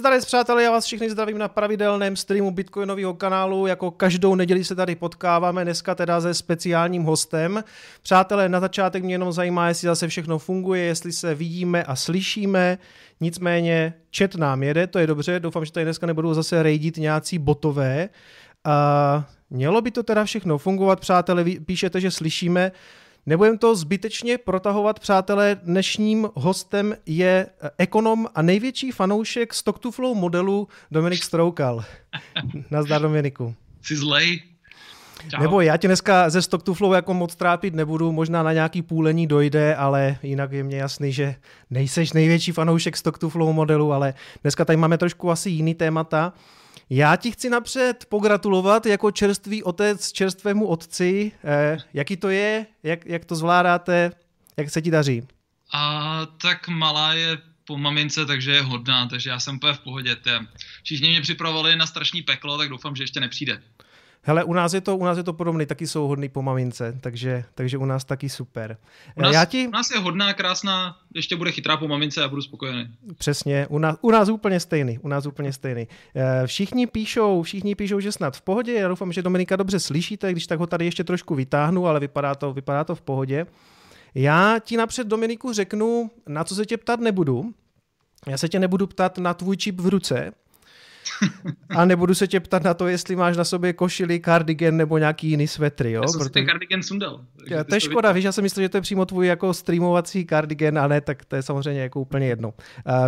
Zdarec 0.00 0.24
přátelé, 0.24 0.62
já 0.62 0.70
vás 0.70 0.84
všichni 0.84 1.10
zdravím 1.10 1.38
na 1.38 1.48
pravidelném 1.48 2.16
streamu 2.16 2.50
Bitcoinového 2.50 3.14
kanálu. 3.14 3.66
Jako 3.66 3.90
každou 3.90 4.34
neděli 4.34 4.64
se 4.64 4.74
tady 4.74 4.94
potkáváme, 4.94 5.64
dneska 5.64 5.94
teda 5.94 6.20
se 6.20 6.34
speciálním 6.34 7.02
hostem. 7.02 7.64
Přátelé, 8.02 8.48
na 8.48 8.60
začátek 8.60 9.04
mě 9.04 9.14
jenom 9.14 9.32
zajímá, 9.32 9.68
jestli 9.68 9.86
zase 9.86 10.08
všechno 10.08 10.38
funguje, 10.38 10.82
jestli 10.82 11.12
se 11.12 11.34
vidíme 11.34 11.84
a 11.84 11.96
slyšíme. 11.96 12.78
Nicméně 13.20 13.94
chat 14.18 14.34
nám 14.34 14.62
jede, 14.62 14.86
to 14.86 14.98
je 14.98 15.06
dobře, 15.06 15.40
doufám, 15.40 15.64
že 15.64 15.72
tady 15.72 15.84
dneska 15.84 16.06
nebudou 16.06 16.34
zase 16.34 16.62
rejdit 16.62 16.96
nějací 16.96 17.38
botové. 17.38 18.08
A 18.64 19.24
mělo 19.50 19.80
by 19.80 19.90
to 19.90 20.02
teda 20.02 20.24
všechno 20.24 20.58
fungovat, 20.58 21.00
přátelé, 21.00 21.44
píšete, 21.66 22.00
že 22.00 22.10
slyšíme. 22.10 22.72
Nebudem 23.30 23.58
to 23.58 23.76
zbytečně 23.76 24.38
protahovat, 24.38 25.00
přátelé. 25.00 25.56
Dnešním 25.62 26.28
hostem 26.34 26.96
je 27.06 27.46
ekonom 27.78 28.26
a 28.34 28.42
největší 28.42 28.90
fanoušek 28.90 29.54
Stock 29.54 29.78
to 29.78 29.90
Flow 29.90 30.14
modelu 30.14 30.68
Dominik 30.90 31.22
Stroukal. 31.24 31.84
Nazdar 32.70 33.02
Dominiku. 33.02 33.54
Jsi 33.82 33.96
zlej? 33.96 34.42
Čau. 35.28 35.42
Nebo 35.42 35.60
já 35.60 35.76
tě 35.76 35.88
dneska 35.88 36.30
ze 36.30 36.42
Stock 36.42 36.62
to 36.62 36.74
Flow 36.74 36.92
jako 36.92 37.14
moc 37.14 37.34
trápit 37.34 37.74
nebudu, 37.74 38.12
možná 38.12 38.42
na 38.42 38.52
nějaký 38.52 38.82
půlení 38.82 39.26
dojde, 39.26 39.76
ale 39.76 40.16
jinak 40.22 40.52
je 40.52 40.62
mě 40.62 40.76
jasný, 40.76 41.12
že 41.12 41.34
nejseš 41.70 42.12
největší 42.12 42.52
fanoušek 42.52 42.96
Stock 42.96 43.18
to 43.18 43.30
Flow 43.30 43.52
modelu, 43.52 43.92
ale 43.92 44.14
dneska 44.42 44.64
tady 44.64 44.76
máme 44.76 44.98
trošku 44.98 45.30
asi 45.30 45.50
jiný 45.50 45.74
témata. 45.74 46.32
Já 46.90 47.16
ti 47.16 47.30
chci 47.30 47.50
napřed 47.50 48.06
pogratulovat 48.08 48.86
jako 48.86 49.10
čerstvý 49.10 49.62
otec 49.62 50.12
čerstvému 50.12 50.66
otci. 50.66 51.32
Eh, 51.44 51.78
jaký 51.94 52.16
to 52.16 52.28
je? 52.28 52.66
Jak, 52.82 53.06
jak 53.06 53.24
to 53.24 53.36
zvládáte? 53.36 54.12
Jak 54.56 54.70
se 54.70 54.82
ti 54.82 54.90
daří? 54.90 55.22
A 55.72 56.26
tak 56.42 56.68
malá 56.68 57.12
je 57.14 57.38
po 57.64 57.78
mamince, 57.78 58.26
takže 58.26 58.50
je 58.50 58.62
hodná, 58.62 59.06
takže 59.06 59.30
já 59.30 59.40
jsem 59.40 59.56
úplně 59.56 59.72
v 59.72 59.80
pohodě. 59.80 60.16
Všichni 60.82 61.08
mě 61.08 61.20
připravovali 61.20 61.76
na 61.76 61.86
strašný 61.86 62.22
peklo, 62.22 62.58
tak 62.58 62.68
doufám, 62.68 62.96
že 62.96 63.02
ještě 63.02 63.20
nepřijde. 63.20 63.62
Hele, 64.22 64.44
u 64.44 64.52
nás 64.52 64.72
je 64.72 64.80
to, 64.80 64.96
u 64.96 65.04
nás 65.04 65.16
je 65.18 65.22
to 65.24 65.32
podobné, 65.32 65.66
taky 65.66 65.86
jsou 65.86 66.08
hodný 66.08 66.28
po 66.28 66.42
mamince, 66.42 66.98
takže, 67.00 67.44
takže 67.54 67.78
u 67.78 67.84
nás 67.84 68.04
taky 68.04 68.28
super. 68.28 68.76
U 69.14 69.22
nás, 69.22 69.34
Já 69.34 69.44
ti... 69.44 69.68
u 69.68 69.70
nás 69.70 69.90
je 69.90 69.98
hodná, 69.98 70.32
krásná, 70.32 70.96
ještě 71.14 71.36
bude 71.36 71.52
chytrá 71.52 71.76
po 71.76 71.88
mamince 71.88 72.24
a 72.24 72.28
budu 72.28 72.42
spokojený. 72.42 72.88
Přesně, 73.18 73.66
u 73.66 73.78
nás, 73.78 73.96
u 74.00 74.10
nás 74.10 74.28
úplně 74.28 74.60
stejný, 74.60 74.98
u 74.98 75.08
nás 75.08 75.26
úplně 75.26 75.52
stejný. 75.52 75.88
Eh, 76.14 76.46
všichni 76.46 76.86
píšou, 76.86 77.42
všichni 77.42 77.74
píšou, 77.74 78.00
že 78.00 78.12
snad 78.12 78.36
v 78.36 78.42
pohodě, 78.42 78.72
já 78.72 78.88
doufám, 78.88 79.12
že 79.12 79.22
Dominika 79.22 79.56
dobře 79.56 79.80
slyšíte, 79.80 80.32
když 80.32 80.46
tak 80.46 80.58
ho 80.58 80.66
tady 80.66 80.84
ještě 80.84 81.04
trošku 81.04 81.34
vytáhnu, 81.34 81.86
ale 81.86 82.00
vypadá 82.00 82.34
to, 82.34 82.52
vypadá 82.52 82.84
to 82.84 82.94
v 82.94 83.00
pohodě. 83.00 83.46
Já 84.14 84.58
ti 84.58 84.76
napřed, 84.76 85.06
Dominiku, 85.06 85.52
řeknu, 85.52 86.10
na 86.28 86.44
co 86.44 86.54
se 86.54 86.66
tě 86.66 86.76
ptat 86.76 87.00
nebudu. 87.00 87.54
Já 88.26 88.38
se 88.38 88.48
tě 88.48 88.58
nebudu 88.58 88.86
ptat 88.86 89.18
na 89.18 89.34
tvůj 89.34 89.56
čip 89.56 89.80
v 89.80 89.86
ruce, 89.86 90.32
a 91.68 91.84
nebudu 91.84 92.14
se 92.14 92.26
tě 92.26 92.40
ptat 92.40 92.62
na 92.62 92.74
to, 92.74 92.88
jestli 92.88 93.16
máš 93.16 93.36
na 93.36 93.44
sobě 93.44 93.72
košili, 93.72 94.20
kardigan 94.20 94.76
nebo 94.76 94.98
nějaký 94.98 95.28
jiný 95.28 95.48
svetry, 95.48 95.92
jo? 95.92 96.02
Já 96.02 96.08
jsem 96.08 96.18
Protože... 96.18 96.30
ten 96.30 96.46
kardigan 96.46 96.82
sundal. 96.82 97.20
Já, 97.46 97.64
to 97.64 97.74
je 97.74 97.80
škoda, 97.80 98.12
víš, 98.12 98.24
já 98.24 98.32
jsem 98.32 98.42
myslel, 98.42 98.64
že 98.64 98.68
to 98.68 98.76
je 98.76 98.80
přímo 98.80 99.06
tvůj 99.06 99.26
jako 99.26 99.54
streamovací 99.54 100.24
kardigan 100.24 100.78
a 100.78 100.88
ne, 100.88 101.00
tak 101.00 101.24
to 101.24 101.36
je 101.36 101.42
samozřejmě 101.42 101.80
jako 101.80 102.00
úplně 102.00 102.26
jedno. 102.26 102.48
Uh, 102.48 102.54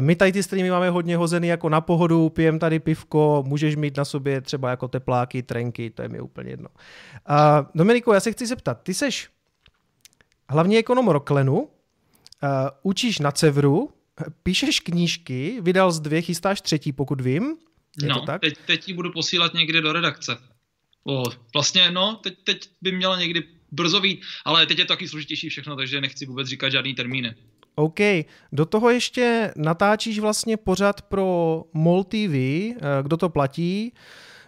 my 0.01 0.17
tady 0.17 0.33
ty 0.33 0.43
streamy 0.43 0.71
máme 0.71 0.91
hodně 0.91 1.17
hozený 1.17 1.49
jako 1.49 1.69
na 1.69 1.81
pohodu, 1.81 2.29
pijem 2.29 2.59
tady 2.59 2.79
pivko, 2.79 3.45
můžeš 3.47 3.77
mít 3.77 3.97
na 3.97 4.05
sobě 4.05 4.41
třeba 4.41 4.71
jako 4.71 4.89
tepláky, 4.89 5.43
trenky, 5.43 5.91
to 5.91 6.03
je 6.03 6.09
mi 6.09 6.21
úplně 6.21 6.51
jedno. 6.51 6.69
Uh, 7.31 7.67
Dominiku, 7.75 8.13
já 8.13 8.21
se 8.21 8.33
chci 8.33 8.47
zeptat, 8.47 8.83
ty 8.83 8.95
seš 8.95 9.29
hlavně 10.49 10.79
ekonom 10.79 11.09
Roklenu, 11.09 11.61
uh, 11.61 11.69
učíš 12.83 13.19
na 13.19 13.33
Cevru, 13.33 13.91
píšeš 14.43 14.81
knížky, 14.81 15.59
vydal 15.61 15.93
z 15.93 16.01
dvě, 16.01 16.23
chystáš 16.23 16.61
třetí, 16.61 16.93
pokud 16.93 17.21
vím. 17.21 17.57
Je 18.03 18.09
no, 18.09 18.21
to 18.21 18.27
tak? 18.27 18.41
Teď, 18.41 18.55
teď 18.67 18.89
ji 18.89 18.95
budu 18.95 19.13
posílat 19.13 19.55
někdy 19.55 19.81
do 19.81 19.93
redakce. 19.93 20.39
O, 21.05 21.25
vlastně, 21.55 21.91
no, 21.91 22.17
teď, 22.23 22.35
teď 22.45 22.71
by 22.83 22.93
měla 22.93 23.21
někdy 23.21 23.43
brzo 23.71 24.01
být, 24.01 24.23
ale 24.45 24.67
teď 24.67 24.79
je 24.79 24.85
to 24.85 24.93
taky 24.93 25.09
složitější 25.09 25.49
všechno, 25.49 25.77
takže 25.77 26.01
nechci 26.01 26.27
vůbec 26.27 26.49
říkat 26.49 26.69
žádný 26.69 26.95
termíny. 26.95 27.35
OK, 27.75 28.01
do 28.53 28.67
toho 28.67 28.91
ještě 28.91 29.53
natáčíš 29.57 30.19
vlastně 30.19 30.57
pořad 30.57 31.03
pro 31.03 31.65
MOL 31.73 32.05
TV, 32.05 32.35
eh, 32.35 32.77
kdo 33.03 33.17
to 33.17 33.29
platí. 33.29 33.93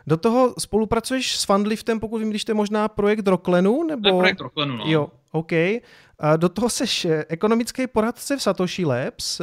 Do 0.07 0.17
toho 0.17 0.55
spolupracuješ 0.59 1.37
s 1.37 1.45
Fundliftem, 1.45 2.01
pokud 2.01 2.19
vím, 2.19 2.31
když 2.31 2.45
to 2.45 2.51
je 2.51 2.55
možná 2.55 2.89
projekt 2.89 3.29
Roklenu? 3.29 3.83
Nebo... 3.85 4.03
To 4.03 4.09
je 4.09 4.19
projekt 4.19 4.41
Roklenu, 4.41 4.77
no. 4.77 4.85
Jo, 4.87 5.09
OK. 5.33 5.53
Do 6.37 6.49
toho 6.49 6.71
seš 6.71 7.05
eh, 7.05 7.25
ekonomický 7.29 7.87
poradce 7.87 8.37
v 8.37 8.43
Satoshi 8.43 8.85
Labs. 8.85 9.41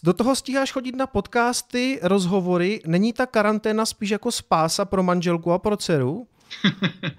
Do 0.00 0.12
toho 0.12 0.36
stíháš 0.36 0.72
chodit 0.72 0.96
na 0.96 1.06
podcasty, 1.06 1.98
rozhovory. 2.02 2.80
Není 2.86 3.12
ta 3.12 3.26
karanténa 3.26 3.86
spíš 3.86 4.10
jako 4.10 4.32
spása 4.32 4.84
pro 4.84 5.02
manželku 5.02 5.52
a 5.52 5.58
pro 5.58 5.76
dceru? 5.76 6.26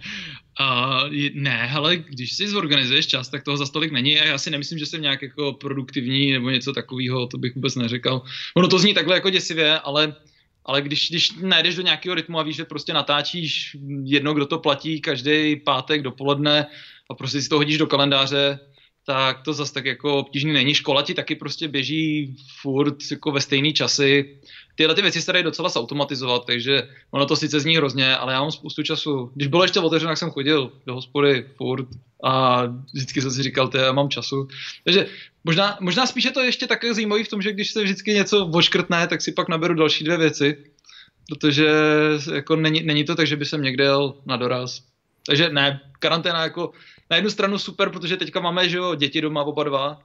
Uh, 0.62 1.10
ne, 1.34 1.72
ale 1.76 1.98
když 1.98 2.34
si 2.34 2.48
zorganizuješ 2.48 3.08
čas, 3.08 3.30
tak 3.30 3.44
toho 3.44 3.58
za 3.58 3.66
stolik 3.66 3.92
není 3.92 4.20
a 4.20 4.26
já 4.26 4.38
si 4.38 4.52
nemyslím, 4.52 4.80
že 4.80 4.86
jsem 4.86 5.02
nějak 5.02 5.22
jako 5.22 5.54
produktivní 5.54 6.32
nebo 6.32 6.50
něco 6.50 6.74
takového, 6.74 7.28
to 7.28 7.38
bych 7.38 7.56
vůbec 7.56 7.76
neřekl. 7.76 8.22
Ono 8.56 8.68
to 8.68 8.80
zní 8.80 8.94
takhle 8.94 9.16
jako 9.16 9.30
děsivě, 9.30 9.80
ale, 9.80 10.16
ale 10.66 10.82
když, 10.82 11.10
když 11.10 11.32
najdeš 11.42 11.76
do 11.76 11.82
nějakého 11.82 12.16
rytmu 12.16 12.40
a 12.40 12.44
víš, 12.44 12.56
že 12.56 12.66
prostě 12.66 12.94
natáčíš 12.94 13.78
jedno, 14.04 14.34
kdo 14.34 14.46
to 14.46 14.60
platí 14.60 15.02
každý 15.02 15.56
pátek 15.56 16.02
dopoledne 16.02 16.66
a 17.10 17.14
prostě 17.14 17.42
si 17.42 17.50
to 17.50 17.56
hodíš 17.56 17.78
do 17.78 17.88
kalendáře, 17.88 18.60
tak 19.06 19.42
to 19.42 19.54
zase 19.54 19.74
tak 19.74 19.86
jako 19.86 20.18
obtížný 20.18 20.54
není. 20.54 20.74
Škola 20.74 21.02
ti 21.02 21.14
taky 21.14 21.36
prostě 21.36 21.68
běží 21.68 22.36
furt 22.62 22.96
jako 23.12 23.32
ve 23.32 23.42
stejný 23.42 23.74
časy 23.74 24.40
tyhle 24.76 24.96
ty 24.96 25.02
věci 25.02 25.22
se 25.22 25.34
dají 25.34 25.44
docela 25.44 25.70
zautomatizovat, 25.70 26.46
takže 26.46 26.90
ono 27.12 27.26
to 27.26 27.36
sice 27.36 27.60
zní 27.60 27.78
hrozně, 27.78 28.18
ale 28.18 28.34
já 28.34 28.42
mám 28.42 28.52
spoustu 28.52 28.84
času. 28.84 29.32
Když 29.36 29.48
bylo 29.48 29.64
ještě 29.64 29.80
otevřeno, 29.80 30.12
tak 30.12 30.18
jsem 30.18 30.32
chodil 30.32 30.72
do 30.86 30.94
hospody 30.94 31.46
furt 31.58 31.88
a 32.24 32.64
vždycky 32.94 33.22
jsem 33.22 33.32
si 33.32 33.44
říkal, 33.44 33.70
já 33.76 33.92
mám 33.92 34.10
času. 34.10 34.48
Takže 34.84 35.06
možná, 35.44 35.78
možná 35.82 36.06
spíše 36.06 36.32
to 36.32 36.40
ještě 36.42 36.68
také 36.68 36.94
zajímavý 36.94 37.24
v 37.24 37.30
tom, 37.30 37.42
že 37.42 37.54
když 37.54 37.72
se 37.72 37.84
vždycky 37.84 38.14
něco 38.14 38.46
oškrtne, 38.46 39.08
tak 39.08 39.22
si 39.22 39.32
pak 39.32 39.50
naberu 39.50 39.74
další 39.74 40.04
dvě 40.04 40.18
věci, 40.18 40.58
protože 41.30 41.70
jako 42.34 42.56
není, 42.56 42.84
není 42.84 43.04
to 43.04 43.16
tak, 43.16 43.28
že 43.28 43.36
by 43.36 43.46
jsem 43.46 43.62
někde 43.62 43.84
jel 43.84 44.16
na 44.26 44.38
doraz. 44.38 44.82
Takže 45.26 45.50
ne, 45.50 45.82
karanténa 46.00 46.44
jako 46.44 46.72
na 47.14 47.18
jednu 47.18 47.30
stranu 47.30 47.58
super, 47.58 47.90
protože 47.90 48.18
teďka 48.18 48.40
máme 48.40 48.70
že 48.70 48.78
jo, 48.78 48.96
děti 48.96 49.22
doma 49.22 49.44
oba 49.44 49.64
dva, 49.64 50.00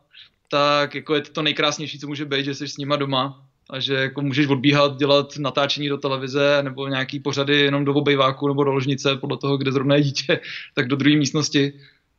tak 0.51 0.95
jako 0.95 1.15
je 1.15 1.21
to, 1.21 1.33
to 1.33 1.43
nejkrásnější, 1.43 1.99
co 1.99 2.07
může 2.07 2.25
být, 2.25 2.45
že 2.45 2.55
jsi 2.55 2.69
s 2.69 2.77
nima 2.77 2.97
doma 2.97 3.45
a 3.71 3.81
že 3.81 3.95
jako 3.95 4.23
můžeš 4.23 4.47
odbíhat, 4.47 4.97
dělat 4.97 5.39
natáčení 5.39 5.89
do 5.89 5.99
televize 5.99 6.63
nebo 6.63 6.89
nějaký 6.89 7.21
pořady 7.21 7.61
jenom 7.61 7.85
do 7.85 7.95
obejváku 7.95 8.49
nebo 8.49 8.65
do 8.65 8.73
ložnice, 8.73 9.17
podle 9.17 9.39
toho, 9.39 9.57
kde 9.57 9.73
zrovna 9.73 9.95
je 9.95 10.03
dítě, 10.03 10.41
tak 10.75 10.89
do 10.89 10.97
druhé 10.97 11.17
místnosti 11.17 11.73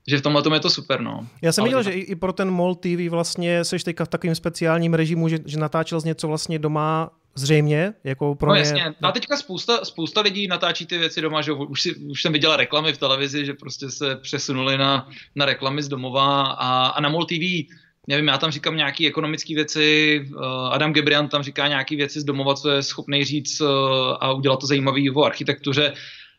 že 0.08 0.18
v 0.18 0.22
tomhle 0.22 0.42
tom 0.42 0.54
je 0.54 0.60
to 0.60 0.70
super, 0.70 1.02
no. 1.02 1.28
Já 1.42 1.52
jsem 1.52 1.64
viděl, 1.64 1.84
že 1.84 1.92
i 1.92 2.16
pro 2.16 2.34
ten 2.34 2.52
MOL 2.52 2.76
TV 2.76 3.10
vlastně 3.10 3.64
jsi 3.66 3.80
teďka 3.80 4.06
v 4.06 4.08
takovém 4.08 4.36
speciálním 4.36 4.94
režimu, 4.94 5.30
že, 5.30 5.40
že 5.46 5.60
natáčel 5.60 6.00
z 6.00 6.06
něco 6.06 6.28
vlastně 6.28 6.60
doma 6.60 7.10
Zřejmě, 7.40 7.94
jako 8.04 8.36
pro 8.36 8.50
no 8.50 8.56
ně... 8.56 8.60
jasně, 8.60 8.94
a 9.02 9.12
teďka 9.12 9.38
spousta, 9.38 9.86
spousta 9.86 10.22
lidí 10.22 10.48
natáčí 10.48 10.86
ty 10.86 10.98
věci 10.98 11.22
doma, 11.22 11.42
že 11.42 11.52
už, 11.52 11.82
si, 11.82 11.96
už 11.96 12.22
jsem 12.22 12.34
viděla 12.34 12.58
reklamy 12.58 12.94
v 12.94 12.98
televizi, 12.98 13.46
že 13.46 13.54
prostě 13.54 13.90
se 13.90 14.16
přesunuli 14.16 14.78
na, 14.78 15.10
na 15.36 15.46
reklamy 15.46 15.84
z 15.84 15.88
domova 15.88 16.42
a, 16.42 16.88
a 16.88 17.02
na 17.02 17.10
MOL 17.10 17.26
TV 17.26 17.68
nevím, 18.08 18.28
já 18.28 18.38
tam 18.38 18.52
říkám 18.52 18.76
nějaké 18.76 19.08
ekonomické 19.08 19.56
věci, 19.56 20.20
uh, 20.36 20.44
Adam 20.74 20.94
Gebrian 20.94 21.28
tam 21.28 21.44
říká 21.44 21.68
nějaké 21.68 21.96
věci 21.96 22.22
z 22.22 22.24
domova, 22.24 22.56
co 22.56 22.70
je 22.70 22.84
schopný 22.84 23.26
říct 23.26 23.62
uh, 23.62 23.68
a 24.20 24.34
udělat 24.34 24.60
to 24.60 24.68
zajímavý 24.68 25.12
o 25.12 25.24
architektuře. 25.24 25.94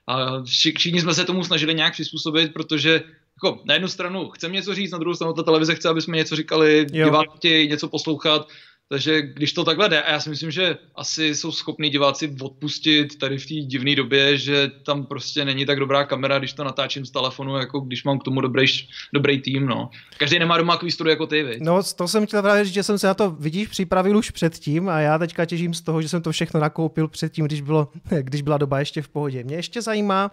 A 0.06 0.42
všichni 0.42 1.00
jsme 1.00 1.14
se 1.14 1.24
tomu 1.24 1.44
snažili 1.44 1.74
nějak 1.74 1.92
přizpůsobit, 1.92 2.52
protože 2.52 3.02
jako, 3.36 3.62
na 3.64 3.74
jednu 3.74 3.88
stranu 3.88 4.28
chceme 4.28 4.54
něco 4.54 4.74
říct, 4.74 4.92
na 4.92 4.98
druhou 4.98 5.14
stranu 5.14 5.32
ta 5.32 5.42
televize 5.42 5.74
chce, 5.74 5.88
aby 5.88 6.00
jsme 6.00 6.16
něco 6.16 6.36
říkali, 6.36 6.86
diváci 6.90 7.66
něco 7.70 7.88
poslouchat, 7.88 8.48
takže 8.92 9.22
když 9.22 9.52
to 9.52 9.64
takhle 9.64 9.88
jde, 9.88 10.02
a 10.02 10.10
já 10.12 10.20
si 10.20 10.30
myslím, 10.30 10.50
že 10.50 10.76
asi 10.94 11.34
jsou 11.34 11.52
schopní 11.52 11.90
diváci 11.90 12.36
odpustit 12.40 13.18
tady 13.18 13.38
v 13.38 13.46
té 13.46 13.54
divné 13.54 13.96
době, 13.96 14.36
že 14.36 14.70
tam 14.86 15.06
prostě 15.06 15.44
není 15.44 15.66
tak 15.66 15.78
dobrá 15.78 16.04
kamera, 16.04 16.38
když 16.38 16.52
to 16.52 16.64
natáčím 16.64 17.06
z 17.06 17.10
telefonu, 17.10 17.56
jako 17.56 17.80
když 17.80 18.04
mám 18.04 18.18
k 18.18 18.24
tomu 18.24 18.40
dobrý, 18.40 18.66
dobrý 19.12 19.40
tým. 19.40 19.66
No. 19.66 19.90
Každý 20.18 20.38
nemá 20.38 20.58
doma 20.58 20.74
takový 20.74 20.90
studio 20.90 21.10
jako 21.10 21.26
ty, 21.26 21.42
viď? 21.42 21.58
No, 21.60 21.82
to 21.96 22.08
jsem 22.08 22.26
chtěl 22.26 22.42
právě 22.42 22.64
říct, 22.64 22.74
že 22.74 22.82
jsem 22.82 22.98
se 22.98 23.06
na 23.06 23.14
to, 23.14 23.30
vidíš, 23.30 23.68
připravil 23.68 24.16
už 24.16 24.30
předtím 24.30 24.88
a 24.88 25.00
já 25.00 25.18
teďka 25.18 25.44
těžím 25.44 25.74
z 25.74 25.80
toho, 25.80 26.02
že 26.02 26.08
jsem 26.08 26.22
to 26.22 26.32
všechno 26.32 26.60
nakoupil 26.60 27.08
předtím, 27.08 27.44
když, 27.44 27.60
bylo, 27.60 27.88
když 28.20 28.42
byla 28.42 28.58
doba 28.58 28.78
ještě 28.78 29.02
v 29.02 29.08
pohodě. 29.08 29.44
Mě 29.44 29.56
ještě 29.56 29.82
zajímá, 29.82 30.30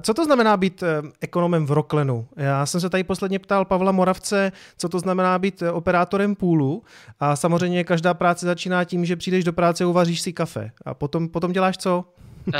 co 0.00 0.14
to 0.14 0.24
znamená 0.24 0.56
být 0.56 0.82
eh, 0.82 1.02
ekonomem 1.20 1.66
v 1.66 1.70
Roklenu? 1.70 2.28
Já 2.36 2.66
jsem 2.66 2.80
se 2.80 2.90
tady 2.90 3.04
posledně 3.04 3.38
ptal 3.38 3.64
Pavla 3.64 3.92
Moravce, 3.92 4.52
co 4.78 4.88
to 4.88 4.98
znamená 4.98 5.38
být 5.38 5.62
eh, 5.62 5.72
operátorem 5.72 6.34
půlu 6.34 6.82
a 7.20 7.36
samozřejmě 7.36 7.84
každá 7.84 8.14
práce 8.14 8.46
začíná 8.46 8.84
tím, 8.84 9.04
že 9.04 9.16
přijdeš 9.16 9.44
do 9.44 9.52
práce, 9.52 9.86
uvaříš 9.86 10.20
si 10.20 10.32
kafe 10.32 10.70
a 10.84 10.94
potom, 10.94 11.28
potom 11.28 11.52
děláš 11.52 11.78
co? 11.78 12.04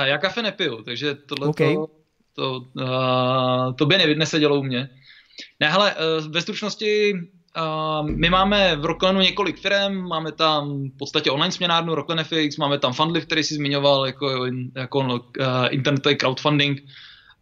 Já 0.04 0.18
kafe 0.18 0.42
nepiju, 0.42 0.82
takže 0.82 1.14
tohle 1.14 1.46
okay. 1.46 1.74
to, 1.74 1.88
to, 2.34 2.60
uh, 2.82 3.74
to 3.74 3.86
by 3.86 4.14
nesedělo 4.14 4.56
u 4.56 4.62
mě. 4.62 4.88
Ne, 5.60 5.70
hele, 5.70 5.94
uh, 5.94 6.32
ve 6.32 6.42
stručnosti 6.42 7.12
Uh, 7.56 8.10
my 8.10 8.30
máme 8.30 8.76
v 8.76 8.84
Rocklenu 8.84 9.20
několik 9.20 9.60
firm, 9.60 10.08
máme 10.08 10.32
tam 10.32 10.88
v 10.88 10.98
podstatě 10.98 11.30
online 11.30 11.52
směnárnu 11.52 11.94
RocklenFX, 11.94 12.56
máme 12.58 12.78
tam 12.78 12.92
Fundlift, 12.92 13.26
který 13.26 13.44
si 13.44 13.54
zmiňoval 13.54 14.06
jako, 14.06 14.46
jako 14.76 14.98
uh, 14.98 15.18
internetový 15.70 16.16
crowdfunding 16.16 16.82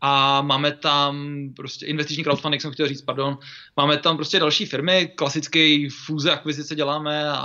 a 0.07 0.43
máme 0.43 0.73
tam 0.73 1.27
prostě 1.57 1.87
investiční 1.87 2.25
crowdfunding, 2.25 2.63
jsem 2.63 2.73
chtěl 2.73 2.89
říct, 2.89 3.03
pardon, 3.03 3.39
máme 3.77 3.97
tam 3.97 4.17
prostě 4.17 4.39
další 4.39 4.67
firmy, 4.67 5.11
klasické 5.15 5.89
fúze, 6.07 6.33
akvizice 6.33 6.75
děláme 6.75 7.29
a, 7.29 7.37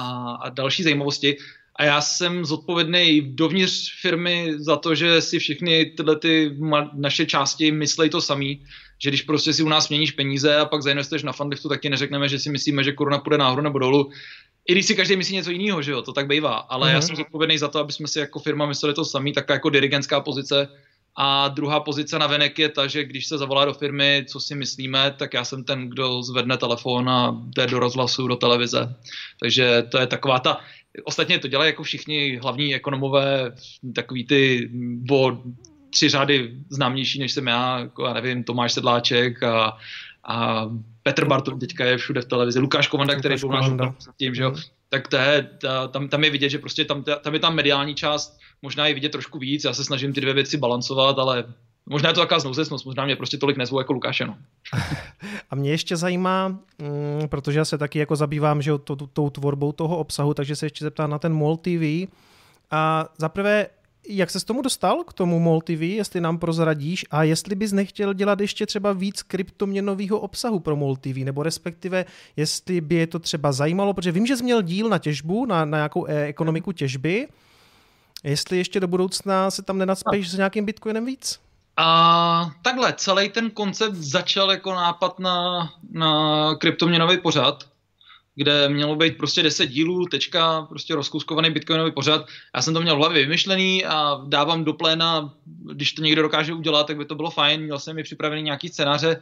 a 0.41 0.49
další 0.49 0.83
zajímavosti. 0.83 1.37
A 1.75 1.83
já 1.83 2.01
jsem 2.01 2.45
zodpovědný 2.45 3.21
dovnitř 3.35 4.01
firmy 4.01 4.53
za 4.57 4.75
to, 4.75 4.95
že 4.95 5.21
si 5.21 5.39
všechny 5.39 5.85
tyhle 5.85 6.15
ty 6.15 6.57
naše 6.93 7.25
části 7.25 7.71
myslej 7.71 8.09
to 8.09 8.21
samý, 8.21 8.61
že 8.97 9.09
když 9.09 9.21
prostě 9.21 9.53
si 9.53 9.63
u 9.63 9.69
nás 9.69 9.89
měníš 9.89 10.11
peníze 10.11 10.55
a 10.55 10.65
pak 10.65 10.81
zainvestuješ 10.81 11.23
na 11.23 11.31
fundliftu, 11.31 11.69
tak 11.69 11.81
ti 11.81 11.89
neřekneme, 11.89 12.29
že 12.29 12.39
si 12.39 12.49
myslíme, 12.49 12.83
že 12.83 12.91
koruna 12.91 13.17
půjde 13.17 13.37
nahoru 13.37 13.61
nebo 13.61 13.79
dolů. 13.79 14.11
I 14.67 14.71
když 14.71 14.85
si 14.85 14.95
každý 14.95 15.15
myslí 15.15 15.35
něco 15.35 15.51
jiného, 15.51 15.81
že 15.81 15.91
jo, 15.91 16.01
to 16.01 16.13
tak 16.13 16.27
bývá. 16.27 16.55
Ale 16.55 16.87
mm-hmm. 16.87 16.91
já 16.91 16.99
mhm. 16.99 17.07
jsem 17.07 17.15
zodpovědný 17.15 17.57
za 17.57 17.67
to, 17.67 17.79
aby 17.79 17.93
jsme 17.93 18.07
si 18.07 18.19
jako 18.19 18.39
firma 18.39 18.65
mysleli 18.65 18.95
to 18.95 19.05
samý, 19.05 19.33
tak 19.33 19.49
jako 19.49 19.69
dirigentská 19.69 20.21
pozice. 20.21 20.67
A 21.15 21.47
druhá 21.47 21.79
pozice 21.79 22.19
na 22.19 22.27
venek 22.27 22.59
je 22.59 22.69
ta, 22.69 22.87
že 22.87 23.03
když 23.03 23.27
se 23.27 23.37
zavolá 23.37 23.65
do 23.65 23.73
firmy, 23.73 24.25
co 24.27 24.39
si 24.39 24.55
myslíme, 24.55 25.15
tak 25.17 25.33
já 25.33 25.43
jsem 25.43 25.63
ten, 25.63 25.89
kdo 25.89 26.23
zvedne 26.23 26.57
telefon 26.57 27.09
a 27.09 27.41
jde 27.55 27.67
do 27.67 27.79
rozhlasu, 27.79 28.27
do 28.27 28.35
televize. 28.35 28.95
Takže 29.39 29.83
to 29.91 29.99
je 29.99 30.07
taková 30.07 30.39
ta, 30.39 30.59
Ostatně 31.03 31.39
to 31.39 31.47
dělají 31.47 31.69
jako 31.69 31.83
všichni 31.83 32.39
hlavní 32.41 32.75
ekonomové, 32.75 33.55
takový 33.95 34.25
ty 34.25 34.69
bo 34.73 35.43
tři 35.89 36.09
řady 36.09 36.55
známější, 36.69 37.19
než 37.19 37.31
jsem 37.31 37.47
já, 37.47 37.79
jako 37.79 38.05
já 38.05 38.13
nevím, 38.13 38.43
Tomáš 38.43 38.73
Sedláček 38.73 39.43
a, 39.43 39.77
a 40.23 40.65
Petr 41.03 41.25
Bartol 41.25 41.57
teďka 41.57 41.85
je 41.85 41.97
všude 41.97 42.21
v 42.21 42.25
televizi, 42.25 42.59
Lukáš 42.59 42.87
Kovanda, 42.87 43.15
který 43.15 43.35
byl 43.39 43.49
náš 43.49 43.65
tím, 44.17 44.35
že 44.35 44.43
jo, 44.43 44.51
mhm. 44.51 44.59
Tak 44.89 45.07
to 45.07 45.15
je, 45.15 45.49
ta, 45.61 45.87
tam, 45.87 46.09
tam 46.09 46.23
je 46.23 46.29
vidět, 46.29 46.49
že 46.49 46.59
prostě 46.59 46.85
tam, 46.85 47.03
tam 47.03 47.33
je 47.33 47.39
tam 47.39 47.55
mediální 47.55 47.95
část, 47.95 48.39
možná 48.61 48.87
je 48.87 48.93
vidět 48.93 49.09
trošku 49.09 49.39
víc, 49.39 49.63
já 49.63 49.73
se 49.73 49.85
snažím 49.85 50.13
ty 50.13 50.21
dvě 50.21 50.33
věci 50.33 50.57
balancovat, 50.57 51.19
ale 51.19 51.43
možná 51.85 52.09
je 52.09 52.13
to 52.13 52.21
taková 52.21 52.39
znouzecnost, 52.39 52.85
možná 52.85 53.05
mě 53.05 53.15
prostě 53.15 53.37
tolik 53.37 53.57
nezvu 53.57 53.79
jako 53.79 53.93
Lukáše. 53.93 54.25
No. 54.25 54.37
A 55.49 55.55
mě 55.55 55.71
ještě 55.71 55.97
zajímá, 55.97 56.47
mm, 56.47 57.27
protože 57.29 57.59
já 57.59 57.65
se 57.65 57.77
taky 57.77 57.99
jako 57.99 58.15
zabývám 58.15 58.61
že, 58.61 58.71
tou, 58.77 58.95
tou 58.95 59.29
tvorbou 59.29 59.71
toho 59.71 59.97
obsahu, 59.97 60.33
takže 60.33 60.55
se 60.55 60.65
ještě 60.65 60.85
zeptám 60.85 61.09
na 61.09 61.19
ten 61.19 61.33
MOL 61.33 61.57
TV. 61.57 62.07
A 62.71 63.05
zaprvé, 63.17 63.67
jak 64.09 64.29
se 64.29 64.39
s 64.39 64.43
tomu 64.43 64.61
dostal, 64.61 65.03
k 65.03 65.13
tomu 65.13 65.39
MOL 65.39 65.61
jestli 65.79 66.21
nám 66.21 66.37
prozradíš 66.37 67.05
a 67.11 67.23
jestli 67.23 67.55
bys 67.55 67.71
nechtěl 67.71 68.13
dělat 68.13 68.39
ještě 68.41 68.65
třeba 68.65 68.93
víc 68.93 69.23
kryptoměnového 69.23 70.19
obsahu 70.19 70.59
pro 70.59 70.75
MOL 70.75 70.97
nebo 71.23 71.43
respektive 71.43 72.05
jestli 72.35 72.81
by 72.81 72.95
je 72.95 73.07
to 73.07 73.19
třeba 73.19 73.51
zajímalo, 73.51 73.93
protože 73.93 74.11
vím, 74.11 74.25
že 74.25 74.37
jsi 74.37 74.43
měl 74.43 74.61
díl 74.61 74.89
na 74.89 74.97
těžbu, 74.97 75.45
na, 75.45 75.65
na 75.65 75.77
nějakou 75.77 76.05
e- 76.05 76.25
ekonomiku 76.25 76.71
těžby, 76.71 77.27
jestli 78.23 78.57
ještě 78.57 78.79
do 78.79 78.87
budoucna 78.87 79.51
se 79.51 79.61
tam 79.61 79.77
nenacpeš 79.77 80.29
s 80.29 80.37
nějakým 80.37 80.65
bitcoinem 80.65 81.05
víc? 81.05 81.39
A 81.77 82.51
takhle, 82.61 82.93
celý 82.93 83.29
ten 83.29 83.51
koncept 83.51 83.95
začal 83.95 84.51
jako 84.51 84.73
nápad 84.73 85.19
na, 85.19 85.69
na 85.91 86.55
kryptoměnový 86.55 87.17
pořad, 87.17 87.63
kde 88.39 88.69
mělo 88.69 88.95
být 88.95 89.17
prostě 89.17 89.43
10 89.43 89.67
dílů, 89.67 90.05
tečka, 90.05 90.61
prostě 90.61 90.95
rozkouskovaný 90.95 91.49
bitcoinový 91.49 91.91
pořad. 91.91 92.25
Já 92.55 92.61
jsem 92.61 92.73
to 92.73 92.81
měl 92.81 92.95
v 92.95 92.97
hlavě 92.97 93.21
vymyšlený 93.21 93.85
a 93.85 94.21
dávám 94.27 94.63
do 94.63 94.73
pléna, 94.73 95.33
když 95.73 95.93
to 95.93 96.01
někdo 96.01 96.21
dokáže 96.21 96.53
udělat, 96.53 96.87
tak 96.87 96.97
by 96.97 97.05
to 97.05 97.15
bylo 97.15 97.29
fajn. 97.29 97.61
Měl 97.61 97.79
jsem 97.79 97.95
mi 97.95 98.03
připravený 98.03 98.41
nějaký 98.41 98.69
scénáře, 98.69 99.21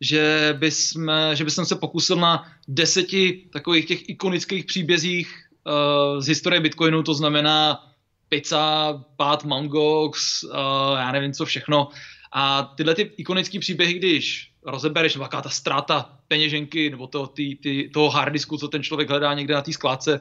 že, 0.00 0.54
bysme, 0.58 1.36
že 1.36 1.44
bych 1.44 1.52
se 1.52 1.76
pokusil 1.76 2.16
na 2.16 2.46
deseti 2.68 3.48
takových 3.52 3.86
těch 3.86 4.08
ikonických 4.08 4.64
příbězích 4.64 5.34
uh, 5.66 6.20
z 6.20 6.26
historie 6.26 6.60
Bitcoinu, 6.60 7.02
to 7.02 7.14
znamená 7.14 7.86
pizza, 8.28 8.94
pád 9.16 9.44
Mongox, 9.44 10.44
uh, 10.44 10.50
já 10.98 11.12
nevím 11.12 11.32
co 11.32 11.44
všechno. 11.44 11.88
A 12.32 12.62
tyhle 12.76 12.94
ty 12.94 13.10
ikonické 13.16 13.58
příběhy, 13.58 13.94
když 13.94 14.51
rozebereš, 14.66 15.14
nebo 15.14 15.28
ta 15.28 15.48
ztráta 15.48 16.18
peněženky, 16.28 16.90
nebo 16.90 17.06
to, 17.06 17.26
ty, 17.26 17.58
ty, 17.62 17.90
toho 17.94 18.10
harddisku, 18.10 18.58
co 18.58 18.68
ten 18.68 18.82
člověk 18.82 19.10
hledá 19.10 19.34
někde 19.34 19.54
na 19.54 19.62
té 19.62 19.72
skládce, 19.72 20.20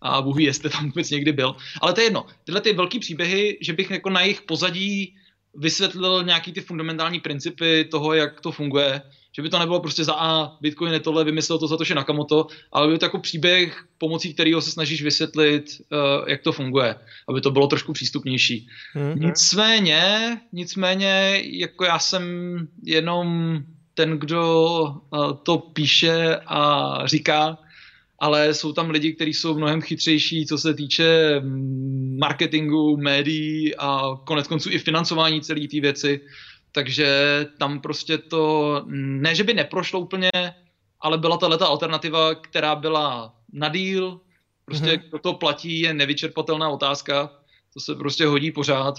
a 0.00 0.22
Bůh 0.22 0.36
ví, 0.36 0.44
jestli 0.44 0.70
tam 0.70 0.86
vůbec 0.86 1.10
někdy 1.10 1.32
byl. 1.32 1.56
Ale 1.80 1.92
to 1.92 2.00
je 2.00 2.06
jedno. 2.06 2.26
Tyhle 2.44 2.60
ty 2.60 2.72
velké 2.72 2.98
příběhy, 2.98 3.58
že 3.60 3.72
bych 3.72 3.90
jako 3.90 4.10
na 4.10 4.20
jejich 4.20 4.42
pozadí 4.42 5.16
vysvětlil 5.54 6.24
nějaký 6.24 6.52
ty 6.52 6.60
fundamentální 6.60 7.20
principy 7.20 7.84
toho, 7.84 8.14
jak 8.14 8.40
to 8.40 8.52
funguje, 8.52 9.02
že 9.32 9.42
by 9.42 9.48
to 9.48 9.58
nebylo 9.58 9.80
prostě 9.80 10.04
za 10.04 10.14
A, 10.14 10.56
Bitcoin 10.60 10.92
je 10.92 11.00
tohle, 11.00 11.24
vymyslel 11.24 11.58
to 11.58 11.68
Satoshi 11.68 11.94
Nakamoto, 11.94 12.46
ale 12.72 12.88
by 12.88 12.98
to 12.98 13.04
jako 13.04 13.18
příběh, 13.18 13.84
pomocí 13.98 14.34
kterého 14.34 14.62
se 14.62 14.70
snažíš 14.70 15.02
vysvětlit, 15.02 15.64
uh, 15.92 16.28
jak 16.28 16.42
to 16.42 16.52
funguje, 16.52 16.94
aby 17.28 17.40
to 17.40 17.50
bylo 17.50 17.66
trošku 17.66 17.92
přístupnější. 17.92 18.68
Mm-hmm. 18.96 19.18
Nicméně, 19.18 20.36
nicméně, 20.52 21.42
jako 21.44 21.84
já 21.84 21.98
jsem 21.98 22.22
jenom 22.84 23.58
ten, 23.94 24.18
kdo 24.18 24.82
uh, 24.82 25.32
to 25.42 25.58
píše 25.58 26.36
a 26.46 26.92
říká, 27.06 27.58
ale 28.18 28.54
jsou 28.54 28.72
tam 28.72 28.90
lidi, 28.90 29.12
kteří 29.12 29.34
jsou 29.34 29.54
mnohem 29.54 29.82
chytřejší, 29.82 30.46
co 30.46 30.58
se 30.58 30.74
týče 30.74 31.40
mm, 31.40 32.16
marketingu, 32.20 32.96
médií 32.96 33.76
a 33.76 34.16
konec 34.24 34.46
konců 34.46 34.70
i 34.70 34.78
financování 34.78 35.40
celé 35.40 35.60
té 35.60 35.80
věci 35.80 36.20
takže 36.72 37.46
tam 37.58 37.80
prostě 37.80 38.18
to, 38.18 38.82
ne, 38.86 39.34
že 39.34 39.44
by 39.44 39.54
neprošlo 39.54 40.00
úplně, 40.00 40.30
ale 41.00 41.18
byla 41.18 41.36
ta 41.36 41.48
leta 41.48 41.66
alternativa, 41.66 42.34
která 42.34 42.74
byla 42.74 43.34
na 43.52 43.68
díl, 43.68 44.20
Prostě 44.70 44.86
mm-hmm. 44.86 45.08
kdo 45.08 45.18
to 45.18 45.32
platí, 45.32 45.80
je 45.80 45.94
nevyčerpatelná 45.94 46.68
otázka, 46.68 47.30
to 47.74 47.80
se 47.80 47.94
prostě 47.94 48.26
hodí 48.26 48.50
pořád. 48.50 48.94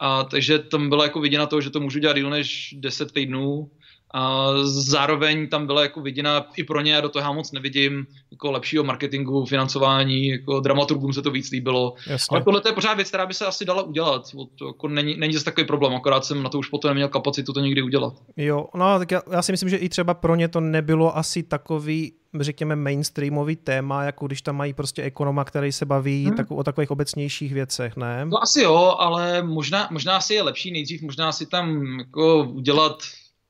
A 0.00 0.24
takže 0.24 0.58
tam 0.58 0.88
byla 0.88 1.04
jako 1.04 1.20
viděna 1.20 1.46
to, 1.46 1.60
že 1.60 1.70
to 1.70 1.80
můžu 1.80 1.98
dělat 1.98 2.16
díl 2.16 2.30
než 2.30 2.74
10 2.78 3.12
týdnů 3.12 3.70
a 4.16 4.50
zároveň 4.64 5.48
tam 5.48 5.66
byla 5.66 5.82
jako 5.82 6.00
viděna 6.00 6.46
i 6.56 6.64
pro 6.64 6.80
ně, 6.80 6.98
a 6.98 7.00
do 7.00 7.08
toho 7.08 7.22
já 7.22 7.32
moc 7.32 7.52
nevidím, 7.52 8.06
jako 8.30 8.50
lepšího 8.50 8.84
marketingu, 8.84 9.44
financování, 9.44 10.28
jako 10.28 10.60
dramaturgům 10.60 11.12
se 11.12 11.22
to 11.22 11.30
víc 11.30 11.50
líbilo. 11.50 11.94
Jasně. 12.06 12.34
Ale 12.34 12.44
tohle 12.44 12.62
je 12.66 12.72
pořád 12.72 12.94
věc, 12.94 13.08
která 13.08 13.26
by 13.26 13.34
se 13.34 13.46
asi 13.46 13.64
dala 13.64 13.82
udělat. 13.82 14.22
To 14.58 14.66
jako 14.66 14.88
není, 14.88 15.16
není 15.16 15.32
zase 15.32 15.44
takový 15.44 15.66
problém, 15.66 15.94
akorát 15.94 16.24
jsem 16.24 16.42
na 16.42 16.48
to 16.48 16.58
už 16.58 16.68
potom 16.68 16.88
neměl 16.88 17.08
kapacitu 17.08 17.52
to 17.52 17.60
někdy 17.60 17.82
udělat. 17.82 18.14
Jo, 18.36 18.66
no 18.74 18.98
tak 18.98 19.10
já, 19.10 19.22
já 19.32 19.42
si 19.42 19.52
myslím, 19.52 19.68
že 19.68 19.76
i 19.76 19.88
třeba 19.88 20.14
pro 20.14 20.34
ně 20.34 20.48
to 20.48 20.60
nebylo 20.60 21.16
asi 21.16 21.42
takový 21.42 22.12
řekněme, 22.40 22.76
mainstreamový 22.76 23.56
téma, 23.56 24.04
jako 24.04 24.26
když 24.26 24.42
tam 24.42 24.56
mají 24.56 24.72
prostě 24.72 25.02
ekonoma, 25.02 25.44
který 25.44 25.72
se 25.72 25.86
baví 25.86 26.26
hmm. 26.26 26.36
tak, 26.36 26.50
o 26.50 26.64
takových 26.64 26.90
obecnějších 26.90 27.52
věcech, 27.52 27.96
ne? 27.96 28.26
No 28.26 28.42
asi 28.42 28.60
jo, 28.60 28.94
ale 28.98 29.42
možná, 29.42 29.88
možná 29.90 30.20
si 30.20 30.34
je 30.34 30.42
lepší 30.42 30.72
nejdřív, 30.72 31.02
možná 31.02 31.32
si 31.32 31.46
tam 31.46 31.86
jako 31.98 32.44
udělat 32.44 32.98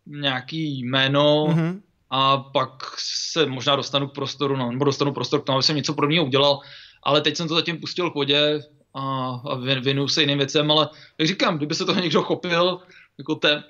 nějaký 0.06 0.78
jméno 0.80 1.46
mm-hmm. 1.46 1.80
a 2.10 2.38
pak 2.38 2.70
se 2.98 3.46
možná 3.46 3.76
dostanu 3.76 4.08
k 4.08 4.14
prostoru, 4.14 4.56
no, 4.56 4.70
nebo 4.70 4.84
dostanu 4.84 5.12
prostor 5.12 5.40
k 5.40 5.44
tomu, 5.44 5.56
aby 5.56 5.62
jsem 5.62 5.76
něco 5.76 5.94
pro 5.94 6.06
mě 6.06 6.20
udělal, 6.20 6.60
ale 7.02 7.20
teď 7.20 7.36
jsem 7.36 7.48
to 7.48 7.54
zatím 7.54 7.80
pustil 7.80 8.10
k 8.10 8.14
vodě 8.14 8.60
a, 8.94 9.28
a 9.44 9.54
věnuju 9.80 10.08
se 10.08 10.20
jiným 10.20 10.38
věcem, 10.38 10.70
ale 10.70 10.88
jak 11.18 11.28
říkám, 11.28 11.56
kdyby 11.56 11.74
se 11.74 11.84
toho 11.84 12.00
někdo 12.00 12.22
chopil, 12.22 12.80
jako 13.18 13.34
te, 13.34 13.62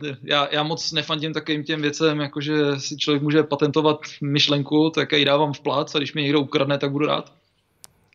te, 0.00 0.16
já, 0.22 0.48
já 0.50 0.62
moc 0.62 0.92
nefandím 0.92 1.32
takovým 1.32 1.64
těm 1.64 1.82
věcem, 1.82 2.20
jakože 2.20 2.54
si 2.78 2.96
člověk 2.96 3.22
může 3.22 3.42
patentovat 3.42 4.00
myšlenku, 4.22 4.90
tak 4.94 5.12
já 5.12 5.18
ji 5.18 5.24
dávám 5.24 5.52
v 5.52 5.60
plác 5.60 5.94
a 5.94 5.98
když 5.98 6.14
mi 6.14 6.22
někdo 6.22 6.40
ukradne, 6.40 6.78
tak 6.78 6.92
budu 6.92 7.06
rád. 7.06 7.32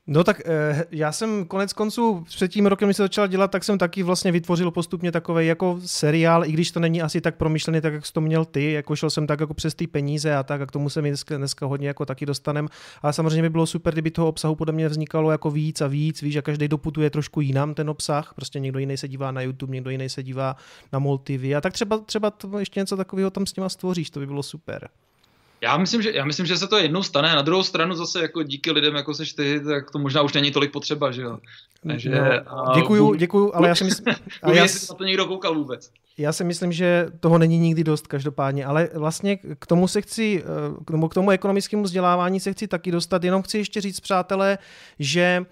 No 0.09 0.23
tak 0.23 0.41
eh, 0.45 0.85
já 0.91 1.11
jsem 1.11 1.45
konec 1.45 1.73
konců 1.73 2.23
před 2.23 2.47
tím 2.47 2.65
rokem, 2.65 2.87
když 2.87 2.97
se 2.97 3.03
začala 3.03 3.27
dělat, 3.27 3.51
tak 3.51 3.63
jsem 3.63 3.77
taky 3.77 4.03
vlastně 4.03 4.31
vytvořil 4.31 4.71
postupně 4.71 5.11
takový 5.11 5.47
jako 5.47 5.79
seriál, 5.85 6.45
i 6.45 6.51
když 6.51 6.71
to 6.71 6.79
není 6.79 7.01
asi 7.01 7.21
tak 7.21 7.35
promyšlený, 7.35 7.81
tak 7.81 7.93
jak 7.93 8.05
jsi 8.05 8.13
to 8.13 8.21
měl 8.21 8.45
ty, 8.45 8.71
jako 8.71 8.95
šel 8.95 9.09
jsem 9.09 9.27
tak 9.27 9.39
jako 9.39 9.53
přes 9.53 9.75
ty 9.75 9.87
peníze 9.87 10.35
a 10.35 10.43
tak, 10.43 10.61
a 10.61 10.65
k 10.65 10.71
tomu 10.71 10.89
se 10.89 11.01
mi 11.01 11.09
dneska, 11.09 11.37
dneska 11.37 11.65
hodně 11.65 11.87
jako 11.87 12.05
taky 12.05 12.25
dostanem. 12.25 12.67
Ale 13.01 13.13
samozřejmě 13.13 13.41
by 13.41 13.49
bylo 13.49 13.65
super, 13.65 13.93
kdyby 13.93 14.11
toho 14.11 14.27
obsahu 14.27 14.55
podle 14.55 14.73
mě 14.73 14.87
vznikalo 14.87 15.31
jako 15.31 15.51
víc 15.51 15.81
a 15.81 15.87
víc, 15.87 16.21
víš, 16.21 16.35
a 16.35 16.41
každý 16.41 16.67
doputuje 16.67 17.09
trošku 17.09 17.41
jinam 17.41 17.73
ten 17.73 17.89
obsah, 17.89 18.33
prostě 18.35 18.59
někdo 18.59 18.79
jiný 18.79 18.97
se 18.97 19.07
dívá 19.07 19.31
na 19.31 19.41
YouTube, 19.41 19.73
někdo 19.73 19.89
jiný 19.89 20.09
se 20.09 20.23
dívá 20.23 20.55
na 20.93 20.99
Multivy 20.99 21.55
a 21.55 21.61
tak 21.61 21.73
třeba, 21.73 21.97
třeba 21.97 22.31
to 22.31 22.59
ještě 22.59 22.79
něco 22.79 22.97
takového 22.97 23.29
tam 23.29 23.45
s 23.45 23.55
nima 23.55 23.69
stvoříš, 23.69 24.09
to 24.09 24.19
by 24.19 24.25
bylo 24.25 24.43
super. 24.43 24.89
Já 25.61 25.77
myslím, 25.77 26.01
že, 26.01 26.11
já 26.11 26.25
myslím, 26.25 26.45
že 26.45 26.57
se 26.57 26.67
to 26.67 26.77
jednou 26.77 27.03
stane. 27.03 27.35
Na 27.35 27.41
druhou 27.41 27.63
stranu 27.63 27.95
zase 27.95 28.21
jako 28.21 28.43
díky 28.43 28.71
lidem, 28.71 28.95
jako 28.95 29.13
seš 29.13 29.33
ty, 29.33 29.59
tak 29.59 29.91
to 29.91 29.99
možná 29.99 30.21
už 30.21 30.33
není 30.33 30.51
tolik 30.51 30.71
potřeba, 30.71 31.11
že 31.11 31.21
jo. 31.21 31.37
Takže, 31.87 32.09
no, 32.09 32.75
děkuju, 32.75 33.13
děkuju, 33.15 33.51
ale 33.53 33.67
já 33.67 33.75
si 33.75 33.83
myslím... 33.83 34.15
Ale 34.43 34.55
já, 34.57 34.63
jestli 34.63 34.87
na 34.89 34.95
to 34.95 35.03
někdo 35.03 35.25
koukal 35.25 35.55
vůbec. 35.55 35.91
Já 36.17 36.33
si 36.33 36.43
myslím, 36.43 36.71
že 36.71 37.07
toho 37.19 37.37
není 37.37 37.59
nikdy 37.59 37.83
dost 37.83 38.07
každopádně, 38.07 38.65
ale 38.65 38.89
vlastně 38.93 39.37
k 39.59 39.67
tomu 39.67 39.87
se 39.87 40.01
chci, 40.01 40.43
eh, 40.43 40.83
k 40.85 40.91
tomu, 40.91 41.07
k 41.07 41.13
tomu 41.13 41.31
ekonomickému 41.31 41.83
vzdělávání 41.83 42.39
se 42.39 42.53
chci 42.53 42.67
taky 42.67 42.91
dostat, 42.91 43.23
jenom 43.23 43.41
chci 43.41 43.57
ještě 43.57 43.81
říct, 43.81 43.99
přátelé, 43.99 44.57
že 44.99 45.45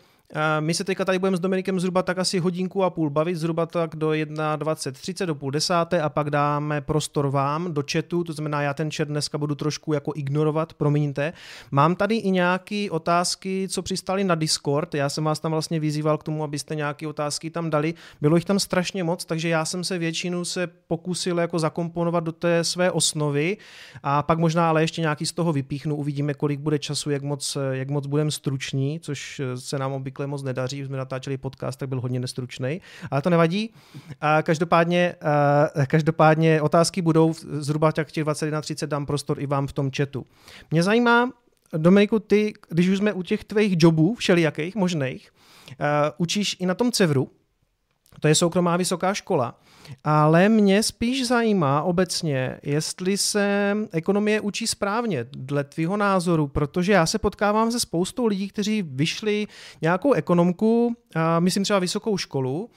my 0.60 0.74
se 0.74 0.84
teďka 0.84 1.06
tady 1.06 1.20
budeme 1.20 1.38
s 1.38 1.40
Dominikem 1.40 1.80
zhruba 1.80 2.04
tak 2.04 2.18
asi 2.18 2.40
hodinku 2.40 2.84
a 2.84 2.90
půl 2.90 3.10
bavit, 3.10 3.36
zhruba 3.36 3.66
tak 3.66 3.96
do 3.96 4.10
1.20.30 4.10 5.26
do 5.26 5.36
půl 5.36 5.52
desáté 5.52 6.02
a 6.02 6.10
pak 6.10 6.30
dáme 6.30 6.82
prostor 6.82 7.28
vám 7.28 7.74
do 7.74 7.84
chatu, 7.92 8.24
to 8.24 8.34
znamená 8.34 8.62
já 8.62 8.74
ten 8.74 8.92
chat 8.92 9.08
dneska 9.08 9.38
budu 9.38 9.56
trošku 9.56 9.94
jako 9.94 10.12
ignorovat, 10.16 10.74
promiňte. 10.74 11.34
Mám 11.72 11.96
tady 11.96 12.16
i 12.16 12.32
nějaké 12.32 12.88
otázky, 12.92 13.68
co 13.70 13.82
přistali 13.82 14.24
na 14.24 14.36
Discord, 14.36 14.96
já 14.96 15.10
jsem 15.10 15.24
vás 15.24 15.40
tam 15.40 15.52
vlastně 15.52 15.80
vyzýval 15.80 16.18
k 16.18 16.24
tomu, 16.24 16.44
abyste 16.44 16.76
nějaké 16.76 17.08
otázky 17.08 17.50
tam 17.50 17.70
dali, 17.70 17.94
bylo 18.22 18.36
jich 18.36 18.46
tam 18.46 18.60
strašně 18.60 19.04
moc, 19.04 19.26
takže 19.26 19.50
já 19.50 19.66
jsem 19.66 19.84
se 19.84 19.98
většinu 19.98 20.46
se 20.46 20.68
pokusil 20.88 21.40
jako 21.40 21.60
zakomponovat 21.60 22.24
do 22.24 22.32
té 22.32 22.64
své 22.64 22.92
osnovy 22.92 23.58
a 24.04 24.24
pak 24.24 24.40
možná 24.40 24.70
ale 24.70 24.84
ještě 24.84 25.02
nějaký 25.02 25.26
z 25.26 25.32
toho 25.32 25.54
vypíchnu, 25.54 25.96
uvidíme, 25.96 26.34
kolik 26.34 26.60
bude 26.60 26.80
času, 26.80 27.10
jak 27.10 27.22
moc, 27.22 27.58
jak 27.72 27.90
moc 27.90 28.08
budeme 28.08 28.32
struční, 28.32 29.00
což 29.00 29.42
se 29.56 29.80
nám 29.80 29.94
obvykle 29.94 30.15
obvykle 30.16 30.28
moc 30.28 30.44
nedaří, 30.44 30.86
jsme 30.86 30.98
natáčeli 30.98 31.38
podcast, 31.38 31.80
tak 31.80 31.90
byl 31.90 32.02
hodně 32.02 32.20
nestručný, 32.20 32.82
ale 33.12 33.22
to 33.22 33.30
nevadí. 33.30 33.74
A 34.22 34.42
každopádně, 34.42 35.16
a 35.76 35.86
každopádně 35.86 36.62
otázky 36.62 37.02
budou 37.02 37.34
zhruba 37.60 37.92
tak 37.92 38.12
těch 38.12 38.24
21.30 38.24 38.88
dám 38.88 39.06
prostor 39.06 39.40
i 39.40 39.48
vám 39.48 39.68
v 39.68 39.74
tom 39.74 39.92
chatu. 39.92 40.26
Mě 40.72 40.84
zajímá, 40.84 41.30
Dominiku, 41.78 42.20
ty, 42.20 42.54
když 42.70 42.88
už 42.90 42.98
jsme 42.98 43.14
u 43.14 43.24
těch 43.24 43.44
tvých 43.44 43.76
jobů, 43.78 44.16
všelijakých, 44.16 44.76
možných, 44.76 45.32
učíš 46.18 46.58
i 46.60 46.66
na 46.66 46.74
tom 46.74 46.92
Cevru, 46.92 47.30
to 48.20 48.28
je 48.28 48.36
soukromá 48.36 48.78
vysoká 48.78 49.14
škola. 49.14 49.60
Ale 50.04 50.50
mě 50.50 50.84
spíš 50.84 51.28
zajímá 51.28 51.82
obecně, 51.82 52.58
jestli 52.64 53.18
se 53.18 53.78
ekonomie 53.92 54.42
učí 54.42 54.68
správně, 54.68 55.26
dle 55.32 55.64
tvýho 55.64 55.98
názoru, 55.98 56.48
protože 56.48 56.92
já 56.94 57.06
se 57.06 57.20
potkávám 57.20 57.72
se 57.72 57.80
spoustou 57.80 58.26
lidí, 58.26 58.50
kteří 58.50 58.82
vyšli 58.82 59.48
nějakou 59.82 60.14
ekonomku, 60.14 60.96
myslím 61.40 61.64
třeba 61.64 61.80
vysokou 61.80 62.18
školu, 62.18 62.70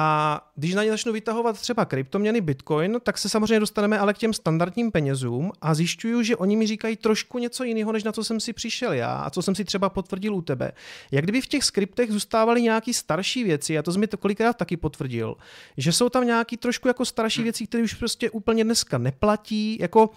a 0.00 0.40
když 0.56 0.74
na 0.74 0.84
ně 0.84 0.90
začnu 0.90 1.12
vytahovat 1.12 1.60
třeba 1.60 1.84
kryptoměny 1.84 2.40
Bitcoin, 2.40 3.00
tak 3.02 3.18
se 3.18 3.28
samozřejmě 3.28 3.60
dostaneme 3.60 3.98
ale 3.98 4.14
k 4.14 4.18
těm 4.18 4.32
standardním 4.32 4.92
penězům 4.92 5.52
a 5.60 5.74
zjišťuju, 5.74 6.22
že 6.22 6.36
oni 6.36 6.56
mi 6.56 6.66
říkají 6.66 6.96
trošku 6.96 7.38
něco 7.38 7.64
jiného, 7.64 7.92
než 7.92 8.04
na 8.04 8.12
co 8.12 8.24
jsem 8.24 8.40
si 8.40 8.52
přišel 8.52 8.92
já 8.92 9.12
a 9.12 9.30
co 9.30 9.42
jsem 9.42 9.54
si 9.54 9.64
třeba 9.64 9.88
potvrdil 9.88 10.34
u 10.34 10.42
tebe. 10.42 10.72
Jak 11.10 11.24
kdyby 11.24 11.40
v 11.40 11.46
těch 11.46 11.64
skriptech 11.64 12.12
zůstávaly 12.12 12.62
nějaký 12.62 12.94
starší 12.94 13.44
věci, 13.44 13.78
a 13.78 13.82
to 13.82 13.92
jsi 13.92 13.98
mi 13.98 14.06
to 14.06 14.16
kolikrát 14.16 14.56
taky 14.56 14.76
potvrdil, 14.76 15.36
že 15.76 15.92
jsou 15.92 16.08
tam 16.08 16.26
nějaký 16.26 16.56
trošku 16.56 16.88
jako 16.88 17.04
starší 17.04 17.42
věci, 17.42 17.66
které 17.66 17.82
už 17.84 17.94
prostě 17.94 18.30
úplně 18.30 18.64
dneska 18.64 18.98
neplatí, 18.98 19.78
jako 19.80 20.10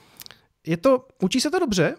je 0.67 0.77
to, 0.77 1.07
učí 1.21 1.41
se 1.41 1.51
to 1.51 1.59
dobře? 1.59 1.95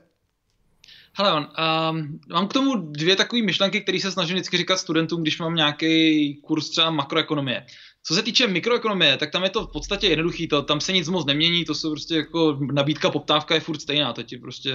Hele, 1.17 1.41
um, 1.41 2.21
mám 2.33 2.49
k 2.49 2.53
tomu 2.53 2.77
dvě 2.77 3.17
takové 3.17 3.43
myšlenky, 3.43 3.81
které 3.81 4.01
se 4.01 4.13
snažím 4.13 4.35
vždycky 4.35 4.57
říkat 4.57 4.77
studentům, 4.77 5.23
když 5.23 5.39
mám 5.39 5.55
nějaký 5.55 6.35
kurz 6.45 6.71
třeba 6.71 6.91
makroekonomie. 6.91 7.67
Co 8.07 8.15
se 8.15 8.23
týče 8.23 8.47
mikroekonomie, 8.47 9.17
tak 9.17 9.31
tam 9.31 9.45
je 9.45 9.51
to 9.51 9.67
v 9.67 9.73
podstatě 9.73 10.07
jednoduchý, 10.07 10.49
to, 10.49 10.63
tam 10.63 10.81
se 10.81 10.93
nic 10.93 11.09
moc 11.09 11.27
nemění, 11.27 11.65
to 11.65 11.75
jsou 11.75 11.91
prostě 11.91 12.15
jako 12.15 12.59
nabídka, 12.73 13.11
poptávka 13.11 13.55
je 13.55 13.61
furt 13.61 13.81
stejná, 13.81 14.13
to 14.13 14.23
ti 14.23 14.39
prostě, 14.39 14.73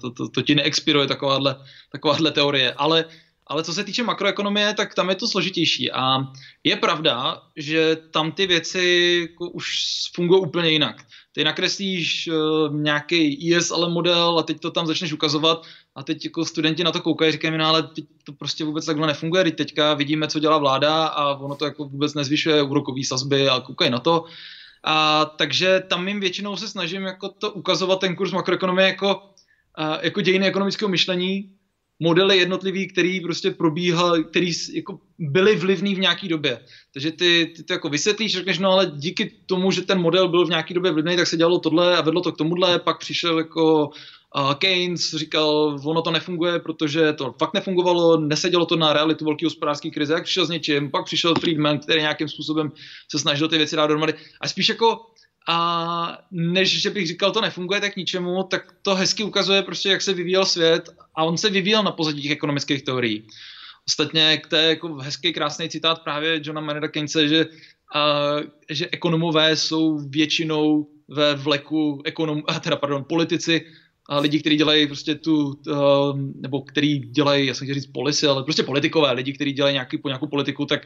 to, 0.00 0.10
to, 0.10 0.28
to 0.28 0.42
ti 0.42 0.54
neexpiruje 0.54 1.06
takováhle, 1.06 1.56
takováhle 1.92 2.30
teorie, 2.30 2.72
ale 2.72 3.04
ale 3.50 3.64
co 3.64 3.74
se 3.74 3.84
týče 3.84 4.02
makroekonomie, 4.02 4.74
tak 4.74 4.94
tam 4.94 5.08
je 5.08 5.14
to 5.14 5.28
složitější. 5.28 5.92
A 5.92 6.18
je 6.64 6.76
pravda, 6.76 7.42
že 7.56 7.96
tam 8.10 8.32
ty 8.32 8.46
věci 8.46 9.18
jako 9.30 9.50
už 9.50 9.66
fungují 10.14 10.42
úplně 10.42 10.70
jinak. 10.70 10.96
Ty 11.32 11.44
nakreslíš 11.44 12.28
uh, 12.28 12.80
nějaký 12.80 13.54
ESL 13.54 13.90
model 13.90 14.38
a 14.38 14.42
teď 14.42 14.60
to 14.60 14.70
tam 14.70 14.86
začneš 14.86 15.12
ukazovat 15.12 15.66
a 15.94 16.02
teď 16.02 16.24
jako 16.24 16.44
studenti 16.44 16.84
na 16.84 16.92
to 16.92 17.00
koukají, 17.00 17.32
říkají 17.32 17.52
mi, 17.52 17.58
no 17.58 17.66
ale 17.66 17.82
teď 17.82 18.04
to 18.24 18.32
prostě 18.32 18.64
vůbec 18.64 18.86
takhle 18.86 19.06
nefunguje, 19.06 19.44
teď 19.44 19.56
teďka 19.56 19.94
vidíme, 19.94 20.28
co 20.28 20.38
dělá 20.38 20.58
vláda 20.58 21.06
a 21.06 21.34
ono 21.34 21.54
to 21.54 21.64
jako 21.64 21.84
vůbec 21.84 22.14
nezvyšuje 22.14 22.62
úrokové 22.62 23.04
sazby 23.04 23.48
a 23.48 23.60
koukají 23.60 23.90
na 23.90 23.98
to. 23.98 24.24
A, 24.84 25.24
takže 25.24 25.82
tam 25.88 26.08
jim 26.08 26.20
většinou 26.20 26.56
se 26.56 26.68
snažím 26.68 27.02
jako 27.02 27.28
to 27.28 27.52
ukazovat 27.52 28.00
ten 28.00 28.16
kurz 28.16 28.32
makroekonomie 28.32 28.86
jako, 28.88 29.22
a, 29.74 30.04
jako 30.04 30.20
dějiny 30.20 30.46
ekonomického 30.46 30.88
myšlení, 30.88 31.50
modely 32.00 32.38
jednotlivý, 32.38 32.88
který 32.88 33.20
prostě 33.20 33.50
probíhal, 33.50 34.22
který 34.22 34.52
jako 34.74 34.98
byly 35.18 35.56
vlivný 35.56 35.94
v 35.94 35.98
nějaký 35.98 36.28
době. 36.28 36.60
Takže 36.92 37.10
ty, 37.12 37.52
ty 37.56 37.62
to 37.62 37.72
jako 37.72 37.88
vysvětlíš, 37.88 38.32
řekneš, 38.32 38.58
no 38.58 38.70
ale 38.70 38.92
díky 38.96 39.32
tomu, 39.46 39.70
že 39.70 39.82
ten 39.82 40.00
model 40.00 40.28
byl 40.28 40.46
v 40.46 40.50
nějaký 40.50 40.74
době 40.74 40.92
vlivný, 40.92 41.16
tak 41.16 41.26
se 41.26 41.36
dělalo 41.36 41.58
tohle 41.58 41.96
a 41.96 42.00
vedlo 42.00 42.20
to 42.20 42.32
k 42.32 42.36
tomuhle, 42.36 42.78
pak 42.78 42.98
přišel 42.98 43.38
jako 43.38 43.90
uh, 44.36 44.54
Keynes, 44.54 45.14
říkal, 45.14 45.78
ono 45.84 46.02
to 46.02 46.10
nefunguje, 46.10 46.58
protože 46.58 47.12
to 47.12 47.34
fakt 47.38 47.54
nefungovalo, 47.54 48.20
nesedělo 48.20 48.66
to 48.66 48.76
na 48.76 48.92
realitu 48.92 49.24
velké 49.24 49.46
hospodářské 49.46 49.90
krize, 49.90 50.14
jak 50.14 50.24
přišel 50.24 50.46
s 50.46 50.50
něčím, 50.50 50.90
pak 50.90 51.04
přišel 51.04 51.34
Friedman, 51.34 51.78
který 51.78 52.00
nějakým 52.00 52.28
způsobem 52.28 52.72
se 53.10 53.18
snažil 53.18 53.48
ty 53.48 53.58
věci 53.58 53.76
dát 53.76 53.86
dohromady. 53.86 54.14
A 54.40 54.48
spíš 54.48 54.68
jako 54.68 54.98
a 55.48 56.18
než 56.30 56.82
že 56.82 56.90
bych 56.90 57.06
říkal, 57.06 57.32
to 57.32 57.40
nefunguje 57.40 57.80
tak 57.80 57.96
ničemu, 57.96 58.42
tak 58.42 58.74
to 58.82 58.94
hezky 58.94 59.22
ukazuje 59.22 59.62
prostě, 59.62 59.88
jak 59.88 60.02
se 60.02 60.12
vyvíjel 60.12 60.44
svět 60.44 60.88
a 61.14 61.24
on 61.24 61.38
se 61.38 61.50
vyvíjel 61.50 61.82
na 61.82 61.92
pozadí 61.92 62.22
těch 62.22 62.32
ekonomických 62.32 62.82
teorií. 62.82 63.26
Ostatně 63.88 64.36
k 64.36 64.46
té 64.46 64.62
jako 64.62 64.94
hezký, 64.94 65.32
krásný 65.32 65.68
citát 65.68 66.02
právě 66.02 66.40
Johna 66.44 66.60
Maynarda 66.60 66.88
Keynese, 66.88 67.28
že, 67.28 67.46
uh, 67.46 68.40
že 68.70 68.88
ekonomové 68.92 69.56
jsou 69.56 69.98
většinou 70.08 70.86
ve 71.08 71.34
vleku 71.34 72.02
ekonom, 72.04 72.42
teda 72.60 72.76
pardon, 72.76 73.04
politici 73.04 73.66
a 74.08 74.18
lidi, 74.18 74.40
kteří 74.40 74.56
dělají 74.56 74.86
prostě 74.86 75.14
tu, 75.14 75.46
uh, 75.46 76.18
nebo 76.34 76.62
kteří 76.62 76.98
dělají, 76.98 77.46
já 77.46 77.54
jsem 77.54 77.66
chtěl 77.66 77.74
říct 77.74 77.86
policy, 77.86 78.26
ale 78.26 78.44
prostě 78.44 78.62
politikové, 78.62 79.12
lidi, 79.12 79.32
kteří 79.32 79.52
dělají 79.52 79.72
nějaký, 79.72 79.98
po 79.98 80.08
nějakou 80.08 80.26
politiku, 80.26 80.66
tak 80.66 80.82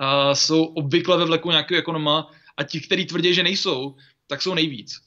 uh, 0.00 0.32
jsou 0.32 0.64
obvykle 0.64 1.18
ve 1.18 1.24
vleku 1.24 1.50
nějakého 1.50 1.78
ekonoma 1.78 2.30
a 2.58 2.64
ti, 2.64 2.80
kteří 2.80 3.06
tvrdí, 3.06 3.34
že 3.34 3.42
nejsou, 3.42 3.94
tak 4.26 4.42
jsou 4.42 4.54
nejvíc. 4.54 5.00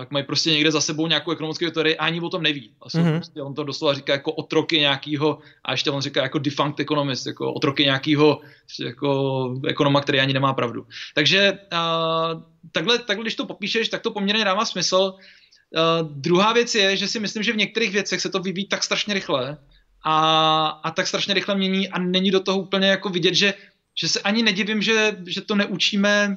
jak 0.00 0.10
mají 0.10 0.24
prostě 0.24 0.50
někde 0.50 0.70
za 0.70 0.80
sebou 0.80 1.06
nějakou 1.06 1.32
ekonomickou 1.32 1.70
teorii 1.70 1.96
a 1.96 2.04
ani 2.04 2.20
o 2.20 2.28
tom 2.28 2.42
neví. 2.42 2.70
A 2.82 2.90
jsou 2.90 2.98
mm-hmm. 2.98 3.14
prostě, 3.14 3.42
on 3.42 3.54
to 3.54 3.64
doslova 3.64 3.94
říká 3.94 4.12
jako 4.12 4.32
otroky 4.32 4.78
nějakého, 4.78 5.38
a 5.64 5.72
ještě 5.72 5.90
on 5.90 6.02
říká 6.02 6.22
jako 6.22 6.38
defunct 6.38 6.80
economist, 6.80 7.26
jako 7.26 7.52
otroky 7.52 7.84
nějakého 7.84 8.40
jako 8.80 9.60
ekonoma, 9.68 10.00
který 10.00 10.20
ani 10.20 10.32
nemá 10.32 10.52
pravdu. 10.52 10.86
Takže 11.14 11.52
uh, 11.52 12.42
takhle, 12.72 12.98
takhle, 12.98 13.24
když 13.24 13.34
to 13.34 13.46
popíšeš, 13.46 13.88
tak 13.88 14.02
to 14.02 14.10
poměrně 14.10 14.44
dává 14.44 14.64
smysl. 14.64 15.14
Uh, 15.14 16.08
druhá 16.10 16.52
věc 16.52 16.74
je, 16.74 16.96
že 16.96 17.08
si 17.08 17.20
myslím, 17.20 17.42
že 17.42 17.52
v 17.52 17.56
některých 17.56 17.90
věcech 17.92 18.20
se 18.20 18.30
to 18.30 18.38
vyvíjí 18.40 18.68
tak 18.68 18.84
strašně 18.84 19.14
rychle 19.14 19.58
a, 20.04 20.66
a 20.66 20.90
tak 20.90 21.06
strašně 21.06 21.34
rychle 21.34 21.54
mění 21.54 21.88
a 21.88 21.98
není 21.98 22.30
do 22.30 22.40
toho 22.40 22.58
úplně 22.58 22.88
jako 22.88 23.08
vidět, 23.08 23.34
že, 23.34 23.54
že 23.94 24.08
se 24.08 24.20
ani 24.20 24.42
nedivím, 24.42 24.82
že, 24.82 25.16
že 25.26 25.40
to 25.40 25.54
neučíme 25.54 26.36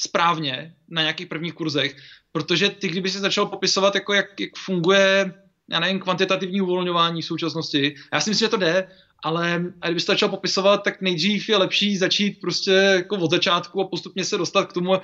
správně 0.00 0.74
na 0.88 1.02
nějakých 1.02 1.26
prvních 1.26 1.54
kurzech, 1.54 1.96
protože 2.32 2.68
ty, 2.68 2.88
kdyby 2.88 3.10
se 3.10 3.18
začal 3.18 3.46
popisovat, 3.46 3.94
jako 3.94 4.14
jak, 4.14 4.40
jak 4.40 4.50
funguje, 4.56 5.34
já 5.70 5.80
nevím, 5.80 6.00
kvantitativní 6.00 6.60
uvolňování 6.60 7.22
v 7.22 7.24
současnosti, 7.24 7.94
já 8.12 8.20
si 8.20 8.30
myslím, 8.30 8.46
že 8.46 8.50
to 8.50 8.56
jde, 8.56 8.88
ale 9.22 9.64
kdyby 9.84 10.00
se 10.00 10.06
začal 10.06 10.28
popisovat, 10.28 10.84
tak 10.84 11.00
nejdřív 11.00 11.48
je 11.48 11.56
lepší 11.56 11.96
začít 11.96 12.40
prostě 12.40 12.70
jako 12.72 13.16
od 13.16 13.30
začátku 13.30 13.80
a 13.80 13.88
postupně 13.88 14.24
se 14.24 14.38
dostat 14.38 14.64
k 14.64 14.72
tomu, 14.72 15.00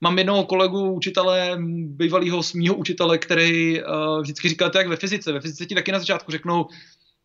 Mám 0.00 0.18
jednoho 0.18 0.44
kolegu, 0.44 0.92
učitele, 0.92 1.58
bývalého 1.78 2.42
smího 2.42 2.74
učitele, 2.74 3.18
který 3.18 3.82
uh, 3.82 4.20
vždycky 4.20 4.48
říkal 4.48 4.70
to 4.70 4.78
jak 4.78 4.88
ve 4.88 4.96
fyzice. 4.96 5.32
Ve 5.32 5.40
fyzice 5.40 5.66
ti 5.66 5.74
taky 5.74 5.92
na 5.92 5.98
začátku 5.98 6.32
řeknou, 6.32 6.66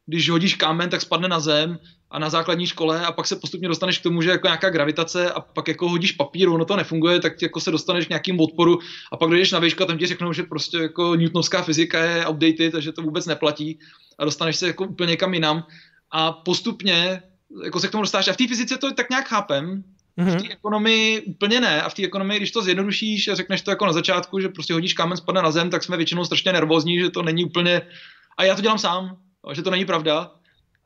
když 0.10 0.30
hodíš 0.30 0.56
kámen, 0.56 0.90
tak 0.90 1.02
spadne 1.02 1.28
na 1.28 1.40
zem 1.40 1.80
a 2.12 2.20
na 2.20 2.30
základní 2.30 2.68
škole 2.68 3.06
a 3.06 3.12
pak 3.12 3.28
se 3.28 3.36
postupně 3.36 3.68
dostaneš 3.68 4.00
k 4.00 4.04
tomu, 4.04 4.22
že 4.22 4.30
jako 4.30 4.48
nějaká 4.48 4.70
gravitace 4.70 5.32
a 5.32 5.40
pak 5.40 5.68
jako 5.68 5.90
hodíš 5.90 6.12
papíru, 6.12 6.58
no 6.58 6.66
to 6.66 6.76
nefunguje, 6.76 7.20
tak 7.20 7.42
jako 7.42 7.60
se 7.60 7.72
dostaneš 7.72 8.06
k 8.06 8.10
nějakým 8.10 8.40
odporu 8.40 8.80
a 9.12 9.18
pak 9.18 9.30
dojdeš 9.30 9.52
na 9.52 9.60
výšku 9.60 9.84
a 9.84 9.86
tam 9.86 9.98
ti 9.98 10.06
řeknou, 10.06 10.34
že 10.34 10.44
prostě 10.44 10.78
jako 10.78 11.16
newtonovská 11.16 11.62
fyzika 11.62 12.04
je 12.04 12.28
outdated, 12.28 12.72
takže 12.72 12.92
to 12.92 13.02
vůbec 13.02 13.26
neplatí 13.26 13.80
a 14.20 14.26
dostaneš 14.26 14.56
se 14.56 14.68
jako 14.68 14.86
úplně 14.86 15.12
někam 15.12 15.34
jinam 15.34 15.64
a 16.12 16.32
postupně 16.32 17.22
jako 17.64 17.80
se 17.80 17.88
k 17.88 17.92
tomu 17.92 18.04
dostáš 18.04 18.28
a 18.28 18.34
v 18.34 18.38
té 18.38 18.48
fyzice 18.48 18.78
to 18.78 18.94
tak 18.94 19.10
nějak 19.10 19.28
chápem, 19.28 19.84
v 20.18 20.26
té 20.26 20.32
mhm. 20.32 20.52
ekonomii 20.52 21.22
úplně 21.22 21.60
ne. 21.60 21.82
A 21.82 21.90
v 21.90 21.94
té 21.94 22.04
ekonomii, 22.04 22.40
když 22.40 22.52
to 22.52 22.62
zjednodušíš 22.62 23.28
a 23.28 23.36
řekneš 23.36 23.62
to 23.62 23.72
jako 23.72 23.86
na 23.86 23.94
začátku, 23.94 24.40
že 24.40 24.50
prostě 24.50 24.74
hodíš 24.74 24.94
kámen, 24.94 25.18
spadne 25.18 25.42
na 25.42 25.52
zem, 25.52 25.70
tak 25.70 25.84
jsme 25.84 25.98
většinou 25.98 26.26
strašně 26.26 26.54
nervózní, 26.54 27.00
že 27.00 27.10
to 27.10 27.22
není 27.22 27.46
úplně. 27.46 27.82
A 28.38 28.44
já 28.44 28.56
to 28.56 28.62
dělám 28.62 28.78
sám, 28.78 29.18
že 29.54 29.62
to 29.62 29.70
není 29.70 29.86
pravda. 29.86 30.32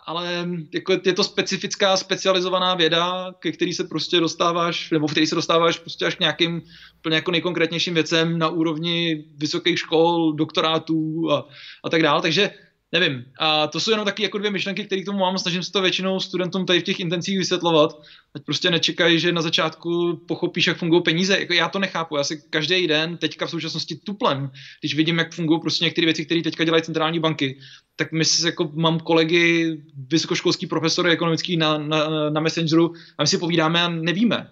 Ale 0.06 0.48
jako 0.74 0.92
je 1.06 1.14
to 1.14 1.24
specifická, 1.24 1.98
specializovaná 1.98 2.76
věda, 2.76 3.34
ke 3.40 3.52
který 3.52 3.74
se 3.74 3.84
prostě 3.84 4.20
dostáváš, 4.20 4.92
nebo 4.92 5.08
v 5.08 5.12
který 5.12 5.28
se 5.28 5.36
dostáváš 5.36 5.80
prostě 5.80 6.06
až 6.06 6.16
k 6.16 6.20
nějakým 6.20 6.62
úplně 6.98 7.16
jako 7.16 7.32
nejkonkrétnějším 7.32 7.94
věcem 7.94 8.40
na 8.40 8.50
úrovni 8.50 9.26
vysokých 9.38 9.80
škol, 9.80 10.34
doktorátů 10.34 11.32
a, 11.32 11.48
a 11.84 11.90
tak 11.90 12.02
dále. 12.02 12.22
Takže 12.22 12.50
nevím. 12.94 13.26
A 13.40 13.68
to 13.68 13.80
jsou 13.80 13.92
jenom 13.92 14.06
taky 14.06 14.24
jako 14.24 14.38
dvě 14.38 14.52
myšlenky, 14.52 14.86
které 14.86 15.02
k 15.02 15.06
tomu 15.06 15.20
mám. 15.20 15.38
Snažím 15.38 15.64
se 15.64 15.72
to 15.72 15.82
většinou 15.82 16.20
studentům 16.20 16.66
tady 16.66 16.80
v 16.80 16.84
těch 16.84 17.00
intencích 17.00 17.38
vysvětlovat. 17.38 18.02
Ať 18.36 18.44
prostě 18.46 18.70
nečekají, 18.70 19.20
že 19.20 19.32
na 19.32 19.42
začátku 19.42 20.22
pochopíš, 20.28 20.68
jak 20.68 20.78
fungují 20.78 21.04
peníze. 21.04 21.40
Jako 21.40 21.54
já 21.54 21.70
to 21.70 21.80
nechápu. 21.80 22.18
Já 22.18 22.24
si 22.24 22.44
každý 22.50 22.88
den 22.88 23.18
teďka 23.18 23.46
v 23.46 23.50
současnosti 23.50 23.96
tuplem, 23.96 24.52
když 24.80 24.96
vidím, 24.96 25.18
jak 25.18 25.34
fungují 25.34 25.62
prostě 25.62 25.86
některé 25.86 26.06
věci, 26.06 26.26
které 26.26 26.42
teďka 26.42 26.64
dělají 26.64 26.84
centrální 26.84 27.20
banky, 27.20 27.60
tak 27.96 28.12
my 28.12 28.26
si 28.26 28.46
jako 28.46 28.72
mám 28.74 29.00
kolegy, 29.00 29.78
vysokoškolský 30.12 30.68
profesory 30.68 31.12
ekonomický 31.12 31.58
na, 31.58 31.78
na, 31.78 32.30
na 32.30 32.42
Messengeru 32.42 32.94
a 33.18 33.24
my 33.24 33.28
si 33.28 33.38
povídáme 33.38 33.82
a 33.82 33.90
nevíme. 33.90 34.48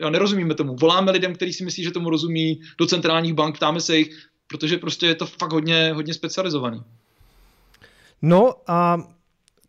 Jo, 0.00 0.10
nerozumíme 0.10 0.54
tomu. 0.54 0.76
Voláme 0.76 1.12
lidem, 1.12 1.34
kteří 1.34 1.52
si 1.52 1.64
myslí, 1.64 1.82
že 1.82 1.90
tomu 1.90 2.10
rozumí, 2.10 2.60
do 2.78 2.86
centrálních 2.86 3.34
bank, 3.34 3.56
ptáme 3.56 3.80
se 3.80 3.98
jich, 3.98 4.08
protože 4.46 4.78
prostě 4.78 5.06
je 5.06 5.14
to 5.14 5.26
fakt 5.26 5.52
hodně, 5.52 5.92
hodně 5.92 6.14
specializovaný. 6.14 6.80
No 8.22 8.54
a 8.66 8.98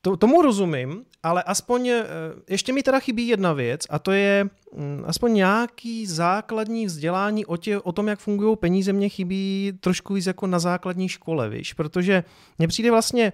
to, 0.02 0.18
tomu 0.18 0.42
rozumím, 0.42 1.06
ale 1.24 1.44
aspoň 1.44 1.88
eh, 1.88 2.06
ještě 2.50 2.74
mi 2.74 2.84
teda 2.84 3.00
chybí 3.00 3.28
jedna 3.28 3.54
věc 3.54 3.82
a 3.90 4.00
to 4.00 4.12
je 4.12 4.46
mm, 4.76 5.04
aspoň 5.08 5.34
nějaký 5.34 6.06
základní 6.06 6.86
vzdělání 6.86 7.46
o, 7.46 7.58
tě, 7.58 7.80
o 7.80 7.92
tom, 7.92 8.08
jak 8.08 8.20
fungují 8.20 8.58
peníze, 8.58 8.94
mě 8.94 9.10
chybí 9.10 9.74
trošku 9.80 10.14
víc 10.14 10.26
jako 10.26 10.48
na 10.48 10.60
základní 10.60 11.10
škole, 11.10 11.50
víš, 11.50 11.74
protože 11.74 12.24
mně 12.58 12.68
přijde 12.68 12.92
vlastně, 12.92 13.34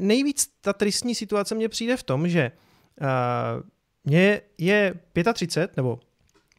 nejvíc 0.00 0.50
ta 0.60 0.72
tristní 0.72 1.14
situace 1.14 1.54
mně 1.54 1.68
přijde 1.68 1.96
v 1.96 2.02
tom, 2.02 2.28
že 2.28 2.52
uh, 3.00 3.62
mě 4.04 4.40
je 4.58 4.94
35, 5.32 5.76
nebo 5.76 6.00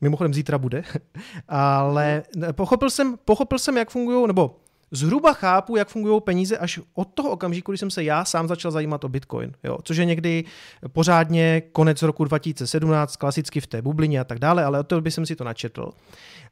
mimochodem 0.01 0.33
zítra 0.33 0.57
bude, 0.57 0.83
ale 1.47 2.23
pochopil 2.51 2.89
jsem, 2.89 3.17
pochopil 3.25 3.59
jsem, 3.59 3.77
jak 3.77 3.89
fungují, 3.89 4.27
nebo 4.27 4.55
zhruba 4.91 5.34
chápu, 5.34 5.75
jak 5.75 5.88
fungují 5.88 6.21
peníze 6.21 6.58
až 6.58 6.80
od 6.93 7.08
toho 7.13 7.30
okamžiku, 7.30 7.71
kdy 7.71 7.78
jsem 7.78 7.91
se 7.91 8.04
já 8.04 8.25
sám 8.25 8.47
začal 8.47 8.71
zajímat 8.71 9.04
o 9.04 9.10
Bitcoin, 9.10 9.54
jo, 9.63 9.78
což 9.84 9.97
je 9.97 10.06
někdy 10.06 10.43
pořádně 10.88 11.62
konec 11.71 12.02
roku 12.02 12.23
2017, 12.23 13.15
klasicky 13.15 13.62
v 13.62 13.67
té 13.67 13.82
bublině 13.82 14.19
a 14.19 14.23
tak 14.23 14.39
dále, 14.39 14.63
ale 14.63 14.80
od 14.80 14.88
toho 14.88 15.02
by 15.02 15.12
jsem 15.12 15.25
si 15.25 15.36
to 15.36 15.43
načetl. 15.43 15.91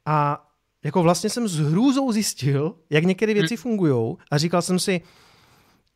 A 0.06 0.48
jako 0.84 1.04
vlastně 1.04 1.30
jsem 1.30 1.48
s 1.48 1.60
hrůzou 1.60 2.12
zjistil, 2.12 2.76
jak 2.90 3.04
některé 3.04 3.34
věci 3.34 3.56
hmm. 3.56 3.62
fungují 3.62 4.16
a 4.32 4.38
říkal 4.38 4.62
jsem 4.62 4.80
si, 4.80 5.02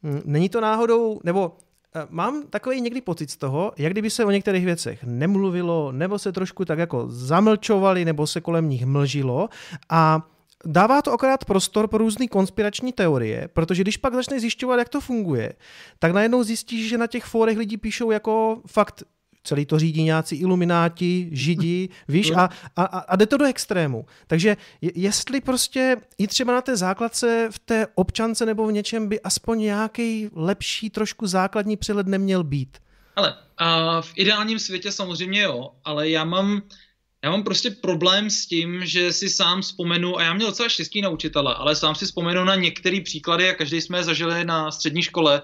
hm, 0.03 0.21
není 0.25 0.49
to 0.49 0.61
náhodou, 0.61 1.19
nebo 1.23 1.57
eh, 1.95 2.07
mám 2.09 2.47
takový 2.47 2.81
někdy 2.81 3.01
pocit 3.01 3.31
z 3.31 3.37
toho, 3.37 3.73
jak 3.77 3.93
kdyby 3.93 4.09
se 4.09 4.25
o 4.25 4.31
některých 4.31 4.65
věcech 4.65 5.03
nemluvilo, 5.03 5.91
nebo 5.91 6.19
se 6.19 6.31
trošku 6.31 6.65
tak 6.65 6.79
jako 6.79 7.05
zamlčovali, 7.09 8.05
nebo 8.05 8.27
se 8.27 8.41
kolem 8.41 8.69
nich 8.69 8.85
mlžilo 8.85 9.49
a 9.89 10.27
dává 10.65 11.01
to 11.01 11.13
akorát 11.13 11.45
prostor 11.45 11.87
pro 11.87 11.97
různé 11.97 12.27
konspirační 12.27 12.93
teorie, 12.93 13.47
protože 13.53 13.83
když 13.83 13.97
pak 13.97 14.13
začneš 14.13 14.41
zjišťovat, 14.41 14.79
jak 14.79 14.89
to 14.89 15.01
funguje, 15.01 15.53
tak 15.99 16.11
najednou 16.11 16.43
zjistíš, 16.43 16.89
že 16.89 16.97
na 16.97 17.07
těch 17.07 17.23
fórech 17.23 17.57
lidi 17.57 17.77
píšou 17.77 18.11
jako 18.11 18.61
fakt 18.67 19.03
celý 19.43 19.65
to 19.65 19.79
řídí 19.79 20.03
nějací 20.03 20.35
ilumináti, 20.35 21.29
židi, 21.31 21.89
víš, 22.07 22.31
a, 22.31 22.49
a, 22.75 22.83
a 22.83 23.15
jde 23.15 23.25
to 23.25 23.37
do 23.37 23.45
extrému. 23.45 24.05
Takže 24.27 24.57
jestli 24.81 25.41
prostě 25.41 25.97
i 26.17 26.27
třeba 26.27 26.53
na 26.53 26.61
té 26.61 26.77
základce 26.77 27.49
v 27.51 27.59
té 27.59 27.87
občance 27.95 28.45
nebo 28.45 28.67
v 28.67 28.71
něčem 28.71 29.07
by 29.07 29.21
aspoň 29.21 29.59
nějaký 29.59 30.29
lepší 30.35 30.89
trošku 30.89 31.27
základní 31.27 31.77
přehled 31.77 32.07
neměl 32.07 32.43
být. 32.43 32.77
Ale 33.15 33.35
a 33.57 34.01
v 34.01 34.11
ideálním 34.15 34.59
světě 34.59 34.91
samozřejmě 34.91 35.41
jo, 35.41 35.71
ale 35.83 36.09
já 36.09 36.23
mám 36.23 36.61
já 37.23 37.31
mám 37.31 37.43
prostě 37.43 37.71
problém 37.71 38.29
s 38.29 38.45
tím, 38.45 38.85
že 38.85 39.13
si 39.13 39.29
sám 39.29 39.61
vzpomenu, 39.61 40.17
a 40.17 40.23
já 40.23 40.33
měl 40.33 40.47
docela 40.47 40.69
štěstí 40.69 41.01
na 41.01 41.09
učitele, 41.09 41.55
ale 41.55 41.75
sám 41.75 41.95
si 41.95 42.05
vzpomenu 42.05 42.43
na 42.43 42.55
některé 42.55 43.01
příklady, 43.01 43.49
a 43.49 43.53
každý 43.53 43.81
jsme 43.81 43.97
je 43.97 44.03
zažili 44.03 44.45
na 44.45 44.71
střední 44.71 45.01
škole, 45.01 45.41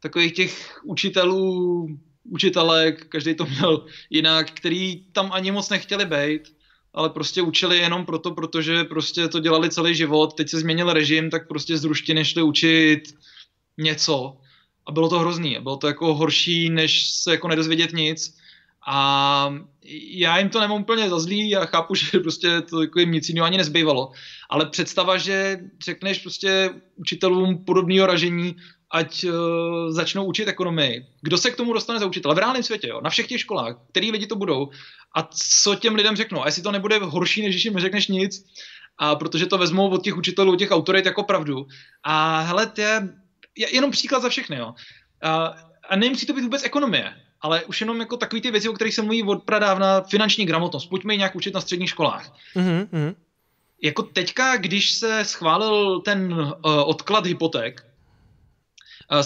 takových 0.00 0.32
těch 0.32 0.80
učitelů, 0.84 1.86
učitelek, 2.24 3.06
každý 3.08 3.34
to 3.34 3.46
měl 3.46 3.86
jinak, 4.10 4.50
který 4.50 5.04
tam 5.12 5.32
ani 5.32 5.50
moc 5.50 5.68
nechtěli 5.68 6.06
být, 6.06 6.42
ale 6.94 7.10
prostě 7.10 7.42
učili 7.42 7.78
jenom 7.78 8.06
proto, 8.06 8.30
protože 8.30 8.84
prostě 8.84 9.28
to 9.28 9.40
dělali 9.40 9.70
celý 9.70 9.94
život, 9.94 10.34
teď 10.34 10.48
se 10.48 10.60
změnil 10.60 10.92
režim, 10.92 11.30
tak 11.30 11.48
prostě 11.48 11.78
z 11.78 11.84
ruštiny 11.84 12.24
šli 12.24 12.42
učit 12.42 13.02
něco. 13.78 14.36
A 14.86 14.92
bylo 14.92 15.08
to 15.08 15.18
hrozný, 15.18 15.58
bylo 15.60 15.76
to 15.76 15.86
jako 15.86 16.14
horší, 16.14 16.70
než 16.70 17.10
se 17.10 17.30
jako 17.30 17.48
nedozvědět 17.48 17.92
nic 17.92 18.39
a 18.92 19.54
já 20.10 20.38
jim 20.38 20.48
to 20.48 20.60
nemám 20.60 20.82
úplně 20.82 21.08
za 21.08 21.18
zlý 21.18 21.56
a 21.56 21.66
chápu, 21.66 21.94
že 21.94 22.18
prostě 22.18 22.60
to 22.60 22.82
jako 22.82 23.00
jim 23.00 23.12
nic 23.12 23.28
jiného 23.28 23.46
ani 23.46 23.56
nezbývalo. 23.56 24.12
Ale 24.50 24.66
představa, 24.66 25.18
že 25.18 25.58
řekneš 25.84 26.18
prostě 26.18 26.70
učitelům 26.96 27.64
podobného 27.64 28.06
ražení, 28.06 28.56
ať 28.92 29.24
uh, 29.24 29.32
začnou 29.90 30.24
učit 30.24 30.48
ekonomii. 30.48 31.06
Kdo 31.22 31.38
se 31.38 31.50
k 31.50 31.56
tomu 31.56 31.72
dostane 31.72 31.98
za 31.98 32.06
učitele? 32.06 32.34
V 32.34 32.38
reálném 32.38 32.62
světě, 32.62 32.88
jo? 32.88 33.00
na 33.00 33.10
všech 33.10 33.26
těch 33.26 33.40
školách, 33.40 33.76
který 33.90 34.10
lidi 34.10 34.26
to 34.26 34.36
budou. 34.36 34.70
A 35.14 35.28
co 35.62 35.74
těm 35.74 35.94
lidem 35.94 36.16
řeknou? 36.16 36.42
A 36.42 36.46
jestli 36.46 36.62
to 36.62 36.72
nebude 36.72 36.98
horší, 36.98 37.42
než 37.42 37.54
když 37.54 37.64
jim 37.64 37.78
řekneš 37.78 38.08
nic, 38.08 38.44
a 38.98 39.14
protože 39.14 39.46
to 39.46 39.58
vezmou 39.58 39.88
od 39.88 40.04
těch 40.04 40.16
učitelů, 40.16 40.52
od 40.52 40.58
těch 40.58 40.70
autorit 40.70 41.06
jako 41.06 41.22
pravdu. 41.22 41.66
A 42.02 42.40
hele, 42.40 42.66
to 42.66 42.80
je, 42.80 43.08
je 43.58 43.74
jenom 43.74 43.90
příklad 43.90 44.22
za 44.22 44.28
všechny. 44.28 44.56
Jo? 44.56 44.74
A, 45.22 45.54
a 45.88 45.96
nemusí 45.96 46.26
to 46.26 46.32
být 46.32 46.42
vůbec 46.42 46.64
ekonomie 46.64 47.14
ale 47.40 47.64
už 47.64 47.80
jenom 47.80 48.00
jako 48.00 48.16
takový 48.16 48.42
ty 48.42 48.50
věci, 48.50 48.68
o 48.68 48.72
kterých 48.72 48.94
se 48.94 49.02
mluví 49.02 49.22
od 49.22 49.42
pradávna, 49.42 50.00
finanční 50.00 50.46
gramotnost, 50.46 50.86
pojďme 50.86 51.14
ji 51.14 51.18
nějak 51.18 51.36
učit 51.36 51.54
na 51.54 51.60
středních 51.60 51.90
školách. 51.90 52.32
Mm-hmm. 52.56 53.14
Jako 53.82 54.02
teďka, 54.02 54.56
když 54.56 54.92
se 54.92 55.24
schválil 55.24 56.00
ten 56.00 56.32
uh, 56.32 56.52
odklad 56.62 57.26
hypoték, 57.26 57.86
uh, 59.10 59.22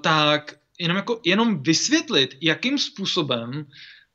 tak 0.00 0.56
jenom, 0.78 0.96
jako, 0.96 1.20
jenom 1.24 1.62
vysvětlit, 1.62 2.36
jakým 2.40 2.78
způsobem 2.78 3.66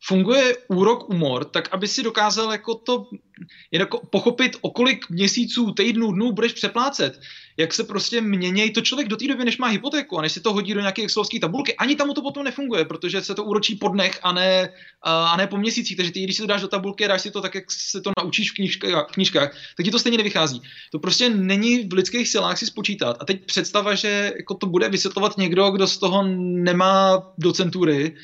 funguje 0.07 0.57
úrok 0.67 1.09
umor, 1.09 1.45
tak 1.45 1.73
aby 1.73 1.87
si 1.87 2.03
dokázal 2.03 2.51
jako 2.51 2.75
to 2.75 3.05
jako 3.71 4.01
pochopit, 4.11 4.57
o 4.61 4.69
kolik 4.69 5.09
měsíců, 5.09 5.71
týdnů, 5.71 6.11
dnů 6.11 6.31
budeš 6.31 6.53
přeplácet, 6.53 7.19
jak 7.57 7.73
se 7.73 7.83
prostě 7.83 8.21
mění 8.21 8.71
to 8.71 8.81
člověk 8.81 9.07
do 9.07 9.17
té 9.17 9.27
doby, 9.27 9.45
než 9.45 9.57
má 9.57 9.67
hypotéku 9.67 10.19
a 10.19 10.21
než 10.21 10.31
si 10.31 10.41
to 10.41 10.53
hodí 10.53 10.73
do 10.73 10.79
nějaké 10.79 11.01
excelovské 11.01 11.39
tabulky. 11.39 11.75
Ani 11.75 11.95
tam 11.95 12.13
to 12.13 12.21
potom 12.21 12.43
nefunguje, 12.43 12.85
protože 12.85 13.21
se 13.21 13.35
to 13.35 13.43
úročí 13.43 13.75
po 13.75 13.87
dnech 13.87 14.19
a 14.23 14.31
ne, 14.31 14.69
a 15.01 15.37
ne 15.37 15.47
po 15.47 15.57
měsících. 15.57 15.97
Takže 15.97 16.11
ty, 16.11 16.23
když 16.23 16.35
si 16.35 16.41
to 16.41 16.47
dáš 16.47 16.61
do 16.61 16.67
tabulky, 16.67 17.07
dáš 17.07 17.21
si 17.21 17.31
to 17.31 17.41
tak, 17.41 17.55
jak 17.55 17.71
se 17.71 18.01
to 18.01 18.11
naučíš 18.23 18.51
v 18.51 18.55
knížkách, 18.55 19.05
knížkách 19.11 19.55
tak 19.77 19.85
ti 19.85 19.91
to 19.91 19.99
stejně 19.99 20.17
nevychází. 20.17 20.61
To 20.91 20.99
prostě 20.99 21.29
není 21.29 21.87
v 21.87 21.93
lidských 21.93 22.27
silách 22.29 22.57
si 22.57 22.65
spočítat. 22.65 23.17
A 23.19 23.25
teď 23.25 23.45
představa, 23.45 23.95
že 23.95 24.33
jako 24.37 24.53
to 24.53 24.67
bude 24.67 24.89
vysvětlovat 24.89 25.37
někdo, 25.37 25.71
kdo 25.71 25.87
z 25.87 25.97
toho 25.97 26.23
nemá 26.37 27.23
docentury, 27.37 28.15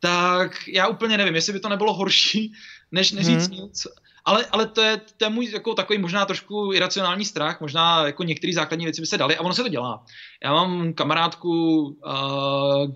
tak 0.00 0.68
já 0.68 0.88
úplně 0.88 1.18
nevím, 1.18 1.34
jestli 1.34 1.52
by 1.52 1.60
to 1.60 1.68
nebylo 1.68 1.94
horší, 1.94 2.52
než 2.92 3.12
neříct 3.12 3.50
hmm. 3.50 3.60
nic. 3.60 3.86
Ale, 4.24 4.46
ale 4.50 4.66
to, 4.66 4.80
je, 4.80 5.00
to 5.16 5.24
je 5.24 5.30
můj 5.30 5.50
jako 5.52 5.74
takový 5.74 5.98
možná 5.98 6.26
trošku 6.26 6.72
iracionální 6.72 7.24
strach, 7.24 7.60
možná 7.60 8.06
jako 8.06 8.22
některé 8.22 8.52
základní 8.52 8.84
věci 8.84 9.00
by 9.00 9.06
se 9.06 9.18
daly 9.18 9.36
a 9.36 9.40
ono 9.40 9.54
se 9.54 9.62
to 9.62 9.68
dělá. 9.68 10.04
Já 10.44 10.52
mám 10.52 10.92
kamarádku 10.92 11.80
uh, 11.80 12.92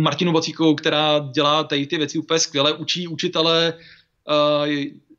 Martinu 0.00 0.32
Vocíkovou, 0.32 0.74
která 0.74 1.18
dělá 1.34 1.64
tady 1.64 1.86
ty 1.86 1.96
věci 1.96 2.18
úplně 2.18 2.40
skvěle, 2.40 2.72
učí 2.72 3.08
učitele 3.08 3.74
uh, 4.28 4.66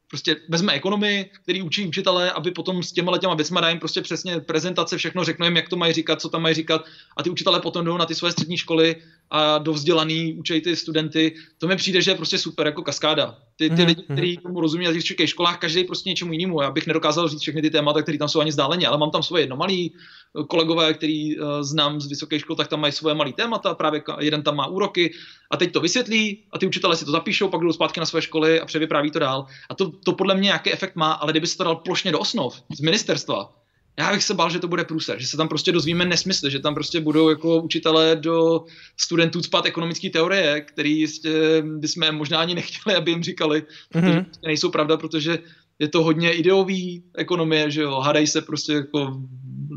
prostě 0.08 0.36
vezme 0.50 0.74
ekonomy, 0.74 1.30
který 1.44 1.62
učí 1.62 1.88
učitele, 1.88 2.32
aby 2.32 2.52
potom 2.52 2.84
s 2.84 2.92
těma 2.92 3.18
těma 3.18 3.34
věcma 3.34 3.62
dá 3.62 3.70
jim 3.70 3.80
prostě 3.80 4.02
přesně 4.02 4.40
prezentace, 4.40 4.98
všechno 4.98 5.24
řekne 5.24 5.48
jim, 5.48 5.56
jak 5.56 5.70
to 5.70 5.76
mají 5.76 5.94
říkat, 5.94 6.22
co 6.22 6.30
tam 6.30 6.42
mají 6.42 6.56
říkat 6.56 6.86
a 7.18 7.24
ty 7.24 7.30
učitele 7.30 7.60
potom 7.62 7.86
jdou 7.86 7.98
na 7.98 8.06
ty 8.06 8.16
své 8.16 8.32
střední 8.32 8.58
školy 8.58 8.96
a 9.32 9.58
do 9.58 9.74
vzdělaný 9.74 10.34
učí 10.34 10.62
ty 10.62 10.76
studenty. 10.76 11.36
To 11.58 11.68
mi 11.68 11.76
přijde, 11.76 12.02
že 12.02 12.12
je 12.12 12.16
prostě 12.16 12.38
super 12.38 12.66
jako 12.66 12.82
kaskáda. 12.82 13.38
Ty, 13.56 13.70
ty 13.70 13.76
mm-hmm. 13.76 13.86
lidi, 13.86 14.04
kteří 14.04 14.38
tomu 14.38 14.62
rozumí 14.62 14.86
na 14.86 14.94
těch 14.94 15.06
školách, 15.06 15.30
školách, 15.30 15.60
každý 15.60 15.84
prostě 15.84 16.10
něčemu 16.10 16.34
jinému. 16.34 16.62
Já 16.62 16.72
bych 16.72 16.88
nedokázal 16.88 17.28
říct 17.28 17.42
všechny 17.42 17.62
ty 17.62 17.70
témata, 17.70 18.02
které 18.02 18.18
tam 18.18 18.30
jsou 18.30 18.40
ani 18.40 18.52
zdáleně, 18.52 18.88
ale 18.88 18.98
mám 18.98 19.12
tam 19.12 19.24
svoje 19.24 19.44
jedno 19.44 19.56
malý 19.56 19.94
eh, 19.94 20.44
kolegové, 20.44 20.94
který 20.94 21.40
uh, 21.40 21.62
znám 21.62 22.02
z 22.02 22.08
vysoké 22.08 22.40
školy, 22.40 22.58
tak 22.58 22.68
tam 22.68 22.80
mají 22.80 22.94
svoje 22.94 23.16
malé 23.16 23.34
témata, 23.34 23.74
právě 23.74 24.04
jeden 24.20 24.44
tam 24.44 24.56
má 24.56 24.68
úroky 24.68 25.14
a 25.52 25.58
teď 25.58 25.72
to 25.72 25.80
vysvětlí 25.80 26.44
a 26.52 26.60
ty 26.60 26.68
učitelé 26.68 26.96
si 26.96 27.06
to 27.06 27.12
zapíšou, 27.12 27.50
pak 27.50 27.62
jdou 27.62 27.72
zpátky 27.72 28.00
na 28.00 28.06
své 28.06 28.22
školy 28.22 28.60
a 28.60 28.66
převypráví 28.66 29.12
to 29.12 29.20
dál. 29.20 29.46
A 29.70 29.76
to, 29.76 29.92
to 29.92 30.14
podle 30.14 30.36
mě 30.36 30.46
nějaký 30.46 30.72
efekt 30.72 30.96
má, 30.96 31.12
ale 31.12 31.34
kdyby 31.34 31.48
se 31.48 31.58
to 31.58 31.64
dal 31.64 31.76
plošně 31.76 32.12
do 32.12 32.20
osnov 32.20 32.64
z 32.76 32.82
ministerstva, 32.82 33.65
já 34.00 34.14
bych 34.14 34.24
se 34.24 34.34
bál, 34.34 34.50
že 34.50 34.60
to 34.60 34.68
bude 34.68 34.84
průser, 34.84 35.20
že 35.20 35.28
se 35.28 35.38
tam 35.38 35.48
prostě 35.48 35.72
dozvíme 35.72 36.06
nesmysly, 36.06 36.52
že 36.52 36.60
tam 36.60 36.74
prostě 36.74 37.00
budou 37.00 37.30
jako 37.30 37.62
učitelé 37.62 38.16
do 38.16 38.66
studentů 38.98 39.44
spát 39.44 39.66
ekonomické 39.66 40.10
teorie, 40.10 40.62
který 40.62 41.00
jistě 41.00 41.64
bychom 41.78 42.12
možná 42.12 42.40
ani 42.40 42.56
nechtěli, 42.56 42.96
aby 42.96 43.12
jim 43.12 43.24
říkali, 43.24 43.64
mm-hmm. 43.96 44.24
prostě 44.24 44.48
nejsou 44.48 44.70
pravda, 44.70 44.98
protože 44.98 45.40
je 45.80 45.88
to 45.88 46.04
hodně 46.04 46.34
ideový 46.34 47.04
ekonomie, 47.16 47.72
že 47.72 47.82
jo, 47.82 48.00
hádají 48.00 48.28
se 48.28 48.42
prostě 48.42 48.74
jako 48.74 49.22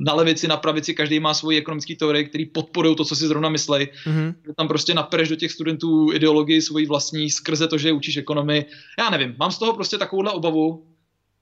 na 0.04 0.14
levici, 0.14 0.48
na 0.48 0.56
pravici, 0.56 0.94
každý 0.94 1.20
má 1.20 1.34
svoji 1.34 1.58
ekonomické 1.58 1.96
teorie, 1.96 2.24
který 2.24 2.46
podporují 2.46 2.96
to, 2.96 3.04
co 3.04 3.16
si 3.16 3.26
zrovna 3.26 3.48
myslej. 3.48 3.88
Mm-hmm. 4.06 4.34
Tam 4.56 4.68
prostě 4.68 4.94
napereš 4.94 5.28
do 5.28 5.36
těch 5.36 5.52
studentů 5.52 6.12
ideologii 6.12 6.62
svoji 6.62 6.86
vlastní 6.86 7.30
skrze 7.30 7.68
to, 7.68 7.78
že 7.78 7.92
učíš 7.92 8.16
ekonomii. 8.16 8.64
Já 8.98 9.10
nevím, 9.10 9.34
mám 9.38 9.50
z 9.50 9.58
toho 9.58 9.72
prostě 9.72 9.98
takovouhle 9.98 10.32
obavu, 10.32 10.86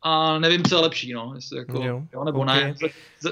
a 0.03 0.39
nevím, 0.39 0.63
co 0.65 0.77
je 0.77 0.81
lepší, 0.83 1.13
no, 1.13 1.33
jestli 1.35 1.59
jako, 1.59 1.83
jo, 1.83 2.03
jo 2.15 2.25
nebo 2.25 2.41
okay. 2.41 2.65
ne. 2.65 2.75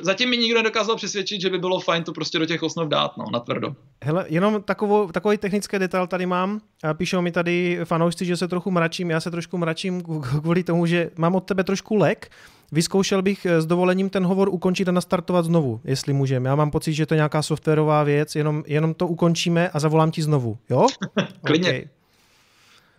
Zatím 0.03 0.31
mi 0.31 0.37
nikdo 0.37 0.59
nedokázal 0.59 0.97
přesvědčit, 0.97 1.41
že 1.41 1.51
by 1.51 1.59
bylo 1.59 1.81
fajn 1.81 2.05
to 2.05 2.13
prostě 2.13 2.39
do 2.39 2.47
těch 2.47 2.63
osnov 2.63 2.89
dát, 2.89 3.17
no, 3.17 3.25
na 3.33 3.41
tvrdo. 3.41 3.77
Hele, 4.03 4.25
jenom 4.29 4.63
takovou, 4.63 5.13
takový 5.13 5.39
technický 5.39 5.79
detail 5.79 6.07
tady 6.07 6.27
mám. 6.27 6.61
Píšou 6.95 7.21
mi 7.21 7.33
tady 7.33 7.81
fanoušci, 7.85 8.25
že 8.25 8.37
se 8.37 8.49
trochu 8.49 8.71
mračím, 8.71 9.11
já 9.11 9.21
se 9.21 9.31
trošku 9.31 9.59
mračím 9.59 10.03
kvůli 10.41 10.63
tomu, 10.63 10.87
že 10.87 11.11
mám 11.17 11.35
od 11.35 11.41
tebe 11.41 11.65
trošku 11.65 11.97
lek. 11.97 12.31
Vyzkoušel 12.73 13.23
bych 13.23 13.47
eh, 13.47 13.63
s 13.63 13.67
dovolením 13.67 14.11
ten 14.11 14.25
hovor 14.27 14.49
ukončit 14.49 14.89
a 14.89 14.93
nastartovat 14.93 15.45
znovu, 15.45 15.81
jestli 15.85 16.13
můžeme. 16.13 16.49
Já 16.49 16.55
mám 16.55 16.71
pocit, 16.71 16.95
že 16.95 17.07
to 17.07 17.15
je 17.15 17.17
nějaká 17.17 17.43
softwarová 17.43 18.03
věc, 18.03 18.35
jenom, 18.35 18.65
jenom 18.67 18.95
to 18.95 19.07
ukončíme 19.07 19.69
a 19.69 19.79
zavolám 19.79 20.11
ti 20.11 20.23
znovu, 20.23 20.59
jo? 20.71 20.87
Klidně. 21.45 21.69
Okay. 21.69 21.89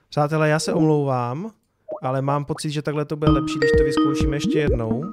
Přátelé, 0.09 0.49
já 0.49 0.59
se 0.59 0.73
omlouvám 0.73 1.51
ale 2.01 2.21
mám 2.21 2.45
pocit, 2.45 2.71
že 2.71 2.81
takhle 2.81 3.05
to 3.05 3.15
bude 3.15 3.31
lepší, 3.31 3.57
když 3.57 3.71
to 3.77 3.83
vyzkoušíme 3.83 4.35
ještě 4.35 4.59
jednou. 4.59 5.03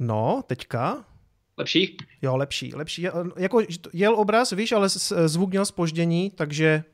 No, 0.00 0.42
teďka. 0.46 1.04
Lepší? 1.58 1.96
Jo, 2.22 2.36
lepší, 2.36 2.74
lepší. 2.74 3.06
Jako 3.36 3.62
jel 3.92 4.14
obraz, 4.14 4.50
víš, 4.50 4.72
ale 4.72 4.88
zvuk 5.26 5.50
měl 5.50 5.64
spoždění, 5.64 6.30
takže 6.30 6.84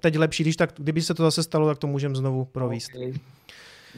teď 0.00 0.18
lepší, 0.18 0.42
když 0.42 0.56
tak, 0.56 0.72
kdyby 0.76 1.02
se 1.02 1.14
to 1.14 1.22
zase 1.22 1.42
stalo, 1.42 1.66
tak 1.66 1.78
to 1.78 1.86
můžeme 1.86 2.14
znovu 2.14 2.44
províst. 2.44 2.90
Okay. 2.94 3.12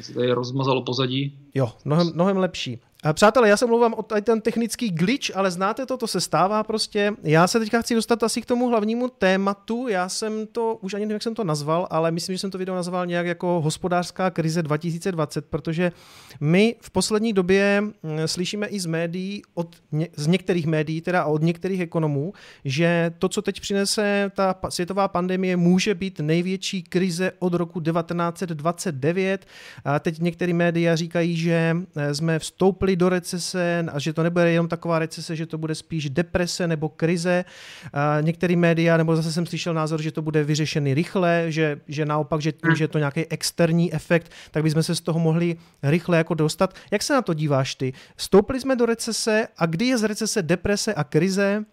Se 0.01 0.15
tady 0.15 0.33
rozmazalo 0.33 0.83
pozadí. 0.83 1.39
Jo, 1.55 1.73
mnohem, 1.85 2.11
mnohem 2.15 2.37
lepší. 2.37 2.81
Přátelé, 3.13 3.49
já 3.49 3.57
se 3.57 3.67
mluvám 3.67 3.95
o 3.95 4.03
ten 4.03 4.41
technický 4.41 4.91
glitch, 4.91 5.37
ale 5.37 5.51
znáte 5.51 5.87
to, 5.87 5.97
to 5.97 6.07
se 6.07 6.21
stává 6.21 6.63
prostě. 6.63 7.13
Já 7.23 7.47
se 7.47 7.59
teďka 7.59 7.83
chci 7.83 7.95
dostat 7.95 8.23
asi 8.23 8.43
k 8.43 8.47
tomu 8.47 8.69
hlavnímu 8.69 9.09
tématu. 9.09 9.89
Já 9.89 10.09
jsem 10.09 10.47
to, 10.47 10.79
už 10.81 10.95
ani 10.95 11.07
nevím, 11.07 11.15
jak 11.15 11.23
jsem 11.23 11.35
to 11.35 11.45
nazval, 11.45 11.87
ale 11.91 12.11
myslím, 12.11 12.35
že 12.35 12.39
jsem 12.39 12.51
to 12.51 12.59
video 12.59 12.75
nazval 12.75 13.07
nějak 13.07 13.27
jako 13.27 13.61
hospodářská 13.61 14.31
krize 14.31 14.63
2020, 14.63 15.47
protože 15.47 15.93
my 16.41 16.77
v 16.81 16.91
poslední 16.91 17.33
době 17.33 17.81
mm, 17.81 17.93
slyšíme 18.27 18.67
i 18.67 18.81
z 18.81 18.87
médií, 18.87 19.43
od, 19.55 19.77
z 20.17 20.27
některých 20.27 20.67
médií, 20.67 21.01
teda 21.01 21.25
od 21.25 21.43
některých 21.43 21.81
ekonomů, 21.81 22.33
že 22.65 23.11
to, 23.19 23.29
co 23.29 23.43
teď 23.43 23.61
přinese 23.61 24.31
ta 24.35 24.55
světová 24.69 25.09
pandemie, 25.09 25.57
může 25.57 25.95
být 25.95 26.21
největší 26.21 26.83
krize 26.83 27.33
od 27.39 27.55
roku 27.55 27.81
1929. 27.81 29.47
A 29.85 29.99
teď 29.99 30.21
některé 30.21 30.53
média 30.53 30.97
říkají, 30.97 31.37
že 31.37 31.77
eh, 31.97 32.15
jsme 32.15 32.39
vstoupili 32.39 32.96
do 32.97 33.09
recese 33.09 33.85
a 33.93 33.99
že 33.99 34.13
to 34.13 34.23
nebude 34.23 34.51
jenom 34.51 34.69
taková 34.69 34.99
recese, 34.99 35.37
že 35.37 35.47
to 35.47 35.59
bude 35.59 35.75
spíš 35.75 36.11
deprese 36.11 36.67
nebo 36.67 36.89
krize. 36.89 37.45
A 37.93 38.21
některý 38.21 38.57
média, 38.57 38.97
nebo 38.97 39.17
zase 39.17 39.33
jsem 39.33 39.47
slyšel 39.47 39.75
názor, 39.75 40.03
že 40.03 40.13
to 40.13 40.23
bude 40.23 40.45
vyřešený 40.45 40.95
rychle, 40.95 41.45
že, 41.49 41.81
že 41.89 42.07
naopak, 42.07 42.41
že 42.41 42.53
tím, 42.53 42.77
že 42.77 42.85
je 42.85 42.89
to 42.89 42.99
nějaký 42.99 43.27
externí 43.27 43.95
efekt, 43.95 44.33
tak 44.51 44.63
bychom 44.63 44.83
se 44.83 44.95
z 44.95 45.01
toho 45.01 45.21
mohli 45.21 45.57
rychle 45.83 46.17
jako 46.17 46.35
dostat. 46.35 46.75
Jak 46.91 47.03
se 47.03 47.15
na 47.15 47.23
to 47.23 47.35
díváš 47.35 47.75
ty? 47.75 47.93
Stoupili 48.17 48.61
jsme 48.61 48.77
do 48.77 48.87
recese 48.87 49.49
a 49.59 49.67
kdy 49.67 49.87
je 49.87 49.99
z 49.99 50.03
recese 50.03 50.43
deprese 50.43 50.95
a 50.95 51.05
krize? 51.05 51.65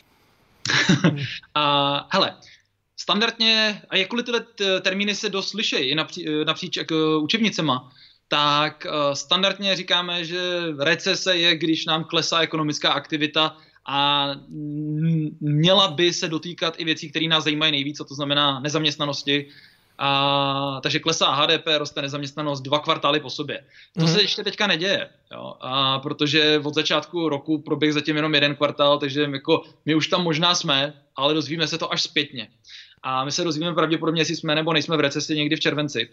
uh, 1.11 1.19
hele, 2.09 2.35
standardně, 2.97 3.81
a 3.89 3.95
jakkoliv 3.95 4.25
tyhle 4.25 4.45
termíny 4.81 5.15
se 5.15 5.29
dost 5.29 5.53
lišejí 5.53 5.95
napří, 5.95 6.25
napříč 6.45 6.77
jako 6.77 7.19
učebnicema, 7.19 7.91
tak 8.27 8.87
uh, 8.89 9.13
standardně 9.13 9.75
říkáme, 9.75 10.25
že 10.25 10.61
recese 10.79 11.37
je, 11.37 11.57
když 11.57 11.85
nám 11.85 12.03
klesá 12.03 12.39
ekonomická 12.39 12.91
aktivita 12.91 13.57
a 13.85 14.29
měla 15.39 15.87
by 15.87 16.13
se 16.13 16.27
dotýkat 16.27 16.73
i 16.77 16.85
věcí, 16.85 17.09
které 17.09 17.27
nás 17.27 17.43
zajímají 17.43 17.71
nejvíc, 17.71 17.99
a 17.99 18.03
to 18.03 18.15
znamená 18.15 18.59
nezaměstnanosti. 18.59 19.47
A, 19.97 20.79
takže 20.83 20.99
klesá 20.99 21.31
HDP, 21.31 21.67
roste 21.77 22.01
nezaměstnanost 22.01 22.61
dva 22.61 22.79
kvartály 22.79 23.19
po 23.19 23.29
sobě. 23.29 23.63
To 23.99 24.07
se 24.07 24.21
ještě 24.21 24.43
teďka 24.43 24.67
neděje, 24.67 25.09
jo, 25.31 25.53
a 25.61 25.99
protože 25.99 26.61
od 26.63 26.73
začátku 26.73 27.29
roku 27.29 27.61
proběh 27.61 27.93
zatím 27.93 28.15
jenom 28.15 28.33
jeden 28.33 28.55
kvartál, 28.55 28.99
takže 28.99 29.21
jako 29.21 29.63
my 29.85 29.95
už 29.95 30.07
tam 30.07 30.23
možná 30.23 30.55
jsme, 30.55 30.93
ale 31.15 31.33
dozvíme 31.33 31.67
se 31.67 31.77
to 31.77 31.93
až 31.93 32.01
zpětně. 32.01 32.47
A 33.03 33.25
my 33.25 33.31
se 33.31 33.43
dozvíme 33.43 33.73
pravděpodobně, 33.73 34.21
jestli 34.21 34.35
jsme 34.35 34.55
nebo 34.55 34.73
nejsme 34.73 34.97
v 34.97 34.99
recesi 34.99 35.35
někdy 35.35 35.55
v 35.55 35.59
červenci. 35.59 36.09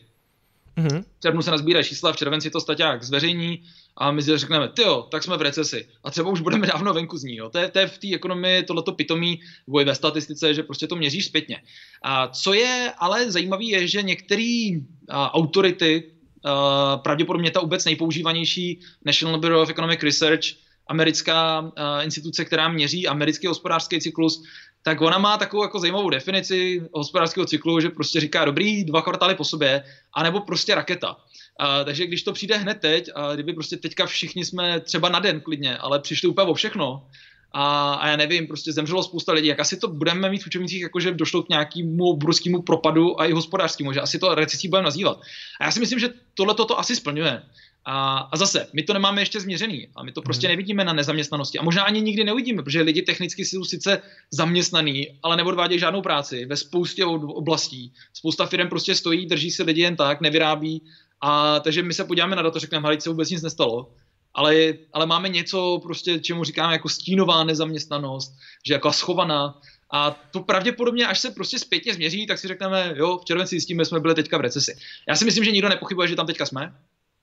Mm-hmm. 0.76 1.02
V 1.18 1.20
červnu 1.22 1.42
se 1.42 1.50
nazbírají 1.50 1.84
čísla, 1.84 2.12
v 2.12 2.16
červenci 2.16 2.50
to 2.50 2.60
staťák 2.60 3.02
zveřejní 3.02 3.62
a 3.96 4.12
my 4.12 4.22
si 4.22 4.38
řekneme, 4.38 4.68
ty 4.68 4.82
jo, 4.82 5.08
tak 5.10 5.22
jsme 5.22 5.36
v 5.36 5.42
recesi. 5.42 5.88
A 6.04 6.10
třeba 6.10 6.30
už 6.30 6.40
budeme 6.40 6.66
dávno 6.66 6.94
venku 6.94 7.16
z 7.16 7.24
ní. 7.24 7.36
Jo. 7.36 7.48
To, 7.48 7.58
je, 7.58 7.68
to 7.68 7.78
je 7.78 7.86
v 7.86 7.98
té 7.98 8.14
ekonomii 8.14 8.62
tohleto 8.62 8.92
pitomí, 8.92 9.40
nebo 9.66 9.84
ve 9.84 9.94
statistice, 9.94 10.54
že 10.54 10.62
prostě 10.62 10.86
to 10.86 10.96
měří 10.96 11.22
zpětně. 11.22 11.62
A 12.02 12.28
co 12.28 12.52
je 12.52 12.92
ale 12.98 13.30
zajímavé, 13.30 13.64
je, 13.64 13.88
že 13.88 14.02
některé 14.02 14.70
autority, 15.10 16.12
a, 16.44 16.96
pravděpodobně 16.96 17.50
ta 17.50 17.60
vůbec 17.60 17.84
nejpoužívanější 17.84 18.80
National 19.04 19.40
Bureau 19.40 19.62
of 19.62 19.70
Economic 19.70 20.02
Research, 20.02 20.44
americká 20.86 21.72
instituce, 22.02 22.44
která 22.44 22.68
měří 22.68 23.06
americký 23.06 23.46
hospodářský 23.46 24.00
cyklus, 24.00 24.42
tak 24.82 25.00
ona 25.00 25.18
má 25.18 25.38
takovou 25.38 25.62
jako 25.62 25.80
zajímavou 25.80 26.10
definici 26.10 26.82
hospodářského 26.92 27.46
cyklu, 27.46 27.80
že 27.80 27.88
prostě 27.88 28.20
říká 28.20 28.44
dobrý 28.44 28.84
dva 28.84 29.02
kvartály 29.02 29.34
po 29.34 29.44
sobě, 29.44 29.84
anebo 30.14 30.40
prostě 30.40 30.74
raketa. 30.74 31.16
A, 31.58 31.84
takže 31.84 32.06
když 32.06 32.22
to 32.22 32.32
přijde 32.32 32.56
hned 32.56 32.78
teď, 32.80 33.10
a 33.14 33.34
kdyby 33.34 33.52
prostě 33.52 33.76
teďka 33.76 34.06
všichni 34.06 34.44
jsme 34.44 34.80
třeba 34.80 35.08
na 35.08 35.20
den 35.20 35.40
klidně, 35.40 35.78
ale 35.78 36.00
přišli 36.00 36.28
úplně 36.28 36.48
o 36.48 36.54
všechno, 36.54 37.06
a, 37.52 37.94
a 37.94 38.08
já 38.08 38.16
nevím, 38.16 38.46
prostě 38.46 38.72
zemřelo 38.72 39.02
spousta 39.02 39.32
lidí, 39.32 39.48
jak 39.48 39.60
asi 39.60 39.76
to 39.76 39.88
budeme 39.88 40.30
mít 40.30 40.42
v 40.42 40.46
učebnicích, 40.46 40.82
jakože 40.82 41.14
došlo 41.14 41.42
k 41.42 41.48
nějakému 41.48 42.04
obrovskému 42.04 42.62
propadu 42.62 43.20
a 43.20 43.26
i 43.26 43.32
hospodářskému, 43.32 43.92
že 43.92 44.00
asi 44.00 44.18
to 44.18 44.34
recesí 44.34 44.68
budeme 44.68 44.84
nazývat. 44.84 45.20
A 45.60 45.64
já 45.64 45.70
si 45.70 45.80
myslím, 45.80 45.98
že 45.98 46.08
tohle 46.34 46.54
to 46.54 46.78
asi 46.78 46.96
splňuje. 46.96 47.42
A, 47.84 48.18
a 48.18 48.36
zase, 48.36 48.66
my 48.72 48.82
to 48.82 48.92
nemáme 48.92 49.22
ještě 49.22 49.40
změřený 49.40 49.88
a 49.96 50.02
my 50.02 50.12
to 50.12 50.22
prostě 50.22 50.46
mhm. 50.46 50.52
nevidíme 50.52 50.84
na 50.84 50.92
nezaměstnanosti. 50.92 51.58
A 51.58 51.62
možná 51.62 51.82
ani 51.82 52.00
nikdy 52.00 52.24
neuvidíme, 52.24 52.62
protože 52.62 52.82
lidi 52.82 53.02
technicky 53.02 53.44
jsou 53.44 53.64
sice 53.64 54.02
zaměstnaný, 54.30 55.08
ale 55.22 55.36
neodvádějí 55.36 55.80
žádnou 55.80 56.02
práci 56.02 56.46
ve 56.46 56.56
spoustě 56.56 57.04
oblastí. 57.04 57.92
Spousta 58.12 58.46
firm 58.46 58.68
prostě 58.68 58.94
stojí, 58.94 59.26
drží 59.26 59.50
se 59.50 59.62
lidi 59.62 59.82
jen 59.82 59.96
tak, 59.96 60.20
nevyrábí. 60.20 60.82
A 61.20 61.60
takže 61.60 61.82
my 61.82 61.94
se 61.94 62.04
podíváme 62.04 62.36
na 62.36 62.50
to, 62.50 62.58
řekneme, 62.58 62.82
hele, 62.82 63.00
se 63.00 63.10
vůbec 63.10 63.30
nic 63.30 63.42
nestalo. 63.42 63.90
Ale, 64.34 64.74
ale 64.92 65.06
máme 65.06 65.28
něco, 65.28 65.80
prostě, 65.82 66.18
čemu 66.18 66.44
říkáme 66.44 66.72
jako 66.72 66.88
stínová 66.88 67.44
nezaměstnanost, 67.44 68.32
že 68.66 68.74
jako 68.74 68.92
schovaná. 68.92 69.60
A 69.92 70.10
to 70.30 70.40
pravděpodobně, 70.40 71.06
až 71.06 71.20
se 71.20 71.30
prostě 71.30 71.58
zpětně 71.58 71.94
změří, 71.94 72.26
tak 72.26 72.38
si 72.38 72.48
řekneme, 72.48 72.94
jo, 72.96 73.18
v 73.18 73.24
červenci 73.24 73.50
zjistíme, 73.50 73.84
jsme 73.84 74.00
byli 74.00 74.14
teďka 74.14 74.38
v 74.38 74.40
recesi. 74.40 74.76
Já 75.08 75.16
si 75.16 75.24
myslím, 75.24 75.44
že 75.44 75.52
nikdo 75.52 75.68
nepochybuje, 75.68 76.08
že 76.08 76.16
tam 76.16 76.26
teďka 76.26 76.46
jsme. 76.46 76.74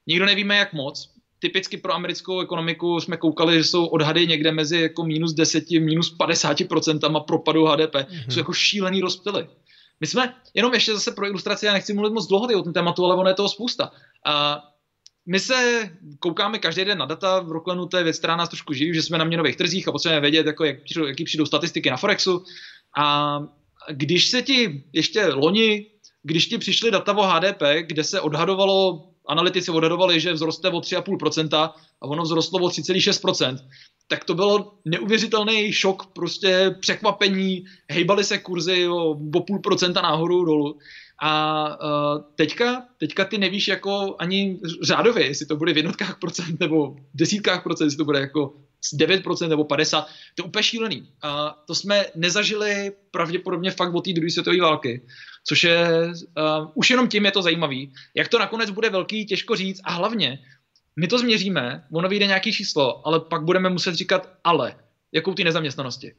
Nikdo 0.08 0.26
nevíme, 0.26 0.58
jak 0.58 0.74
moc. 0.74 1.13
Typicky 1.39 1.78
pro 1.78 1.93
americkou 1.93 2.41
ekonomiku 2.41 3.00
jsme 3.00 3.17
koukali, 3.17 3.58
že 3.58 3.63
jsou 3.63 3.86
odhady 3.86 4.28
někde 4.28 4.52
mezi 4.52 4.82
jako 4.82 5.04
minus 5.04 5.34
10, 5.34 5.72
minus 5.72 6.10
50 6.10 6.58
procentama 6.70 7.20
propadu 7.20 7.65
HDP. 7.65 7.93
Mm-hmm. 7.93 8.30
Jsou 8.30 8.39
jako 8.39 8.54
šílený 8.54 9.02
rozptyly. 9.02 9.48
My 10.00 10.08
jsme, 10.08 10.34
jenom 10.54 10.74
ještě 10.74 10.93
zase 10.93 11.12
pro 11.12 11.28
ilustraci, 11.28 11.65
já 11.65 11.74
nechci 11.74 11.93
mluvit 11.93 12.13
moc 12.13 12.28
dlouho 12.28 12.60
o 12.60 12.63
tom 12.63 12.74
tématu, 12.74 13.06
ale 13.06 13.15
ono 13.15 13.30
je 13.30 13.36
toho 13.36 13.50
spousta. 13.50 13.91
A 14.26 14.63
my 15.26 15.39
se 15.39 15.89
koukáme 16.20 16.60
každý 16.60 16.86
den 16.86 16.98
na 16.98 17.06
data 17.06 17.39
v 17.39 17.52
Rocklenu, 17.52 17.88
to 17.88 17.98
je 17.98 18.04
věc, 18.04 18.17
která 18.17 18.36
nás 18.36 18.50
trošku 18.50 18.74
živí, 18.74 18.93
že 18.93 19.02
jsme 19.02 19.17
na 19.17 19.26
měnových 19.26 19.56
trzích 19.56 19.88
a 19.88 19.91
potřebujeme 19.91 20.22
vědět, 20.22 20.46
jako 20.46 20.65
jak, 20.65 20.78
jaký 21.08 21.24
přijdou 21.24 21.46
statistiky 21.46 21.89
na 21.89 21.98
Forexu. 21.98 22.43
A 22.98 23.39
když 23.89 24.28
se 24.28 24.41
ti 24.41 24.84
ještě 24.93 25.26
loni, 25.26 25.86
když 26.24 26.48
ti 26.48 26.58
přišly 26.58 26.91
data 26.91 27.17
o 27.17 27.28
HDP, 27.28 27.62
kde 27.82 28.04
se 28.04 28.22
odhadovalo 28.22 29.10
analytici 29.28 29.72
odhadovali, 29.72 30.20
že 30.20 30.34
vzroste 30.34 30.70
o 30.70 30.80
3,5% 30.80 31.74
a 32.02 32.06
ono 32.06 32.24
vzrostlo 32.24 32.60
o 32.60 32.68
3,6%, 32.68 33.58
tak 34.08 34.24
to 34.24 34.34
bylo 34.34 34.74
neuvěřitelný 34.86 35.74
šok, 35.74 36.06
prostě 36.13 36.76
překvapení, 36.80 37.63
hejbaly 37.92 38.24
se 38.24 38.38
kurzy 38.38 38.88
o, 38.88 39.10
o 39.10 39.42
půl 39.42 39.60
procenta 39.60 40.02
nahoru 40.02 40.46
dolů. 40.46 40.78
A 41.22 41.66
uh, 41.68 42.22
teďka, 42.36 42.84
teďka 43.00 43.26
ty 43.26 43.38
nevíš 43.38 43.68
jako 43.68 44.16
ani 44.20 44.60
řádově, 44.84 45.26
jestli 45.26 45.46
to 45.46 45.56
bude 45.56 45.74
v 45.74 45.78
jednotkách 45.78 46.20
procent 46.20 46.60
nebo 46.60 46.92
v 46.92 46.96
desítkách 47.13 47.63
procent, 47.63 47.86
jestli 47.88 47.98
to 47.98 48.06
bude 48.06 48.20
jako 48.20 48.54
9% 49.00 49.48
nebo 49.48 49.63
50%. 49.63 50.04
To 50.36 50.44
je 50.44 50.48
úplně 50.48 50.63
šílený. 50.63 51.10
A 51.24 51.56
to 51.68 51.76
jsme 51.76 52.06
nezažili 52.16 52.92
pravděpodobně 53.12 53.72
fakt 53.72 53.96
od 53.96 54.06
té 54.06 54.13
druhé 54.13 54.32
světové 54.32 54.62
války, 54.62 55.02
což 55.48 55.64
je, 55.64 55.88
uh, 56.08 56.72
už 56.74 56.90
jenom 56.90 57.08
tím 57.08 57.26
je 57.26 57.32
to 57.32 57.42
zajímavý. 57.42 57.94
Jak 58.16 58.28
to 58.28 58.40
nakonec 58.40 58.70
bude 58.70 58.90
velký, 58.90 59.26
těžko 59.26 59.56
říct 59.56 59.82
a 59.84 59.92
hlavně 59.92 60.40
my 61.00 61.08
to 61.08 61.20
změříme, 61.20 61.84
ono 61.92 62.10
vyjde 62.10 62.26
nějaký 62.26 62.54
číslo, 62.54 63.08
ale 63.08 63.20
pak 63.20 63.44
budeme 63.44 63.70
muset 63.70 63.96
říkat 63.96 64.30
ale, 64.44 64.76
jakou 65.12 65.34
ty 65.34 65.44
nezaměstnanosti. 65.44 66.14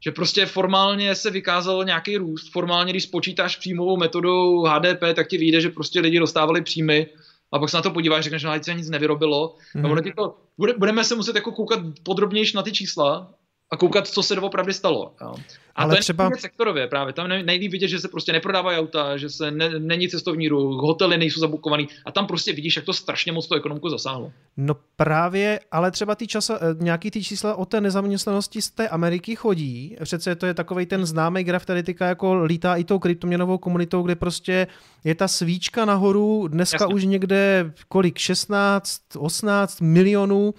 Že 0.00 0.10
prostě 0.10 0.46
formálně 0.46 1.14
se 1.14 1.30
vykázal 1.30 1.84
nějaký 1.84 2.16
růst, 2.16 2.52
formálně, 2.52 2.92
když 2.92 3.02
spočítáš 3.02 3.56
příjmovou 3.56 3.96
metodou 3.96 4.62
HDP, 4.62 5.00
tak 5.14 5.28
ti 5.28 5.38
vyjde, 5.38 5.60
že 5.60 5.70
prostě 5.70 6.00
lidi 6.00 6.18
dostávali 6.18 6.62
příjmy 6.62 7.06
a 7.52 7.58
pak 7.58 7.70
se 7.70 7.76
na 7.76 7.82
to 7.82 7.90
podíváš, 7.90 8.24
řekneš, 8.24 8.42
že 8.42 8.48
se 8.62 8.74
nic 8.74 8.88
nevyrobilo. 8.88 9.56
Mm-hmm. 9.76 9.86
A 9.86 9.90
ono 9.90 10.02
to, 10.16 10.36
bude, 10.58 10.74
budeme 10.78 11.04
se 11.04 11.14
muset 11.14 11.36
jako 11.36 11.52
koukat 11.52 11.80
podrobnější 12.02 12.56
na 12.56 12.62
ty 12.62 12.72
čísla 12.72 13.34
a 13.74 13.76
koukat, 13.76 14.08
co 14.08 14.22
se 14.22 14.34
doopravdy 14.34 14.72
stalo. 14.72 15.12
Jo. 15.20 15.34
A 15.76 15.82
Ale 15.82 15.90
to 15.90 15.96
je 15.96 16.00
třeba... 16.00 16.30
sektorově 16.38 16.86
právě. 16.86 17.12
Tam 17.12 17.28
nejlíp 17.28 17.72
vidět, 17.72 17.88
že 17.88 17.98
se 17.98 18.08
prostě 18.08 18.32
neprodávají 18.32 18.78
auta, 18.78 19.16
že 19.16 19.30
se 19.30 19.50
ne, 19.50 19.70
není 19.78 20.08
cestovní 20.08 20.48
ruch, 20.48 20.82
hotely 20.82 21.18
nejsou 21.18 21.40
zabukovaný 21.40 21.88
a 22.06 22.12
tam 22.12 22.26
prostě 22.26 22.52
vidíš, 22.52 22.76
jak 22.76 22.84
to 22.84 22.92
strašně 22.92 23.32
moc 23.32 23.46
to 23.46 23.54
ekonomiku 23.54 23.88
zasáhlo. 23.88 24.32
No 24.56 24.76
právě, 24.96 25.60
ale 25.72 25.90
třeba 25.90 26.14
ty 26.14 26.26
časa, 26.26 26.58
eh, 26.62 26.84
nějaký 26.84 27.10
ty 27.10 27.24
čísla 27.24 27.54
o 27.54 27.64
té 27.64 27.80
nezaměstnanosti 27.80 28.62
z 28.62 28.70
té 28.70 28.88
Ameriky 28.88 29.36
chodí. 29.36 29.96
Přece 30.02 30.34
to 30.34 30.46
je 30.46 30.54
takový 30.54 30.86
ten 30.86 31.06
známý 31.06 31.44
graf, 31.44 31.62
který 31.62 31.82
týká 31.82 32.06
jako 32.06 32.34
lítá 32.34 32.76
i 32.76 32.84
tou 32.84 32.98
kryptoměnovou 32.98 33.58
komunitou, 33.58 34.02
kde 34.02 34.14
prostě 34.14 34.66
je 35.04 35.14
ta 35.14 35.28
svíčka 35.28 35.84
nahoru, 35.84 36.48
dneska 36.48 36.84
Jasně. 36.84 36.94
už 36.94 37.04
někde 37.04 37.72
kolik, 37.88 38.18
16, 38.18 39.00
18 39.18 39.80
milionů 39.80 40.54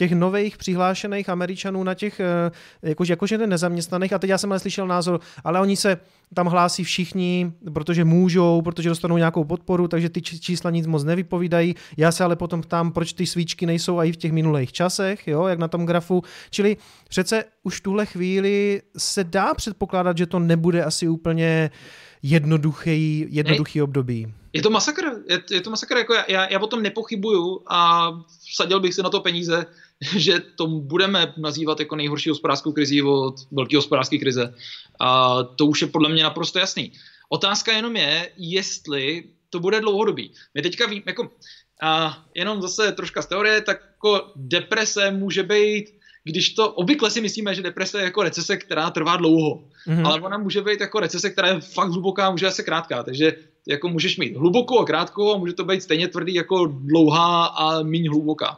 těch 0.00 0.12
nových 0.12 0.56
přihlášených 0.56 1.28
Američanů 1.28 1.84
na 1.84 1.94
těch, 1.94 2.20
eh, 2.20 2.50
jakože, 2.82 3.12
jakože 3.12 3.38
nezaměstnaných, 3.38 4.12
a 4.12 4.18
teď 4.18 4.30
já 4.30 4.38
jsem 4.38 4.52
ale 4.52 4.58
slyšel 4.58 4.86
názor, 4.86 5.20
ale 5.44 5.60
oni 5.60 5.76
se 5.76 6.00
tam 6.34 6.46
hlásí 6.46 6.84
všichni, 6.84 7.52
protože 7.74 8.04
můžou, 8.04 8.62
protože 8.62 8.88
dostanou 8.88 9.16
nějakou 9.16 9.44
podporu, 9.44 9.88
takže 9.88 10.08
ty 10.08 10.22
čísla 10.22 10.70
nic 10.70 10.86
moc 10.86 11.04
nevypovídají. 11.04 11.74
Já 11.96 12.12
se 12.12 12.24
ale 12.24 12.36
potom 12.36 12.62
ptám, 12.62 12.92
proč 12.92 13.12
ty 13.12 13.26
svíčky 13.26 13.66
nejsou 13.66 14.00
i 14.00 14.12
v 14.12 14.16
těch 14.16 14.32
minulých 14.32 14.72
časech, 14.72 15.28
jo, 15.28 15.46
jak 15.46 15.58
na 15.58 15.68
tom 15.68 15.86
grafu. 15.86 16.22
Čili 16.50 16.76
přece 17.08 17.44
už 17.62 17.76
v 17.76 17.82
tuhle 17.82 18.06
chvíli 18.06 18.82
se 18.96 19.24
dá 19.24 19.54
předpokládat, 19.54 20.16
že 20.16 20.26
to 20.26 20.38
nebude 20.38 20.84
asi 20.84 21.08
úplně 21.08 21.70
jednoduchý, 22.22 23.26
jednoduchý 23.28 23.82
období. 23.82 24.32
Je 24.52 24.62
to 24.62 24.70
masakr, 24.70 25.04
je, 25.28 25.42
je 25.50 25.60
to 25.60 25.70
masakr, 25.70 25.96
jako 25.96 26.14
já, 26.14 26.48
já 26.48 26.58
o 26.60 26.66
tom 26.66 26.82
nepochybuju 26.82 27.60
a 27.68 28.10
vsadil 28.52 28.80
bych 28.80 28.94
si 28.94 29.02
na 29.02 29.10
to 29.10 29.20
peníze, 29.20 29.66
že 30.16 30.40
to 30.40 30.66
budeme 30.66 31.34
nazývat 31.36 31.80
jako 31.80 31.96
nejhorší 31.96 32.28
hospodářskou 32.28 32.72
krizi 32.72 33.02
od 33.02 33.34
velké 33.52 33.76
hospodářské 33.76 34.18
krize. 34.18 34.54
A 35.00 35.42
to 35.42 35.66
už 35.66 35.82
je 35.82 35.88
podle 35.88 36.08
mě 36.08 36.22
naprosto 36.22 36.58
jasný. 36.58 36.92
Otázka 37.28 37.72
jenom 37.72 37.96
je, 37.96 38.30
jestli 38.36 39.24
to 39.50 39.60
bude 39.60 39.80
dlouhodobý. 39.80 40.32
My 40.54 40.62
teďka 40.62 40.86
víme, 40.86 41.02
jako, 41.06 41.30
a 41.82 42.24
jenom 42.34 42.62
zase 42.62 42.92
troška 42.92 43.22
z 43.22 43.26
teorie, 43.26 43.60
tak 43.60 43.90
jako 44.00 44.32
deprese 44.36 45.10
může 45.10 45.42
být, 45.42 45.84
když 46.24 46.50
to 46.54 46.72
obvykle 46.72 47.10
si 47.10 47.20
myslíme, 47.20 47.54
že 47.54 47.62
deprese 47.62 47.98
je 47.98 48.04
jako 48.04 48.22
recese, 48.22 48.56
která 48.56 48.90
trvá 48.90 49.16
dlouho, 49.16 49.64
mm-hmm. 49.88 50.06
ale 50.06 50.20
ona 50.20 50.38
může 50.38 50.62
být 50.62 50.80
jako 50.80 51.00
recese, 51.00 51.30
která 51.30 51.48
je 51.48 51.60
fakt 51.60 51.90
hluboká, 51.90 52.30
může 52.30 52.46
asi 52.46 52.64
krátká, 52.64 53.02
takže 53.02 53.32
jako 53.66 53.88
můžeš 53.88 54.16
mít 54.16 54.36
hlubokou 54.36 54.78
a 54.78 54.84
krátkou 54.84 55.34
a 55.34 55.38
může 55.38 55.52
to 55.52 55.64
být 55.64 55.82
stejně 55.82 56.08
tvrdý 56.08 56.34
jako 56.34 56.66
dlouhá 56.66 57.46
a 57.46 57.82
méně 57.82 58.10
hluboká. 58.10 58.56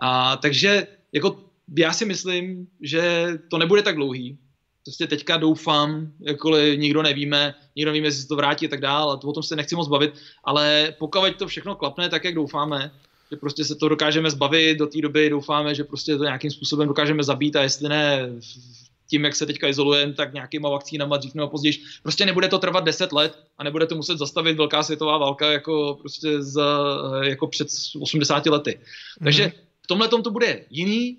A, 0.00 0.36
takže 0.36 0.86
jako 1.12 1.38
já 1.76 1.92
si 1.92 2.04
myslím, 2.04 2.66
že 2.80 3.28
to 3.50 3.58
nebude 3.58 3.82
tak 3.82 3.96
dlouhý. 3.96 4.38
Prostě 4.84 5.06
teďka 5.06 5.36
doufám, 5.36 6.12
jakkoliv 6.20 6.78
nikdo 6.78 7.02
nevíme, 7.02 7.54
nikdo 7.76 7.90
nevíme, 7.90 8.06
jestli 8.06 8.22
se 8.22 8.28
to 8.28 8.36
vrátí 8.36 8.66
a 8.66 8.68
tak 8.68 8.80
dále, 8.80 9.18
o 9.24 9.32
tom 9.32 9.42
se 9.42 9.56
nechci 9.56 9.76
moc 9.76 9.88
bavit, 9.88 10.14
ale 10.44 10.94
pokud 10.98 11.36
to 11.36 11.46
všechno 11.46 11.76
klapne 11.76 12.08
tak, 12.08 12.24
jak 12.24 12.34
doufáme, 12.34 12.90
že 13.30 13.36
prostě 13.36 13.64
se 13.64 13.74
to 13.74 13.88
dokážeme 13.88 14.30
zbavit 14.30 14.78
do 14.78 14.86
té 14.86 15.00
doby, 15.00 15.30
doufáme, 15.30 15.74
že 15.74 15.84
prostě 15.84 16.16
to 16.16 16.24
nějakým 16.24 16.50
způsobem 16.50 16.88
dokážeme 16.88 17.22
zabít 17.24 17.56
a 17.56 17.62
jestli 17.62 17.88
ne 17.88 18.28
tím, 19.10 19.24
jak 19.24 19.36
se 19.36 19.46
teďka 19.46 19.68
izolujeme, 19.68 20.12
tak 20.12 20.34
nějakýma 20.34 20.68
vakcínama 20.68 21.16
dřív 21.16 21.34
nebo 21.34 21.48
později. 21.48 21.74
Prostě 22.02 22.26
nebude 22.26 22.48
to 22.48 22.58
trvat 22.58 22.84
10 22.84 23.12
let 23.12 23.38
a 23.58 23.64
nebude 23.64 23.86
to 23.86 23.94
muset 23.94 24.18
zastavit 24.18 24.56
velká 24.56 24.82
světová 24.82 25.18
válka 25.18 25.52
jako 25.52 25.96
prostě 26.00 26.42
za, 26.42 26.84
jako 27.22 27.46
před 27.46 27.68
80 28.00 28.46
lety. 28.46 28.70
Mm-hmm. 28.70 29.24
Takže 29.24 29.48
v 29.48 29.69
tomhle 29.90 30.08
tom 30.08 30.22
to 30.22 30.30
bude 30.30 30.64
jiný, 30.70 31.18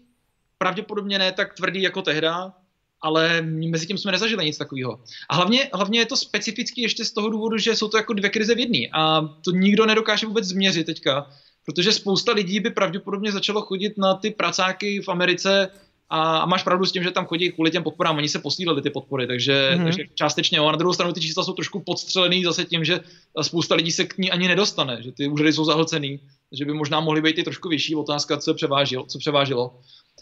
pravděpodobně 0.58 1.20
ne 1.20 1.32
tak 1.32 1.54
tvrdý 1.54 1.82
jako 1.82 2.02
tehda, 2.02 2.54
ale 3.02 3.42
mezi 3.42 3.88
tím 3.88 3.98
jsme 3.98 4.12
nezažili 4.12 4.46
nic 4.46 4.58
takového. 4.58 5.04
A 5.30 5.36
hlavně, 5.36 5.70
hlavně 5.74 6.00
je 6.00 6.06
to 6.06 6.18
specifický 6.18 6.82
ještě 6.82 7.06
z 7.06 7.12
toho 7.12 7.30
důvodu, 7.30 7.58
že 7.58 7.76
jsou 7.76 7.88
to 7.88 7.98
jako 7.98 8.14
dvě 8.14 8.30
krize 8.30 8.56
v 8.56 8.60
jedné 8.60 8.88
a 8.94 9.22
to 9.44 9.52
nikdo 9.52 9.86
nedokáže 9.86 10.28
vůbec 10.28 10.46
změřit 10.46 10.86
teďka, 10.86 11.28
protože 11.66 11.92
spousta 11.92 12.32
lidí 12.32 12.60
by 12.60 12.70
pravděpodobně 12.70 13.32
začalo 13.32 13.62
chodit 13.62 13.98
na 13.98 14.14
ty 14.14 14.32
pracáky 14.32 15.02
v 15.02 15.10
Americe 15.10 15.70
a, 16.14 16.46
máš 16.46 16.64
pravdu 16.64 16.86
s 16.86 16.92
tím, 16.92 17.04
že 17.04 17.12
tam 17.12 17.26
chodí 17.26 17.52
kvůli 17.52 17.72
těm 17.72 17.84
podporám, 17.84 18.18
oni 18.18 18.30
se 18.30 18.40
posílili 18.40 18.82
ty 18.82 18.90
podpory, 18.90 19.28
takže, 19.28 19.72
mm-hmm. 19.74 19.84
takže 19.84 20.04
částečně 20.16 20.58
jo. 20.58 20.66
A 20.66 20.72
na 20.72 20.78
druhou 20.78 20.94
stranu 20.94 21.14
ty 21.14 21.22
čísla 21.22 21.44
jsou 21.44 21.54
trošku 21.54 21.80
podstřelený 21.80 22.44
zase 22.44 22.66
tím, 22.66 22.84
že 22.86 23.00
spousta 23.42 23.76
lidí 23.76 23.92
se 23.92 24.06
k 24.06 24.18
ní 24.18 24.32
ani 24.32 24.48
nedostane, 24.48 25.02
že 25.02 25.12
ty 25.12 25.28
úřady 25.28 25.54
jsou 25.54 25.66
zahlcený, 25.66 26.20
že 26.52 26.66
by 26.66 26.74
možná 26.74 27.00
mohly 27.00 27.22
být 27.22 27.38
i 27.38 27.44
trošku 27.44 27.70
vyšší 27.70 27.96
otázka, 27.96 28.38
co 28.38 28.54
převážilo. 28.54 29.06
Co 29.06 29.20
převážilo. 29.20 29.80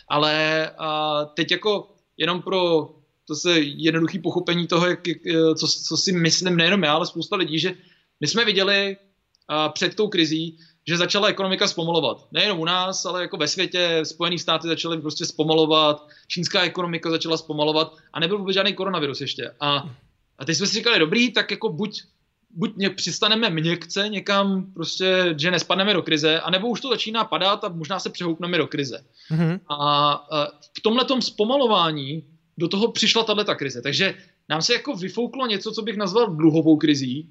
Ale 0.10 0.66
a 0.78 1.26
teď 1.26 1.52
jako 1.52 1.88
jenom 2.18 2.42
pro 2.42 2.90
to 3.28 3.36
se 3.36 3.60
jednoduché 3.60 4.20
pochopení 4.20 4.68
toho, 4.68 4.88
jak, 4.88 5.00
co, 5.56 5.68
co 5.68 5.98
si 5.98 6.12
myslím 6.12 6.58
nejenom 6.58 6.84
já, 6.84 6.94
ale 6.94 7.06
spousta 7.06 7.36
lidí, 7.36 7.60
že 7.60 7.74
my 8.20 8.28
jsme 8.28 8.46
viděli 8.46 8.98
a 9.48 9.70
před 9.70 9.96
tou 9.96 10.08
krizí, 10.08 10.58
že 10.88 10.98
začala 10.98 11.28
ekonomika 11.28 11.68
zpomalovat. 11.68 12.28
Nejenom 12.32 12.60
u 12.60 12.66
nás, 12.66 13.06
ale 13.06 13.22
jako 13.22 13.38
ve 13.38 13.48
světě, 13.48 14.00
Spojené 14.04 14.38
státy 14.38 14.68
začaly 14.68 15.02
prostě 15.02 15.26
zpomalovat, 15.26 16.08
čínská 16.28 16.62
ekonomika 16.62 17.10
začala 17.10 17.38
zpomalovat 17.38 17.94
a 18.14 18.20
nebyl 18.20 18.38
vůbec 18.38 18.54
žádný 18.54 18.74
koronavirus 18.74 19.22
ještě. 19.22 19.52
A, 19.60 19.90
a 20.38 20.46
teď 20.46 20.58
jsme 20.58 20.68
si 20.68 20.74
říkali, 20.74 21.00
dobrý, 21.00 21.32
tak 21.32 21.52
jako 21.52 21.70
buď 21.70 22.02
buď 22.50 22.76
mě, 22.76 22.90
přistaneme 22.90 23.50
měkce 23.50 24.10
někam, 24.10 24.66
prostě, 24.74 25.36
že 25.38 25.52
nespadneme 25.52 25.94
do 25.94 26.02
krize, 26.02 26.40
anebo 26.40 26.68
už 26.68 26.82
to 26.82 26.90
začíná 26.90 27.24
padat 27.24 27.64
a 27.64 27.70
možná 27.70 28.00
se 28.00 28.10
přehoupneme 28.10 28.58
do 28.58 28.68
krize. 28.68 29.06
Mm-hmm. 29.32 29.60
A, 29.68 30.12
a 30.12 30.48
v 30.78 30.82
tomhle 30.82 31.06
zpomalování 31.20 32.24
do 32.58 32.68
toho 32.68 32.92
přišla 32.92 33.24
tahle 33.24 33.46
krize. 33.46 33.82
Takže 33.82 34.16
nám 34.50 34.62
se 34.62 34.74
jako 34.74 34.96
vyfouklo 34.96 35.48
něco, 35.48 35.72
co 35.72 35.82
bych 35.82 35.98
nazval 35.98 36.28
dluhovou 36.28 36.78
krizí, 36.78 37.30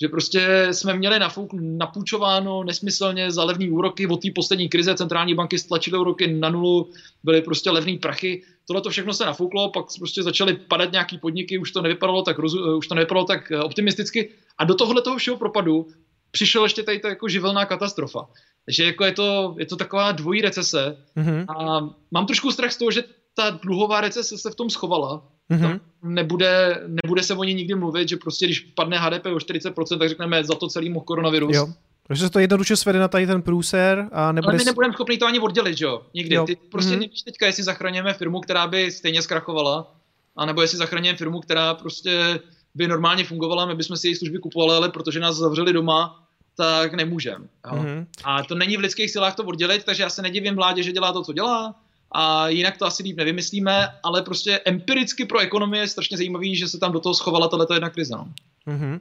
že 0.00 0.08
prostě 0.08 0.68
jsme 0.70 0.94
měli 0.96 1.18
nafouk, 1.18 1.50
napůjčováno 1.52 2.64
nesmyslně 2.64 3.30
za 3.30 3.44
levný 3.44 3.70
úroky 3.70 4.06
od 4.06 4.22
té 4.22 4.28
poslední 4.34 4.68
krize, 4.68 4.94
centrální 4.94 5.34
banky 5.34 5.58
stlačily 5.58 5.98
úroky 5.98 6.26
na 6.26 6.48
nulu, 6.48 6.90
byly 7.24 7.42
prostě 7.42 7.70
levný 7.70 7.98
prachy, 7.98 8.42
tohle 8.66 8.82
to 8.82 8.90
všechno 8.90 9.14
se 9.14 9.24
nafouklo, 9.24 9.70
pak 9.70 9.84
prostě 9.98 10.22
začaly 10.22 10.54
padat 10.54 10.92
nějaký 10.92 11.18
podniky, 11.18 11.58
už 11.58 11.70
to 11.70 11.82
nevypadalo 11.82 12.22
tak, 12.22 12.38
rozu, 12.38 12.76
už 12.76 12.88
to 12.88 12.94
nevypadalo 12.94 13.26
tak 13.26 13.50
eh, 13.50 13.58
optimisticky 13.58 14.30
a 14.58 14.64
do 14.64 14.74
tohohle 14.74 15.02
toho 15.02 15.16
všeho 15.16 15.36
propadu 15.36 15.86
přišel 16.30 16.62
ještě 16.62 16.82
tady 16.82 16.98
ta 16.98 17.08
jako 17.08 17.28
živelná 17.28 17.66
katastrofa. 17.66 18.26
Takže 18.64 18.84
jako 18.84 19.04
je 19.04 19.12
to, 19.12 19.54
je 19.58 19.66
to 19.66 19.76
taková 19.76 20.12
dvojí 20.12 20.40
recese 20.40 20.96
mm-hmm. 21.16 21.44
a 21.48 21.80
mám 22.10 22.26
trošku 22.26 22.52
strach 22.52 22.72
z 22.72 22.76
toho, 22.76 22.90
že 22.90 23.04
ta 23.34 23.50
dluhová 23.50 24.00
recese 24.00 24.38
se 24.38 24.50
v 24.50 24.54
tom 24.54 24.70
schovala. 24.70 25.22
Mm-hmm. 25.50 25.80
Nebude, 26.02 26.82
nebude 26.86 27.22
se 27.22 27.34
o 27.34 27.44
ní 27.44 27.54
nikdy 27.54 27.74
mluvit, 27.74 28.08
že 28.08 28.16
prostě 28.16 28.46
když 28.46 28.60
padne 28.60 28.98
HDP 28.98 29.26
o 29.26 29.36
40%, 29.36 29.98
tak 29.98 30.08
řekneme 30.08 30.44
za 30.44 30.54
to 30.54 30.68
celý 30.68 30.90
mohl 30.90 31.04
koronavirus. 31.04 31.56
Jo. 31.56 31.68
Takže 32.06 32.22
se 32.22 32.30
to 32.30 32.38
jednoduše 32.38 32.76
svede 32.76 32.98
na 32.98 33.08
tady 33.08 33.26
ten 33.26 33.42
průser 33.42 34.08
a 34.12 34.32
nebude... 34.32 34.50
Ale 34.50 34.58
my 34.58 34.64
nebudeme 34.64 34.94
schopni 34.94 35.18
to 35.18 35.26
ani 35.26 35.40
oddělit, 35.40 35.78
že 35.78 35.84
jo? 35.84 36.02
Nikdy. 36.14 36.34
Jo. 36.34 36.44
Ty 36.46 36.56
prostě 36.56 36.94
mm-hmm. 36.94 37.00
nevíš 37.00 37.22
teďka, 37.22 37.46
jestli 37.46 37.62
zachraňujeme 37.62 38.14
firmu, 38.14 38.40
která 38.40 38.66
by 38.66 38.90
stejně 38.90 39.22
zkrachovala, 39.22 39.94
anebo 40.36 40.62
jestli 40.62 40.78
zachraňujeme 40.78 41.18
firmu, 41.18 41.40
která 41.40 41.74
prostě 41.74 42.40
by 42.74 42.88
normálně 42.88 43.24
fungovala, 43.24 43.66
my 43.66 43.74
bychom 43.74 43.96
si 43.96 44.08
její 44.08 44.14
služby 44.14 44.38
kupovali, 44.38 44.76
ale 44.76 44.88
protože 44.88 45.20
nás 45.20 45.36
zavřeli 45.36 45.72
doma, 45.72 46.24
tak 46.56 46.94
nemůžeme. 46.94 47.44
Mm-hmm. 47.64 48.06
A 48.24 48.42
to 48.42 48.54
není 48.54 48.76
v 48.76 48.80
lidských 48.80 49.10
silách 49.10 49.34
to 49.34 49.44
oddělit, 49.44 49.84
takže 49.84 50.02
já 50.02 50.10
se 50.10 50.22
nedivím 50.22 50.54
vládě, 50.54 50.82
že 50.82 50.92
dělá 50.92 51.12
to, 51.12 51.22
co 51.22 51.32
dělá, 51.32 51.74
a 52.14 52.48
jinak 52.48 52.78
to 52.78 52.86
asi 52.86 53.02
líp 53.02 53.16
nevymyslíme, 53.16 53.88
ale 54.02 54.22
prostě 54.22 54.60
empiricky 54.64 55.24
pro 55.24 55.38
ekonomii 55.38 55.80
je 55.80 55.88
strašně 55.88 56.16
zajímavý, 56.16 56.56
že 56.56 56.68
se 56.68 56.78
tam 56.78 56.92
do 56.92 57.00
toho 57.00 57.14
schovala 57.14 57.48
tato 57.48 57.74
jedna 57.74 57.90
krize. 57.90 58.14
No. 58.16 58.28
Mm-hmm. 58.66 58.92
Uh, 58.92 59.00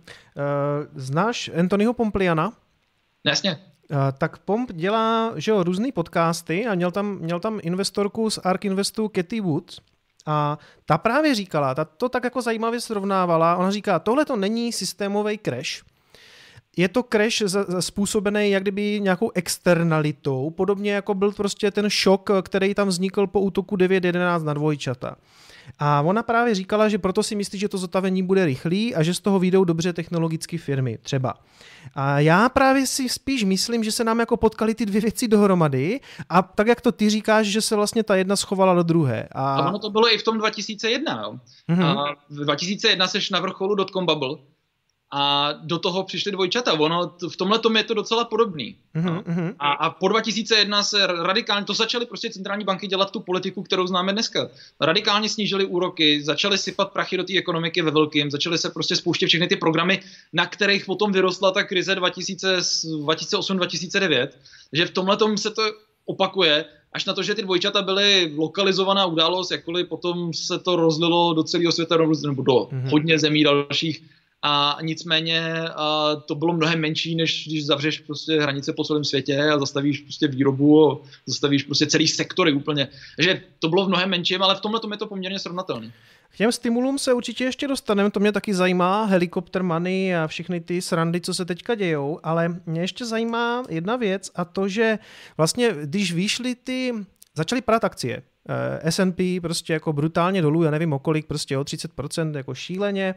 znáš 0.96 1.52
Anthonyho 1.60 1.94
Pompliana? 1.94 2.54
Jasně. 3.24 3.52
Uh, 3.92 3.98
tak 4.18 4.38
Pomp 4.38 4.72
dělá 4.72 5.32
že 5.36 5.52
jo, 5.52 5.64
různý 5.64 5.92
podcasty 5.92 6.68
a 6.68 6.76
měl 6.76 6.92
tam, 6.92 7.18
měl 7.20 7.40
tam 7.40 7.60
investorku 7.64 8.30
z 8.30 8.40
ARK 8.44 8.66
Investu 8.66 9.08
Katy 9.08 9.42
Woods 9.42 9.80
a 10.26 10.58
ta 10.86 10.98
právě 10.98 11.36
říkala, 11.36 11.76
ta 11.76 11.86
to 11.86 12.10
tak 12.10 12.24
jako 12.24 12.42
zajímavě 12.42 12.82
srovnávala, 12.82 13.56
ona 13.56 13.72
říká, 13.72 14.00
tohle 14.00 14.26
to 14.26 14.36
není 14.36 14.72
systémový 14.72 15.40
crash, 15.46 15.84
je 16.78 16.88
to 16.88 17.04
crash 17.04 17.44
způsobený 17.80 18.52
jak 18.52 18.64
kdyby 18.64 19.00
nějakou 19.00 19.32
externalitou, 19.36 20.50
podobně 20.50 20.92
jako 20.92 21.14
byl 21.14 21.32
prostě 21.32 21.72
ten 21.72 21.90
šok, 21.90 22.30
který 22.42 22.74
tam 22.74 22.88
vznikl 22.88 23.28
po 23.28 23.40
útoku 23.40 23.76
9.11 23.76 24.44
na 24.44 24.54
dvojčata. 24.54 25.16
A 25.80 26.02
ona 26.02 26.24
právě 26.24 26.56
říkala, 26.56 26.90
že 26.90 26.98
proto 26.98 27.24
si 27.24 27.36
myslí, 27.36 27.60
že 27.60 27.70
to 27.70 27.78
zotavení 27.78 28.24
bude 28.24 28.46
rychlý 28.46 28.96
a 28.96 29.04
že 29.04 29.14
z 29.14 29.20
toho 29.20 29.40
vyjdou 29.40 29.64
dobře 29.64 29.94
technologické 29.94 30.58
firmy, 30.58 30.98
třeba. 31.02 31.34
A 31.96 32.20
já 32.20 32.50
právě 32.50 32.88
si 32.88 33.10
spíš 33.10 33.44
myslím, 33.44 33.84
že 33.84 33.92
se 33.92 34.04
nám 34.04 34.20
jako 34.20 34.38
potkali 34.38 34.76
ty 34.76 34.86
dvě 34.86 35.02
věci 35.02 35.28
dohromady 35.28 36.00
a 36.30 36.42
tak, 36.42 36.68
jak 36.68 36.82
to 36.82 36.92
ty 36.92 37.10
říkáš, 37.10 37.48
že 37.48 37.62
se 37.62 37.76
vlastně 37.76 38.04
ta 38.04 38.16
jedna 38.16 38.36
schovala 38.36 38.74
do 38.74 38.84
druhé. 38.84 39.28
A, 39.32 39.56
a 39.56 39.70
ono 39.70 39.80
to 39.80 39.90
bylo 39.90 40.14
i 40.14 40.18
v 40.18 40.24
tom 40.24 40.38
2001. 40.38 41.22
Jo. 41.24 41.40
Mm-hmm. 41.70 41.86
A 41.86 42.16
v 42.30 42.36
2001 42.36 43.08
seš 43.08 43.30
na 43.30 43.40
vrcholu 43.40 43.76
dotcom 43.76 44.06
bubble 44.06 44.38
a 45.16 45.54
do 45.62 45.80
toho 45.80 46.04
přišly 46.04 46.32
dvojčata. 46.32 46.74
Ono 46.74 47.12
v 47.32 47.38
tomhle 47.38 47.60
tom 47.60 47.78
je 47.78 47.84
to 47.84 47.94
docela 47.94 48.26
podobný. 48.26 48.76
Mm-hmm. 48.96 49.56
A, 49.60 49.72
a 49.72 49.90
po 49.90 50.08
2001 50.08 50.84
se 50.84 51.08
radikálně, 51.08 51.66
to 51.66 51.74
začaly 51.74 52.06
prostě 52.06 52.30
centrální 52.30 52.64
banky 52.64 52.88
dělat 52.88 53.12
tu 53.12 53.20
politiku, 53.20 53.64
kterou 53.64 53.88
známe 53.88 54.14
dneska. 54.14 54.50
Radikálně 54.82 55.30
snížili 55.30 55.66
úroky, 55.66 56.24
začaly 56.24 56.58
sypat 56.58 56.92
prachy 56.92 57.18
do 57.18 57.24
té 57.24 57.38
ekonomiky 57.38 57.82
ve 57.82 57.92
velkým, 57.92 58.32
začaly 58.32 58.58
se 58.58 58.70
prostě 58.70 58.96
spouštět 58.96 59.30
všechny 59.30 59.48
ty 59.48 59.56
programy, 59.56 60.02
na 60.34 60.46
kterých 60.46 60.86
potom 60.86 61.12
vyrostla 61.12 61.52
ta 61.52 61.64
krize 61.64 61.96
2008-2009. 61.96 64.28
Takže 64.70 64.86
v 64.86 64.92
tomhle 64.92 65.18
tom 65.18 65.38
se 65.38 65.52
to 65.52 65.62
opakuje, 66.06 66.66
až 66.94 67.06
na 67.06 67.14
to, 67.14 67.24
že 67.24 67.36
ty 67.36 67.42
dvojčata 67.42 67.82
byly 67.82 68.34
lokalizovaná 68.36 69.06
událost, 69.06 69.52
jakkoliv 69.52 69.88
potom 69.88 70.34
se 70.34 70.60
to 70.60 70.76
rozlilo 70.76 71.34
do 71.34 71.44
celého 71.44 71.72
světa 71.72 71.98
nebo 71.98 72.42
do 72.42 72.54
mm-hmm. 72.54 72.90
hodně 72.90 73.20
zemí 73.20 73.44
dalších 73.44 74.04
a 74.44 74.78
nicméně 74.82 75.62
a 75.76 76.16
to 76.16 76.36
bylo 76.36 76.54
mnohem 76.54 76.80
menší, 76.80 77.16
než 77.16 77.48
když 77.48 77.66
zavřeš 77.66 78.00
prostě 78.00 78.42
hranice 78.42 78.74
po 78.74 78.84
celém 78.84 79.04
světě 79.04 79.50
a 79.50 79.60
zastavíš 79.60 80.00
prostě 80.00 80.28
výrobu 80.28 81.02
zastavíš 81.26 81.64
prostě 81.64 81.86
celý 81.86 82.08
sektory 82.08 82.54
úplně. 82.54 82.88
Takže 83.16 83.42
to 83.60 83.70
bylo 83.70 83.86
v 83.86 83.88
mnohem 83.88 84.10
menším, 84.10 84.44
ale 84.44 84.56
v 84.56 84.62
tomhle 84.62 84.80
tom 84.80 84.92
je 84.92 84.98
to 84.98 85.08
poměrně 85.08 85.40
srovnatelné. 85.40 85.92
K 86.30 86.38
těm 86.38 86.52
stimulům 86.52 87.00
se 87.00 87.14
určitě 87.14 87.44
ještě 87.44 87.68
dostaneme, 87.68 88.12
to 88.12 88.20
mě 88.20 88.32
taky 88.32 88.54
zajímá, 88.54 89.06
helikopter 89.06 89.64
money 89.64 90.16
a 90.16 90.28
všechny 90.28 90.62
ty 90.62 90.82
srandy, 90.82 91.22
co 91.22 91.34
se 91.34 91.46
teďka 91.46 91.76
dějou, 91.76 92.20
ale 92.24 92.62
mě 92.66 92.82
ještě 92.82 93.06
zajímá 93.06 93.64
jedna 93.70 93.96
věc 93.96 94.32
a 94.36 94.46
to, 94.46 94.68
že 94.68 95.00
vlastně, 95.38 95.76
když 95.84 96.14
vyšly 96.14 96.56
ty, 96.56 96.94
začaly 97.36 97.62
padat 97.62 97.84
akcie, 97.84 98.24
S&P 98.90 99.40
prostě 99.42 99.74
jako 99.74 99.94
brutálně 99.94 100.42
dolů, 100.42 100.64
já 100.64 100.72
nevím 100.72 100.94
o 100.94 101.00
kolik, 101.00 101.26
prostě 101.26 101.58
o 101.58 101.64
30% 101.64 102.38
jako 102.38 102.56
šíleně, 102.56 103.16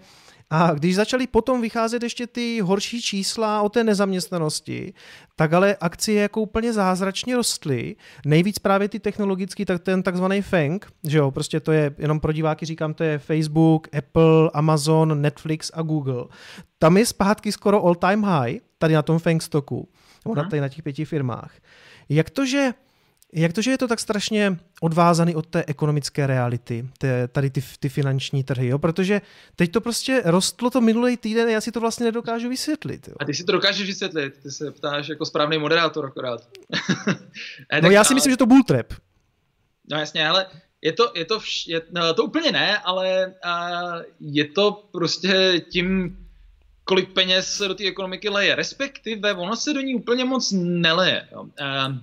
a 0.51 0.75
když 0.75 0.97
začaly 0.97 1.27
potom 1.27 1.61
vycházet 1.61 2.03
ještě 2.03 2.27
ty 2.27 2.61
horší 2.61 3.03
čísla 3.03 3.63
o 3.63 3.69
té 3.69 3.85
nezaměstnanosti, 3.85 4.95
tak 5.37 5.53
ale 5.53 5.77
akcie 5.81 6.23
jako 6.23 6.41
úplně 6.41 6.73
zázračně 6.73 7.37
rostly. 7.37 7.97
Nejvíc 8.27 8.59
právě 8.59 8.89
ty 8.89 8.99
technologický, 8.99 9.65
tak 9.65 9.83
ten 9.83 10.03
takzvaný 10.03 10.43
FANG, 10.43 10.87
že 11.07 11.19
jo, 11.19 11.31
prostě 11.31 11.61
to 11.61 11.73
je, 11.73 11.95
jenom 11.99 12.21
pro 12.21 12.33
diváky 12.33 12.67
říkám, 12.67 12.95
to 12.95 13.05
je 13.05 13.19
Facebook, 13.19 13.97
Apple, 13.97 14.51
Amazon, 14.55 15.21
Netflix 15.21 15.71
a 15.75 15.83
Google. 15.83 16.25
Tam 16.79 16.97
je 16.97 17.07
zpátky 17.07 17.53
skoro 17.53 17.85
all 17.85 17.95
time 17.95 18.23
high, 18.23 18.59
tady 18.79 18.95
na 18.95 19.03
tom 19.03 19.19
FANG 19.19 19.43
stoku, 19.43 19.89
nebo 20.27 20.49
tady 20.51 20.61
na 20.61 20.69
těch 20.69 20.83
pěti 20.83 21.05
firmách. 21.05 21.53
Jak 22.09 22.31
to, 22.31 22.47
že 22.47 22.71
jak 23.37 23.53
to, 23.53 23.63
že 23.63 23.71
je 23.71 23.79
to 23.79 23.89
tak 23.89 24.01
strašně 24.01 24.57
odvázaný 24.81 25.35
od 25.35 25.47
té 25.47 25.65
ekonomické 25.67 26.27
reality, 26.27 26.89
té, 26.99 27.29
tady 27.29 27.51
ty, 27.51 27.63
ty 27.81 27.89
finanční 27.89 28.45
trhy, 28.45 28.67
jo? 28.67 28.79
protože 28.79 29.21
teď 29.57 29.73
to 29.73 29.81
prostě 29.81 30.23
rostlo 30.25 30.71
to 30.71 30.81
minulý 30.81 31.17
týden 31.17 31.49
a 31.49 31.51
já 31.51 31.61
si 31.61 31.73
to 31.73 31.81
vlastně 31.81 32.07
nedokážu 32.07 32.49
vysvětlit. 32.49 33.09
Jo? 33.09 33.15
A 33.19 33.25
ty 33.25 33.35
si 33.35 33.45
to 33.45 33.53
dokážeš 33.53 33.87
vysvětlit, 33.87 34.35
ty 34.43 34.51
se 34.51 34.71
ptáš 34.71 35.09
jako 35.09 35.27
správný 35.27 35.59
moderátor 35.59 36.07
akorát. 36.07 36.49
no 37.83 37.91
já 37.91 38.05
si 38.05 38.15
myslím, 38.15 38.33
že 38.33 38.37
to 38.37 38.47
bull 38.47 38.63
trap. 38.63 38.93
No 39.91 39.99
jasně, 39.99 40.29
ale 40.29 40.47
je 40.83 40.93
to, 40.93 41.13
je 41.15 41.25
to, 41.25 41.41
vš, 41.41 41.67
je, 41.67 41.83
no, 41.91 42.15
to 42.15 42.25
úplně 42.25 42.53
ne, 42.53 42.79
ale 42.79 43.35
a, 43.45 43.71
je 44.21 44.45
to 44.45 44.89
prostě 44.93 45.65
tím, 45.71 46.19
kolik 46.85 47.13
peněz 47.13 47.57
se 47.57 47.69
do 47.69 47.75
té 47.75 47.85
ekonomiky 47.85 48.29
leje, 48.29 48.55
respektive 48.55 49.35
ono 49.35 49.57
se 49.57 49.75
do 49.75 49.81
ní 49.81 49.95
úplně 49.95 50.25
moc 50.25 50.53
neleje. 50.57 51.29
Jo. 51.33 51.45
A, 51.63 51.99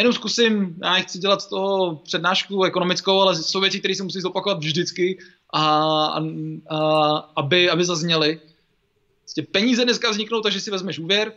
jenom 0.00 0.12
zkusím, 0.12 0.76
já 0.82 0.94
chci 0.94 1.18
dělat 1.18 1.42
z 1.42 1.46
toho 1.46 1.96
přednášku 1.96 2.64
ekonomickou, 2.64 3.20
ale 3.20 3.36
jsou 3.36 3.60
věci, 3.60 3.78
které 3.78 3.94
se 3.94 4.02
musí 4.02 4.20
zopakovat 4.20 4.58
vždycky, 4.58 5.18
a, 5.50 5.62
a, 6.06 6.20
a, 6.70 7.16
aby, 7.36 7.70
aby 7.70 7.84
zazněly. 7.84 8.40
Prostě 9.20 9.42
peníze 9.42 9.84
dneska 9.84 10.10
vzniknou, 10.10 10.40
takže 10.40 10.60
si 10.60 10.70
vezmeš 10.70 10.98
úvěr, 10.98 11.32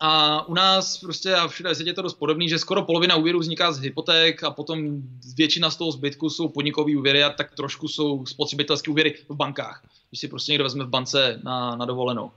a 0.00 0.48
u 0.48 0.54
nás 0.54 0.98
prostě 0.98 1.34
a 1.34 1.48
všude 1.48 1.70
je 1.84 1.94
to 1.94 2.02
dost 2.02 2.14
podobný, 2.14 2.48
že 2.48 2.58
skoro 2.58 2.82
polovina 2.82 3.16
úvěrů 3.16 3.38
vzniká 3.38 3.72
z 3.72 3.80
hypoték 3.80 4.42
a 4.42 4.50
potom 4.50 5.02
většina 5.36 5.70
z 5.70 5.76
toho 5.76 5.92
zbytku 5.92 6.30
jsou 6.30 6.48
podnikové 6.48 6.96
úvěry 6.96 7.24
a 7.24 7.30
tak 7.30 7.54
trošku 7.54 7.88
jsou 7.88 8.26
spotřebitelské 8.26 8.90
úvěry 8.90 9.14
v 9.28 9.34
bankách. 9.34 9.82
Když 10.10 10.20
si 10.20 10.28
prostě 10.28 10.52
někdo 10.52 10.64
vezme 10.64 10.84
v 10.84 10.88
bance 10.88 11.40
na, 11.44 11.76
na 11.76 11.84
dovolenou 11.84 12.30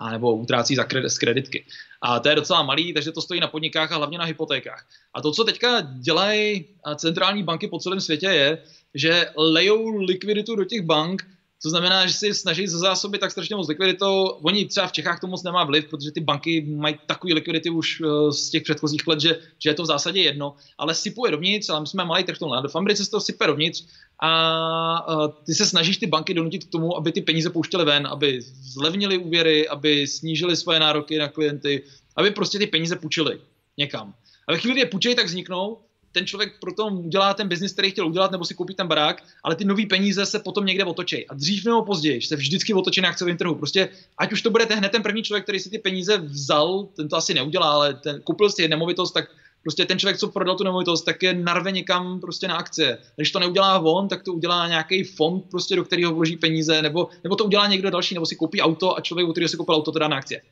a 0.00 0.10
nebo 0.10 0.36
utrácí 0.36 0.76
za 0.76 0.84
kredit, 0.84 1.10
z 1.10 1.18
kreditky. 1.18 1.64
A 2.02 2.20
to 2.20 2.28
je 2.28 2.34
docela 2.34 2.62
malý, 2.62 2.92
takže 2.92 3.12
to 3.12 3.22
stojí 3.22 3.40
na 3.40 3.48
podnikách 3.48 3.92
a 3.92 3.96
hlavně 3.96 4.18
na 4.18 4.24
hypotékách. 4.24 4.86
A 5.14 5.22
to, 5.22 5.32
co 5.32 5.44
teďka 5.44 5.80
dělají 5.80 6.64
centrální 6.96 7.42
banky 7.42 7.68
po 7.68 7.78
celém 7.78 8.00
světě, 8.00 8.26
je, 8.26 8.58
že 8.94 9.26
lejou 9.36 9.96
likviditu 9.96 10.56
do 10.56 10.64
těch 10.64 10.82
bank, 10.82 11.26
to 11.62 11.70
znamená, 11.70 12.06
že 12.06 12.12
si 12.12 12.34
snaží 12.34 12.66
zásoby 12.66 13.18
tak 13.18 13.30
strašně 13.30 13.56
moc 13.56 13.68
likviditou. 13.68 14.24
Oni 14.24 14.64
třeba 14.64 14.86
v 14.86 14.92
Čechách 14.92 15.20
to 15.20 15.26
moc 15.26 15.42
nemá 15.42 15.64
vliv, 15.64 15.84
protože 15.90 16.10
ty 16.10 16.20
banky 16.20 16.60
mají 16.60 16.98
takový 17.06 17.34
likvidity 17.34 17.70
už 17.70 18.00
eh, 18.00 18.32
z 18.32 18.50
těch 18.50 18.62
předchozích 18.62 19.06
let, 19.06 19.20
že, 19.20 19.38
že 19.58 19.70
je 19.70 19.74
to 19.74 19.82
v 19.82 19.86
zásadě 19.86 20.20
jedno, 20.20 20.54
ale 20.78 20.94
sypuje 20.94 21.30
dovnitř, 21.30 21.68
ale 21.68 21.80
my 21.80 21.86
jsme 21.86 22.04
malý 22.04 22.24
trh 22.24 22.38
tohle. 22.38 22.68
V 22.68 22.76
Americe 22.76 23.04
se 23.04 23.10
to 23.10 23.20
sype 23.20 23.46
dovnitř 23.46 23.84
a 24.22 25.16
uh, 25.16 25.32
ty 25.46 25.54
se 25.54 25.66
snažíš 25.66 25.96
ty 25.96 26.06
banky 26.06 26.34
donutit 26.34 26.64
k 26.64 26.70
tomu, 26.70 26.96
aby 26.96 27.12
ty 27.12 27.20
peníze 27.20 27.50
pouštěly 27.50 27.84
ven, 27.84 28.06
aby 28.06 28.40
zlevnili 28.60 29.18
úvěry, 29.18 29.68
aby 29.68 30.06
snížili 30.06 30.56
svoje 30.56 30.80
nároky 30.80 31.18
na 31.18 31.28
klienty, 31.28 31.82
aby 32.16 32.30
prostě 32.30 32.58
ty 32.58 32.66
peníze 32.66 32.96
půjčili 32.96 33.40
někam. 33.78 34.14
A 34.48 34.52
ve 34.52 34.58
chvíli, 34.58 34.72
kdy 34.72 34.80
je 34.80 34.86
půjčej, 34.86 35.14
tak 35.14 35.26
vzniknou 35.26 35.78
ten 36.12 36.26
člověk 36.26 36.60
potom 36.60 36.98
udělá 36.98 37.34
ten 37.34 37.48
biznis, 37.48 37.72
který 37.72 37.90
chtěl 37.90 38.06
udělat, 38.06 38.30
nebo 38.30 38.44
si 38.44 38.54
koupí 38.54 38.74
ten 38.74 38.86
barák, 38.86 39.22
ale 39.44 39.56
ty 39.56 39.64
nové 39.64 39.86
peníze 39.86 40.26
se 40.26 40.38
potom 40.38 40.66
někde 40.66 40.84
otočí. 40.84 41.28
A 41.28 41.34
dřív 41.34 41.64
nebo 41.64 41.84
později 41.84 42.22
se 42.22 42.36
vždycky 42.36 42.74
otočí 42.74 43.00
na 43.00 43.08
akciovém 43.08 43.36
trhu. 43.36 43.54
Prostě, 43.54 43.88
ať 44.18 44.32
už 44.32 44.42
to 44.42 44.50
bude 44.50 44.66
ten, 44.66 44.78
hned 44.78 44.92
ten 44.92 45.02
první 45.02 45.22
člověk, 45.22 45.44
který 45.44 45.60
si 45.60 45.70
ty 45.70 45.78
peníze 45.78 46.18
vzal, 46.18 46.88
ten 46.96 47.08
to 47.08 47.16
asi 47.16 47.34
neudělá, 47.34 47.70
ale 47.70 47.94
ten, 47.94 48.20
koupil 48.22 48.50
si 48.50 48.68
nemovitost, 48.68 49.12
tak 49.12 49.24
prostě 49.62 49.86
ten 49.86 49.98
člověk, 49.98 50.18
co 50.18 50.28
prodal 50.28 50.56
tu 50.56 50.64
nemovitost, 50.64 51.02
tak 51.02 51.22
je 51.22 51.34
narve 51.34 51.72
někam 51.72 52.20
prostě 52.20 52.48
na 52.48 52.56
akcie. 52.56 52.98
Když 53.16 53.30
to 53.30 53.38
neudělá 53.38 53.78
on, 53.78 54.08
tak 54.08 54.22
to 54.22 54.32
udělá 54.32 54.68
nějaký 54.68 55.04
fond, 55.04 55.44
prostě, 55.50 55.76
do 55.76 55.84
kterého 55.84 56.14
vloží 56.14 56.36
peníze, 56.36 56.82
nebo, 56.82 57.08
nebo 57.24 57.36
to 57.36 57.44
udělá 57.44 57.66
někdo 57.66 57.90
další, 57.90 58.14
nebo 58.14 58.26
si 58.26 58.36
koupí 58.36 58.60
auto 58.60 58.98
a 58.98 59.00
člověk, 59.00 59.28
u 59.28 59.32
kterého 59.32 59.48
si 59.48 59.56
koupil 59.56 59.74
auto, 59.74 59.92
to 59.92 59.98
dá 59.98 60.08
na 60.08 60.16
akcie. 60.16 60.42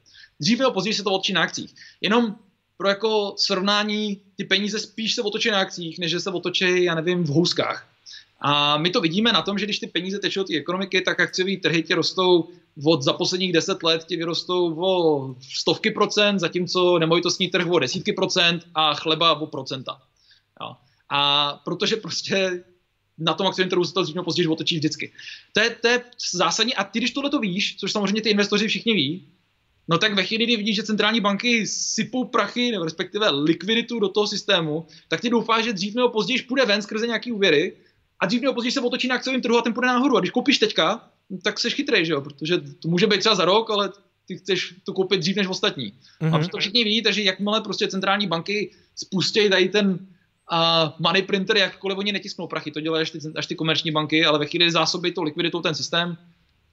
Dříve 0.40 0.62
nebo 0.62 0.72
později 0.72 0.94
se 0.94 1.02
to 1.02 1.11
otočí 1.11 1.32
na 1.32 1.42
akcích. 1.42 1.74
Jenom 2.00 2.36
pro 2.78 2.88
jako 2.88 3.34
srovnání 3.36 4.20
ty 4.36 4.44
peníze 4.44 4.78
spíš 4.78 5.14
se 5.14 5.22
otočí 5.22 5.50
na 5.50 5.58
akcích, 5.58 5.98
než 5.98 6.10
že 6.10 6.20
se 6.20 6.30
otočí, 6.30 6.84
já 6.84 6.94
nevím, 6.94 7.24
v 7.24 7.28
houskách. 7.28 7.88
A 8.40 8.78
my 8.78 8.90
to 8.90 9.00
vidíme 9.00 9.32
na 9.32 9.42
tom, 9.42 9.58
že 9.58 9.64
když 9.64 9.78
ty 9.78 9.86
peníze 9.86 10.18
tečou 10.18 10.44
té 10.44 10.56
ekonomiky, 10.56 11.00
tak 11.00 11.20
akciové 11.20 11.56
trhy 11.56 11.82
ti 11.82 11.94
rostou 11.94 12.48
od 12.84 13.02
za 13.02 13.12
posledních 13.12 13.52
deset 13.52 13.82
let 13.82 14.04
ti 14.04 14.16
vyrostou 14.16 14.80
o 14.84 15.34
stovky 15.54 15.90
procent, 15.90 16.38
zatímco 16.38 16.98
nemovitostní 16.98 17.48
trh 17.48 17.66
o 17.70 17.78
desítky 17.78 18.12
procent 18.12 18.66
a 18.74 18.94
chleba 18.94 19.40
o 19.40 19.46
procenta. 19.46 20.00
Jo. 20.60 20.76
A 21.10 21.52
protože 21.64 21.96
prostě 21.96 22.64
na 23.18 23.34
tom 23.34 23.46
akciovém 23.46 23.70
trhu 23.70 23.84
se 23.84 23.92
to 23.92 24.02
dřív 24.02 24.16
později 24.24 24.48
otočí 24.48 24.76
vždycky. 24.76 25.12
To 25.52 25.60
je, 25.60 25.70
to 25.70 25.88
je 25.88 26.04
zásadní 26.32 26.74
a 26.74 26.84
ty, 26.84 26.98
když 26.98 27.10
tohle 27.10 27.30
to 27.30 27.38
víš, 27.38 27.76
což 27.76 27.92
samozřejmě 27.92 28.22
ty 28.22 28.30
investoři 28.30 28.68
všichni 28.68 28.94
ví, 28.94 29.28
no 29.89 29.99
tak 29.99 30.14
ve 30.14 30.24
chvíli, 30.24 30.45
kdy 30.45 30.57
vidíš, 30.57 30.76
že 30.76 30.82
centrální 30.82 31.20
banky 31.20 31.66
sypou 31.66 32.24
prachy, 32.24 32.70
nebo 32.70 32.84
respektive 32.84 33.30
likviditu 33.30 34.01
do 34.01 34.09
toho 34.09 34.26
systému, 34.26 34.86
tak 35.09 35.20
ty 35.20 35.30
doufáš, 35.30 35.64
že 35.64 35.72
dřív 35.72 35.95
nebo 35.95 36.09
později 36.09 36.43
půjde 36.43 36.66
ven 36.66 36.82
skrze 36.82 37.07
nějaký 37.07 37.32
úvěry 37.32 37.76
a 38.20 38.26
dřív 38.26 38.43
nebo 38.43 38.55
později 38.55 38.72
se 38.72 38.80
otočí 38.80 39.09
na 39.09 39.14
akciovém 39.14 39.43
trhu 39.43 39.59
a 39.59 39.62
ten 39.62 39.74
půjde 39.74 39.86
nahoru. 39.86 40.16
A 40.16 40.20
když 40.20 40.30
koupíš 40.30 40.59
teďka, 40.59 41.11
tak 41.43 41.61
jsi 41.61 41.70
chytrý, 41.70 42.07
že 42.07 42.12
jo? 42.12 42.20
Protože 42.20 42.59
to 42.59 42.89
může 42.89 43.07
být 43.07 43.20
třeba 43.20 43.34
za 43.34 43.45
rok, 43.45 43.70
ale 43.70 43.93
ty 44.26 44.36
chceš 44.36 44.74
to 44.84 44.93
koupit 44.93 45.20
dřív 45.20 45.36
než 45.36 45.47
ostatní. 45.47 45.93
Mm-hmm. 46.22 46.45
A 46.45 46.49
to 46.49 46.59
všichni 46.59 46.84
ví, 46.84 47.03
takže 47.03 47.22
jakmile 47.22 47.61
prostě 47.61 47.89
centrální 47.89 48.26
banky 48.26 48.70
spustí 48.97 49.51
tady 49.51 49.68
ten 49.68 49.89
uh, 49.91 50.91
money 50.99 51.22
printer, 51.22 51.57
jakkoliv 51.57 51.99
oni 51.99 52.12
netisknou 52.12 52.47
prachy, 52.47 52.70
to 52.70 52.80
dělají 52.80 53.03
až 53.03 53.11
ty, 53.11 53.18
až 53.36 53.47
ty 53.47 53.55
komerční 53.55 53.91
banky, 53.91 54.24
ale 54.24 54.39
ve 54.39 54.47
chvíli 54.47 54.70
zásoby 54.70 55.12
to 55.12 55.22
likviditou 55.22 55.61
ten 55.61 55.74
systém, 55.74 56.16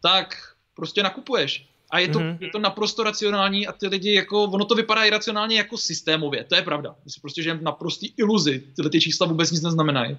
tak 0.01 0.36
prostě 0.76 1.03
nakupuješ. 1.03 1.66
A 1.95 1.99
je 1.99 2.07
to, 2.07 2.19
mm-hmm. 2.19 2.37
je 2.39 2.49
to 2.49 2.59
naprosto 2.59 3.03
racionální 3.03 3.67
a 3.67 3.71
ty 3.71 3.87
lidi, 3.87 4.13
jako, 4.13 4.43
ono 4.43 4.65
to 4.65 4.75
vypadá 4.75 5.03
iracionálně 5.03 5.57
jako 5.57 5.77
systémově, 5.77 6.43
to 6.43 6.55
je 6.55 6.61
pravda. 6.61 6.95
Myslím 7.05 7.21
prostě, 7.21 7.43
že 7.43 7.59
naprostý 7.61 8.13
iluzi, 8.17 8.63
tyhle 8.75 8.91
ty 8.91 9.01
čísla 9.01 9.27
vůbec 9.27 9.51
nic 9.51 9.61
neznamenají 9.61 10.17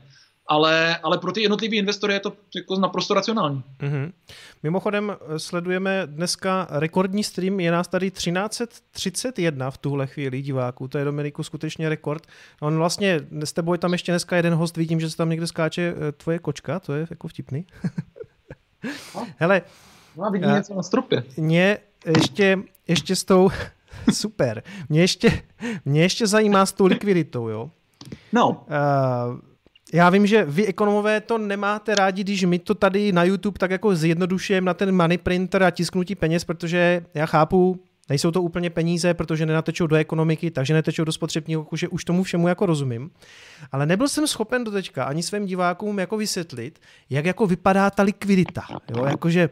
ale, 0.49 0.97
ale 0.97 1.19
pro 1.19 1.33
ty 1.33 1.43
jednotlivé 1.43 1.77
investory 1.77 2.13
je 2.13 2.21
to 2.21 2.33
jako 2.57 2.77
naprosto 2.77 3.15
racionální. 3.15 3.63
Mm-hmm. 3.81 4.13
Mimochodem 4.63 5.17
eh, 5.21 5.39
sledujeme 5.39 6.03
dneska 6.07 6.67
rekordní 6.71 7.25
stream, 7.25 7.61
je 7.61 7.71
nás 7.71 7.89
tady 7.89 8.11
1331 8.11 9.71
v 9.71 9.79
tuhle 9.79 10.07
chvíli 10.07 10.43
diváků, 10.43 10.89
to 10.89 10.99
je 10.99 11.05
Dominiku 11.05 11.43
skutečně 11.43 11.89
rekord. 11.89 12.27
On 12.61 12.77
vlastně, 12.77 13.21
s 13.45 13.53
tebou 13.53 13.73
je 13.73 13.79
tam 13.79 13.93
ještě 13.93 14.13
dneska 14.13 14.37
jeden 14.37 14.55
host, 14.55 14.77
vidím, 14.77 15.01
že 15.01 15.11
se 15.11 15.17
tam 15.17 15.31
někde 15.31 15.47
skáče 15.47 15.95
eh, 15.97 16.13
tvoje 16.13 16.39
kočka, 16.39 16.81
to 16.81 16.93
je 16.93 17.07
jako 17.11 17.29
vtipný. 17.29 17.67
no. 19.15 19.27
Hele. 19.37 19.63
No, 20.17 20.31
vidím 20.31 20.51
něco 20.51 20.75
na 20.75 20.83
stropě. 20.83 21.25
Mě 21.37 21.79
ještě, 22.17 22.59
ještě 22.89 23.17
s 23.17 23.25
tou, 23.25 23.51
super, 24.13 24.63
mě 24.89 25.01
ještě, 25.01 25.43
mě 25.85 26.03
ještě 26.03 26.27
zajímá 26.27 26.67
s 26.67 26.73
tou 26.73 26.87
likviditou, 26.87 27.49
jo. 27.49 27.71
No. 28.33 28.49
Uh, 28.51 29.39
já 29.93 30.11
vím, 30.11 30.27
že 30.27 30.45
vy 30.45 30.67
ekonomové 30.67 31.21
to 31.21 31.39
nemáte 31.39 31.95
rádi, 31.95 32.25
když 32.25 32.45
my 32.45 32.59
to 32.59 32.75
tady 32.75 33.13
na 33.13 33.25
YouTube 33.25 33.59
tak 33.59 33.71
jako 33.71 33.97
zjednodušujeme 33.97 34.65
na 34.65 34.75
ten 34.75 34.97
money 34.97 35.19
printer 35.19 35.63
a 35.63 35.71
tisknutí 35.71 36.15
peněz, 36.15 36.45
protože 36.45 37.05
já 37.15 37.27
chápu, 37.27 37.81
nejsou 38.09 38.31
to 38.31 38.43
úplně 38.43 38.71
peníze, 38.71 39.15
protože 39.15 39.47
nenatečou 39.47 39.87
do 39.87 39.97
ekonomiky, 39.97 40.51
takže 40.51 40.75
netečou 40.75 41.05
do 41.05 41.13
spotřebního 41.13 41.67
že 41.73 41.89
už 41.89 42.05
tomu 42.05 42.23
všemu 42.23 42.49
jako 42.49 42.67
rozumím. 42.67 43.11
Ale 43.73 43.87
nebyl 43.87 44.09
jsem 44.09 44.27
schopen 44.27 44.65
do 44.65 44.71
teďka 44.71 45.05
ani 45.05 45.23
svým 45.23 45.47
divákům 45.47 45.99
jako 45.99 46.17
vysvětlit, 46.17 46.79
jak 47.11 47.25
jako 47.27 47.47
vypadá 47.47 47.91
ta 47.91 48.03
likvidita. 48.03 48.63
Jo? 48.97 49.05
Jakože 49.05 49.49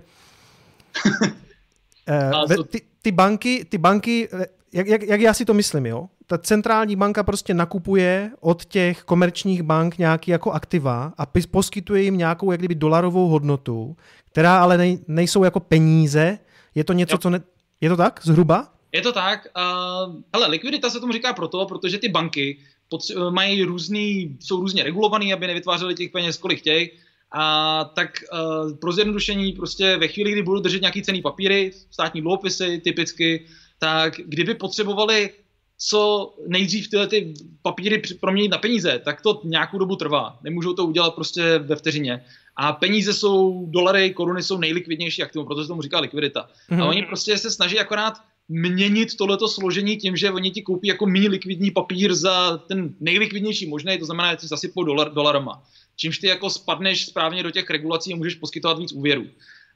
ty, 2.71 2.81
ty 3.03 3.13
banky, 3.13 3.65
ty 3.69 3.79
banky 3.79 4.29
eh, 4.33 4.47
jak, 4.75 4.87
jak, 4.87 5.03
jak 5.03 5.21
já 5.21 5.35
si 5.35 5.45
to 5.45 5.55
myslím, 5.55 5.87
jo? 5.87 6.09
Ta 6.27 6.39
centrální 6.39 6.97
banka 6.97 7.23
prostě 7.23 7.55
nakupuje 7.55 8.31
od 8.41 8.65
těch 8.65 9.03
komerčních 9.03 9.63
bank 9.63 9.99
nějaký 9.99 10.31
jako 10.31 10.51
aktiva 10.53 11.13
a 11.19 11.27
poskytuje 11.51 12.03
jim 12.03 12.19
nějakou 12.19 12.51
jak 12.51 12.61
kdyby 12.61 12.75
dolarovou 12.75 13.29
hodnotu, 13.29 13.97
která 14.31 14.59
ale 14.59 14.79
nej, 14.79 14.99
nejsou 15.09 15.45
jako 15.45 15.61
peníze. 15.61 16.39
Je 16.75 16.85
to 16.85 16.93
něco, 16.93 17.15
jo. 17.15 17.19
co 17.19 17.31
ne... 17.31 17.41
Je 17.81 17.89
to 17.89 17.97
tak 17.97 18.21
zhruba? 18.23 18.69
Je 18.93 19.03
to 19.03 19.13
tak. 19.13 19.47
Uh, 19.57 20.15
ale 20.33 20.47
likvidita 20.47 20.91
se 20.91 21.01
tomu 21.01 21.13
říká 21.13 21.33
proto, 21.33 21.67
protože 21.67 21.99
ty 21.99 22.09
banky 22.09 22.59
potře- 22.93 23.31
mají 23.31 23.63
různý, 23.63 24.37
jsou 24.41 24.61
různě 24.61 24.83
regulovaný, 24.83 25.33
aby 25.33 25.47
nevytvářely 25.47 25.95
těch 25.95 26.11
peněz, 26.11 26.37
kolik 26.37 26.59
chtějí. 26.59 26.91
A 27.33 27.85
tak 27.85 28.11
uh, 28.33 28.77
pro 28.77 28.93
zjednodušení 28.93 29.53
prostě 29.53 29.97
ve 29.97 30.09
chvíli, 30.09 30.33
kdy 30.33 30.43
budou 30.43 30.61
držet 30.61 30.81
nějaký 30.81 31.03
cený 31.03 31.23
papíry, 31.23 31.73
státní 31.91 32.21
dluhopisy 32.21 32.81
typicky, 32.85 33.47
tak 33.79 34.15
kdyby 34.17 34.55
potřebovali 34.55 35.31
co 35.79 36.35
nejdřív 36.49 36.91
tyhle 36.91 37.07
ty 37.07 37.35
papíry 37.63 38.03
proměnit 38.21 38.51
na 38.51 38.59
peníze, 38.59 39.01
tak 39.05 39.21
to 39.21 39.41
nějakou 39.45 39.79
dobu 39.79 39.97
trvá. 39.97 40.39
Nemůžou 40.43 40.73
to 40.73 40.87
udělat 40.87 41.15
prostě 41.15 41.59
ve 41.59 41.77
vteřině. 41.77 42.25
A 42.57 42.73
peníze 42.73 43.13
jsou, 43.13 43.67
dolary, 43.67 44.15
koruny 44.15 44.43
jsou 44.43 44.59
nejlikvidnější 44.59 45.23
aktivum, 45.23 45.47
proto 45.47 45.63
se 45.63 45.69
tomu 45.69 45.83
říká 45.83 46.01
likvidita. 46.01 46.49
Mm-hmm. 46.71 46.83
A 46.83 46.87
oni 46.87 47.03
prostě 47.03 47.39
se 47.39 47.51
snaží 47.51 47.79
akorát 47.79 48.15
měnit 48.49 49.17
tohleto 49.17 49.49
složení 49.49 49.97
tím, 49.97 50.17
že 50.17 50.31
oni 50.31 50.51
ti 50.51 50.63
koupí 50.63 50.89
jako 50.89 51.07
méně 51.07 51.29
likvidní 51.29 51.71
papír 51.71 52.15
za 52.15 52.57
ten 52.57 52.95
nejlikvidnější 53.01 53.67
možný, 53.67 53.99
to 53.99 54.05
znamená, 54.05 54.33
že 54.33 54.41
si 54.41 54.47
zasypou 54.47 54.85
dolar, 54.85 55.13
dolarama. 55.13 55.63
Čímž 55.97 56.19
ty 56.19 56.27
jako 56.27 56.51
spadneš 56.51 57.07
správně 57.07 57.43
do 57.43 57.51
těch 57.51 57.71
regulací 57.71 58.13
a 58.13 58.17
můžeš 58.17 58.35
poskytovat 58.35 58.79
víc 58.79 58.93
úvěrů. 58.93 59.27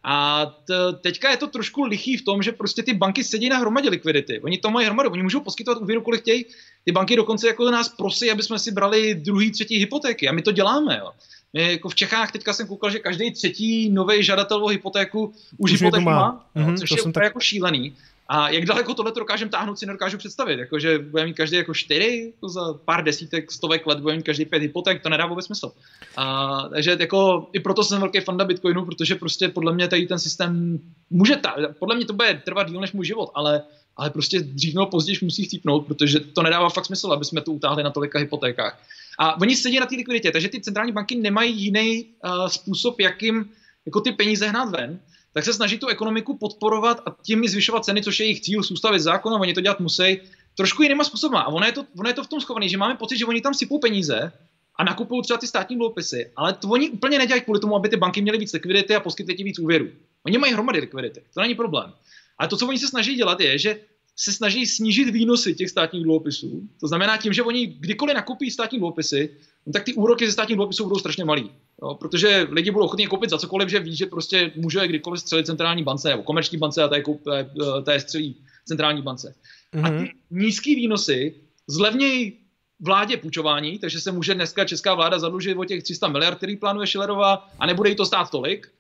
A 0.05 0.47
t- 0.47 0.93
teďka 1.01 1.31
je 1.31 1.37
to 1.37 1.47
trošku 1.47 1.85
lichý 1.85 2.16
v 2.16 2.25
tom, 2.25 2.43
že 2.43 2.53
prostě 2.53 2.83
ty 2.83 2.95
banky 2.95 3.25
sedí 3.25 3.49
na 3.49 3.59
hromadě 3.59 3.89
likvidity. 3.89 4.41
Oni 4.41 4.59
to 4.59 4.71
mají 4.71 4.87
hromadu, 4.87 5.11
oni 5.11 5.23
můžou 5.23 5.41
poskytovat 5.41 5.83
úvěru, 5.83 6.03
kolik 6.03 6.21
chtějí. 6.21 6.45
Ty 6.85 6.93
banky 6.93 7.16
dokonce 7.16 7.47
jako 7.47 7.71
nás 7.71 7.89
prosí, 7.89 8.31
aby 8.31 8.43
jsme 8.43 8.59
si 8.59 8.71
brali 8.71 9.14
druhý, 9.14 9.51
třetí 9.51 9.79
hypotéky. 9.79 10.29
A 10.29 10.33
my 10.33 10.43
to 10.43 10.53
děláme. 10.53 10.99
Jo. 10.99 11.11
My 11.53 11.72
jako 11.72 11.88
v 11.88 11.94
Čechách 11.94 12.32
teďka 12.32 12.53
jsem 12.53 12.66
koukal, 12.66 12.90
že 12.90 12.99
každý 12.99 13.30
třetí 13.30 13.90
nový 13.90 14.24
žadatel 14.24 14.64
o 14.64 14.68
hypotéku 14.68 15.34
už, 15.59 15.72
už 15.72 15.80
hypotéku 15.80 16.05
má, 16.05 16.12
má 16.12 16.46
mm-hmm, 16.57 16.78
což 16.78 16.90
je 16.90 17.12
tak... 17.12 17.22
jako 17.22 17.40
šílený. 17.40 17.94
A 18.30 18.49
jak 18.49 18.64
daleko 18.64 18.94
tohle 18.94 19.12
to 19.12 19.20
dokážeme 19.20 19.51
táhnout, 19.51 19.78
si 19.78 19.86
nedokážu 19.86 20.18
představit. 20.18 20.59
Jakože 20.59 20.99
bude 20.99 21.26
mít 21.26 21.34
každý 21.34 21.57
jako 21.57 21.74
čtyři, 21.74 22.32
jako 22.34 22.49
za 22.49 22.74
pár 22.84 23.05
desítek, 23.05 23.53
stovek 23.53 23.86
let 23.86 24.01
bude 24.01 24.16
mít 24.16 24.22
každý 24.22 24.44
pět 24.44 24.62
hypoték, 24.62 25.03
to 25.03 25.09
nedá 25.09 25.26
vůbec 25.26 25.46
smysl. 25.46 25.72
A, 26.16 26.62
takže 26.68 26.96
jako 27.01 27.49
i 27.53 27.61
proto 27.61 27.84
jsem 27.84 28.01
velký 28.01 28.20
fanda 28.20 28.44
Bitcoinu, 28.44 28.84
protože 28.84 29.14
prostě 29.14 29.49
podle 29.49 29.74
mě 29.74 29.88
tady 29.88 30.07
ten 30.07 30.18
systém 30.18 30.80
může, 31.11 31.36
ta, 31.36 31.57
podle 31.78 31.96
mě 31.96 32.05
to 32.05 32.12
bude 32.12 32.42
trvat 32.44 32.70
díl 32.70 32.80
než 32.80 32.92
můj 32.92 33.07
život, 33.07 33.30
ale, 33.34 33.62
ale 33.96 34.11
prostě 34.11 34.40
dřív 34.40 34.74
nebo 34.74 34.86
později 34.86 35.18
musí 35.22 35.44
chcípnout, 35.44 35.86
protože 35.86 36.20
to 36.20 36.42
nedává 36.42 36.68
fakt 36.68 36.86
smysl, 36.86 37.12
aby 37.12 37.24
jsme 37.24 37.40
to 37.40 37.53
utáhli 37.53 37.82
na 37.82 37.90
tolika 37.90 38.18
hypotékách. 38.18 38.80
A 39.19 39.41
oni 39.41 39.57
sedí 39.57 39.81
na 39.81 39.87
té 39.87 39.97
likviditě, 39.97 40.31
takže 40.31 40.49
ty 40.49 40.61
centrální 40.61 40.93
banky 40.93 41.14
nemají 41.14 41.62
jiný 41.62 42.07
uh, 42.25 42.47
způsob, 42.47 43.01
jakým 43.01 43.51
jako 43.87 44.01
ty 44.01 44.12
peníze 44.12 44.49
hnát 44.49 44.71
ven 44.71 45.01
tak 45.39 45.45
se 45.45 45.53
snaží 45.53 45.79
tu 45.79 45.87
ekonomiku 45.87 46.37
podporovat 46.37 47.03
a 47.07 47.16
tím 47.23 47.45
i 47.45 47.49
zvyšovat 47.49 47.85
ceny, 47.85 48.03
což 48.03 48.21
je 48.21 48.27
jejich 48.27 48.41
cíl 48.41 48.62
z 48.62 48.71
ústavy 48.71 49.01
zákona, 49.01 49.37
oni 49.37 49.55
to 49.55 49.61
dělat 49.61 49.81
musí 49.81 50.21
trošku 50.55 50.83
jinýma 50.83 51.05
způsobem. 51.05 51.37
A 51.37 51.47
ono 51.47 51.66
je, 51.66 51.73
to, 51.73 51.85
ono 51.99 52.09
je 52.09 52.14
to 52.14 52.25
v 52.25 52.27
tom 52.27 52.41
schované, 52.41 52.69
že 52.69 52.77
máme 52.77 52.95
pocit, 52.95 53.19
že 53.19 53.27
oni 53.27 53.41
tam 53.41 53.55
sypou 53.55 53.79
peníze 53.79 54.33
a 54.77 54.85
nakupují 54.85 55.23
třeba 55.23 55.39
ty 55.39 55.47
státní 55.47 55.77
dluhopisy, 55.77 56.31
ale 56.37 56.53
to 56.53 56.69
oni 56.69 56.91
úplně 56.91 57.19
nedělají 57.19 57.43
kvůli 57.43 57.61
tomu, 57.61 57.77
aby 57.77 57.89
ty 57.89 57.97
banky 57.97 58.23
měly 58.23 58.39
víc 58.39 58.53
likvidity 58.53 58.95
a 58.95 59.01
poskytly 59.01 59.35
ti 59.35 59.45
víc 59.45 59.59
úvěru. 59.59 59.89
Oni 60.27 60.39
mají 60.39 60.53
hromady 60.53 60.81
likvidity, 60.81 61.23
to 61.35 61.41
není 61.41 61.55
problém. 61.55 61.93
Ale 62.39 62.49
to, 62.49 62.57
co 62.57 62.66
oni 62.66 62.79
se 62.79 62.89
snaží 62.89 63.14
dělat, 63.14 63.41
je, 63.41 63.59
že 63.59 63.81
se 64.21 64.33
snaží 64.33 64.66
snížit 64.66 65.11
výnosy 65.11 65.55
těch 65.55 65.71
státních 65.71 66.03
dluhopisů. 66.03 66.69
To 66.81 66.89
znamená 66.89 67.16
tím, 67.16 67.33
že 67.33 67.43
oni 67.43 67.66
kdykoliv 67.66 68.14
nakupí 68.14 68.51
státní 68.51 68.79
dluhopisy, 68.79 69.31
no 69.66 69.73
tak 69.73 69.85
ty 69.85 69.95
úroky 69.95 70.27
ze 70.27 70.33
státních 70.33 70.57
dluhopisů 70.57 70.85
budou 70.85 70.99
strašně 70.99 71.25
malý. 71.25 71.51
Jo, 71.83 71.95
protože 71.95 72.47
lidi 72.51 72.71
budou 72.71 72.85
ochotní 72.85 73.07
koupit 73.07 73.31
za 73.31 73.39
cokoliv, 73.39 73.69
že 73.69 73.81
ví, 73.81 73.97
že 73.97 74.07
prostě 74.07 74.53
může 74.57 74.89
kdykoliv 74.89 75.21
střelit 75.21 75.47
centrální 75.47 75.83
bance 75.83 76.09
nebo 76.09 76.23
komerční 76.23 76.59
bance 76.59 76.83
a 76.83 76.89
té, 76.89 77.03
té, 77.25 77.51
té 77.85 78.01
střelí 78.01 78.37
centrální 78.64 79.03
bance. 79.03 79.35
Mm-hmm. 79.75 79.87
A 79.87 79.89
ty 79.89 79.95
mhm. 79.95 80.09
nízký 80.31 80.75
výnosy 80.75 81.35
zlevnějí 81.66 82.39
vládě 82.81 83.16
půjčování, 83.16 83.79
takže 83.79 84.01
se 84.01 84.12
může 84.12 84.35
dneska 84.35 84.64
česká 84.64 84.95
vláda 84.95 85.19
zadlužit 85.19 85.57
o 85.57 85.64
těch 85.64 85.83
300 85.83 86.09
miliard, 86.09 86.37
který 86.37 86.57
plánuje 86.57 86.87
Schillerová 86.87 87.49
a 87.59 87.66
nebude 87.66 87.91
jí 87.91 87.97
to 87.97 88.07
stát 88.07 88.31
tolik, 88.31 88.73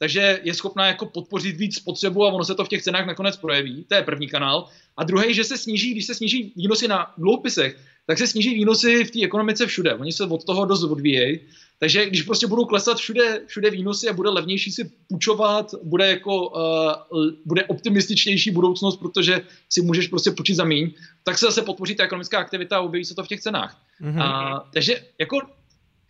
takže 0.00 0.40
je 0.42 0.54
schopná 0.54 0.86
jako 0.86 1.06
podpořit 1.06 1.56
víc 1.56 1.76
spotřebu 1.76 2.24
a 2.24 2.32
ono 2.32 2.44
se 2.44 2.54
to 2.54 2.64
v 2.64 2.68
těch 2.68 2.82
cenách 2.82 3.06
nakonec 3.06 3.36
projeví. 3.36 3.84
To 3.88 3.94
je 3.94 4.02
první 4.02 4.28
kanál. 4.28 4.68
A 4.96 5.04
druhý, 5.04 5.34
že 5.34 5.44
se 5.44 5.58
sníží, 5.58 5.90
když 5.90 6.06
se 6.06 6.14
sníží 6.14 6.52
výnosy 6.56 6.88
na 6.88 7.12
dluhopisech, 7.18 7.76
tak 8.06 8.18
se 8.18 8.26
sníží 8.26 8.54
výnosy 8.54 9.04
v 9.04 9.10
té 9.10 9.24
ekonomice 9.24 9.66
všude. 9.66 9.94
Oni 9.94 10.12
se 10.12 10.24
od 10.24 10.44
toho 10.44 10.64
dost 10.64 10.82
odvíjejí. 10.82 11.40
Takže 11.78 12.06
když 12.06 12.22
prostě 12.22 12.46
budou 12.46 12.64
klesat 12.64 12.98
všude, 12.98 13.42
všude 13.46 13.70
výnosy 13.70 14.08
a 14.08 14.12
bude 14.12 14.30
levnější 14.30 14.72
si 14.72 14.90
půjčovat, 15.08 15.74
bude 15.82 16.08
jako 16.10 16.48
uh, 16.48 17.30
bude 17.44 17.64
optimističnější 17.64 18.50
budoucnost, 18.50 18.96
protože 18.96 19.40
si 19.68 19.82
můžeš 19.82 20.08
prostě 20.08 20.30
půjčit 20.30 20.56
za 20.56 20.64
míň, 20.64 20.90
tak 21.24 21.38
se 21.38 21.46
zase 21.46 21.62
podpoří 21.62 21.94
ta 21.94 22.04
ekonomická 22.04 22.38
aktivita 22.38 22.76
a 22.76 22.80
objeví 22.80 23.04
se 23.04 23.14
to 23.14 23.24
v 23.24 23.28
těch 23.28 23.40
cenách. 23.40 23.76
Mm-hmm. 24.02 24.22
A, 24.22 24.70
takže 24.72 25.04
jako 25.18 25.40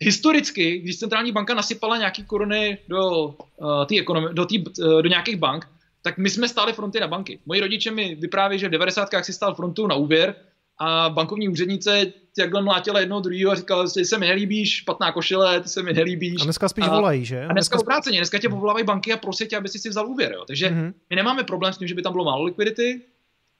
historicky, 0.01 0.79
když 0.79 0.99
centrální 0.99 1.31
banka 1.31 1.53
nasypala 1.53 1.97
nějaký 1.97 2.23
koruny 2.23 2.77
do, 2.87 3.27
uh, 3.27 3.85
tý 3.85 4.01
ekonomi- 4.01 4.33
do, 4.33 4.45
tý, 4.45 4.59
uh, 4.59 5.01
do 5.01 5.09
nějakých 5.09 5.35
bank, 5.35 5.67
tak 6.01 6.17
my 6.17 6.29
jsme 6.29 6.47
stáli 6.47 6.73
fronty 6.73 6.99
na 6.99 7.07
banky. 7.07 7.39
Moji 7.45 7.61
rodiče 7.61 7.91
mi 7.91 8.15
vyprávějí, 8.15 8.59
že 8.59 8.67
v 8.67 8.71
90. 8.71 9.09
si 9.23 9.33
stál 9.33 9.55
frontu 9.55 9.87
na 9.87 9.95
úvěr 9.95 10.35
a 10.79 11.09
bankovní 11.09 11.49
úřednice 11.49 12.13
takhle 12.37 12.61
mlátila 12.61 12.99
jednoho 12.99 13.21
druhého 13.21 13.51
a 13.51 13.55
říkala, 13.55 13.85
že 13.97 14.05
se 14.05 14.17
mi 14.17 14.27
nelíbíš, 14.27 14.75
špatná 14.75 15.11
košile, 15.11 15.61
ty 15.61 15.69
se 15.69 15.83
mi 15.83 15.93
nelíbíš. 15.93 16.41
A 16.41 16.43
dneska 16.43 16.69
spíš 16.69 16.85
a, 16.87 16.95
volají, 16.95 17.25
že? 17.25 17.45
A 17.45 17.53
dneska 17.53 17.79
obráceně, 17.79 18.17
dneska 18.17 18.39
tě 18.39 18.49
povolávají 18.49 18.85
banky 18.85 19.13
a 19.13 19.17
prosí 19.17 19.47
tě, 19.47 19.57
aby 19.57 19.69
si 19.69 19.79
si 19.79 19.89
vzal 19.89 20.07
úvěr. 20.07 20.31
Jo. 20.31 20.43
Takže 20.47 20.69
mm-hmm. 20.69 20.93
my 21.09 21.15
nemáme 21.15 21.43
problém 21.43 21.73
s 21.73 21.77
tím, 21.77 21.87
že 21.87 21.95
by 21.95 22.01
tam 22.01 22.11
bylo 22.11 22.25
málo 22.25 22.43
likvidity, 22.43 23.01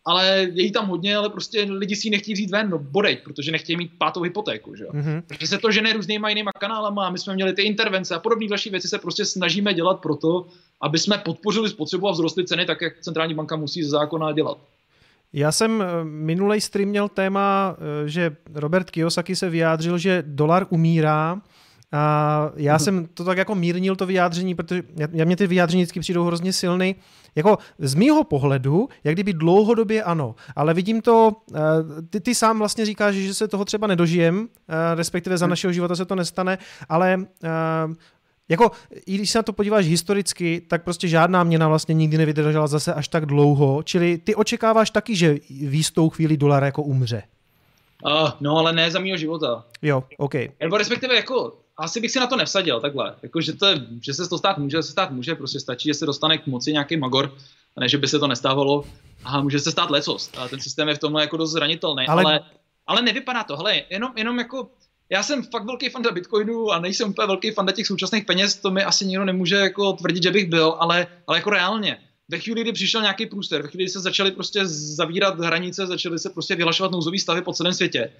ale 0.05 0.27
je 0.53 0.63
jí 0.63 0.71
tam 0.71 0.87
hodně, 0.87 1.15
ale 1.15 1.29
prostě 1.29 1.61
lidi 1.61 1.95
si 1.95 2.07
ji 2.07 2.11
nechtějí 2.11 2.33
vzít 2.33 2.51
ven, 2.51 2.69
no 2.69 2.79
bodej, 2.79 3.17
protože 3.17 3.51
nechtějí 3.51 3.77
mít 3.77 3.91
pátou 3.97 4.21
hypotéku, 4.21 4.75
že 4.75 4.83
jo. 4.83 4.89
Mm-hmm. 4.93 5.23
Takže 5.27 5.47
se 5.47 5.57
to 5.57 5.71
žene 5.71 5.93
různýma 5.93 6.29
jinýma 6.29 6.51
kanálama, 6.59 7.09
my 7.09 7.17
jsme 7.17 7.33
měli 7.33 7.53
ty 7.53 7.61
intervence 7.61 8.15
a 8.15 8.19
podobné 8.19 8.47
další 8.47 8.69
věci 8.69 8.87
se 8.87 8.99
prostě 8.99 9.25
snažíme 9.25 9.73
dělat 9.73 9.99
proto, 10.01 10.47
aby 10.81 10.99
jsme 10.99 11.17
podpořili 11.17 11.69
spotřebu 11.69 12.07
a 12.07 12.13
vzrostly 12.13 12.45
ceny 12.45 12.65
tak, 12.65 12.81
jak 12.81 12.99
centrální 12.99 13.33
banka 13.33 13.55
musí 13.55 13.83
ze 13.83 13.89
zákona 13.89 14.31
dělat. 14.31 14.57
Já 15.33 15.51
jsem 15.51 15.81
eh, 15.81 16.03
minulej 16.03 16.61
stream 16.61 16.89
měl 16.89 17.09
téma, 17.09 17.75
eh, 17.77 18.09
že 18.09 18.35
Robert 18.53 18.89
Kiyosaki 18.89 19.35
se 19.35 19.49
vyjádřil, 19.49 19.97
že 19.97 20.23
dolar 20.27 20.67
umírá 20.69 21.41
a 21.91 22.51
já 22.55 22.79
jsem 22.79 23.07
to 23.13 23.23
tak 23.23 23.37
jako 23.37 23.55
mírnil 23.55 23.95
to 23.95 24.05
vyjádření, 24.05 24.55
protože 24.55 24.83
já 25.11 25.25
mě 25.25 25.35
ty 25.35 25.47
vyjádření 25.47 25.83
vždycky 25.83 25.99
přijdou 25.99 26.23
hrozně 26.23 26.53
silný. 26.53 26.95
Jako 27.35 27.57
z 27.79 27.95
mýho 27.95 28.23
pohledu, 28.23 28.89
jak 29.03 29.15
kdyby 29.15 29.33
dlouhodobě 29.33 30.03
ano, 30.03 30.35
ale 30.55 30.73
vidím 30.73 31.01
to, 31.01 31.31
eh, 31.55 31.59
ty, 32.09 32.19
ty 32.19 32.35
sám 32.35 32.59
vlastně 32.59 32.85
říkáš, 32.85 33.15
že 33.15 33.33
se 33.33 33.47
toho 33.47 33.65
třeba 33.65 33.87
nedožijem, 33.87 34.47
respektive 34.95 35.37
za 35.37 35.45
mhm. 35.45 35.49
našeho 35.49 35.73
života 35.73 35.95
se 35.95 36.05
to 36.05 36.15
nestane, 36.15 36.57
ale 36.89 37.25
jako, 38.51 38.71
i 39.05 39.15
když 39.15 39.29
se 39.29 39.37
na 39.39 39.43
to 39.43 39.53
podíváš 39.53 39.85
historicky, 39.85 40.61
tak 40.67 40.83
prostě 40.83 41.07
žádná 41.07 41.43
měna 41.43 41.67
vlastně 41.67 41.93
nikdy 41.93 42.17
nevydržela 42.17 42.67
zase 42.67 42.93
až 42.93 43.07
tak 43.07 43.25
dlouho, 43.25 43.83
čili 43.83 44.17
ty 44.17 44.35
očekáváš 44.35 44.89
taky, 44.89 45.15
že 45.15 45.33
v 45.49 45.73
jistou 45.73 46.09
chvíli 46.09 46.37
dolar 46.37 46.63
jako 46.63 46.83
umře. 46.83 47.23
Uh, 48.05 48.29
no, 48.39 48.57
ale 48.57 48.73
ne 48.73 48.91
za 48.91 48.99
mýho 48.99 49.17
života. 49.17 49.65
Jo, 49.81 50.03
OK. 50.17 50.33
Nebo 50.59 50.77
respektive 50.77 51.15
jako, 51.15 51.57
asi 51.77 51.99
bych 51.99 52.11
si 52.11 52.19
na 52.19 52.27
to 52.27 52.37
nevsadil 52.37 52.79
takhle. 52.79 53.15
Jako, 53.23 53.41
že, 53.41 53.53
to, 53.53 53.67
že 54.01 54.13
se 54.13 54.29
to 54.29 54.37
stát 54.37 54.57
může, 54.57 54.83
se 54.83 54.91
stát 54.91 55.11
může, 55.11 55.35
prostě 55.35 55.59
stačí, 55.59 55.89
že 55.89 55.93
se 55.93 56.05
dostane 56.05 56.37
k 56.37 56.47
moci 56.47 56.73
nějaký 56.73 56.97
magor, 56.97 57.35
a 57.77 57.79
ne, 57.79 57.89
že 57.89 57.97
by 57.97 58.07
se 58.07 58.19
to 58.19 58.27
nestávalo. 58.27 58.85
A 59.23 59.41
může 59.41 59.59
se 59.59 59.71
stát 59.71 59.89
lecos. 59.89 60.29
A 60.37 60.47
ten 60.47 60.59
systém 60.59 60.87
je 60.87 60.95
v 60.95 60.99
tomhle 60.99 61.21
jako 61.21 61.37
dost 61.37 61.51
zranitelný. 61.51 62.07
Ale, 62.07 62.23
ale, 62.23 62.39
ale 62.87 63.01
nevypadá 63.01 63.43
to. 63.43 63.57
Hele, 63.57 63.81
jenom, 63.89 64.11
jenom 64.15 64.39
jako 64.39 64.69
já 65.09 65.23
jsem 65.23 65.43
fakt 65.43 65.65
velký 65.65 65.89
fanda 65.89 66.11
Bitcoinu 66.11 66.71
a 66.71 66.79
nejsem 66.79 67.09
úplně 67.09 67.27
velký 67.27 67.51
fanda 67.51 67.71
těch 67.71 67.87
současných 67.87 68.25
peněz, 68.25 68.55
to 68.55 68.71
mi 68.71 68.83
asi 68.83 69.05
nikdo 69.05 69.25
nemůže 69.25 69.55
jako 69.55 69.93
tvrdit, 69.93 70.23
že 70.23 70.31
bych 70.31 70.49
byl, 70.49 70.75
ale, 70.79 71.07
ale 71.27 71.37
jako 71.37 71.49
reálně. 71.49 71.97
Ve 72.29 72.39
chvíli, 72.39 72.61
kdy 72.61 72.71
přišel 72.71 73.01
nějaký 73.01 73.25
průster, 73.25 73.61
ve 73.61 73.67
chvíli, 73.67 73.83
kdy 73.83 73.89
se 73.89 73.99
začaly 73.99 74.31
prostě 74.31 74.65
zavírat 74.65 75.39
hranice, 75.39 75.87
začaly 75.87 76.19
se 76.19 76.29
prostě 76.29 76.55
vyhlašovat 76.55 76.91
nouzové 76.91 77.19
stavy 77.19 77.41
po 77.41 77.53
celém 77.53 77.73
světě, 77.73 78.11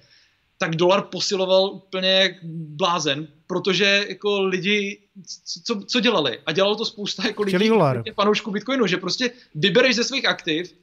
tak 0.62 0.76
dolar 0.76 1.02
posiloval 1.02 1.70
úplně 1.70 2.40
blázen, 2.52 3.28
protože 3.46 4.06
jako 4.08 4.42
lidi, 4.42 4.98
co, 5.64 5.80
co 5.86 6.00
dělali? 6.00 6.38
A 6.46 6.52
dělalo 6.52 6.76
to 6.76 6.84
spousta 6.84 7.26
jako 7.26 7.42
lidí, 7.42 7.52
fanoušků 8.14 8.50
Bitcoinu, 8.50 8.86
že 8.86 8.96
prostě 8.96 9.30
vybereš 9.54 9.96
ze 9.96 10.04
svých 10.04 10.28
aktiv 10.28 10.74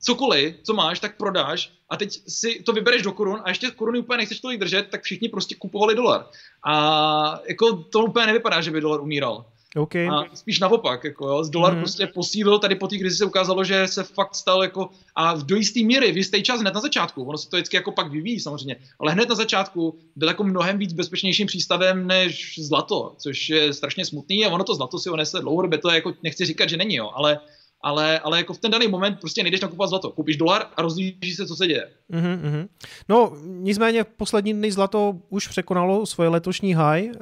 cokoliv, 0.00 0.54
co 0.62 0.74
máš, 0.74 1.00
tak 1.00 1.16
prodáš 1.16 1.72
a 1.90 1.96
teď 1.96 2.20
si 2.28 2.62
to 2.62 2.72
vybereš 2.72 3.02
do 3.02 3.12
korun 3.12 3.40
a 3.44 3.48
ještě 3.48 3.70
koruny 3.70 3.98
úplně 3.98 4.16
nechceš 4.16 4.40
tolik 4.40 4.60
držet, 4.60 4.88
tak 4.90 5.02
všichni 5.02 5.28
prostě 5.28 5.54
kupovali 5.54 5.94
dolar. 5.94 6.26
A 6.66 7.40
jako 7.48 7.72
to 7.72 7.98
úplně 7.98 8.26
nevypadá, 8.26 8.60
že 8.60 8.70
by 8.70 8.80
dolar 8.80 9.00
umíral. 9.00 9.46
Okay. 9.76 10.08
A 10.08 10.24
spíš 10.34 10.60
naopak, 10.60 11.04
jako 11.04 11.28
jo, 11.28 11.44
z 11.44 11.50
dolar 11.50 11.72
mm. 11.72 11.78
prostě 11.78 12.06
posílil, 12.06 12.58
tady 12.58 12.74
po 12.74 12.88
té 12.88 12.98
krizi 12.98 13.16
se 13.16 13.24
ukázalo, 13.24 13.64
že 13.64 13.88
se 13.88 14.02
fakt 14.02 14.34
stal 14.34 14.62
jako, 14.62 14.90
a 15.14 15.34
v 15.34 15.42
do 15.42 15.56
jisté 15.56 15.80
míry, 15.82 16.12
v 16.12 16.16
jistý 16.16 16.42
čas 16.42 16.60
hned 16.60 16.74
na 16.74 16.80
začátku, 16.80 17.24
ono 17.24 17.38
se 17.38 17.50
to 17.50 17.56
vždycky 17.56 17.76
jako 17.76 17.92
pak 17.92 18.10
vyvíjí 18.10 18.40
samozřejmě, 18.40 18.76
ale 19.00 19.12
hned 19.12 19.28
na 19.28 19.34
začátku 19.34 19.98
byl 20.16 20.28
jako 20.28 20.44
mnohem 20.44 20.78
víc 20.78 20.92
bezpečnějším 20.92 21.46
přístavem 21.46 22.06
než 22.06 22.58
zlato, 22.62 23.14
což 23.18 23.48
je 23.48 23.72
strašně 23.72 24.04
smutný 24.04 24.46
a 24.46 24.50
ono 24.50 24.64
to 24.64 24.74
zlato 24.74 24.98
si 24.98 25.10
onese 25.10 25.40
dlouhodobě, 25.40 25.78
to 25.78 25.90
je 25.90 25.94
jako, 25.94 26.12
nechci 26.22 26.44
říkat, 26.44 26.68
že 26.68 26.76
není, 26.76 26.94
jo, 26.94 27.10
ale 27.14 27.40
ale, 27.84 28.18
ale 28.18 28.38
jako 28.38 28.54
v 28.54 28.58
ten 28.58 28.70
daný 28.70 28.88
moment 28.88 29.20
prostě 29.20 29.42
nejdeš 29.42 29.60
nakupovat 29.60 29.86
zlato. 29.86 30.10
Koupíš 30.10 30.36
dolar 30.36 30.66
a 30.76 30.82
rozlížíš 30.82 31.36
se, 31.36 31.46
co 31.46 31.56
se 31.56 31.66
děje. 31.66 31.88
Mm-hmm. 32.12 32.68
No, 33.08 33.32
nicméně 33.44 34.04
poslední 34.04 34.54
dny 34.54 34.72
zlato 34.72 35.16
už 35.28 35.48
překonalo 35.48 36.06
svoje 36.06 36.28
letošní 36.28 36.74
high, 36.74 37.04
uh, 37.04 37.12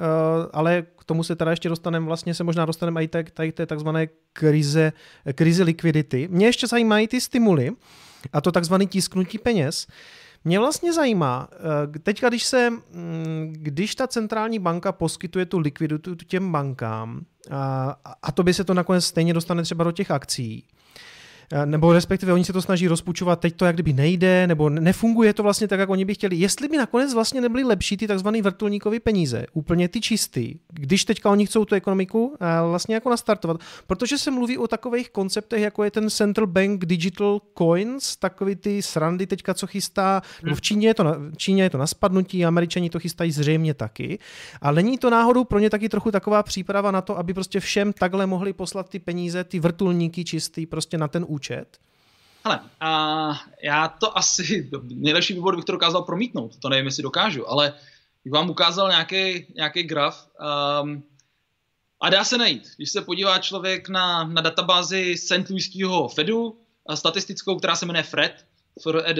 ale 0.53 0.87
k 0.99 1.05
tomu 1.05 1.25
se 1.25 1.37
teda 1.37 1.51
ještě 1.51 1.69
dostaneme, 1.69 2.07
vlastně 2.07 2.35
se 2.35 2.45
možná 2.45 2.67
dostaneme 2.67 3.05
i 3.05 3.09
tak, 3.09 3.31
tady 3.31 3.53
té 3.53 3.67
takzvané 3.67 4.09
krize, 4.33 4.93
krize 5.35 5.63
likvidity. 5.63 6.29
Mě 6.31 6.47
ještě 6.47 6.67
zajímají 6.67 7.09
ty 7.09 7.21
stimuly, 7.21 7.71
a 8.33 8.41
to 8.41 8.53
takzvaný 8.53 8.87
tisknutí 8.87 9.39
peněz. 9.39 9.87
Uh, 9.89 9.95
mě 10.45 10.59
vlastně 10.59 10.93
zajímá, 10.93 11.49
eh, 11.53 11.99
teďka 11.99 12.29
když 12.29 12.45
se, 12.45 12.71
mm, 12.71 13.53
když 13.57 13.95
ta 13.95 14.07
centrální 14.07 14.59
banka 14.59 14.93
poskytuje 14.93 15.47
tu 15.47 15.59
likviditu 15.59 16.15
těm 16.15 16.53
bankám, 16.53 17.25
a, 18.23 18.33
to 18.33 18.43
by 18.43 18.55
se 18.55 18.65
to 18.65 18.75
nakonec 18.75 19.05
stejně 19.05 19.35
dostane 19.35 19.63
třeba 19.63 19.85
do 19.85 19.93
těch 19.93 20.11
akcí, 20.11 20.67
nebo 21.65 21.93
respektive 21.93 22.33
oni 22.33 22.45
se 22.45 22.53
to 22.53 22.63
snaží 22.63 22.89
rozpučovat, 22.89 23.41
teď 23.41 23.57
to 23.57 23.65
jak 23.65 23.77
kdyby 23.77 23.93
nejde, 23.93 24.47
nebo 24.47 24.71
nefunguje 24.71 25.35
to 25.35 25.43
vlastně 25.43 25.69
tak, 25.69 25.81
jak 25.81 25.91
oni 25.91 26.05
by 26.05 26.15
chtěli. 26.15 26.37
Jestli 26.37 26.69
by 26.69 26.77
nakonec 26.77 27.15
vlastně 27.15 27.41
nebyly 27.41 27.65
lepší 27.65 27.97
ty 27.97 28.07
takzvané 28.07 28.43
vrtulníkové 28.43 29.01
peníze, 29.01 29.47
úplně 29.53 29.89
ty 29.89 30.01
čistý, 30.01 30.55
když 30.73 31.05
teďka 31.05 31.31
oni 31.31 31.47
chcou 31.47 31.65
tu 31.65 31.75
ekonomiku 31.75 32.37
eh, 32.41 32.47
vlastně 32.69 32.95
jako 32.95 33.11
nastartovat, 33.11 33.61
protože 33.87 34.19
se 34.19 34.31
mluví 34.31 34.59
o 34.59 34.69
takových 34.69 35.11
konceptech, 35.11 35.63
jako 35.63 35.85
je 35.85 35.91
ten 35.91 36.11
Central 36.11 36.47
Bank 36.47 36.85
Digital 36.85 37.41
Coins, 37.59 38.17
takový 38.17 38.57
ty 38.57 38.83
srandy 38.83 39.27
teďka, 39.27 39.55
co 39.55 39.67
chystá, 39.67 40.23
hmm. 40.45 40.55
v 40.55 40.61
Číně 40.61 40.89
je 40.89 40.95
to 40.95 41.05
na, 41.05 41.17
Číně 41.37 41.63
je 41.63 41.71
to 41.71 41.79
na 41.79 41.87
spadnutí, 41.87 42.45
američani 42.45 42.91
to 42.91 43.01
chystají 43.01 43.33
zřejmě 43.33 43.75
taky, 43.75 44.19
ale 44.61 44.83
není 44.83 44.99
to 44.99 45.11
náhodou 45.11 45.45
pro 45.45 45.59
ně 45.59 45.71
taky 45.71 45.89
trochu 45.89 46.11
taková 46.11 46.43
příprava 46.43 46.91
na 46.91 47.01
to, 47.01 47.19
aby 47.19 47.35
prostě 47.35 47.61
všem 47.61 47.93
takhle 47.93 48.27
mohli 48.27 48.53
poslat 48.53 48.89
ty 48.89 48.99
peníze, 48.99 49.45
ty 49.45 49.61
vrtulníky 49.61 50.25
čistý 50.25 50.67
prostě 50.67 50.99
na 50.99 51.09
ten 51.09 51.25
účet 51.29 51.42
účet? 51.43 51.79
Hele, 52.45 52.61
a 52.81 53.41
já 53.63 53.89
to 53.89 54.19
asi, 54.19 54.71
nejlepší 54.83 55.35
výbor 55.35 55.57
bych 55.57 55.65
to 55.65 55.73
dokázal 55.73 56.03
promítnout, 56.03 56.57
to 56.57 56.69
nevím, 56.69 56.87
jestli 56.87 57.03
dokážu, 57.03 57.51
ale 57.51 57.75
bych 58.25 58.33
vám 58.33 58.51
ukázal 58.51 58.89
nějaký, 58.89 59.47
nějaký 59.55 59.83
graf 59.83 60.27
um, 60.83 61.03
a 62.01 62.11
dá 62.11 62.25
se 62.25 62.39
najít. 62.39 62.69
Když 62.77 62.91
se 62.91 63.01
podívá 63.01 63.39
člověk 63.39 63.89
na, 63.89 64.25
na 64.25 64.43
databázi 64.43 65.17
St. 65.17 65.51
Louisského 65.51 66.09
Fedu, 66.09 66.59
statistickou, 66.95 67.59
která 67.59 67.77
se 67.77 67.87
jmenuje 67.87 68.03
FRED, 68.03 68.47
FRED, 68.83 69.19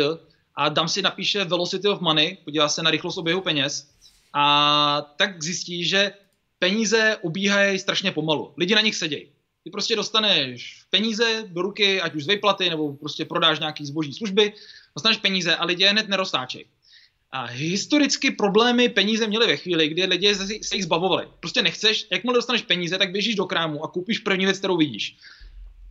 a 0.55 0.69
dám 0.69 0.89
si 0.89 1.03
napíše 1.03 1.45
Velocity 1.45 1.89
of 1.89 2.01
Money, 2.01 2.39
podívá 2.45 2.69
se 2.69 2.83
na 2.83 2.91
rychlost 2.91 3.19
oběhu 3.19 3.41
peněz, 3.41 3.91
a 4.35 5.15
tak 5.17 5.43
zjistí, 5.43 5.85
že 5.85 6.13
peníze 6.59 7.17
obíhají 7.23 7.79
strašně 7.79 8.13
pomalu. 8.13 8.55
Lidi 8.57 8.75
na 8.75 8.81
nich 8.81 8.97
sedějí. 8.97 9.27
Ty 9.65 9.71
prostě 9.71 9.97
dostaneš 9.97 10.85
peníze 10.91 11.45
do 11.47 11.63
ruky, 11.63 12.01
ať 12.01 12.15
už 12.15 12.25
z 12.25 12.29
výplaty, 12.29 12.71
nebo 12.71 12.95
prostě 12.95 13.25
prodáš 13.25 13.59
nějaký 13.59 13.87
zboží 13.87 14.13
služby, 14.13 14.53
dostaneš 14.97 15.19
peníze 15.19 15.57
a 15.57 15.65
lidi 15.65 15.85
hned 15.85 16.09
neroztáčejí. 16.09 16.65
A 17.31 17.45
historicky 17.45 18.31
problémy 18.31 18.89
peníze 18.89 19.27
měly 19.27 19.47
ve 19.47 19.57
chvíli, 19.57 19.89
kdy 19.89 20.05
lidi 20.05 20.35
se 20.35 20.77
jich 20.77 20.85
zbavovali. 20.85 21.29
Prostě 21.41 21.63
nechceš, 21.63 22.07
jakmile 22.11 22.35
dostaneš 22.35 22.63
peníze, 22.63 22.99
tak 22.99 23.13
běžíš 23.13 23.35
do 23.35 23.45
krámu 23.45 23.85
a 23.85 23.89
koupíš 23.89 24.19
první 24.19 24.45
věc, 24.45 24.59
kterou 24.59 24.77
vidíš. 24.77 25.17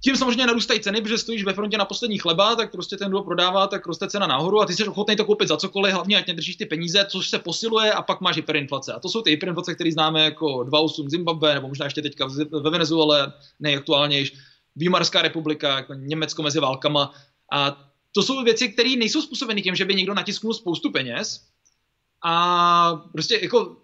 Tím 0.04 0.16
samozřejmě 0.16 0.47
narůstají 0.47 0.80
ceny, 0.80 1.02
protože 1.02 1.18
stojíš 1.18 1.43
ve 1.43 1.54
frontě 1.54 1.78
na 1.78 1.86
poslední 1.86 2.18
chleba, 2.18 2.56
tak 2.56 2.72
prostě 2.72 2.97
ten, 2.97 3.10
kdo 3.10 3.22
prodává, 3.22 3.68
tak 3.68 3.86
roste 3.86 4.10
cena 4.10 4.28
nahoru 4.28 4.62
a 4.62 4.66
ty 4.66 4.74
jsi 4.74 4.88
ochotný 4.88 5.16
to 5.16 5.26
koupit 5.26 5.47
za 5.47 5.58
cokoliv, 5.58 5.93
hlavně 5.93 6.18
ať 6.18 6.28
nedržíš 6.28 6.56
ty 6.56 6.66
peníze, 6.66 7.06
což 7.10 7.30
se 7.30 7.39
posiluje 7.39 7.91
a 7.93 8.02
pak 8.02 8.22
máš 8.22 8.36
hyperinflace. 8.36 8.93
A 8.93 8.99
to 8.99 9.10
jsou 9.10 9.22
ty 9.22 9.30
hyperinflace, 9.30 9.76
které 9.76 9.91
známe 9.91 10.24
jako 10.24 10.45
2,8 10.45 11.10
Zimbabwe, 11.10 11.54
nebo 11.54 11.68
možná 11.68 11.86
ještě 11.86 12.02
teďka 12.02 12.28
ve 12.64 12.70
Venezuele, 12.70 13.34
nejaktuálnější, 13.60 14.38
Výmarská 14.76 15.22
republika, 15.22 15.76
jako 15.76 15.93
Německo 15.93 16.43
mezi 16.43 16.60
válkama. 16.60 17.14
A 17.54 17.91
to 18.12 18.24
jsou 18.24 18.43
věci, 18.43 18.70
které 18.70 18.95
nejsou 18.95 19.22
způsobeny 19.22 19.62
tím, 19.62 19.76
že 19.76 19.86
by 19.86 19.95
někdo 19.95 20.14
natisknul 20.14 20.54
spoustu 20.54 20.91
peněz, 20.91 21.41
a 22.24 22.96
prostě 23.12 23.40
jako 23.42 23.78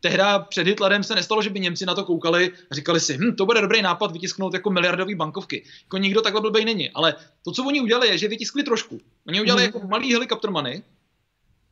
tehda 0.00 0.38
před 0.38 0.66
Hitlerem 0.66 1.04
se 1.04 1.14
nestalo, 1.14 1.42
že 1.42 1.50
by 1.50 1.60
Němci 1.60 1.86
na 1.86 1.94
to 1.94 2.04
koukali 2.04 2.52
a 2.70 2.74
říkali 2.74 3.00
si, 3.00 3.18
hm, 3.18 3.34
to 3.36 3.46
bude 3.46 3.60
dobrý 3.60 3.82
nápad 3.82 4.12
vytisknout 4.12 4.54
jako 4.54 4.70
miliardový 4.70 5.14
bankovky. 5.14 5.64
Jako 5.82 5.98
nikdo 5.98 6.22
takhle 6.22 6.40
blbej 6.40 6.64
není. 6.64 6.90
Ale 6.90 7.14
to, 7.44 7.52
co 7.52 7.64
oni 7.64 7.80
udělali, 7.80 8.08
je, 8.08 8.18
že 8.18 8.28
vytiskli 8.28 8.62
trošku. 8.62 9.00
Oni 9.28 9.40
udělali 9.40 9.62
mm. 9.62 9.66
jako 9.66 9.86
malý 9.86 10.12
helikopter 10.12 10.50
money 10.50 10.82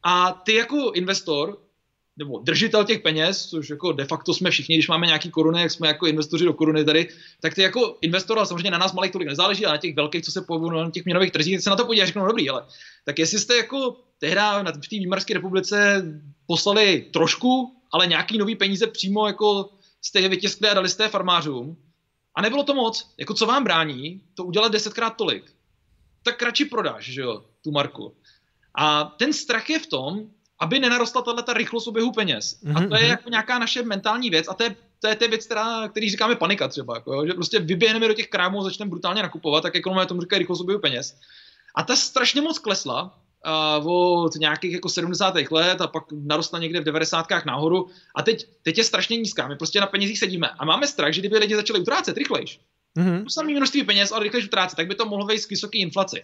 a 0.03 0.33
ty 0.33 0.55
jako 0.55 0.93
investor 0.95 1.59
nebo 2.17 2.39
držitel 2.39 2.85
těch 2.85 3.01
peněz, 3.01 3.47
což 3.47 3.71
jako 3.71 3.93
de 3.93 4.05
facto 4.05 4.35
jsme 4.35 4.51
všichni, 4.51 4.77
když 4.77 4.89
máme 4.89 5.07
nějaký 5.07 5.31
koruny, 5.31 5.61
jak 5.61 5.71
jsme 5.71 5.89
jako 5.89 6.07
investoři 6.07 6.45
do 6.45 6.53
koruny 6.53 6.85
tady, 6.85 7.09
tak 7.41 7.55
ty 7.55 7.63
jako 7.63 7.99
investor, 8.01 8.39
a 8.39 8.47
samozřejmě 8.47 8.71
na 8.71 8.79
nás 8.79 8.93
malých 8.93 9.13
tolik 9.13 9.29
nezáleží, 9.29 9.67
ale 9.67 9.75
na 9.75 9.81
těch 9.81 9.95
velkých, 9.95 10.25
co 10.25 10.33
se 10.33 10.43
pohybují 10.43 10.73
na 10.85 10.91
těch 10.91 11.05
měnových 11.05 11.33
trzích, 11.33 11.61
se 11.61 11.71
na 11.71 11.77
to 11.77 11.85
podívají 11.85 12.03
a 12.03 12.07
řeknou, 12.07 12.23
no 12.23 12.29
dobrý, 12.29 12.51
ale 12.51 12.67
tak 13.05 13.19
jestli 13.19 13.39
jste 13.39 13.57
jako 13.57 13.97
tehda 14.19 14.63
na 14.63 14.73
v 14.73 14.89
té 14.89 14.97
Výmarské 14.97 15.35
republice 15.35 16.05
poslali 16.47 17.07
trošku, 17.13 17.77
ale 17.93 18.07
nějaký 18.07 18.39
nový 18.39 18.57
peníze 18.57 18.87
přímo 18.87 19.27
jako 19.27 19.71
jste 20.03 20.21
je 20.21 20.29
vytiskli 20.29 20.69
a 20.69 20.75
dali 20.75 20.89
jste 20.89 21.09
farmářům, 21.09 21.77
a 22.35 22.43
nebylo 22.43 22.65
to 22.65 22.75
moc, 22.75 23.11
jako 23.19 23.35
co 23.35 23.47
vám 23.47 23.65
brání 23.65 24.21
to 24.35 24.45
udělat 24.45 24.73
desetkrát 24.73 25.17
tolik, 25.17 25.53
tak 26.23 26.43
radši 26.43 26.65
prodáš, 26.65 27.05
že 27.05 27.21
jo, 27.21 27.45
tu 27.63 27.71
marku. 27.71 28.17
A 28.75 29.05
ten 29.05 29.33
strach 29.33 29.71
je 29.71 29.79
v 29.79 29.87
tom, 29.87 30.31
aby 30.61 30.79
nenarostla 30.79 31.23
tato 31.23 31.53
rychlost 31.53 31.87
oběhu 31.87 32.13
peněz. 32.13 32.61
Mm-hmm. 32.65 32.85
A 32.85 32.89
to 32.89 32.95
je 32.95 33.03
mhm. 33.03 33.11
jako 33.11 33.31
nějaká 33.31 33.59
naše 33.59 33.83
mentální 33.83 34.31
věc 34.31 34.47
a 34.49 34.55
to 34.55 34.63
je, 34.63 34.77
to 35.01 35.09
je, 35.09 35.17
to 35.17 35.25
je 35.25 35.29
věc, 35.29 35.45
která, 35.45 35.89
který 35.89 36.11
říkáme 36.11 36.35
panika 36.35 36.69
třeba, 36.69 36.95
jako, 36.95 37.15
jo, 37.15 37.27
že 37.27 37.33
prostě 37.33 37.59
vyběhneme 37.59 38.09
do 38.09 38.15
těch 38.15 38.29
krámů 38.29 38.61
a 38.61 38.65
začneme 38.65 38.91
brutálně 38.91 39.23
nakupovat, 39.23 39.61
tak 39.61 39.77
ekonomové 39.77 40.07
tomu 40.07 40.21
říkají 40.21 40.39
rychlost 40.39 40.61
oběhu 40.61 40.81
peněz. 40.81 41.17
A 41.75 41.83
ta 41.83 41.97
strašně 41.97 42.41
moc 42.41 42.59
klesla 42.59 43.19
uh, 43.83 44.25
od 44.25 44.35
nějakých 44.35 44.73
jako 44.73 44.89
70. 44.89 45.35
let 45.51 45.81
a 45.81 45.87
pak 45.87 46.05
narostla 46.13 46.59
někde 46.59 46.81
v 46.81 46.85
90. 46.85 47.27
nahoru 47.47 47.89
a 48.15 48.23
teď, 48.23 48.47
teď 48.63 48.79
je 48.79 48.85
strašně 48.85 49.17
nízká. 49.17 49.49
My 49.49 49.57
prostě 49.57 49.81
na 49.81 49.87
penězích 49.87 50.19
sedíme 50.19 50.49
a 50.59 50.65
máme 50.65 50.87
strach, 50.87 51.13
že 51.13 51.21
kdyby 51.21 51.39
lidi 51.39 51.57
začali 51.57 51.81
utrácet 51.81 52.17
rychlejš, 52.17 52.61
mm-hmm. 52.99 53.25
to 53.25 53.31
samé 53.31 53.53
množství 53.53 53.85
peněz, 53.85 54.13
ale 54.13 54.25
rychlejš 54.25 54.45
utrácet, 54.45 54.77
tak 54.77 54.87
by 54.87 54.95
to 54.95 55.07
mohlo 55.07 55.27
vést 55.27 55.47
k 55.47 55.51
vysoké 55.51 55.79
inflaci. 55.79 56.23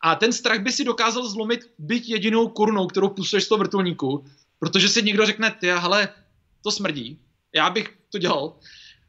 A 0.00 0.14
ten 0.14 0.32
strach 0.32 0.60
by 0.60 0.72
si 0.72 0.84
dokázal 0.84 1.28
zlomit 1.28 1.60
byť 1.78 2.08
jedinou 2.08 2.48
korunou, 2.48 2.86
kterou 2.86 3.08
pustuješ 3.08 3.44
z 3.44 3.48
toho 3.48 3.58
vrtulníku, 3.58 4.24
protože 4.58 4.88
si 4.88 5.02
někdo 5.02 5.26
řekne, 5.26 5.50
ty, 5.50 5.66
hele, 5.66 6.08
to 6.62 6.70
smrdí, 6.70 7.20
já 7.54 7.70
bych 7.70 7.96
to 8.12 8.18
dělal. 8.18 8.58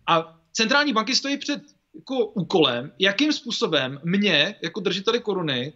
A 0.08 0.40
centrální 0.52 0.94
banky 0.94 1.16
stojí 1.16 1.38
před 1.38 1.62
jako 1.96 2.26
úkolem, 2.26 2.92
jakým 3.00 3.34
způsobem 3.34 4.00
mě, 4.04 4.56
jako 4.64 4.80
držiteli 4.80 5.20
koruny, 5.20 5.74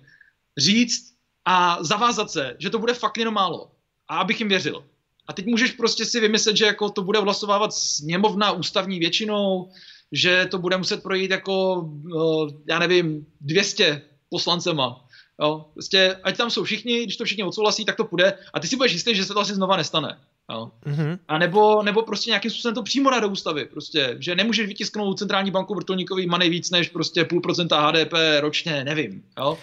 říct 0.58 1.14
a 1.46 1.84
zavázat 1.84 2.32
se, 2.32 2.56
že 2.60 2.70
to 2.70 2.80
bude 2.80 2.94
fakt 2.94 3.18
jenom 3.18 3.34
málo. 3.34 3.72
A 4.08 4.18
abych 4.18 4.40
jim 4.40 4.50
věřil. 4.50 4.86
A 5.28 5.34
teď 5.34 5.46
můžeš 5.46 5.72
prostě 5.72 6.06
si 6.06 6.20
vymyslet, 6.20 6.58
že 6.58 6.66
jako 6.66 6.90
to 6.90 7.02
bude 7.02 7.20
hlasovávat 7.20 7.74
sněmovna 7.74 8.52
ústavní 8.52 9.00
většinou, 9.00 9.70
že 10.12 10.48
to 10.52 10.58
bude 10.58 10.78
muset 10.78 11.04
projít 11.04 11.32
jako, 11.32 11.86
eh, 12.18 12.54
já 12.70 12.80
nevím, 12.80 13.26
200 13.42 14.02
poslancema. 14.30 15.05
Jo, 15.42 15.66
prostě, 15.74 16.18
ať 16.24 16.38
tam 16.38 16.50
jsou 16.50 16.64
všichni, 16.64 17.04
když 17.04 17.18
to 17.18 17.26
všichni 17.26 17.44
odsouhlasí, 17.44 17.86
tak 17.86 17.96
to 17.96 18.06
půjde 18.06 18.38
a 18.54 18.60
ty 18.60 18.68
si 18.68 18.76
budeš 18.76 18.94
jistý, 18.94 19.16
že 19.16 19.26
se 19.26 19.34
to 19.34 19.40
asi 19.40 19.56
znova 19.56 19.78
nestane. 19.78 20.18
Jo. 20.52 20.72
Mm-hmm. 20.86 21.20
A 21.28 21.38
nebo, 21.38 21.84
nebo 21.84 22.02
prostě 22.02 22.30
nějakým 22.30 22.52
způsobem 22.52 22.76
to 22.76 22.84
přímo 22.84 23.10
dá 23.10 23.20
do 23.20 23.30
ústavy. 23.30 23.66
Prostě, 23.66 24.16
že 24.20 24.36
nemůžeš 24.36 24.68
vytisknout 24.68 25.20
centrální 25.20 25.52
banku 25.52 25.76
vrtulníkový 25.76 26.28
money 26.28 26.50
víc 26.50 26.72
než 26.72 26.90
prostě 26.90 27.26
půl 27.26 27.42
procenta 27.42 27.88
HDP 27.88 28.14
ročně, 28.40 28.84
nevím. 28.84 29.24
Jo. 29.38 29.58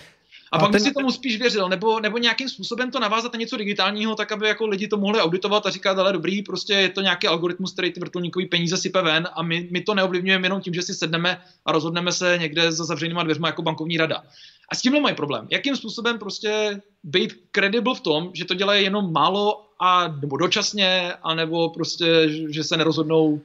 A, 0.52 0.56
a 0.56 0.60
pak 0.60 0.70
ten... 0.70 0.80
by 0.82 0.88
si 0.88 0.94
tomu 0.94 1.10
spíš 1.10 1.38
věřil, 1.38 1.68
nebo, 1.68 2.00
nebo 2.00 2.18
nějakým 2.18 2.48
způsobem 2.48 2.90
to 2.90 3.00
navázat 3.00 3.32
na 3.32 3.38
něco 3.38 3.56
digitálního, 3.56 4.14
tak 4.14 4.32
aby 4.32 4.48
jako 4.48 4.66
lidi 4.66 4.88
to 4.88 4.96
mohli 4.96 5.20
auditovat 5.20 5.66
a 5.66 5.70
říkat, 5.70 5.98
ale 5.98 6.12
dobrý, 6.12 6.42
prostě 6.42 6.72
je 6.72 6.88
to 6.88 7.00
nějaký 7.00 7.26
algoritmus, 7.26 7.72
který 7.72 7.92
ty 7.92 8.00
vrtulníkový 8.00 8.46
peníze 8.46 8.76
sype 8.76 9.02
ven 9.02 9.28
a 9.32 9.42
my, 9.42 9.68
my 9.70 9.80
to 9.80 9.94
neovlivňujeme 9.94 10.46
jenom 10.46 10.60
tím, 10.60 10.74
že 10.74 10.82
si 10.82 10.94
sedneme 10.94 11.40
a 11.64 11.72
rozhodneme 11.72 12.12
se 12.12 12.38
někde 12.40 12.72
za 12.72 12.84
zavřenýma 12.84 13.22
dveřma 13.22 13.48
jako 13.48 13.62
bankovní 13.62 13.96
rada. 13.96 14.22
A 14.68 14.74
s 14.74 14.82
tímhle 14.82 15.00
mají 15.00 15.14
problém. 15.14 15.48
Jakým 15.50 15.76
způsobem 15.76 16.18
prostě 16.18 16.80
být 17.02 17.32
credible 17.52 17.94
v 17.94 18.00
tom, 18.00 18.30
že 18.32 18.44
to 18.44 18.54
dělají 18.54 18.84
jenom 18.84 19.12
málo 19.12 19.66
a 19.80 20.08
nebo 20.08 20.36
dočasně, 20.36 21.12
anebo 21.22 21.68
prostě, 21.68 22.28
že 22.48 22.64
se 22.64 22.76
nerozhodnou 22.76 23.26
uh, 23.26 23.40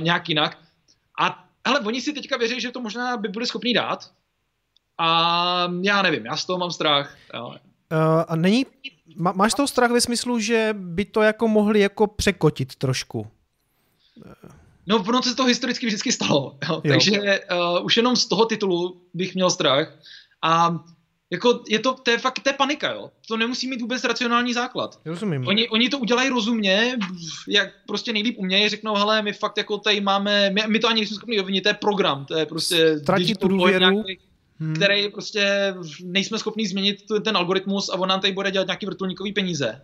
nějak 0.00 0.28
jinak. 0.28 0.58
A 1.20 1.46
ale 1.66 1.80
oni 1.80 2.00
si 2.00 2.12
teďka 2.12 2.36
věří, 2.36 2.60
že 2.60 2.70
to 2.70 2.80
možná 2.80 3.16
by 3.16 3.28
byli 3.28 3.46
schopni 3.46 3.74
dát, 3.74 4.10
a 4.98 5.72
já 5.82 6.02
nevím, 6.02 6.26
já 6.26 6.36
z 6.36 6.44
toho 6.44 6.58
mám 6.58 6.70
strach. 6.70 7.16
Jo. 7.34 7.46
Uh, 7.48 7.54
a 8.28 8.36
není, 8.36 8.66
má, 9.16 9.32
máš 9.32 9.54
toho 9.54 9.68
strach 9.68 9.90
ve 9.90 10.00
smyslu, 10.00 10.38
že 10.40 10.74
by 10.78 11.04
to 11.04 11.22
jako 11.22 11.48
mohli 11.48 11.80
jako 11.80 12.06
překotit 12.06 12.74
trošku? 12.74 13.26
No, 14.86 14.96
ono 15.08 15.22
se 15.22 15.34
to 15.34 15.44
historicky 15.44 15.86
vždycky 15.86 16.12
stalo, 16.12 16.58
jo. 16.68 16.80
Jo. 16.84 16.92
takže 16.92 17.20
uh, 17.20 17.84
už 17.84 17.96
jenom 17.96 18.16
z 18.16 18.26
toho 18.26 18.44
titulu 18.46 19.00
bych 19.14 19.34
měl 19.34 19.50
strach. 19.50 19.92
A 20.42 20.84
jako 21.30 21.60
je 21.68 21.78
to, 21.78 21.94
to 21.94 22.10
je 22.10 22.18
fakt, 22.18 22.40
to 22.40 22.50
je 22.50 22.52
panika, 22.52 22.92
jo. 22.92 23.10
To 23.28 23.36
nemusí 23.36 23.68
mít 23.68 23.80
vůbec 23.80 24.04
racionální 24.04 24.54
základ. 24.54 25.00
Rozumím. 25.04 25.46
Oni, 25.46 25.68
oni 25.68 25.88
to 25.88 25.98
udělají 25.98 26.28
rozumně, 26.28 26.98
jak 27.48 27.68
prostě 27.86 28.12
nejlíp 28.12 28.38
umějí, 28.38 28.68
řeknou, 28.68 28.94
hele, 28.94 29.22
my 29.22 29.32
fakt 29.32 29.58
jako 29.58 29.78
tady 29.78 30.00
máme, 30.00 30.50
my, 30.50 30.62
my 30.66 30.78
to 30.78 30.88
ani 30.88 31.00
nejsme 31.00 31.16
schopni 31.16 31.40
obvinit, 31.40 31.60
to 31.60 31.68
je 31.68 31.74
program, 31.74 32.24
to 32.24 32.38
je 32.38 32.46
prostě... 32.46 32.98
Ztratit 32.98 33.38
tu 33.38 33.48
důvěru. 33.48 33.90
Nějaký, 33.90 34.18
hmm. 34.60 34.74
který 34.74 35.08
prostě 35.10 35.74
nejsme 36.02 36.38
schopni 36.38 36.66
změnit 36.66 36.96
ten 37.24 37.36
algoritmus 37.36 37.88
a 37.88 37.94
on 37.94 38.08
nám 38.08 38.20
tady 38.20 38.32
bude 38.32 38.50
dělat 38.50 38.66
nějaký 38.66 38.86
vrtulníkový 38.86 39.32
peníze. 39.32 39.80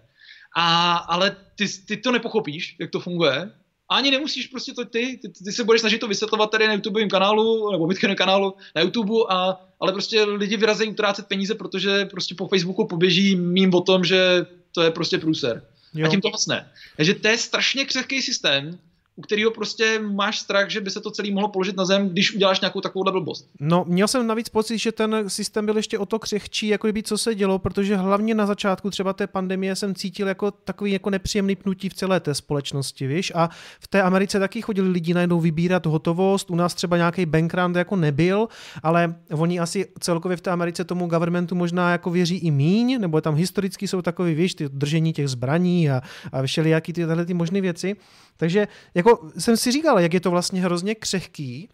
A, 0.56 0.96
ale 0.96 1.36
ty, 1.56 1.68
ty 1.68 1.96
to 1.96 2.12
nepochopíš, 2.12 2.76
jak 2.80 2.90
to 2.90 3.00
funguje. 3.00 3.50
A 3.88 3.96
ani 3.96 4.10
nemusíš 4.10 4.46
prostě 4.46 4.72
to 4.72 4.84
ty, 4.84 5.18
ty, 5.22 5.28
ty 5.44 5.52
se 5.52 5.64
budeš 5.64 5.80
snažit 5.80 5.98
to 5.98 6.08
vysvětlovat 6.08 6.50
tady 6.50 6.66
na 6.66 6.72
YouTubeovém 6.72 7.08
kanálu, 7.08 7.72
nebo 7.72 7.86
Bitcoin 7.86 8.14
kanálu 8.14 8.54
na 8.76 8.82
YouTube, 8.82 9.14
a, 9.28 9.60
ale 9.80 9.92
prostě 9.92 10.22
lidi 10.24 10.56
vyrazejí 10.56 10.90
utrácet 10.90 11.26
peníze, 11.26 11.54
protože 11.54 12.04
prostě 12.04 12.34
po 12.34 12.48
Facebooku 12.48 12.86
poběží 12.86 13.36
mým 13.36 13.74
o 13.74 13.80
tom, 13.80 14.04
že 14.04 14.46
to 14.72 14.82
je 14.82 14.90
prostě 14.90 15.18
průser. 15.18 15.62
Jo. 15.94 16.06
A 16.06 16.10
tím 16.10 16.20
to 16.20 16.28
vlastně. 16.28 16.64
Takže 16.96 17.14
to 17.14 17.28
je 17.28 17.38
strašně 17.38 17.84
křehký 17.84 18.22
systém, 18.22 18.78
u 19.16 19.22
kterého 19.22 19.50
prostě 19.50 19.98
máš 19.98 20.38
strach, 20.38 20.70
že 20.70 20.80
by 20.80 20.90
se 20.90 21.00
to 21.00 21.10
celý 21.10 21.32
mohlo 21.32 21.48
položit 21.48 21.76
na 21.76 21.84
zem, 21.84 22.08
když 22.08 22.34
uděláš 22.34 22.60
nějakou 22.60 22.80
takovou 22.80 23.04
blbost. 23.04 23.48
No, 23.60 23.84
měl 23.88 24.08
jsem 24.08 24.26
navíc 24.26 24.48
pocit, 24.48 24.78
že 24.78 24.92
ten 24.92 25.24
systém 25.26 25.66
byl 25.66 25.76
ještě 25.76 25.98
o 25.98 26.06
to 26.06 26.18
křehčí, 26.18 26.68
jako 26.68 26.86
kdyby 26.86 27.02
co 27.02 27.18
se 27.18 27.34
dělo, 27.34 27.58
protože 27.58 27.96
hlavně 27.96 28.34
na 28.34 28.46
začátku 28.46 28.90
třeba 28.90 29.12
té 29.12 29.26
pandemie 29.26 29.76
jsem 29.76 29.94
cítil 29.94 30.28
jako 30.28 30.50
takový 30.50 30.92
jako 30.92 31.10
nepříjemný 31.10 31.56
pnutí 31.56 31.88
v 31.88 31.94
celé 31.94 32.20
té 32.20 32.34
společnosti, 32.34 33.06
víš? 33.06 33.32
A 33.34 33.50
v 33.80 33.88
té 33.88 34.02
Americe 34.02 34.38
taky 34.38 34.62
chodili 34.62 34.88
lidi 34.88 35.14
najednou 35.14 35.40
vybírat 35.40 35.86
hotovost, 35.86 36.50
u 36.50 36.54
nás 36.54 36.74
třeba 36.74 36.96
nějaký 36.96 37.26
bankrun 37.26 37.76
jako 37.76 37.96
nebyl, 37.96 38.48
ale 38.82 39.14
oni 39.32 39.60
asi 39.60 39.86
celkově 40.00 40.36
v 40.36 40.40
té 40.40 40.50
Americe 40.50 40.84
tomu 40.84 41.06
governmentu 41.06 41.54
možná 41.54 41.92
jako 41.92 42.10
věří 42.10 42.36
i 42.36 42.50
míň, 42.50 43.00
nebo 43.00 43.20
tam 43.20 43.34
historicky 43.34 43.88
jsou 43.88 44.02
takový, 44.02 44.34
víš, 44.34 44.54
ty 44.54 44.68
držení 44.68 45.12
těch 45.12 45.28
zbraní 45.28 45.90
a, 45.90 46.02
a 46.32 46.42
všelijaký 46.42 46.92
tyhle 46.92 47.26
ty 47.26 47.34
možné 47.34 47.60
věci. 47.60 47.96
Takže 48.36 48.68
jako 48.94 49.30
jsem 49.38 49.56
si 49.56 49.72
říkal, 49.72 50.00
jak 50.00 50.14
je 50.14 50.20
to 50.20 50.30
vlastně 50.30 50.60
hrozně 50.60 50.94
křehký 50.94 51.68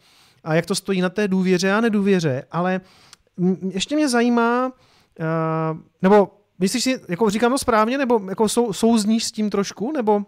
a 0.45 0.55
jak 0.55 0.67
to 0.67 0.75
stojí 0.75 1.01
na 1.01 1.09
té 1.09 1.29
důvěře 1.29 1.73
a 1.73 1.81
nedůvěře, 1.81 2.43
ale 2.51 2.81
ještě 3.71 3.97
mě 3.97 4.09
zajímá, 4.09 4.67
uh, 4.67 5.79
nebo 6.03 6.29
myslíš 6.59 6.85
si, 6.85 7.01
jako 7.09 7.31
říkám 7.31 7.53
to 7.53 7.59
správně, 7.59 7.99
nebo 7.99 8.21
jako 8.29 8.49
sou, 8.49 8.73
souzníš 8.73 9.25
s 9.25 9.33
tím 9.33 9.51
trošku, 9.51 9.93
nebo 9.93 10.23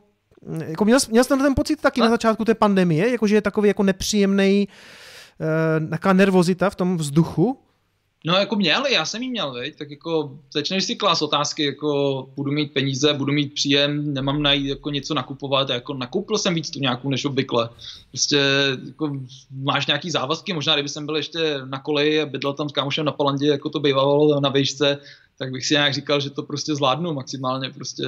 jako 0.66 0.84
měl, 0.84 0.98
měl 1.10 1.24
jsem 1.24 1.38
ten 1.38 1.54
pocit 1.54 1.80
taky 1.80 2.00
a? 2.00 2.04
na 2.04 2.10
začátku 2.10 2.44
té 2.44 2.54
pandemie, 2.54 3.10
jakože 3.10 3.34
je 3.34 3.42
takový 3.42 3.68
jako 3.68 3.82
nepříjemný, 3.82 4.68
uh, 5.80 5.88
taková 5.90 6.12
nervozita 6.12 6.70
v 6.70 6.74
tom 6.74 6.96
vzduchu, 6.96 7.58
No 8.24 8.34
jako 8.34 8.56
měl, 8.56 8.86
já 8.86 9.04
jsem 9.04 9.22
jí 9.22 9.30
měl, 9.30 9.52
veď? 9.52 9.76
tak 9.76 9.90
jako 9.90 10.38
začneš 10.52 10.84
si 10.84 10.96
klas 10.96 11.22
otázky, 11.22 11.64
jako 11.64 12.28
budu 12.36 12.52
mít 12.52 12.72
peníze, 12.72 13.14
budu 13.14 13.32
mít 13.32 13.54
příjem, 13.54 14.14
nemám 14.14 14.42
najít 14.42 14.68
jako 14.68 14.90
něco 14.90 15.14
nakupovat, 15.14 15.70
jako 15.70 15.94
nakoupil 15.94 16.38
jsem 16.38 16.54
víc 16.54 16.70
tu 16.70 16.78
nějakou 16.78 17.10
než 17.10 17.24
obvykle. 17.24 17.68
Prostě 18.08 18.40
jako 18.86 19.12
máš 19.50 19.86
nějaký 19.86 20.10
závazky, 20.10 20.52
možná 20.52 20.74
kdyby 20.74 20.88
jsem 20.88 21.06
byl 21.06 21.16
ještě 21.16 21.58
na 21.64 21.78
koleji 21.78 22.22
a 22.22 22.26
bydlel 22.26 22.52
tam 22.52 22.68
s 22.68 22.72
kámošem 22.72 23.04
na 23.04 23.12
Palandě, 23.12 23.46
jako 23.46 23.70
to 23.70 23.80
bývalo 23.80 24.40
na 24.40 24.48
vejšce, 24.48 24.98
tak 25.38 25.50
bych 25.50 25.66
si 25.66 25.74
nějak 25.74 25.94
říkal, 25.94 26.20
že 26.20 26.30
to 26.30 26.42
prostě 26.42 26.74
zvládnu 26.74 27.14
maximálně, 27.14 27.70
prostě 27.70 28.04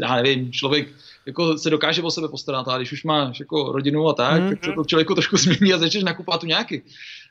já 0.00 0.16
nevím, 0.16 0.52
člověk 0.52 0.88
jako 1.26 1.58
se 1.58 1.70
dokáže 1.70 2.02
o 2.02 2.10
sebe 2.10 2.28
postarat, 2.28 2.68
a 2.68 2.76
když 2.76 2.92
už 2.92 3.04
máš 3.04 3.40
jako 3.40 3.72
rodinu 3.72 4.08
a 4.08 4.12
tak, 4.12 4.42
mm-hmm. 4.42 4.48
tak 4.48 4.64
se 4.64 4.72
to 4.72 4.84
člověku 4.84 5.14
trošku 5.14 5.36
změní 5.36 5.72
a 5.72 5.78
začneš 5.78 6.04
nakupovat 6.04 6.40
tu 6.40 6.46
nějaký. 6.46 6.82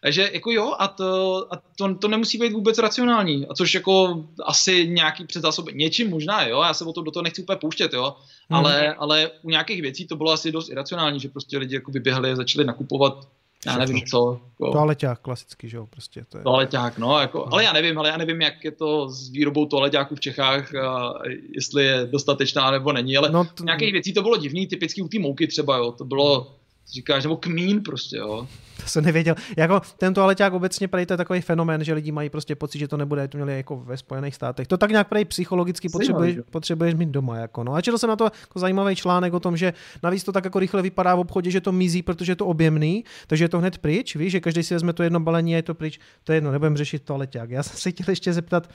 Takže 0.01 0.29
jako 0.33 0.51
jo, 0.51 0.75
a, 0.79 0.87
to, 0.87 1.47
a 1.53 1.61
to, 1.77 1.95
to 1.95 2.07
nemusí 2.07 2.37
být 2.37 2.53
vůbec 2.53 2.77
racionální, 2.77 3.47
a 3.47 3.53
což 3.53 3.73
jako 3.73 4.25
asi 4.45 4.87
nějaký 4.87 5.25
předzásob, 5.25 5.71
něčím 5.73 6.09
možná, 6.09 6.47
jo, 6.47 6.61
já 6.61 6.73
se 6.73 6.85
o 6.85 6.93
to 6.93 7.01
do 7.01 7.11
toho 7.11 7.23
nechci 7.23 7.41
úplně 7.41 7.57
pouštět, 7.57 7.93
jo, 7.93 8.15
mm. 8.49 8.55
ale, 8.55 8.93
ale 8.93 9.31
u 9.41 9.49
nějakých 9.49 9.81
věcí 9.81 10.07
to 10.07 10.15
bylo 10.15 10.31
asi 10.31 10.51
dost 10.51 10.69
iracionální, 10.69 11.19
že 11.19 11.29
prostě 11.29 11.57
lidi 11.57 11.75
jako 11.75 11.91
vyběhli 11.91 12.31
a 12.31 12.35
začali 12.35 12.65
nakupovat 12.65 13.27
já 13.65 13.77
nevím 13.77 14.01
co. 14.05 14.39
Jako... 14.43 14.71
Toaleťák 14.71 15.19
klasický, 15.19 15.69
že 15.69 15.77
jo, 15.77 15.87
prostě. 15.87 16.25
To 16.29 16.37
je... 16.37 16.43
Toaleťák, 16.43 16.97
no, 16.97 17.19
jako, 17.19 17.37
no. 17.37 17.53
ale 17.53 17.63
já 17.63 17.73
nevím, 17.73 17.99
ale 17.99 18.09
já 18.09 18.17
nevím, 18.17 18.41
jak 18.41 18.63
je 18.63 18.71
to 18.71 19.09
s 19.09 19.29
výrobou 19.29 19.65
toaleťáků 19.65 20.15
v 20.15 20.19
Čechách, 20.19 20.75
a 20.75 21.13
jestli 21.55 21.85
je 21.85 22.07
dostatečná 22.11 22.71
nebo 22.71 22.93
není, 22.93 23.17
ale 23.17 23.31
no, 23.31 23.45
to... 23.45 23.63
nějakých 23.63 23.93
věcí 23.93 24.13
to 24.13 24.21
bylo 24.21 24.37
divný, 24.37 24.67
typicky 24.67 25.01
u 25.01 25.07
té 25.07 25.19
mouky 25.19 25.47
třeba, 25.47 25.77
jo, 25.77 25.91
to 25.91 26.05
bylo, 26.05 26.55
říkáš, 26.93 27.23
nebo 27.23 27.37
kmín 27.37 27.83
prostě, 27.83 28.17
jo. 28.17 28.47
To 28.81 28.87
jsem 28.87 29.05
nevěděl. 29.05 29.35
Jako 29.57 29.81
ten 29.97 30.13
toaleťák 30.13 30.53
obecně 30.53 30.87
prej 30.87 31.05
to 31.05 31.13
je 31.13 31.17
takový 31.17 31.41
fenomén, 31.41 31.83
že 31.83 31.93
lidi 31.93 32.11
mají 32.11 32.29
prostě 32.29 32.55
pocit, 32.55 32.79
že 32.79 32.87
to 32.87 32.97
nebude, 32.97 33.27
to 33.27 33.37
měli 33.37 33.57
jako 33.57 33.77
ve 33.77 33.97
Spojených 33.97 34.35
státech. 34.35 34.67
To 34.67 34.77
tak 34.77 34.91
nějak 34.91 35.07
prej 35.07 35.25
psychologicky 35.25 35.89
potřebuješ, 35.89 36.37
potřebuješ 36.49 36.93
mít 36.93 37.09
doma. 37.09 37.37
Jako, 37.37 37.63
no. 37.63 37.73
A 37.73 37.81
četl 37.81 37.97
jsem 37.97 38.09
na 38.09 38.15
to 38.15 38.23
jako 38.23 38.59
zajímavý 38.59 38.95
článek 38.95 39.33
o 39.33 39.39
tom, 39.39 39.57
že 39.57 39.73
navíc 40.03 40.23
to 40.23 40.31
tak 40.31 40.43
jako 40.43 40.59
rychle 40.59 40.81
vypadá 40.81 41.15
v 41.15 41.19
obchodě, 41.19 41.51
že 41.51 41.61
to 41.61 41.71
mizí, 41.71 42.01
protože 42.01 42.31
je 42.31 42.35
to 42.35 42.45
objemný, 42.45 43.03
takže 43.27 43.43
je 43.43 43.49
to 43.49 43.59
hned 43.59 43.77
pryč, 43.77 44.15
víš, 44.15 44.31
že 44.31 44.39
každý 44.39 44.63
si 44.63 44.73
vezme 44.73 44.93
to 44.93 45.03
jedno 45.03 45.19
balení 45.19 45.53
a 45.53 45.55
je 45.55 45.63
to 45.63 45.73
pryč. 45.73 45.99
To 46.23 46.31
je 46.31 46.37
jedno, 46.37 46.51
nebudem 46.51 46.77
řešit 46.77 47.03
toaleťák. 47.03 47.49
Já 47.49 47.63
jsem 47.63 47.77
se 47.77 47.91
chtěl 47.91 48.05
ještě 48.09 48.33
zeptat, 48.33 48.69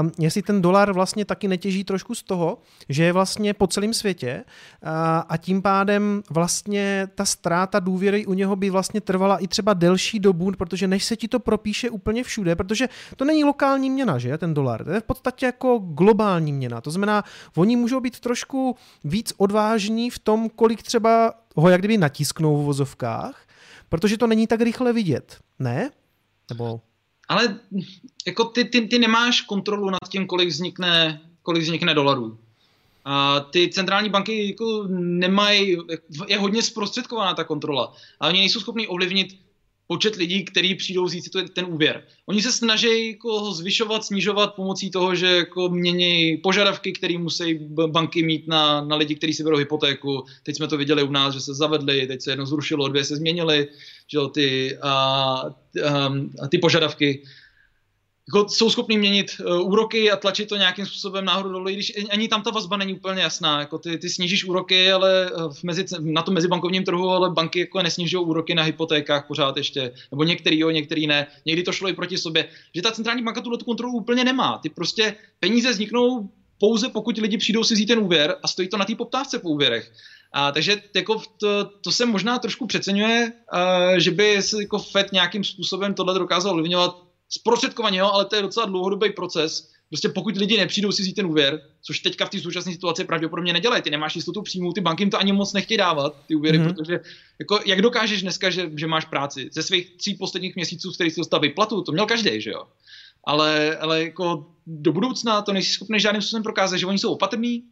Um, 0.00 0.12
jestli 0.18 0.42
ten 0.42 0.62
dolar 0.62 0.92
vlastně 0.92 1.24
taky 1.24 1.48
netěží 1.48 1.84
trošku 1.84 2.14
z 2.14 2.22
toho, 2.22 2.58
že 2.88 3.04
je 3.04 3.12
vlastně 3.12 3.54
po 3.54 3.66
celém 3.66 3.94
světě 3.94 4.44
uh, 4.44 4.90
a 5.28 5.36
tím 5.36 5.62
pádem 5.62 6.22
vlastně 6.30 7.08
ta 7.14 7.24
ztráta 7.24 7.80
důvěry 7.80 8.26
u 8.26 8.34
něho 8.34 8.56
by 8.56 8.70
vlastně 8.70 9.00
trvala 9.00 9.38
i 9.38 9.48
třeba 9.48 9.74
delší 9.74 10.18
dobu, 10.18 10.52
protože 10.58 10.88
než 10.88 11.04
se 11.04 11.16
ti 11.16 11.28
to 11.28 11.40
propíše 11.40 11.90
úplně 11.90 12.24
všude, 12.24 12.56
protože 12.56 12.88
to 13.16 13.24
není 13.24 13.44
lokální 13.44 13.90
měna, 13.90 14.18
že 14.18 14.38
ten 14.38 14.54
dolar, 14.54 14.84
to 14.84 14.90
je 14.90 15.00
v 15.00 15.04
podstatě 15.04 15.46
jako 15.46 15.78
globální 15.78 16.52
měna, 16.52 16.80
to 16.80 16.90
znamená, 16.90 17.24
oni 17.56 17.76
můžou 17.76 18.00
být 18.00 18.20
trošku 18.20 18.76
víc 19.04 19.32
odvážní 19.36 20.10
v 20.10 20.18
tom, 20.18 20.48
kolik 20.48 20.82
třeba 20.82 21.34
ho 21.56 21.68
jak 21.68 21.80
kdyby 21.80 21.98
natisknou 21.98 22.62
v 22.62 22.64
vozovkách, 22.64 23.46
protože 23.88 24.18
to 24.18 24.26
není 24.26 24.46
tak 24.46 24.60
rychle 24.60 24.92
vidět, 24.92 25.36
ne? 25.58 25.90
Nebo 26.50 26.80
ale 27.28 27.60
jako 28.26 28.44
ty, 28.44 28.64
ty, 28.64 28.80
ty 28.80 28.98
nemáš 28.98 29.40
kontrolu 29.40 29.90
nad 29.90 30.08
tím, 30.08 30.26
kolik 30.26 30.48
vznikne, 30.48 31.20
kolik 31.42 31.62
vznikne 31.62 31.94
dolarů. 31.94 32.38
A 33.04 33.40
ty 33.40 33.68
centrální 33.68 34.08
banky 34.08 34.48
jako 34.50 34.86
nemají, 34.98 35.76
je 36.26 36.38
hodně 36.38 36.62
zprostředkovaná 36.62 37.34
ta 37.34 37.44
kontrola. 37.44 37.94
A 38.20 38.28
oni 38.28 38.38
nejsou 38.38 38.60
schopni 38.60 38.86
ovlivnit 38.86 39.38
počet 39.86 40.16
lidí, 40.16 40.44
kteří 40.44 40.74
přijdou 40.74 41.04
vzít 41.04 41.22
si 41.22 41.30
ten 41.54 41.66
úvěr. 41.68 42.02
Oni 42.26 42.42
se 42.42 42.52
snaží 42.52 43.10
jako 43.10 43.40
ho 43.40 43.52
zvyšovat, 43.52 44.04
snižovat 44.04 44.54
pomocí 44.54 44.90
toho, 44.90 45.14
že 45.14 45.26
jako 45.26 45.68
mění 45.68 46.36
požadavky, 46.36 46.92
které 46.92 47.18
musí 47.18 47.54
banky 47.86 48.22
mít 48.22 48.48
na, 48.48 48.84
na 48.84 48.96
lidi, 48.96 49.14
kteří 49.14 49.34
si 49.34 49.44
berou 49.44 49.56
hypotéku. 49.56 50.24
Teď 50.42 50.56
jsme 50.56 50.68
to 50.68 50.76
viděli 50.76 51.02
u 51.02 51.10
nás, 51.10 51.34
že 51.34 51.40
se 51.40 51.54
zavedly, 51.54 52.06
teď 52.06 52.22
se 52.22 52.30
jedno 52.30 52.46
zrušilo, 52.46 52.88
dvě 52.88 53.04
se 53.04 53.16
změnily, 53.16 53.68
že 54.12 54.18
ty, 54.32 54.78
a, 54.82 54.92
a, 55.88 56.14
a 56.42 56.48
ty 56.48 56.58
požadavky 56.58 57.22
jako 58.34 58.48
jsou 58.48 58.70
schopni 58.70 58.98
měnit 58.98 59.30
uh, 59.40 59.68
úroky 59.68 60.10
a 60.10 60.16
tlačit 60.16 60.48
to 60.48 60.56
nějakým 60.56 60.86
způsobem 60.86 61.24
nahoru 61.24 61.48
dolů, 61.48 61.64
když 61.64 61.92
ani 62.10 62.28
tam 62.28 62.42
ta 62.42 62.50
vazba 62.50 62.76
není 62.76 62.94
úplně 62.94 63.22
jasná. 63.22 63.60
Jako 63.60 63.78
ty, 63.78 63.98
ty 63.98 64.08
snížíš 64.08 64.44
úroky, 64.44 64.92
ale 64.92 65.26
eh, 65.26 65.30
v 65.52 65.62
mezi, 65.62 65.84
na 66.00 66.22
tom 66.22 66.34
mezibankovním 66.34 66.84
trhu, 66.84 67.08
ale 67.08 67.30
banky 67.30 67.60
jako 67.60 67.82
nesnižují 67.82 68.26
úroky 68.26 68.54
na 68.54 68.62
hypotékách 68.62 69.26
pořád 69.26 69.56
ještě. 69.56 69.92
Nebo 70.10 70.24
některý 70.24 70.58
jo, 70.58 70.70
některý 70.70 71.06
ne. 71.06 71.26
Někdy 71.46 71.62
to 71.62 71.72
šlo 71.72 71.88
i 71.88 71.92
proti 71.92 72.18
sobě. 72.18 72.48
Že 72.74 72.82
ta 72.82 72.92
centrální 72.92 73.22
banka 73.22 73.40
tuhle 73.40 73.58
kontrolu 73.64 73.92
úplně 73.92 74.24
nemá. 74.24 74.58
Ty 74.58 74.68
prostě 74.68 75.14
peníze 75.40 75.70
vzniknou 75.70 76.28
pouze 76.58 76.88
pokud 76.88 77.18
lidi 77.18 77.38
přijdou 77.38 77.64
si 77.64 77.74
vzít 77.74 77.86
ten 77.86 77.98
úvěr 77.98 78.36
a 78.42 78.48
stojí 78.48 78.68
to 78.68 78.76
na 78.76 78.84
té 78.84 78.94
poptávce 78.94 79.38
po 79.38 79.48
úvěrech. 79.48 79.92
A, 80.32 80.52
takže 80.52 80.82
jako 80.94 81.22
to, 81.40 81.64
to 81.64 81.92
se 81.92 82.06
možná 82.06 82.38
trošku 82.38 82.66
přeceňuje, 82.66 83.32
uh, 83.52 83.98
že 83.98 84.10
by 84.10 84.42
se 84.42 84.62
jako 84.62 84.78
Fed 84.78 85.12
nějakým 85.12 85.44
způsobem 85.44 85.94
tohle 85.94 86.18
dokázal 86.18 86.52
ovlivňovat 86.52 87.05
zprostředkovaně, 87.28 87.98
jo, 87.98 88.10
ale 88.12 88.24
to 88.24 88.36
je 88.36 88.42
docela 88.42 88.66
dlouhodobý 88.66 89.12
proces. 89.12 89.70
Prostě 89.88 90.08
pokud 90.08 90.36
lidi 90.36 90.56
nepřijdou 90.56 90.92
si 90.92 91.02
vzít 91.02 91.12
ten 91.12 91.26
úvěr, 91.26 91.60
což 91.82 92.00
teďka 92.00 92.26
v 92.26 92.30
té 92.30 92.40
současné 92.40 92.72
situaci 92.72 93.04
pravděpodobně 93.04 93.52
nedělají, 93.52 93.82
ty 93.82 93.90
nemáš 93.90 94.16
jistotu 94.16 94.42
příjmu, 94.42 94.72
ty 94.72 94.80
banky 94.80 95.02
jim 95.02 95.10
to 95.10 95.18
ani 95.18 95.32
moc 95.32 95.52
nechtějí 95.52 95.78
dávat, 95.78 96.16
ty 96.26 96.34
úvěry, 96.34 96.58
mm-hmm. 96.58 96.74
protože 96.74 97.00
jako, 97.38 97.60
jak 97.66 97.82
dokážeš 97.82 98.22
dneska, 98.22 98.50
že, 98.50 98.70
že 98.76 98.86
máš 98.86 99.04
práci? 99.04 99.48
Ze 99.52 99.62
svých 99.62 99.96
tří 99.96 100.14
posledních 100.14 100.56
měsíců, 100.56 100.92
z 100.92 100.94
kterých 100.94 101.12
jsi 101.12 101.20
dostal 101.20 101.40
vyplatu, 101.40 101.82
to 101.82 101.92
měl 101.92 102.06
každý, 102.06 102.40
že 102.40 102.50
jo? 102.50 102.64
Ale, 103.24 103.76
ale 103.76 104.02
jako 104.02 104.46
do 104.66 104.92
budoucna 104.92 105.42
to 105.42 105.52
nejsi 105.52 105.72
schopný 105.72 106.00
žádným 106.00 106.22
způsobem 106.22 106.42
prokázat, 106.42 106.76
že 106.76 106.86
oni 106.86 106.98
jsou 106.98 107.12
opatrní, 107.12 107.62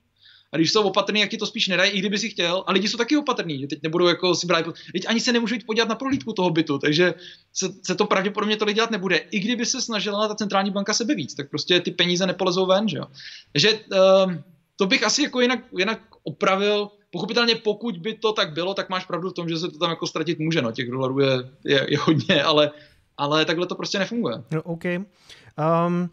a 0.55 0.57
když 0.57 0.73
jsou 0.73 0.83
opatrný, 0.83 1.21
jak 1.21 1.31
ti 1.31 1.37
to 1.37 1.47
spíš 1.47 1.69
nedají, 1.69 1.91
i 1.91 1.99
kdyby 1.99 2.19
si 2.19 2.31
chtěl. 2.31 2.65
A 2.67 2.73
lidi 2.73 2.89
jsou 2.89 2.99
taky 2.99 3.17
opatrní, 3.17 3.61
že 3.61 3.67
teď 3.67 3.83
nebudou 3.83 4.07
jako 4.07 4.35
si 4.35 4.47
brát. 4.47 4.65
Teď 4.93 5.05
ani 5.09 5.21
se 5.21 5.33
nemůžou 5.33 5.55
jít 5.55 5.67
podívat 5.67 5.89
na 5.89 5.95
prohlídku 5.95 6.33
toho 6.33 6.51
bytu, 6.51 6.79
takže 6.79 7.15
se, 7.53 7.73
se 7.83 7.95
to 7.95 8.07
pravděpodobně 8.07 8.57
to 8.57 8.73
dělat 8.73 8.91
nebude. 8.91 9.17
I 9.17 9.41
kdyby 9.41 9.67
se 9.67 9.81
snažila 9.81 10.29
ta 10.29 10.35
centrální 10.35 10.71
banka 10.71 10.95
sebe 10.95 11.15
víc, 11.15 11.35
tak 11.35 11.51
prostě 11.51 11.81
ty 11.81 11.91
peníze 11.91 12.27
nepolezou 12.27 12.67
ven, 12.67 12.89
že 12.89 12.97
jo. 12.97 13.05
Takže 13.53 13.73
uh, 13.73 14.35
to 14.77 14.87
bych 14.87 15.05
asi 15.05 15.23
jako 15.23 15.41
jinak, 15.41 15.59
jinak 15.79 16.01
opravil. 16.23 16.89
Pochopitelně, 17.11 17.55
pokud 17.55 17.99
by 17.99 18.15
to 18.15 18.33
tak 18.33 18.53
bylo, 18.53 18.75
tak 18.75 18.89
máš 18.89 19.07
pravdu 19.07 19.31
v 19.31 19.35
tom, 19.35 19.49
že 19.49 19.59
se 19.59 19.71
to 19.71 19.79
tam 19.79 19.91
jako 19.91 20.07
ztratit 20.07 20.39
může. 20.39 20.63
No, 20.63 20.73
těch 20.73 20.91
dolarů 20.91 21.21
je, 21.21 21.31
je, 21.65 21.87
je 21.89 21.99
hodně, 21.99 22.43
ale, 22.43 22.71
ale 23.17 23.45
takhle 23.45 23.67
to 23.67 23.75
prostě 23.75 23.99
nefunguje. 23.99 24.43
No, 24.51 24.63
OK. 24.63 24.85
Um, 24.85 26.11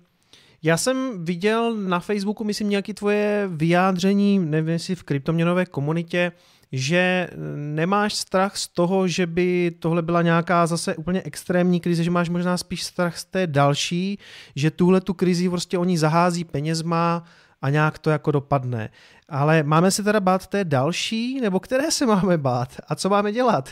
já 0.64 0.78
jsem 0.78 1.26
viděl 1.26 1.76
na 1.76 1.99
Facebooku, 1.99 2.43
myslím, 2.43 2.70
nějaké 2.70 2.93
tvoje 2.93 3.49
vyjádření, 3.51 4.39
nevím, 4.39 4.70
jestli 4.70 4.95
v 4.95 5.03
kryptoměnové 5.03 5.66
komunitě, 5.66 6.32
že 6.72 7.30
nemáš 7.55 8.14
strach 8.14 8.57
z 8.57 8.68
toho, 8.68 9.07
že 9.07 9.28
by 9.28 9.72
tohle 9.80 10.01
byla 10.01 10.22
nějaká 10.22 10.68
zase 10.68 10.95
úplně 10.95 11.22
extrémní 11.26 11.80
krize, 11.80 12.03
že 12.03 12.12
máš 12.12 12.30
možná 12.30 12.57
spíš 12.57 12.84
strach 12.84 13.18
z 13.18 13.26
té 13.26 13.47
další, 13.47 14.20
že 14.55 14.72
tuhle 14.72 15.01
tu 15.01 15.14
krizi 15.14 15.49
prostě 15.49 15.78
oni 15.78 15.97
zahází 15.97 16.43
penězma 16.43 17.24
a 17.62 17.70
nějak 17.70 17.99
to 17.99 18.09
jako 18.09 18.32
dopadne. 18.32 18.89
Ale 19.30 19.64
máme 19.64 19.91
se 19.91 20.03
teda 20.03 20.20
bát 20.20 20.47
té 20.47 20.66
další, 20.66 21.41
nebo 21.41 21.59
které 21.59 21.91
se 21.91 22.05
máme 22.05 22.38
bát? 22.38 22.78
A 22.88 22.95
co 22.95 23.09
máme 23.09 23.32
dělat? 23.32 23.70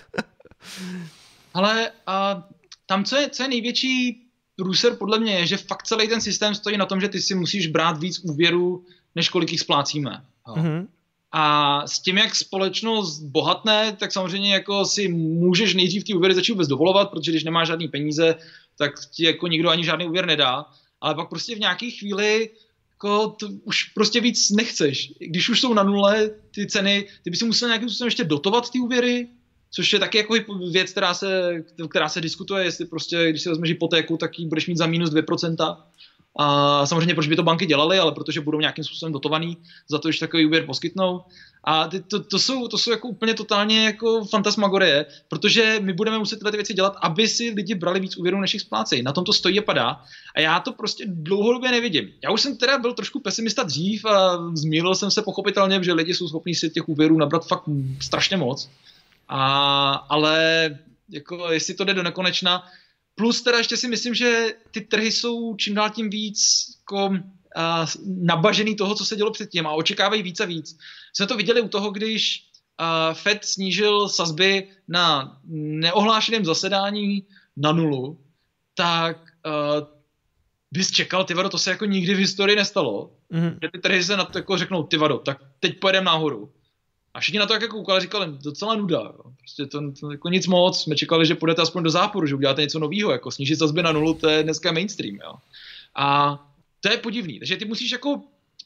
Ale 1.53 1.91
a 2.07 2.47
tam, 2.85 3.03
co 3.03 3.15
je, 3.15 3.29
co 3.29 3.43
je 3.43 3.49
největší 3.49 4.28
průser 4.59 4.95
podle 4.95 5.19
mě 5.19 5.33
je, 5.33 5.47
že 5.47 5.57
fakt 5.57 5.83
celý 5.83 6.07
ten 6.07 6.21
systém 6.21 6.55
stojí 6.55 6.77
na 6.77 6.85
tom, 6.85 7.01
že 7.01 7.07
ty 7.07 7.21
si 7.21 7.35
musíš 7.35 7.67
brát 7.67 7.99
víc 7.99 8.19
úvěrů, 8.19 8.83
než 9.15 9.29
kolik 9.29 9.51
jich 9.51 9.59
splácíme. 9.59 10.21
Mm-hmm. 10.47 10.87
A 11.31 11.87
s 11.87 11.99
tím, 11.99 12.17
jak 12.17 12.35
společnost 12.35 13.19
bohatne, 13.19 13.95
tak 13.99 14.11
samozřejmě 14.11 14.53
jako 14.53 14.85
si 14.85 15.07
můžeš 15.07 15.73
nejdřív 15.73 16.03
ty 16.03 16.13
úvěry 16.13 16.35
začít 16.35 16.51
vůbec 16.51 16.67
dovolovat, 16.67 17.09
protože 17.09 17.31
když 17.31 17.43
nemáš 17.43 17.67
žádný 17.67 17.87
peníze, 17.87 18.35
tak 18.77 18.91
ti 19.11 19.23
jako 19.25 19.47
nikdo 19.47 19.69
ani 19.69 19.83
žádný 19.83 20.05
úvěr 20.05 20.25
nedá. 20.25 20.65
Ale 21.01 21.15
pak 21.15 21.29
prostě 21.29 21.55
v 21.55 21.59
nějaké 21.59 21.91
chvíli 21.91 22.49
jako 22.91 23.27
to 23.27 23.47
už 23.63 23.83
prostě 23.83 24.21
víc 24.21 24.49
nechceš. 24.49 25.13
Když 25.19 25.49
už 25.49 25.61
jsou 25.61 25.73
na 25.73 25.83
nule 25.83 26.29
ty 26.51 26.67
ceny, 26.67 27.07
ty 27.23 27.29
by 27.29 27.37
si 27.37 27.45
musel 27.45 27.67
nějakým 27.67 27.89
způsobem 27.89 28.07
ještě 28.07 28.23
dotovat 28.23 28.71
ty 28.71 28.79
úvěry, 28.79 29.27
Což 29.71 29.93
je 29.93 29.99
taky 29.99 30.17
jako 30.17 30.35
věc, 30.71 30.91
která 30.91 31.13
se, 31.13 31.53
která 31.89 32.09
se 32.09 32.21
diskutuje, 32.21 32.63
jestli 32.63 32.85
prostě, 32.85 33.29
když 33.29 33.41
si 33.41 33.49
vezmeš 33.49 33.69
hypotéku, 33.69 34.17
tak 34.17 34.39
ji 34.39 34.47
budeš 34.47 34.67
mít 34.67 34.77
za 34.77 34.87
minus 34.87 35.09
2%. 35.09 35.77
A 36.39 36.85
samozřejmě, 36.85 37.13
proč 37.13 37.27
by 37.27 37.35
to 37.35 37.43
banky 37.43 37.65
dělaly, 37.65 37.99
ale 37.99 38.11
protože 38.11 38.41
budou 38.41 38.59
nějakým 38.59 38.83
způsobem 38.83 39.13
dotovaný 39.13 39.57
za 39.89 39.97
to, 39.97 40.11
že 40.11 40.19
takový 40.19 40.45
úvěr 40.45 40.65
poskytnou. 40.65 41.21
A 41.63 41.87
ty, 41.87 41.99
to, 41.99 42.23
to, 42.23 42.39
jsou, 42.39 42.67
to 42.67 42.77
jsou 42.77 42.91
jako 42.91 43.07
úplně 43.07 43.33
totálně 43.33 43.85
jako 43.85 44.25
fantasmagorie, 44.25 45.05
protože 45.27 45.79
my 45.83 45.93
budeme 45.93 46.19
muset 46.19 46.35
tyhle 46.35 46.51
věci 46.51 46.73
dělat, 46.73 46.95
aby 47.01 47.27
si 47.27 47.49
lidi 47.49 47.75
brali 47.75 47.99
víc 47.99 48.17
úvěrů, 48.17 48.39
než 48.39 48.53
jich 48.53 48.61
splácejí. 48.61 49.03
Na 49.03 49.11
tom 49.11 49.23
to 49.23 49.33
stojí 49.33 49.59
a 49.59 49.61
padá. 49.61 50.01
A 50.35 50.39
já 50.39 50.59
to 50.59 50.71
prostě 50.71 51.03
dlouhodobě 51.07 51.71
nevidím. 51.71 52.09
Já 52.23 52.31
už 52.31 52.41
jsem 52.41 52.57
teda 52.57 52.77
byl 52.77 52.93
trošku 52.93 53.19
pesimista 53.19 53.63
dřív 53.63 54.05
a 54.05 54.39
zmílil 54.53 54.95
jsem 54.95 55.11
se 55.11 55.21
pochopitelně, 55.21 55.83
že 55.83 55.93
lidi 55.93 56.13
jsou 56.13 56.27
schopni 56.27 56.55
si 56.55 56.69
těch 56.69 56.89
úvěrů 56.89 57.17
nabrat 57.17 57.47
fakt 57.47 57.63
strašně 58.01 58.37
moc. 58.37 58.69
A, 59.29 59.93
ale 59.93 60.69
jako 61.09 61.51
jestli 61.51 61.73
to 61.73 61.83
jde 61.83 61.93
do 61.93 62.03
nekonečna, 62.03 62.63
plus 63.15 63.41
teda 63.41 63.57
ještě 63.57 63.77
si 63.77 63.87
myslím, 63.87 64.13
že 64.13 64.47
ty 64.71 64.81
trhy 64.81 65.11
jsou 65.11 65.55
čím 65.55 65.75
dál 65.75 65.89
tím 65.89 66.09
víc 66.09 66.65
jako, 66.79 67.15
a, 67.55 67.85
nabažený 68.05 68.75
toho, 68.75 68.95
co 68.95 69.05
se 69.05 69.15
dělo 69.15 69.31
předtím 69.31 69.67
a 69.67 69.71
očekávají 69.71 70.23
víc 70.23 70.39
a 70.39 70.45
víc. 70.45 70.77
Jsme 71.13 71.27
to 71.27 71.37
viděli 71.37 71.61
u 71.61 71.67
toho, 71.67 71.91
když 71.91 72.43
a, 72.77 73.13
Fed 73.13 73.45
snížil 73.45 74.09
sazby 74.09 74.67
na 74.87 75.37
neohlášeném 75.47 76.45
zasedání 76.45 77.23
na 77.57 77.71
nulu, 77.71 78.19
tak 78.75 79.17
a, 79.43 79.99
bys 80.71 80.91
čekal, 80.91 81.23
ty 81.23 81.33
vado, 81.33 81.49
to 81.49 81.57
se 81.57 81.69
jako 81.69 81.85
nikdy 81.85 82.13
v 82.13 82.17
historii 82.17 82.55
nestalo, 82.55 83.11
mm-hmm. 83.33 83.57
že 83.61 83.69
ty 83.71 83.79
trhy 83.79 84.03
se 84.03 84.17
na 84.17 84.25
to 84.25 84.37
jako 84.37 84.57
řeknou, 84.57 84.83
ty 84.83 84.97
vado, 84.97 85.17
tak 85.17 85.37
teď 85.59 85.79
pojedeme 85.79 86.05
nahoru. 86.05 86.53
A 87.19 87.21
všichni 87.21 87.39
na 87.39 87.45
to 87.45 87.53
jako 87.53 87.67
koukali, 87.67 88.01
říkali, 88.01 88.27
docela 88.43 88.75
nuda. 88.75 88.97
Jo. 88.97 89.31
Prostě 89.37 89.65
to, 89.65 89.91
to, 89.99 90.11
jako 90.11 90.29
nic 90.29 90.47
moc. 90.47 90.83
Jsme 90.83 90.95
čekali, 90.95 91.25
že 91.25 91.35
půjdete 91.35 91.61
aspoň 91.61 91.83
do 91.83 91.89
záporu, 91.89 92.27
že 92.27 92.35
uděláte 92.35 92.61
něco 92.61 92.79
nového. 92.79 93.11
Jako 93.11 93.31
snížit 93.31 93.55
sazby 93.55 93.83
na 93.83 93.91
nulu, 93.91 94.13
to 94.13 94.29
je 94.29 94.43
dneska 94.43 94.71
mainstream. 94.71 95.15
Jo. 95.15 95.33
A 95.95 96.39
to 96.81 96.91
je 96.91 96.97
podivný. 96.97 97.39
Takže 97.39 97.57
ty 97.57 97.65
musíš 97.65 97.91
jako 97.91 98.21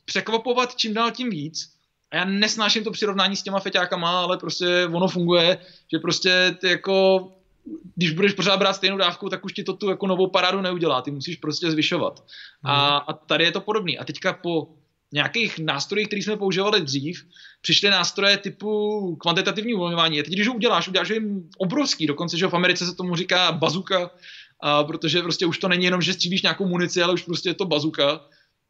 překvapovat 0.05 0.75
čím 0.75 0.93
dál 0.93 1.11
tím 1.11 1.29
víc. 1.29 1.69
A 2.11 2.15
já 2.15 2.25
nesnáším 2.25 2.83
to 2.83 2.91
přirovnání 2.91 3.35
s 3.35 3.43
těma 3.43 3.59
feťákama, 3.59 4.21
ale 4.21 4.37
prostě 4.37 4.89
ono 4.93 5.07
funguje, 5.07 5.57
že 5.91 5.99
prostě 5.99 6.57
ty 6.61 6.67
jako 6.67 7.27
když 7.95 8.11
budeš 8.11 8.33
pořád 8.33 8.57
brát 8.57 8.73
stejnou 8.73 8.97
dávku, 8.97 9.29
tak 9.29 9.45
už 9.45 9.53
ti 9.53 9.63
to 9.63 9.73
tu 9.73 9.89
jako 9.89 10.07
novou 10.07 10.27
parádu 10.27 10.61
neudělá, 10.61 11.01
ty 11.01 11.11
musíš 11.11 11.35
prostě 11.35 11.71
zvyšovat. 11.71 12.23
A, 12.63 12.89
mhm. 12.89 13.01
a 13.07 13.13
tady 13.13 13.43
je 13.43 13.51
to 13.51 13.61
podobný. 13.61 13.97
A 13.97 14.05
teďka 14.05 14.33
po 14.33 14.67
nějakých 15.13 15.59
nástrojích, 15.59 16.07
které 16.07 16.21
jsme 16.21 16.37
používali 16.37 16.81
dřív, 16.81 17.25
přišly 17.61 17.89
nástroje 17.89 18.37
typu 18.37 19.15
kvantitativní 19.15 19.73
uvolňování. 19.73 20.19
A 20.19 20.23
teď, 20.23 20.33
když 20.33 20.47
ho 20.47 20.53
uděláš, 20.53 20.87
uděláš 20.87 21.09
jim 21.09 21.49
obrovský, 21.57 22.07
dokonce, 22.07 22.37
že 22.37 22.47
v 22.47 22.53
Americe 22.53 22.85
se 22.85 22.95
tomu 22.95 23.15
říká 23.15 23.51
bazuka, 23.51 24.11
a 24.61 24.83
protože 24.83 25.21
prostě 25.21 25.45
už 25.45 25.57
to 25.57 25.67
není 25.67 25.85
jenom, 25.85 26.01
že 26.01 26.13
střílíš 26.13 26.41
nějakou 26.41 26.67
munici, 26.67 27.01
ale 27.01 27.13
už 27.13 27.21
prostě 27.21 27.49
je 27.49 27.53
to 27.53 27.65
bazuka. 27.65 28.21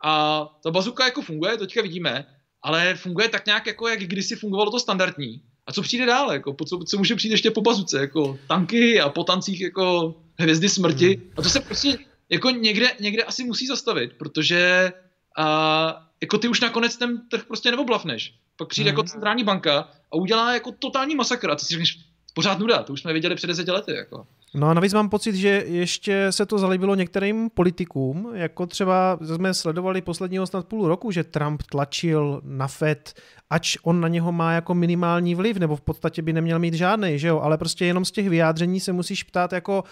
A 0.03 0.45
ta 0.63 0.71
bazuka 0.71 1.05
jako 1.05 1.21
funguje, 1.21 1.57
teďka 1.57 1.81
vidíme, 1.81 2.25
ale 2.61 2.95
funguje 2.95 3.29
tak 3.29 3.45
nějak, 3.45 3.67
jako 3.67 3.87
jak 3.87 3.99
kdysi 3.99 4.35
fungovalo 4.35 4.71
to 4.71 4.79
standardní. 4.79 5.41
A 5.67 5.73
co 5.73 5.81
přijde 5.81 6.05
dál? 6.05 6.33
Jako, 6.33 6.53
po 6.53 6.65
co, 6.65 6.79
co 6.79 6.97
může 6.97 7.15
přijít 7.15 7.31
ještě 7.31 7.51
po 7.51 7.61
bazuce? 7.61 7.99
Jako 7.99 8.39
tanky 8.47 9.01
a 9.01 9.09
po 9.09 9.23
tancích 9.23 9.61
jako 9.61 10.15
hvězdy 10.39 10.69
smrti. 10.69 11.15
Hmm. 11.15 11.31
A 11.37 11.41
to 11.41 11.49
se 11.49 11.59
prostě 11.59 11.97
jako 12.29 12.49
někde, 12.49 12.91
někde 12.99 13.23
asi 13.23 13.43
musí 13.43 13.67
zastavit, 13.67 14.13
protože 14.17 14.91
a, 15.37 16.09
jako 16.23 16.37
ty 16.37 16.47
už 16.47 16.61
nakonec 16.61 16.97
ten 16.97 17.21
trh 17.29 17.43
prostě 17.47 17.71
neoblavneš. 17.71 18.33
Pak 18.57 18.67
přijde 18.67 18.89
hmm. 18.89 18.97
jako 18.97 19.09
centrální 19.09 19.43
banka 19.43 19.79
a 20.11 20.15
udělá 20.15 20.53
jako 20.53 20.71
totální 20.79 21.15
masakr. 21.15 21.51
A 21.51 21.55
ty 21.55 21.65
si 21.65 21.73
řekneš, 21.73 21.99
pořád 22.33 22.59
nuda, 22.59 22.83
to 22.83 22.93
už 22.93 23.01
jsme 23.01 23.13
viděli 23.13 23.35
před 23.35 23.47
deseti 23.47 23.71
lety. 23.71 23.93
Jako. 23.95 24.27
No 24.53 24.69
a 24.69 24.73
navíc 24.73 24.93
mám 24.93 25.09
pocit, 25.09 25.35
že 25.35 25.63
ještě 25.67 26.27
se 26.29 26.45
to 26.45 26.57
zalíbilo 26.57 26.95
některým 26.95 27.49
politikům, 27.49 28.31
jako 28.33 28.65
třeba 28.65 29.19
jsme 29.35 29.53
sledovali 29.53 30.01
posledního 30.01 30.47
snad 30.47 30.67
půl 30.67 30.87
roku, 30.87 31.11
že 31.11 31.23
Trump 31.23 31.63
tlačil 31.63 32.41
na 32.43 32.67
Fed, 32.67 33.13
ač 33.49 33.77
on 33.83 34.01
na 34.01 34.07
něho 34.07 34.31
má 34.31 34.51
jako 34.51 34.73
minimální 34.73 35.35
vliv, 35.35 35.57
nebo 35.57 35.75
v 35.75 35.81
podstatě 35.81 36.21
by 36.21 36.33
neměl 36.33 36.59
mít 36.59 36.73
žádný, 36.73 37.19
že 37.19 37.27
jo, 37.27 37.39
ale 37.39 37.57
prostě 37.57 37.85
jenom 37.85 38.05
z 38.05 38.11
těch 38.11 38.29
vyjádření 38.29 38.79
se 38.79 38.93
musíš 38.93 39.23
ptát, 39.23 39.53
jako, 39.53 39.83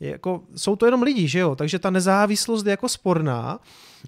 jako 0.00 0.42
jsou 0.56 0.76
to 0.76 0.86
jenom 0.86 1.02
lidi, 1.02 1.28
že 1.28 1.38
jo, 1.38 1.54
takže 1.56 1.78
ta 1.78 1.90
nezávislost 1.90 2.66
je 2.66 2.70
jako 2.70 2.88
sporná 2.88 3.58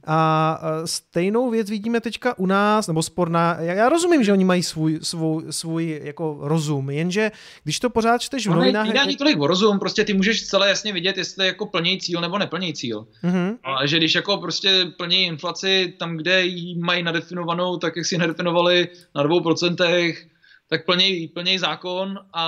a 0.06 0.60
stejnou 0.84 1.50
věc 1.50 1.70
vidíme 1.70 2.00
teďka 2.00 2.38
u 2.38 2.46
nás, 2.46 2.86
nebo 2.86 3.02
sporná, 3.02 3.56
já 3.60 3.88
rozumím, 3.88 4.24
že 4.24 4.32
oni 4.32 4.44
mají 4.44 4.62
svůj, 4.62 4.98
svůj, 5.02 5.44
svůj 5.50 6.00
jako 6.04 6.38
rozum, 6.40 6.90
jenže 6.90 7.30
když 7.64 7.80
to 7.80 7.90
pořád 7.90 8.18
čteš 8.18 8.46
v 8.46 8.50
no, 8.50 8.56
novinách... 8.56 8.84
Nejde 8.84 9.00
ani 9.00 9.16
tolik 9.16 9.40
o 9.40 9.46
rozum, 9.46 9.78
prostě 9.78 10.04
ty 10.04 10.14
můžeš 10.14 10.46
celé 10.46 10.68
jasně 10.68 10.92
vidět, 10.92 11.16
jestli 11.16 11.46
jako 11.46 11.66
plnějí 11.66 12.00
cíl 12.00 12.20
nebo 12.20 12.38
neplnějí 12.38 12.74
cíl. 12.74 13.06
Mm-hmm. 13.24 13.56
A 13.64 13.86
že 13.86 13.96
když 13.96 14.14
jako 14.14 14.36
prostě 14.36 14.86
plní 14.96 15.22
inflaci 15.22 15.94
tam, 15.98 16.16
kde 16.16 16.44
ji 16.44 16.78
mají 16.78 17.02
nadefinovanou, 17.02 17.76
tak 17.76 17.96
jak 17.96 18.06
si 18.06 18.18
nadefinovali 18.18 18.88
na 19.14 19.22
dvou 19.22 19.40
procentech, 19.40 20.26
tak 20.72 20.84
plněj, 20.84 21.28
plněj 21.28 21.58
zákon 21.58 22.18
a, 22.32 22.44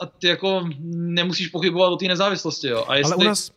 a 0.00 0.06
ty 0.06 0.26
jako 0.26 0.68
nemusíš 0.92 1.48
pochybovat 1.48 1.92
o 1.92 1.96
té 1.96 2.08
nezávislosti. 2.08 2.68
Jo. 2.68 2.84
A 2.88 2.96
jestli, 2.96 3.12
Ale 3.12 3.24
u 3.24 3.28
nás, 3.28 3.50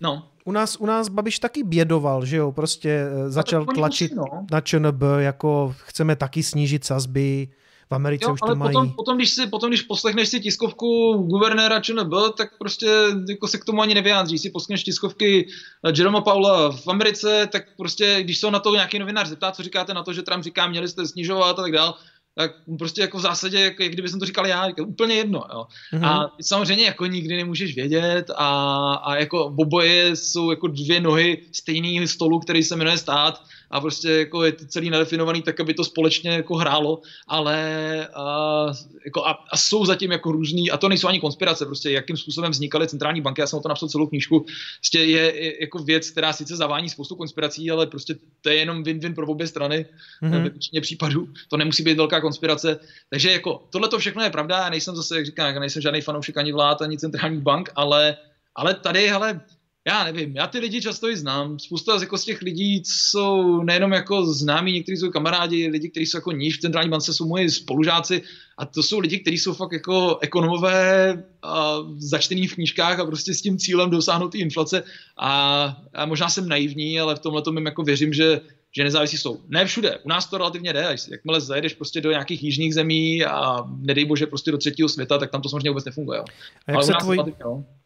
no. 0.00 0.22
u 0.44 0.52
nás, 0.52 0.76
u 0.80 0.86
nás 0.86 1.08
Babiš 1.08 1.38
taky 1.38 1.62
bědoval, 1.62 2.24
že 2.24 2.36
jo, 2.36 2.52
prostě 2.52 2.90
eh, 2.90 3.30
začal 3.30 3.64
tlačit 3.64 4.12
musí, 4.12 4.30
no. 4.32 4.46
na 4.50 4.60
ČNB, 4.60 5.02
jako 5.18 5.74
chceme 5.78 6.16
taky 6.16 6.42
snížit 6.42 6.84
sazby, 6.84 7.48
v 7.90 7.94
Americe 7.94 8.24
jo, 8.24 8.32
už 8.32 8.38
ale 8.42 8.52
to 8.52 8.56
mají. 8.56 8.72
Potom, 8.72 8.92
potom, 8.92 9.16
když 9.16 9.30
si, 9.30 9.46
potom, 9.46 9.70
když 9.70 9.82
poslechneš 9.82 10.28
si 10.28 10.40
tiskovku 10.40 11.12
guvernéra 11.12 11.80
ČNB, 11.80 12.12
tak 12.36 12.58
prostě 12.58 12.90
jako 13.28 13.48
se 13.48 13.58
k 13.58 13.64
tomu 13.64 13.82
ani 13.82 13.94
nevyjádří. 13.94 14.38
Si 14.38 14.50
poslechneš 14.50 14.84
tiskovky 14.84 15.48
Jeroma 15.96 16.20
Paula 16.20 16.72
v 16.72 16.88
Americe, 16.88 17.48
tak 17.52 17.62
prostě, 17.76 18.22
když 18.22 18.38
se 18.38 18.50
na 18.50 18.58
to 18.58 18.74
nějaký 18.74 18.98
novinář 18.98 19.28
zeptá, 19.28 19.52
co 19.52 19.62
říkáte 19.62 19.94
na 19.94 20.02
to, 20.02 20.12
že 20.12 20.22
Trump 20.22 20.44
říká, 20.44 20.68
měli 20.68 20.88
jste 20.88 21.06
snižovat 21.06 21.58
a 21.58 21.62
tak 21.62 21.72
dále, 21.72 21.94
tak 22.40 22.54
prostě 22.78 23.00
jako 23.00 23.18
v 23.18 23.20
zásadě, 23.20 23.60
jako, 23.60 23.82
jak 23.82 23.92
kdyby 23.92 24.08
jsem 24.08 24.20
to 24.20 24.26
říkal 24.26 24.46
já, 24.46 24.66
jako 24.66 24.84
úplně 24.84 25.14
jedno. 25.14 25.44
Jo. 25.52 25.66
Mm-hmm. 25.94 26.06
A 26.06 26.36
samozřejmě 26.42 26.84
jako 26.84 27.06
nikdy 27.06 27.36
nemůžeš 27.36 27.74
vědět 27.74 28.30
a, 28.36 28.92
a 28.94 29.16
jako 29.16 29.44
oboje 29.44 30.16
jsou 30.16 30.50
jako 30.50 30.66
dvě 30.66 31.00
nohy 31.00 31.42
stejného 31.52 32.08
stolu, 32.08 32.38
který 32.38 32.62
se 32.62 32.76
jmenuje 32.76 32.98
stát 32.98 33.42
a 33.70 33.80
prostě 33.80 34.10
jako 34.10 34.44
je 34.44 34.52
to 34.52 34.64
celý 34.66 34.90
nadefinovaný 34.90 35.42
tak, 35.42 35.60
aby 35.60 35.74
to 35.74 35.84
společně 35.84 36.30
jako 36.30 36.56
hrálo, 36.56 37.00
ale 37.28 38.08
a, 38.14 38.66
jako 39.04 39.26
a, 39.26 39.44
a 39.52 39.56
jsou 39.56 39.86
zatím 39.86 40.12
jako 40.12 40.32
různý, 40.32 40.70
a 40.70 40.76
to 40.76 40.88
nejsou 40.88 41.08
ani 41.08 41.20
konspirace, 41.20 41.66
prostě 41.66 41.90
jakým 41.90 42.16
způsobem 42.16 42.50
vznikaly 42.50 42.88
centrální 42.88 43.20
banky, 43.20 43.40
já 43.40 43.46
jsem 43.46 43.58
o 43.58 43.62
to 43.62 43.68
napsal 43.68 43.88
celou 43.88 44.06
knížku, 44.06 44.40
prostě 44.78 44.98
je, 44.98 45.44
je 45.44 45.60
jako 45.60 45.78
věc, 45.78 46.10
která 46.10 46.32
sice 46.32 46.56
zavání 46.56 46.88
spoustu 46.88 47.16
konspirací, 47.16 47.70
ale 47.70 47.86
prostě 47.86 48.14
to 48.40 48.48
je 48.48 48.56
jenom 48.56 48.82
win-win 48.82 49.14
pro 49.14 49.26
obě 49.26 49.46
strany 49.46 49.86
mm-hmm. 50.22 50.30
ve 50.30 50.40
většině 50.40 50.80
případů, 50.80 51.28
to 51.48 51.56
nemusí 51.56 51.82
být 51.82 51.96
velká 51.96 52.20
konspirace, 52.20 52.80
takže 53.10 53.32
jako 53.32 53.66
tohle 53.70 53.88
to 53.88 53.98
všechno 53.98 54.22
je 54.22 54.30
pravda, 54.30 54.56
já 54.56 54.70
nejsem 54.70 54.96
zase, 54.96 55.16
jak 55.16 55.26
říkám, 55.26 55.60
nejsem 55.60 55.82
žádný 55.82 56.00
fanoušek 56.00 56.36
ani 56.36 56.52
vlád, 56.52 56.82
ani 56.82 56.98
centrální 56.98 57.40
bank, 57.40 57.70
ale 57.74 58.16
ale 58.56 58.74
tady, 58.74 59.08
hele, 59.08 59.40
já 59.86 60.04
nevím, 60.04 60.36
já 60.36 60.46
ty 60.46 60.58
lidi 60.58 60.80
často 60.80 61.08
i 61.08 61.16
znám. 61.16 61.58
Spousta 61.58 61.98
jako 62.00 62.18
z 62.18 62.24
těch 62.24 62.42
lidí 62.42 62.82
jsou 62.84 63.62
nejenom 63.62 63.92
jako 63.92 64.26
známí, 64.26 64.72
někteří 64.72 64.96
jsou 64.96 65.10
kamarádi, 65.10 65.68
lidi, 65.68 65.88
kteří 65.88 66.06
jsou 66.06 66.16
jako 66.16 66.32
níž 66.32 66.56
v 66.56 66.60
centrální 66.60 66.90
bance, 66.90 67.14
jsou 67.14 67.28
moji 67.28 67.50
spolužáci 67.50 68.22
a 68.58 68.66
to 68.66 68.82
jsou 68.82 68.98
lidi, 68.98 69.18
kteří 69.18 69.38
jsou 69.38 69.54
fakt 69.54 69.72
jako 69.72 70.18
ekonomové 70.20 71.24
a 71.42 71.76
začtený 71.98 72.46
v 72.46 72.54
knížkách 72.54 72.98
a 72.98 73.06
prostě 73.06 73.34
s 73.34 73.42
tím 73.42 73.58
cílem 73.58 73.90
dosáhnout 73.90 74.28
ty 74.28 74.38
inflace 74.38 74.82
a, 75.18 75.62
a 75.94 76.06
možná 76.06 76.28
jsem 76.28 76.48
naivní, 76.48 77.00
ale 77.00 77.14
v 77.14 77.18
tomhle 77.18 77.42
tom 77.42 77.66
jako 77.66 77.82
věřím, 77.82 78.12
že 78.12 78.40
že 78.76 78.84
nezávislí 78.84 79.18
jsou. 79.18 79.40
Ne 79.48 79.64
všude, 79.64 79.98
u 79.98 80.08
nás 80.08 80.26
to 80.26 80.38
relativně 80.38 80.72
jde, 80.72 80.96
jakmile 81.10 81.40
zajedeš 81.40 81.74
prostě 81.74 82.00
do 82.00 82.10
nějakých 82.10 82.42
jižních 82.42 82.74
zemí 82.74 83.24
a 83.24 83.64
nedej 83.76 84.04
bože 84.04 84.26
prostě 84.26 84.50
do 84.50 84.58
třetího 84.58 84.88
světa, 84.88 85.18
tak 85.18 85.30
tam 85.30 85.42
to 85.42 85.48
samozřejmě 85.48 85.70
vůbec 85.70 85.84
nefunguje. 85.84 86.18
Jo. 86.18 86.24
A 86.66 86.70
jak, 86.70 86.76
Ale 86.76 86.84
se 86.84 86.92
tvoj, 87.00 87.18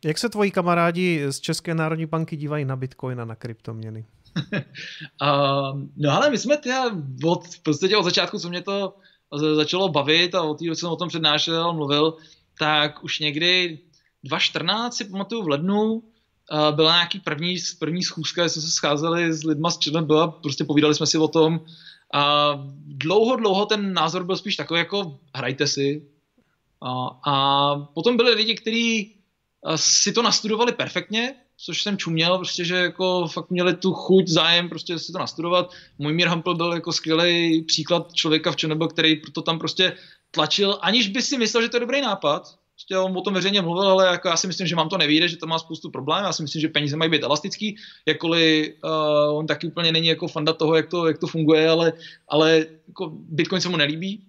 jak 0.04 0.18
se 0.18 0.28
tvoji 0.28 0.50
kamarádi 0.50 1.24
z 1.30 1.40
České 1.40 1.74
národní 1.74 2.06
banky 2.06 2.36
dívají 2.36 2.64
na 2.64 2.76
bitcoin 2.76 3.20
a 3.20 3.24
na 3.24 3.34
kryptoměny? 3.34 4.04
uh, 5.22 5.80
no 5.96 6.12
ale 6.12 6.30
my 6.30 6.38
jsme 6.38 6.56
teda 6.56 6.84
od, 7.24 7.46
v 7.46 7.62
podstatě 7.62 7.96
od 7.96 8.02
začátku, 8.02 8.38
co 8.38 8.48
mě 8.48 8.62
to 8.62 8.94
začalo 9.54 9.88
bavit 9.88 10.34
a 10.34 10.42
od 10.42 10.58
té, 10.58 10.64
jsem 10.64 10.88
o 10.88 10.96
tom 10.96 11.08
přednášel, 11.08 11.72
mluvil, 11.72 12.16
tak 12.58 13.04
už 13.04 13.18
někdy 13.18 13.78
2014 14.24 14.96
si 14.96 15.04
pamatuju 15.04 15.42
v 15.42 15.48
lednu, 15.48 16.02
byla 16.70 16.92
nějaký 16.92 17.20
první, 17.20 17.56
první 17.78 18.02
schůzka, 18.02 18.48
jsme 18.48 18.62
se 18.62 18.70
scházeli 18.70 19.32
s 19.32 19.44
lidma 19.44 19.70
z 19.70 19.78
ČNB 19.78 20.10
prostě 20.42 20.64
povídali 20.64 20.94
jsme 20.94 21.06
si 21.06 21.18
o 21.18 21.28
tom. 21.28 21.60
A 22.14 22.54
dlouho, 22.86 23.36
dlouho 23.36 23.66
ten 23.66 23.92
názor 23.92 24.24
byl 24.24 24.36
spíš 24.36 24.56
takový 24.56 24.78
jako 24.78 25.18
hrajte 25.34 25.66
si. 25.66 26.08
A, 26.82 27.20
a 27.26 27.76
potom 27.76 28.16
byli 28.16 28.34
lidi, 28.34 28.54
kteří 28.54 29.14
si 29.76 30.12
to 30.12 30.22
nastudovali 30.22 30.72
perfektně, 30.72 31.34
což 31.56 31.82
jsem 31.82 31.98
čuměl, 31.98 32.38
prostě, 32.38 32.64
že 32.64 32.76
jako 32.76 33.28
fakt 33.28 33.50
měli 33.50 33.76
tu 33.76 33.92
chuť, 33.92 34.28
zájem 34.28 34.68
prostě 34.68 34.98
si 34.98 35.12
to 35.12 35.18
nastudovat. 35.18 35.70
Můj 35.98 36.12
Mír 36.12 36.28
Hampel 36.28 36.54
byl 36.54 36.72
jako 36.72 36.92
skvělý 36.92 37.62
příklad 37.62 38.12
člověka 38.12 38.52
v 38.52 38.56
ČNB, 38.56 38.82
který 38.92 39.22
to 39.32 39.42
tam 39.42 39.58
prostě 39.58 39.96
tlačil, 40.30 40.78
aniž 40.82 41.08
by 41.08 41.22
si 41.22 41.38
myslel, 41.38 41.62
že 41.62 41.68
to 41.68 41.76
je 41.76 41.80
dobrý 41.80 42.00
nápad, 42.00 42.58
Prostě 42.74 42.98
on 42.98 43.18
o 43.18 43.20
tom 43.20 43.34
veřejně 43.34 43.62
mluvil, 43.62 43.88
ale 43.88 44.06
jako 44.06 44.28
já 44.28 44.36
si 44.36 44.46
myslím, 44.46 44.66
že 44.66 44.76
mám 44.76 44.88
to 44.88 44.98
nevíde, 44.98 45.28
že 45.28 45.36
to 45.36 45.46
má 45.46 45.58
spoustu 45.58 45.90
problémů. 45.90 46.26
Já 46.26 46.32
si 46.32 46.42
myslím, 46.42 46.60
že 46.60 46.68
peníze 46.68 46.96
mají 46.96 47.10
být 47.10 47.22
elastický, 47.22 47.76
jakkoliv 48.06 48.74
uh, 48.84 49.38
on 49.38 49.46
taky 49.46 49.66
úplně 49.66 49.92
není 49.92 50.08
jako 50.08 50.28
fanda 50.28 50.52
toho, 50.52 50.76
jak 50.76 50.88
to, 50.88 51.06
jak 51.06 51.18
to 51.18 51.26
funguje, 51.26 51.68
ale, 51.68 51.92
ale 52.28 52.66
jako 52.88 53.12
Bitcoin 53.14 53.60
se 53.60 53.68
mu 53.68 53.76
nelíbí 53.76 54.22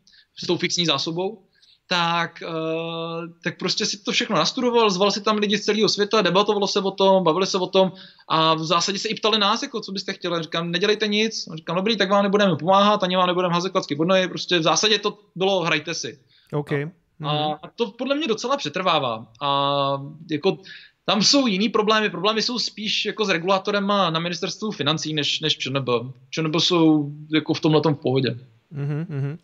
s 0.43 0.47
tou 0.47 0.57
fixní 0.57 0.85
zásobou. 0.85 1.41
Tak, 1.87 2.43
uh, 2.47 3.25
tak 3.43 3.59
prostě 3.59 3.85
si 3.85 3.97
to 3.97 4.11
všechno 4.11 4.35
nastudoval, 4.35 4.89
zval 4.89 5.11
si 5.11 5.21
tam 5.21 5.37
lidi 5.37 5.57
z 5.57 5.65
celého 5.65 5.89
světa, 5.89 6.21
debatovalo 6.21 6.67
se 6.67 6.79
o 6.79 6.91
tom, 6.91 7.23
bavili 7.23 7.47
se 7.47 7.57
o 7.57 7.67
tom 7.67 7.91
a 8.27 8.53
v 8.53 8.65
zásadě 8.65 8.99
se 8.99 9.07
i 9.07 9.15
ptali 9.15 9.37
nás, 9.37 9.61
jako, 9.63 9.81
co 9.81 9.91
byste 9.91 10.13
chtěli. 10.13 10.43
Říkám, 10.43 10.71
nedělejte 10.71 11.07
nic, 11.07 11.45
říkám, 11.55 11.75
dobrý, 11.75 11.97
tak 11.97 12.09
vám 12.09 12.23
nebudeme 12.23 12.55
pomáhat, 12.55 13.03
ani 13.03 13.15
vám 13.15 13.27
nebudeme 13.27 13.53
házet 13.53 13.71
klacky 13.71 13.95
pod 13.95 14.05
nohy, 14.05 14.27
prostě 14.27 14.59
v 14.59 14.63
zásadě 14.63 14.99
to 14.99 15.17
bylo, 15.35 15.59
hrajte 15.61 15.93
si. 15.93 16.19
Okay. 16.53 16.89
Hmm. 17.19 17.29
A 17.29 17.59
to 17.75 17.91
podle 17.91 18.15
mě 18.15 18.27
docela 18.27 18.57
přetrvává. 18.57 19.27
A 19.41 20.01
jako 20.31 20.57
tam 21.05 21.21
jsou 21.21 21.47
jiný 21.47 21.69
problémy. 21.69 22.09
Problémy 22.09 22.41
jsou 22.41 22.59
spíš 22.59 23.05
jako 23.05 23.25
s 23.25 23.29
regulátorem 23.29 23.87
na 23.87 24.19
ministerstvu 24.19 24.71
financí, 24.71 25.13
než, 25.13 25.39
než 25.39 25.57
ČNB. 25.57 25.89
ČNB 26.29 26.55
jsou 26.55 27.11
jako 27.33 27.53
v 27.53 27.59
tomhle 27.59 27.81
v 27.85 27.93
pohodě. 27.93 28.37
Mm-hmm. 28.73 29.37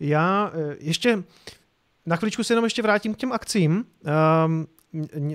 Já 0.00 0.52
e, 0.54 0.76
ještě 0.80 1.24
na 2.06 2.16
chvíličku 2.16 2.44
se 2.44 2.52
jenom 2.52 2.64
ještě 2.64 2.82
vrátím 2.82 3.14
k 3.14 3.16
těm 3.16 3.32
akcím. 3.32 3.84
Um, 4.46 4.66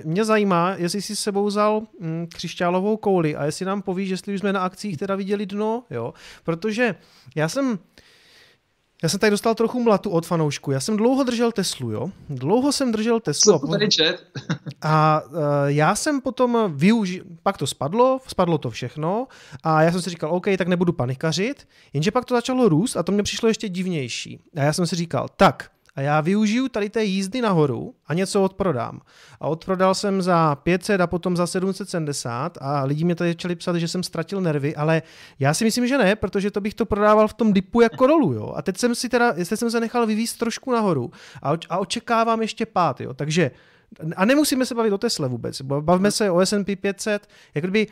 mě 0.04 0.24
zajímá, 0.24 0.74
jestli 0.76 1.02
jsi 1.02 1.16
s 1.16 1.20
sebou 1.20 1.46
vzal 1.46 1.82
mm, 2.00 2.26
křišťálovou 2.34 2.96
kouli 2.96 3.36
a 3.36 3.44
jestli 3.44 3.66
nám 3.66 3.82
povíš, 3.82 4.08
jestli 4.08 4.34
už 4.34 4.40
jsme 4.40 4.52
na 4.52 4.60
akcích 4.60 4.96
teda 4.96 5.14
viděli 5.14 5.46
dno, 5.46 5.84
jo? 5.90 6.14
Protože 6.44 6.94
já 7.34 7.48
jsem 7.48 7.78
já 9.04 9.08
jsem 9.08 9.20
tady 9.20 9.30
dostal 9.30 9.54
trochu 9.54 9.82
mlatu 9.82 10.10
od 10.10 10.26
fanoušku. 10.26 10.70
Já 10.70 10.80
jsem 10.80 10.96
dlouho 10.96 11.22
držel 11.22 11.52
Teslu, 11.52 11.90
jo? 11.90 12.10
Dlouho 12.28 12.72
jsem 12.72 12.92
držel 12.92 13.20
Teslu. 13.20 13.58
Co 13.58 13.66
tady 13.66 13.88
čet? 13.88 14.26
A 14.82 15.22
uh, 15.26 15.36
já 15.66 15.94
jsem 15.94 16.20
potom 16.20 16.58
využil, 16.68 17.24
pak 17.42 17.58
to 17.58 17.66
spadlo, 17.66 18.20
spadlo 18.26 18.58
to 18.58 18.70
všechno 18.70 19.26
a 19.62 19.82
já 19.82 19.92
jsem 19.92 20.02
si 20.02 20.10
říkal, 20.10 20.30
OK, 20.30 20.46
tak 20.58 20.68
nebudu 20.68 20.92
panikařit, 20.92 21.68
jenže 21.92 22.10
pak 22.10 22.24
to 22.24 22.34
začalo 22.34 22.68
růst 22.68 22.96
a 22.96 23.02
to 23.02 23.12
mě 23.12 23.22
přišlo 23.22 23.48
ještě 23.48 23.68
divnější. 23.68 24.40
A 24.56 24.60
já 24.60 24.72
jsem 24.72 24.86
si 24.86 24.96
říkal, 24.96 25.28
tak, 25.36 25.70
a 25.96 26.00
já 26.00 26.20
využiju 26.20 26.68
tady 26.68 26.90
té 26.90 27.04
jízdy 27.04 27.40
nahoru 27.40 27.94
a 28.06 28.14
něco 28.14 28.42
odprodám. 28.42 29.00
A 29.40 29.48
odprodal 29.48 29.94
jsem 29.94 30.22
za 30.22 30.54
500 30.54 31.00
a 31.00 31.06
potom 31.06 31.36
za 31.36 31.46
770 31.46 32.58
a 32.60 32.84
lidi 32.84 33.04
mě 33.04 33.14
tady 33.14 33.30
začali 33.30 33.56
psat, 33.56 33.76
že 33.76 33.88
jsem 33.88 34.02
ztratil 34.02 34.40
nervy, 34.40 34.76
ale 34.76 35.02
já 35.38 35.54
si 35.54 35.64
myslím, 35.64 35.86
že 35.86 35.98
ne, 35.98 36.16
protože 36.16 36.50
to 36.50 36.60
bych 36.60 36.74
to 36.74 36.86
prodával 36.86 37.28
v 37.28 37.34
tom 37.34 37.52
dipu 37.52 37.80
jako 37.80 38.06
dolů, 38.06 38.32
jo. 38.32 38.52
A 38.56 38.62
teď 38.62 38.78
jsem 38.78 38.94
si 38.94 39.08
teda, 39.08 39.32
jestli 39.36 39.56
jsem 39.56 39.70
se 39.70 39.80
nechal 39.80 40.06
vyvízt 40.06 40.38
trošku 40.38 40.72
nahoru 40.72 41.10
a, 41.42 41.52
a 41.68 41.78
očekávám 41.78 42.42
ještě 42.42 42.66
pád, 42.66 43.00
jo. 43.00 43.14
Takže 43.14 43.50
a 44.16 44.24
nemusíme 44.24 44.66
se 44.66 44.74
bavit 44.74 44.92
o 44.92 44.98
Tesle 44.98 45.28
vůbec, 45.28 45.62
bavíme 45.62 46.10
se 46.10 46.30
o 46.30 46.40
S&P 46.40 46.76
500, 46.76 47.28
jak 47.54 47.64
kdyby 47.64 47.86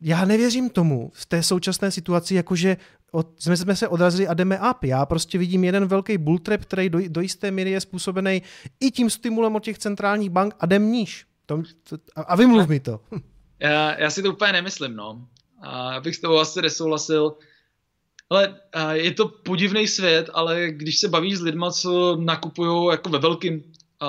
já 0.00 0.24
nevěřím 0.24 0.70
tomu 0.70 1.10
v 1.14 1.26
té 1.26 1.42
současné 1.42 1.90
situaci, 1.90 2.34
jakože 2.34 2.76
od, 3.12 3.28
jsme, 3.38 3.56
jsme 3.56 3.76
se 3.76 3.88
odrazili 3.88 4.28
a 4.28 4.34
jdeme 4.34 4.70
up. 4.70 4.84
Já 4.84 5.06
prostě 5.06 5.38
vidím 5.38 5.64
jeden 5.64 5.86
velký 5.86 6.18
bull 6.18 6.38
trap, 6.38 6.60
který 6.60 6.88
do, 6.88 6.98
do 7.08 7.20
jisté 7.20 7.50
míry 7.50 7.70
je 7.70 7.80
způsobený 7.80 8.42
i 8.80 8.90
tím 8.90 9.10
stimulem 9.10 9.56
od 9.56 9.64
těch 9.64 9.78
centrálních 9.78 10.30
bank 10.30 10.54
a 10.60 10.66
jdem 10.66 10.92
níž. 10.92 11.26
To, 11.46 11.62
to, 11.88 11.96
a, 12.16 12.22
a 12.22 12.36
vymluv 12.36 12.68
mi 12.68 12.80
to. 12.80 13.00
Já, 13.60 14.00
já 14.00 14.10
si 14.10 14.22
to 14.22 14.32
úplně 14.32 14.52
nemyslím, 14.52 14.96
no. 14.96 15.26
A 15.62 15.94
abych 15.94 16.16
s 16.16 16.20
tebou 16.20 16.38
asi 16.38 16.62
nesouhlasil. 16.62 17.32
Ale 18.30 18.54
je 18.92 19.10
to 19.10 19.28
podivný 19.28 19.88
svět, 19.88 20.30
ale 20.34 20.70
když 20.70 20.98
se 20.98 21.08
bavíš 21.08 21.38
s 21.38 21.40
lidma, 21.40 21.70
co 21.70 22.16
nakupují 22.16 22.90
jako 22.90 23.08
ve 23.10 23.18
velkým 23.18 23.62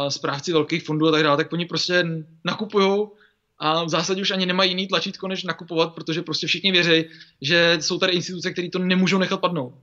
správci 0.09 0.53
velkých 0.53 0.83
fondů 0.83 1.07
a 1.07 1.11
tak 1.11 1.23
dále, 1.23 1.37
tak 1.37 1.53
oni 1.53 1.65
prostě 1.65 2.05
nakupují 2.45 3.07
a 3.59 3.83
v 3.83 3.89
zásadě 3.89 4.21
už 4.21 4.31
ani 4.31 4.45
nemají 4.45 4.71
jiný 4.71 4.87
tlačítko, 4.87 5.27
než 5.27 5.43
nakupovat, 5.43 5.93
protože 5.93 6.21
prostě 6.21 6.47
všichni 6.47 6.71
věří, 6.71 7.05
že 7.41 7.77
jsou 7.81 7.99
tady 7.99 8.13
instituce, 8.13 8.51
které 8.51 8.69
to 8.69 8.79
nemůžou 8.79 9.17
nechat 9.17 9.39
padnout. 9.39 9.73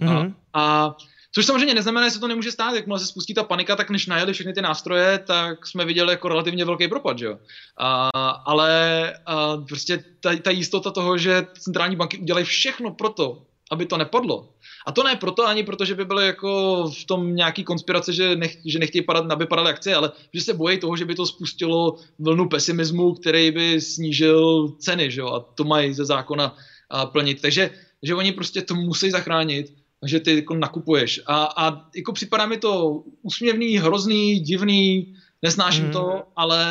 Mm-hmm. 0.00 0.08
A, 0.08 0.22
mhm. 0.22 0.34
a 0.54 0.96
Což 1.34 1.46
samozřejmě 1.46 1.74
neznamená, 1.74 2.06
že 2.06 2.10
se 2.10 2.20
to 2.20 2.28
nemůže 2.28 2.52
stát, 2.52 2.74
jakmile 2.74 2.98
se 2.98 3.06
spustí 3.06 3.34
ta 3.34 3.44
panika, 3.44 3.76
tak 3.76 3.90
než 3.90 4.06
najeli 4.06 4.32
všechny 4.32 4.52
ty 4.52 4.62
nástroje, 4.62 5.18
tak 5.18 5.66
jsme 5.66 5.84
viděli 5.84 6.10
jako 6.10 6.28
relativně 6.28 6.64
velký 6.64 6.88
propad, 6.88 7.18
že 7.18 7.26
jo. 7.26 7.38
A, 7.78 8.08
ale 8.46 9.12
a 9.26 9.56
prostě 9.56 10.04
ta, 10.20 10.36
ta 10.36 10.50
jistota 10.50 10.90
toho, 10.90 11.18
že 11.18 11.46
centrální 11.58 11.96
banky 11.96 12.18
udělají 12.18 12.44
všechno 12.44 12.90
pro 12.90 13.08
to, 13.08 13.42
aby 13.72 13.86
to 13.86 13.96
nepadlo, 13.96 14.48
a 14.86 14.92
to 14.92 15.02
ne 15.02 15.16
proto 15.16 15.46
ani 15.46 15.62
proto, 15.62 15.84
že 15.84 15.94
by 15.94 16.04
byly 16.04 16.26
jako 16.26 16.84
v 17.00 17.04
tom 17.04 17.34
nějaký 17.34 17.64
konspirace, 17.64 18.12
že, 18.12 18.36
nech, 18.36 18.58
že 18.64 18.78
nechtějí 18.78 19.02
padat, 19.02 19.30
aby 19.30 19.46
padaly 19.46 19.70
akcie, 19.70 19.96
ale 19.96 20.12
že 20.34 20.40
se 20.40 20.54
bojí 20.54 20.78
toho, 20.78 20.96
že 20.96 21.04
by 21.04 21.14
to 21.14 21.26
spustilo 21.26 21.96
vlnu 22.18 22.48
pesimismu, 22.48 23.14
který 23.14 23.50
by 23.50 23.80
snížil 23.80 24.68
ceny, 24.78 25.10
že 25.10 25.20
jo? 25.20 25.28
a 25.28 25.40
to 25.40 25.64
mají 25.64 25.94
ze 25.94 26.04
zákona 26.04 26.56
a 26.90 27.06
plnit. 27.06 27.40
Takže 27.40 27.70
že 28.02 28.14
oni 28.14 28.32
prostě 28.32 28.62
to 28.62 28.74
musí 28.74 29.10
zachránit, 29.10 29.72
že 30.04 30.20
ty 30.20 30.36
jako 30.36 30.54
nakupuješ. 30.54 31.20
A, 31.26 31.44
a 31.44 31.88
jako 31.96 32.12
připadá 32.12 32.46
mi 32.46 32.56
to 32.56 33.02
úsměvný, 33.22 33.78
hrozný, 33.78 34.40
divný, 34.40 35.14
nesnáším 35.42 35.84
mm. 35.84 35.92
to, 35.92 36.22
ale, 36.36 36.64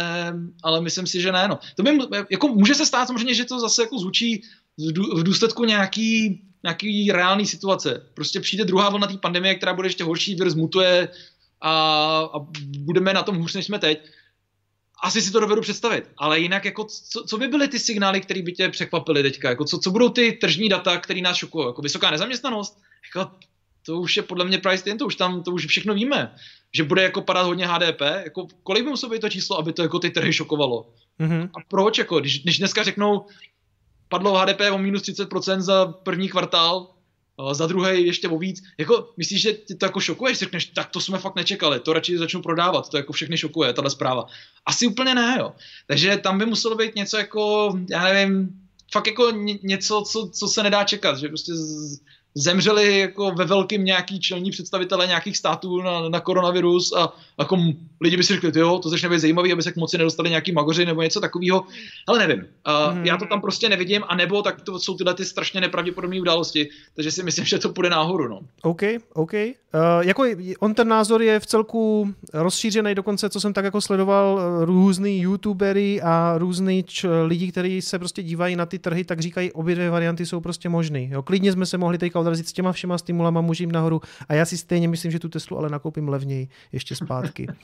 ale 0.64 0.82
myslím 0.82 1.08
si, 1.08 1.22
že 1.22 1.32
ne. 1.32 1.48
No. 1.48 1.60
To 1.76 1.84
by, 1.84 2.00
jako, 2.30 2.48
může 2.48 2.76
se 2.76 2.86
stát 2.86 3.08
samozřejmě, 3.08 3.34
že 3.34 3.46
to 3.46 3.60
zase 3.60 3.82
jako 3.82 4.00
zvučí 4.00 4.42
v 5.18 5.24
důsledku 5.24 5.66
nějaký 5.66 6.42
nějaký 6.64 7.12
reálný 7.12 7.46
situace. 7.46 8.10
Prostě 8.14 8.40
přijde 8.40 8.66
druhá 8.66 8.90
vlna 8.90 9.08
té 9.08 9.18
pandemie, 9.18 9.56
která 9.56 9.74
bude 9.74 9.88
ještě 9.88 10.04
horší, 10.04 10.36
virus 10.36 10.56
mutuje 10.56 11.10
a, 11.62 11.72
a 12.34 12.40
budeme 12.78 13.14
na 13.14 13.24
tom 13.24 13.36
hůř, 13.36 13.54
než 13.54 13.66
jsme 13.66 13.80
teď. 13.80 14.10
Asi 15.04 15.22
si 15.22 15.32
to 15.32 15.40
dovedu 15.40 15.62
představit, 15.62 16.10
ale 16.18 16.40
jinak 16.40 16.66
jako 16.66 16.84
co, 16.84 17.24
co 17.24 17.38
by 17.38 17.48
byly 17.48 17.68
ty 17.68 17.80
signály, 17.80 18.22
které 18.22 18.42
by 18.42 18.52
tě 18.52 18.70
překvapily 18.70 19.24
teďka? 19.24 19.50
Jako 19.50 19.66
co, 19.66 19.80
co 19.80 19.92
budou 19.92 20.10
ty 20.10 20.32
tržní 20.32 20.70
data, 20.70 20.98
které 20.98 21.22
nás 21.22 21.38
šokují? 21.38 21.68
Jako 21.68 21.82
vysoká 21.82 22.12
nezaměstnanost? 22.12 22.78
Jako, 23.16 23.32
to 23.86 24.00
už 24.00 24.18
je 24.18 24.24
podle 24.24 24.46
mě 24.46 24.58
price 24.58 24.90
in, 24.90 24.98
to 24.98 25.06
už 25.06 25.16
tam, 25.16 25.44
to 25.44 25.52
už 25.52 25.66
všechno 25.66 25.94
víme. 25.94 26.36
Že 26.76 26.84
bude 26.84 27.04
jako 27.04 27.22
padat 27.22 27.46
hodně 27.46 27.68
HDP, 27.68 28.02
jako 28.24 28.48
kolik 28.64 28.84
by 28.84 28.90
muselo 28.90 29.12
být 29.12 29.22
to 29.22 29.30
číslo, 29.30 29.60
aby 29.60 29.74
to 29.74 29.82
jako 29.82 30.00
ty 30.00 30.10
trhy 30.10 30.34
šokovalo? 30.34 30.94
Mm-hmm. 31.20 31.50
A 31.56 31.60
proč? 31.68 31.98
Jako, 31.98 32.20
když, 32.20 32.44
když 32.44 32.58
dneska 32.58 32.84
řeknou, 32.84 33.26
padlo 34.14 34.38
HDP 34.38 34.62
o 34.72 34.78
minus 34.78 35.02
30% 35.02 35.60
za 35.60 35.86
první 35.86 36.30
kvartál, 36.30 36.88
za 37.52 37.68
druhý 37.68 38.06
ještě 38.06 38.30
o 38.30 38.38
víc. 38.38 38.64
Jako, 38.78 39.10
myslíš, 39.18 39.42
že 39.42 39.54
ty 39.54 39.76
to 39.76 39.86
jako 39.86 40.00
šokuje, 40.00 40.34
že 40.34 40.40
řekneš, 40.40 40.66
tak 40.66 40.90
to 40.90 41.02
jsme 41.02 41.18
fakt 41.18 41.36
nečekali, 41.36 41.80
to 41.80 41.94
radši 41.94 42.18
začnu 42.18 42.42
prodávat, 42.42 42.90
to 42.90 42.98
jako 42.98 43.14
všechny 43.14 43.38
šokuje, 43.38 43.74
tahle 43.74 43.90
zpráva. 43.90 44.26
Asi 44.66 44.88
úplně 44.88 45.16
ne, 45.16 45.38
jo. 45.40 45.54
Takže 45.88 46.18
tam 46.18 46.38
by 46.38 46.46
muselo 46.46 46.76
být 46.76 46.96
něco 46.96 47.18
jako, 47.18 47.74
já 47.90 48.04
nevím, 48.04 48.50
fakt 48.92 49.08
jako 49.08 49.32
něco, 49.64 50.04
co, 50.12 50.30
co 50.30 50.48
se 50.48 50.64
nedá 50.64 50.84
čekat, 50.84 51.18
že 51.18 51.28
prostě 51.28 51.56
z, 51.56 52.00
zemřeli 52.36 53.00
jako 53.00 53.32
ve 53.32 53.46
velkým 53.46 53.86
nějaký 53.86 54.20
čelní 54.20 54.52
představitelé 54.52 55.08
nějakých 55.08 55.38
států 55.38 55.82
na, 55.82 56.10
na 56.10 56.20
koronavirus 56.20 56.94
a 56.94 57.14
jako 57.40 57.58
lidi 58.02 58.18
by 58.18 58.24
si 58.24 58.34
řekli, 58.34 58.60
jo, 58.60 58.80
to 58.80 58.90
začne 58.90 59.10
být 59.10 59.20
zajímavý, 59.20 59.54
aby 59.54 59.64
se 59.64 59.72
k 59.72 59.76
moci 59.76 59.98
nedostali 59.98 60.30
nějaký 60.30 60.52
magoři 60.52 60.86
nebo 60.86 61.02
něco 61.02 61.22
takového, 61.22 61.64
ale 62.08 62.20
nevím. 62.20 62.46
Uh, 62.90 62.98
mm. 62.98 63.06
Já 63.06 63.18
to 63.18 63.26
tam 63.26 63.42
prostě 63.42 63.70
nevidím, 63.70 64.04
a 64.08 64.16
nebo 64.16 64.42
tak 64.42 64.62
to 64.62 64.80
jsou 64.80 64.98
tyhle 64.98 65.14
ty 65.14 65.26
strašně 65.26 65.62
nepravděpodobné 65.62 66.22
události, 66.22 66.70
takže 66.96 67.12
si 67.12 67.24
myslím, 67.24 67.46
že 67.46 67.60
to 67.60 67.70
půjde 67.70 67.90
nahoru. 67.90 68.28
No. 68.28 68.40
OK, 68.62 68.82
OK. 69.14 69.34
Uh, 69.34 69.80
jako 70.02 70.26
on 70.60 70.74
ten 70.74 70.88
názor 70.88 71.22
je 71.22 71.40
v 71.40 71.46
celku 71.46 72.14
rozšířený, 72.34 72.96
dokonce, 72.96 73.30
co 73.30 73.40
jsem 73.40 73.54
tak 73.54 73.66
jako 73.66 73.82
sledoval, 73.82 74.36
uh, 74.36 74.66
různý 74.66 75.20
youtubery 75.20 76.02
a 76.02 76.38
různý 76.38 76.84
č- 76.84 77.08
lidi, 77.26 77.52
kteří 77.52 77.82
se 77.82 78.00
prostě 78.00 78.24
dívají 78.24 78.56
na 78.56 78.66
ty 78.66 78.80
trhy, 78.80 79.04
tak 79.04 79.20
říkají, 79.20 79.52
obě 79.52 79.76
dvě 79.76 79.90
varianty 79.90 80.26
jsou 80.26 80.40
prostě 80.40 80.70
možný. 80.70 81.10
Jo, 81.12 81.22
klidně 81.22 81.52
jsme 81.52 81.66
se 81.66 81.78
mohli 81.78 81.98
teďka 81.98 82.23
odrazit 82.24 82.48
s 82.48 82.54
těma 82.54 82.72
všema 82.72 82.98
stimulama, 82.98 83.42
můžu 83.42 83.64
jim 83.64 83.72
nahoru 83.72 84.02
a 84.28 84.34
já 84.34 84.46
si 84.46 84.58
stejně 84.58 84.88
myslím, 84.88 85.12
že 85.12 85.20
tu 85.20 85.30
Teslu 85.30 85.58
ale 85.58 85.70
nakoupím 85.70 86.10
levněji 86.10 86.48
ještě 86.72 86.96
zpátky. 86.96 87.48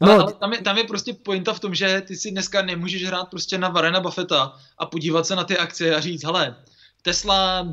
No, 0.00 0.12
ale, 0.12 0.22
ale 0.22 0.32
tam, 0.32 0.52
je, 0.52 0.62
tam 0.62 0.78
je 0.78 0.84
prostě 0.84 1.12
pointa 1.12 1.52
v 1.52 1.60
tom, 1.60 1.74
že 1.74 2.02
ty 2.06 2.16
si 2.16 2.30
dneska 2.30 2.62
nemůžeš 2.62 3.04
hrát 3.04 3.24
prostě 3.24 3.58
na 3.58 3.68
Varena 3.68 4.00
Buffetta 4.00 4.52
a 4.78 4.86
podívat 4.86 5.26
se 5.26 5.36
na 5.36 5.44
ty 5.44 5.58
akcie 5.58 5.96
a 5.96 6.00
říct, 6.00 6.24
hele, 6.24 6.56
Tesla 7.02 7.66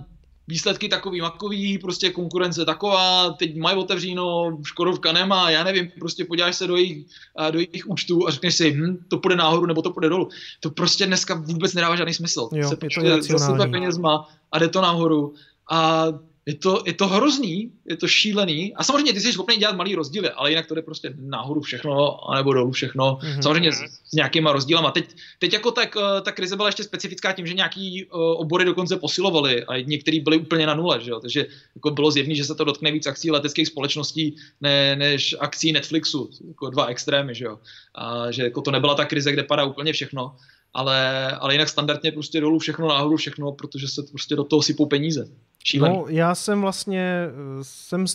výsledky 0.47 0.89
takový 0.89 1.21
makový, 1.21 1.77
prostě 1.77 2.09
konkurence 2.09 2.65
taková, 2.65 3.29
teď 3.29 3.57
mají 3.57 3.77
otevříno, 3.77 4.57
Škodovka 4.63 5.11
nemá, 5.11 5.49
já 5.49 5.63
nevím, 5.63 5.91
prostě 5.99 6.25
podíváš 6.25 6.55
se 6.55 6.67
do 6.67 6.75
jejich, 6.75 7.05
do 7.51 7.59
jejich 7.59 7.87
účtů 7.87 8.27
a 8.27 8.31
řekneš 8.31 8.55
si, 8.55 8.71
hm, 8.71 8.97
to 9.07 9.17
půjde 9.17 9.35
nahoru 9.35 9.65
nebo 9.65 9.81
to 9.81 9.91
půjde 9.91 10.09
dolů. 10.09 10.29
To 10.59 10.69
prostě 10.69 11.05
dneska 11.05 11.33
vůbec 11.33 11.73
nedává 11.73 11.95
žádný 11.95 12.13
smysl. 12.13 12.49
Jo, 12.53 12.69
se 12.69 12.73
je 13.03 13.17
to 13.17 13.27
prostě 13.27 13.67
penězma 13.71 14.29
a 14.51 14.59
jde 14.59 14.67
to 14.67 14.81
nahoru. 14.81 15.33
A 15.69 16.07
je 16.45 16.55
to, 16.55 16.83
je 16.85 16.93
to 16.93 17.07
hrozný, 17.07 17.71
je 17.85 17.97
to 17.97 18.07
šílený. 18.07 18.75
A 18.75 18.83
samozřejmě 18.83 19.13
ty 19.13 19.21
jsi 19.21 19.33
schopný 19.33 19.57
dělat 19.57 19.75
malý 19.75 19.95
rozdíly, 19.95 20.29
ale 20.29 20.49
jinak 20.49 20.67
to 20.67 20.75
jde 20.75 20.81
prostě 20.81 21.13
nahoru 21.17 21.61
všechno, 21.61 22.29
anebo 22.31 22.53
dolů 22.53 22.71
všechno. 22.71 23.17
Mm-hmm. 23.21 23.41
Samozřejmě 23.41 23.71
s, 23.71 23.79
s 24.05 24.11
nějakýma 24.11 24.51
rozdílama. 24.51 24.91
Teď, 24.91 25.15
teď 25.39 25.53
jako 25.53 25.71
tak, 25.71 25.97
eh, 25.97 26.21
ta 26.21 26.31
krize 26.31 26.55
byla 26.55 26.67
ještě 26.67 26.83
specifická 26.83 27.31
tím, 27.31 27.47
že 27.47 27.53
nějaký 27.53 28.05
uh, 28.05 28.21
obory 28.21 28.65
dokonce 28.65 28.97
posilovaly 28.97 29.63
a 29.63 29.81
některý 29.81 30.19
byly 30.19 30.37
úplně 30.37 30.65
na 30.65 30.73
nule. 30.73 31.01
Že 31.01 31.11
jo? 31.11 31.19
Takže 31.19 31.45
jako 31.75 31.91
bylo 31.91 32.11
zjevné, 32.11 32.35
že 32.35 32.45
se 32.45 32.55
to 32.55 32.63
dotkne 32.63 32.91
víc 32.91 33.07
akcí 33.07 33.31
leteckých 33.31 33.67
společností 33.67 34.35
ne, 34.61 34.95
než 34.95 35.35
akcí 35.39 35.71
Netflixu. 35.71 36.29
Jako 36.47 36.69
dva 36.69 36.85
extrémy. 36.85 37.35
Že 37.35 37.45
jo? 37.45 37.59
A 37.95 38.31
že 38.31 38.43
jako 38.43 38.61
to 38.61 38.71
nebyla 38.71 38.95
ta 38.95 39.05
krize, 39.05 39.31
kde 39.31 39.43
padá 39.43 39.63
úplně 39.63 39.93
všechno 39.93 40.35
ale, 40.73 41.31
ale 41.31 41.53
jinak 41.53 41.69
standardně 41.69 42.11
prostě 42.11 42.41
dolů 42.41 42.59
všechno 42.59 42.87
nahoru 42.87 43.17
všechno, 43.17 43.51
protože 43.51 43.87
se 43.87 44.01
prostě 44.09 44.35
do 44.35 44.43
toho 44.43 44.61
sypou 44.61 44.85
peníze. 44.85 45.27
Šílený. 45.63 45.97
No, 45.97 46.05
já 46.07 46.35
jsem 46.35 46.61
vlastně, 46.61 47.27
jsem, 47.61 48.05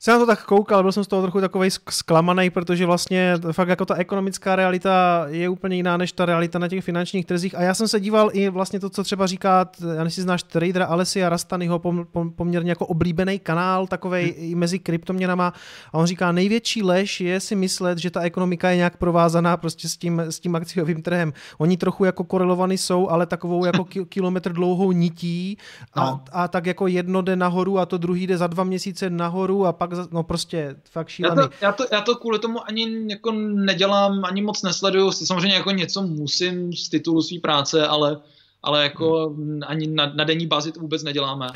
jsem 0.00 0.14
na 0.14 0.18
to 0.18 0.26
tak 0.26 0.44
koukal, 0.44 0.82
byl 0.82 0.92
jsem 0.92 1.04
z 1.04 1.06
toho 1.06 1.22
trochu 1.22 1.40
takový 1.40 1.70
zklamaný, 1.90 2.50
protože 2.50 2.86
vlastně 2.86 3.34
fakt 3.52 3.68
jako 3.68 3.84
ta 3.84 3.94
ekonomická 3.94 4.56
realita 4.56 5.24
je 5.28 5.48
úplně 5.48 5.76
jiná 5.76 5.96
než 5.96 6.12
ta 6.12 6.26
realita 6.26 6.58
na 6.58 6.68
těch 6.68 6.84
finančních 6.84 7.26
trzích. 7.26 7.54
A 7.54 7.62
já 7.62 7.74
jsem 7.74 7.88
se 7.88 8.00
díval 8.00 8.30
i 8.32 8.48
vlastně 8.48 8.80
to, 8.80 8.90
co 8.90 9.04
třeba 9.04 9.26
říká, 9.26 9.70
já 9.94 10.10
si 10.10 10.22
znáš 10.22 10.42
tradera 10.42 10.86
Alessia 10.86 11.28
Rastanyho, 11.28 11.78
pom, 11.78 12.06
pom, 12.12 12.30
poměrně 12.30 12.70
jako 12.70 12.86
oblíbený 12.86 13.38
kanál, 13.38 13.86
takovej 13.86 14.24
hmm. 14.24 14.50
i 14.50 14.54
mezi 14.54 14.78
kryptoměnama. 14.78 15.52
A 15.92 15.98
on 15.98 16.06
říká, 16.06 16.32
největší 16.32 16.82
lež 16.82 17.20
je 17.20 17.40
si 17.40 17.56
myslet, 17.56 17.98
že 17.98 18.10
ta 18.10 18.20
ekonomika 18.20 18.70
je 18.70 18.76
nějak 18.76 18.96
provázaná 18.96 19.56
prostě 19.56 19.88
s 19.88 19.96
tím, 19.96 20.20
s 20.20 20.40
tím 20.40 20.56
akciovým 20.56 21.02
trhem. 21.02 21.32
Oni 21.58 21.76
trochu 21.76 22.04
jako 22.04 22.24
korelovaný 22.24 22.78
jsou, 22.78 23.08
ale 23.08 23.26
takovou 23.26 23.64
jako 23.64 23.84
kilometr 24.08 24.52
dlouhou 24.52 24.92
nití 24.92 25.58
a, 25.94 26.04
no. 26.04 26.20
a 26.32 26.48
tak 26.48 26.66
jako 26.66 26.86
jedno 26.86 27.22
jde 27.22 27.36
nahoru 27.36 27.78
a 27.78 27.86
to 27.86 27.98
druhý 27.98 28.26
jde 28.26 28.38
za 28.38 28.46
dva 28.46 28.64
měsíce 28.64 29.10
nahoru 29.10 29.66
a 29.66 29.72
pak 29.72 29.87
pak, 29.88 30.12
no 30.12 30.22
prostě 30.22 30.76
fakt 30.90 31.08
šílený. 31.08 31.36
Já 31.36 31.46
to, 31.46 31.54
já 31.60 31.72
to, 31.72 31.84
já 31.92 32.00
to 32.00 32.16
kvůli 32.16 32.38
tomu 32.38 32.68
ani 32.68 33.06
jako 33.10 33.32
nedělám, 33.32 34.24
ani 34.24 34.42
moc 34.42 34.62
nesleduju, 34.62 35.12
samozřejmě 35.12 35.56
jako 35.56 35.70
něco 35.70 36.02
musím 36.02 36.72
z 36.72 36.88
titulu 36.88 37.22
své 37.22 37.40
práce, 37.40 37.86
ale, 37.86 38.20
ale 38.62 38.82
jako 38.82 39.28
hmm. 39.28 39.60
ani 39.66 39.86
na, 39.86 40.12
na 40.14 40.24
denní 40.24 40.46
bázi 40.46 40.72
to 40.72 40.80
vůbec 40.80 41.02
neděláme. 41.02 41.46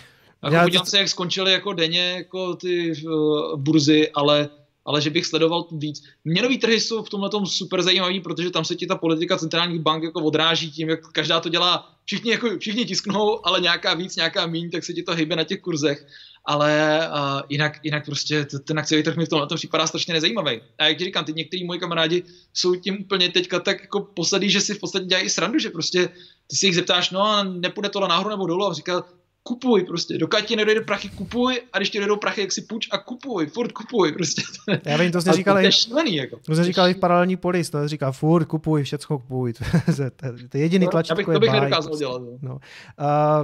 Jako 0.43 0.55
já 0.55 0.63
podívám 0.63 0.85
to... 0.85 0.91
se, 0.91 0.99
jak 0.99 1.09
skončily 1.09 1.53
jako 1.53 1.73
denně 1.73 2.13
jako 2.17 2.57
ty 2.57 2.93
uh, 3.07 3.57
burzy, 3.57 4.11
ale 4.15 4.49
ale 4.85 5.01
že 5.01 5.11
bych 5.11 5.27
sledoval 5.27 5.67
víc. 5.73 6.03
Měnový 6.25 6.59
trhy 6.59 6.81
jsou 6.81 7.03
v 7.03 7.11
tomhle 7.11 7.31
tom 7.31 7.47
super 7.47 7.83
zajímavý, 7.83 8.21
protože 8.21 8.51
tam 8.51 8.65
se 8.65 8.75
ti 8.75 8.87
ta 8.87 8.97
politika 8.97 9.39
centrálních 9.39 9.81
bank 9.81 10.03
jako 10.03 10.25
odráží 10.25 10.71
tím, 10.71 10.89
jak 10.89 11.01
každá 11.13 11.41
to 11.41 11.49
dělá, 11.49 11.89
všichni, 12.05 12.31
jako, 12.31 12.59
všichni 12.59 12.85
tisknou, 12.85 13.47
ale 13.47 13.61
nějaká 13.61 13.95
víc, 13.95 14.17
nějaká 14.17 14.47
míň, 14.47 14.71
tak 14.71 14.85
se 14.85 14.93
ti 14.93 15.03
to 15.03 15.15
hýbe 15.15 15.37
na 15.37 15.45
těch 15.45 15.61
kurzech. 15.61 16.07
Ale 16.45 17.01
uh, 17.09 17.41
jinak, 17.49 17.73
jinak 17.83 18.05
prostě 18.05 18.45
ten 18.45 18.79
akciový 18.79 19.03
trh 19.03 19.17
mi 19.17 19.27
v 19.27 19.29
tomhle 19.29 19.49
tom 19.49 19.57
připadá 19.57 19.87
strašně 19.87 20.15
nezajímavý. 20.15 20.61
A 20.79 20.85
jak 20.85 20.99
ti 20.99 21.05
říkám, 21.05 21.25
ty 21.25 21.33
některý 21.33 21.65
moji 21.65 21.81
kamarádi 21.81 22.23
jsou 22.55 22.75
tím 22.75 22.99
úplně 23.01 23.29
teďka 23.29 23.61
tak 23.61 23.81
jako 23.81 24.01
posadí, 24.01 24.51
že 24.51 24.61
si 24.61 24.75
v 24.75 24.81
podstatě 24.81 25.05
dělají 25.05 25.31
srandu, 25.31 25.59
že 25.59 25.71
prostě 25.71 26.09
ty 26.47 26.57
si 26.57 26.67
jich 26.67 26.75
zeptáš, 26.75 27.11
no 27.11 27.45
nepůjde 27.45 27.89
to 27.89 28.01
nahoru 28.01 28.31
nebo 28.31 28.47
dolů 28.47 28.67
a 28.67 28.75
říká, 28.75 29.05
kupuj 29.43 29.85
prostě, 29.85 30.19
dokud 30.19 30.41
ti 30.41 30.57
nedojde 30.57 30.81
prachy, 30.81 31.09
kupuj 31.09 31.61
a 31.73 31.79
když 31.79 31.91
ti 31.91 31.99
dojdou 31.99 32.17
prachy, 32.17 32.41
jak 32.41 32.53
si 32.53 32.63
půjč 32.63 32.89
a 32.91 32.99
kupuj, 32.99 33.47
furt 33.47 33.73
kupuj 33.73 34.13
prostě. 34.13 34.43
Já 34.85 34.97
vím, 34.97 35.13
to 35.13 35.23
jsi 35.23 35.33
říkal, 35.33 35.63
to, 35.63 35.71
šlený, 35.71 36.17
jako. 36.17 36.39
to 36.47 36.55
jsi 36.55 36.65
říkal 36.65 36.89
i 36.89 36.95
v 36.95 36.99
paralelní 36.99 37.37
polis, 37.37 37.71
to 37.71 37.89
říká 37.89 38.13
furt 38.13 38.45
kupuj, 38.45 38.83
všechno 38.83 39.19
kupuj, 39.19 39.53
to 40.49 40.59
je 40.59 40.63
jediný 40.63 40.89
tlačítko 40.89 41.15
no, 41.15 41.27
bych, 41.27 41.35
to 41.35 41.41
bych 41.41 41.53
nedokázal 41.53 41.89
prostě. 41.89 42.05
dělat. 42.05 42.23
No, 42.43 42.53
uh, 42.53 42.59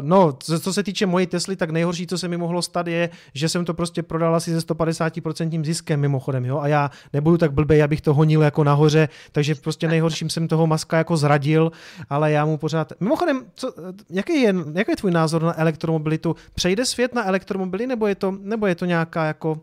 no 0.01 0.37
co, 0.41 0.61
co, 0.61 0.73
se 0.73 0.83
týče 0.83 1.07
mojí 1.07 1.27
Tesly, 1.27 1.57
tak 1.57 1.71
nejhorší, 1.71 2.07
co 2.07 2.19
se 2.19 2.29
mi 2.29 2.37
mohlo 2.37 2.63
stát, 2.63 2.87
je, 2.87 3.11
že 3.35 3.49
jsem 3.49 3.65
to 3.65 3.75
prostě 3.75 4.03
prodal 4.03 4.35
asi 4.35 4.61
se 4.61 4.67
150% 4.67 5.65
ziskem 5.65 6.01
mimochodem, 6.01 6.45
jo, 6.45 6.59
a 6.59 6.69
já 6.69 6.91
nebudu 7.13 7.39
tak 7.39 7.53
blbý, 7.53 7.83
abych 7.83 8.01
to 8.01 8.15
honil 8.15 8.43
jako 8.43 8.65
nahoře, 8.65 9.09
takže 9.33 9.55
prostě 9.55 9.89
nejhorším 9.89 10.31
jsem 10.31 10.49
toho 10.49 10.67
maska 10.67 10.97
jako 10.99 11.17
zradil, 11.17 11.73
ale 12.11 12.33
já 12.33 12.45
mu 12.45 12.59
pořád, 12.59 12.93
mimochodem, 13.01 13.47
co, 13.55 13.73
jaký, 14.11 14.43
je, 14.43 14.55
jaký 14.75 14.93
je 14.93 14.97
tvůj 14.97 15.11
názor 15.11 15.43
na 15.43 15.61
elektro 15.61 15.88
elektromobilitu. 15.89 16.37
Přejde 16.55 16.85
svět 16.85 17.15
na 17.15 17.27
elektromobily, 17.27 17.87
nebo 17.87 18.07
je 18.07 18.15
to, 18.15 18.31
nebo 18.31 18.67
je 18.67 18.75
to 18.75 18.85
nějaká 18.85 19.25
jako... 19.25 19.61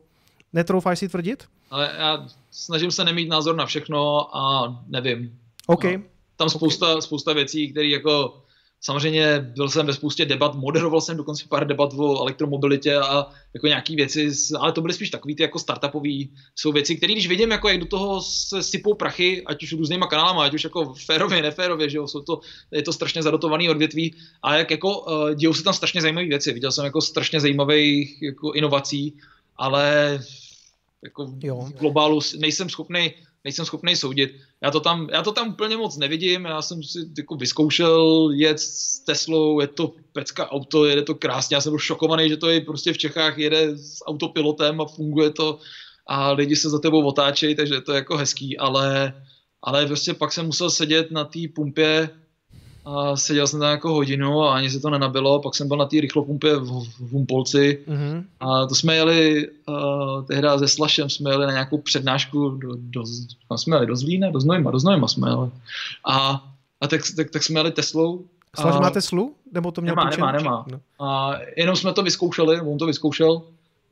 Netroufáš 0.54 1.00
si 1.00 1.10
tvrdit? 1.10 1.44
Ale 1.72 1.92
já 1.98 2.28
snažím 2.52 2.92
se 2.92 3.04
nemít 3.04 3.30
názor 3.30 3.56
na 3.56 3.66
všechno 3.66 4.36
a 4.38 4.76
nevím. 4.88 5.40
OK. 5.68 5.84
No, 5.84 6.02
tam 6.36 6.50
spousta, 6.50 6.92
okay. 6.92 7.02
spousta 7.02 7.34
věcí, 7.34 7.72
které 7.72 7.88
jako 7.88 8.42
Samozřejmě 8.82 9.40
byl 9.40 9.70
jsem 9.70 9.86
ve 9.86 9.94
spoustě 9.94 10.26
debat, 10.26 10.56
moderoval 10.56 11.02
jsem 11.02 11.18
dokonce 11.18 11.46
pár 11.50 11.68
debat 11.68 11.94
o 11.94 12.22
elektromobilitě 12.22 12.96
a 12.96 13.28
jako 13.54 13.68
nějaký 13.68 13.96
věci, 13.96 14.32
ale 14.60 14.72
to 14.72 14.82
byly 14.82 14.94
spíš 14.94 15.10
takový 15.10 15.36
ty 15.36 15.44
jako 15.44 15.60
startupový, 15.60 16.34
jsou 16.56 16.72
věci, 16.72 16.96
které 16.96 17.14
když 17.14 17.28
vidím, 17.28 17.52
jako 17.52 17.70
jak 17.70 17.80
do 17.80 17.86
toho 17.86 18.22
se 18.22 18.64
sypou 18.64 18.94
prachy, 18.94 19.44
ať 19.46 19.64
už 19.64 19.74
různýma 19.74 20.08
kanálama, 20.08 20.44
ať 20.44 20.54
už 20.54 20.64
jako 20.64 20.94
férově, 20.94 21.42
neférově, 21.42 21.90
že 21.90 21.98
jo, 21.98 22.08
jsou 22.08 22.22
to, 22.22 22.40
je 22.72 22.82
to 22.82 22.94
strašně 22.94 23.24
zadotovaný 23.24 23.70
odvětví 23.70 24.16
a 24.44 24.58
jak 24.58 24.72
jako 24.72 25.00
uh, 25.00 25.34
dějou 25.34 25.54
se 25.54 25.64
tam 25.64 25.74
strašně 25.74 26.02
zajímavé 26.02 26.28
věci. 26.28 26.54
Viděl 26.54 26.72
jsem 26.72 26.86
jako 26.86 27.02
strašně 27.02 27.40
zajímavých 27.40 28.22
jako 28.22 28.54
inovací, 28.54 29.18
ale 29.58 30.20
jako 31.04 31.34
jo. 31.44 31.62
v 31.62 31.80
globálu 31.80 32.20
nejsem 32.38 32.70
schopný 32.70 33.14
nejsem 33.46 33.66
schopný 33.66 33.96
soudit. 33.96 34.36
Já 34.64 34.72
to, 34.72 34.80
tam, 34.80 35.08
já 35.12 35.22
to 35.22 35.32
tam 35.32 35.50
úplně 35.50 35.78
moc 35.78 35.98
nevidím, 35.98 36.46
já 36.46 36.62
jsem 36.62 36.84
si 36.84 37.00
jako 37.18 37.36
vyzkoušel 37.36 38.30
jet 38.34 38.60
s 38.60 39.00
Teslou, 39.00 39.60
je 39.60 39.68
to 39.68 39.94
pecka 40.14 40.52
auto, 40.52 40.86
jede 40.86 41.02
to 41.02 41.16
krásně, 41.16 41.56
já 41.56 41.62
jsem 41.62 41.72
byl 41.72 41.80
šokovaný, 41.80 42.30
že 42.30 42.38
to 42.38 42.50
je 42.50 42.62
prostě 42.62 42.94
v 42.94 42.98
Čechách 42.98 43.38
jede 43.38 43.78
s 43.78 44.06
autopilotem 44.06 44.82
a 44.82 44.86
funguje 44.86 45.30
to 45.30 45.60
a 46.08 46.32
lidi 46.32 46.56
se 46.56 46.70
za 46.70 46.80
tebou 46.80 47.06
otáčejí, 47.06 47.56
takže 47.56 47.82
to 47.82 47.92
je 47.92 47.96
jako 47.96 48.18
hezký, 48.18 48.58
ale, 48.58 49.14
ale 49.62 49.86
prostě 49.86 50.14
pak 50.14 50.34
jsem 50.34 50.46
musel 50.46 50.70
sedět 50.70 51.12
na 51.12 51.24
té 51.26 51.40
pumpě 51.56 52.10
a 52.86 53.16
seděl 53.16 53.48
jsem 53.48 53.60
tam 53.60 53.72
jako 53.72 53.94
hodinu 53.94 54.44
a 54.44 54.56
ani 54.56 54.70
se 54.70 54.80
to 54.80 54.90
nenabilo, 54.90 55.42
pak 55.42 55.56
jsem 55.56 55.68
byl 55.68 55.78
na 55.78 55.86
té 55.86 56.02
rychlopumpě 56.02 56.56
v, 56.56 56.66
v 57.00 57.12
Humpolci 57.12 57.84
mm-hmm. 57.88 58.24
a 58.40 58.66
to 58.66 58.76
jsme 58.76 58.96
jeli 58.96 59.48
uh, 59.68 60.26
tehdy 60.26 60.48
se 60.58 60.68
Slašem, 60.68 61.10
jsme 61.10 61.32
jeli 61.32 61.46
na 61.46 61.52
nějakou 61.52 61.78
přednášku 61.78 62.50
do, 62.50 62.70
do, 62.76 63.04
no, 63.52 63.58
jsme 63.58 63.76
jeli 63.76 63.88
do 63.88 63.96
Zlína, 63.96 64.32
do 64.32 64.40
Znojma, 64.40 64.72
do 64.72 64.80
Znojma 64.80 65.08
jsme 65.08 65.30
jeli 65.30 65.50
a, 66.06 66.44
a 66.82 66.88
tak, 66.88 67.02
tak, 67.16 67.30
tak 67.30 67.44
jsme 67.44 67.60
jeli 67.60 67.72
Teslou. 67.72 68.26
Slaž 68.60 68.80
má 68.80 68.90
Teslu? 68.90 69.36
Nebo 69.54 69.72
to 69.72 69.82
měl 69.82 69.96
nemá, 69.96 70.10
nemá, 70.10 70.32
nemá. 70.32 70.66
No. 70.72 70.80
A 71.00 71.40
jenom 71.58 71.76
jsme 71.76 71.94
to 71.94 72.04
vyzkoušeli, 72.04 72.62
on 72.62 72.78
to 72.78 72.86
vyzkoušel 72.86 73.42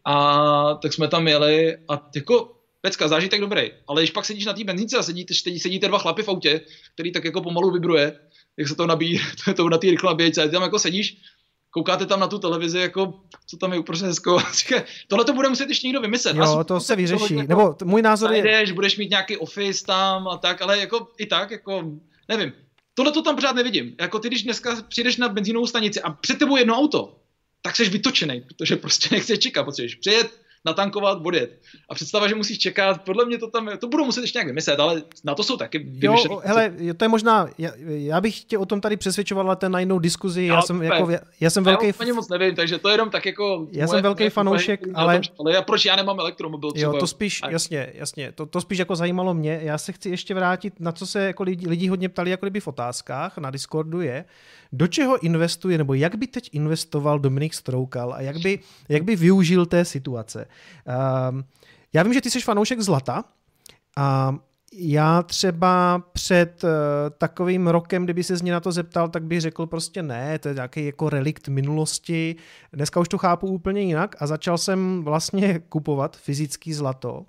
a 0.06 0.74
tak 0.74 0.94
jsme 0.94 1.08
tam 1.08 1.28
jeli 1.28 1.78
a 1.90 2.10
jako 2.16 2.52
pecka, 2.82 3.08
zážitek 3.08 3.42
dobrý, 3.42 3.72
ale 3.88 4.02
když 4.02 4.12
pak 4.12 4.26
sedíš 4.26 4.46
na 4.46 4.54
té 4.54 4.64
benzínce 4.64 4.98
a 4.98 5.04
sedíte, 5.04 5.34
sedíte 5.34 5.88
dva 5.88 5.98
chlapy 5.98 6.24
v 6.24 6.30
autě, 6.30 6.62
který 6.94 7.12
tak 7.12 7.26
jako 7.26 7.42
pomalu 7.42 7.72
vibruje, 7.72 8.14
jak 8.58 8.68
se 8.68 8.76
to 8.76 8.88
nabíjí, 8.88 9.22
to, 9.46 9.54
to 9.54 9.70
na 9.70 9.78
té 9.78 9.88
rychlé 9.88 10.12
nabíječce, 10.12 10.44
a 10.44 10.46
ty 10.46 10.52
tam 10.52 10.64
jako 10.64 10.80
sedíš, 10.80 11.18
koukáte 11.70 12.06
tam 12.06 12.20
na 12.20 12.28
tu 12.28 12.40
televizi, 12.40 12.80
jako, 12.80 13.14
co 13.46 13.58
tam 13.58 13.74
je 13.74 13.80
uprostřed 13.80 14.08
hezko. 14.08 14.38
Tohle 15.08 15.26
to 15.26 15.34
bude 15.34 15.50
muset 15.50 15.70
ještě 15.70 15.88
někdo 15.88 16.02
vymyslet. 16.02 16.36
Jo, 16.36 16.64
to 16.64 16.80
se 16.80 16.96
vyřeší. 16.96 17.36
Jako, 17.36 17.48
Nebo 17.48 17.76
můj 17.84 18.02
názor 18.02 18.34
je... 18.34 18.44
Jdeš, 18.44 18.72
budeš 18.72 18.98
mít 18.98 19.10
nějaký 19.10 19.38
office 19.38 19.86
tam 19.86 20.28
a 20.28 20.38
tak, 20.38 20.62
ale 20.62 20.80
jako 20.80 21.08
i 21.18 21.26
tak, 21.26 21.52
jako, 21.52 21.84
nevím. 22.30 22.54
Tohle 22.94 23.12
to 23.12 23.22
tam 23.22 23.36
pořád 23.36 23.56
nevidím. 23.56 23.96
Jako 24.02 24.20
ty, 24.20 24.28
když 24.28 24.44
dneska 24.44 24.82
přijdeš 24.82 25.18
na 25.18 25.30
benzínovou 25.30 25.68
stanici 25.68 26.02
a 26.02 26.12
před 26.12 26.40
tebou 26.40 26.58
jedno 26.58 26.76
auto, 26.76 27.20
tak 27.62 27.76
jsi 27.76 27.90
vytočený, 27.90 28.42
protože 28.42 28.76
prostě 28.76 29.10
nechceš 29.16 29.40
čekat, 29.40 29.64
potřebuješ 29.64 29.96
přijet, 29.96 30.43
natankovat, 30.66 31.18
odjet. 31.24 31.62
A 31.90 31.96
představa, 31.96 32.28
že 32.28 32.36
musíš 32.36 32.58
čekat, 32.58 33.02
podle 33.02 33.26
mě 33.26 33.38
to 33.38 33.48
tam, 33.48 33.70
to 33.80 33.88
budou 33.88 34.06
muset 34.06 34.22
ještě 34.22 34.38
nějak 34.38 34.48
vymyslet, 34.48 34.80
ale 34.80 35.04
na 35.24 35.36
to 35.36 35.44
jsou 35.44 35.58
taky 35.58 35.86
Jo, 35.94 36.42
hele, 36.44 36.74
to 36.98 37.06
je 37.06 37.10
možná, 37.10 37.50
já, 37.58 37.72
já, 37.86 38.22
bych 38.22 38.44
tě 38.44 38.58
o 38.58 38.66
tom 38.66 38.82
tady 38.82 38.98
přesvědčoval, 38.98 39.48
ale 39.48 39.56
ten 39.56 39.72
na 39.72 39.80
jinou 39.80 40.00
diskuzi, 40.00 40.46
já, 40.46 40.56
já 40.56 40.62
jsem, 40.62 40.84
jako, 40.84 41.10
já, 41.10 41.20
já 41.40 41.50
jsem 41.50 41.64
velký... 41.64 41.86
Já 41.86 41.94
f... 42.00 42.16
moc 42.16 42.30
nevím, 42.30 42.56
takže 42.56 42.78
to 42.78 42.90
je 42.90 42.94
jenom 42.94 43.10
tak 43.10 43.26
jako... 43.26 43.68
Já 43.72 43.88
jsem 43.88 44.02
velký 44.02 44.30
fanoušek, 44.30 44.82
ale... 44.94 45.22
ale 45.40 45.54
já, 45.54 45.62
proč 45.62 45.86
já 45.86 45.96
nemám 45.96 46.20
elektromobil 46.20 46.72
třeba? 46.72 46.94
Jo, 46.94 47.00
to 47.00 47.08
spíš, 47.08 47.42
a... 47.44 47.50
jasně, 47.50 47.92
jasně, 47.94 48.32
to, 48.32 48.46
to 48.46 48.62
spíš 48.62 48.80
jako 48.80 48.96
zajímalo 48.96 49.34
mě. 49.34 49.60
Já 49.64 49.78
se 49.78 49.92
chci 49.92 50.10
ještě 50.10 50.34
vrátit, 50.34 50.74
na 50.80 50.92
co 50.92 51.08
se 51.08 51.24
jako 51.24 51.44
lidi, 51.44 51.68
lidi 51.70 51.88
hodně 51.88 52.10
ptali 52.10 52.32
jako 52.32 52.46
kdyby 52.46 52.60
v 52.60 52.68
otázkách 52.68 53.38
na 53.38 53.52
Discordu 53.52 54.02
je, 54.02 54.26
do 54.74 54.88
čeho 54.88 55.26
investuje, 55.26 55.78
nebo 55.78 55.94
jak 55.94 56.16
by 56.16 56.28
teď 56.28 56.50
investoval 56.52 57.20
Dominik 57.20 57.54
Stroukal 57.54 58.14
a 58.14 58.22
jak 58.22 58.38
by, 58.38 58.60
jak 58.90 59.04
by 59.04 59.16
využil 59.16 59.66
té 59.66 59.86
situace. 59.86 60.46
Um, 61.30 61.44
já 61.94 62.04
vím, 62.04 62.14
že 62.14 62.22
ty 62.22 62.32
jsi 62.32 62.42
fanoušek 62.42 62.82
zlata 62.82 63.24
a 63.98 64.36
já 64.76 65.24
třeba 65.24 66.04
před 66.14 66.64
uh, 66.64 66.70
takovým 67.18 67.68
rokem, 67.68 68.04
kdyby 68.04 68.24
se 68.24 68.38
z 68.38 68.42
mě 68.42 68.52
na 68.52 68.60
to 68.60 68.72
zeptal, 68.72 69.10
tak 69.10 69.24
bych 69.24 69.42
řekl 69.42 69.66
prostě 69.66 70.04
ne, 70.04 70.40
to 70.40 70.48
je 70.48 70.54
nějaký 70.54 70.86
jako 70.86 71.10
relikt 71.10 71.48
minulosti. 71.48 72.36
Dneska 72.74 73.00
už 73.00 73.10
to 73.10 73.18
chápu 73.18 73.48
úplně 73.48 73.82
jinak 73.82 74.16
a 74.20 74.28
začal 74.28 74.58
jsem 74.58 75.04
vlastně 75.04 75.60
kupovat 75.70 76.18
fyzický 76.18 76.74
zlato. 76.74 77.26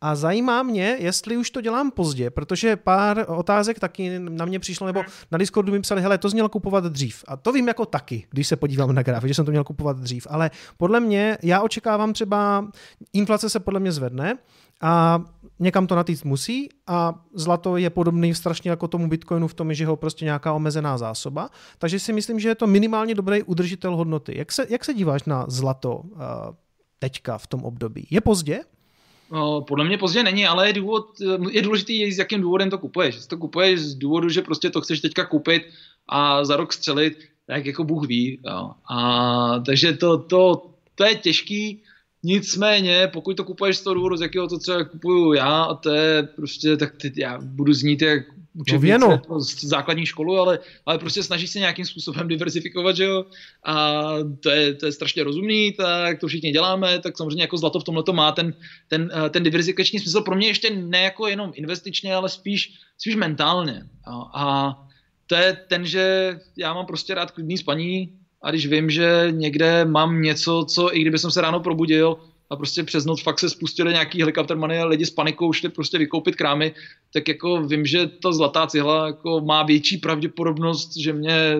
A 0.00 0.14
zajímá 0.14 0.62
mě, 0.62 0.96
jestli 0.98 1.36
už 1.36 1.50
to 1.50 1.60
dělám 1.60 1.90
pozdě, 1.90 2.30
protože 2.30 2.76
pár 2.76 3.24
otázek 3.28 3.78
taky 3.80 4.18
na 4.18 4.44
mě 4.44 4.58
přišlo, 4.58 4.86
nebo 4.86 5.02
na 5.30 5.38
Discordu 5.38 5.72
mi 5.72 5.80
psali, 5.80 6.02
hele, 6.02 6.18
to 6.18 6.28
měl 6.28 6.48
kupovat 6.48 6.84
dřív. 6.84 7.24
A 7.28 7.36
to 7.36 7.52
vím 7.52 7.68
jako 7.68 7.86
taky, 7.86 8.26
když 8.30 8.46
se 8.46 8.56
podívám 8.56 8.94
na 8.94 9.02
grafy, 9.02 9.28
že 9.28 9.34
jsem 9.34 9.44
to 9.44 9.50
měl 9.50 9.64
kupovat 9.64 9.96
dřív. 9.96 10.26
Ale 10.30 10.50
podle 10.76 11.00
mě, 11.00 11.38
já 11.42 11.62
očekávám 11.62 12.12
třeba, 12.12 12.68
inflace 13.12 13.50
se 13.50 13.60
podle 13.60 13.80
mě 13.80 13.92
zvedne, 13.92 14.38
a 14.82 15.24
někam 15.58 15.86
to 15.86 15.94
natýct 15.94 16.24
musí 16.24 16.68
a 16.86 17.24
zlato 17.34 17.76
je 17.76 17.90
podobný 17.90 18.34
strašně 18.34 18.70
jako 18.70 18.88
tomu 18.88 19.08
Bitcoinu 19.08 19.48
v 19.48 19.54
tom, 19.54 19.74
že 19.74 19.86
ho 19.86 19.96
prostě 19.96 20.24
nějaká 20.24 20.52
omezená 20.52 20.98
zásoba. 20.98 21.50
Takže 21.78 21.98
si 21.98 22.12
myslím, 22.12 22.40
že 22.40 22.48
je 22.48 22.54
to 22.54 22.66
minimálně 22.66 23.14
dobrý 23.14 23.42
udržitel 23.42 23.96
hodnoty. 23.96 24.38
Jak 24.38 24.52
se, 24.52 24.66
jak 24.70 24.84
se 24.84 24.94
díváš 24.94 25.24
na 25.24 25.44
zlato 25.48 25.96
uh, 25.96 26.20
teďka 26.98 27.38
v 27.38 27.46
tom 27.46 27.64
období? 27.64 28.06
Je 28.10 28.20
pozdě? 28.20 28.60
No, 29.30 29.60
podle 29.60 29.84
mě 29.84 29.98
pozdě 29.98 30.22
není, 30.22 30.46
ale 30.46 30.66
je, 30.66 30.72
důvod, 30.72 31.06
je 31.50 31.62
důležitý, 31.62 32.12
s 32.12 32.18
jakým 32.18 32.40
důvodem 32.40 32.70
to 32.70 32.78
kupuješ. 32.78 33.14
Jestli 33.14 33.28
to 33.28 33.38
kupuješ 33.38 33.80
z 33.80 33.94
důvodu, 33.94 34.28
že 34.28 34.42
prostě 34.42 34.70
to 34.70 34.80
chceš 34.80 35.00
teďka 35.00 35.24
koupit 35.24 35.62
a 36.08 36.44
za 36.44 36.56
rok 36.56 36.72
střelit, 36.72 37.18
tak 37.46 37.66
jako 37.66 37.84
Bůh 37.84 38.06
ví. 38.06 38.40
Jo. 38.46 38.70
A, 38.90 39.58
takže 39.66 39.92
to, 39.92 40.18
to, 40.18 40.66
to 40.94 41.04
je 41.04 41.14
těžký 41.14 41.82
Nicméně, 42.24 43.10
pokud 43.12 43.36
to 43.36 43.44
kupuješ 43.44 43.76
z 43.76 43.82
toho 43.82 43.94
důvodu, 43.94 44.16
z 44.16 44.20
jakého 44.20 44.48
to 44.48 44.58
třeba 44.58 44.84
kupuju 44.84 45.32
já, 45.32 45.62
a 45.62 45.74
to 45.74 45.90
je 45.90 46.22
prostě, 46.22 46.76
tak 46.76 46.96
teď 46.96 47.18
já 47.18 47.38
budu 47.40 47.72
znít 47.72 48.02
jak 48.02 48.22
učebnice 48.54 48.98
no, 48.98 49.40
z 49.40 49.64
základní 49.64 50.06
školu, 50.06 50.38
ale, 50.38 50.58
ale 50.86 50.98
prostě 50.98 51.22
snaží 51.22 51.46
se 51.46 51.58
nějakým 51.58 51.84
způsobem 51.84 52.28
diversifikovat, 52.28 52.96
že 52.96 53.04
jo, 53.04 53.24
a 53.64 54.02
to 54.40 54.50
je, 54.50 54.74
to 54.74 54.86
je 54.86 54.92
strašně 54.92 55.24
rozumný, 55.24 55.72
tak 55.72 56.20
to 56.20 56.28
všichni 56.28 56.50
děláme, 56.50 56.98
tak 56.98 57.16
samozřejmě 57.16 57.42
jako 57.42 57.56
zlato 57.56 57.80
v 57.80 57.84
tomhle 57.84 58.02
to 58.02 58.12
má 58.12 58.32
ten, 58.32 58.54
ten, 58.88 59.10
eh, 59.14 59.30
ten 59.30 59.42
diversifikační 59.42 59.98
smysl, 59.98 60.20
pro 60.20 60.36
mě 60.36 60.46
ještě 60.46 60.70
ne 60.70 61.02
jako 61.02 61.26
jenom 61.26 61.52
investičně, 61.54 62.14
ale 62.14 62.28
spíš, 62.28 62.74
spíš 62.98 63.16
mentálně. 63.16 63.82
A, 64.04 64.30
a 64.34 64.76
to 65.26 65.34
je 65.34 65.52
ten, 65.68 65.86
že 65.86 66.36
já 66.56 66.74
mám 66.74 66.86
prostě 66.86 67.14
rád 67.14 67.30
klidný 67.30 67.58
spaní, 67.58 68.12
a 68.42 68.50
když 68.50 68.66
vím, 68.66 68.90
že 68.90 69.28
někde 69.30 69.84
mám 69.84 70.22
něco, 70.22 70.64
co 70.68 70.96
i 70.96 71.00
kdyby 71.00 71.18
jsem 71.18 71.30
se 71.30 71.40
ráno 71.40 71.60
probudil 71.60 72.16
a 72.50 72.56
prostě 72.56 72.82
přes 72.82 73.04
noc 73.04 73.22
fakt 73.22 73.38
se 73.38 73.50
spustili 73.50 73.92
nějaký 73.92 74.20
helikoptermany 74.20 74.78
a 74.78 74.86
lidi 74.86 75.06
s 75.06 75.10
panikou 75.10 75.52
šli 75.52 75.68
prostě 75.68 75.98
vykoupit 75.98 76.36
krámy, 76.36 76.74
tak 77.12 77.28
jako 77.28 77.62
vím, 77.62 77.86
že 77.86 78.06
ta 78.06 78.32
zlatá 78.32 78.66
cihla 78.66 79.06
jako 79.06 79.40
má 79.40 79.62
větší 79.62 79.96
pravděpodobnost, 79.96 80.96
že 80.96 81.12
mě 81.12 81.54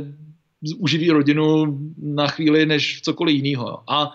uživí 0.78 1.10
rodinu 1.10 1.78
na 2.02 2.26
chvíli 2.26 2.66
než 2.66 3.00
cokoliv 3.02 3.36
jiného. 3.36 3.90
A, 3.90 4.10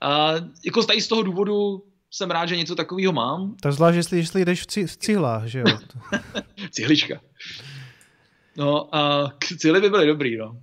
a 0.00 0.34
jako 0.64 0.82
tady 0.82 1.00
z 1.00 1.08
toho 1.08 1.22
důvodu 1.22 1.82
jsem 2.10 2.30
rád, 2.30 2.46
že 2.46 2.56
něco 2.56 2.74
takového 2.74 3.12
mám. 3.12 3.54
To 3.62 3.72
zvlášť, 3.72 3.96
jestli, 3.96 4.18
jestli 4.18 4.44
jdeš 4.44 4.62
v, 4.62 4.66
ci, 4.66 4.86
v 4.86 4.96
cihlách, 4.96 5.46
že 5.46 5.58
jo? 5.58 5.64
Cihlička. 6.70 7.20
No 8.56 8.96
a 8.96 9.32
cihly 9.58 9.80
by 9.80 9.90
byly 9.90 10.06
dobrý, 10.06 10.36
no. 10.36 10.56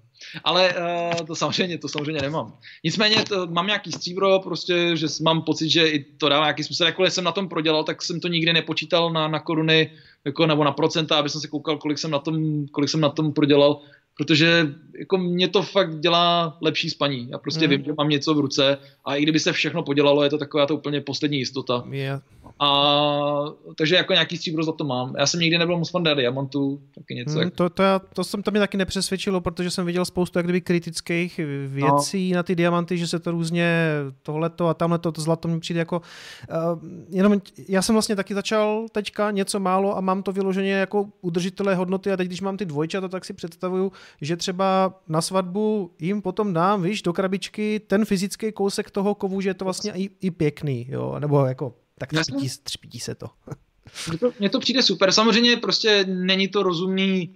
Ale 0.43 0.73
uh, 0.73 1.25
to 1.25 1.35
samozřejmě, 1.35 1.77
to 1.77 1.87
samozřejmě 1.87 2.21
nemám. 2.21 2.53
Nicméně 2.83 3.23
to, 3.23 3.47
mám 3.47 3.67
nějaký 3.67 3.91
stříbro, 3.91 4.39
prostě, 4.39 4.97
že 4.97 5.07
mám 5.21 5.41
pocit, 5.41 5.69
že 5.69 5.87
i 5.87 6.03
to 6.03 6.29
dává 6.29 6.45
nějaký 6.45 6.63
smysl. 6.63 6.83
Jakkoliv 6.83 7.13
jsem 7.13 7.23
na 7.23 7.31
tom 7.31 7.49
prodělal, 7.49 7.83
tak 7.83 8.01
jsem 8.01 8.19
to 8.19 8.27
nikdy 8.27 8.53
nepočítal 8.53 9.13
na, 9.13 9.27
na 9.27 9.39
koruny 9.39 9.91
jako, 10.25 10.45
nebo 10.47 10.63
na 10.63 10.71
procenta, 10.71 11.17
aby 11.17 11.29
jsem 11.29 11.41
se 11.41 11.47
koukal, 11.47 11.77
kolik 11.77 11.97
jsem 11.97 12.11
na 12.11 12.19
tom, 12.19 12.67
kolik 12.67 12.89
jsem 12.89 13.01
na 13.01 13.09
tom 13.09 13.33
prodělal 13.33 13.81
protože 14.17 14.67
jako 14.99 15.17
mě 15.17 15.47
to 15.47 15.61
fakt 15.61 15.99
dělá 15.99 16.57
lepší 16.61 16.89
spaní. 16.89 17.27
Já 17.29 17.37
prostě 17.37 17.67
mm. 17.67 17.69
vím, 17.69 17.83
že 17.83 17.93
mám 17.97 18.09
něco 18.09 18.33
v 18.33 18.39
ruce 18.39 18.77
a 19.05 19.15
i 19.15 19.23
kdyby 19.23 19.39
se 19.39 19.53
všechno 19.53 19.83
podělalo, 19.83 20.23
je 20.23 20.29
to 20.29 20.37
taková 20.37 20.65
to 20.65 20.75
úplně 20.75 21.01
poslední 21.01 21.37
jistota. 21.37 21.83
Yeah. 21.91 22.21
A 22.59 23.45
takže 23.77 23.95
jako 23.95 24.13
nějaký 24.13 24.37
stříbro 24.37 24.63
za 24.63 24.71
to 24.71 24.83
mám. 24.83 25.13
Já 25.19 25.25
jsem 25.25 25.39
nikdy 25.39 25.57
nebyl 25.57 25.77
moc 25.77 25.89
fan 25.89 26.03
diamantů, 26.03 26.81
taky 26.95 27.15
něco. 27.15 27.31
Mm, 27.31 27.39
jak... 27.39 27.53
to, 27.53 27.69
to, 27.69 27.83
já, 27.83 27.99
to, 27.99 28.23
jsem, 28.23 28.43
to 28.43 28.51
mě 28.51 28.59
taky 28.59 28.77
nepřesvědčilo, 28.77 29.41
protože 29.41 29.71
jsem 29.71 29.85
viděl 29.85 30.05
spoustu 30.05 30.39
jak 30.39 30.45
kdyby 30.45 30.61
kritických 30.61 31.39
věcí 31.67 32.31
no. 32.31 32.35
na 32.35 32.43
ty 32.43 32.55
diamanty, 32.55 32.97
že 32.97 33.07
se 33.07 33.19
to 33.19 33.31
různě 33.31 33.89
tohleto 34.23 34.67
a 34.67 34.73
tamhleto, 34.73 35.11
to 35.11 35.21
zlato 35.21 35.47
mi 35.47 35.59
přijde 35.59 35.79
jako 35.79 36.01
uh, 36.49 36.89
jenom 37.09 37.41
já 37.67 37.81
jsem 37.81 37.95
vlastně 37.95 38.15
taky 38.15 38.33
začal 38.33 38.85
teďka 38.91 39.31
něco 39.31 39.59
málo 39.59 39.97
a 39.97 40.01
mám 40.01 40.23
to 40.23 40.31
vyloženě 40.31 40.71
jako 40.71 41.09
udržitelé 41.21 41.75
hodnoty 41.75 42.11
a 42.11 42.17
teď 42.17 42.27
když 42.27 42.41
mám 42.41 42.57
ty 42.57 42.65
dvojčata, 42.65 43.07
tak 43.07 43.25
si 43.25 43.33
představuju, 43.33 43.91
že 44.21 44.37
třeba 44.37 44.99
na 45.07 45.21
svatbu 45.21 45.91
jim 45.99 46.21
potom 46.21 46.53
dám, 46.53 46.81
víš, 46.81 47.01
do 47.01 47.13
krabičky 47.13 47.81
ten 47.87 48.05
fyzický 48.05 48.51
kousek 48.51 48.91
toho 48.91 49.15
kovu, 49.15 49.41
že 49.41 49.49
je 49.49 49.53
to 49.53 49.65
vlastně 49.65 49.91
i, 49.95 50.09
i 50.21 50.31
pěkný, 50.31 50.87
jo, 50.89 51.15
nebo 51.19 51.45
jako 51.45 51.73
tak 51.99 52.09
třpítí, 52.09 52.49
třpítí 52.63 52.99
se 52.99 53.15
to. 53.15 53.27
Mně 54.09 54.17
to, 54.17 54.31
mně 54.39 54.49
to 54.49 54.59
přijde 54.59 54.81
super. 54.83 55.11
Samozřejmě 55.11 55.57
prostě 55.57 56.05
není 56.07 56.47
to 56.47 56.63
rozumný 56.63 57.35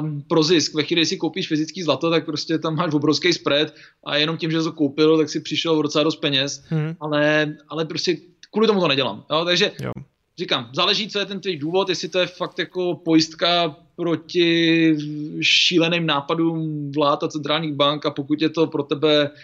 um, 0.00 0.22
pro 0.22 0.42
zisk. 0.42 0.74
Ve 0.74 0.82
chvíli, 0.82 1.00
kdy 1.00 1.06
si 1.06 1.16
koupíš 1.16 1.48
fyzický 1.48 1.82
zlato, 1.82 2.10
tak 2.10 2.24
prostě 2.24 2.58
tam 2.58 2.76
máš 2.76 2.94
obrovský 2.94 3.32
spread 3.32 3.74
a 4.04 4.16
jenom 4.16 4.36
tím, 4.36 4.50
že 4.50 4.62
to 4.62 4.72
koupil, 4.72 5.18
tak 5.18 5.30
si 5.30 5.40
přišel 5.40 5.78
v 5.78 5.82
docela 5.82 6.04
dost 6.04 6.16
peněz, 6.16 6.64
hmm. 6.68 6.96
ale, 7.00 7.54
ale 7.68 7.84
prostě 7.84 8.16
kvůli 8.50 8.66
tomu 8.66 8.80
to 8.80 8.88
nedělám. 8.88 9.24
Jo? 9.30 9.44
Takže 9.44 9.72
jo. 9.82 9.92
říkám, 10.38 10.70
záleží, 10.74 11.08
co 11.08 11.18
je 11.18 11.26
ten 11.26 11.40
tvůj 11.40 11.56
důvod, 11.56 11.88
jestli 11.88 12.08
to 12.08 12.18
je 12.18 12.26
fakt 12.26 12.58
jako 12.58 12.94
pojistka 12.94 13.76
proti 13.96 14.96
šíleným 15.40 16.06
nápadům 16.06 16.92
vlád 16.92 17.22
a 17.22 17.28
centrálních 17.28 17.74
bank 17.74 18.06
a 18.06 18.10
pokud 18.10 18.42
je 18.42 18.48
to 18.48 18.66
pro 18.66 18.82
tebe 18.82 19.30
uh, 19.30 19.36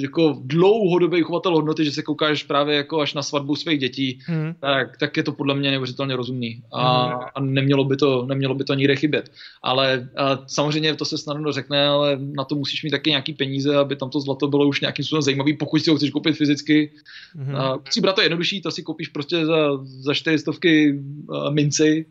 jako 0.00 0.42
dlouhodobý 0.44 1.22
chovatel 1.22 1.54
hodnoty, 1.54 1.84
že 1.84 1.92
se 1.92 2.02
koukáš 2.02 2.42
právě 2.42 2.76
jako 2.76 3.00
až 3.00 3.14
na 3.14 3.22
svatbu 3.22 3.56
svých 3.56 3.78
dětí, 3.78 4.18
hmm. 4.26 4.54
tak, 4.60 4.98
tak 4.98 5.16
je 5.16 5.22
to 5.22 5.32
podle 5.32 5.54
mě 5.54 5.70
neuvěřitelně 5.70 6.16
rozumný 6.16 6.62
a, 6.72 7.06
hmm. 7.06 7.20
a 7.34 7.40
nemělo, 7.40 7.84
by 7.84 7.96
to, 7.96 8.26
nemělo 8.26 8.54
by 8.54 8.64
to 8.64 8.74
nikde 8.74 8.96
chybět. 8.96 9.30
Ale 9.62 10.08
a 10.16 10.38
samozřejmě 10.46 10.94
to 10.94 11.04
se 11.04 11.18
snadno 11.18 11.52
řekne, 11.52 11.86
ale 11.86 12.18
na 12.36 12.44
to 12.44 12.54
musíš 12.54 12.82
mít 12.82 12.90
taky 12.90 13.10
nějaký 13.10 13.32
peníze, 13.32 13.76
aby 13.76 13.96
tam 13.96 14.10
to 14.10 14.20
zlato 14.20 14.48
bylo 14.48 14.68
už 14.68 14.80
nějakým 14.80 15.04
způsobem 15.04 15.22
zajímavý, 15.22 15.56
pokud 15.56 15.78
si 15.78 15.90
ho 15.90 15.96
chceš 15.96 16.10
koupit 16.10 16.36
fyzicky. 16.36 16.92
Hmm. 17.36 17.56
A, 17.56 17.78
si 17.90 18.00
to 18.00 18.22
jednodušší, 18.22 18.62
to 18.62 18.70
si 18.70 18.82
koupíš 18.82 19.08
prostě 19.08 19.46
za, 19.46 19.84
za 19.84 20.14
čtyři 20.14 20.38
stovky 20.38 21.02
minci, 21.50 22.06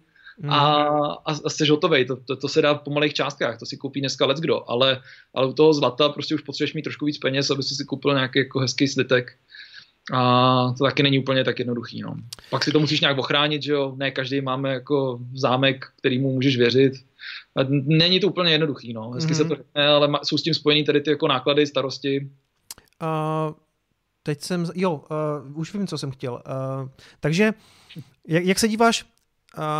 a, 0.50 0.74
a, 1.26 1.36
a 1.46 1.50
jsi 1.50 1.68
hotovej. 1.68 2.06
To, 2.06 2.16
to, 2.16 2.36
to, 2.36 2.48
se 2.48 2.62
dá 2.62 2.76
po 2.76 2.92
malých 2.92 3.14
částkách, 3.14 3.60
to 3.60 3.66
si 3.66 3.78
koupí 3.78 4.00
dneska 4.00 4.26
let 4.26 4.38
kdo, 4.38 4.70
ale, 4.70 5.02
ale 5.34 5.48
u 5.48 5.54
toho 5.54 5.74
zlata 5.74 6.10
prostě 6.10 6.36
už 6.36 6.42
potřebuješ 6.42 6.74
mít 6.74 6.82
trošku 6.82 7.06
víc 7.06 7.18
peněz, 7.18 7.50
aby 7.50 7.64
si 7.64 7.76
si 7.76 7.86
koupil 7.86 8.14
nějaký 8.14 8.40
jako 8.40 8.60
hezký 8.60 8.88
slitek. 8.88 9.38
A 10.14 10.74
to 10.78 10.84
taky 10.84 11.04
není 11.04 11.20
úplně 11.20 11.44
tak 11.44 11.60
jednoduchý. 11.60 12.02
No. 12.02 12.16
Pak 12.50 12.64
si 12.64 12.72
to 12.72 12.80
musíš 12.80 13.02
nějak 13.02 13.18
ochránit, 13.18 13.64
že 13.64 13.72
jo? 13.72 13.94
Ne 13.96 14.12
každý 14.12 14.42
máme 14.42 14.74
jako 14.74 15.20
zámek, 15.34 15.86
kterýmu 16.00 16.34
můžeš 16.34 16.58
věřit. 16.58 16.94
A 17.56 17.60
není 17.70 18.20
to 18.20 18.28
úplně 18.28 18.52
jednoduchý, 18.52 18.94
no. 18.94 19.12
Hezky 19.12 19.34
mm-hmm. 19.34 19.38
se 19.38 19.44
to 19.44 19.54
mhm. 19.54 19.64
řekne, 19.64 19.88
ale 19.88 20.20
jsou 20.24 20.38
s 20.38 20.44
tím 20.44 20.54
spojený 20.54 20.84
tady 20.84 21.02
ty 21.02 21.10
jako 21.10 21.28
náklady, 21.28 21.68
starosti. 21.68 22.30
Uh, 23.02 23.54
teď 24.24 24.42
jsem, 24.42 24.66
jo, 24.76 25.04
uh, 25.52 25.60
už 25.60 25.74
vím, 25.74 25.88
co 25.88 25.98
jsem 25.98 26.12
chtěl. 26.12 26.34
Uh, 26.34 26.90
takže, 27.20 27.54
jak, 28.28 28.46
jak 28.46 28.60
se 28.60 28.68
díváš 28.68 29.06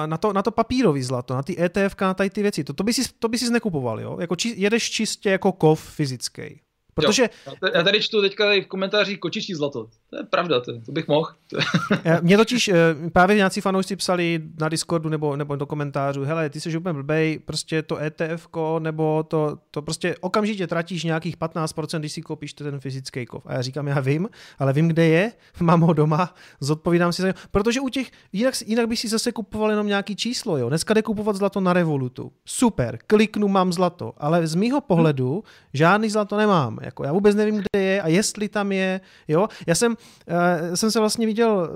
na 0.06 0.18
to, 0.18 0.34
na 0.34 0.42
to 0.42 0.52
papírový 0.52 1.04
zlato, 1.04 1.36
na 1.36 1.44
ty 1.44 1.64
ETF, 1.64 1.96
na 2.02 2.14
tady 2.14 2.30
ty 2.30 2.42
věci, 2.42 2.64
to, 2.64 2.74
to, 2.74 2.84
by 2.84 2.94
si, 2.94 3.02
to 3.20 3.28
by 3.28 3.38
si 3.38 3.50
nekupoval, 3.50 4.02
jo? 4.02 4.18
Jako 4.20 4.36
či, 4.36 4.54
jedeš 4.58 4.92
čistě 4.92 5.30
jako 5.30 5.52
kov 5.52 5.90
fyzický. 5.90 6.62
Protože... 6.96 7.30
Jo, 7.48 7.54
já 7.74 7.84
tady 7.84 8.02
čtu 8.02 8.22
teďka 8.22 8.46
tady 8.46 8.62
v 8.62 8.68
komentářích 8.68 9.20
kočičí 9.20 9.54
zlato. 9.54 9.88
To 10.10 10.18
je 10.18 10.24
pravda, 10.24 10.60
to, 10.60 10.82
to 10.86 10.92
bych 10.92 11.08
mohl. 11.08 11.32
Mě 12.22 12.38
totiž 12.38 12.68
eh, 12.68 12.96
právě 13.14 13.36
nějací 13.36 13.62
fanoušci 13.62 13.96
psali 13.96 14.42
na 14.60 14.70
Discordu 14.70 15.10
nebo, 15.10 15.36
nebo 15.36 15.56
do 15.56 15.66
komentářů, 15.66 16.24
hele, 16.24 16.50
ty 16.50 16.62
jsi 16.62 16.78
úplně 16.78 16.94
blbej, 16.94 17.40
prostě 17.40 17.82
to 17.82 17.98
ETF, 18.02 18.48
nebo 18.80 19.24
to, 19.24 19.58
to 19.72 19.82
prostě 19.82 20.16
okamžitě 20.20 20.68
tratíš 20.68 21.04
nějakých 21.04 21.38
15%, 21.38 22.00
když 22.00 22.12
si 22.12 22.22
koupíš 22.22 22.54
ten 22.54 22.80
fyzický 22.80 23.26
kov. 23.26 23.46
A 23.46 23.54
já 23.54 23.62
říkám, 23.62 23.88
já 23.88 24.00
vím, 24.00 24.30
ale 24.60 24.74
vím, 24.74 24.88
kde 24.88 25.06
je, 25.06 25.32
mám 25.60 25.82
ho 25.82 25.94
doma, 25.94 26.34
zodpovídám 26.60 27.14
si 27.14 27.22
za 27.22 27.28
něj. 27.28 27.34
Protože 27.52 27.82
u 27.82 27.90
těch, 27.90 28.12
jinak, 28.34 28.54
jinak 28.66 28.88
bych 28.88 29.00
si 29.00 29.08
zase 29.08 29.32
kupoval 29.32 29.70
jenom 29.70 29.88
nějaký 29.88 30.16
číslo, 30.16 30.58
jo. 30.58 30.70
Dneska 30.70 30.94
jde 30.94 31.02
kupovat 31.02 31.36
zlato 31.36 31.60
na 31.60 31.74
Revolutu. 31.74 32.32
Super, 32.46 33.00
kliknu, 33.08 33.48
mám 33.48 33.74
zlato, 33.74 34.14
ale 34.18 34.48
z 34.48 34.56
mýho 34.56 34.82
pohledu 34.82 35.44
žádný 35.74 36.10
zlato 36.10 36.38
nemám. 36.38 36.80
Jako 36.86 37.04
já 37.04 37.12
vůbec 37.12 37.36
nevím, 37.36 37.56
kde 37.56 37.82
je 37.82 38.02
a 38.02 38.08
jestli 38.08 38.50
tam 38.50 38.72
je, 38.72 39.02
jo. 39.28 39.48
Já 39.68 39.76
jsem 39.76 39.92
uh, 39.92 40.76
jsem 40.76 40.92
se 40.92 41.00
vlastně 41.00 41.26
viděl, 41.26 41.70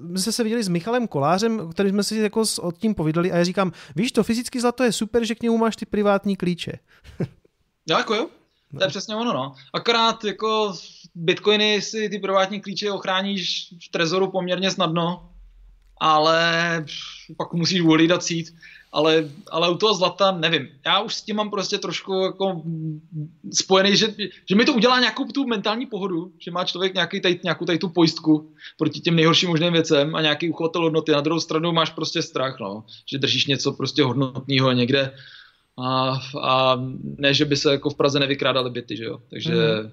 my 0.00 0.18
jsme 0.18 0.32
se 0.32 0.44
viděli 0.44 0.62
s 0.62 0.68
Michalem 0.68 1.08
Kolářem, 1.08 1.70
který 1.70 1.90
jsme 1.90 2.02
si 2.02 2.16
jako 2.16 2.46
s, 2.46 2.58
od 2.58 2.78
tím 2.78 2.94
povídali 2.94 3.32
a 3.32 3.36
já 3.36 3.44
říkám, 3.44 3.72
víš, 3.96 4.12
to 4.12 4.24
fyzicky 4.24 4.60
zlato 4.60 4.84
je 4.84 4.92
super, 4.92 5.24
že 5.24 5.34
k 5.34 5.42
němu 5.42 5.58
máš 5.58 5.76
ty 5.76 5.86
privátní 5.86 6.36
klíče. 6.36 6.72
Já 7.88 7.98
jako 7.98 8.14
jo. 8.14 8.28
To 8.78 8.84
je 8.84 8.88
přesně 8.88 9.16
ono, 9.16 9.32
no. 9.32 9.54
Akorát 9.72 10.24
jako 10.24 10.74
bitcoiny 11.14 11.82
si 11.82 12.08
ty 12.08 12.18
privátní 12.18 12.60
klíče 12.60 12.90
ochráníš 12.90 13.74
v 13.86 13.88
trezoru 13.88 14.30
poměrně 14.30 14.70
snadno, 14.70 15.30
ale 16.00 16.84
pak 17.36 17.52
musíš 17.52 17.80
volídat 17.80 18.22
cít 18.22 18.54
ale, 18.94 19.30
ale 19.50 19.70
u 19.70 19.76
toho 19.76 19.94
zlata 19.94 20.32
nevím. 20.32 20.68
Já 20.86 21.00
už 21.00 21.14
s 21.14 21.22
tím 21.22 21.36
mám 21.36 21.50
prostě 21.50 21.78
trošku 21.78 22.14
jako 22.14 22.62
spojený, 23.52 23.96
že, 23.96 24.14
že 24.48 24.54
mi 24.54 24.64
to 24.64 24.74
udělá 24.74 25.00
nějakou 25.00 25.24
tu 25.24 25.46
mentální 25.46 25.86
pohodu, 25.86 26.32
že 26.38 26.50
má 26.50 26.64
člověk 26.64 26.94
nějaký 26.94 27.20
tady, 27.20 27.40
nějakou 27.44 27.64
tady 27.64 27.78
tu 27.78 27.88
pojistku 27.88 28.54
proti 28.78 29.00
těm 29.00 29.16
nejhorším 29.16 29.48
možným 29.48 29.72
věcem 29.72 30.14
a 30.14 30.20
nějaký 30.20 30.50
uchovatel 30.50 30.82
hodnoty. 30.82 31.12
Na 31.12 31.20
druhou 31.20 31.40
stranu 31.40 31.72
máš 31.72 31.90
prostě 31.90 32.22
strach, 32.22 32.60
no, 32.60 32.84
že 33.10 33.18
držíš 33.18 33.46
něco 33.46 33.72
prostě 33.72 34.02
hodnotného 34.02 34.72
někde 34.72 35.14
a, 35.78 36.20
a 36.42 36.76
ne, 37.18 37.34
že 37.34 37.44
by 37.44 37.56
se 37.56 37.72
jako 37.72 37.90
v 37.90 37.94
Praze 37.94 38.20
nevykrádaly 38.20 38.70
byty, 38.70 38.96
že 38.96 39.04
jo. 39.04 39.18
Takže 39.30 39.54
mm. 39.54 39.90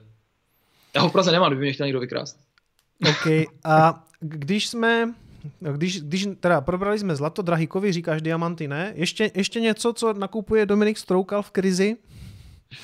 já 0.96 1.02
ho 1.02 1.10
v 1.10 1.12
Praze 1.12 1.32
nemám, 1.32 1.50
kdyby 1.50 1.62
mě 1.62 1.74
chtěl 1.74 1.86
někdo 1.86 2.00
vykrást. 2.00 2.40
OK. 3.10 3.48
A 3.66 4.04
když 4.20 4.68
jsme 4.68 5.14
když, 5.72 6.02
když 6.02 6.28
teda 6.40 6.62
probrali 6.62 7.00
jsme 7.00 7.16
zlato, 7.16 7.42
drahý 7.42 7.68
kovy, 7.68 7.92
říkáš 7.92 8.22
diamanty, 8.22 8.68
ne? 8.68 8.94
Ještě, 8.96 9.32
ještě 9.36 9.60
něco, 9.60 9.94
co 9.94 10.14
nakupuje 10.14 10.66
Dominik 10.66 10.98
Stroukal 10.98 11.42
v 11.42 11.52
krizi? 11.52 11.98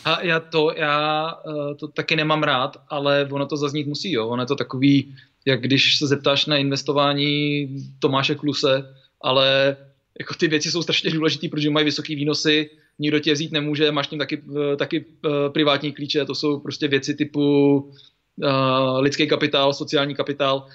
A 0.05 0.21
já 0.21 0.39
to, 0.39 0.73
já 0.75 1.33
eh, 1.47 1.75
to 1.75 1.87
taky 1.87 2.15
nemám 2.15 2.43
rád, 2.43 2.77
ale 2.89 3.27
ono 3.31 3.45
to 3.45 3.57
zaznít 3.57 3.87
musí, 3.87 4.11
jo. 4.11 4.27
Ono 4.27 4.43
je 4.43 4.47
to 4.47 4.55
takový, 4.55 5.15
jak 5.45 5.61
když 5.61 5.97
se 5.97 6.07
zeptáš 6.07 6.45
na 6.45 6.57
investování 6.57 7.67
Tomáše 7.99 8.35
Kluse, 8.35 8.93
ale 9.21 9.77
jako 10.19 10.33
ty 10.33 10.47
věci 10.47 10.71
jsou 10.71 10.81
strašně 10.81 11.11
důležité, 11.11 11.47
protože 11.47 11.69
mají 11.69 11.85
vysoké 11.85 12.15
výnosy, 12.15 12.69
nikdo 12.99 13.19
tě 13.19 13.33
vzít 13.33 13.51
nemůže, 13.51 13.91
máš 13.91 14.07
tím 14.07 14.19
taky, 14.19 14.41
eh, 14.73 14.75
taky 14.75 15.05
uh, 15.05 15.31
privátní 15.53 15.91
klíče, 15.91 16.25
to 16.25 16.35
jsou 16.35 16.59
prostě 16.59 16.87
věci 16.87 17.15
typu 17.15 17.75
uh, 17.77 18.99
lidský 18.99 19.27
kapitál, 19.27 19.73
sociální 19.73 20.15
kapitál 20.15 20.67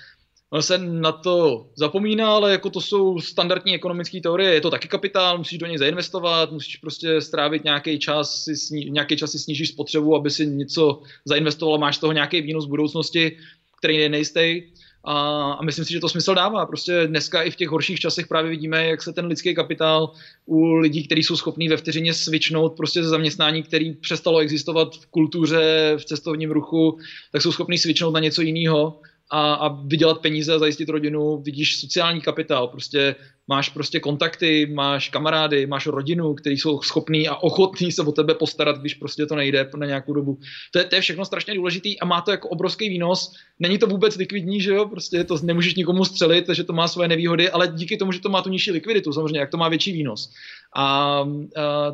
Ono 0.53 0.63
se 0.63 0.79
na 0.79 1.13
to 1.13 1.67
zapomíná, 1.75 2.35
ale 2.35 2.53
jako 2.53 2.71
to 2.71 2.81
jsou 2.81 3.21
standardní 3.21 3.75
ekonomické 3.75 4.21
teorie, 4.21 4.55
je 4.55 4.61
to 4.61 4.71
taky 4.71 4.89
kapitál, 4.89 5.39
musíš 5.39 5.59
do 5.59 5.67
něj 5.67 5.79
zainvestovat, 5.79 6.53
musíš 6.53 6.77
prostě 6.77 7.21
strávit 7.21 7.65
nějaký 7.65 7.99
čas, 7.99 8.45
si 8.45 8.57
sní, 8.57 8.91
nějaký 8.91 9.17
čas 9.17 9.31
si 9.31 9.39
snížíš 9.39 9.69
spotřebu, 9.69 10.17
aby 10.17 10.31
si 10.31 10.47
něco 10.47 11.01
zainvestoval, 11.25 11.79
máš 11.79 11.97
z 11.97 11.99
toho 11.99 12.13
nějaký 12.13 12.41
výnos 12.41 12.67
v 12.67 12.69
budoucnosti, 12.69 13.37
který 13.79 13.97
je 13.97 14.09
nejistý. 14.09 14.63
A, 15.05 15.53
a 15.53 15.65
myslím 15.65 15.85
si, 15.85 15.93
že 15.93 16.01
to 16.01 16.09
smysl 16.09 16.35
dává. 16.35 16.67
Prostě 16.67 17.07
dneska 17.07 17.43
i 17.43 17.51
v 17.51 17.57
těch 17.57 17.69
horších 17.69 18.01
časech 18.01 18.27
právě 18.27 18.51
vidíme, 18.51 18.87
jak 18.87 19.03
se 19.03 19.13
ten 19.13 19.27
lidský 19.27 19.55
kapitál 19.55 20.13
u 20.47 20.75
lidí, 20.75 21.07
kteří 21.07 21.23
jsou 21.23 21.37
schopní 21.37 21.69
ve 21.69 21.77
vteřině 21.77 22.15
svičnout 22.15 22.77
prostě 22.77 23.03
ze 23.03 23.09
zaměstnání, 23.09 23.63
který 23.63 23.95
přestalo 23.95 24.39
existovat 24.39 24.97
v 24.97 25.07
kultuře, 25.07 25.95
v 25.97 26.05
cestovním 26.05 26.51
ruchu, 26.51 26.99
tak 27.33 27.43
jsou 27.43 27.53
schopní 27.53 27.79
svičnout 27.79 28.15
na 28.15 28.21
něco 28.21 28.43
jiného 28.43 29.01
a, 29.31 29.55
a 29.55 29.69
vydělat 29.69 30.21
peníze 30.21 30.55
a 30.55 30.59
zajistit 30.59 30.89
rodinu, 30.89 31.43
vidíš 31.43 31.81
sociální 31.81 32.21
kapitál, 32.21 32.69
prostě 32.69 33.15
máš 33.49 33.69
prostě 33.69 34.01
kontakty, 34.01 34.67
máš 34.67 35.09
kamarády, 35.09 35.67
máš 35.67 35.87
rodinu, 35.87 36.35
kteří 36.35 36.59
jsou 36.59 36.81
schopní 36.81 37.29
a 37.29 37.37
ochotní 37.37 37.93
se 37.93 38.03
o 38.03 38.13
tebe 38.13 38.35
postarat, 38.35 38.79
když 38.79 38.95
prostě 38.95 39.27
to 39.27 39.37
nejde 39.37 39.71
na 39.77 39.87
nějakou 39.87 40.13
dobu. 40.13 40.39
To 40.73 40.79
je, 40.79 40.85
to 40.85 40.95
je 40.95 41.01
všechno 41.01 41.25
strašně 41.25 41.55
důležitý 41.55 42.01
a 42.01 42.05
má 42.05 42.21
to 42.21 42.31
jako 42.31 42.49
obrovský 42.49 42.89
výnos. 42.89 43.33
Není 43.59 43.79
to 43.79 43.87
vůbec 43.87 44.17
likvidní, 44.17 44.61
že 44.61 44.71
jo, 44.71 44.87
prostě 44.87 45.25
to 45.25 45.37
nemůžeš 45.43 45.75
nikomu 45.75 46.05
střelit, 46.05 46.47
takže 46.47 46.65
to 46.65 46.73
má 46.73 46.89
svoje 46.89 47.09
nevýhody, 47.09 47.51
ale 47.51 47.69
díky 47.69 47.97
tomu, 47.97 48.13
že 48.13 48.21
to 48.21 48.29
má 48.29 48.43
tu 48.43 48.51
nižší 48.51 48.71
likviditu, 48.71 49.13
samozřejmě, 49.13 49.41
jak 49.41 49.51
to 49.51 49.57
má 49.57 49.69
větší 49.69 49.93
výnos. 49.93 50.31
A, 50.77 50.85
a 50.85 51.27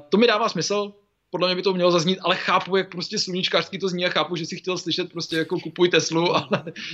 to 0.08 0.16
mi 0.16 0.26
dává 0.26 0.48
smysl, 0.48 0.92
podle 1.30 1.48
mě 1.48 1.56
by 1.56 1.62
to 1.62 1.74
mělo 1.74 1.90
zaznít, 1.90 2.18
ale 2.22 2.36
chápu, 2.36 2.76
jak 2.76 2.90
prostě 2.90 3.18
sluníčkářský 3.18 3.78
to 3.78 3.88
zní 3.88 4.06
a 4.06 4.08
chápu, 4.08 4.36
že 4.36 4.46
si 4.46 4.56
chtěl 4.56 4.78
slyšet 4.78 5.12
prostě 5.12 5.36
jako 5.36 5.60
kupuj 5.60 5.88
Teslu 5.88 6.36
a, 6.36 6.48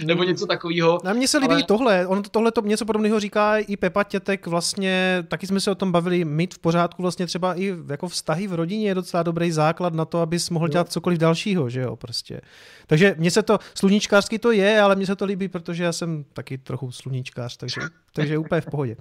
nebo 0.05 0.23
mm. 0.23 0.29
něco 0.29 0.47
takového. 0.47 0.99
Na 1.05 1.13
mně 1.13 1.29
se 1.29 1.39
líbí 1.39 1.55
ale... 1.55 1.63
tohle, 1.63 2.07
on 2.07 2.23
tohle 2.31 2.53
to 2.53 2.61
něco 2.61 2.85
podobného 2.85 3.21
říká 3.21 3.57
i 3.57 3.77
Pepa 3.77 4.05
Tětek, 4.05 4.47
vlastně 4.47 5.25
taky 5.29 5.47
jsme 5.47 5.61
se 5.61 5.71
o 5.71 5.75
tom 5.75 5.93
bavili, 5.93 6.25
mít 6.25 6.55
v 6.55 6.59
pořádku 6.59 7.03
vlastně 7.03 7.27
třeba 7.27 7.61
i 7.61 7.75
jako 7.91 8.09
vztahy 8.09 8.47
v 8.47 8.55
rodině 8.55 8.89
je 8.89 8.95
docela 8.95 9.23
dobrý 9.23 9.53
základ 9.53 9.95
na 9.95 10.05
to, 10.05 10.21
abys 10.21 10.51
mohl 10.51 10.69
dělat 10.69 10.93
cokoliv 10.93 11.19
dalšího, 11.19 11.71
že 11.71 11.81
jo, 11.81 11.97
prostě. 11.97 12.41
Takže 12.87 13.15
mně 13.19 13.31
se 13.31 13.43
to, 13.43 13.59
sluníčkářský 13.75 14.39
to 14.39 14.53
je, 14.53 14.81
ale 14.81 14.97
mně 14.97 15.07
se 15.07 15.17
to 15.17 15.25
líbí, 15.25 15.49
protože 15.49 15.85
já 15.85 15.93
jsem 15.93 16.25
taky 16.33 16.59
trochu 16.59 16.93
sluníčkář, 16.93 17.57
takže, 17.57 17.81
takže 18.13 18.39
úplně 18.39 18.61
v 18.61 18.67
pohodě. 18.67 18.97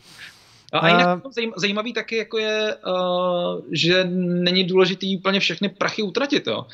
A 0.74 0.88
jinak 0.88 1.22
zajímavý 1.56 1.94
taky 1.94 2.16
jako 2.16 2.38
je, 2.38 2.76
uh, 2.76 3.62
že 3.72 4.04
není 4.10 4.64
důležitý 4.64 5.18
úplně 5.18 5.40
všechny 5.40 5.70
prachy 5.70 6.02
utratit. 6.02 6.48
Jo. 6.48 6.66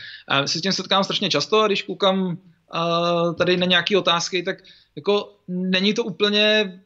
Se 0.46 0.60
s 0.60 0.62
tím 0.62 0.72
setkám 0.72 1.04
strašně 1.04 1.30
často 1.30 1.62
a 1.62 1.68
když 1.68 1.84
koukám 1.84 2.28
uh, 2.28 3.36
tady 3.36 3.58
na 3.58 3.66
nějaké 3.66 3.98
otázky, 3.98 4.44
tak 4.44 4.58
jako 4.96 5.36
není 5.48 5.94
to 5.94 6.04
úplně 6.04 6.80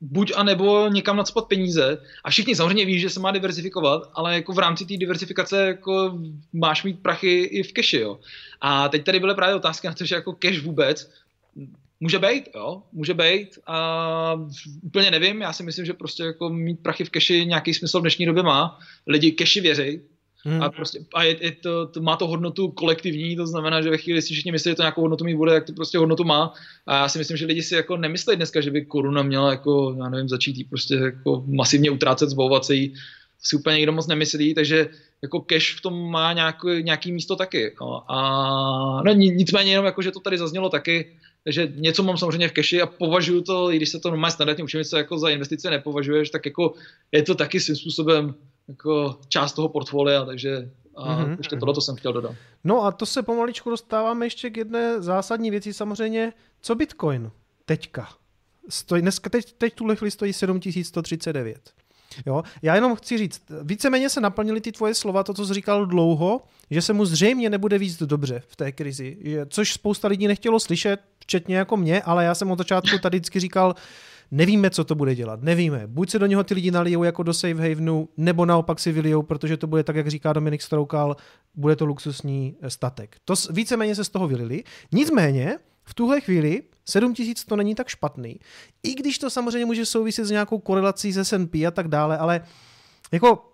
buď 0.00 0.32
a 0.36 0.42
nebo 0.42 0.88
někam 0.88 1.16
nadspat 1.16 1.48
peníze. 1.48 1.98
A 2.24 2.30
všichni 2.30 2.56
samozřejmě 2.56 2.84
ví, 2.84 3.00
že 3.00 3.10
se 3.10 3.20
má 3.20 3.30
diversifikovat, 3.30 4.10
ale 4.14 4.34
jako 4.34 4.52
v 4.52 4.58
rámci 4.58 4.86
té 4.86 4.96
diversifikace 4.96 5.66
jako 5.66 6.18
máš 6.52 6.84
mít 6.84 7.02
prachy 7.02 7.42
i 7.42 7.62
v 7.62 7.72
keši. 7.72 7.98
Jo. 7.98 8.18
A 8.60 8.88
teď 8.88 9.04
tady 9.04 9.20
byly 9.20 9.34
právě 9.34 9.54
otázky 9.54 9.86
na 9.86 9.94
to, 9.94 10.04
že 10.04 10.14
jako 10.14 10.32
cash 10.32 10.62
vůbec 10.62 11.10
Může 12.04 12.18
být, 12.18 12.48
jo, 12.54 12.82
může 12.92 13.14
být. 13.14 13.58
A 13.66 14.40
úplně 14.82 15.10
nevím, 15.10 15.40
já 15.40 15.52
si 15.52 15.62
myslím, 15.62 15.86
že 15.86 15.92
prostě 15.92 16.22
jako 16.22 16.48
mít 16.50 16.82
prachy 16.82 17.04
v 17.04 17.10
keši 17.10 17.46
nějaký 17.46 17.74
smysl 17.74 17.98
v 17.98 18.02
dnešní 18.02 18.26
době 18.26 18.42
má. 18.42 18.78
Lidi 19.06 19.32
keši 19.32 19.60
věří, 19.60 20.00
Hmm. 20.46 20.62
A, 20.62 20.70
prostě, 20.70 20.98
a 21.14 21.22
je, 21.22 21.44
je 21.44 21.52
to, 21.52 21.86
to, 21.86 22.00
má 22.00 22.16
to 22.16 22.26
hodnotu 22.26 22.68
kolektivní, 22.68 23.36
to 23.36 23.46
znamená, 23.46 23.82
že 23.82 23.90
ve 23.90 23.98
chvíli, 23.98 24.22
si 24.22 24.34
všichni 24.34 24.52
myslí, 24.52 24.70
že 24.70 24.74
to 24.74 24.82
nějakou 24.82 25.00
hodnotu 25.00 25.24
mít 25.24 25.34
bude, 25.34 25.54
jak 25.54 25.66
to 25.66 25.72
prostě 25.72 25.98
hodnotu 25.98 26.24
má. 26.24 26.52
A 26.86 26.96
já 26.96 27.08
si 27.08 27.18
myslím, 27.18 27.36
že 27.36 27.46
lidi 27.46 27.62
si 27.62 27.74
jako 27.74 27.96
nemyslí 27.96 28.36
dneska, 28.36 28.60
že 28.60 28.70
by 28.70 28.84
koruna 28.84 29.22
měla 29.22 29.50
jako, 29.50 29.96
já 29.98 30.08
nevím, 30.08 30.28
začít 30.28 30.56
jí 30.56 30.64
prostě 30.64 30.94
jako 30.94 31.44
masivně 31.46 31.90
utrácet, 31.90 32.30
zbavovat 32.30 32.64
se 32.64 32.74
jí. 32.74 32.94
Si 33.46 33.56
úplně 33.56 33.76
nikdo 33.76 33.92
moc 33.92 34.06
nemyslí, 34.06 34.54
takže 34.54 34.88
jako 35.22 35.40
cash 35.40 35.76
v 35.78 35.80
tom 35.80 36.10
má 36.10 36.32
nějaký, 36.32 36.82
nějaký 36.82 37.12
místo 37.12 37.36
taky. 37.36 37.74
No. 37.80 38.12
A 38.12 39.02
no, 39.04 39.12
nicméně 39.12 39.70
jenom 39.72 39.86
jako, 39.86 40.02
že 40.02 40.10
to 40.10 40.20
tady 40.20 40.38
zaznělo 40.38 40.68
taky, 40.68 41.16
takže 41.44 41.72
něco 41.76 42.02
mám 42.02 42.18
samozřejmě 42.18 42.48
v 42.48 42.52
keši 42.52 42.82
a 42.82 42.86
považuji 42.86 43.40
to, 43.40 43.72
i 43.72 43.76
když 43.76 43.88
se 43.88 43.98
to 44.00 44.10
normálně 44.10 44.32
standardně 44.32 44.64
učím, 44.64 44.84
co 44.84 44.96
jako 44.96 45.18
za 45.18 45.28
investice 45.28 45.70
nepovažuješ, 45.70 46.30
tak 46.30 46.46
jako 46.46 46.74
je 47.12 47.22
to 47.22 47.34
taky 47.34 47.60
svým 47.60 47.76
způsobem 47.76 48.34
jako 48.68 49.18
část 49.28 49.52
toho 49.52 49.68
portfolia, 49.68 50.24
takže 50.24 50.70
a 50.96 51.24
mm-hmm. 51.24 51.36
ještě 51.38 51.56
tohle 51.56 51.74
jsem 51.80 51.96
chtěl 51.96 52.12
dodat. 52.12 52.34
No 52.64 52.84
a 52.84 52.92
to 52.92 53.06
se 53.06 53.22
pomaličku 53.22 53.70
dostáváme 53.70 54.26
ještě 54.26 54.50
k 54.50 54.56
jedné 54.56 55.02
zásadní 55.02 55.50
věci 55.50 55.72
samozřejmě. 55.72 56.32
Co 56.60 56.74
Bitcoin 56.74 57.30
teďka? 57.64 58.08
Stojí, 58.68 59.02
dneska 59.02 59.30
teď, 59.30 59.52
teď 59.52 59.74
tuhle 59.74 59.96
chvíli 59.96 60.10
stojí 60.10 60.32
7139. 60.32 61.83
Jo? 62.26 62.42
Já 62.62 62.74
jenom 62.74 62.96
chci 62.96 63.18
říct, 63.18 63.42
víceméně 63.62 64.08
se 64.08 64.20
naplnili 64.20 64.60
ty 64.60 64.72
tvoje 64.72 64.94
slova, 64.94 65.22
to, 65.22 65.34
co 65.34 65.46
jsi 65.46 65.54
říkal 65.54 65.86
dlouho, 65.86 66.40
že 66.70 66.82
se 66.82 66.92
mu 66.92 67.04
zřejmě 67.04 67.50
nebude 67.50 67.78
víc 67.78 68.02
dobře 68.02 68.42
v 68.48 68.56
té 68.56 68.72
krizi, 68.72 69.18
což 69.48 69.72
spousta 69.72 70.08
lidí 70.08 70.28
nechtělo 70.28 70.60
slyšet, 70.60 71.00
včetně 71.18 71.56
jako 71.56 71.76
mě, 71.76 72.02
ale 72.02 72.24
já 72.24 72.34
jsem 72.34 72.50
od 72.50 72.58
začátku 72.58 72.98
tady 72.98 73.18
vždycky 73.18 73.40
říkal, 73.40 73.74
nevíme, 74.30 74.70
co 74.70 74.84
to 74.84 74.94
bude 74.94 75.14
dělat, 75.14 75.42
nevíme. 75.42 75.86
Buď 75.86 76.10
se 76.10 76.18
do 76.18 76.26
něho 76.26 76.44
ty 76.44 76.54
lidi 76.54 76.70
nalijou 76.70 77.02
jako 77.02 77.22
do 77.22 77.34
safe 77.34 77.68
havenu, 77.68 78.08
nebo 78.16 78.44
naopak 78.46 78.80
si 78.80 78.92
vylijou, 78.92 79.22
protože 79.22 79.56
to 79.56 79.66
bude 79.66 79.84
tak, 79.84 79.96
jak 79.96 80.08
říká 80.08 80.32
Dominik 80.32 80.62
Stroukal, 80.62 81.16
bude 81.54 81.76
to 81.76 81.86
luxusní 81.86 82.56
statek. 82.68 83.16
To 83.24 83.34
víceméně 83.50 83.94
se 83.94 84.04
z 84.04 84.08
toho 84.08 84.28
vylili. 84.28 84.64
Nicméně, 84.92 85.58
v 85.84 85.94
tuhle 85.94 86.20
chvíli 86.20 86.62
7000 86.84 87.44
to 87.44 87.56
není 87.56 87.74
tak 87.74 87.88
špatný. 87.88 88.40
I 88.82 88.94
když 88.94 89.18
to 89.18 89.30
samozřejmě 89.30 89.66
může 89.66 89.86
souviset 89.86 90.26
s 90.26 90.30
nějakou 90.30 90.58
korelací 90.58 91.12
s 91.12 91.16
S&P 91.16 91.66
a 91.66 91.70
tak 91.70 91.88
dále, 91.88 92.18
ale 92.18 92.40
jako 93.12 93.52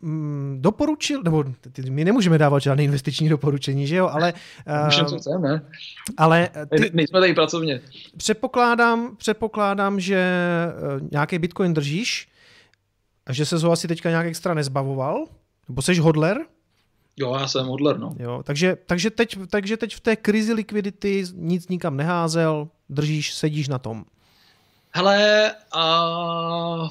mm, 0.00 0.58
doporučil, 0.60 1.22
nebo 1.22 1.44
my 1.90 2.04
nemůžeme 2.04 2.38
dávat 2.38 2.58
žádné 2.58 2.84
investiční 2.84 3.28
doporučení, 3.28 3.86
že 3.86 3.96
jo, 3.96 4.08
ale... 4.08 4.34
Můžeme, 4.84 5.08
co 5.08 5.18
chceme. 5.18 5.62
Ale 6.16 6.48
ty, 6.76 6.90
nejsme 6.94 7.20
tady 7.20 7.34
pracovně. 7.34 7.80
Předpokládám, 8.16 9.16
předpokládám, 9.16 10.00
že 10.00 10.16
eh, 10.16 11.08
nějaký 11.12 11.38
Bitcoin 11.38 11.74
držíš 11.74 12.28
a 13.26 13.32
že 13.32 13.46
se 13.46 13.56
ho 13.56 13.72
asi 13.72 13.88
teďka 13.88 14.10
nějak 14.10 14.26
extra 14.26 14.54
nezbavoval, 14.54 15.24
nebo 15.68 15.82
jsi 15.82 15.98
hodler, 15.98 16.38
Jo, 17.16 17.36
já 17.40 17.48
jsem 17.48 17.66
hodler, 17.66 17.98
no. 17.98 18.14
Jo, 18.18 18.42
takže, 18.44 18.76
takže, 18.86 19.10
teď, 19.10 19.38
takže 19.50 19.76
teď 19.76 19.94
v 19.94 20.00
té 20.00 20.16
krizi 20.16 20.52
likvidity 20.52 21.24
nic 21.34 21.68
nikam 21.68 21.96
neházel, 21.96 22.68
držíš, 22.88 23.34
sedíš 23.34 23.68
na 23.68 23.78
tom. 23.78 24.04
Hele, 24.90 25.54
a... 25.72 26.88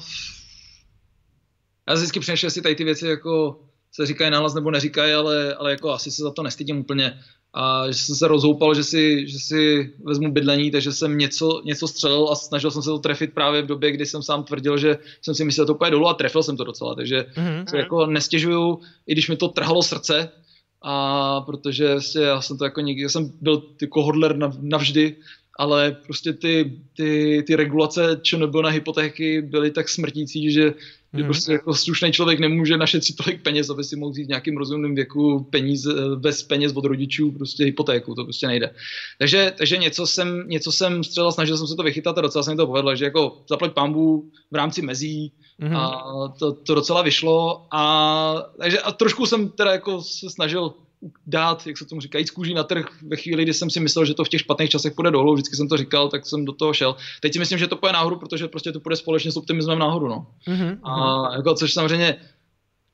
Já 1.88 1.94
vždycky 1.94 2.20
přemýšlím, 2.20 2.46
jestli 2.46 2.62
tady 2.62 2.74
ty 2.74 2.84
věci 2.84 3.06
jako 3.06 3.60
se 3.92 4.06
říkají 4.06 4.30
nahlas 4.30 4.54
nebo 4.54 4.70
neříkají, 4.70 5.12
ale, 5.12 5.54
ale 5.54 5.70
jako 5.70 5.90
asi 5.90 6.10
se 6.10 6.22
za 6.22 6.30
to 6.30 6.42
nestydím 6.42 6.78
úplně. 6.78 7.20
A 7.58 7.90
že 7.90 7.98
jsem 7.98 8.14
se 8.14 8.28
rozhoupal, 8.28 8.74
že 8.74 8.84
si, 8.84 9.28
že 9.28 9.38
si 9.38 9.92
vezmu 10.04 10.32
bydlení, 10.32 10.70
takže 10.70 10.92
jsem 10.92 11.18
něco, 11.18 11.62
něco 11.64 11.88
střelil 11.88 12.28
a 12.30 12.34
snažil 12.34 12.70
jsem 12.70 12.82
se 12.82 12.90
to 12.90 12.98
trefit 12.98 13.32
právě 13.32 13.62
v 13.62 13.66
době, 13.66 13.92
kdy 13.92 14.06
jsem 14.06 14.22
sám 14.22 14.44
tvrdil, 14.44 14.78
že 14.78 14.98
jsem 15.22 15.34
si 15.34 15.44
myslel, 15.44 15.64
že 15.64 15.66
to 15.66 15.74
úplně 15.74 15.90
dolů 15.90 16.08
a 16.08 16.14
trefil 16.14 16.42
jsem 16.42 16.56
to 16.56 16.64
docela. 16.64 16.94
Takže 16.94 17.26
mm-hmm. 17.34 17.64
se 17.64 17.78
jako 17.78 18.06
nestěžuju, 18.06 18.80
i 19.06 19.12
když 19.12 19.28
mi 19.28 19.36
to 19.36 19.48
trhalo 19.48 19.82
srdce, 19.82 20.30
a 20.82 21.40
protože 21.40 21.92
vlastně 21.92 22.22
já 22.22 22.40
jsem 22.40 22.58
to 22.58 22.64
jako 22.64 22.80
nikdy, 22.80 23.02
já 23.02 23.08
jsem 23.08 23.32
byl 23.40 23.62
jako 23.80 24.02
hodler 24.02 24.36
navždy, 24.60 25.16
ale 25.58 25.96
prostě 26.06 26.32
ty, 26.32 26.80
ty, 26.96 27.42
ty 27.46 27.56
regulace 27.56 28.20
ČNB 28.22 28.54
na 28.54 28.68
hypotéky 28.68 29.42
byly 29.42 29.70
tak 29.70 29.88
smrtící, 29.88 30.52
že 30.52 30.74
že 31.16 31.22
hmm. 31.22 31.26
prostě 31.32 31.52
jako 31.52 31.74
slušný 31.74 32.12
člověk 32.12 32.38
nemůže 32.40 32.76
našetřit 32.76 33.16
tolik 33.16 33.42
peněz, 33.42 33.70
aby 33.70 33.84
si 33.84 33.96
mohl 33.96 34.12
vzít 34.12 34.24
v 34.24 34.28
nějakým 34.28 34.56
rozumným 34.56 34.94
věku 34.94 35.46
peníze, 35.50 35.92
bez 36.16 36.42
peněz 36.42 36.72
od 36.74 36.84
rodičů, 36.84 37.32
prostě 37.32 37.64
hypotéku, 37.64 38.14
to 38.14 38.24
prostě 38.24 38.46
nejde. 38.46 38.70
Takže, 39.18 39.52
takže 39.58 39.76
něco 39.76 40.06
jsem, 40.06 40.44
něco 40.46 40.72
jsem 40.72 41.04
střelal, 41.04 41.32
snažil 41.32 41.56
jsem 41.56 41.66
se 41.66 41.76
to 41.76 41.82
vychytat 41.82 42.18
a 42.18 42.20
docela 42.20 42.42
se 42.42 42.50
mi 42.50 42.56
to 42.56 42.66
povedlo, 42.66 42.96
že 42.96 43.04
jako 43.04 43.42
zaplať 43.48 43.72
pambu 43.72 44.30
v 44.50 44.56
rámci 44.56 44.82
mezí 44.82 45.32
hmm. 45.60 45.76
a 45.76 46.04
to, 46.38 46.52
to 46.52 46.74
docela 46.74 47.02
vyšlo 47.02 47.66
a, 47.72 48.34
takže 48.58 48.78
a 48.80 48.92
trošku 48.92 49.26
jsem 49.26 49.48
teda 49.48 49.72
jako 49.72 50.02
se 50.02 50.30
snažil 50.30 50.74
dát, 51.26 51.66
jak 51.66 51.78
se 51.78 51.84
tomu 51.84 52.00
říká, 52.00 52.18
jít 52.18 52.26
z 52.26 52.30
kůží 52.30 52.54
na 52.54 52.64
trh 52.64 52.86
ve 53.02 53.16
chvíli, 53.16 53.42
kdy 53.42 53.54
jsem 53.54 53.70
si 53.70 53.80
myslel, 53.80 54.04
že 54.04 54.14
to 54.14 54.24
v 54.24 54.28
těch 54.28 54.40
špatných 54.40 54.70
časech 54.70 54.92
půjde 54.94 55.10
dolů, 55.10 55.34
vždycky 55.34 55.56
jsem 55.56 55.68
to 55.68 55.76
říkal, 55.76 56.08
tak 56.08 56.26
jsem 56.26 56.44
do 56.44 56.52
toho 56.52 56.72
šel. 56.72 56.96
Teď 57.20 57.32
si 57.32 57.38
myslím, 57.38 57.58
že 57.58 57.66
to 57.66 57.76
půjde 57.76 57.92
nahoru, 57.92 58.16
protože 58.16 58.48
prostě 58.48 58.72
to 58.72 58.80
půjde 58.80 58.96
společně 58.96 59.32
s 59.32 59.36
optimismem 59.36 59.78
nahoru. 59.78 60.08
No. 60.08 60.26
Mm-hmm. 60.48 60.78
A 60.82 61.36
jako, 61.36 61.54
což 61.54 61.72
samozřejmě 61.72 62.16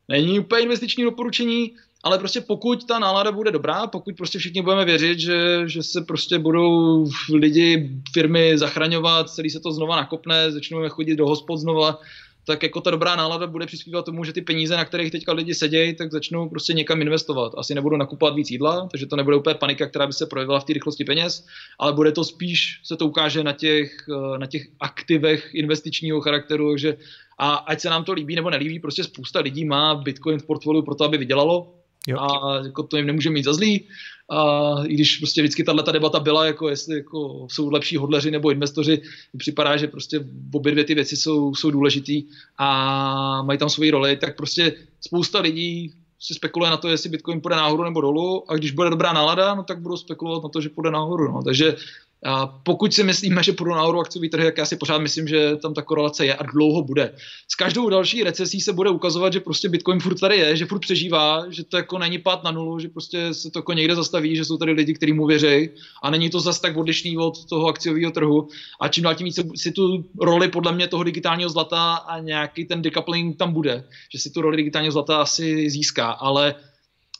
není 0.09 0.41
úplně 0.41 0.63
investiční 0.63 1.05
doporučení, 1.05 1.73
ale 2.05 2.19
prostě 2.19 2.41
pokud 2.41 2.87
ta 2.87 2.99
nálada 2.99 3.33
bude 3.33 3.51
dobrá, 3.51 3.87
pokud 3.87 4.17
prostě 4.17 4.39
všichni 4.39 4.63
budeme 4.63 4.85
věřit, 4.85 5.19
že, 5.19 5.63
že 5.67 5.83
se 5.83 6.01
prostě 6.01 6.39
budou 6.39 7.07
lidi, 7.35 7.91
firmy 8.13 8.59
zachraňovat, 8.59 9.31
celý 9.31 9.51
se 9.51 9.61
to 9.61 9.73
znova 9.73 9.97
nakopne, 9.97 10.53
začneme 10.53 10.89
chodit 10.89 11.17
do 11.17 11.27
hospod 11.27 11.57
znova, 11.57 11.99
tak 12.47 12.63
jako 12.63 12.81
ta 12.81 12.91
dobrá 12.91 13.17
nálada 13.17 13.47
bude 13.47 13.67
přispívat 13.67 14.05
tomu, 14.05 14.25
že 14.25 14.33
ty 14.33 14.43
peníze, 14.43 14.77
na 14.77 14.85
kterých 14.85 15.13
teďka 15.13 15.33
lidi 15.33 15.55
sedějí, 15.55 15.95
tak 15.95 16.13
začnou 16.13 16.49
prostě 16.49 16.73
někam 16.73 17.03
investovat. 17.03 17.53
Asi 17.57 17.75
nebudou 17.75 17.97
nakupovat 17.97 18.35
víc 18.35 18.51
jídla, 18.51 18.89
takže 18.91 19.07
to 19.07 19.17
nebude 19.17 19.37
úplně 19.37 19.55
panika, 19.55 19.87
která 19.87 20.07
by 20.07 20.13
se 20.13 20.27
projevila 20.27 20.61
v 20.61 20.65
té 20.65 20.73
rychlosti 20.73 21.05
peněz, 21.05 21.47
ale 21.79 21.93
bude 21.93 22.13
to 22.13 22.25
spíš, 22.25 22.81
se 22.85 22.97
to 22.97 23.07
ukáže 23.07 23.45
na 23.45 23.53
těch, 23.53 24.07
eh, 24.11 24.39
na 24.39 24.47
těch 24.47 24.67
aktivech 24.81 25.55
investičního 25.55 26.21
charakteru, 26.21 26.77
že 26.77 26.97
a 27.39 27.55
ať 27.55 27.81
se 27.81 27.91
nám 27.91 28.05
to 28.05 28.13
líbí 28.13 28.37
nebo 28.37 28.51
nelíbí, 28.51 28.81
prostě 28.81 29.05
spousta 29.05 29.41
lidí 29.41 29.65
má 29.65 29.95
Bitcoin 29.95 30.39
v 30.39 30.47
portfoliu 30.47 30.83
pro 30.83 30.95
to, 30.95 31.05
aby 31.05 31.19
vydělalo, 31.19 31.82
Jo. 32.09 32.19
A 32.19 32.57
jako 32.65 32.83
to 32.83 32.97
jim 32.97 33.07
nemůže 33.07 33.31
mít 33.31 33.45
za 33.45 33.53
zlý. 33.53 33.85
A 34.31 34.75
i 34.85 34.95
když 34.95 35.17
prostě 35.17 35.43
vždycky 35.43 35.65
tahle 35.65 35.85
debata 35.93 36.21
byla, 36.21 36.47
jako 36.47 36.69
jestli 36.69 36.97
jako 36.97 37.47
jsou 37.51 37.71
lepší 37.71 37.97
hodleři 37.97 38.31
nebo 38.31 38.51
investoři, 38.51 39.03
připadá, 39.37 39.77
že 39.77 39.89
prostě 39.89 40.25
obě 40.55 40.73
dvě 40.73 40.85
ty 40.85 40.95
věci 40.95 41.17
jsou, 41.17 41.55
jsou 41.55 41.71
důležitý 41.71 42.25
a 42.59 43.43
mají 43.43 43.59
tam 43.59 43.69
svoji 43.69 43.91
roli, 43.91 44.17
tak 44.17 44.37
prostě 44.37 44.73
spousta 45.01 45.41
lidí 45.41 45.93
si 46.21 46.35
spekuluje 46.35 46.71
na 46.71 46.77
to, 46.77 46.89
jestli 46.89 47.11
Bitcoin 47.11 47.41
půjde 47.41 47.57
nahoru 47.57 47.85
nebo 47.85 48.01
dolů 48.01 48.51
a 48.51 48.57
když 48.57 48.71
bude 48.71 48.91
dobrá 48.91 49.13
nálada, 49.13 49.55
no 49.55 49.63
tak 49.63 49.81
budou 49.81 49.97
spekulovat 49.97 50.43
na 50.43 50.49
to, 50.49 50.61
že 50.61 50.69
půjde 50.69 50.91
nahoru. 50.91 51.33
No. 51.33 51.43
Takže 51.43 51.77
A 52.25 52.47
pokud 52.47 52.95
si 52.95 53.05
myslíme, 53.05 53.43
že 53.43 53.53
půjdu 53.53 53.71
nahoru 53.71 54.01
akciový 54.01 54.29
trhy, 54.29 54.45
tak 54.45 54.59
já 54.59 54.67
si 54.67 54.77
pořád 54.77 54.99
myslím, 54.99 55.29
že 55.29 55.57
tam 55.57 55.75
ta 55.75 55.83
korelace 55.83 56.27
je 56.27 56.35
a 56.35 56.43
dlouho 56.43 56.83
bude. 56.83 57.15
S 57.49 57.55
každou 57.55 57.89
další 57.89 58.23
recesí 58.23 58.61
se 58.61 58.73
bude 58.73 58.91
ukazovat, 58.91 59.33
že 59.33 59.41
prostě 59.41 59.69
Bitcoin 59.69 60.01
furt 60.01 60.21
tady 60.21 60.37
je, 60.37 60.57
že 60.57 60.67
furt 60.67 60.79
přežívá, 60.79 61.45
že 61.51 61.65
to 61.65 61.77
jako 61.77 61.99
není 61.99 62.19
pád 62.19 62.45
na 62.45 62.51
nulu, 62.51 62.79
že 62.79 62.89
prostě 62.89 63.35
se 63.35 63.51
to 63.51 63.59
jako 63.59 63.73
někde 63.73 63.95
zastaví, 63.95 64.37
že 64.37 64.45
jsou 64.45 64.57
tady 64.57 64.73
lidi, 64.73 64.95
kteří 64.95 65.13
mu 65.13 65.27
věří 65.27 65.71
a 66.03 66.11
není 66.11 66.31
to 66.31 66.41
zas 66.41 66.61
tak 66.61 66.77
odlišný 66.77 67.17
od 67.17 67.45
toho 67.45 67.67
akciového 67.67 68.11
trhu. 68.11 68.49
A 68.81 68.89
čím 68.89 69.05
dál 69.05 69.15
tím 69.15 69.25
více 69.25 69.43
si 69.57 69.73
tu 69.73 70.05
roli 70.21 70.49
podle 70.49 70.73
mě 70.73 70.89
toho 70.89 71.03
digitálního 71.03 71.51
zlata 71.51 71.95
a 71.95 72.19
nějaký 72.19 72.65
ten 72.65 72.83
decoupling 72.83 73.37
tam 73.37 73.53
bude, 73.53 73.85
že 74.13 74.19
si 74.19 74.31
tu 74.31 74.41
roli 74.41 74.57
digitálního 74.57 74.93
zlata 74.93 75.17
asi 75.17 75.71
získá, 75.71 76.11
ale 76.11 76.55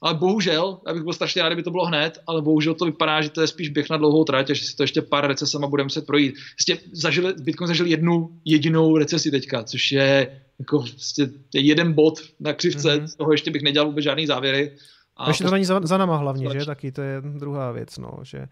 ale 0.03 0.15
bohužel, 0.15 0.81
já 0.87 0.95
bych 0.95 1.03
byl 1.03 1.13
strašně 1.13 1.43
rád, 1.43 1.49
kdyby 1.49 1.63
to 1.63 1.71
bylo 1.71 1.87
hned, 1.87 2.19
ale 2.27 2.43
bohužel 2.43 2.75
to 2.75 2.85
vypadá, 2.85 3.23
že 3.23 3.31
to 3.31 3.41
je 3.41 3.47
spíš 3.47 3.69
běh 3.69 3.91
na 3.91 3.97
dlouhou 3.97 4.25
trať 4.25 4.51
a 4.51 4.55
že 4.55 4.65
si 4.65 4.77
to 4.77 4.83
ještě 4.83 5.03
pár 5.03 5.27
recesema 5.27 5.67
budeme 5.67 5.85
muset 5.85 6.07
projít. 6.07 6.35
Vlastně 6.35 6.91
zažili, 6.93 7.35
Bitcoin 7.41 7.69
zažil 7.69 7.87
jednu 7.87 8.41
jedinou 8.45 8.97
recesi 8.97 9.31
teďka, 9.31 9.65
což 9.65 9.93
je 9.93 10.41
jako 10.59 10.79
vlastně 10.79 11.27
jeden 11.55 11.93
bod 11.93 12.21
na 12.41 12.53
křivce, 12.53 12.89
mm-hmm. 12.89 13.07
z 13.07 13.15
toho 13.15 13.33
ještě 13.33 13.51
bych 13.51 13.63
nedělal 13.63 13.89
vůbec 13.89 14.05
žádný 14.05 14.27
závěry. 14.27 14.77
A 15.23 15.31
ještě 15.31 15.45
to 15.45 15.51
není 15.51 15.65
za, 15.65 15.81
za 15.83 15.99
nama 15.99 16.17
hlavně, 16.17 16.49
že? 16.53 16.67
Taky 16.67 16.93
to 16.93 17.03
je 17.03 17.21
druhá 17.21 17.73
věc, 17.73 17.99
no, 17.99 18.19
že, 18.23 18.49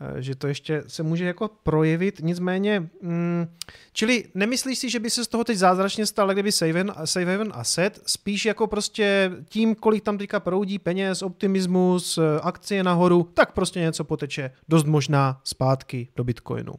no. 0.00 0.20
že 0.22 0.34
to 0.34 0.46
ještě 0.46 0.82
se 0.86 1.02
může 1.02 1.24
jako 1.24 1.50
projevit, 1.62 2.20
nicméně, 2.22 2.88
mm, 3.02 3.46
čili 3.92 4.24
nemyslíš 4.34 4.78
si, 4.78 4.90
že 4.90 5.00
by 5.00 5.10
se 5.10 5.24
z 5.24 5.28
toho 5.28 5.44
teď 5.44 5.56
zázračně 5.56 6.06
stal, 6.06 6.32
kdyby 6.32 6.52
Save 6.52 7.32
Haven 7.32 7.52
Asset, 7.54 8.00
spíš 8.06 8.46
jako 8.46 8.66
prostě 8.66 9.32
tím, 9.48 9.74
kolik 9.74 10.04
tam 10.04 10.18
teďka 10.18 10.40
proudí 10.40 10.78
peněz, 10.78 11.22
optimismus, 11.22 12.18
akcie 12.42 12.82
nahoru, 12.82 13.30
tak 13.34 13.52
prostě 13.52 13.80
něco 13.80 14.04
poteče 14.04 14.50
dost 14.68 14.84
možná 14.84 15.40
zpátky 15.44 16.08
do 16.16 16.24
Bitcoinu. 16.24 16.74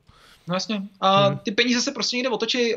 No 0.48 0.56
jasně. 0.56 0.82
A 1.02 1.28
hmm. 1.28 1.38
ty 1.38 1.52
peníze 1.52 1.82
se 1.82 1.92
prostě 1.92 2.18
někde 2.18 2.30
otočí. 2.30 2.74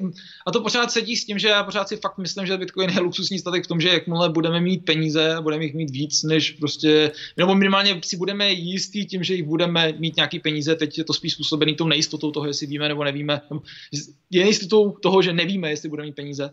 A 0.47 0.51
to 0.53 0.61
pořád 0.61 0.93
sedí 0.93 1.16
s 1.16 1.24
tím, 1.24 1.39
že 1.39 1.49
já 1.49 1.65
pořád 1.65 1.89
si 1.89 1.97
fakt 1.97 2.19
myslím, 2.19 2.47
že 2.47 2.57
Bitcoin 2.57 2.90
je 2.90 3.01
luxusní 3.01 3.39
statek 3.39 3.65
v 3.65 3.66
tom, 3.66 3.81
že 3.81 3.89
jakmile 3.89 4.28
budeme 4.28 4.61
mít 4.61 4.85
peníze, 4.85 5.36
budeme 5.40 5.65
jich 5.65 5.74
mít 5.74 5.90
víc, 5.90 6.23
než 6.23 6.51
prostě, 6.51 7.12
nebo 7.36 7.55
minimálně 7.55 8.01
si 8.05 8.16
budeme 8.16 8.51
jistí 8.51 9.07
tím, 9.07 9.24
že 9.24 9.35
jich 9.35 9.45
budeme 9.45 9.93
mít 9.99 10.16
nějaký 10.16 10.39
peníze, 10.39 10.74
teď 10.74 10.99
je 10.99 11.05
to 11.05 11.12
spíš 11.12 11.32
způsobený 11.32 11.74
tou 11.74 11.86
nejistotou 11.86 12.31
toho, 12.31 12.47
jestli 12.47 12.66
víme 12.66 12.89
nebo 12.89 13.05
nevíme, 13.05 13.40
je 14.31 14.43
nejistotou 14.43 14.90
toho, 14.90 15.23
že 15.23 15.32
nevíme, 15.32 15.70
jestli 15.70 15.89
budeme 15.89 16.07
mít 16.07 16.16
peníze, 16.16 16.51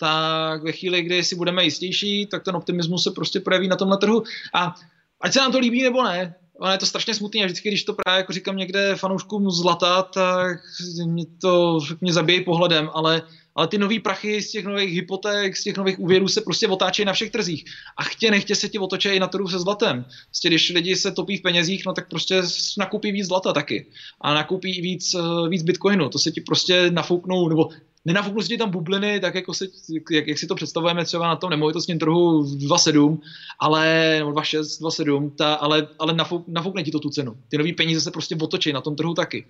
tak 0.00 0.62
ve 0.62 0.72
chvíli, 0.72 1.02
kdy 1.02 1.24
si 1.24 1.36
budeme 1.36 1.64
jistější, 1.64 2.26
tak 2.26 2.44
ten 2.44 2.56
optimismus 2.56 3.02
se 3.02 3.10
prostě 3.10 3.40
projeví 3.40 3.68
na 3.68 3.76
tomhle 3.76 3.98
trhu. 3.98 4.22
A 4.54 4.74
ať 5.20 5.32
se 5.32 5.38
nám 5.38 5.52
to 5.52 5.58
líbí 5.58 5.82
nebo 5.82 6.04
ne, 6.04 6.34
ale 6.60 6.74
je 6.74 6.78
to 6.78 6.86
strašně 6.86 7.14
smutný 7.14 7.42
a 7.42 7.46
vždycky, 7.46 7.68
když 7.68 7.84
to 7.84 7.94
právě 8.04 8.18
jako 8.18 8.32
říkám 8.32 8.56
někde 8.56 8.96
fanouškům 8.96 9.50
zlata, 9.50 10.02
tak 10.02 10.58
mě 11.06 11.24
to 11.40 11.80
mě 12.00 12.12
zabíjí 12.12 12.44
pohledem, 12.44 12.90
ale, 12.94 13.22
ale 13.54 13.68
ty 13.68 13.78
nový 13.78 13.98
prachy 13.98 14.42
z 14.42 14.50
těch 14.50 14.64
nových 14.64 14.94
hypoték, 14.94 15.56
z 15.56 15.62
těch 15.62 15.76
nových 15.76 16.00
úvěrů 16.00 16.28
se 16.28 16.40
prostě 16.40 16.68
otáčejí 16.68 17.06
na 17.06 17.12
všech 17.12 17.30
trzích. 17.30 17.64
A 17.96 18.02
chtě 18.02 18.30
nechtě 18.30 18.54
se 18.54 18.68
ti 18.68 18.78
otočejí 18.78 19.20
na 19.20 19.26
trhu 19.26 19.48
se 19.48 19.58
zlatem. 19.58 20.04
Prostě 20.26 20.48
když 20.48 20.70
lidi 20.70 20.96
se 20.96 21.10
topí 21.10 21.36
v 21.36 21.42
penězích, 21.42 21.86
no 21.86 21.92
tak 21.92 22.08
prostě 22.08 22.42
nakupí 22.78 23.12
víc 23.12 23.26
zlata 23.26 23.52
taky. 23.52 23.86
A 24.20 24.34
nakupí 24.34 24.80
víc, 24.80 25.14
eh, 25.14 25.48
víc 25.48 25.62
bitcoinu. 25.62 26.08
To 26.08 26.18
se 26.18 26.30
ti 26.30 26.40
prostě 26.40 26.90
nafouknou, 26.90 27.48
nebo 27.48 27.68
nenafouknu 28.04 28.42
si 28.42 28.58
tam 28.58 28.70
bubliny, 28.70 29.20
tak 29.20 29.34
jako 29.34 29.54
si, 29.54 29.70
jak, 30.10 30.26
jak, 30.26 30.38
si 30.38 30.46
to 30.46 30.54
představujeme 30.54 31.04
třeba 31.04 31.28
na 31.28 31.36
tom 31.36 31.50
nemovitostním 31.50 31.98
trhu 31.98 32.42
2.7, 32.42 33.18
ale, 33.58 34.14
nebo 34.18 34.30
2.6, 34.30 34.60
2.7, 34.60 35.30
ta, 35.30 35.54
ale, 35.54 35.88
ale 35.98 36.14
nafouk, 36.14 36.48
nafoukne 36.48 36.82
ti 36.82 36.90
to 36.90 36.98
tu 36.98 37.10
cenu. 37.10 37.36
Ty 37.48 37.58
nový 37.58 37.72
peníze 37.72 38.00
se 38.00 38.10
prostě 38.10 38.36
otočí 38.40 38.72
na 38.72 38.80
tom 38.80 38.96
trhu 38.96 39.14
taky. 39.14 39.46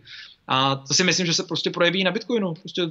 A 0.48 0.76
to 0.76 0.94
si 0.94 1.04
myslím, 1.04 1.26
že 1.26 1.34
se 1.34 1.42
prostě 1.42 1.70
projeví 1.70 2.04
na 2.04 2.10
Bitcoinu. 2.10 2.54
Prostě 2.54 2.82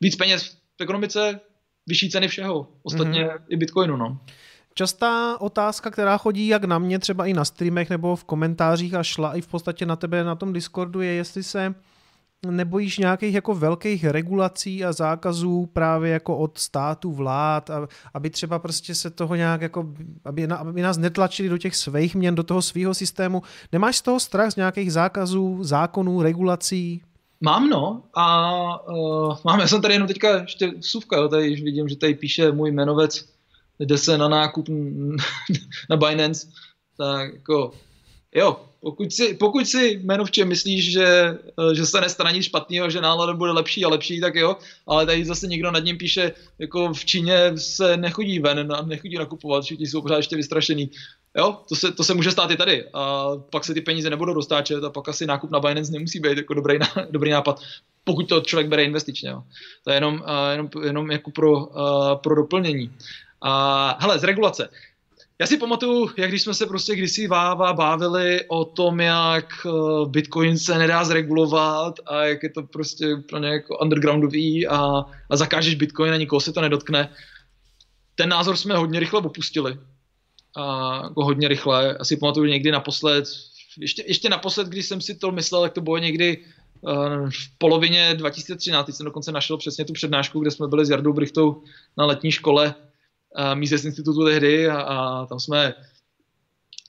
víc 0.00 0.16
peněz 0.16 0.56
v 0.78 0.82
ekonomice, 0.82 1.40
vyšší 1.86 2.10
ceny 2.10 2.28
všeho. 2.28 2.68
Ostatně 2.82 3.24
mm-hmm. 3.24 3.40
i 3.48 3.56
Bitcoinu, 3.56 3.96
no. 3.96 4.18
Častá 4.74 5.40
otázka, 5.40 5.90
která 5.90 6.18
chodí 6.18 6.48
jak 6.48 6.64
na 6.64 6.78
mě, 6.78 6.98
třeba 6.98 7.26
i 7.26 7.32
na 7.32 7.44
streamech 7.44 7.90
nebo 7.90 8.16
v 8.16 8.24
komentářích 8.24 8.94
a 8.94 9.02
šla 9.02 9.36
i 9.36 9.40
v 9.40 9.46
podstatě 9.46 9.86
na 9.86 9.96
tebe 9.96 10.24
na 10.24 10.34
tom 10.34 10.52
Discordu, 10.52 11.00
je, 11.00 11.12
jestli 11.12 11.42
se 11.42 11.74
nebojíš 12.50 12.98
nějakých 12.98 13.34
jako 13.34 13.54
velkých 13.54 14.04
regulací 14.04 14.84
a 14.84 14.92
zákazů 14.92 15.66
právě 15.66 16.12
jako 16.12 16.38
od 16.38 16.58
státu, 16.58 17.12
vlád, 17.12 17.70
aby 18.14 18.30
třeba 18.30 18.58
prostě 18.58 18.94
se 18.94 19.10
toho 19.10 19.34
nějak 19.34 19.60
jako, 19.60 19.94
aby, 20.24 20.46
aby 20.46 20.82
nás 20.82 20.98
netlačili 20.98 21.48
do 21.48 21.58
těch 21.58 21.76
svých 21.76 22.14
měn, 22.14 22.34
do 22.34 22.42
toho 22.42 22.62
svého 22.62 22.94
systému. 22.94 23.42
Nemáš 23.72 23.96
z 23.96 24.02
toho 24.02 24.20
strach 24.20 24.52
z 24.52 24.56
nějakých 24.56 24.92
zákazů, 24.92 25.64
zákonů, 25.64 26.22
regulací? 26.22 27.02
Mám 27.40 27.68
no 27.68 28.02
a 28.14 28.88
uh, 28.88 29.36
mám, 29.44 29.60
já 29.60 29.68
jsem 29.68 29.82
tady 29.82 29.94
jenom 29.94 30.08
teďka 30.08 30.40
ještě 30.40 30.72
suvka, 30.80 31.16
jo, 31.16 31.28
tady 31.28 31.50
vidím, 31.50 31.88
že 31.88 31.96
tady 31.96 32.14
píše 32.14 32.52
můj 32.52 32.70
jmenovec, 32.70 33.28
jde 33.78 33.98
se 33.98 34.18
na 34.18 34.28
nákup 34.28 34.68
na 35.90 35.96
Binance, 35.96 36.48
tak 36.96 37.32
jako 37.32 37.72
jo, 38.34 38.65
pokud 38.80 39.12
si, 39.12 39.34
pokud 39.34 39.66
si 39.66 40.00
jmenovče 40.02 40.44
myslíš, 40.44 40.92
že, 40.92 41.06
eh, 41.70 41.74
že 41.74 41.86
se 41.86 42.00
nestane 42.00 42.32
nic 42.32 42.44
špatného, 42.44 42.90
že 42.90 43.00
nálada 43.00 43.34
bude 43.34 43.52
lepší 43.52 43.84
a 43.84 43.88
lepší, 43.88 44.20
tak 44.20 44.34
jo, 44.34 44.56
ale 44.86 45.06
tady 45.06 45.24
zase 45.24 45.46
někdo 45.46 45.70
nad 45.70 45.84
ním 45.84 45.98
píše, 45.98 46.32
jako 46.58 46.92
v 46.92 47.04
Číně 47.04 47.58
se 47.58 47.96
nechodí 47.96 48.38
ven, 48.38 48.68
nechodí 48.84 49.16
nakupovat, 49.18 49.64
všichni 49.64 49.86
jsou 49.86 50.02
pořád 50.02 50.16
ještě 50.16 50.36
vystrašený. 50.36 50.90
Jo, 51.36 51.58
to 51.68 51.76
se, 51.76 51.92
to 51.92 52.04
se 52.04 52.14
může 52.14 52.30
stát 52.30 52.50
i 52.50 52.56
tady. 52.56 52.84
A 52.92 53.30
pak 53.50 53.64
se 53.64 53.74
ty 53.74 53.80
peníze 53.80 54.10
nebudou 54.10 54.34
dostáčet 54.34 54.84
a 54.84 54.90
pak 54.90 55.08
asi 55.08 55.26
nákup 55.26 55.50
na 55.50 55.60
Binance 55.60 55.92
nemusí 55.92 56.20
být 56.20 56.38
jako 56.38 56.54
dobrý, 56.54 56.78
dobrý 57.10 57.30
nápad, 57.30 57.60
pokud 58.04 58.28
to 58.28 58.40
člověk 58.40 58.68
bere 58.68 58.84
investičně. 58.84 59.28
Jo. 59.28 59.42
To 59.84 59.90
je 59.90 59.96
jenom, 59.96 60.14
uh, 60.14 60.50
jenom, 60.50 60.68
jenom 60.84 61.10
jako 61.10 61.30
pro, 61.30 61.66
uh, 61.66 62.14
pro 62.14 62.34
doplnění. 62.34 62.90
A 63.40 63.96
hele, 64.00 64.18
z 64.18 64.24
regulace. 64.24 64.68
Já 65.38 65.46
si 65.46 65.56
pamatuju, 65.56 66.10
jak 66.16 66.30
když 66.30 66.42
jsme 66.42 66.54
se 66.54 66.66
prostě 66.66 66.96
kdysi 66.96 67.26
váva 67.26 67.72
bávili 67.72 68.40
o 68.48 68.64
tom, 68.64 69.00
jak 69.00 69.66
eh, 69.66 69.70
Bitcoin 70.08 70.58
se 70.58 70.78
nedá 70.78 71.04
zregulovat 71.04 71.94
a 72.06 72.24
jak 72.24 72.42
je 72.42 72.50
to 72.50 72.62
prostě 72.62 73.14
úplně 73.14 73.48
jako 73.48 73.78
undergroundový 73.78 74.66
a, 74.66 75.04
a 75.30 75.36
zakážeš 75.36 75.74
Bitcoin 75.74 76.12
a 76.12 76.16
nikoho 76.16 76.40
se 76.40 76.52
to 76.52 76.60
nedotkne. 76.60 77.08
Ten 78.14 78.28
názor 78.28 78.56
jsme 78.56 78.76
hodně 78.76 79.00
rychle 79.00 79.20
opustili. 79.20 79.78
A 80.56 80.94
jako 81.04 81.24
hodně 81.24 81.48
rychle. 81.48 81.96
Asi 81.96 82.16
pamatuju 82.16 82.46
někdy 82.46 82.70
naposled, 82.70 83.24
ještě, 83.78 84.04
ještě 84.06 84.28
naposled, 84.28 84.68
když 84.68 84.86
jsem 84.86 85.00
si 85.00 85.14
to 85.14 85.32
myslel, 85.32 85.62
tak 85.62 85.72
to 85.72 85.80
bylo 85.80 85.98
někdy 85.98 86.44
uh, 86.80 87.30
v 87.30 87.58
polovině 87.58 88.14
2013. 88.14 88.86
Teď 88.86 88.94
jsem 88.94 89.04
dokonce 89.04 89.32
našel 89.32 89.56
přesně 89.56 89.84
tu 89.84 89.92
přednášku, 89.92 90.40
kde 90.40 90.50
jsme 90.50 90.68
byli 90.68 90.86
s 90.86 90.90
Jardou 90.90 91.12
Brichtou 91.12 91.62
na 91.98 92.06
letní 92.06 92.32
škole 92.32 92.74
Mises 93.54 93.84
institutu 93.84 94.24
tehdy 94.24 94.68
a, 94.68 94.80
a 94.80 95.26
tam 95.26 95.40
jsme, 95.40 95.74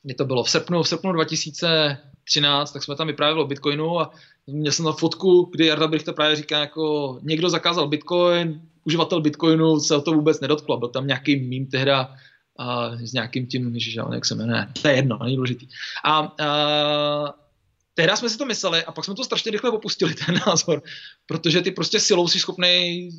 kdy 0.03 0.13
to 0.13 0.25
bylo 0.25 0.43
v 0.43 0.49
srpnu, 0.49 0.83
v 0.83 0.87
srpnu 0.87 1.11
2013, 1.11 2.71
tak 2.71 2.83
jsme 2.83 2.95
tam 2.95 3.07
vyprávěli 3.07 3.41
o 3.41 3.47
Bitcoinu 3.47 3.99
a 3.99 4.11
měl 4.47 4.71
jsem 4.71 4.85
tam 4.85 4.93
fotku, 4.93 5.49
kdy 5.53 5.65
Jarda 5.65 5.87
Brichta 5.87 6.13
právě 6.13 6.35
říká, 6.35 6.59
jako 6.59 7.19
někdo 7.23 7.49
zakázal 7.49 7.87
Bitcoin, 7.87 8.61
uživatel 8.83 9.21
Bitcoinu 9.21 9.79
se 9.79 9.95
o 9.95 10.01
to 10.01 10.13
vůbec 10.13 10.39
nedotklo, 10.39 10.77
byl 10.77 10.89
tam 10.89 11.07
nějaký 11.07 11.35
mým 11.35 11.67
tehda 11.67 12.15
a 12.57 12.97
s 12.97 13.13
nějakým 13.13 13.47
tím, 13.47 13.79
že 13.79 14.01
jak 14.13 14.25
se 14.25 14.35
jmenuje, 14.35 14.67
to 14.81 14.87
je 14.87 14.95
jedno, 14.95 15.19
není 15.23 15.35
důležitý. 15.35 15.67
A, 16.03 16.19
a 16.19 17.33
tehdy 17.93 18.17
jsme 18.17 18.29
si 18.29 18.37
to 18.37 18.45
mysleli 18.45 18.83
a 18.83 18.91
pak 18.91 19.05
jsme 19.05 19.15
to 19.15 19.23
strašně 19.23 19.51
rychle 19.51 19.71
opustili, 19.71 20.13
ten 20.25 20.39
názor, 20.47 20.83
protože 21.25 21.61
ty 21.61 21.71
prostě 21.71 21.99
silou 21.99 22.27
si 22.27 22.39
schopný 22.39 23.09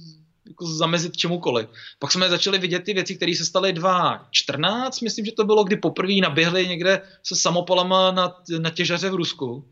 jako 0.48 0.66
zamezit 0.66 1.16
čemukoliv. 1.16 1.68
Pak 1.98 2.12
jsme 2.12 2.28
začali 2.28 2.58
vidět 2.58 2.84
ty 2.84 2.94
věci, 2.94 3.16
které 3.16 3.34
se 3.36 3.44
staly 3.44 3.72
2014, 3.72 5.00
myslím, 5.00 5.24
že 5.24 5.32
to 5.32 5.44
bylo, 5.44 5.64
kdy 5.64 5.76
poprvé 5.76 6.14
naběhli 6.22 6.68
někde 6.68 7.02
se 7.22 7.36
samopalama 7.36 8.10
na, 8.10 8.34
na 8.58 8.70
těžaře 8.70 9.10
v 9.10 9.14
Rusku. 9.14 9.68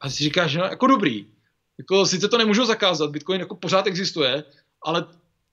A 0.00 0.10
si 0.10 0.24
říkáš, 0.24 0.50
že 0.50 0.58
no, 0.58 0.64
jako 0.64 0.86
dobrý. 0.86 1.26
Jako, 1.78 2.06
sice 2.06 2.28
to 2.28 2.38
nemůžu 2.38 2.64
zakázat, 2.64 3.10
Bitcoin 3.10 3.40
jako 3.40 3.56
pořád 3.56 3.86
existuje, 3.86 4.44
ale 4.82 5.06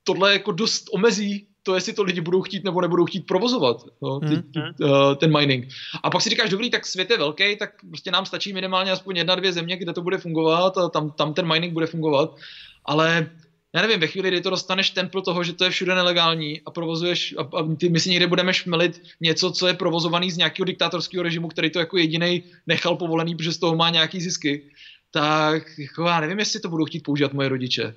tohle 0.03 0.33
jako 0.33 0.51
dost 0.51 0.85
omezí 0.91 1.47
to, 1.63 1.75
jestli 1.75 1.93
to 1.93 2.03
lidi 2.03 2.21
budou 2.21 2.41
chtít 2.41 2.63
nebo 2.63 2.81
nebudou 2.81 3.05
chtít 3.05 3.27
provozovat, 3.27 3.77
no, 4.01 4.19
ty, 4.19 4.35
ty, 4.35 4.59
uh, 4.83 5.15
ten 5.15 5.37
mining. 5.37 5.67
A 6.03 6.09
pak 6.09 6.21
si 6.21 6.29
říkáš, 6.29 6.49
dobrý, 6.49 6.69
tak 6.69 6.85
svět 6.85 7.09
je 7.09 7.17
velký, 7.17 7.57
tak 7.57 7.69
prostě 7.89 8.11
nám 8.11 8.25
stačí 8.25 8.53
minimálně 8.53 8.91
aspoň 8.91 9.17
jedna, 9.17 9.35
dvě 9.35 9.53
země, 9.53 9.77
kde 9.77 9.93
to 9.93 10.01
bude 10.01 10.17
fungovat 10.17 10.77
a 10.77 10.89
tam, 10.89 11.11
tam 11.11 11.33
ten 11.33 11.47
mining 11.47 11.73
bude 11.73 11.85
fungovat. 11.85 12.35
Ale 12.85 13.29
já 13.75 13.81
nevím, 13.81 13.99
ve 13.99 14.07
chvíli, 14.07 14.29
kdy 14.29 14.41
to 14.41 14.49
dostaneš 14.49 14.89
templ 14.89 15.21
toho, 15.21 15.43
že 15.43 15.53
to 15.53 15.63
je 15.63 15.69
všude 15.69 15.95
nelegální 15.95 16.61
a 16.65 16.71
provozuješ, 16.71 17.35
a, 17.37 17.41
a 17.41 17.75
ty, 17.75 17.89
my 17.89 17.99
si 17.99 18.09
někde 18.09 18.27
budeme 18.27 18.53
šmelit 18.53 19.01
něco, 19.21 19.51
co 19.51 19.67
je 19.67 19.73
provozovaný 19.73 20.31
z 20.31 20.37
nějakého 20.37 20.65
diktátorského 20.65 21.23
režimu, 21.23 21.47
který 21.47 21.69
to 21.69 21.79
jako 21.79 21.97
jediný 21.97 22.43
nechal 22.67 22.95
povolený, 22.95 23.35
protože 23.35 23.51
z 23.51 23.57
toho 23.57 23.75
má 23.75 23.89
nějaký 23.89 24.21
zisky, 24.21 24.61
tak 25.11 25.63
jako 25.77 26.03
já 26.03 26.19
nevím, 26.19 26.39
jestli 26.39 26.59
to 26.59 26.69
budou 26.69 26.85
chtít 26.85 27.03
používat 27.03 27.33
moje 27.33 27.49
rodiče. 27.49 27.95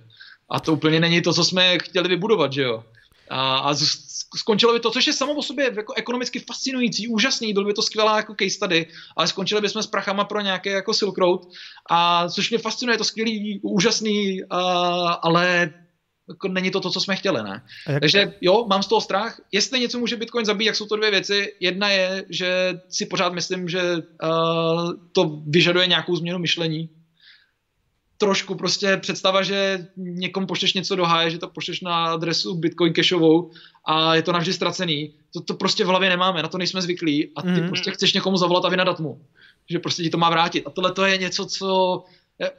A 0.50 0.60
to 0.60 0.72
úplně 0.72 1.00
není 1.00 1.22
to, 1.22 1.32
co 1.32 1.44
jsme 1.44 1.78
chtěli 1.78 2.08
vybudovat, 2.08 2.52
že 2.52 2.62
jo. 2.62 2.84
A, 3.30 3.58
a 3.58 3.74
skončilo 4.36 4.72
by 4.72 4.80
to, 4.80 4.90
což 4.90 5.06
je 5.06 5.12
samo 5.12 5.34
o 5.34 5.42
sobě 5.42 5.72
jako 5.76 5.92
ekonomicky 5.92 6.38
fascinující, 6.38 7.08
úžasný, 7.08 7.52
byl 7.52 7.64
by 7.64 7.74
to 7.74 7.82
skvělá 7.82 8.16
jako 8.16 8.34
case 8.38 8.50
study, 8.50 8.86
ale 9.16 9.28
skončili 9.28 9.60
bychom 9.60 9.82
s 9.82 9.86
prachama 9.86 10.24
pro 10.24 10.40
nějaké 10.40 10.70
jako 10.70 10.94
Silk 10.94 11.18
Road, 11.18 11.40
a 11.90 12.28
což 12.28 12.50
mě 12.50 12.58
fascinuje, 12.58 12.94
je 12.94 12.98
to 12.98 13.04
skvělý, 13.04 13.60
úžasný, 13.62 14.40
a, 14.50 14.58
ale 15.12 15.72
jako 16.28 16.48
není 16.48 16.70
to 16.70 16.80
to, 16.80 16.90
co 16.90 17.00
jsme 17.00 17.16
chtěli, 17.16 17.42
ne? 17.42 17.62
Jak... 17.88 18.00
Takže 18.00 18.34
jo, 18.40 18.66
mám 18.70 18.82
z 18.82 18.86
toho 18.86 19.00
strach. 19.00 19.40
Jestli 19.52 19.80
něco 19.80 19.98
může 19.98 20.16
Bitcoin 20.16 20.44
zabít, 20.44 20.66
jak 20.66 20.76
jsou 20.76 20.86
to 20.86 20.96
dvě 20.96 21.10
věci. 21.10 21.52
Jedna 21.60 21.88
je, 21.88 22.24
že 22.30 22.80
si 22.88 23.06
pořád 23.06 23.32
myslím, 23.32 23.68
že 23.68 23.82
uh, 23.82 24.92
to 25.12 25.42
vyžaduje 25.46 25.86
nějakou 25.86 26.16
změnu 26.16 26.38
myšlení, 26.38 26.90
trošku 28.18 28.55
prostě 28.55 28.97
představa, 28.97 29.43
že 29.43 29.86
někomu 29.97 30.47
pošleš 30.47 30.74
něco 30.74 30.97
do 30.97 31.05
háje, 31.05 31.30
že 31.30 31.38
to 31.38 31.48
pošleš 31.48 31.80
na 31.80 32.05
adresu 32.05 32.55
Bitcoin 32.55 32.94
cashovou 32.94 33.51
a 33.84 34.14
je 34.14 34.22
to 34.22 34.32
navždy 34.32 34.52
ztracený. 34.52 35.14
To, 35.32 35.40
to 35.40 35.55
prostě 35.55 35.84
v 35.84 35.88
hlavě 35.88 36.09
nemáme, 36.09 36.43
na 36.43 36.48
to 36.48 36.59
nejsme 36.59 36.82
zvyklí 36.82 37.30
a 37.36 37.43
ty 37.43 37.48
mm. 37.48 37.68
prostě 37.68 37.90
chceš 37.90 38.12
někomu 38.12 38.36
zavolat 38.36 38.64
a 38.64 38.68
vynadat 38.68 39.01
mu, 39.01 39.20
že 39.70 39.78
prostě 39.78 40.02
ti 40.02 40.10
to 40.10 40.18
má 40.18 40.30
vrátit. 40.30 40.66
A 40.66 40.70
tohle 40.70 40.93
to 40.93 41.05
je 41.05 41.18
něco, 41.18 41.47
co... 41.47 42.02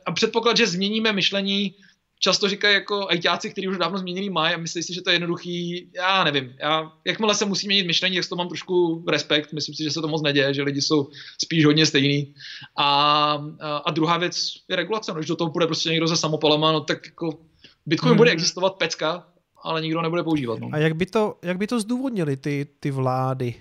A 0.06 0.12
předpoklad, 0.12 0.58
že 0.58 0.68
změníme 0.68 1.14
myšlení 1.14 1.76
často 2.19 2.49
říkají 2.49 2.73
jako 2.73 3.10
ajťáci, 3.10 3.49
kteří 3.49 3.68
už 3.68 3.77
dávno 3.77 3.98
změnili 3.98 4.30
mají 4.30 4.56
a 4.56 4.57
myslí 4.57 4.84
si, 4.84 4.94
že 4.94 5.02
to 5.02 5.10
je 5.10 5.14
jednoduchý. 5.15 5.89
Já 5.95 6.23
nevím. 6.23 6.53
Já, 6.60 6.91
jakmile 7.06 7.35
se 7.35 7.45
musí 7.45 7.68
měnit 7.68 7.88
myšlení, 7.88 8.15
tak 8.15 8.30
to 8.30 8.35
mám 8.35 8.48
trošku 8.48 9.03
respekt. 9.07 9.53
Myslím 9.53 9.76
si, 9.76 9.84
že 9.84 9.91
se 9.91 10.02
to 10.02 10.07
moc 10.07 10.22
neděje, 10.22 10.53
že 10.53 10.64
lidi 10.64 10.81
jsou 10.81 11.07
spíš 11.44 11.65
hodně 11.65 11.85
stejný. 11.85 12.34
A, 12.77 12.85
a, 13.60 13.77
a 13.77 13.91
druhá 13.91 14.18
věc 14.18 14.53
je 14.68 14.76
regulace. 14.76 15.11
No, 15.11 15.18
když 15.18 15.27
do 15.27 15.35
toho 15.35 15.52
bude 15.52 15.65
prostě 15.65 15.89
někdo 15.89 16.07
se 16.07 16.18
samopalema, 16.18 16.72
no 16.72 16.81
tak 16.81 17.06
jako 17.06 17.39
Bitcoin 17.85 18.10
hmm. 18.10 18.18
bude 18.18 18.31
existovat 18.31 18.76
pecka, 18.76 19.27
ale 19.64 19.81
nikdo 19.81 20.02
nebude 20.02 20.23
používat. 20.23 20.60
No. 20.60 20.69
A 20.72 20.77
jak 20.77 20.95
by 20.95 21.06
to, 21.06 21.38
jak 21.44 21.57
by 21.57 21.68
to 21.68 21.80
zdůvodnili 21.80 22.38
ty, 22.38 22.68
ty 22.80 22.91
vlády? 22.91 23.56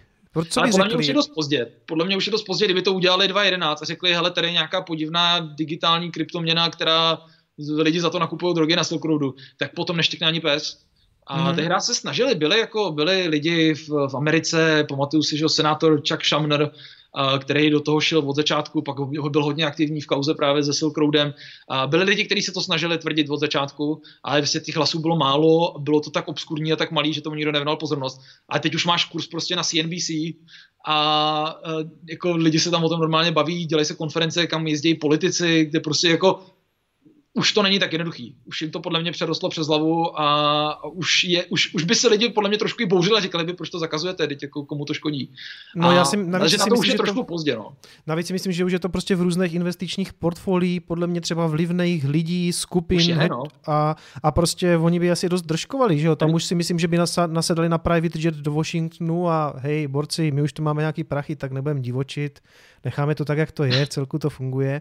Co 0.49 0.61
ale 0.61 0.71
podle 0.71 0.85
řekli? 0.85 0.97
mě 0.97 1.01
už 1.01 1.07
je 1.09 1.15
dost 1.15 1.31
pozdě. 1.35 1.73
Podle 1.87 2.05
mě 2.05 2.17
už 2.17 2.27
je 2.27 2.33
dost 2.33 2.43
pozdě, 2.45 2.65
kdyby 2.65 2.83
to 2.83 2.93
udělali 2.93 3.29
2.11 3.29 3.77
a 3.83 3.85
řekli, 3.85 4.13
hele, 4.13 4.31
tady 4.31 4.47
je 4.47 4.53
nějaká 4.53 4.83
podivná 4.83 5.39
digitální 5.39 6.11
kryptoměna, 6.11 6.71
která 6.71 7.19
lidi 7.59 8.01
za 8.01 8.11
to 8.11 8.19
nakupují 8.19 8.55
drogy 8.55 8.77
na 8.77 8.85
Silk 8.85 9.05
Roadu, 9.05 9.35
tak 9.57 9.75
potom 9.75 9.97
neštěkne 9.97 10.27
ani 10.27 10.41
pes. 10.41 10.87
A 11.27 11.43
hmm. 11.43 11.57
tehdy 11.57 11.75
se 11.79 11.95
snažili, 11.95 12.35
byli 12.35 12.59
jako 12.59 12.93
byli 12.93 13.29
lidi 13.29 13.75
v, 13.75 13.89
v 13.89 14.17
Americe, 14.17 14.85
pamatuju 14.89 15.23
si, 15.23 15.37
že 15.37 15.49
senátor 15.49 16.03
Chuck 16.09 16.25
Schumer, 16.25 16.71
který 17.39 17.71
do 17.71 17.81
toho 17.81 18.01
šel 18.01 18.19
od 18.19 18.37
začátku, 18.37 18.83
pak 18.83 18.99
ho 18.99 19.31
byl 19.31 19.45
hodně 19.45 19.67
aktivní 19.67 20.01
v 20.01 20.07
kauze 20.07 20.35
právě 20.35 20.65
se 20.65 20.73
Silk 20.73 20.99
Roadem. 20.99 21.35
A 21.69 21.87
byli 21.87 22.05
lidi, 22.05 22.25
kteří 22.25 22.43
se 22.43 22.53
to 22.53 22.61
snažili 22.61 22.99
tvrdit 22.99 23.31
od 23.31 23.41
začátku, 23.41 24.03
ale 24.25 24.41
vlastně 24.41 24.61
těch 24.61 24.77
hlasů 24.77 25.01
bylo 25.01 25.17
málo, 25.17 25.79
bylo 25.79 26.01
to 26.01 26.11
tak 26.11 26.29
obskurní 26.29 26.73
a 26.73 26.77
tak 26.77 26.91
malý, 26.91 27.13
že 27.13 27.21
tomu 27.21 27.37
nikdo 27.37 27.53
nevěnoval 27.53 27.77
pozornost. 27.77 28.21
A 28.49 28.59
teď 28.59 28.75
už 28.75 28.87
máš 28.87 29.05
kurz 29.05 29.27
prostě 29.27 29.57
na 29.57 29.63
CNBC 29.63 30.11
a 30.89 31.61
jako 32.11 32.37
lidi 32.37 32.61
se 32.61 32.71
tam 32.71 32.85
o 32.85 32.89
tom 32.89 33.01
normálně 33.01 33.33
baví, 33.33 33.67
dělají 33.67 33.87
se 33.87 33.95
konference, 33.95 34.47
kam 34.47 34.67
jezdí 34.67 34.95
politici, 34.95 35.65
kde 35.65 35.81
prostě 35.81 36.09
jako 36.09 36.47
už 37.37 37.53
to 37.53 37.63
není 37.63 37.79
tak 37.79 37.93
jednoduchý. 37.93 38.35
Už 38.45 38.63
jim 38.63 38.71
to 38.71 38.81
podle 38.81 39.01
mě 39.01 39.13
přerostlo 39.13 39.49
přes 39.49 39.67
hlavu 39.67 40.21
a 40.21 40.85
už, 40.85 41.25
je, 41.25 41.45
už, 41.45 41.75
už 41.75 41.85
by 41.85 41.95
se 41.95 42.09
lidi 42.09 42.29
podle 42.29 42.49
mě 42.49 42.59
trošku 42.59 42.83
i 42.83 42.87
bouřili 42.87 43.17
a 43.17 43.21
říkali 43.21 43.45
by, 43.45 43.53
proč 43.53 43.71
to 43.71 43.79
zakazujete, 43.79 44.27
teď 44.27 44.43
jako 44.43 44.65
komu 44.65 44.85
to 44.85 44.95
škodí. 44.95 45.31
No, 45.77 45.89
a, 45.89 45.93
já 45.93 46.05
si, 46.05 46.17
navíc 46.17 46.51
že 46.51 46.59
na 46.59 46.65
to 46.65 46.71
myslím, 46.71 46.81
už 46.81 46.89
je 46.89 46.95
trošku 46.95 47.17
to, 47.17 47.25
pozdě. 47.25 47.57
No. 47.57 47.77
Navíc 48.07 48.27
si 48.27 48.33
myslím, 48.33 48.53
že 48.53 48.65
už 48.65 48.73
je 48.73 48.79
to 48.79 48.89
prostě 48.89 49.17
v 49.17 49.23
různých 49.23 49.55
investičních 49.55 50.13
portfoliích, 50.13 50.81
podle 50.81 51.07
mě 51.07 51.21
třeba 51.21 51.47
vlivných 51.47 52.05
lidí, 52.05 52.53
skupin 52.53 53.01
je, 53.01 53.29
no. 53.29 53.43
a, 53.67 53.97
a 54.23 54.33
prostě 54.33 54.77
oni 54.77 55.01
by 55.01 55.11
asi 55.11 55.29
dost 55.29 55.43
držkovali, 55.43 55.99
že 55.99 56.07
jo? 56.07 56.17
Tam 56.17 56.35
už 56.35 56.45
si 56.45 56.55
myslím, 56.55 56.79
že 56.79 56.89
by 56.89 56.99
nasedali 57.27 57.69
na 57.69 57.79
private 57.79 58.19
jet 58.19 58.35
do 58.35 58.53
Washingtonu 58.53 59.29
a 59.29 59.55
hej, 59.57 59.87
borci, 59.87 60.31
my 60.31 60.43
už 60.43 60.53
tu 60.53 60.63
máme 60.63 60.83
nějaký 60.83 61.05
prachy, 61.05 61.37
tak 61.37 61.53
nebudeme 61.53 61.81
divočit, 61.81 62.41
necháme 62.85 63.15
to 63.15 63.25
tak, 63.25 63.39
jak 63.39 63.53
to 63.53 63.65
je, 63.65 63.87
celku 63.87 64.19
to 64.19 64.31
funguje. 64.31 64.81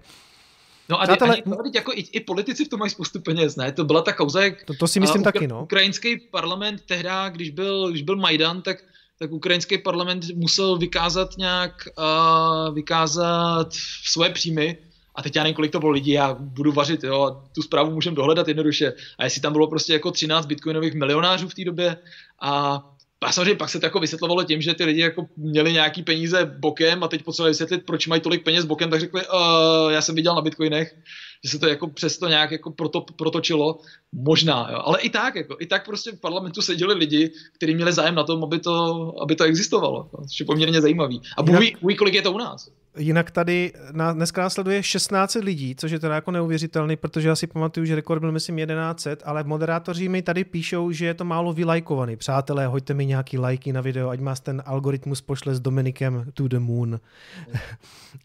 No 0.90 1.02
a 1.02 1.04
Přátelé... 1.04 1.32
ani, 1.32 1.44
ani 1.60 1.72
jako 1.76 1.92
i, 1.92 2.00
i, 2.00 2.20
politici 2.20 2.66
v 2.66 2.70
tom 2.70 2.80
mají 2.80 2.90
spoustu 2.90 3.20
peněz, 3.22 3.56
ne? 3.56 3.72
To 3.72 3.84
byla 3.84 4.02
ta 4.02 4.14
kauza, 4.14 4.44
jak 4.44 4.64
to, 4.66 4.74
to 4.74 4.88
si 4.88 5.00
myslím 5.00 5.22
ukra- 5.22 5.32
taky, 5.32 5.48
no. 5.48 5.64
Ukrajinský 5.64 6.18
parlament 6.18 6.82
tehdy, 6.86 7.10
když 7.32 7.50
byl, 7.50 7.90
když 7.90 8.02
byl 8.02 8.16
Majdan, 8.16 8.62
tak, 8.62 8.78
tak 9.20 9.32
ukrajinský 9.32 9.78
parlament 9.78 10.26
musel 10.36 10.78
vykázat 10.78 11.38
nějak, 11.38 11.88
uh, 11.98 12.76
vykázat 12.76 13.74
svoje 14.04 14.30
příjmy, 14.30 14.78
a 15.16 15.22
teď 15.22 15.36
já 15.36 15.44
nevím, 15.44 15.56
kolik 15.56 15.72
to 15.72 15.80
bylo 15.80 15.92
lidí, 15.92 16.12
já 16.12 16.34
budu 16.34 16.72
vařit, 16.72 17.04
jo, 17.04 17.24
a 17.24 17.44
tu 17.56 17.62
zprávu 17.62 17.92
můžeme 17.92 18.16
dohledat 18.16 18.48
jednoduše. 18.48 18.94
A 19.18 19.24
jestli 19.24 19.42
tam 19.42 19.54
bylo 19.54 19.68
prostě 19.68 19.94
jako 19.94 20.12
13 20.12 20.46
bitcoinových 20.46 20.94
milionářů 20.94 21.50
v 21.50 21.54
té 21.54 21.66
době 21.66 21.98
a 22.42 22.84
a 23.22 23.32
samozřejmě 23.32 23.56
pak 23.56 23.70
se 23.70 23.80
to 23.80 23.86
jako 23.86 24.00
vysvětlovalo 24.00 24.44
tím, 24.44 24.62
že 24.62 24.74
ty 24.74 24.86
lidi 24.86 25.02
jako 25.02 25.28
měli 25.38 25.74
nějaký 25.74 26.04
peníze 26.04 26.46
bokem 26.60 27.04
a 27.04 27.08
teď 27.08 27.24
potřebovali 27.24 27.52
vysvětlit, 27.52 27.86
proč 27.86 28.08
mají 28.08 28.22
tolik 28.22 28.44
peněz 28.44 28.66
bokem, 28.66 28.90
tak 28.90 29.00
řekli, 29.00 29.22
uh, 29.28 29.92
já 29.92 30.02
jsem 30.02 30.16
viděl 30.16 30.36
na 30.36 30.42
bitcoinech, 30.42 30.96
že 31.44 31.50
se 31.50 31.60
to 31.60 31.68
jako 31.68 31.88
přesto 31.88 32.28
nějak 32.28 32.52
jako 32.52 32.72
proto, 32.72 33.02
protočilo. 33.02 33.80
Možná, 34.12 34.68
jo. 34.72 34.82
ale 34.84 35.02
i 35.02 35.10
tak, 35.10 35.36
jako, 35.36 35.58
i 35.60 35.66
tak 35.66 35.86
prostě 35.86 36.12
v 36.12 36.20
parlamentu 36.20 36.62
seděli 36.62 36.94
lidi, 36.94 37.32
kteří 37.54 37.76
měli 37.76 37.94
zájem 37.94 38.16
na 38.16 38.24
tom, 38.24 38.44
aby 38.44 38.60
to, 38.60 39.14
aby 39.22 39.36
to 39.36 39.44
existovalo, 39.44 40.10
což 40.30 40.40
je 40.40 40.46
poměrně 40.46 40.82
zajímavý. 40.82 41.22
A 41.38 41.44
Bůh 41.44 41.60
ví, 41.60 41.96
kolik 41.96 42.14
je 42.14 42.22
to 42.22 42.32
u 42.32 42.38
nás. 42.38 42.70
Jinak 42.98 43.32
tady 43.32 43.74
na, 43.92 44.14
dneska 44.14 44.42
následuje 44.42 44.84
16 44.84 45.36
lidí, 45.36 45.76
což 45.76 45.92
je 45.92 46.00
teda 46.00 46.16
jako 46.16 46.32
neuvěřitelný, 46.32 46.96
protože 46.96 47.28
já 47.28 47.36
si 47.36 47.48
pamatuju, 47.48 47.86
že 47.86 47.96
rekord 47.96 48.20
byl 48.20 48.32
myslím 48.32 48.58
1100, 48.58 49.10
ale 49.26 49.44
moderátoři 49.44 50.10
mi 50.10 50.22
tady 50.22 50.44
píšou, 50.44 50.92
že 50.92 51.06
je 51.06 51.14
to 51.14 51.26
málo 51.26 51.54
vylajkovaný. 51.54 52.18
Přátelé, 52.18 52.68
hoďte 52.68 52.94
mi 52.94 53.06
nějaký 53.06 53.38
lajky 53.38 53.74
na 53.74 53.82
video, 53.82 54.10
ať 54.10 54.20
má 54.20 54.36
ten 54.36 54.64
algoritmus 54.66 55.22
pošle 55.22 55.56
s 55.56 55.60
Dominikem 55.60 56.26
to 56.34 56.48
the 56.48 56.60
moon. 56.60 57.00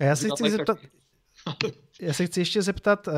A 0.01 0.05
já 0.05 0.17
se 0.17 0.29
chci 0.29 0.51
zeptat, 0.51 0.79
já 2.01 2.13
se 2.13 2.27
chci 2.27 2.41
ještě 2.41 2.63
zeptat, 2.63 3.09
uh, 3.09 3.15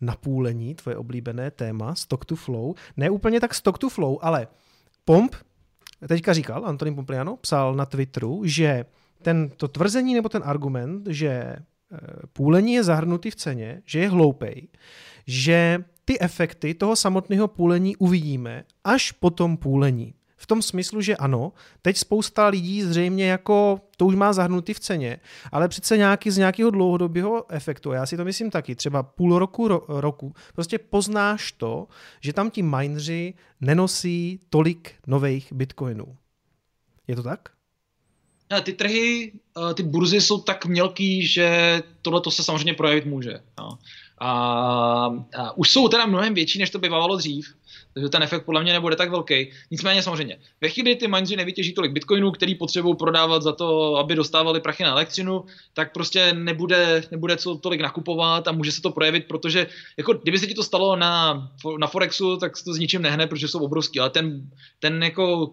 napůlení, 0.00 0.74
tvoje 0.74 0.96
oblíbené 0.96 1.50
téma, 1.50 1.94
stock 1.94 2.24
to 2.24 2.36
flow. 2.36 2.74
Ne 2.96 3.10
úplně 3.10 3.40
tak 3.40 3.54
stock 3.54 3.78
to 3.78 3.88
flow, 3.88 4.18
ale 4.20 4.48
Pomp 5.04 5.34
teďka 6.08 6.32
říkal, 6.32 6.66
Antonín 6.66 6.94
Pompliano, 6.94 7.36
psal 7.36 7.74
na 7.74 7.86
Twitteru, 7.86 8.42
že 8.44 8.84
ten, 9.22 9.50
to 9.56 9.68
tvrzení 9.68 10.14
nebo 10.14 10.28
ten 10.28 10.42
argument, 10.44 11.06
že 11.10 11.28
eh, 11.28 11.56
půlení 12.32 12.74
je 12.74 12.84
zahrnutý 12.84 13.30
v 13.30 13.36
ceně, 13.36 13.82
že 13.84 13.98
je 13.98 14.08
hloupej, 14.08 14.68
že 15.26 15.84
ty 16.04 16.20
efekty 16.20 16.74
toho 16.74 16.96
samotného 16.96 17.48
půlení 17.48 17.96
uvidíme 17.96 18.64
až 18.84 19.12
po 19.12 19.30
tom 19.30 19.56
půlení. 19.56 20.14
V 20.36 20.46
tom 20.46 20.62
smyslu, 20.62 21.00
že 21.00 21.16
ano, 21.16 21.52
teď 21.82 21.96
spousta 21.96 22.48
lidí 22.48 22.82
zřejmě 22.82 23.30
jako 23.30 23.80
to 23.96 24.06
už 24.06 24.14
má 24.14 24.32
zahrnutý 24.32 24.74
v 24.74 24.80
ceně, 24.80 25.18
ale 25.52 25.68
přece 25.68 25.96
nějaký 25.96 26.30
z 26.30 26.36
nějakého 26.36 26.70
dlouhodobého 26.70 27.52
efektu, 27.52 27.92
já 27.92 28.06
si 28.06 28.16
to 28.16 28.24
myslím 28.24 28.50
taky, 28.50 28.74
třeba 28.74 29.02
půl 29.02 29.38
roku, 29.38 29.68
ro, 29.68 29.84
roku, 29.88 30.34
prostě 30.54 30.78
poznáš 30.78 31.52
to, 31.52 31.88
že 32.20 32.32
tam 32.32 32.50
ti 32.50 32.62
mineři 32.62 33.34
nenosí 33.60 34.40
tolik 34.50 34.94
nových 35.06 35.52
bitcoinů. 35.52 36.16
Je 37.08 37.16
to 37.16 37.22
tak? 37.22 37.48
Ty 38.62 38.72
trhy, 38.72 39.32
eh, 39.70 39.74
ty 39.74 39.82
burzy 39.82 40.20
jsou 40.20 40.40
tak 40.40 40.66
mělký, 40.66 41.26
že 41.26 41.82
tohle 42.02 42.20
to 42.20 42.30
se 42.30 42.44
samozřejmě 42.44 42.74
projevit 42.74 43.06
může. 43.06 43.40
No. 43.58 43.78
A, 44.20 44.30
a 45.36 45.56
už 45.56 45.70
jsou 45.70 45.88
teda 45.88 46.06
mnohem 46.06 46.34
větší, 46.34 46.58
než 46.58 46.70
to 46.70 46.78
bývalo 46.78 47.16
dřív 47.16 47.54
takže 47.98 48.08
ten 48.08 48.22
efekt 48.22 48.44
podle 48.44 48.62
mě 48.62 48.72
nebude 48.72 48.96
tak 48.96 49.10
velký. 49.10 49.50
Nicméně 49.70 50.02
samozřejmě, 50.02 50.38
ve 50.60 50.68
chvíli, 50.68 50.90
kdy 50.90 51.00
ty 51.00 51.08
mineři 51.08 51.36
nevytěží 51.36 51.72
tolik 51.72 51.92
bitcoinů, 51.92 52.30
který 52.30 52.54
potřebují 52.54 52.96
prodávat 52.96 53.42
za 53.42 53.52
to, 53.52 53.96
aby 53.96 54.14
dostávali 54.14 54.60
prachy 54.60 54.84
na 54.84 54.90
elektřinu, 54.90 55.44
tak 55.74 55.92
prostě 55.92 56.32
nebude, 56.32 57.02
nebude 57.10 57.36
co 57.36 57.56
tolik 57.56 57.80
nakupovat 57.80 58.48
a 58.48 58.52
může 58.52 58.72
se 58.72 58.82
to 58.82 58.90
projevit, 58.90 59.24
protože 59.28 59.66
jako 59.96 60.12
kdyby 60.12 60.38
se 60.38 60.46
ti 60.46 60.54
to 60.54 60.62
stalo 60.62 60.96
na, 60.96 61.48
na 61.78 61.86
Forexu, 61.86 62.36
tak 62.36 62.52
to 62.64 62.74
s 62.74 62.78
ničím 62.78 63.02
nehne, 63.02 63.26
protože 63.26 63.48
jsou 63.48 63.58
obrovský, 63.58 64.00
ale 64.00 64.10
ten, 64.10 64.50
ten 64.78 65.02
jako 65.02 65.52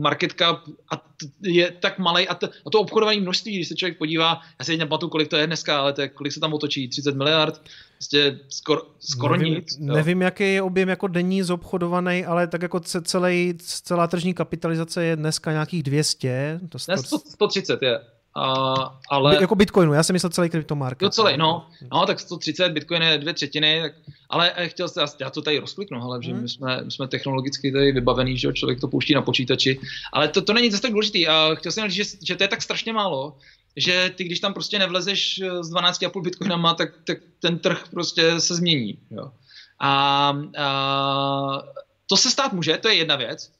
market 0.00 0.32
cap 0.32 0.60
a 0.92 0.96
je 1.42 1.70
tak 1.70 1.98
malý 1.98 2.28
a, 2.28 2.34
t, 2.34 2.48
a 2.66 2.70
to 2.70 2.80
obchodování 2.80 3.20
množství, 3.20 3.56
když 3.56 3.68
se 3.68 3.74
člověk 3.74 3.98
podívá, 3.98 4.40
já 4.58 4.64
si 4.64 4.76
nepamatuju, 4.76 5.10
kolik 5.10 5.28
to 5.28 5.36
je 5.36 5.46
dneska, 5.46 5.80
ale 5.80 5.92
to 5.92 6.00
je, 6.00 6.08
kolik 6.08 6.32
se 6.32 6.40
tam 6.40 6.54
otočí, 6.54 6.88
30 6.88 7.14
miliard, 7.14 7.62
prostě 7.96 8.38
skoro, 8.48 8.82
skoro 9.00 9.36
nevím, 9.36 9.54
nic. 9.54 9.76
Jo. 9.80 9.94
Nevím, 9.94 10.22
jaký 10.22 10.54
je 10.54 10.62
objem 10.62 10.88
jako 10.88 11.06
denní 11.06 11.42
zobchodovaný, 11.42 12.24
ale 12.24 12.46
tak 12.46 12.62
jako 12.62 12.80
celý, 12.80 13.54
celá 13.62 14.06
tržní 14.06 14.34
kapitalizace 14.34 15.04
je 15.04 15.16
dneska 15.16 15.52
nějakých 15.52 15.82
200. 15.82 16.60
To, 16.68 16.78
ne, 16.88 16.98
100, 16.98 17.18
130 17.18 17.82
je. 17.82 18.00
A, 18.36 18.74
ale... 19.10 19.36
Jako 19.40 19.54
Bitcoinu, 19.54 19.92
já 19.92 20.02
jsem 20.02 20.12
myslel 20.14 20.30
celý 20.30 20.50
kryptomarket. 20.50 21.02
Jo, 21.02 21.10
celý, 21.10 21.36
no. 21.36 21.66
No, 21.92 22.06
tak 22.06 22.20
130, 22.20 22.72
Bitcoin 22.72 23.02
je 23.02 23.18
dvě 23.18 23.34
třetiny, 23.34 23.80
tak, 23.82 23.92
ale 24.30 24.52
eh, 24.56 24.68
chtěl 24.68 24.88
jsem, 24.88 25.06
já 25.20 25.30
to 25.30 25.42
tady 25.42 25.58
rozkliknu, 25.58 26.02
ale 26.02 26.22
že 26.22 26.32
hmm. 26.32 26.42
my, 26.42 26.48
jsme, 26.48 26.82
my 26.84 26.90
jsme 26.90 27.08
technologicky 27.08 27.72
tady 27.72 27.92
vybavený, 27.92 28.38
že 28.38 28.52
člověk 28.52 28.80
to 28.80 28.88
pouští 28.88 29.14
na 29.14 29.22
počítači, 29.22 29.80
ale 30.12 30.28
to, 30.28 30.42
to 30.42 30.52
není 30.52 30.70
zase 30.70 30.82
tak 30.82 30.90
důležitý 30.90 31.28
a 31.28 31.54
chtěl 31.54 31.72
jsem 31.72 31.90
říct, 31.90 32.10
že, 32.10 32.16
že 32.26 32.36
to 32.36 32.44
je 32.44 32.48
tak 32.48 32.62
strašně 32.62 32.92
málo, 32.92 33.36
že 33.76 34.10
ty, 34.16 34.24
když 34.24 34.40
tam 34.40 34.52
prostě 34.54 34.78
nevlezeš 34.78 35.40
eh, 35.42 35.64
s 35.64 35.72
12,5 35.72 36.22
bitcoinama, 36.22 36.74
tak, 36.74 36.88
tak 37.06 37.18
ten 37.40 37.58
trh 37.58 37.84
prostě 37.90 38.40
se 38.40 38.54
změní. 38.54 38.98
Jo. 39.10 39.30
A, 39.80 40.32
a 40.58 41.62
to 42.06 42.16
se 42.16 42.30
stát 42.30 42.52
může, 42.52 42.76
to 42.76 42.88
je 42.88 42.94
jedna 42.94 43.16
věc. 43.16 43.52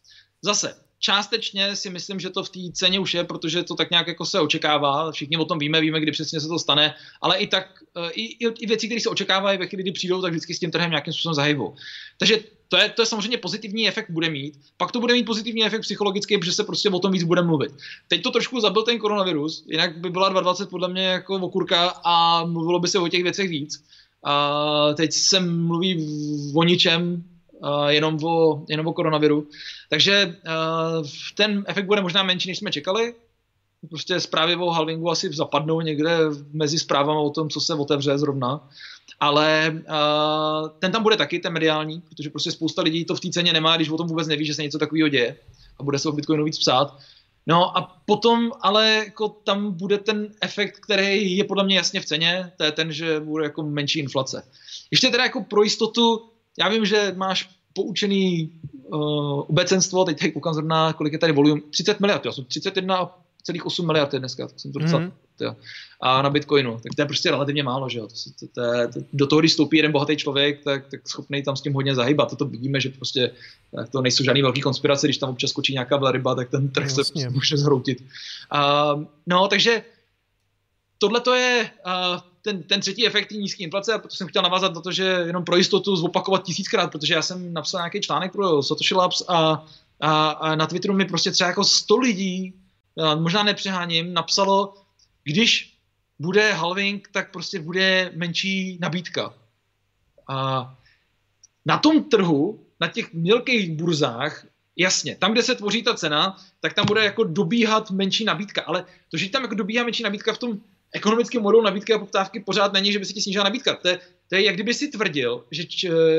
Zase, 0.42 0.74
částečně 1.06 1.76
si 1.76 1.90
myslím, 1.90 2.20
že 2.20 2.30
to 2.30 2.42
v 2.42 2.50
té 2.50 2.60
ceně 2.72 2.98
už 2.98 3.14
je, 3.14 3.24
protože 3.24 3.62
to 3.62 3.74
tak 3.74 3.90
nějak 3.90 4.06
jako 4.06 4.26
se 4.26 4.40
očekává, 4.40 5.12
všichni 5.12 5.36
o 5.36 5.44
tom 5.44 5.58
víme, 5.58 5.80
víme, 5.80 6.00
kdy 6.00 6.12
přesně 6.12 6.40
se 6.40 6.48
to 6.48 6.58
stane, 6.58 6.94
ale 7.22 7.38
i 7.38 7.46
tak, 7.46 7.66
eh, 7.96 8.10
i, 8.10 8.22
i, 8.22 8.46
i 8.58 8.66
věci, 8.66 8.86
které 8.86 9.00
se 9.00 9.08
očekávají 9.08 9.58
ve 9.58 9.66
chvíli, 9.66 9.82
kdy 9.82 9.92
přijdou, 9.92 10.22
tak 10.22 10.32
vždycky 10.32 10.54
s 10.54 10.58
tím 10.58 10.70
trhem 10.70 10.90
nějakým 10.90 11.12
způsobem 11.12 11.34
zahybou. 11.34 11.74
Takže 12.18 12.38
to 12.68 12.76
je, 12.76 12.88
to 12.88 13.02
je 13.02 13.06
samozřejmě 13.06 13.38
pozitivní 13.38 13.88
efekt 13.88 14.10
bude 14.10 14.30
mít, 14.30 14.58
pak 14.76 14.92
to 14.92 15.00
bude 15.00 15.14
mít 15.14 15.22
pozitivní 15.22 15.64
efekt 15.64 15.80
psychologický, 15.80 16.38
protože 16.38 16.52
se 16.52 16.64
prostě 16.64 16.90
o 16.90 16.98
tom 16.98 17.12
víc 17.12 17.22
bude 17.22 17.42
mluvit. 17.42 17.70
Teď 18.08 18.22
to 18.22 18.30
trošku 18.30 18.60
zabil 18.60 18.82
ten 18.82 18.98
koronavirus, 18.98 19.64
jinak 19.70 19.98
by 19.98 20.10
byla 20.10 20.28
2020 20.28 20.70
podle 20.70 20.88
mě 20.88 21.04
jako 21.06 21.34
okurka 21.34 22.02
a 22.04 22.44
mluvilo 22.44 22.78
by 22.78 22.88
se 22.88 22.98
o 22.98 23.08
těch 23.08 23.22
věcech 23.22 23.50
víc. 23.50 23.84
A 24.24 24.94
teď 24.96 25.12
se 25.12 25.40
mluví 25.40 26.02
o 26.54 26.62
ničem, 26.62 27.22
jenom, 27.88 28.24
o, 28.24 28.64
jenom 28.68 28.86
o 28.86 28.92
koronaviru. 28.92 29.48
Takže 29.90 30.36
ten 31.34 31.64
efekt 31.66 31.86
bude 31.86 32.00
možná 32.00 32.22
menší, 32.22 32.48
než 32.48 32.58
jsme 32.58 32.72
čekali. 32.72 33.14
Prostě 33.88 34.20
zprávy 34.20 34.56
o 34.56 34.70
halvingu 34.70 35.10
asi 35.10 35.32
zapadnou 35.32 35.80
někde 35.80 36.18
mezi 36.52 36.78
zprávami 36.78 37.20
o 37.20 37.30
tom, 37.30 37.50
co 37.50 37.60
se 37.60 37.74
otevře 37.74 38.18
zrovna. 38.18 38.68
Ale 39.20 39.74
uh, 39.74 40.68
ten 40.78 40.92
tam 40.92 41.02
bude 41.02 41.16
taky, 41.16 41.38
ten 41.38 41.52
mediální, 41.52 42.00
protože 42.00 42.30
prostě 42.30 42.50
spousta 42.52 42.82
lidí 42.82 43.04
to 43.04 43.14
v 43.14 43.20
té 43.20 43.30
ceně 43.30 43.52
nemá, 43.52 43.76
když 43.76 43.88
o 43.88 43.96
tom 43.96 44.06
vůbec 44.06 44.28
neví, 44.28 44.46
že 44.46 44.54
se 44.54 44.62
něco 44.62 44.78
takového 44.78 45.08
děje 45.08 45.36
a 45.78 45.82
bude 45.82 45.98
se 45.98 46.08
o 46.08 46.12
Bitcoinu 46.12 46.44
víc 46.44 46.58
psát. 46.58 46.98
No 47.46 47.78
a 47.78 48.00
potom 48.06 48.52
ale 48.60 49.02
jako 49.04 49.28
tam 49.28 49.72
bude 49.72 49.98
ten 49.98 50.28
efekt, 50.40 50.80
který 50.80 51.36
je 51.36 51.44
podle 51.44 51.64
mě 51.64 51.76
jasně 51.76 52.00
v 52.00 52.04
ceně, 52.04 52.52
to 52.56 52.64
je 52.64 52.72
ten, 52.72 52.92
že 52.92 53.20
bude 53.20 53.44
jako 53.44 53.62
menší 53.62 53.98
inflace. 53.98 54.42
Ještě 54.90 55.10
teda 55.10 55.24
jako 55.24 55.44
pro 55.44 55.62
jistotu 55.62 56.30
já 56.58 56.68
vím, 56.68 56.84
že 56.84 57.12
máš 57.16 57.50
poučený 57.76 58.50
uh, 58.84 59.40
obecenstvo, 59.50 60.04
teď 60.04 60.18
tady 60.18 60.32
koukám 60.32 60.54
zrovna, 60.54 60.92
kolik 60.92 61.12
je 61.12 61.18
tady 61.18 61.32
volum, 61.32 61.62
30 61.70 62.00
miliard, 62.00 62.24
jo, 62.24 62.32
31,8 62.32 63.86
miliard 63.86 64.12
je 64.12 64.18
dneska, 64.18 64.46
tak 64.48 64.60
jsem 64.60 64.72
to 64.72 64.78
docela, 64.78 65.00
mm-hmm. 65.00 65.12
A 66.00 66.22
na 66.22 66.30
Bitcoinu, 66.30 66.72
tak 66.82 66.94
to 66.96 67.02
je 67.02 67.06
prostě 67.06 67.30
relativně 67.30 67.62
málo, 67.62 67.88
že 67.88 67.98
jo. 67.98 68.06
To, 68.06 68.14
to, 68.14 68.46
to, 68.54 68.92
to, 68.92 69.06
do 69.12 69.26
toho, 69.26 69.40
když 69.40 69.52
stoupí 69.52 69.76
jeden 69.76 69.92
bohatý 69.92 70.16
člověk, 70.16 70.64
tak, 70.64 70.88
tak 70.88 71.08
schopný 71.08 71.42
tam 71.42 71.56
s 71.56 71.60
tím 71.60 71.74
hodně 71.74 71.94
zahybat. 71.94 72.30
To, 72.30 72.36
to 72.36 72.44
vidíme, 72.44 72.80
že 72.80 72.88
prostě 72.88 73.30
tak 73.74 73.88
to 73.88 74.02
nejsou 74.02 74.24
žádný 74.24 74.42
velký 74.42 74.60
konspirace, 74.60 75.06
když 75.06 75.18
tam 75.18 75.30
občas 75.30 75.50
skočí 75.50 75.72
nějaká 75.72 75.96
velryba, 75.96 76.34
tak 76.34 76.50
ten 76.50 76.68
trh 76.68 76.90
se 76.90 76.94
prostě 76.94 77.30
může 77.30 77.56
zhroutit. 77.56 78.04
Uh, 78.54 79.04
no, 79.26 79.48
takže 79.48 79.82
tohle 80.98 81.20
to 81.20 81.34
je 81.34 81.70
uh, 81.86 82.20
ten, 82.46 82.62
ten 82.62 82.80
třetí 82.80 83.06
efekt 83.06 83.30
nízké 83.30 83.64
inflace, 83.64 83.92
a 83.92 83.98
proto 83.98 84.16
jsem 84.16 84.28
chtěl 84.28 84.42
navázat 84.42 84.74
na 84.74 84.80
to, 84.80 84.92
že 84.92 85.04
jenom 85.26 85.44
pro 85.44 85.56
jistotu 85.56 85.96
zopakovat 85.96 86.42
tisíckrát, 86.42 86.92
protože 86.92 87.14
já 87.14 87.22
jsem 87.22 87.52
napsal 87.52 87.80
nějaký 87.80 88.00
článek 88.00 88.32
pro 88.32 88.62
Satoshi 88.62 88.94
Labs 88.94 89.22
a, 89.28 89.66
a, 90.00 90.30
a 90.30 90.54
na 90.54 90.66
Twitteru 90.66 90.94
mi 90.94 91.04
prostě 91.04 91.30
třeba 91.30 91.48
jako 91.48 91.64
100 91.64 91.96
lidí, 91.96 92.54
možná 93.18 93.42
nepřeháním, 93.42 94.14
napsalo, 94.14 94.74
když 95.24 95.78
bude 96.18 96.52
halving, 96.52 97.08
tak 97.12 97.32
prostě 97.32 97.60
bude 97.60 98.12
menší 98.14 98.78
nabídka. 98.80 99.34
A 100.28 100.70
na 101.66 101.78
tom 101.78 102.04
trhu, 102.04 102.66
na 102.80 102.88
těch 102.88 103.12
mělkých 103.12 103.70
burzách, 103.70 104.46
jasně, 104.76 105.16
tam, 105.16 105.32
kde 105.32 105.42
se 105.42 105.54
tvoří 105.54 105.82
ta 105.82 105.94
cena, 105.94 106.36
tak 106.60 106.74
tam 106.74 106.86
bude 106.86 107.04
jako 107.04 107.24
dobíhat 107.24 107.90
menší 107.90 108.24
nabídka, 108.24 108.62
ale 108.62 108.84
to, 109.10 109.16
že 109.16 109.30
tam 109.30 109.42
jako 109.42 109.54
dobíhá 109.54 109.84
menší 109.84 110.02
nabídka 110.02 110.32
v 110.32 110.38
tom 110.38 110.60
ekonomickým 110.92 111.42
modelu 111.42 111.62
nabídky 111.62 111.94
a 111.94 111.98
poptávky 111.98 112.40
pořád 112.40 112.72
není, 112.72 112.92
že 112.92 112.98
by 112.98 113.04
se 113.04 113.12
ti 113.12 113.22
snížila 113.22 113.44
nabídka. 113.44 113.74
To 113.74 113.88
je, 113.88 113.98
to 114.28 114.36
je 114.36 114.44
jak 114.44 114.54
kdyby 114.54 114.74
si 114.74 114.88
tvrdil, 114.88 115.44
že, 115.50 115.62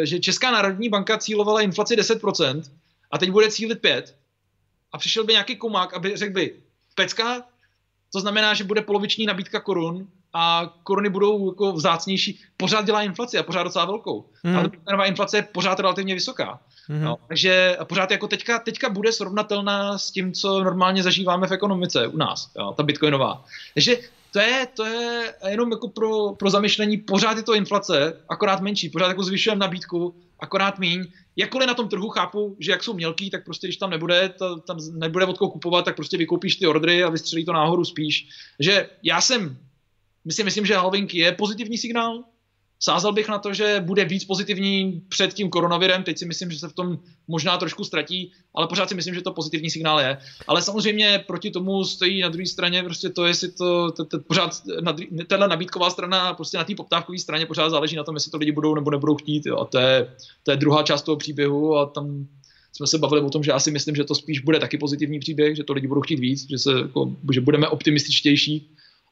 že 0.03 0.19
Česká 0.19 0.51
národní 0.51 0.89
banka 0.89 1.17
cílovala 1.17 1.61
inflaci 1.61 1.95
10% 1.95 2.63
a 3.11 3.17
teď 3.17 3.31
bude 3.31 3.51
cílit 3.51 3.81
5 3.81 4.15
a 4.91 4.97
přišel 4.97 5.23
by 5.23 5.33
nějaký 5.33 5.55
komák, 5.55 5.93
aby 5.93 6.17
řekl 6.17 6.33
by, 6.33 6.55
pecka, 6.95 7.43
to 8.13 8.19
znamená, 8.19 8.53
že 8.53 8.63
bude 8.63 8.81
poloviční 8.81 9.25
nabídka 9.25 9.59
korun 9.59 10.07
a 10.33 10.73
koruny 10.83 11.09
budou 11.09 11.51
jako 11.51 11.71
vzácnější. 11.71 12.39
Pořád 12.57 12.85
dělá 12.85 13.01
inflaci 13.01 13.37
a 13.37 13.43
pořád 13.43 13.63
docela 13.63 13.85
velkou. 13.85 14.29
Mm. 14.43 14.55
Ale 14.55 14.69
nová 14.91 15.05
inflace 15.05 15.37
je 15.37 15.41
pořád 15.41 15.79
relativně 15.79 16.13
vysoká. 16.13 16.59
Mm. 16.89 17.03
No, 17.03 17.17
takže 17.27 17.77
pořád 17.83 18.11
jako 18.11 18.27
teďka, 18.27 18.59
teďka 18.59 18.89
bude 18.89 19.11
srovnatelná 19.11 19.97
s 19.97 20.11
tím, 20.11 20.33
co 20.33 20.63
normálně 20.63 21.03
zažíváme 21.03 21.47
v 21.47 21.51
ekonomice 21.51 22.07
u 22.07 22.17
nás, 22.17 22.51
jo, 22.57 22.73
ta 22.77 22.83
bitcoinová. 22.83 23.43
Takže 23.73 23.97
to 24.31 24.39
je, 24.39 24.67
to 24.73 24.85
je 24.85 25.33
jenom 25.47 25.71
jako 25.71 25.87
pro, 25.87 26.35
pro 26.35 26.49
zamyšlení, 26.49 26.97
pořád 26.97 27.37
je 27.37 27.43
to 27.43 27.55
inflace, 27.55 28.21
akorát 28.29 28.61
menší, 28.61 28.89
pořád 28.89 29.07
jako 29.07 29.23
zvyšujeme 29.23 29.59
nabídku, 29.59 30.15
akorát 30.39 30.79
míň. 30.79 31.05
Jakkoliv 31.35 31.67
na 31.67 31.73
tom 31.73 31.89
trhu 31.89 32.09
chápu, 32.09 32.55
že 32.59 32.71
jak 32.71 32.83
jsou 32.83 32.93
mělký, 32.93 33.29
tak 33.29 33.45
prostě 33.45 33.67
když 33.67 33.77
tam 33.77 33.89
nebude, 33.89 34.29
to, 34.29 34.59
tam 34.59 34.77
nebude 34.93 35.25
od 35.25 35.37
kupovat, 35.37 35.85
tak 35.85 35.95
prostě 35.95 36.17
vykoupíš 36.17 36.55
ty 36.55 36.67
ordry 36.67 37.03
a 37.03 37.09
vystřelí 37.09 37.45
to 37.45 37.53
náhodou 37.53 37.85
spíš. 37.85 38.27
že 38.59 38.89
já 39.03 39.21
jsem, 39.21 39.57
myslím, 40.25 40.45
myslím, 40.45 40.65
že 40.65 40.75
halving 40.75 41.13
je 41.13 41.31
pozitivní 41.31 41.77
signál, 41.77 42.23
Sázal 42.79 43.13
bych 43.13 43.27
na 43.27 43.37
to, 43.37 43.53
že 43.53 43.83
bude 43.85 44.05
víc 44.05 44.25
pozitivní 44.25 45.01
před 45.09 45.33
tím 45.33 45.49
koronavirem, 45.49 46.03
teď 46.03 46.17
si 46.17 46.25
myslím, 46.25 46.51
že 46.51 46.59
se 46.59 46.67
v 46.67 46.73
tom 46.73 46.99
možná 47.27 47.57
trošku 47.57 47.83
ztratí, 47.83 48.31
ale 48.55 48.67
pořád 48.67 48.89
si 48.89 48.95
myslím, 48.95 49.15
že 49.15 49.21
to 49.21 49.31
pozitivní 49.31 49.69
signál 49.69 49.99
je. 49.99 50.17
Ale 50.47 50.61
samozřejmě 50.61 51.23
proti 51.27 51.51
tomu 51.51 51.85
stojí 51.85 52.21
na 52.21 52.29
druhé 52.29 52.45
straně 52.45 52.83
prostě 52.83 53.09
to, 53.09 53.25
jestli 53.25 53.51
to, 53.51 53.91
to, 53.91 54.05
to 54.05 54.19
pořád, 54.19 54.61
tahle 55.27 55.47
nabídková 55.47 55.89
strana, 55.89 56.33
prostě 56.33 56.57
na 56.57 56.63
té 56.63 56.75
poptávkové 56.75 57.19
straně 57.19 57.45
pořád 57.45 57.69
záleží 57.69 57.95
na 57.95 58.03
tom, 58.03 58.15
jestli 58.15 58.31
to 58.31 58.37
lidi 58.37 58.51
budou 58.51 58.75
nebo 58.75 58.91
nebudou 58.91 59.15
chtít. 59.15 59.45
Jo. 59.45 59.57
A 59.57 59.65
to 59.65 59.77
je, 59.77 60.15
to 60.43 60.51
je 60.51 60.57
druhá 60.57 60.83
část 60.83 61.01
toho 61.01 61.17
příběhu 61.17 61.77
a 61.77 61.85
tam 61.85 62.27
jsme 62.73 62.87
se 62.87 62.97
bavili 62.97 63.21
o 63.21 63.29
tom, 63.29 63.43
že 63.43 63.51
já 63.51 63.59
si 63.59 63.71
myslím, 63.71 63.95
že 63.95 64.03
to 64.03 64.15
spíš 64.15 64.39
bude 64.39 64.59
taky 64.59 64.77
pozitivní 64.77 65.19
příběh, 65.19 65.55
že 65.55 65.63
to 65.63 65.73
lidi 65.73 65.87
budou 65.87 66.01
chtít 66.01 66.19
víc, 66.19 66.49
že, 66.49 66.57
se, 66.57 66.71
jako, 66.71 67.15
že 67.33 67.41
budeme 67.41 67.67
optimističtější 67.67 68.69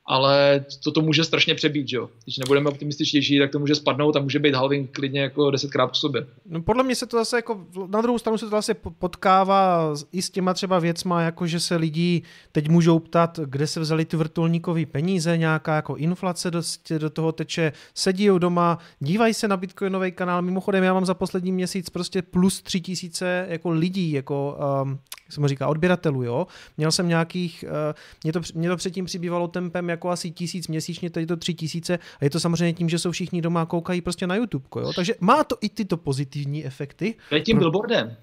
ale 0.07 0.65
to 0.84 0.91
to 0.91 1.02
může 1.02 1.23
strašně 1.23 1.56
přebít, 1.56 1.90
že 1.90 1.98
jo. 1.98 2.10
Když 2.23 2.38
nebudeme 2.38 2.69
optimističtější, 2.69 3.40
tak 3.40 3.52
to 3.52 3.60
může 3.60 3.76
spadnout 3.76 4.15
a 4.15 4.19
může 4.19 4.40
být 4.40 4.56
halving 4.56 4.91
klidně 4.91 5.22
jako 5.22 5.52
desetkrát 5.52 5.90
po 5.90 5.95
sobě. 5.95 6.27
No 6.45 6.61
podle 6.61 6.84
mě 6.84 6.95
se 6.95 7.06
to 7.06 7.18
zase 7.18 7.36
jako, 7.36 7.65
na 7.88 8.02
druhou 8.02 8.19
stranu 8.19 8.38
se 8.38 8.45
to 8.45 8.52
zase 8.52 8.73
potkává 8.73 9.94
i 10.11 10.22
s 10.22 10.30
těma 10.30 10.53
třeba 10.53 10.80
věcma, 10.80 11.22
jako 11.22 11.48
že 11.48 11.60
se 11.60 11.76
lidi 11.76 12.22
teď 12.52 12.69
můžou 12.69 12.99
ptat, 12.99 13.40
kde 13.45 13.68
se 13.68 13.80
vzali 13.80 14.06
ty 14.06 14.18
vrtulníkové 14.18 14.86
peníze, 14.86 15.38
nějaká 15.38 15.76
jako 15.76 15.95
inflace 15.95 16.52
do, 16.52 16.61
do 16.98 17.10
toho 17.10 17.32
teče, 17.32 17.72
sedí 17.94 18.30
doma, 18.38 18.77
dívají 18.99 19.34
se 19.34 19.48
na 19.48 19.57
bitcoinový 19.57 20.11
kanál, 20.11 20.41
mimochodem 20.41 20.84
já 20.84 20.94
mám 20.94 21.06
za 21.06 21.14
poslední 21.14 21.52
měsíc 21.52 21.90
prostě 21.90 22.22
plus 22.22 22.61
tři 22.61 22.82
tisíce 22.82 23.45
jako 23.49 23.69
lidí, 23.69 24.11
jako 24.11 24.57
um, 24.84 24.99
jak 25.26 25.34
se 25.34 25.41
mu 25.41 25.47
říká, 25.47 25.68
odběratelů, 25.68 26.23
jo. 26.23 26.47
Měl 26.77 26.91
jsem 26.91 27.07
nějakých, 27.07 27.65
uh, 27.68 27.95
mě, 28.23 28.34
to, 28.34 28.41
mě 28.56 28.69
to 28.69 28.77
předtím 28.77 29.06
přibývalo 29.06 29.47
tempem 29.47 29.89
jako 29.89 30.10
asi 30.10 30.31
tisíc 30.31 30.68
měsíčně, 30.68 31.10
teď 31.10 31.27
to 31.27 31.38
tři 31.38 31.53
tisíce 31.53 31.99
a 32.22 32.23
je 32.23 32.30
to 32.30 32.39
samozřejmě 32.39 32.73
tím, 32.73 32.89
že 32.89 32.99
jsou 32.99 33.11
všichni 33.11 33.41
doma 33.41 33.61
a 33.61 33.65
koukají 33.65 34.02
prostě 34.02 34.27
na 34.27 34.35
YouTube, 34.35 34.65
jo. 34.76 34.93
Takže 34.95 35.15
má 35.19 35.43
to 35.43 35.57
i 35.61 35.69
tyto 35.69 35.97
pozitivní 35.97 36.65
efekty. 36.65 37.15
To 37.30 37.35
je 37.35 37.41
tím 37.41 37.57
Pro... 37.57 37.64
billboardem. 37.64 38.15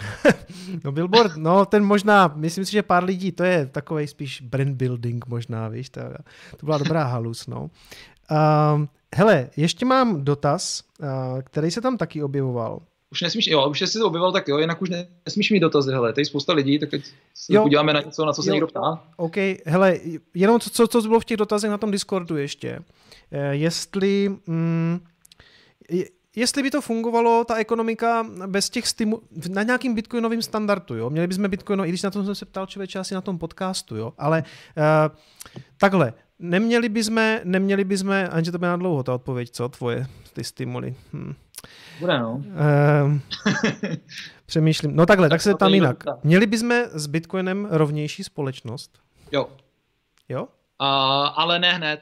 no 0.84 0.92
billboard, 0.92 1.36
no 1.36 1.66
ten 1.66 1.84
možná, 1.84 2.32
myslím 2.36 2.64
si, 2.64 2.72
že 2.72 2.82
pár 2.82 3.04
lidí, 3.04 3.32
to 3.32 3.44
je 3.44 3.66
takový 3.66 4.06
spíš 4.06 4.40
brand 4.40 4.76
building 4.76 5.26
možná, 5.26 5.68
víš, 5.68 5.90
to, 5.90 6.00
to 6.56 6.66
byla 6.66 6.78
dobrá 6.78 7.04
halus, 7.04 7.46
no. 7.46 7.70
Um, 8.74 8.88
hele, 9.14 9.50
ještě 9.56 9.84
mám 9.84 10.24
dotaz, 10.24 10.82
uh, 11.00 11.08
který 11.42 11.70
se 11.70 11.80
tam 11.80 11.96
taky 11.96 12.22
objevoval 12.22 12.80
už 13.12 13.22
nesmíš, 13.22 13.46
jo, 13.46 13.68
už 13.70 13.80
jsi 13.80 13.98
to 13.98 14.06
objevil, 14.06 14.32
tak 14.32 14.48
jo, 14.48 14.58
jinak 14.58 14.82
už 14.82 14.90
nesmíš 15.26 15.50
mít 15.50 15.60
dotazy, 15.60 15.92
hele, 15.92 16.12
tady 16.12 16.24
spousta 16.24 16.52
lidí, 16.52 16.78
tak 16.78 16.90
teď 16.90 17.04
se 17.34 17.54
jo. 17.54 17.62
podíváme 17.62 17.92
na 17.92 18.00
něco, 18.00 18.24
na 18.24 18.32
co 18.32 18.42
se 18.42 18.50
jo. 18.50 18.54
někdo 18.54 18.66
ptá. 18.66 19.04
OK, 19.16 19.36
hele, 19.66 19.98
jenom 20.34 20.60
co, 20.60 20.70
co, 20.70 20.88
co 20.88 21.02
bylo 21.02 21.20
v 21.20 21.24
těch 21.24 21.36
dotazech 21.36 21.70
na 21.70 21.78
tom 21.78 21.90
Discordu 21.90 22.36
ještě, 22.36 22.78
eh, 23.32 23.54
jestli, 23.54 24.28
mm, 24.46 25.00
jestli 26.36 26.62
by 26.62 26.70
to 26.70 26.80
fungovalo, 26.80 27.44
ta 27.44 27.56
ekonomika, 27.56 28.26
bez 28.46 28.70
těch 28.70 28.88
stimulů, 28.88 29.22
na 29.48 29.62
nějakým 29.62 29.94
bitcoinovým 29.94 30.42
standardu, 30.42 30.96
jo, 30.96 31.10
měli 31.10 31.26
bychom 31.26 31.50
bitcoino, 31.50 31.86
i 31.86 31.88
když 31.88 32.02
na 32.02 32.10
tom 32.10 32.24
jsem 32.24 32.34
se 32.34 32.44
ptal 32.44 32.66
člověče 32.66 32.98
asi 32.98 33.14
na 33.14 33.20
tom 33.20 33.38
podcastu, 33.38 33.96
jo, 33.96 34.12
ale 34.18 34.44
uh, 34.76 35.16
takhle, 35.78 36.12
neměli 36.38 36.88
bychom, 36.88 37.38
neměli 37.44 37.84
bychom, 37.84 38.14
ani 38.30 38.52
to 38.52 38.58
by 38.58 38.66
na 38.66 38.76
dlouho 38.76 39.02
ta 39.02 39.14
odpověď, 39.14 39.50
co, 39.50 39.68
tvoje, 39.68 40.06
ty 40.32 40.44
stimuly, 40.44 40.94
hm. 41.12 41.34
Bude, 42.00 42.18
no. 42.18 42.32
Uh, 42.34 43.18
přemýšlím. 44.46 44.96
No 44.96 45.06
takhle, 45.06 45.28
tak, 45.28 45.34
tak 45.34 45.42
se 45.42 45.54
tam 45.54 45.74
jinak. 45.74 46.04
Měli 46.24 46.46
bychom 46.46 46.72
s 46.92 47.06
Bitcoinem 47.06 47.68
rovnější 47.70 48.24
společnost? 48.24 48.98
Jo. 49.32 49.48
Jo? 50.28 50.48
A, 50.78 51.24
ale 51.26 51.58
ne 51.58 51.72
hned. 51.72 52.00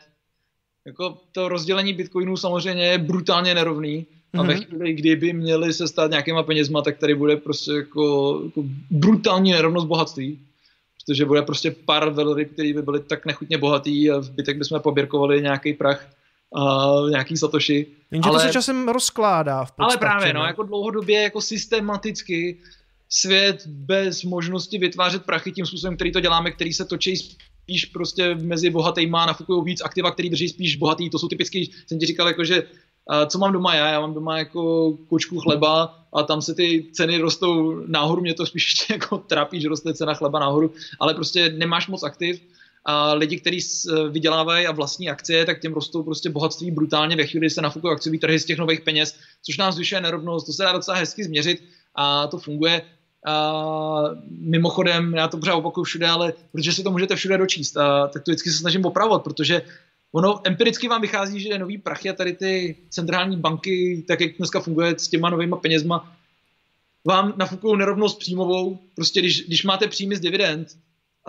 Jako 0.86 1.18
to 1.32 1.48
rozdělení 1.48 1.92
Bitcoinů 1.92 2.36
samozřejmě 2.36 2.86
je 2.86 2.98
brutálně 2.98 3.54
nerovný. 3.54 4.06
A 4.38 4.42
ve 4.42 4.54
mhm. 4.54 4.62
chvíli, 4.62 4.92
kdyby 4.92 5.32
měli 5.32 5.72
se 5.72 5.88
stát 5.88 6.10
nějakýma 6.10 6.42
penězma, 6.42 6.82
tak 6.82 6.98
tady 6.98 7.14
bude 7.14 7.36
prostě 7.36 7.72
jako, 7.72 8.40
jako 8.44 8.62
brutální 8.90 9.52
nerovnost 9.52 9.86
bohatství. 9.86 10.40
Protože 11.04 11.24
bude 11.24 11.42
prostě 11.42 11.70
pár 11.70 12.10
velryb, 12.10 12.52
který 12.52 12.72
by 12.72 12.82
byly 12.82 13.00
tak 13.00 13.26
nechutně 13.26 13.58
bohatý 13.58 14.10
a 14.10 14.18
v 14.18 14.30
bytek 14.30 14.58
bychom 14.58 14.80
poběrkovali 14.80 15.42
nějaký 15.42 15.72
prach 15.72 16.06
uh, 16.50 17.10
nějaký 17.10 17.36
Satoshi. 17.36 17.86
Jenže 18.10 18.28
ale, 18.28 18.38
to 18.38 18.46
se 18.46 18.52
časem 18.52 18.88
rozkládá 18.88 19.64
v 19.64 19.72
podstatě, 19.72 19.84
Ale 19.84 19.96
právě, 19.96 20.32
no, 20.32 20.44
jako 20.44 20.62
dlouhodobě, 20.62 21.22
jako 21.22 21.40
systematicky 21.40 22.58
svět 23.08 23.66
bez 23.66 24.24
možnosti 24.24 24.78
vytvářet 24.78 25.24
prachy 25.24 25.52
tím 25.52 25.66
způsobem, 25.66 25.96
který 25.96 26.12
to 26.12 26.20
děláme, 26.20 26.50
který 26.50 26.72
se 26.72 26.84
točí 26.84 27.16
spíš 27.16 27.84
prostě 27.84 28.34
mezi 28.34 28.70
bohatýma, 28.70 29.26
nafukují 29.26 29.64
víc 29.64 29.82
aktiva, 29.84 30.10
který 30.10 30.30
drží 30.30 30.48
spíš 30.48 30.76
bohatý. 30.76 31.10
To 31.10 31.18
jsou 31.18 31.28
typicky, 31.28 31.70
jsem 31.86 31.98
ti 31.98 32.06
říkal, 32.06 32.26
jako, 32.26 32.44
že 32.44 32.62
co 33.26 33.38
mám 33.38 33.52
doma 33.52 33.74
já? 33.74 33.88
Já 33.90 34.00
mám 34.00 34.14
doma 34.14 34.38
jako 34.38 34.92
kočku 35.08 35.40
chleba 35.40 35.98
a 36.12 36.22
tam 36.22 36.42
se 36.42 36.54
ty 36.54 36.86
ceny 36.92 37.18
rostou 37.18 37.82
nahoru, 37.86 38.22
mě 38.22 38.34
to 38.34 38.46
spíš 38.46 38.66
ještě 38.68 38.92
jako 38.92 39.18
trápí, 39.18 39.60
že 39.60 39.68
roste 39.68 39.94
cena 39.94 40.14
chleba 40.14 40.38
nahoru, 40.38 40.72
ale 41.00 41.14
prostě 41.14 41.48
nemáš 41.48 41.88
moc 41.88 42.02
aktiv 42.02 42.40
a 42.84 43.14
lidi, 43.14 43.40
kteří 43.40 43.60
vydělávají 44.10 44.66
a 44.66 44.72
vlastní 44.72 45.10
akcie, 45.10 45.46
tak 45.46 45.60
těm 45.60 45.72
rostou 45.72 46.02
prostě 46.02 46.30
bohatství 46.30 46.70
brutálně 46.70 47.16
ve 47.16 47.26
chvíli, 47.26 47.40
kdy 47.40 47.50
se 47.50 47.62
nafukují 47.62 47.92
akciový 47.92 48.18
trhy 48.18 48.38
z 48.38 48.44
těch 48.44 48.58
nových 48.58 48.80
peněz, 48.80 49.16
což 49.42 49.58
nám 49.58 49.72
zvyšuje 49.72 50.00
nerovnost, 50.00 50.46
to 50.46 50.52
se 50.52 50.62
dá 50.62 50.72
docela 50.72 50.96
hezky 50.96 51.24
změřit 51.24 51.62
a 51.94 52.26
to 52.26 52.38
funguje. 52.38 52.82
A 53.26 54.02
mimochodem, 54.30 55.14
já 55.14 55.28
to 55.28 55.38
pořád 55.38 55.54
opakuju 55.54 55.84
všude, 55.84 56.08
ale 56.08 56.32
protože 56.52 56.72
si 56.72 56.82
to 56.82 56.90
můžete 56.90 57.16
všude 57.16 57.38
dočíst, 57.38 57.76
a 57.76 58.08
tak 58.08 58.22
to 58.22 58.30
vždycky 58.30 58.50
se 58.50 58.58
snažím 58.58 58.84
opravovat, 58.84 59.22
protože 59.22 59.62
ono 60.12 60.40
empiricky 60.44 60.88
vám 60.88 61.00
vychází, 61.00 61.40
že 61.40 61.58
nový 61.58 61.78
prachy 61.78 62.10
a 62.10 62.12
tady 62.12 62.32
ty 62.32 62.76
centrální 62.88 63.36
banky, 63.36 64.04
tak 64.08 64.20
jak 64.20 64.36
dneska 64.36 64.60
funguje 64.60 64.94
s 64.98 65.08
těma 65.08 65.30
novýma 65.30 65.56
penězma, 65.56 66.16
vám 67.04 67.34
nafukují 67.36 67.78
nerovnost 67.78 68.18
příjmovou. 68.18 68.78
Prostě 68.94 69.20
když, 69.20 69.46
když 69.46 69.64
máte 69.64 69.88
příjmy 69.88 70.16
z 70.16 70.20
dividend, 70.20 70.68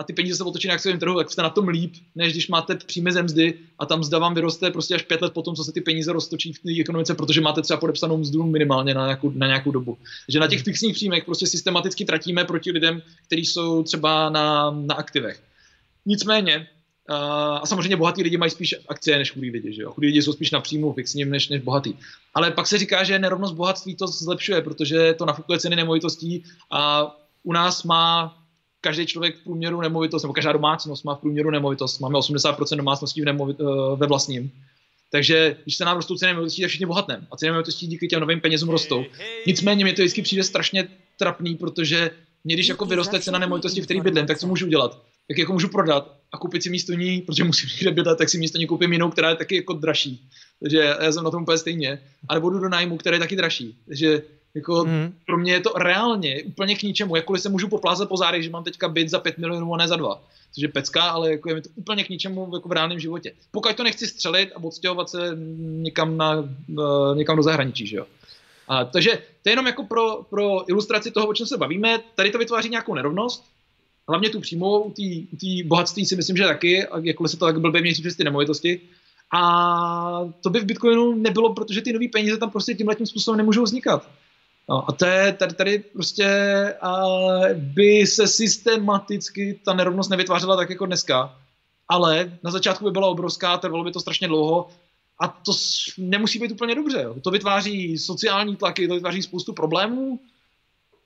a 0.02 0.04
ty 0.04 0.12
peníze 0.12 0.36
se 0.36 0.44
otočí 0.44 0.68
na 0.68 0.74
akciovém 0.74 1.00
trhu, 1.00 1.16
tak 1.16 1.30
jste 1.30 1.42
na 1.42 1.50
tom 1.50 1.68
líp, 1.68 1.94
než 2.14 2.32
když 2.32 2.48
máte 2.48 2.74
příjmy 2.74 3.12
ze 3.12 3.22
mzdy 3.22 3.54
a 3.78 3.86
tam 3.86 4.00
mzda 4.00 4.18
vám 4.18 4.34
vyroste 4.34 4.70
prostě 4.70 4.94
až 4.94 5.02
pět 5.02 5.22
let 5.22 5.32
potom, 5.32 5.54
co 5.54 5.64
se 5.64 5.72
ty 5.72 5.80
peníze 5.80 6.12
roztočí 6.12 6.52
v 6.52 6.58
té 6.58 6.80
ekonomice, 6.80 7.14
protože 7.14 7.40
máte 7.40 7.62
třeba 7.62 7.80
podepsanou 7.80 8.16
mzdu 8.16 8.42
minimálně 8.42 8.94
na 8.94 9.04
nějakou, 9.04 9.30
na 9.30 9.46
nějakou 9.46 9.70
dobu. 9.70 9.98
Takže 10.26 10.40
na 10.40 10.48
těch 10.48 10.62
fixních 10.62 10.94
příjmech 10.94 11.24
prostě 11.24 11.46
systematicky 11.46 12.04
tratíme 12.04 12.44
proti 12.44 12.70
lidem, 12.72 13.02
kteří 13.26 13.44
jsou 13.44 13.82
třeba 13.82 14.30
na, 14.30 14.70
na 14.70 14.94
aktivech. 14.94 15.42
Nicméně, 16.06 16.68
a 17.08 17.66
samozřejmě 17.66 17.96
bohatí 17.96 18.22
lidi 18.22 18.36
mají 18.36 18.50
spíš 18.50 18.74
akcie 18.88 19.18
než 19.18 19.30
chudí 19.30 19.50
lidi, 19.50 19.72
že 19.72 19.82
jo? 19.82 19.90
Chudí 19.90 20.06
lidi 20.06 20.22
jsou 20.22 20.32
spíš 20.32 20.50
na 20.50 20.60
příjmu 20.60 20.92
fixním 20.92 21.30
než, 21.30 21.48
než 21.48 21.62
bohatý. 21.62 21.94
Ale 22.34 22.50
pak 22.50 22.66
se 22.66 22.78
říká, 22.78 23.04
že 23.04 23.18
nerovnost 23.18 23.54
bohatství 23.54 23.96
to 23.96 24.06
zlepšuje, 24.06 24.62
protože 24.62 25.14
to 25.14 25.26
nafukuje 25.26 25.58
ceny 25.58 25.76
nemovitostí 25.76 26.44
a 26.70 27.10
u 27.42 27.52
nás 27.52 27.82
má 27.82 28.38
každý 28.82 29.06
člověk 29.06 29.36
v 29.36 29.44
průměru 29.44 29.80
nemovitost, 29.80 30.22
nebo 30.22 30.32
každá 30.32 30.52
domácnost 30.52 31.04
má 31.04 31.14
v 31.14 31.18
průměru 31.18 31.50
nemovitost. 31.50 32.00
Máme 32.00 32.18
80% 32.18 32.76
domácností 32.76 33.20
v 33.20 33.24
nemovit, 33.24 33.56
eh, 33.60 33.96
ve 33.96 34.06
vlastním. 34.06 34.50
Takže 35.10 35.56
když 35.62 35.76
se 35.76 35.84
nám 35.84 35.96
rostou 35.96 36.16
ceny 36.16 36.32
nemovitostí, 36.32 36.62
tak 36.62 36.68
všichni 36.68 36.86
bohatneme. 36.86 37.26
A 37.32 37.36
ceny 37.36 37.50
nemovitostí 37.50 37.86
díky 37.86 38.08
těm 38.08 38.20
novým 38.20 38.40
penězům 38.40 38.68
rostou. 38.68 39.04
Nicméně 39.46 39.84
mi 39.84 39.92
to 39.92 40.02
vždycky 40.02 40.22
přijde 40.22 40.44
strašně 40.44 40.88
trapný, 41.18 41.54
protože 41.54 42.10
mě, 42.44 42.54
když 42.54 42.66
jako 42.66 42.84
vyroste 42.84 43.20
cena 43.20 43.38
nemovitosti, 43.38 43.80
v 43.80 43.84
který 43.84 44.00
bydlím, 44.00 44.26
tak 44.26 44.38
co 44.38 44.46
můžu 44.46 44.66
udělat? 44.66 45.02
Jak 45.28 45.38
jako 45.38 45.52
můžu 45.52 45.68
prodat 45.68 46.16
a 46.32 46.38
koupit 46.38 46.62
si 46.62 46.70
místo 46.70 46.92
ní, 46.92 47.20
protože 47.20 47.44
musím 47.44 47.68
někde 47.72 47.90
bydlet, 47.90 48.18
tak 48.18 48.28
si 48.28 48.38
místo 48.38 48.58
ní 48.58 48.66
koupím 48.66 48.92
jinou, 48.92 49.10
která 49.10 49.30
je 49.30 49.36
taky 49.36 49.56
jako 49.56 49.72
dražší. 49.72 50.28
Takže 50.60 50.78
já 50.78 51.12
jsem 51.12 51.24
na 51.24 51.30
tom 51.30 51.42
úplně 51.42 51.58
stejně. 51.58 52.02
A 52.28 52.34
nebo 52.34 52.50
jdu 52.50 52.58
do 52.58 52.68
nájmu, 52.68 52.96
který 52.96 53.14
je 53.14 53.20
taky 53.20 53.36
dražší. 53.36 53.78
Takže 53.86 54.22
jako 54.54 54.80
hmm. 54.80 55.14
pro 55.26 55.38
mě 55.38 55.52
je 55.52 55.60
to 55.60 55.72
reálně 55.76 56.42
úplně 56.42 56.76
k 56.76 56.82
ničemu. 56.82 57.16
Jakkoliv 57.16 57.42
se 57.42 57.48
můžu 57.48 57.68
poplázet 57.68 58.08
po 58.08 58.16
zádech, 58.16 58.42
že 58.42 58.50
mám 58.50 58.64
teďka 58.64 58.88
byt 58.88 59.08
za 59.08 59.18
5 59.18 59.38
milionů 59.38 59.74
a 59.74 59.76
ne 59.76 59.88
za 59.88 59.96
dva. 59.96 60.22
Což 60.52 60.62
je 60.62 60.68
pecka, 60.68 61.02
ale 61.02 61.30
jako 61.30 61.48
je 61.48 61.54
mi 61.54 61.60
to 61.60 61.68
úplně 61.74 62.04
k 62.04 62.08
ničemu 62.08 62.50
jako 62.54 62.68
v 62.68 62.72
reálném 62.72 62.98
životě. 62.98 63.32
Pokud 63.50 63.76
to 63.76 63.82
nechci 63.82 64.06
střelit 64.06 64.52
a 64.54 64.62
odstěhovat 64.62 65.10
se 65.10 65.36
někam, 65.58 66.16
na, 66.16 66.48
uh, 66.68 67.16
někam 67.16 67.36
do 67.36 67.42
zahraničí, 67.42 67.86
že 67.86 67.96
jo. 67.96 68.06
A, 68.68 68.84
takže 68.84 69.10
to 69.42 69.48
je 69.48 69.52
jenom 69.52 69.66
jako 69.66 69.84
pro, 69.84 70.22
pro 70.30 70.70
ilustraci 70.70 71.10
toho, 71.10 71.26
o 71.26 71.34
čem 71.34 71.46
se 71.46 71.56
bavíme. 71.56 72.00
Tady 72.14 72.30
to 72.30 72.38
vytváří 72.38 72.68
nějakou 72.68 72.94
nerovnost, 72.94 73.44
hlavně 74.08 74.30
tu 74.30 74.40
přímou, 74.40 74.82
u 74.82 74.90
té 75.36 75.46
bohatství 75.64 76.06
si 76.06 76.16
myslím, 76.16 76.36
že 76.36 76.44
taky, 76.44 76.86
jakkoliv 77.02 77.30
se 77.30 77.36
to 77.36 77.46
tak 77.46 77.60
blbě 77.60 77.80
měří 77.80 78.02
přes 78.02 78.16
ty 78.16 78.24
nemovitosti. 78.24 78.80
A 79.34 80.30
to 80.40 80.50
by 80.50 80.60
v 80.60 80.64
Bitcoinu 80.64 81.14
nebylo, 81.14 81.54
protože 81.54 81.82
ty 81.82 81.92
nové 81.92 82.08
peníze 82.08 82.38
tam 82.38 82.50
prostě 82.50 82.74
tímhle 82.74 82.94
tím 82.94 83.06
způsobem 83.06 83.38
nemůžou 83.38 83.62
vznikat. 83.62 84.08
No, 84.68 84.90
a 84.90 84.92
to 84.92 85.06
je, 85.06 85.32
tady, 85.32 85.54
tady 85.54 85.78
prostě 85.78 86.28
a 86.80 87.02
by 87.54 88.06
se 88.06 88.26
systematicky 88.26 89.60
ta 89.64 89.74
nerovnost 89.74 90.10
nevytvářela 90.10 90.56
tak 90.56 90.70
jako 90.70 90.86
dneska, 90.86 91.38
ale 91.88 92.38
na 92.42 92.50
začátku 92.50 92.84
by 92.84 92.90
byla 92.90 93.08
obrovská, 93.08 93.58
trvalo 93.58 93.84
by 93.84 93.92
to 93.92 94.00
strašně 94.00 94.28
dlouho 94.28 94.68
a 95.18 95.28
to 95.28 95.52
nemusí 95.98 96.38
být 96.38 96.52
úplně 96.52 96.74
dobře. 96.74 97.02
Jo. 97.02 97.14
To 97.20 97.30
vytváří 97.30 97.98
sociální 97.98 98.56
tlaky, 98.56 98.88
to 98.88 98.94
vytváří 98.94 99.22
spoustu 99.22 99.52
problémů, 99.52 100.20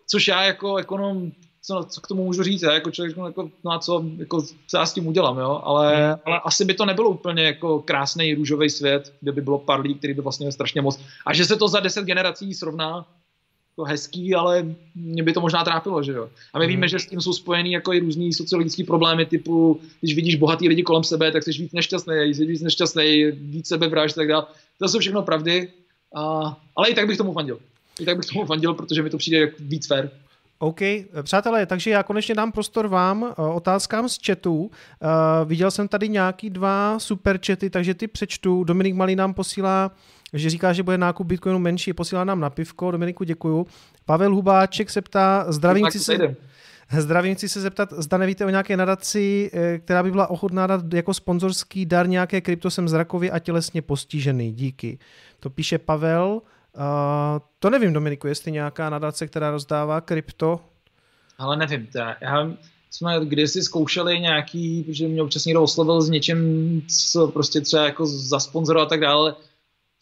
což 0.06 0.28
já 0.28 0.42
jako 0.42 0.76
ekonom, 0.76 1.32
co, 1.62 1.86
co 1.88 2.00
k 2.00 2.06
tomu 2.06 2.24
můžu 2.24 2.42
říct, 2.42 2.62
já 2.62 2.72
jako 2.72 2.90
člověk, 2.90 3.16
jako, 3.26 3.50
no 3.64 3.70
a 3.72 3.78
co, 3.78 4.04
jako, 4.16 4.42
co 4.42 4.76
já 4.76 4.86
s 4.86 4.92
tím 4.92 5.06
udělám, 5.06 5.38
jo? 5.38 5.60
Ale, 5.64 5.96
hmm. 5.96 6.20
ale 6.24 6.40
asi 6.44 6.64
by 6.64 6.74
to 6.74 6.86
nebylo 6.86 7.10
úplně 7.10 7.42
jako 7.42 7.78
krásný 7.80 8.34
růžový 8.34 8.70
svět, 8.70 9.14
kde 9.20 9.32
by 9.32 9.40
bylo 9.40 9.58
pár 9.58 9.80
lidí, 9.80 9.94
který 9.94 10.14
by 10.14 10.22
vlastně 10.22 10.52
strašně 10.52 10.82
moc. 10.82 11.00
A 11.26 11.34
že 11.34 11.44
se 11.44 11.56
to 11.56 11.68
za 11.68 11.80
deset 11.80 12.04
generací 12.04 12.54
srovná, 12.54 13.06
to 13.76 13.84
hezký, 13.84 14.34
ale 14.34 14.66
mě 14.94 15.22
by 15.22 15.32
to 15.32 15.40
možná 15.40 15.64
trápilo, 15.64 16.02
že 16.02 16.12
jo. 16.12 16.28
A 16.52 16.58
my 16.58 16.64
mm. 16.64 16.68
víme, 16.68 16.88
že 16.88 16.98
s 16.98 17.06
tím 17.06 17.20
jsou 17.20 17.32
spojený 17.32 17.72
jako 17.72 17.92
i 17.92 18.00
různý 18.00 18.32
sociologické 18.32 18.84
problémy, 18.84 19.26
typu, 19.26 19.80
když 20.00 20.14
vidíš 20.14 20.34
bohatý 20.34 20.68
lidi 20.68 20.82
kolem 20.82 21.04
sebe, 21.04 21.32
tak 21.32 21.42
jsi 21.42 21.50
víc 21.50 21.72
nešťastný, 21.72 22.14
jsi 22.34 22.46
víc 22.46 22.62
nešťastný, 22.62 23.24
víc 23.32 23.68
sebevražd 23.68 24.18
a 24.18 24.20
tak 24.20 24.28
dále. 24.28 24.46
To 24.78 24.88
jsou 24.88 24.98
všechno 24.98 25.22
pravdy, 25.22 25.68
a, 26.14 26.56
ale 26.76 26.88
i 26.88 26.94
tak 26.94 27.06
bych 27.06 27.16
tomu 27.16 27.32
fandil. 27.32 27.58
I 28.00 28.04
tak 28.04 28.16
bych 28.16 28.26
tomu 28.26 28.44
fandil, 28.44 28.74
protože 28.74 29.02
mi 29.02 29.10
to 29.10 29.18
přijde 29.18 29.38
jako 29.38 29.56
víc 29.60 29.86
fair. 29.86 30.10
OK, 30.58 30.80
přátelé, 31.22 31.66
takže 31.66 31.90
já 31.90 32.02
konečně 32.02 32.34
dám 32.34 32.52
prostor 32.52 32.88
vám 32.88 33.24
eh, 33.24 33.42
otázkám 33.42 34.08
z 34.08 34.18
chatu. 34.26 34.56
Uh, 34.56 34.70
viděl 35.44 35.70
jsem 35.70 35.88
tady 35.88 36.08
nějaký 36.08 36.50
dva 36.50 36.98
super 36.98 37.38
chaty, 37.46 37.70
takže 37.70 37.94
ty 37.94 38.08
přečtu. 38.08 38.64
Dominik 38.64 38.94
Malý 38.94 39.16
nám 39.16 39.34
posílá 39.34 39.90
že 40.32 40.50
říká, 40.50 40.72
že 40.72 40.82
bude 40.82 40.98
nákup 40.98 41.26
Bitcoinu 41.26 41.58
menší, 41.58 41.92
posílá 41.92 42.24
nám 42.24 42.40
na 42.40 42.50
pivko. 42.50 42.90
Dominiku, 42.90 43.24
děkuju. 43.24 43.66
Pavel 44.04 44.34
Hubáček 44.34 44.90
se 44.90 45.02
ptá, 45.02 45.46
zdravím, 45.48 45.86
chci 45.86 45.98
se, 46.00 46.36
zdravím, 46.98 47.34
chci 47.34 47.48
se 47.48 47.60
zeptat, 47.60 47.92
zda 47.96 48.18
nevíte 48.18 48.46
o 48.46 48.50
nějaké 48.50 48.76
nadaci, 48.76 49.50
eh, 49.54 49.78
která 49.78 50.02
by 50.02 50.10
byla 50.10 50.30
ochotná 50.30 50.66
dát 50.66 50.92
jako 50.92 51.14
sponzorský 51.14 51.86
dar 51.86 52.08
nějaké 52.08 52.40
krypto, 52.40 52.70
jsem 52.70 52.88
zrakově 52.88 53.30
a 53.30 53.38
tělesně 53.38 53.82
postižený. 53.82 54.52
Díky. 54.52 54.98
To 55.40 55.50
píše 55.50 55.78
Pavel. 55.78 56.42
Uh, 56.76 56.82
to 57.58 57.70
nevím, 57.70 57.92
Dominiku, 57.92 58.26
jestli 58.26 58.52
nějaká 58.52 58.90
nadace, 58.90 59.26
která 59.26 59.50
rozdává 59.50 60.00
krypto. 60.00 60.60
Ale 61.38 61.56
nevím, 61.56 61.86
teda, 61.86 62.16
já 62.20 62.50
jsme 62.90 63.24
kdysi 63.24 63.62
zkoušeli 63.62 64.20
nějaký, 64.20 64.84
že 64.88 65.08
mě 65.08 65.22
občas 65.22 65.44
někdo 65.44 65.62
oslovil 65.62 66.02
s 66.02 66.10
něčím, 66.10 66.82
co 66.88 67.28
prostě 67.28 67.60
třeba 67.60 67.84
jako 67.84 68.06
za 68.06 68.40
sponzora 68.40 68.82
a 68.82 68.86
tak 68.86 69.00
dále, 69.00 69.34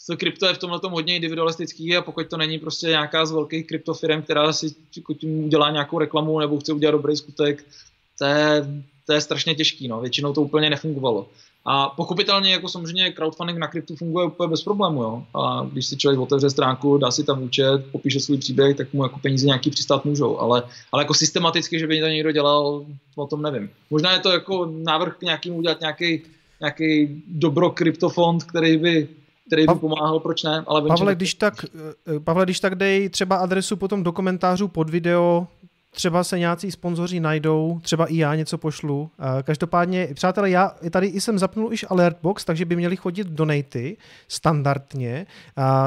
to 0.07 0.17
krypto 0.17 0.47
je 0.47 0.55
v 0.55 0.59
tomhle 0.59 0.81
tom 0.81 0.93
hodně 0.93 1.17
individualistický 1.17 1.97
a 1.97 2.03
pokud 2.03 2.29
to 2.29 2.37
není 2.37 2.59
prostě 2.59 2.87
nějaká 2.87 3.27
z 3.27 3.33
velkých 3.33 3.67
kryptofirm, 3.67 4.23
která 4.23 4.53
si 4.53 4.75
jako 4.97 5.15
tím 5.15 5.45
udělá 5.45 5.71
nějakou 5.71 5.99
reklamu 5.99 6.41
nebo 6.41 6.59
chce 6.59 6.73
udělat 6.73 6.93
dobrý 6.93 7.17
skutek, 7.17 7.65
to 8.19 8.25
je, 8.25 8.67
to 9.07 9.13
je 9.13 9.21
strašně 9.21 9.55
těžký, 9.55 9.89
no. 9.89 10.01
většinou 10.01 10.33
to 10.33 10.43
úplně 10.43 10.71
nefungovalo. 10.71 11.29
A 11.67 11.89
pochopitelně 11.89 12.53
jako 12.53 12.69
samozřejmě 12.69 13.13
crowdfunding 13.13 13.59
na 13.59 13.67
kryptu 13.67 13.97
funguje 13.97 14.27
úplně 14.27 14.51
bez 14.51 14.63
problému, 14.63 15.03
jo. 15.03 15.25
A 15.35 15.67
když 15.73 15.87
si 15.87 15.97
člověk 15.97 16.21
otevře 16.21 16.51
stránku, 16.51 16.99
dá 16.99 17.11
si 17.11 17.25
tam 17.25 17.43
účet, 17.43 17.85
popíše 17.93 18.21
svůj 18.21 18.39
příběh, 18.39 18.77
tak 18.77 18.93
mu 18.93 19.03
jako 19.03 19.19
peníze 19.19 19.47
nějaký 19.47 19.71
přistát 19.71 20.05
můžou. 20.05 20.39
Ale, 20.39 20.63
ale 20.93 21.03
jako 21.03 21.15
systematicky, 21.15 21.79
že 21.79 21.87
by 21.87 22.01
to 22.01 22.07
někdo 22.07 22.33
dělal, 22.33 22.87
o 23.17 23.27
tom 23.27 23.43
nevím. 23.43 23.71
Možná 23.91 24.13
je 24.13 24.19
to 24.19 24.33
jako 24.33 24.73
návrh 24.83 25.17
k 25.17 25.23
nějakým 25.23 25.55
udělat 25.55 25.81
nějaký 25.81 26.23
nějaký 26.61 27.23
dobro 27.29 27.71
kryptofond, 27.71 28.45
který 28.45 28.77
by 28.77 29.09
který 29.47 29.67
by 29.67 29.75
pomáhal, 29.75 30.21
proč 30.21 30.43
ne? 30.43 30.65
Ale 30.67 30.83
Pavle, 30.83 31.15
když 31.15 31.35
tak, 31.35 31.55
eh, 31.65 32.21
Pavle, 32.21 32.45
když 32.45 32.61
tak 32.61 32.75
dej 32.75 33.09
třeba 33.09 33.37
adresu 33.37 33.77
potom 33.77 34.03
do 34.03 34.13
komentářů 34.13 34.69
pod 34.69 34.91
video, 34.91 35.47
třeba 35.91 36.25
se 36.25 36.39
nějací 36.39 36.71
sponzoři 36.71 37.21
najdou, 37.21 37.81
třeba 37.83 38.07
i 38.07 38.17
já 38.17 38.35
něco 38.35 38.59
pošlu. 38.59 39.11
Eh, 39.19 39.43
každopádně, 39.43 40.09
přátelé, 40.15 40.51
já 40.51 40.73
tady 40.91 41.07
jsem 41.07 41.39
zapnul 41.39 41.71
již 41.71 41.85
Alertbox, 41.91 42.45
takže 42.45 42.65
by 42.65 42.77
měli 42.77 42.97
chodit 42.97 43.27
donaty 43.27 43.97
standardně. 44.29 45.27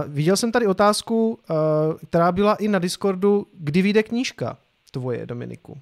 Viděl 0.07 0.37
jsem 0.37 0.51
tady 0.51 0.67
otázku, 0.67 1.39
eh, 1.49 1.53
která 2.09 2.31
byla 2.31 2.55
i 2.55 2.67
na 2.67 2.79
Discordu, 2.79 3.47
kdy 3.53 3.81
vyjde 3.81 4.03
knížka 4.03 4.57
tvoje, 4.91 5.25
Dominiku? 5.25 5.77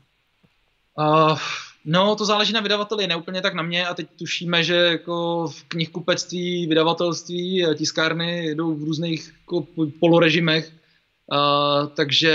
Uh, 0.98 1.38
No, 1.86 2.16
to 2.16 2.26
záleží 2.26 2.54
na 2.54 2.62
vydavateli, 2.62 3.08
ne 3.08 3.16
úplně 3.16 3.42
tak 3.42 3.54
na 3.54 3.64
mě. 3.64 3.88
A 3.88 3.94
teď 3.94 4.08
tušíme, 4.16 4.64
že 4.64 4.76
jako 4.76 5.48
v 5.48 5.64
knihkupectví, 5.64 6.68
vydavatelství, 6.68 7.66
tiskárny 7.76 8.56
jdou 8.56 8.76
v 8.76 8.84
různých 8.84 9.34
jako 9.40 9.68
polorežimech, 10.00 10.72
uh, 11.32 11.88
takže 11.96 12.34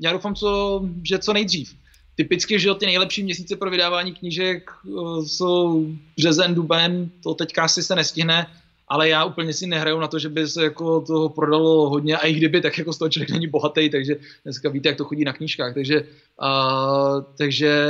já 0.00 0.12
doufám, 0.12 0.34
co, 0.34 0.82
že 1.02 1.18
co 1.18 1.32
nejdřív. 1.32 1.74
Typicky, 2.14 2.58
že 2.58 2.74
ty 2.74 2.86
nejlepší 2.86 3.22
měsíce 3.22 3.56
pro 3.56 3.70
vydávání 3.70 4.14
knížek 4.14 4.70
uh, 4.84 5.24
jsou 5.24 5.86
březen, 6.16 6.54
duben, 6.54 7.10
to 7.22 7.34
teďka 7.34 7.62
asi 7.62 7.82
se 7.82 7.94
nestihne, 7.94 8.46
ale 8.88 9.08
já 9.08 9.24
úplně 9.24 9.52
si 9.52 9.66
nehraju 9.66 10.00
na 10.00 10.08
to, 10.08 10.18
že 10.18 10.28
by 10.28 10.48
se 10.48 10.64
jako 10.64 11.00
toho 11.00 11.28
prodalo 11.28 11.90
hodně 11.90 12.16
a 12.16 12.26
i 12.26 12.32
kdyby, 12.32 12.60
tak 12.60 12.78
jako 12.78 12.92
z 12.92 12.98
toho 12.98 13.08
člověk 13.08 13.30
není 13.30 13.46
bohatý, 13.46 13.90
takže 13.90 14.16
dneska 14.44 14.68
víte, 14.68 14.88
jak 14.88 14.96
to 14.96 15.04
chodí 15.04 15.24
na 15.24 15.32
knížkách, 15.32 15.74
takže, 15.74 16.04
uh, 16.42 17.24
takže 17.38 17.86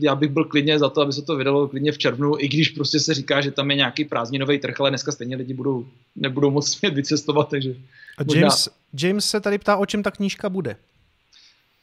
já 0.00 0.14
bych 0.14 0.30
byl 0.30 0.44
klidně 0.44 0.78
za 0.78 0.88
to, 0.88 1.00
aby 1.00 1.12
se 1.12 1.22
to 1.22 1.36
vydalo 1.36 1.68
klidně 1.68 1.92
v 1.92 1.98
červnu, 1.98 2.34
i 2.38 2.48
když 2.48 2.68
prostě 2.68 3.00
se 3.00 3.14
říká, 3.14 3.40
že 3.40 3.50
tam 3.50 3.70
je 3.70 3.76
nějaký 3.76 4.04
prázdninový 4.04 4.58
trh, 4.58 4.80
ale 4.80 4.90
dneska 4.90 5.12
stejně 5.12 5.36
lidi 5.36 5.54
budou, 5.54 5.86
nebudou 6.16 6.50
moc 6.50 6.68
smět 6.68 6.94
vycestovat, 6.94 7.48
takže... 7.48 7.74
A 8.18 8.22
James, 8.34 8.68
možná... 8.68 9.08
James 9.08 9.24
se 9.24 9.40
tady 9.40 9.58
ptá, 9.58 9.76
o 9.76 9.86
čem 9.86 10.02
ta 10.02 10.10
knížka 10.10 10.48
bude. 10.48 10.76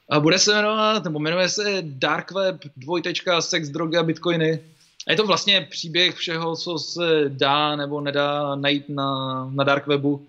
A 0.10 0.20
bude 0.20 0.40
se 0.40 0.54
jmenovat, 0.54 1.04
nebo 1.04 1.20
jmenuje 1.20 1.50
se 1.50 1.64
Dark 1.82 2.32
Web, 2.32 2.56
dvojtečka, 2.78 3.42
sex, 3.42 3.70
drogy 3.70 3.98
a 3.98 4.04
bitcoiny. 4.04 4.60
A 5.08 5.12
je 5.12 5.18
to 5.18 5.28
vlastně 5.28 5.68
příběh 5.72 6.16
všeho, 6.16 6.56
co 6.56 6.78
se 6.78 7.26
dá 7.28 7.76
nebo 7.76 8.02
nedá 8.02 8.56
najít 8.56 8.90
na, 8.90 9.46
na 9.54 9.64
dark 9.64 9.88
webu. 9.88 10.28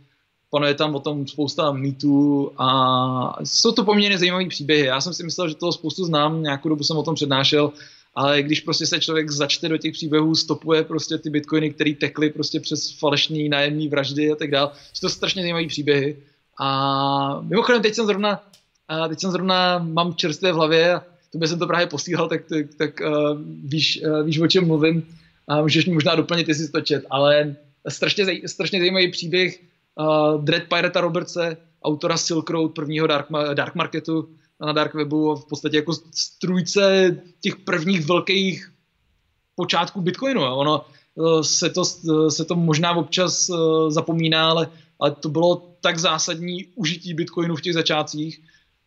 Panuje 0.51 0.75
tam 0.75 0.95
o 0.95 1.01
tom 1.01 1.27
spousta 1.27 1.73
mýtů 1.73 2.53
a 2.59 3.39
jsou 3.45 3.73
to 3.73 3.85
poměrně 3.85 4.19
zajímavé 4.19 4.47
příběhy. 4.49 4.85
Já 4.85 5.01
jsem 5.01 5.15
si 5.15 5.25
myslel, 5.25 5.49
že 5.49 5.55
toho 5.55 5.73
spoustu 5.73 6.05
znám, 6.05 6.43
nějakou 6.43 6.69
dobu 6.69 6.85
jsem 6.85 6.97
o 6.97 7.03
tom 7.03 7.15
přednášel, 7.15 7.73
ale 8.15 8.43
když 8.43 8.61
prostě 8.61 8.87
se 8.87 9.01
člověk 9.01 9.31
začte 9.31 9.69
do 9.69 9.79
těch 9.79 9.93
příběhů, 9.93 10.35
stopuje 10.35 10.85
prostě 10.85 11.19
ty 11.19 11.31
bitcoiny, 11.31 11.71
které 11.71 11.95
tekly 11.95 12.31
prostě 12.31 12.61
přes 12.61 12.99
falešný 12.99 13.49
nájemní 13.49 13.89
vraždy 13.89 14.33
a 14.33 14.37
tak 14.37 14.51
dále. 14.51 14.71
Jsou 14.93 15.07
to 15.07 15.11
strašně 15.11 15.43
zajímavé 15.43 15.67
příběhy. 15.67 16.17
A 16.61 17.41
mimochodem 17.41 17.83
teď 17.83 17.95
jsem 17.95 18.07
zrovna, 18.07 18.43
teď 19.09 19.21
jsem 19.21 19.31
zrovna 19.31 19.79
mám 19.79 20.15
čerstvé 20.15 20.53
v 20.53 20.55
hlavě 20.55 21.01
tobě 21.33 21.49
jsem 21.49 21.59
to 21.59 21.67
právě 21.67 21.87
posílal, 21.87 22.29
tak, 22.29 22.45
tak, 22.49 22.67
tak 22.79 23.01
uh, 23.01 23.39
víš, 23.65 24.01
uh, 24.07 24.23
víš, 24.23 24.39
o 24.39 24.47
čem 24.47 24.67
mluvím 24.67 25.07
a 25.49 25.63
můžeš 25.63 25.87
mi 25.87 25.95
možná 25.95 26.15
doplnit, 26.15 26.49
jestli 26.49 26.69
to 26.69 26.81
čet, 26.81 27.05
ale 27.11 27.57
strašně, 27.89 28.25
zaj, 28.25 28.41
strašně 28.47 28.79
zajímavý 28.79 29.11
příběh 29.11 29.61
uh, 29.95 30.45
Dread 30.45 30.63
Pirata 30.63 31.01
Robertse, 31.01 31.57
autora 31.83 32.17
Silk 32.17 32.51
Road, 32.51 32.75
prvního 32.75 33.07
dark, 33.07 33.27
dark 33.55 33.75
marketu 33.75 34.29
na 34.61 34.73
dark 34.73 34.95
webu 34.95 35.31
a 35.31 35.37
v 35.37 35.45
podstatě 35.45 35.77
jako 35.77 35.93
strůjce 36.15 37.17
těch 37.41 37.57
prvních 37.57 38.07
velkých 38.07 38.73
počátků 39.55 40.01
Bitcoinu. 40.01 40.45
A 40.45 40.55
ono 40.55 40.85
se 41.43 41.71
to, 41.71 41.85
se 42.31 42.45
to 42.45 42.55
možná 42.55 42.93
občas 42.93 43.51
zapomíná, 43.89 44.51
ale, 44.51 44.69
ale 45.01 45.11
to 45.11 45.29
bylo 45.29 45.77
tak 45.81 45.99
zásadní 45.99 46.67
užití 46.75 47.15
Bitcoinu 47.15 47.57
v 47.57 47.61
těch 47.61 47.75
začátcích, 47.75 48.41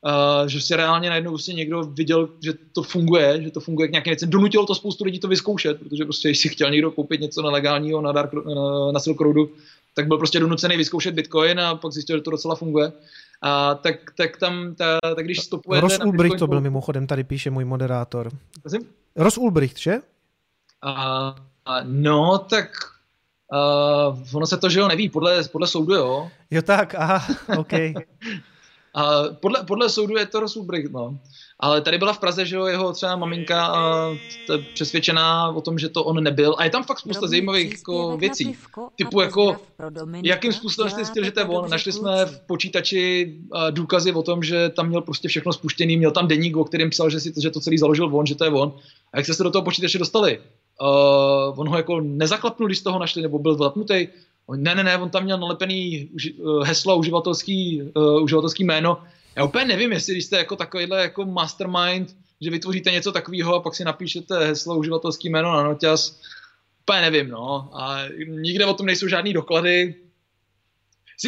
Uh, 0.06 0.48
že 0.48 0.62
si 0.62 0.76
reálně 0.76 1.10
najednou 1.10 1.32
prostě 1.32 1.54
někdo 1.54 1.84
viděl, 1.84 2.30
že 2.44 2.54
to 2.74 2.84
funguje, 2.84 3.44
že 3.44 3.52
to 3.52 3.60
funguje 3.60 3.88
k 3.88 3.92
nějakým 3.92 4.12
věcem. 4.12 4.30
Donutilo 4.30 4.66
to 4.66 4.76
spoustu 4.76 5.04
lidí 5.04 5.20
to 5.20 5.28
vyzkoušet, 5.28 5.80
protože 5.80 6.04
prostě, 6.04 6.28
když 6.28 6.40
si 6.40 6.50
chtěl 6.50 6.72
někdo 6.72 6.92
koupit 6.92 7.22
něco 7.22 7.42
nelegálního 7.42 8.02
na, 8.02 8.12
Dark, 8.12 8.34
na, 8.34 8.92
na 8.92 9.00
Silk 9.00 9.22
Roadu, 9.22 9.50
tak 9.94 10.08
byl 10.08 10.18
prostě 10.18 10.40
donucený 10.40 10.78
vyzkoušet 10.78 11.14
Bitcoin 11.14 11.60
a 11.60 11.76
pak 11.76 11.92
zjistil, 11.92 12.18
že 12.18 12.24
to 12.24 12.32
docela 12.32 12.56
funguje. 12.56 12.92
A 13.42 13.76
tak, 13.76 13.96
tak 14.18 14.38
tam, 14.38 14.76
ta, 14.76 15.00
tak 15.16 15.26
když 15.26 15.40
stopuje. 15.40 15.82
Ross 15.82 16.00
Ulbricht 16.06 16.40
to 16.40 16.48
byl 16.48 16.62
mimochodem, 16.62 17.08
tady 17.08 17.24
píše 17.24 17.50
můj 17.50 17.66
moderátor. 17.66 18.32
Prosím? 18.62 18.82
Ross 19.16 19.38
Ulbricht, 19.38 19.80
že? 19.80 19.96
A, 20.82 21.36
a, 21.66 21.80
no, 21.84 22.38
tak 22.38 22.70
uh, 23.54 24.18
ono 24.34 24.48
se 24.48 24.58
to, 24.58 24.70
že 24.70 24.80
jo, 24.80 24.88
neví, 24.88 25.10
podle, 25.10 25.44
podle 25.44 25.68
soudu, 25.68 25.94
jo. 25.94 26.32
Jo 26.52 26.62
tak, 26.62 26.96
aha, 26.96 27.28
OK. 27.58 27.74
A 28.96 29.24
podle, 29.42 29.64
podle 29.64 29.90
soudu 29.90 30.18
je 30.18 30.26
to 30.26 30.40
Rosulbricht, 30.40 30.92
no. 30.92 31.20
Ale 31.60 31.82
tady 31.82 31.98
byla 31.98 32.14
v 32.14 32.20
Praze, 32.20 32.46
že 32.46 32.56
jo, 32.56 32.66
jeho 32.66 32.94
třeba 32.94 33.16
maminka 33.16 33.66
a 33.66 34.10
přesvědčená 34.74 35.50
o 35.50 35.62
tom, 35.62 35.80
že 35.80 35.90
to 35.90 36.04
on 36.04 36.24
nebyl. 36.24 36.56
A 36.58 36.64
je 36.64 36.70
tam 36.70 36.84
fakt 36.84 37.00
spousta 37.00 37.28
zajímavých 37.28 37.72
jako 37.72 38.18
věcí. 38.18 38.58
Typu 38.96 39.22
jako, 39.22 39.58
jakým 40.24 40.54
způsobem 40.54 40.90
jste 40.90 41.00
zjistili, 41.00 41.26
že 41.26 41.32
to 41.32 41.40
je 41.40 41.46
on. 41.46 41.70
Našli 41.70 41.92
jsme 41.92 42.26
v 42.26 42.40
počítači 42.40 43.36
důkazy 43.70 44.14
o 44.14 44.24
tom, 44.24 44.44
že 44.44 44.70
tam 44.70 44.88
měl 44.88 45.02
prostě 45.02 45.28
všechno 45.28 45.54
spuštěný, 45.54 45.98
měl 45.98 46.12
tam 46.12 46.28
deník, 46.28 46.58
o 46.58 46.64
kterém 46.64 46.90
psal, 46.90 47.10
že, 47.10 47.20
si, 47.20 47.34
že 47.42 47.50
to 47.50 47.60
celý 47.60 47.78
založil 47.78 48.16
on, 48.16 48.26
že 48.26 48.36
to 48.36 48.44
je 48.44 48.50
on. 48.52 48.74
A 49.14 49.18
jak 49.18 49.26
jste 49.26 49.34
se 49.34 49.44
do 49.44 49.52
toho 49.52 49.64
počítače 49.64 50.00
dostali? 50.00 50.40
Uh, 50.82 51.60
on 51.60 51.70
ho 51.70 51.78
jako 51.78 52.02
nezaklapnul, 52.02 52.68
když 52.68 52.80
z 52.80 52.84
toho 52.84 53.00
našli, 53.00 53.22
nebo 53.22 53.40
byl 53.40 53.56
zapnutý. 53.56 54.08
Ne, 54.56 54.76
ne, 54.76 54.84
ne, 54.84 54.98
on 54.98 55.10
tam 55.10 55.24
měl 55.24 55.38
nalepený 55.38 56.10
uh, 56.40 56.64
heslo, 56.64 56.98
uživatelský, 56.98 57.82
uh, 57.96 58.24
uživatelský 58.24 58.64
jméno. 58.64 59.04
Já 59.36 59.44
úplně 59.44 59.66
nevím, 59.66 59.92
jestli 59.92 60.14
když 60.14 60.26
jste 60.26 60.38
jako 60.38 60.56
takovýhle 60.56 61.02
jako 61.02 61.26
mastermind, 61.26 62.16
že 62.42 62.50
vytvoříte 62.50 62.92
něco 62.92 63.12
takového 63.12 63.56
a 63.56 63.60
pak 63.60 63.76
si 63.76 63.84
napíšete 63.84 64.46
heslo, 64.46 64.78
uživatelský 64.78 65.30
jméno 65.30 65.52
na 65.52 65.64
noťas, 65.64 66.22
úplně 66.82 67.02
nevím, 67.02 67.30
no. 67.30 67.70
A 67.74 68.00
nikde 68.28 68.66
o 68.66 68.74
tom 68.74 68.86
nejsou 68.86 69.08
žádný 69.08 69.34
doklady. 69.34 69.96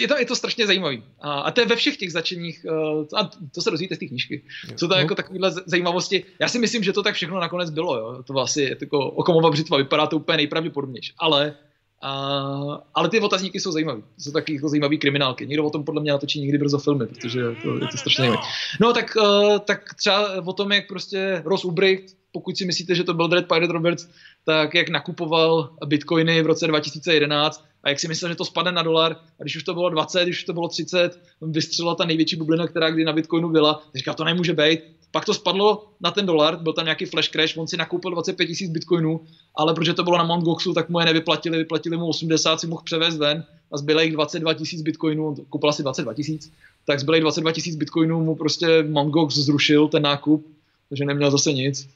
Je 0.01 0.07
to, 0.07 0.17
je 0.17 0.25
to 0.25 0.35
strašně 0.35 0.67
zajímavý. 0.67 1.03
A, 1.21 1.39
a 1.39 1.51
to 1.51 1.61
je 1.61 1.67
ve 1.67 1.75
všech 1.75 1.97
těch 1.97 2.11
začeních, 2.11 2.65
uh, 2.69 3.05
a 3.19 3.29
to 3.55 3.61
se 3.61 3.71
dozvíte 3.71 3.95
z 3.95 3.99
té 3.99 4.05
knížky. 4.05 4.43
Jsou 4.75 4.87
to 4.87 4.95
jako 4.95 5.15
takovéhle 5.15 5.51
zajímavosti. 5.65 6.25
Já 6.39 6.47
si 6.47 6.59
myslím, 6.59 6.83
že 6.83 6.93
to 6.93 7.03
tak 7.03 7.15
všechno 7.15 7.39
nakonec 7.39 7.69
bylo. 7.69 7.97
Jo. 7.97 8.23
To 8.23 8.33
vlastně 8.33 8.75
jako 8.81 8.99
okomova 8.99 9.49
břitva, 9.51 9.77
vypadá 9.77 10.07
to 10.07 10.15
úplně 10.15 10.37
nejpravděpodobnější. 10.37 11.13
Ale 11.17 11.55
a, 12.03 12.83
ale 12.93 13.09
ty 13.09 13.19
otazníky 13.19 13.59
jsou 13.59 13.71
zajímavé. 13.71 14.01
Jsou 14.17 14.31
taky 14.31 14.55
jako 14.55 14.69
zajímavé 14.69 14.97
kriminálky. 14.97 15.47
Nikdo 15.47 15.65
o 15.65 15.69
tom 15.69 15.83
podle 15.83 16.01
mě 16.01 16.11
natočí 16.11 16.39
nikdy 16.41 16.57
brzo 16.57 16.77
filmy, 16.77 17.07
protože 17.07 17.39
je 17.39 17.55
to, 17.63 17.73
je 17.73 17.87
to 17.87 17.97
strašně 17.97 18.21
zajímavé. 18.21 18.43
No 18.81 18.93
tak, 18.93 19.15
uh, 19.15 19.59
tak 19.59 19.93
třeba 19.93 20.41
o 20.45 20.53
tom, 20.53 20.71
jak 20.71 20.87
prostě 20.87 21.41
Ross 21.45 21.65
Ulbricht, 21.65 22.15
pokud 22.31 22.57
si 22.57 22.65
myslíte, 22.65 22.95
že 22.95 23.03
to 23.03 23.13
byl 23.13 23.27
Dread 23.27 23.47
Pirate 23.47 23.73
Roberts, 23.73 24.07
tak 24.45 24.73
jak 24.73 24.89
nakupoval 24.89 25.69
bitcoiny 25.85 26.41
v 26.41 26.45
roce 26.45 26.67
2011 26.67 27.65
a 27.83 27.89
jak 27.89 27.99
si 27.99 28.07
myslel, 28.07 28.31
že 28.31 28.35
to 28.35 28.45
spadne 28.45 28.71
na 28.71 28.83
dolar 28.83 29.11
a 29.39 29.43
když 29.43 29.55
už 29.55 29.63
to 29.63 29.73
bylo 29.73 29.89
20, 29.89 30.23
když 30.23 30.37
už 30.37 30.43
to 30.43 30.53
bylo 30.53 30.67
30, 30.67 31.19
vystřelila 31.41 31.95
ta 31.95 32.05
největší 32.05 32.35
bublina, 32.35 32.67
která 32.67 32.89
kdy 32.89 33.05
na 33.05 33.13
bitcoinu 33.13 33.49
byla, 33.49 33.83
říkal, 33.95 34.13
to 34.13 34.23
nemůže 34.23 34.53
být, 34.53 34.79
pak 35.11 35.25
to 35.25 35.33
spadlo 35.33 35.87
na 36.01 36.11
ten 36.11 36.25
dolar, 36.25 36.57
byl 36.57 36.73
tam 36.73 36.85
nějaký 36.85 37.05
flash 37.05 37.29
crash, 37.29 37.57
on 37.57 37.67
si 37.67 37.77
nakoupil 37.77 38.11
25 38.11 38.45
tisíc 38.45 38.71
bitcoinů, 38.71 39.21
ale 39.55 39.73
protože 39.73 39.93
to 39.93 40.03
bylo 40.03 40.17
na 40.17 40.35
Mt. 40.35 40.43
Goxu, 40.43 40.73
tak 40.73 40.89
mu 40.89 40.99
je 40.99 41.05
nevyplatili, 41.05 41.57
vyplatili 41.57 41.97
mu 41.97 42.07
80, 42.07 42.59
si 42.59 42.67
mohl 42.67 42.81
převést 42.85 43.17
ven 43.17 43.43
a 43.71 43.77
zbylých 43.77 44.13
22 44.13 44.53
tisíc 44.53 44.81
bitcoinů, 44.81 45.35
koupil 45.49 45.69
asi 45.69 45.81
22 45.81 46.13
tisíc, 46.13 46.51
tak 46.85 46.99
zbylých 46.99 47.21
22 47.21 47.51
tisíc 47.51 47.75
bitcoinů 47.75 48.23
mu 48.23 48.35
prostě 48.35 48.83
Mt. 48.83 49.09
Gox 49.09 49.35
zrušil 49.35 49.87
ten 49.87 50.03
nákup, 50.03 50.47
takže 50.89 51.05
neměl 51.05 51.31
zase 51.31 51.53
nic. 51.53 51.89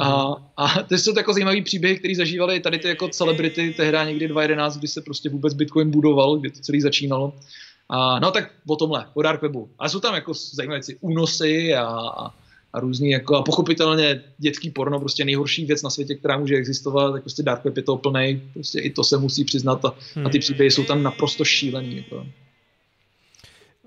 A, 0.00 0.34
a 0.56 0.82
to 0.82 0.94
jsou 0.94 1.16
jako 1.16 1.32
zajímavý 1.32 1.62
příběhy, 1.62 1.96
který 1.96 2.14
zažívali 2.14 2.60
tady 2.60 2.78
ty 2.78 2.88
jako 2.88 3.08
celebrity 3.08 3.74
tehdy 3.76 3.98
někdy 4.06 4.28
2011, 4.28 4.78
kdy 4.78 4.88
se 4.88 5.00
prostě 5.00 5.28
vůbec 5.28 5.54
Bitcoin 5.54 5.90
budoval, 5.90 6.36
kdy 6.36 6.50
to 6.50 6.60
celý 6.60 6.80
začínalo. 6.80 7.32
A, 7.88 8.18
no 8.18 8.30
tak 8.30 8.50
o 8.68 8.76
tomhle, 8.76 9.06
o 9.14 9.22
Dark 9.22 9.42
Webu. 9.42 9.70
A 9.78 9.88
jsou 9.88 10.00
tam 10.00 10.14
jako 10.14 10.32
zajímavé 10.34 10.78
věci, 10.78 10.98
únosy 11.00 11.74
a, 11.74 11.86
a 12.72 12.80
různý 12.80 13.10
jako 13.10 13.36
a 13.36 13.42
pochopitelně 13.42 14.22
dětský 14.38 14.70
porno, 14.70 15.00
prostě 15.00 15.24
nejhorší 15.24 15.66
věc 15.66 15.82
na 15.82 15.90
světě, 15.90 16.14
která 16.14 16.38
může 16.38 16.56
existovat, 16.56 17.12
tak 17.12 17.22
prostě 17.22 17.42
dark 17.42 17.64
web 17.64 17.76
je 17.76 17.82
to 17.82 17.96
plný, 17.96 18.42
prostě 18.52 18.80
i 18.80 18.90
to 18.90 19.04
se 19.04 19.16
musí 19.16 19.44
přiznat 19.44 19.84
a, 19.84 19.94
a 20.24 20.28
ty 20.28 20.38
příběhy 20.38 20.70
jsou 20.70 20.84
tam 20.84 21.02
naprosto 21.02 21.44
šílený. 21.44 21.96
Jako. 21.96 22.26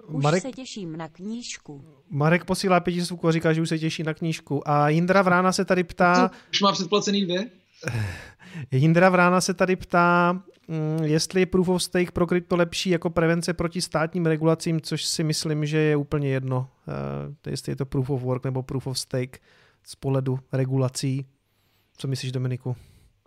Už 0.08 0.24
Marek, 0.24 0.42
se 0.42 0.52
těším 0.52 0.98
na 0.98 1.08
knížku. 1.08 1.86
Marek 2.10 2.46
posílá 2.46 2.80
pětistovku 2.80 3.28
a 3.28 3.32
říká, 3.32 3.54
že 3.54 3.62
už 3.62 3.70
se 3.70 3.80
těší 3.80 4.04
na 4.04 4.14
knížku. 4.14 4.70
A 4.70 4.90
Jindra 4.90 5.22
Vrána 5.22 5.52
se 5.52 5.66
tady 5.66 5.84
ptá... 5.84 6.32
Už 6.52 6.62
má 6.62 6.72
předplacený 6.72 7.22
dvě? 7.26 7.50
Jindra 8.72 9.10
Vrána 9.10 9.42
se 9.42 9.54
tady 9.54 9.76
ptá, 9.76 10.42
Mm, 10.68 11.04
jestli 11.04 11.42
je 11.42 11.46
proof 11.46 11.70
of 11.70 11.84
stake 11.84 12.12
pro 12.12 12.28
krypto 12.28 12.56
lepší 12.56 12.90
jako 12.90 13.10
prevence 13.10 13.54
proti 13.54 13.82
státním 13.82 14.26
regulacím, 14.26 14.82
což 14.82 15.06
si 15.06 15.24
myslím, 15.24 15.66
že 15.66 15.78
je 15.78 15.96
úplně 15.96 16.30
jedno, 16.30 16.58
uh, 16.58 17.34
jestli 17.52 17.72
je 17.72 17.76
to 17.76 17.86
proof 17.86 18.10
of 18.10 18.22
work 18.22 18.44
nebo 18.46 18.64
proof 18.64 18.88
of 18.88 19.00
stake 19.00 19.42
z 19.84 19.96
pohledu 19.96 20.40
regulací. 20.52 21.26
Co 21.98 22.08
myslíš, 22.08 22.32
Dominiku? 22.32 22.76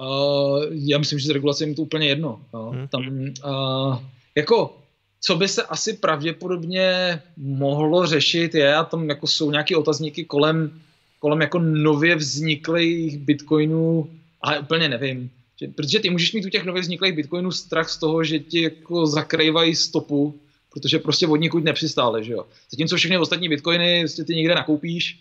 Uh, 0.00 0.64
já 0.70 0.98
myslím, 0.98 1.18
že 1.18 1.26
s 1.26 1.30
regulacemi 1.30 1.70
je 1.70 1.76
to 1.76 1.82
úplně 1.82 2.08
jedno. 2.08 2.40
No. 2.54 2.70
Hmm. 2.70 2.88
Tam, 2.88 3.02
uh, 3.02 3.98
jako, 4.36 4.79
co 5.20 5.36
by 5.36 5.48
se 5.48 5.62
asi 5.62 5.92
pravděpodobně 5.92 7.20
mohlo 7.36 8.06
řešit 8.06 8.54
je, 8.54 8.74
a 8.74 8.84
tam 8.84 9.08
jako 9.08 9.26
jsou 9.26 9.50
nějaké 9.50 9.76
otazníky 9.76 10.24
kolem, 10.24 10.80
kolem 11.18 11.40
jako 11.40 11.58
nově 11.58 12.16
vzniklých 12.16 13.18
bitcoinů, 13.18 14.10
ale 14.42 14.58
úplně 14.58 14.88
nevím 14.88 15.30
že, 15.60 15.68
protože 15.68 15.98
ty 15.98 16.10
můžeš 16.10 16.32
mít 16.32 16.44
u 16.44 16.48
těch 16.48 16.64
nově 16.64 16.82
vzniklých 16.82 17.12
bitcoinů 17.12 17.52
strach 17.52 17.90
z 17.90 17.96
toho, 17.96 18.24
že 18.24 18.38
ti 18.38 18.62
jako 18.62 19.06
zakrývají 19.06 19.76
stopu, 19.76 20.40
protože 20.72 20.98
prostě 20.98 21.26
od 21.26 21.36
nikud 21.36 21.64
nepřistále, 21.64 22.24
že 22.24 22.32
jo. 22.32 22.46
Zatímco 22.70 22.96
všechny 22.96 23.18
ostatní 23.18 23.48
bitcoiny 23.48 24.00
prostě 24.00 24.24
ty 24.24 24.34
někde 24.34 24.54
nakoupíš 24.54 25.20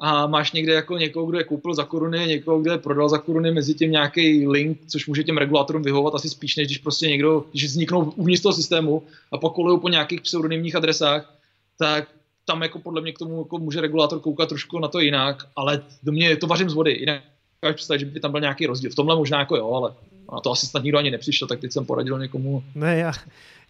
a 0.00 0.26
máš 0.26 0.52
někde 0.52 0.72
jako 0.72 0.98
někoho, 0.98 1.26
kdo 1.26 1.38
je 1.38 1.44
koupil 1.44 1.74
za 1.74 1.84
koruny, 1.84 2.26
někoho, 2.26 2.60
kdo 2.60 2.72
je 2.72 2.78
prodal 2.78 3.08
za 3.08 3.18
koruny, 3.18 3.52
mezi 3.52 3.74
tím 3.74 3.90
nějaký 3.90 4.48
link, 4.48 4.78
což 4.86 5.06
může 5.06 5.24
těm 5.24 5.36
regulátorům 5.36 5.82
vyhovovat 5.82 6.14
asi 6.14 6.28
spíš, 6.28 6.56
než 6.56 6.66
když 6.66 6.78
prostě 6.78 7.08
někdo, 7.08 7.44
když 7.50 7.64
vzniknou 7.64 8.12
uvnitř 8.16 8.42
toho 8.42 8.52
systému 8.52 9.02
a 9.32 9.38
pak 9.38 9.52
po 9.80 9.88
nějakých 9.88 10.20
pseudonymních 10.20 10.76
adresách, 10.76 11.34
tak 11.78 12.08
tam 12.44 12.62
jako 12.62 12.78
podle 12.78 13.00
mě 13.00 13.12
k 13.12 13.18
tomu 13.18 13.38
jako 13.38 13.58
může 13.58 13.80
regulátor 13.80 14.20
koukat 14.20 14.48
trošku 14.48 14.78
na 14.78 14.88
to 14.88 15.00
jinak, 15.00 15.46
ale 15.56 15.82
do 16.02 16.12
mě 16.12 16.36
to 16.36 16.46
vařím 16.46 16.70
z 16.70 16.74
vody. 16.74 16.92
Jinak 16.92 17.22
představit, 17.74 18.00
že 18.00 18.06
by 18.06 18.20
tam 18.20 18.30
byl 18.30 18.40
nějaký 18.40 18.66
rozdíl. 18.66 18.90
V 18.90 18.94
tomhle 18.94 19.16
možná 19.16 19.38
jako 19.38 19.56
jo, 19.56 19.72
ale 19.72 19.94
na 20.32 20.40
to 20.40 20.52
asi 20.52 20.66
snad 20.66 20.82
nikdo 20.82 20.98
ani 20.98 21.10
nepřišel, 21.10 21.48
tak 21.48 21.60
teď 21.60 21.72
jsem 21.72 21.86
poradil 21.86 22.18
někomu. 22.18 22.64
Ne, 22.74 22.96
já, 22.96 23.12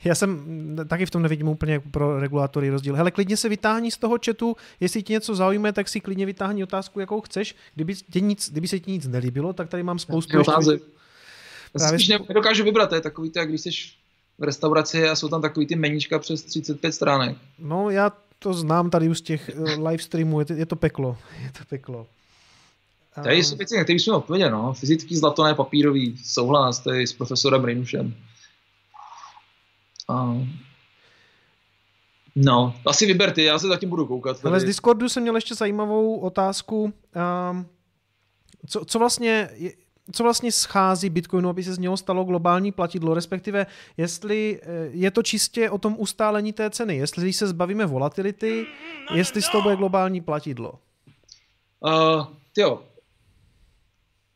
já 0.04 0.14
jsem 0.14 0.76
taky 0.88 1.06
v 1.06 1.10
tom 1.10 1.22
nevidím 1.22 1.48
úplně 1.48 1.80
pro 1.80 2.20
regulátory 2.20 2.70
rozdíl. 2.70 2.96
Hele, 2.96 3.10
klidně 3.10 3.36
se 3.36 3.48
vytáhni 3.48 3.90
z 3.90 3.98
toho 3.98 4.16
chatu, 4.26 4.56
jestli 4.80 5.02
ti 5.02 5.12
něco 5.12 5.34
zaujme, 5.34 5.72
tak 5.72 5.88
si 5.88 6.00
klidně 6.00 6.26
vytáhni 6.26 6.62
otázku, 6.62 7.00
jakou 7.00 7.20
chceš. 7.20 7.54
Kdyby, 7.74 7.94
tě 7.94 8.20
nic, 8.20 8.50
kdyby 8.50 8.68
se 8.68 8.80
ti 8.80 8.90
nic 8.90 9.06
nelíbilo, 9.06 9.52
tak 9.52 9.68
tady 9.68 9.82
mám 9.82 9.98
spoustu 9.98 10.40
otázek. 10.40 10.82
Právě... 11.72 11.98
Spíš 11.98 12.08
nedokážu 12.08 12.64
vybrat, 12.64 12.88
to 12.88 12.94
je 12.94 13.00
takový 13.00 13.30
to, 13.30 13.38
jak 13.38 13.48
když 13.48 13.60
jsi 13.60 13.70
v 14.38 14.42
restauraci 14.42 15.08
a 15.08 15.16
jsou 15.16 15.28
tam 15.28 15.42
takový 15.42 15.66
ty 15.66 15.76
meníčka 15.76 16.18
přes 16.18 16.42
35 16.42 16.92
stránek. 16.92 17.36
No, 17.58 17.90
já 17.90 18.12
to 18.38 18.52
znám 18.54 18.90
tady 18.90 19.08
už 19.08 19.18
z 19.18 19.22
těch 19.22 19.50
uh, 19.56 19.88
live 19.88 20.02
streamů, 20.02 20.40
je 20.40 20.46
to, 20.46 20.52
je 20.52 20.66
to 20.66 20.76
peklo. 20.76 21.16
Je 21.42 21.50
to 21.52 21.64
peklo. 21.68 22.06
Tady 23.22 23.44
jsou 23.44 23.56
věci, 23.56 23.76
na 23.76 23.84
které 23.84 23.98
jsme 23.98 24.14
odpověděli, 24.14 24.50
no. 24.50 24.72
Fyzický 24.72 25.16
zlato, 25.16 25.44
ne 25.44 25.54
papírový, 25.54 26.18
souhlas, 26.24 26.78
to 26.78 26.92
je 26.92 27.06
s 27.06 27.12
profesorem 27.12 27.64
Rinušem. 27.64 28.14
A... 30.08 30.36
No, 32.36 32.74
asi 32.86 33.06
vyber 33.06 33.32
ty, 33.32 33.44
já 33.44 33.58
se 33.58 33.66
zatím 33.66 33.88
budu 33.88 34.06
koukat. 34.06 34.40
Tady. 34.40 34.52
Ale 34.52 34.60
z 34.60 34.64
Discordu 34.64 35.08
jsem 35.08 35.22
měl 35.22 35.34
ještě 35.34 35.54
zajímavou 35.54 36.18
otázku. 36.18 36.92
Um, 37.50 37.66
co, 38.66 38.84
co 38.84 38.98
vlastně 38.98 39.50
je, 39.54 39.72
co 40.12 40.22
vlastně 40.22 40.52
schází 40.52 41.10
Bitcoinu, 41.10 41.48
aby 41.48 41.64
se 41.64 41.74
z 41.74 41.78
něho 41.78 41.96
stalo 41.96 42.24
globální 42.24 42.72
platidlo, 42.72 43.14
respektive 43.14 43.66
jestli 43.96 44.60
eh, 44.62 44.66
je 44.90 45.10
to 45.10 45.22
čistě 45.22 45.70
o 45.70 45.78
tom 45.78 45.96
ustálení 45.98 46.52
té 46.52 46.70
ceny, 46.70 46.96
jestli 46.96 47.32
se 47.32 47.46
zbavíme 47.46 47.86
volatility, 47.86 48.66
jestli 49.14 49.42
z 49.42 49.48
toho 49.48 49.62
bude 49.62 49.76
globální 49.76 50.20
platidlo. 50.20 50.72
Uh, 51.80 52.26
jo. 52.56 52.82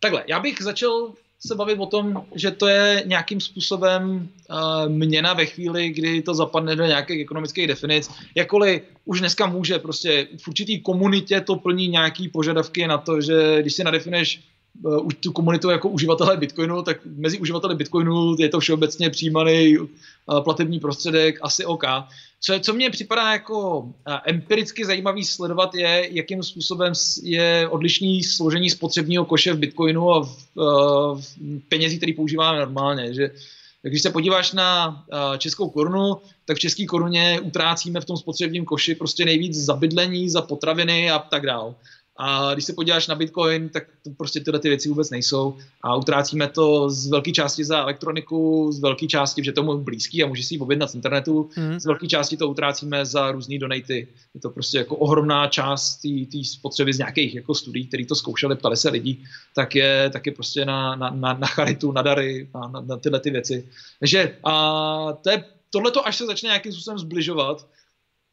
Takhle, 0.03 0.24
já 0.27 0.41
bych 0.41 0.62
začal 0.62 1.12
se 1.47 1.55
bavit 1.55 1.79
o 1.79 1.87
tom, 1.87 2.24
že 2.35 2.51
to 2.51 2.66
je 2.66 3.03
nějakým 3.07 3.41
způsobem 3.41 4.29
uh, 4.51 4.89
měna 4.89 5.33
ve 5.33 5.47
chvíli, 5.47 5.91
kdy 5.91 6.23
to 6.23 6.35
zapadne 6.35 6.77
do 6.77 6.85
nějakých 6.85 7.20
ekonomických 7.20 7.66
definic. 7.66 8.11
Jakkoliv 8.35 8.83
už 9.05 9.20
dneska 9.20 9.47
může, 9.47 9.79
prostě 9.79 10.29
v 10.39 10.49
určitý 10.49 10.81
komunitě 10.81 11.41
to 11.41 11.57
plní 11.57 11.89
nějaký 11.89 12.29
požadavky 12.29 12.87
na 12.87 12.99
to, 12.99 13.20
že 13.20 13.59
když 13.61 13.74
si 13.74 13.85
nadefinuješ 13.85 14.43
uh, 14.83 15.09
tu 15.20 15.33
komunitu 15.33 15.70
jako 15.70 15.89
uživatelé 15.89 16.37
Bitcoinu, 16.37 16.83
tak 16.83 16.97
mezi 17.05 17.39
uživateli 17.39 17.74
Bitcoinu 17.74 18.37
je 18.39 18.49
to 18.49 18.61
všeobecně 18.61 19.11
přijímaný 19.11 19.79
uh, 19.79 19.87
platební 20.41 20.81
prostředek, 20.81 21.39
asi 21.43 21.65
OK. 21.65 21.85
Co, 22.44 22.60
co 22.60 22.73
mně 22.73 22.90
připadá 22.90 23.32
jako 23.32 23.78
uh, 23.78 23.93
empiricky 24.24 24.85
zajímavý 24.85 25.24
sledovat 25.24 25.74
je, 25.74 26.09
jakým 26.10 26.43
způsobem 26.43 26.93
je 27.23 27.69
odlišný 27.69 28.23
složení 28.23 28.70
spotřebního 28.70 29.24
koše 29.24 29.52
v 29.52 29.59
Bitcoinu 29.59 30.10
a 30.10 30.24
v, 30.24 30.47
uh, 30.55 31.20
v 31.20 31.69
penězí, 31.69 31.97
který 31.97 32.12
používáme 32.12 32.59
normálně. 32.59 33.14
Že, 33.14 33.31
když 33.82 34.02
se 34.02 34.10
podíváš 34.10 34.52
na 34.52 34.89
uh, 34.89 35.36
českou 35.39 35.70
korunu, 35.70 36.16
tak 36.44 36.56
v 36.56 36.60
české 36.60 36.86
koruně 36.86 37.40
utrácíme 37.40 38.01
v 38.01 38.05
tom 38.05 38.16
spotřebním 38.16 38.64
koši 38.64 38.94
prostě 38.94 39.24
nejvíc 39.24 39.56
za 39.56 39.74
bydlení, 39.74 40.31
za 40.31 40.43
potraviny 40.43 41.10
a 41.10 41.19
tak 41.19 41.47
dále. 41.47 41.74
A 42.17 42.55
když 42.55 42.65
se 42.65 42.73
podíváš 42.73 43.07
na 43.07 43.15
Bitcoin, 43.15 43.69
tak 43.69 43.85
to 44.05 44.11
prostě 44.11 44.41
tyhle 44.41 44.61
ty 44.61 44.69
věci 44.69 44.89
vůbec 44.89 45.11
nejsou. 45.11 45.57
A 45.83 45.97
utrácíme 45.97 46.49
to 46.49 46.91
z 46.91 47.11
velké 47.11 47.33
části 47.33 47.65
za 47.65 47.79
elektroniku, 47.79 48.73
z 48.73 48.81
velké 48.81 49.07
části, 49.07 49.45
že 49.45 49.53
tomu 49.53 49.79
blízký 49.79 50.23
a 50.23 50.27
můžeš 50.27 50.47
si 50.47 50.55
ji 50.55 50.61
objednat 50.61 50.91
z 50.91 50.95
internetu, 50.95 51.51
mm. 51.57 51.81
z 51.81 51.87
velké 51.87 52.07
části 52.07 52.37
to 52.37 52.49
utrácíme 52.49 53.07
za 53.07 53.33
různé 53.33 53.59
donaty. 53.59 54.09
Je 54.35 54.41
to 54.41 54.51
prostě 54.51 54.79
jako 54.79 54.97
ohromná 54.97 55.49
část 55.49 56.01
té 56.33 56.45
spotřeby 56.45 56.93
z 56.93 56.99
nějakých 56.99 57.35
jako 57.35 57.55
studií, 57.55 57.87
které 57.87 58.07
to 58.07 58.15
zkoušeli, 58.15 58.57
ptali 58.57 58.77
se 58.77 58.91
lidí, 58.91 59.25
tak 59.55 59.75
je, 59.75 60.11
tak 60.13 60.27
je 60.27 60.33
prostě 60.33 60.65
na, 60.65 60.97
na, 60.97 61.11
na, 61.11 61.33
na 61.33 61.47
charitu, 61.47 61.93
na 61.93 62.03
dary, 62.03 62.49
na, 62.55 62.69
na, 62.69 62.81
na 62.81 62.97
tyhle 62.97 63.21
ty 63.21 63.31
věci. 63.31 63.69
Takže 64.01 64.37
a 64.45 65.13
to 65.13 65.31
je, 65.31 65.45
tohleto, 65.71 66.07
až 66.07 66.17
se 66.17 66.27
začne 66.27 66.47
nějakým 66.47 66.73
způsobem 66.73 66.99
zbližovat, 66.99 67.67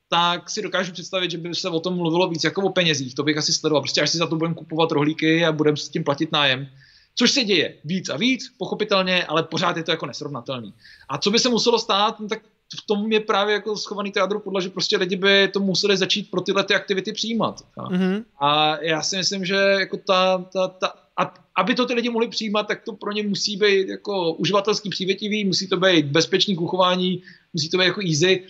tak 0.09 0.49
si 0.49 0.61
dokážu 0.61 0.91
představit, 0.91 1.31
že 1.31 1.37
by 1.37 1.55
se 1.55 1.69
o 1.69 1.79
tom 1.79 1.95
mluvilo 1.95 2.29
víc 2.29 2.43
jako 2.43 2.61
o 2.61 2.69
penězích. 2.69 3.15
To 3.15 3.23
bych 3.23 3.37
asi 3.37 3.53
sledoval. 3.53 3.81
Prostě 3.81 4.01
až 4.01 4.09
si 4.09 4.17
za 4.17 4.27
to 4.27 4.35
budeme 4.35 4.55
kupovat 4.55 4.91
rohlíky 4.91 5.45
a 5.45 5.51
budeme 5.51 5.77
s 5.77 5.89
tím 5.89 6.03
platit 6.03 6.31
nájem. 6.31 6.67
Což 7.15 7.31
se 7.31 7.43
děje 7.43 7.75
víc 7.85 8.09
a 8.09 8.17
víc, 8.17 8.53
pochopitelně, 8.57 9.23
ale 9.23 9.43
pořád 9.43 9.77
je 9.77 9.83
to 9.83 9.91
jako 9.91 10.05
nesrovnatelný. 10.05 10.73
A 11.09 11.17
co 11.17 11.31
by 11.31 11.39
se 11.39 11.49
muselo 11.49 11.79
stát, 11.79 12.19
no 12.19 12.27
tak 12.27 12.39
v 12.83 12.85
tom 12.85 13.11
je 13.11 13.19
právě 13.19 13.53
jako 13.53 13.77
schovaný 13.77 14.11
to 14.11 14.19
jádro 14.19 14.39
podle, 14.39 14.61
že 14.61 14.69
prostě 14.69 14.97
lidi 14.97 15.15
by 15.15 15.47
to 15.47 15.59
museli 15.59 15.97
začít 15.97 16.31
pro 16.31 16.41
tyhle 16.41 16.63
ty 16.63 16.75
aktivity 16.75 17.11
přijímat. 17.11 17.65
Mm-hmm. 17.77 18.23
A 18.41 18.77
já 18.83 19.01
si 19.01 19.17
myslím, 19.17 19.45
že 19.45 19.55
jako 19.55 19.97
ta, 19.97 20.37
ta, 20.53 20.67
ta 20.67 20.93
a 21.17 21.33
aby 21.57 21.75
to 21.75 21.85
ty 21.85 21.93
lidi 21.93 22.09
mohli 22.09 22.27
přijímat, 22.27 22.67
tak 22.67 22.81
to 22.83 22.93
pro 22.93 23.11
ně 23.11 23.23
musí 23.23 23.57
být 23.57 23.87
jako 23.87 24.33
uživatelsky 24.33 24.89
přívětivý, 24.89 25.45
musí 25.45 25.67
to 25.67 25.77
být 25.77 26.05
bezpečný 26.05 26.55
k 26.55 26.61
uchování, 26.61 27.21
musí 27.53 27.69
to 27.69 27.77
být 27.77 27.85
jako 27.85 28.01
easy 28.01 28.43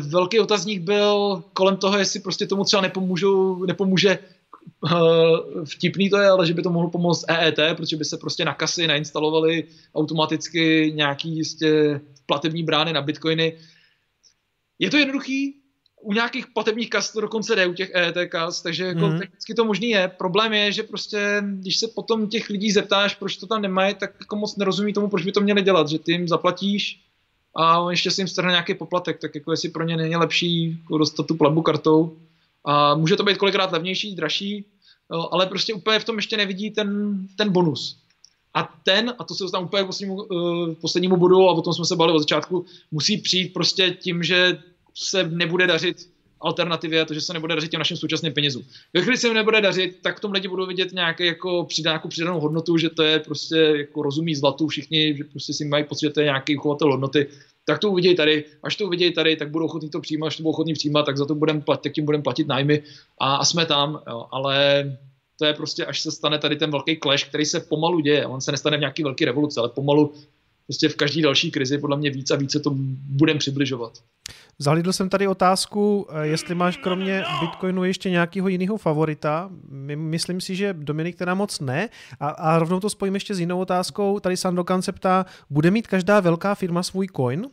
velký 0.00 0.40
otazník 0.40 0.82
byl 0.82 1.42
kolem 1.52 1.76
toho, 1.76 1.98
jestli 1.98 2.20
prostě 2.20 2.46
tomu 2.46 2.64
třeba 2.64 2.82
nepomůžu, 2.82 3.64
nepomůže 3.64 4.18
uh, 4.80 5.64
vtipný 5.64 6.10
to 6.10 6.18
je, 6.18 6.28
ale 6.28 6.46
že 6.46 6.54
by 6.54 6.62
to 6.62 6.70
mohlo 6.70 6.90
pomoct 6.90 7.24
EET, 7.28 7.76
protože 7.76 7.96
by 7.96 8.04
se 8.04 8.16
prostě 8.16 8.44
na 8.44 8.54
kasy 8.54 8.86
nainstalovaly 8.86 9.64
automaticky 9.94 10.92
nějaký 10.94 11.36
jistě 11.36 12.00
platební 12.26 12.62
brány 12.62 12.92
na 12.92 13.02
bitcoiny. 13.02 13.58
Je 14.78 14.90
to 14.90 14.96
jednoduchý, 14.96 15.54
u 16.00 16.12
nějakých 16.12 16.46
platebních 16.46 16.90
kas 16.90 17.12
to 17.12 17.20
dokonce 17.20 17.56
jde, 17.56 17.66
u 17.66 17.74
těch 17.74 17.90
EET 17.94 18.16
kas, 18.28 18.62
takže 18.62 18.84
jako 18.84 19.06
mm. 19.08 19.18
technicky 19.18 19.54
to 19.54 19.64
možný 19.64 19.90
je. 19.90 20.08
Problém 20.08 20.52
je, 20.52 20.72
že 20.72 20.82
prostě, 20.82 21.42
když 21.42 21.76
se 21.76 21.88
potom 21.88 22.28
těch 22.28 22.50
lidí 22.50 22.72
zeptáš, 22.72 23.14
proč 23.14 23.36
to 23.36 23.46
tam 23.46 23.62
nemají, 23.62 23.94
tak 23.94 24.14
jako 24.20 24.36
moc 24.36 24.56
nerozumí 24.56 24.92
tomu, 24.92 25.08
proč 25.08 25.24
by 25.24 25.32
to 25.32 25.40
měli 25.40 25.62
dělat, 25.62 25.88
že 25.88 25.98
ty 25.98 26.12
jim 26.12 26.28
zaplatíš 26.28 27.07
a 27.54 27.80
on 27.80 27.90
ještě 27.90 28.10
si 28.10 28.20
jim 28.20 28.28
strhne 28.28 28.50
nějaký 28.50 28.74
poplatek, 28.74 29.18
tak 29.20 29.34
jako 29.34 29.50
jestli 29.50 29.68
pro 29.68 29.84
ně 29.84 29.96
není 29.96 30.16
lepší 30.16 30.78
jako 30.82 30.98
dostat 30.98 31.26
tu 31.26 31.34
platbu 31.34 31.62
kartou. 31.62 32.16
A 32.64 32.94
může 32.94 33.16
to 33.16 33.24
být 33.24 33.38
kolikrát 33.38 33.72
levnější, 33.72 34.14
dražší, 34.14 34.64
ale 35.30 35.46
prostě 35.46 35.74
úplně 35.74 35.98
v 35.98 36.04
tom 36.04 36.16
ještě 36.16 36.36
nevidí 36.36 36.70
ten, 36.70 37.18
ten 37.36 37.52
bonus. 37.52 37.98
A 38.54 38.74
ten, 38.84 39.14
a 39.18 39.24
to 39.24 39.34
se 39.34 39.44
dostávám 39.44 39.66
úplně 39.66 39.82
k 39.82 39.86
poslednímu, 39.86 40.22
uh, 40.22 40.74
poslednímu 40.74 41.16
bodu, 41.16 41.48
a 41.48 41.52
o 41.52 41.62
tom 41.62 41.74
jsme 41.74 41.84
se 41.84 41.96
bavili 41.96 42.16
od 42.16 42.18
začátku, 42.18 42.64
musí 42.90 43.18
přijít 43.18 43.52
prostě 43.52 43.90
tím, 43.90 44.22
že 44.22 44.58
se 44.94 45.28
nebude 45.28 45.66
dařit 45.66 46.10
alternativě, 46.40 47.04
to, 47.04 47.14
že 47.14 47.20
se 47.20 47.32
nebude 47.32 47.54
dařit 47.54 47.70
těm 47.70 47.78
našim 47.78 47.96
současným 47.96 48.32
penězům. 48.32 48.62
Ve 48.94 49.00
chvíli 49.00 49.16
se 49.16 49.26
jim 49.26 49.34
nebude 49.34 49.60
dařit, 49.60 49.98
tak 50.02 50.18
v 50.18 50.20
tom 50.20 50.32
lidi 50.32 50.48
budou 50.48 50.66
vidět 50.66 50.92
nějaké 50.92 51.26
jako 51.26 51.64
přidá, 51.64 51.90
nějakou 51.90 52.08
přidanou 52.08 52.40
hodnotu, 52.40 52.78
že 52.78 52.90
to 52.90 53.02
je 53.02 53.18
prostě 53.18 53.56
jako 53.56 54.02
rozumí 54.02 54.34
zlatu 54.34 54.68
všichni, 54.68 55.16
že 55.16 55.24
prostě 55.24 55.52
si 55.52 55.64
mají 55.64 55.84
pocit, 55.84 56.06
že 56.06 56.10
to 56.10 56.20
je 56.20 56.24
nějaký 56.24 56.56
uchovatel 56.56 56.90
hodnoty, 56.90 57.26
tak 57.64 57.78
to 57.78 57.90
uvidějí 57.90 58.16
tady, 58.16 58.44
až 58.62 58.76
to 58.76 58.86
uvidějí 58.86 59.12
tady, 59.12 59.36
tak 59.36 59.50
budou 59.50 59.64
ochotní 59.64 59.90
to 59.90 60.00
přijímat, 60.00 60.26
až 60.26 60.36
to 60.36 60.42
budou 60.42 60.50
ochotní 60.50 60.74
přijímat, 60.74 61.02
tak 61.02 61.16
za 61.16 61.26
to 61.26 61.34
budeme 61.34 61.60
platit, 61.60 61.82
tak 61.82 61.92
tím 61.92 62.04
budeme 62.04 62.22
platit 62.22 62.46
nájmy 62.46 62.82
a, 63.18 63.36
a 63.36 63.44
jsme 63.44 63.66
tam, 63.66 64.02
jo. 64.08 64.26
ale 64.30 64.84
to 65.38 65.44
je 65.44 65.54
prostě, 65.54 65.86
až 65.86 66.00
se 66.00 66.10
stane 66.10 66.38
tady 66.38 66.56
ten 66.56 66.70
velký 66.70 66.98
clash, 67.02 67.24
který 67.24 67.44
se 67.44 67.60
pomalu 67.60 68.00
děje, 68.00 68.26
on 68.26 68.40
se 68.40 68.52
nestane 68.52 68.76
v 68.76 68.80
nějaký 68.80 69.02
velký 69.02 69.24
revoluce, 69.24 69.60
ale 69.60 69.68
pomalu 69.68 70.14
prostě 70.66 70.88
v 70.88 70.96
každé 70.96 71.22
další 71.22 71.50
krizi 71.50 71.78
podle 71.78 71.96
mě 71.96 72.10
víc 72.10 72.30
a 72.30 72.36
více 72.36 72.60
to 72.60 72.70
budeme 73.08 73.38
přibližovat. 73.38 74.02
Zahlídl 74.60 74.92
jsem 74.92 75.08
tady 75.08 75.28
otázku, 75.28 76.06
eh, 76.10 76.26
jestli 76.26 76.54
máš 76.54 76.76
kromě 76.76 77.24
Bitcoinu 77.40 77.84
ještě 77.84 78.10
nějakého 78.10 78.48
jiného 78.48 78.76
favorita. 78.76 79.50
Myslím 79.96 80.40
si, 80.40 80.56
že 80.56 80.74
Dominik 80.78 81.16
teda 81.16 81.34
moc 81.34 81.60
ne. 81.60 81.88
A, 82.20 82.28
a 82.28 82.58
rovnou 82.58 82.80
to 82.80 82.90
spojím 82.90 83.14
ještě 83.14 83.34
s 83.34 83.40
jinou 83.40 83.60
otázkou. 83.60 84.20
Tady 84.20 84.36
Sandokan 84.36 84.82
se 84.82 84.92
ptá, 84.92 85.26
bude 85.50 85.70
mít 85.70 85.86
každá 85.86 86.20
velká 86.20 86.54
firma 86.54 86.82
svůj 86.82 87.08
coin? 87.16 87.46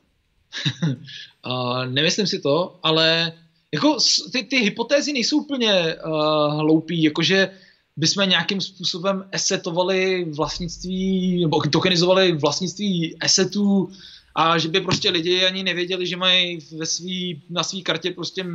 uh, 1.45 1.85
nemyslím 1.89 2.27
si 2.27 2.39
to, 2.39 2.79
ale 2.83 3.33
jako 3.73 3.97
ty, 4.31 4.43
ty 4.43 4.55
hypotézy 4.55 5.13
nejsou 5.13 5.37
úplně 5.37 5.95
uh, 5.95 6.59
hloupý, 6.59 7.03
jakože 7.03 7.49
bychom 7.97 8.29
nějakým 8.29 8.61
způsobem 8.61 9.25
esetovali 9.31 10.25
vlastnictví, 10.35 11.41
nebo 11.41 11.61
tokenizovali 11.61 12.31
vlastnictví 12.31 13.17
esetů 13.21 13.89
a 14.35 14.57
že 14.57 14.69
by 14.69 14.81
prostě 14.81 15.09
lidi 15.09 15.45
ani 15.45 15.63
nevěděli, 15.63 16.07
že 16.07 16.17
mají 16.17 16.59
ve 16.77 16.85
svý, 16.85 17.43
na 17.49 17.63
své 17.63 17.81
kartě 17.81 18.11
prostě, 18.11 18.45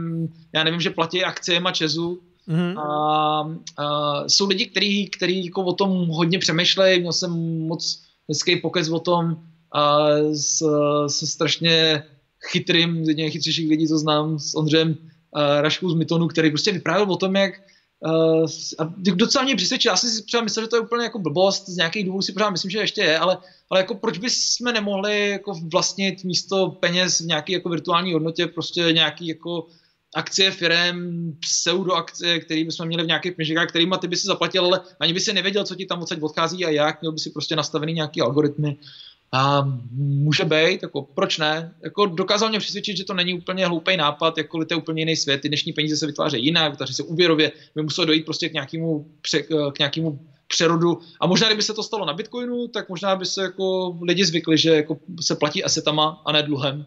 já 0.55 0.65
nevím, 0.65 0.81
že 0.81 0.90
platí 0.90 1.24
akcie 1.24 1.61
a 1.61 1.73
Česu. 1.73 2.23
Mm-hmm. 2.48 2.81
A, 2.81 3.51
a, 3.77 4.28
jsou 4.28 4.48
lidi, 4.48 4.66
kteří 4.66 5.07
který 5.07 5.44
jako 5.44 5.65
o 5.65 5.73
tom 5.73 6.09
hodně 6.09 6.39
přemýšlejí, 6.39 7.01
měl 7.01 7.12
jsem 7.12 7.31
moc 7.66 8.02
hezký 8.28 8.57
pokec 8.57 8.89
o 8.89 9.01
tom 9.01 9.36
a 9.73 10.07
s, 10.32 10.62
se 11.07 11.27
strašně 11.27 12.02
chytrým, 12.51 13.05
z 13.05 13.09
jedných 13.09 13.32
chytřejších 13.32 13.70
lidí, 13.70 13.89
co 13.89 13.98
znám, 13.98 14.39
s 14.39 14.55
Ondřejem 14.55 14.97
Raškou 15.61 15.90
z 15.90 15.94
Mytonu, 15.94 16.28
který 16.28 16.51
prostě 16.51 16.73
vyprávěl 16.73 17.12
o 17.12 17.16
tom, 17.16 17.36
jak 17.36 17.52
Uh, 18.02 18.47
docela 19.14 19.44
mě 19.44 19.56
přesvědčil, 19.56 19.93
já 19.93 19.97
jsem 19.97 20.10
si 20.10 20.22
třeba 20.22 20.43
myslel, 20.43 20.64
že 20.64 20.68
to 20.68 20.77
je 20.77 20.81
úplně 20.81 21.05
jako 21.05 21.18
blbost, 21.18 21.68
z 21.68 21.77
nějakých 21.77 22.05
důvodů 22.05 22.22
si 22.22 22.32
pořád 22.32 22.51
myslím, 22.51 22.70
že 22.70 22.78
ještě 22.78 23.01
je, 23.01 23.18
ale, 23.18 23.39
ale 23.70 23.81
jako 23.81 23.94
proč 23.94 24.18
bychom 24.18 24.72
nemohli 24.72 25.31
jako 25.31 25.52
vlastnit 25.72 26.24
místo 26.24 26.68
peněz 26.68 27.20
v 27.20 27.27
nějaké 27.27 27.52
jako 27.52 27.68
virtuální 27.68 28.12
hodnotě 28.12 28.47
prostě 28.47 28.81
nějaký 28.93 29.27
jako 29.27 29.66
akcie 30.14 30.51
firem, 30.51 31.32
pseudoakcie, 31.40 32.40
které 32.40 32.64
bychom 32.64 32.86
měli 32.86 33.05
v 33.05 33.06
nějakých 33.06 33.32
peněženkách, 33.32 33.68
kterýma 33.68 33.98
ty 33.98 34.09
by 34.09 34.16
si 34.16 34.27
zaplatil, 34.27 34.64
ale 34.64 34.81
ani 35.01 35.12
by 35.12 35.20
si 35.20 35.32
nevěděl, 35.32 35.64
co 35.64 35.74
ti 35.74 35.86
tam 35.86 36.02
odsaď 36.02 36.22
odchází 36.22 36.64
a 36.64 36.70
jak, 36.70 37.01
měl 37.01 37.12
by 37.12 37.18
si 37.18 37.31
prostě 37.31 37.56
nastavený 37.56 37.93
nějaký 37.93 38.20
algoritmy. 38.20 38.77
A 39.32 39.62
může 39.90 40.44
být, 40.44 40.82
jako 40.82 41.02
proč 41.02 41.39
ne? 41.39 41.74
Jako 41.85 42.07
dokázal 42.07 42.48
mě 42.48 42.59
přesvědčit, 42.59 42.97
že 42.97 43.05
to 43.05 43.15
není 43.15 43.35
úplně 43.35 43.66
hloupý 43.66 43.97
nápad, 43.97 44.39
jako 44.39 44.65
to 44.65 44.74
je 44.74 44.78
úplně 44.78 45.02
jiný 45.02 45.16
svět. 45.16 45.40
Ty 45.40 45.48
dnešní 45.48 45.73
peníze 45.73 45.97
se 45.97 46.07
vytvářejí 46.07 46.44
jinak, 46.44 46.70
vytváří 46.70 46.94
se 46.94 47.02
úvěrově, 47.02 47.52
by 47.74 47.82
muselo 47.82 48.05
dojít 48.05 48.24
prostě 48.24 48.48
k 48.48 48.52
nějakému, 48.52 49.07
pře, 49.23 49.43
k 49.43 49.78
nějakému 49.78 50.27
přerodu. 50.47 50.98
A 51.20 51.27
možná, 51.27 51.47
kdyby 51.47 51.62
se 51.62 51.74
to 51.74 51.82
stalo 51.82 52.07
na 52.07 52.12
Bitcoinu, 52.12 52.69
tak 52.69 52.89
možná 52.89 53.16
by 53.16 53.27
se 53.27 53.43
jako 53.43 53.98
lidi 54.02 54.24
zvykli, 54.24 54.59
že 54.59 54.70
jako 54.70 54.98
se 55.20 55.36
platí 55.36 55.65
asetama 55.65 56.23
a 56.27 56.32
ne 56.32 56.43
dluhem 56.43 56.86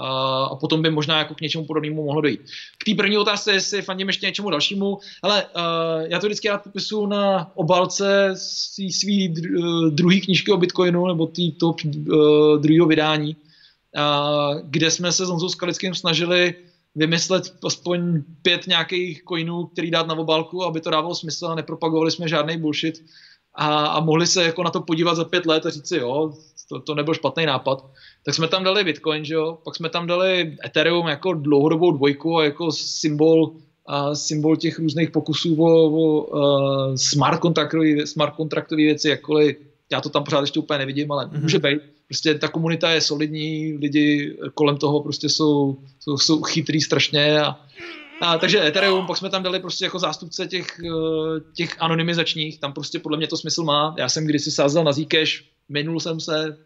a 0.00 0.56
potom 0.56 0.82
by 0.82 0.90
možná 0.90 1.18
jako 1.18 1.34
k 1.34 1.40
něčemu 1.40 1.64
podobnému 1.64 2.04
mohlo 2.04 2.20
dojít. 2.20 2.40
K 2.78 2.84
té 2.84 2.94
první 2.94 3.18
otázce, 3.18 3.52
jestli 3.52 3.82
fandím 3.82 4.06
ještě 4.06 4.26
něčemu 4.26 4.50
dalšímu, 4.50 4.98
ale 5.22 5.44
uh, 5.44 6.02
já 6.02 6.18
to 6.18 6.26
vždycky 6.26 6.48
rád 6.48 6.62
popisuju 6.62 7.06
na 7.06 7.50
obalce 7.54 8.34
svý 8.90 9.28
uh, 9.28 9.88
druhý 9.88 10.20
knížky 10.20 10.52
o 10.52 10.56
Bitcoinu, 10.56 11.06
nebo 11.06 11.26
tý, 11.26 11.52
toho 11.52 11.74
uh, 11.84 12.58
druhého 12.58 12.86
vydání, 12.86 13.36
uh, 13.36 14.60
kde 14.64 14.90
jsme 14.90 15.12
se 15.12 15.26
s 15.26 15.28
Honzou 15.28 15.48
Skalickým 15.48 15.94
snažili 15.94 16.54
vymyslet 16.94 17.54
aspoň 17.66 18.22
pět 18.42 18.66
nějakých 18.66 19.22
coinů, 19.28 19.66
který 19.66 19.90
dát 19.90 20.06
na 20.06 20.14
obálku, 20.14 20.64
aby 20.64 20.80
to 20.80 20.90
dávalo 20.90 21.14
smysl 21.14 21.46
a 21.46 21.54
nepropagovali 21.54 22.10
jsme 22.10 22.28
žádný 22.28 22.58
bullshit 22.58 23.04
a, 23.54 23.86
a 23.86 24.00
mohli 24.00 24.26
se 24.26 24.44
jako 24.44 24.62
na 24.62 24.70
to 24.70 24.80
podívat 24.80 25.14
za 25.14 25.24
pět 25.24 25.46
let 25.46 25.66
a 25.66 25.70
říct 25.70 25.88
si, 25.88 25.96
jo, 25.96 26.32
to, 26.70 26.80
to 26.80 26.94
nebyl 26.94 27.14
špatný 27.14 27.46
nápad 27.46 27.84
tak 28.24 28.34
jsme 28.34 28.48
tam 28.48 28.64
dali 28.64 28.84
Bitcoin, 28.84 29.24
že 29.24 29.34
jo? 29.34 29.58
pak 29.64 29.76
jsme 29.76 29.88
tam 29.88 30.06
dali 30.06 30.56
Ethereum 30.66 31.08
jako 31.08 31.32
dlouhodobou 31.32 31.90
dvojku 31.90 32.38
a 32.38 32.44
jako 32.44 32.72
symbol, 32.72 33.52
a 33.86 34.14
symbol 34.14 34.56
těch 34.56 34.78
různých 34.78 35.10
pokusů 35.10 35.62
o, 35.62 35.66
o 35.66 36.22
uh, 36.22 36.94
smart, 36.94 37.40
kontraktové, 37.40 38.06
smart 38.06 38.36
kontraktové 38.36 38.82
věci, 38.82 39.08
jakkoliv 39.08 39.56
já 39.92 40.00
to 40.00 40.08
tam 40.08 40.24
pořád 40.24 40.40
ještě 40.40 40.60
úplně 40.60 40.78
nevidím, 40.78 41.12
ale 41.12 41.26
mm-hmm. 41.26 41.42
může 41.42 41.58
být. 41.58 41.80
Prostě 42.06 42.34
ta 42.34 42.48
komunita 42.48 42.90
je 42.90 43.00
solidní, 43.00 43.76
lidi 43.80 44.36
kolem 44.54 44.76
toho 44.76 45.02
prostě 45.02 45.28
jsou, 45.28 45.76
jsou, 46.00 46.18
jsou 46.18 46.42
chytrý 46.42 46.80
strašně 46.80 47.40
a, 47.40 47.60
a, 48.20 48.38
takže 48.38 48.66
Ethereum, 48.66 49.06
pak 49.06 49.16
jsme 49.16 49.30
tam 49.30 49.42
dali 49.42 49.60
prostě 49.60 49.84
jako 49.84 49.98
zástupce 49.98 50.46
těch, 50.46 50.66
eh, 50.84 51.40
těch 51.54 51.76
anonymizačních, 51.82 52.60
tam 52.60 52.72
prostě 52.72 52.98
podle 52.98 53.18
mě 53.18 53.26
to 53.26 53.36
smysl 53.36 53.64
má. 53.64 53.94
Já 53.98 54.08
jsem 54.08 54.26
kdysi 54.26 54.50
sázel 54.50 54.84
na 54.84 54.92
Zcash, 54.92 55.42
minul 55.68 56.00
jsem 56.00 56.20
se, 56.20 56.56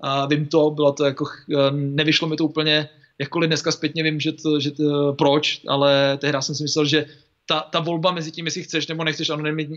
a 0.00 0.26
vím 0.26 0.46
to, 0.46 0.70
bylo 0.70 0.92
to 0.92 1.04
jako, 1.04 1.24
eh, 1.52 1.70
nevyšlo 1.70 2.28
mi 2.28 2.36
to 2.36 2.44
úplně, 2.44 2.88
jakkoliv 3.18 3.48
dneska 3.48 3.72
zpětně 3.72 4.02
vím, 4.02 4.20
že 4.20 4.32
to, 4.32 4.60
že 4.60 4.70
to, 4.70 5.12
proč, 5.18 5.60
ale 5.68 6.18
tehdy 6.18 6.38
jsem 6.40 6.54
si 6.54 6.62
myslel, 6.62 6.84
že 6.84 7.06
ta, 7.46 7.60
ta 7.60 7.80
volba 7.80 8.12
mezi 8.12 8.32
tím, 8.32 8.44
jestli 8.44 8.62
chceš 8.62 8.86
nebo 8.86 9.04
nechceš 9.04 9.30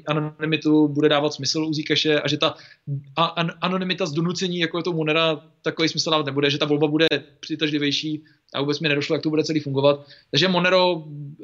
anonymitu, 0.08 0.88
bude 0.88 1.10
dávat 1.10 1.34
smysl 1.34 1.64
u 1.64 1.74
Zcache 1.74 2.22
a 2.22 2.28
že 2.28 2.38
ta 2.38 2.56
an, 3.16 3.52
anonymita 3.62 4.06
z 4.06 4.12
donucení, 4.12 4.60
jako 4.60 4.78
je 4.78 4.84
to 4.84 4.94
Monera, 4.94 5.42
takový 5.62 5.90
smysl 5.90 6.12
dávat 6.12 6.26
nebude, 6.26 6.50
že 6.50 6.58
ta 6.58 6.66
volba 6.66 6.88
bude 6.88 7.08
přitažlivější 7.40 8.24
a 8.54 8.62
vůbec 8.62 8.80
mi 8.80 8.90
nedošlo, 8.90 9.16
jak 9.16 9.24
to 9.24 9.30
bude 9.30 9.44
celý 9.44 9.60
fungovat. 9.60 10.08
Takže 10.32 10.48
Monero 10.48 11.04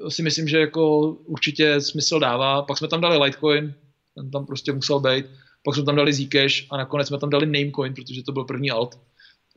si 0.09 0.23
myslím, 0.23 0.47
že 0.47 0.59
jako 0.59 1.11
určitě 1.25 1.81
smysl 1.81 2.19
dává. 2.19 2.61
Pak 2.61 2.77
jsme 2.77 2.87
tam 2.87 3.01
dali 3.01 3.17
Litecoin, 3.17 3.73
ten 4.15 4.31
tam 4.31 4.45
prostě 4.45 4.71
musel 4.71 4.99
být 4.99 5.25
pak 5.63 5.75
jsme 5.75 5.83
tam 5.83 5.95
dali 5.95 6.13
Zcash 6.13 6.65
a 6.69 6.77
nakonec 6.77 7.07
jsme 7.07 7.17
tam 7.17 7.29
dali 7.29 7.45
Namecoin, 7.45 7.93
protože 7.93 8.23
to 8.23 8.31
byl 8.31 8.43
první 8.43 8.71
alt. 8.71 8.99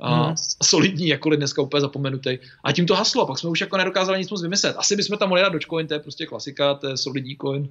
A 0.00 0.24
hmm. 0.24 0.34
solidní, 0.62 1.08
jakkoliv 1.08 1.38
dneska 1.38 1.62
úplně 1.62 1.80
zapomenutý. 1.80 2.38
A 2.64 2.72
tím 2.72 2.86
to 2.86 2.94
haslo, 2.94 3.26
pak 3.26 3.38
jsme 3.38 3.50
už 3.50 3.60
jako 3.60 3.76
nedokázali 3.76 4.18
nic 4.18 4.30
moc 4.30 4.42
vymyslet. 4.42 4.76
Asi 4.78 4.96
bychom 4.96 5.18
tam 5.18 5.28
mohli 5.28 5.42
dát 5.42 5.52
Dogecoin, 5.52 5.86
to 5.86 5.94
je 5.94 6.00
prostě 6.00 6.26
klasika, 6.26 6.74
to 6.74 6.88
je 6.88 6.96
solidní 6.96 7.36
coin. 7.36 7.68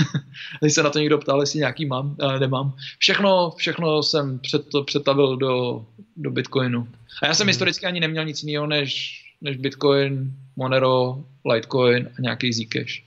Když 0.60 0.74
se 0.74 0.82
na 0.82 0.90
to 0.90 0.98
někdo 0.98 1.18
ptal, 1.18 1.40
jestli 1.40 1.58
nějaký 1.58 1.86
mám, 1.86 2.16
ale 2.20 2.40
nemám. 2.40 2.72
Všechno, 2.98 3.54
všechno 3.56 4.02
jsem 4.02 4.38
před 4.38 4.68
to 4.68 4.84
přetavil 4.84 5.36
do, 5.36 5.86
do 6.16 6.30
Bitcoinu. 6.30 6.88
A 7.22 7.26
já 7.26 7.34
jsem 7.34 7.44
hmm. 7.44 7.48
historicky 7.48 7.86
ani 7.86 8.00
neměl 8.00 8.24
nic 8.24 8.42
jiného 8.42 8.66
než, 8.66 9.20
než 9.40 9.56
Bitcoin, 9.56 10.32
Monero, 10.56 11.24
Litecoin 11.44 12.08
a 12.18 12.20
nějaký 12.20 12.52
Zcash. 12.52 13.02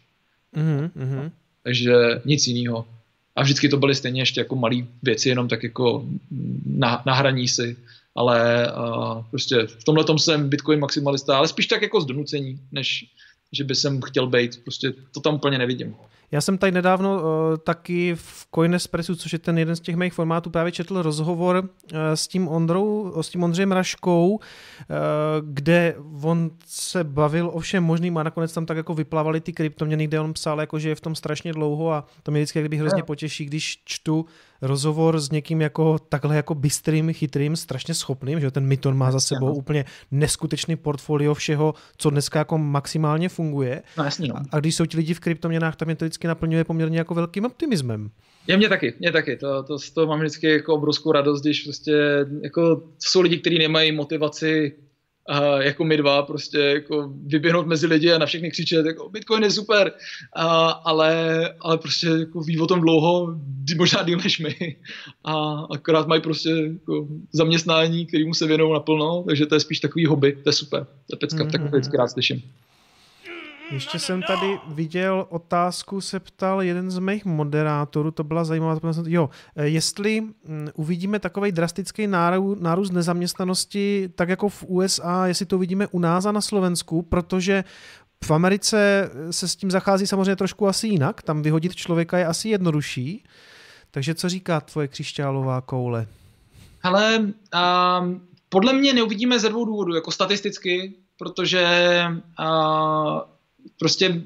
Hmm. 0.53 0.91
hmm 0.95 1.31
Takže 1.64 1.94
nic 2.26 2.48
jiného 2.48 2.86
a 3.40 3.44
vždycky 3.44 3.69
to 3.69 3.77
byly 3.77 3.95
stejně 3.95 4.22
ještě 4.22 4.41
jako 4.41 4.56
malé 4.56 4.76
věci, 5.03 5.30
jenom 5.30 5.48
tak 5.48 5.64
jako 5.64 6.06
na, 6.65 7.03
na 7.06 7.14
hraní 7.14 7.48
si, 7.48 7.77
ale 8.15 8.68
uh, 8.72 9.23
prostě 9.30 9.68
v 9.68 9.84
tomhle 9.84 10.03
tom 10.03 10.19
jsem 10.19 10.49
Bitcoin 10.49 10.80
maximalista, 10.80 11.38
ale 11.38 11.48
spíš 11.48 11.68
tak 11.68 11.81
jako 11.81 12.02
z 12.02 12.06
donucení, 12.06 12.60
než 12.72 13.06
že 13.52 13.64
by 13.64 13.76
jsem 13.76 14.02
chtěl 14.02 14.27
být, 14.27 14.64
prostě 14.64 14.94
to 15.14 15.19
tam 15.19 15.36
úplně 15.36 15.57
nevidím. 15.57 15.95
Já 16.31 16.41
jsem 16.41 16.57
tady 16.57 16.72
nedávno 16.72 17.15
uh, 17.15 17.23
taky 17.57 18.15
v 18.15 18.47
Coinespressu, 18.56 19.15
což 19.15 19.34
je 19.34 19.39
ten 19.39 19.57
jeden 19.57 19.76
z 19.76 19.80
těch 19.80 19.95
mých 19.95 20.14
formátů, 20.14 20.49
právě 20.49 20.72
četl 20.72 21.01
rozhovor 21.01 21.56
uh, 21.64 21.99
s 22.14 22.27
tím 22.27 22.47
Ondrou, 22.47 23.14
s 23.22 23.30
tím 23.30 23.43
Ondřejem 23.43 23.72
Raškou, 23.72 24.30
uh, 24.30 24.39
kde 25.43 25.95
on 26.22 26.51
se 26.65 27.03
bavil 27.03 27.49
o 27.53 27.60
všem 27.60 27.84
možným 27.84 28.18
a 28.18 28.23
nakonec 28.23 28.53
tam 28.53 28.65
tak 28.65 28.77
jako 28.77 28.93
vyplavali 28.93 29.41
ty 29.41 29.53
kryptoměny, 29.53 30.07
kde 30.07 30.19
on 30.19 30.34
psal, 30.34 30.60
jako, 30.60 30.80
že 30.80 30.89
je 30.89 30.95
v 30.95 31.01
tom 31.01 31.15
strašně 31.15 31.53
dlouho 31.53 31.91
a 31.91 32.06
to 32.23 32.31
mě 32.31 32.39
vždycky 32.39 32.60
kdyby 32.60 32.77
hrozně 32.77 33.03
potěší, 33.03 33.45
když 33.45 33.81
čtu 33.85 34.26
rozhovor 34.61 35.19
s 35.19 35.31
někým 35.31 35.61
jako 35.61 35.99
takhle 35.99 36.35
jako 36.35 36.56
bystrým, 36.56 37.14
chytrým, 37.14 37.56
strašně 37.56 37.93
schopným, 37.93 38.39
že 38.39 38.51
ten 38.51 38.65
Myton 38.65 38.97
má 38.97 39.11
za 39.11 39.19
sebou 39.19 39.53
úplně 39.53 39.85
neskutečný 40.11 40.76
portfolio 40.76 41.34
všeho, 41.34 41.73
co 41.97 42.10
dneska 42.10 42.39
jako 42.39 42.57
maximálně 42.57 43.30
funguje. 43.30 43.84
No, 43.97 44.03
jasný, 44.03 44.27
no. 44.27 44.35
A 44.51 44.60
když 44.60 44.76
jsou 44.76 44.85
ti 44.85 44.97
lidi 44.97 45.14
v 45.14 45.19
kryptoměnách, 45.19 45.76
tam 45.76 45.89
je 45.89 45.95
to 45.95 46.06
vždycky 46.06 46.19
naplňuje 46.28 46.64
poměrně 46.64 46.98
jako 46.98 47.14
velkým 47.14 47.46
optimismem. 47.46 48.10
Je 48.48 48.58
mě 48.58 48.70
taky, 48.70 48.94
mě 49.00 49.12
taky. 49.12 49.38
To, 49.38 49.64
to, 49.64 49.78
to 49.94 50.08
mám 50.08 50.20
vždycky 50.20 50.48
jako 50.48 50.74
obrovskou 50.74 51.12
radost, 51.12 51.41
když 51.41 51.64
prostě 51.64 52.26
jako 52.44 52.84
jsou 53.00 53.22
lidi, 53.22 53.38
kteří 53.38 53.58
nemají 53.58 53.91
motivaci 53.91 54.76
a 55.30 55.62
jako 55.62 55.84
my 55.84 55.98
dva, 55.98 56.22
prostě 56.22 56.60
jako 56.60 57.14
vyběhnout 57.26 57.68
mezi 57.68 57.88
lidi 57.88 58.12
a 58.12 58.18
na 58.18 58.26
všechny 58.26 58.52
křičet, 58.52 58.86
jako 58.86 59.10
Bitcoin 59.10 59.44
je 59.44 59.52
super, 59.52 59.91
a, 60.36 60.70
ale, 60.70 61.40
ale 61.60 61.78
prostě 61.78 62.08
jako 62.08 62.41
ví 62.41 62.60
o 62.60 62.68
tom 62.68 62.82
dlouho, 62.82 63.40
možná 63.78 64.04
díl 64.04 64.20
než 64.24 64.40
my 64.40 64.76
a 65.24 65.60
akorát 65.72 66.08
mají 66.08 66.22
prostě 66.22 66.50
jako 66.50 67.08
zaměstnání, 67.32 68.06
kterýmu 68.06 68.34
se 68.34 68.48
věnují 68.48 68.74
naplno, 68.74 69.24
takže 69.28 69.46
to 69.46 69.56
je 69.56 69.60
spíš 69.60 69.80
takový 69.80 70.06
hobby, 70.06 70.38
to 70.44 70.50
je 70.50 70.54
super, 70.54 70.84
to 70.84 71.16
je 71.16 71.18
pecka, 71.18 71.44
mm-hmm. 71.44 71.52
tak 71.52 71.62
vždycky 71.62 71.98
rád 71.98 72.08
slyším. 72.08 72.41
Ještě 73.72 74.00
jsem 74.00 74.22
tady 74.22 74.60
viděl 74.68 75.26
otázku, 75.30 76.02
se 76.02 76.20
ptal 76.20 76.62
jeden 76.62 76.91
z 76.91 77.00
mých 77.00 77.26
moderátorů, 77.26 78.12
to 78.12 78.24
byla 78.24 78.44
zajímavá, 78.44 78.80
jo, 79.08 79.30
eh, 79.56 79.68
jestli 79.68 80.22
mm, 80.22 80.68
uvidíme 80.74 81.20
takový 81.20 81.52
drastický 81.52 82.08
nárůst 82.60 82.91
nezaměstnanosti, 82.91 84.10
tak 84.16 84.30
jako 84.30 84.50
v 84.50 84.64
USA, 84.68 85.28
jestli 85.28 85.46
to 85.46 85.58
vidíme 85.58 85.88
u 85.88 86.00
nás 86.00 86.26
a 86.26 86.32
na 86.32 86.41
Slovensku, 86.41 87.02
protože 87.02 87.64
v 88.24 88.32
Americe 88.32 89.10
se 89.32 89.48
s 89.48 89.56
tím 89.56 89.72
zachází 89.72 90.08
samozřejmě 90.08 90.36
trošku 90.36 90.68
asi 90.68 90.88
jinak, 90.88 91.22
tam 91.22 91.41
vyhodit 91.41 91.76
člověka 91.76 92.18
je 92.18 92.26
asi 92.26 92.50
jednodušší, 92.50 93.24
takže 93.91 94.16
co 94.16 94.30
říká 94.30 94.62
tvoje 94.62 94.88
křišťálová 94.88 95.62
koule? 95.62 96.08
Hele, 96.80 97.18
um, 97.20 98.22
podle 98.50 98.74
mě 98.74 98.94
neuvidíme 98.94 99.40
ze 99.40 99.50
dvou 99.50 99.66
důvodů, 99.66 99.96
jako 99.96 100.12
statisticky, 100.12 100.94
protože 101.18 102.04
uh, 102.40 103.20
prostě 103.80 104.22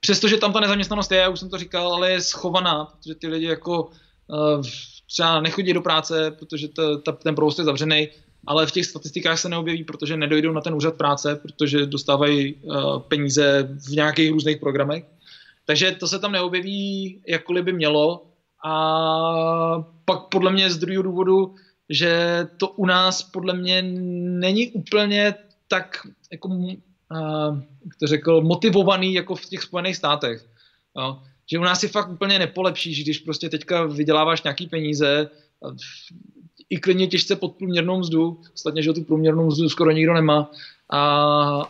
přestože 0.00 0.36
tam 0.36 0.52
ta 0.52 0.60
nezaměstnanost 0.60 1.12
je, 1.12 1.18
já 1.18 1.28
už 1.28 1.40
jsem 1.40 1.50
to 1.50 1.58
říkal, 1.58 1.94
ale 1.94 2.10
je 2.10 2.20
schovaná, 2.20 2.84
protože 2.84 3.14
ty 3.14 3.26
lidi 3.26 3.46
jako 3.46 3.84
uh, 3.84 4.62
třeba 5.06 5.40
nechodí 5.40 5.72
do 5.72 5.80
práce, 5.80 6.30
protože 6.30 6.68
to, 6.68 6.98
ta, 6.98 7.12
ten 7.12 7.34
provoz 7.34 7.58
je 7.58 7.64
zavřený, 7.64 8.08
ale 8.46 8.66
v 8.66 8.70
těch 8.70 8.86
statistikách 8.86 9.38
se 9.38 9.48
neobjeví, 9.48 9.84
protože 9.84 10.16
nedojdou 10.16 10.52
na 10.52 10.60
ten 10.60 10.74
úřad 10.74 10.94
práce, 10.94 11.36
protože 11.36 11.86
dostávají 11.86 12.54
uh, 12.54 12.98
peníze 12.98 13.68
v 13.88 13.88
nějakých 13.88 14.30
různých 14.30 14.56
programech. 14.56 15.04
Takže 15.66 15.92
to 15.92 16.08
se 16.08 16.18
tam 16.18 16.32
neobjeví, 16.32 17.22
jakkoliv 17.28 17.64
by 17.64 17.72
mělo. 17.72 18.26
A 18.64 19.84
pak 20.04 20.20
podle 20.20 20.52
mě 20.52 20.70
z 20.70 20.78
druhého 20.78 21.02
důvodu, 21.02 21.54
že 21.90 22.44
to 22.56 22.68
u 22.68 22.86
nás 22.86 23.22
podle 23.22 23.54
mě 23.54 23.82
není 23.82 24.70
úplně 24.70 25.34
tak 25.68 25.98
jako 26.32 26.48
jak 27.84 27.96
to 28.00 28.06
řekl, 28.06 28.40
motivovaný 28.40 29.14
jako 29.14 29.34
v 29.34 29.46
těch 29.46 29.62
Spojených 29.62 29.96
státech. 29.96 30.46
Jo. 30.98 31.22
Že 31.50 31.58
u 31.58 31.62
nás 31.62 31.80
si 31.80 31.88
fakt 31.88 32.10
úplně 32.10 32.38
nepolepšíš, 32.38 33.02
když 33.02 33.18
prostě 33.18 33.48
teďka 33.48 33.84
vyděláváš 33.84 34.42
nějaký 34.42 34.66
peníze, 34.66 35.30
i 36.70 36.78
klidně 36.78 37.06
těžce 37.06 37.36
pod 37.36 37.48
průměrnou 37.48 37.98
mzdu, 37.98 38.40
ostatně, 38.54 38.82
že 38.82 38.92
tu 38.92 39.04
průměrnou 39.04 39.46
mzdu 39.46 39.68
skoro 39.68 39.90
nikdo 39.90 40.14
nemá. 40.14 40.50
A, 40.90 41.00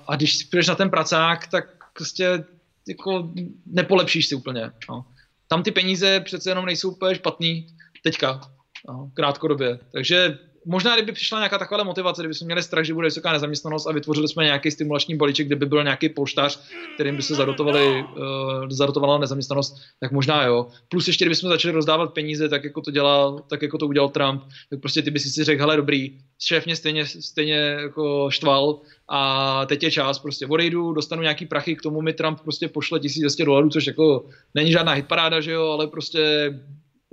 a 0.07 0.17
když 0.17 0.45
přijdeš 0.45 0.69
na 0.69 0.75
ten 0.75 0.91
pracák, 0.91 1.47
tak 1.47 1.65
prostě 1.95 2.45
jako 2.89 3.33
nepolepšíš 3.67 4.27
si 4.27 4.35
úplně. 4.35 4.71
No. 4.91 5.05
Tam 5.49 5.63
ty 5.63 5.71
peníze 5.71 6.21
přece 6.21 6.51
jenom 6.51 6.67
nejsou 6.67 6.91
úplně 6.91 7.15
špatný 7.15 7.67
teďka, 8.03 8.41
no, 8.89 9.11
krátkodobě. 9.15 9.79
Takže 9.93 10.39
možná 10.67 10.95
kdyby 10.95 11.13
přišla 11.13 11.39
nějaká 11.39 11.59
taková 11.59 11.85
motivace, 11.85 12.23
kdyby 12.23 12.35
jsme 12.35 12.45
měli 12.45 12.63
strach, 12.63 12.85
že 12.85 12.95
bude 12.95 13.07
vysoká 13.07 13.33
nezaměstnanost 13.33 13.87
a 13.87 13.93
vytvořili 13.93 14.29
jsme 14.29 14.45
nějaký 14.45 14.71
stimulační 14.71 15.17
balíček, 15.17 15.47
kde 15.47 15.57
by 15.57 15.67
byl 15.67 15.85
nějaký 15.85 16.09
polštář, 16.09 16.61
kterým 16.95 17.17
by 17.17 17.23
se 17.23 17.35
zadotovali, 17.35 18.03
uh, 18.03 18.69
zadotovala 18.69 19.19
nezaměstnanost, 19.19 19.77
tak 20.01 20.13
možná 20.13 20.45
jo. 20.45 20.67
Plus 20.89 21.07
ještě, 21.07 21.25
kdybychom 21.25 21.51
začali 21.51 21.75
rozdávat 21.75 22.15
peníze, 22.15 22.49
tak 22.49 22.65
jako 22.65 22.81
to 22.81 22.91
dělal, 22.91 23.45
tak 23.51 23.63
jako 23.63 23.79
to 23.79 23.87
udělal 23.87 24.09
Trump, 24.09 24.43
tak 24.71 24.81
prostě 24.81 25.03
ty 25.03 25.11
by 25.11 25.19
si 25.21 25.45
řekl, 25.45 25.63
hele 25.63 25.77
dobrý, 25.77 26.19
šéf 26.43 26.67
mě 26.67 26.77
stejně, 26.77 27.07
stejně 27.07 27.57
jako 27.57 28.31
štval 28.31 28.81
a 29.09 29.67
teď 29.67 29.83
je 29.83 29.91
čas, 29.91 30.19
prostě 30.19 30.47
odejdu, 30.47 30.93
dostanu 30.93 31.23
nějaký 31.23 31.47
prachy, 31.47 31.77
k 31.77 31.83
tomu 31.83 32.01
mi 32.01 32.13
Trump 32.13 32.41
prostě 32.41 32.69
pošle 32.69 33.01
1200 33.01 33.45
dolarů, 33.45 33.69
což 33.71 33.87
jako 33.87 34.27
není 34.55 34.73
žádná 34.73 34.93
hitparáda, 34.93 35.41
že 35.41 35.53
jo, 35.53 35.67
ale 35.67 35.87
prostě 35.87 36.51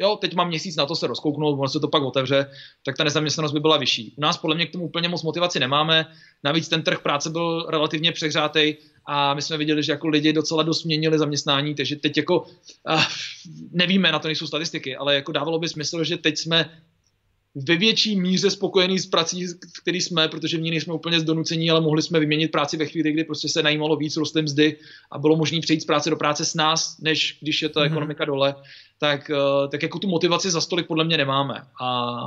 jo, 0.01 0.15
teď 0.15 0.33
mám 0.33 0.47
měsíc 0.47 0.75
na 0.75 0.85
to 0.85 0.95
se 0.95 1.07
rozkouknout, 1.07 1.59
ono 1.59 1.67
se 1.67 1.79
to 1.79 1.87
pak 1.87 2.03
otevře, 2.03 2.45
tak 2.85 2.97
ta 2.97 3.03
nezaměstnanost 3.03 3.51
by 3.51 3.59
byla 3.59 3.77
vyšší. 3.77 4.13
U 4.17 4.21
nás 4.21 4.37
podle 4.37 4.55
mě 4.55 4.65
k 4.65 4.71
tomu 4.71 4.85
úplně 4.85 5.09
moc 5.09 5.23
motivaci 5.23 5.59
nemáme, 5.59 6.05
navíc 6.43 6.69
ten 6.69 6.81
trh 6.81 6.99
práce 6.99 7.29
byl 7.29 7.65
relativně 7.69 8.11
přehřátý 8.11 8.75
a 9.05 9.33
my 9.33 9.41
jsme 9.41 9.57
viděli, 9.57 9.83
že 9.83 9.91
jako 9.91 10.07
lidi 10.07 10.33
docela 10.33 10.63
dost 10.63 10.83
měnili 10.83 11.19
zaměstnání, 11.19 11.75
takže 11.75 11.95
teď 11.95 12.17
jako 12.17 12.39
uh, 12.39 13.03
nevíme, 13.71 14.11
na 14.11 14.19
to 14.19 14.27
nejsou 14.27 14.47
statistiky, 14.47 14.95
ale 14.95 15.15
jako 15.15 15.31
dávalo 15.31 15.59
by 15.59 15.69
smysl, 15.69 16.03
že 16.03 16.17
teď 16.17 16.37
jsme 16.37 16.81
ve 17.55 17.75
větší 17.75 18.19
míře 18.19 18.49
spokojený 18.49 18.99
s 18.99 19.05
prací, 19.05 19.45
který 19.81 20.01
jsme, 20.01 20.27
protože 20.27 20.57
v 20.57 20.61
ní 20.61 20.71
nejsme 20.71 20.93
úplně 20.93 21.19
zdonucení, 21.19 21.71
ale 21.71 21.81
mohli 21.81 22.01
jsme 22.01 22.19
vyměnit 22.19 22.51
práci 22.51 22.77
ve 22.77 22.85
chvíli, 22.85 23.11
kdy 23.11 23.23
prostě 23.23 23.49
se 23.49 23.63
najímalo 23.63 23.95
víc, 23.95 24.17
rostly 24.17 24.41
mzdy 24.41 24.77
a 25.11 25.17
bylo 25.17 25.35
možné 25.35 25.59
přejít 25.59 25.81
z 25.81 25.85
práce 25.85 26.09
do 26.09 26.15
práce 26.15 26.45
s 26.45 26.55
nás, 26.55 26.97
než 26.99 27.37
když 27.41 27.61
je 27.61 27.69
ta 27.69 27.79
mm-hmm. 27.79 27.85
ekonomika 27.85 28.25
dole, 28.25 28.55
tak, 28.97 29.29
eh, 29.29 29.67
tak 29.67 29.83
jako 29.83 29.99
tu 29.99 30.07
motivaci 30.07 30.51
za 30.51 30.61
stolik 30.61 30.87
podle 30.87 31.03
mě 31.03 31.17
nemáme. 31.17 31.63
A 31.81 32.17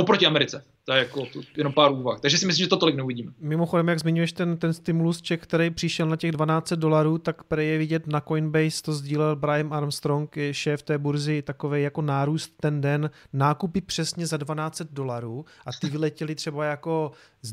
oproti 0.00 0.26
Americe. 0.26 0.64
To 0.84 0.92
je 0.92 0.98
jako 0.98 1.26
tu, 1.26 1.40
jenom 1.56 1.72
pár 1.72 1.92
úvah. 1.92 2.20
Takže 2.20 2.38
si 2.38 2.46
myslím, 2.46 2.64
že 2.64 2.68
to 2.68 2.76
tolik 2.76 2.96
neuvidíme. 2.96 3.32
Mimochodem, 3.40 3.88
jak 3.88 3.98
zmiňuješ 3.98 4.32
ten, 4.32 4.56
ten 4.56 4.72
stimulus 4.74 5.22
check, 5.28 5.42
který 5.42 5.70
přišel 5.70 6.06
na 6.06 6.16
těch 6.16 6.32
12 6.32 6.72
dolarů, 6.72 7.18
tak 7.18 7.44
pre 7.44 7.64
je 7.64 7.78
vidět 7.78 8.06
na 8.06 8.20
Coinbase, 8.20 8.82
to 8.82 8.92
sdílel 8.92 9.36
Brian 9.36 9.74
Armstrong, 9.74 10.36
šéf 10.52 10.82
té 10.82 10.98
burzy, 10.98 11.42
takový 11.42 11.82
jako 11.82 12.02
nárůst 12.02 12.52
ten 12.60 12.80
den, 12.80 13.10
nákupy 13.32 13.80
přesně 13.80 14.26
za 14.26 14.36
12 14.36 14.82
dolarů 14.82 15.44
a 15.66 15.70
ty 15.80 15.88
vyletěly 15.88 16.34
třeba 16.34 16.64
jako 16.64 17.12
z 17.42 17.52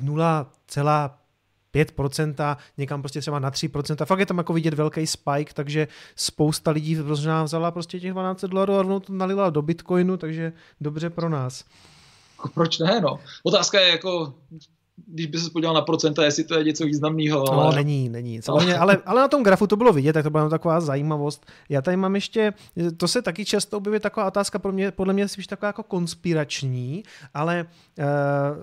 5%, 1.74 2.58
někam 2.78 3.02
prostě 3.02 3.22
třeba 3.22 3.40
na 3.40 3.52
3%. 3.52 4.06
Fakt 4.06 4.20
je 4.20 4.26
tam 4.26 4.38
jako 4.38 4.54
vidět 4.54 4.74
velký 4.74 5.08
spike, 5.08 5.54
takže 5.54 5.88
spousta 6.16 6.72
lidí 6.72 6.96
vzala 7.44 7.72
prostě 7.72 8.00
těch 8.00 8.12
12 8.12 8.46
dolarů 8.46 8.74
a 8.74 8.82
rovnou 8.82 9.00
to 9.00 9.14
nalila 9.14 9.50
do 9.50 9.62
Bitcoinu, 9.62 10.18
takže 10.18 10.54
dobře 10.82 11.10
pro 11.10 11.30
nás. 11.30 11.66
Proč 12.54 12.80
ne, 12.80 13.02
no? 13.02 13.20
Otázka 13.44 13.80
je 13.80 13.90
jako, 13.90 14.34
když 15.08 15.26
by 15.26 15.38
se 15.38 15.50
podíval 15.50 15.76
na 15.76 15.82
procenta, 15.82 16.24
jestli 16.24 16.44
to 16.44 16.58
je 16.58 16.64
něco 16.64 16.86
významného. 16.86 17.54
Ale... 17.54 17.66
No, 17.66 17.72
není, 17.72 18.10
není. 18.10 18.42
Samozřejmě, 18.42 18.78
ale, 18.78 18.98
ale 19.06 19.22
na 19.22 19.28
tom 19.28 19.44
grafu 19.44 19.68
to 19.68 19.76
bylo 19.76 19.94
vidět, 19.94 20.14
tak 20.14 20.24
to 20.24 20.30
byla 20.30 20.50
taková 20.50 20.82
zajímavost. 20.82 21.46
Já 21.70 21.82
tady 21.82 21.98
mám 21.98 22.16
ještě, 22.16 22.54
to 22.98 23.08
se 23.08 23.22
taky 23.22 23.46
často 23.46 23.78
objeví 23.78 24.00
taková 24.00 24.28
otázka, 24.28 24.60
pro 24.60 24.72
mě, 24.72 24.92
podle 24.92 25.14
mě 25.14 25.28
spíš 25.28 25.48
taková 25.48 25.68
jako 25.68 25.84
konspirační, 25.84 27.04
ale 27.34 27.66
uh, 27.98 28.06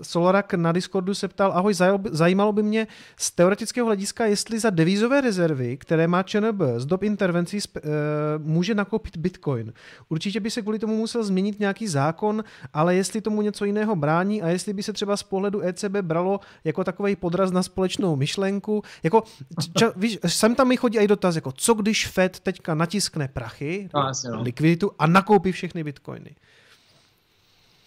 Solorak 0.01 0.53
na 0.53 0.71
Discordu 0.71 1.13
se 1.13 1.27
ptal, 1.27 1.51
ahoj, 1.55 1.73
zajímalo 2.11 2.53
by 2.53 2.63
mě 2.63 2.87
z 3.17 3.31
teoretického 3.31 3.85
hlediska, 3.85 4.25
jestli 4.25 4.59
za 4.59 4.69
devizové 4.69 5.21
rezervy, 5.21 5.77
které 5.77 6.07
má 6.07 6.23
ČNB 6.23 6.61
z 6.77 6.85
dob 6.85 7.03
intervencí, 7.03 7.57
uh, 7.57 7.81
může 8.37 8.75
nakoupit 8.75 9.17
Bitcoin. 9.17 9.73
Určitě 10.09 10.39
by 10.39 10.51
se 10.51 10.61
kvůli 10.61 10.79
tomu 10.79 10.97
musel 10.97 11.23
změnit 11.23 11.59
nějaký 11.59 11.87
zákon, 11.87 12.43
ale 12.73 12.95
jestli 12.95 13.21
tomu 13.21 13.41
něco 13.41 13.65
jiného 13.65 13.95
brání 13.95 14.41
a 14.41 14.47
jestli 14.47 14.73
by 14.73 14.83
se 14.83 14.93
třeba 14.93 15.17
z 15.17 15.23
pohledu 15.23 15.61
ECB 15.61 15.97
bralo 16.01 16.28
bralo 16.29 16.39
jako 16.63 16.83
takový 16.83 17.15
podraz 17.15 17.51
na 17.51 17.63
společnou 17.63 18.15
myšlenku. 18.15 18.83
Jako, 19.03 19.23
ča, 19.77 19.93
víš, 19.95 20.17
sem 20.27 20.55
tam 20.55 20.67
mi 20.67 20.77
chodí 20.77 20.97
i 20.97 21.07
dotaz, 21.07 21.35
jako 21.35 21.51
co 21.51 21.73
když 21.73 22.07
Fed 22.07 22.39
teďka 22.39 22.75
natiskne 22.75 23.27
prachy, 23.27 23.89
no, 23.93 24.01
jasně, 24.07 24.29
no. 24.29 24.41
likviditu 24.41 24.91
a 24.99 25.07
nakoupí 25.07 25.51
všechny 25.51 25.83
bitcoiny. 25.83 26.35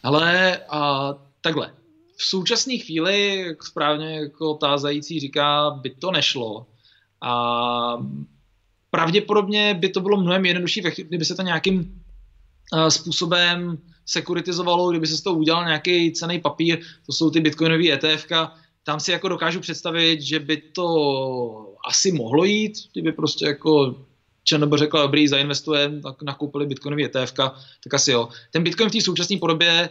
Ale 0.03 0.59
a, 0.69 1.15
takhle, 1.41 1.73
v 2.17 2.25
současné 2.25 2.79
chvíli, 2.79 3.45
jak 3.47 3.63
správně 3.65 4.17
jako 4.17 4.55
tázající 4.55 5.21
říká, 5.21 5.71
by 5.71 5.91
to 5.91 6.11
nešlo. 6.11 6.67
A 7.21 7.33
pravděpodobně 8.91 9.75
by 9.75 9.89
to 9.89 10.01
bylo 10.01 10.21
mnohem 10.21 10.47
jednodušší, 10.47 10.83
kdyby 11.09 11.25
se 11.25 11.35
to 11.35 11.43
nějakým 11.43 12.03
způsobem 12.89 13.79
sekuritizovalo, 14.07 14.91
kdyby 14.91 15.07
se 15.07 15.17
z 15.17 15.23
toho 15.23 15.37
udělal 15.37 15.65
nějaký 15.65 16.13
cený 16.13 16.41
papír, 16.41 16.79
to 17.07 17.13
jsou 17.13 17.31
ty 17.31 17.41
bitcoinové 17.41 17.91
ETF, 17.91 18.27
tam 18.85 19.01
si 19.01 19.11
jako 19.11 19.29
dokážu 19.29 19.61
představit, 19.61 20.23
že 20.23 20.41
by 20.41 20.57
to 20.57 21.75
asi 21.89 22.13
mohlo 22.13 22.45
jít, 22.45 22.73
kdyby 22.93 23.13
prostě 23.13 23.47
jako 23.47 23.97
ČNB 24.45 24.75
řekla, 24.75 25.03
dobrý, 25.03 25.29
zainvestujeme, 25.29 26.01
tak 26.01 26.23
nakoupili 26.23 26.67
bitcoinový 26.67 27.05
ETF, 27.05 27.33
tak 27.33 27.95
asi 27.95 28.11
jo. 28.11 28.29
Ten 28.51 28.63
bitcoin 28.63 28.89
v 28.89 28.93
té 28.93 29.01
současné 29.01 29.37
podobě 29.37 29.91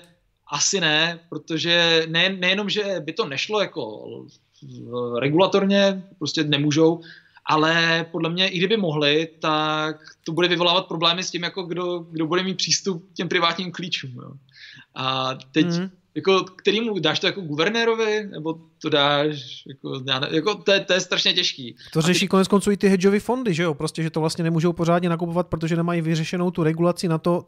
asi 0.52 0.82
ne, 0.82 1.20
protože 1.30 2.06
ne, 2.10 2.30
nejenom, 2.30 2.70
že 2.70 2.84
by 3.00 3.14
to 3.14 3.26
nešlo 3.26 3.62
jako 3.62 4.06
regulatorně, 5.20 6.04
prostě 6.18 6.44
nemůžou, 6.44 7.02
ale 7.46 8.06
podle 8.12 8.30
mě, 8.30 8.48
i 8.48 8.58
kdyby 8.58 8.78
mohli, 8.78 9.28
tak 9.40 9.98
to 10.24 10.32
bude 10.32 10.48
vyvolávat 10.48 10.88
problémy 10.88 11.24
s 11.24 11.32
tím, 11.32 11.44
jako 11.44 11.64
kdo, 11.64 12.00
kdo 12.00 12.28
bude 12.28 12.44
mít 12.44 12.58
přístup 12.58 13.10
k 13.12 13.14
těm 13.14 13.30
privátním 13.30 13.72
klíčům. 13.72 14.12
Jo. 14.12 14.32
A 14.96 15.36
teď, 15.52 15.66
mm. 15.66 15.90
jako, 16.16 16.44
kterýmu 16.44 17.00
dáš 17.00 17.20
to 17.20 17.28
jako 17.28 17.42
guvernérovi, 17.42 18.28
nebo 18.32 18.60
to 18.82 18.90
dáš, 18.90 19.64
jako, 19.68 20.02
já 20.08 20.20
ne, 20.20 20.28
jako 20.32 20.56
to, 20.56 20.72
je, 20.72 20.80
to 20.80 20.94
je 20.94 21.02
strašně 21.02 21.34
těžký. 21.34 21.76
To 21.94 22.02
řeší 22.02 22.20
teď... 22.20 22.30
konec 22.30 22.48
konců 22.48 22.72
i 22.72 22.78
ty 22.78 22.88
hedžové 22.88 23.20
fondy, 23.20 23.54
že 23.54 23.64
jo? 23.64 23.74
Prostě, 23.74 24.04
že 24.04 24.10
to 24.10 24.20
vlastně 24.20 24.44
nemůžou 24.44 24.74
pořádně 24.74 25.10
nakupovat, 25.10 25.48
protože 25.48 25.76
nemají 25.76 26.02
vyřešenou 26.02 26.52
tu 26.52 26.64
regulaci 26.64 27.08
na 27.08 27.18
to, 27.18 27.46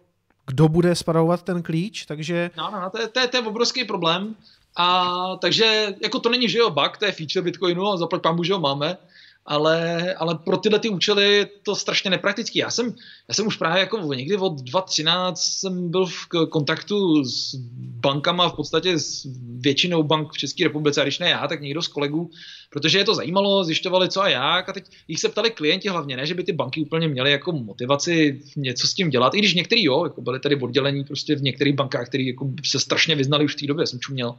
kdo 0.48 0.68
bude 0.68 0.95
spravovat 0.95 1.44
ten 1.44 1.64
klíč, 1.64 2.06
takže... 2.06 2.52
No, 2.57 2.70
no, 2.72 2.82
no 2.82 2.90
to, 2.90 3.02
je, 3.02 3.07
to, 3.07 3.20
je, 3.20 3.28
to 3.28 3.38
je 3.38 3.44
obrovský 3.44 3.84
problém. 3.84 4.36
A 4.78 5.15
takže 5.41 5.95
jako 6.03 6.20
to 6.20 6.30
není, 6.30 6.49
že 6.49 6.57
jo, 6.57 6.70
bug, 6.70 6.98
to 6.98 7.06
je 7.06 7.11
feature 7.11 7.41
Bitcoinu 7.41 7.88
a 7.88 7.98
zaplať 7.98 8.22
pambu, 8.22 8.44
že 8.44 8.53
ho 8.53 8.60
máme, 8.60 8.98
ale, 9.45 10.14
ale 10.14 10.38
pro 10.45 10.57
tyhle 10.57 10.80
ty 10.80 10.90
účely 10.90 11.34
je 11.34 11.45
to 11.45 11.76
strašně 11.76 12.10
nepraktický. 12.10 12.60
Já 12.60 12.70
jsem, 12.70 12.95
já 13.28 13.34
jsem 13.34 13.48
už 13.48 13.57
právě 13.57 13.80
jako 13.80 14.14
někdy 14.14 14.38
od 14.38 14.61
2013 14.61 15.41
jsem 15.41 15.91
byl 15.91 16.06
v 16.06 16.28
kontaktu 16.49 17.24
s 17.24 17.56
bankama, 17.80 18.49
v 18.49 18.56
podstatě 18.56 18.99
s 18.99 19.28
většinou 19.60 20.03
bank 20.03 20.34
v 20.34 20.38
České 20.38 20.64
republice, 20.64 21.02
a 21.02 21.03
když 21.03 21.20
ne 21.20 21.30
já, 21.30 21.48
tak 21.48 21.61
někdo 21.61 21.82
z 21.82 21.88
kolegů, 21.88 22.30
protože 22.70 22.98
je 22.98 23.03
to 23.03 23.15
zajímalo, 23.15 23.64
zjišťovali 23.64 24.10
co 24.10 24.22
a 24.22 24.30
jak 24.30 24.70
a 24.70 24.74
teď 24.74 24.86
jich 25.07 25.20
se 25.20 25.30
ptali 25.30 25.52
klienti 25.52 25.90
hlavně, 25.90 26.18
ne, 26.18 26.26
že 26.26 26.34
by 26.34 26.44
ty 26.44 26.53
banky 26.53 26.82
úplně 26.82 27.07
měly 27.07 27.32
jako 27.32 27.52
motivaci 27.52 28.41
něco 28.56 28.88
s 28.88 28.94
tím 28.94 29.10
dělat, 29.10 29.34
i 29.36 29.40
když 29.40 29.53
některý 29.53 29.84
jo, 29.84 30.03
jako 30.03 30.22
byly 30.22 30.40
tady 30.40 30.56
oddělení 30.56 31.03
prostě 31.03 31.36
v 31.36 31.41
některých 31.41 31.76
bankách, 31.76 32.07
které 32.07 32.24
jako 32.24 32.49
se 32.65 32.80
strašně 32.80 33.15
vyznali 33.15 33.45
už 33.45 33.56
v 33.56 33.60
té 33.60 33.68
době, 33.68 33.88
jsem 33.88 33.99
čuměl. 33.99 34.36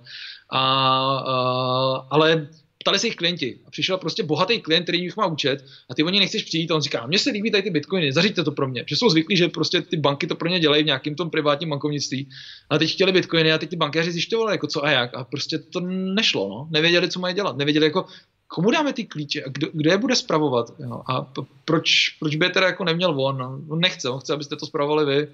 A, 0.50 0.60
a, 0.60 2.06
ale 2.10 2.48
ptali 2.84 2.98
se 2.98 3.06
jich 3.06 3.16
klienti. 3.16 3.58
A 3.66 3.70
přišel 3.70 3.98
prostě 3.98 4.22
bohatý 4.22 4.60
klient, 4.60 4.82
který 4.82 5.02
jich 5.02 5.16
má 5.16 5.26
účet 5.26 5.64
a 5.90 5.94
ty 5.94 6.02
o 6.02 6.08
ně 6.08 6.20
nechceš 6.20 6.42
přijít 6.44 6.70
a 6.70 6.74
on 6.74 6.80
říká, 6.80 7.06
mně 7.06 7.18
se 7.18 7.30
líbí 7.30 7.50
tady 7.50 7.62
ty 7.62 7.70
bitcoiny, 7.70 8.12
zařiďte 8.12 8.44
to 8.44 8.52
pro 8.52 8.68
mě. 8.68 8.84
Že 8.86 8.96
jsou 8.96 9.08
zvyklí, 9.08 9.36
že 9.36 9.48
prostě 9.48 9.80
ty 9.80 9.96
banky 9.96 10.26
to 10.26 10.34
pro 10.34 10.48
ně 10.48 10.60
dělají 10.60 10.82
v 10.82 10.86
nějakém 10.86 11.14
tom 11.14 11.30
privátním 11.30 11.70
bankovnictví. 11.70 12.28
A 12.70 12.78
teď 12.78 12.92
chtěli 12.92 13.12
bitcoiny 13.12 13.52
a 13.52 13.58
teď 13.58 13.70
ty 13.70 13.76
bankéři 13.76 14.12
zjišťovali, 14.12 14.52
jako 14.52 14.66
co 14.66 14.84
a 14.84 14.90
jak. 14.90 15.14
A 15.14 15.24
prostě 15.24 15.58
to 15.58 15.80
nešlo, 15.80 16.48
no. 16.48 16.68
Nevěděli, 16.70 17.08
co 17.08 17.20
mají 17.20 17.34
dělat. 17.34 17.56
Nevěděli, 17.56 17.86
jako 17.86 18.04
komu 18.46 18.70
dáme 18.70 18.92
ty 18.92 19.04
klíče 19.04 19.42
a 19.42 19.48
kdo, 19.48 19.68
kdo 19.72 19.90
je 19.90 19.98
bude 19.98 20.16
spravovat. 20.16 20.66
Jo? 20.78 21.02
A 21.08 21.32
proč, 21.64 22.08
proč 22.20 22.36
by 22.36 22.46
je 22.46 22.50
teda 22.50 22.66
jako 22.66 22.84
neměl 22.84 23.20
on? 23.20 23.38
No, 23.38 23.60
on 23.68 23.80
nechce, 23.80 24.08
on 24.08 24.20
chce, 24.20 24.32
abyste 24.32 24.56
to 24.56 24.66
spravovali 24.66 25.04
vy. 25.04 25.28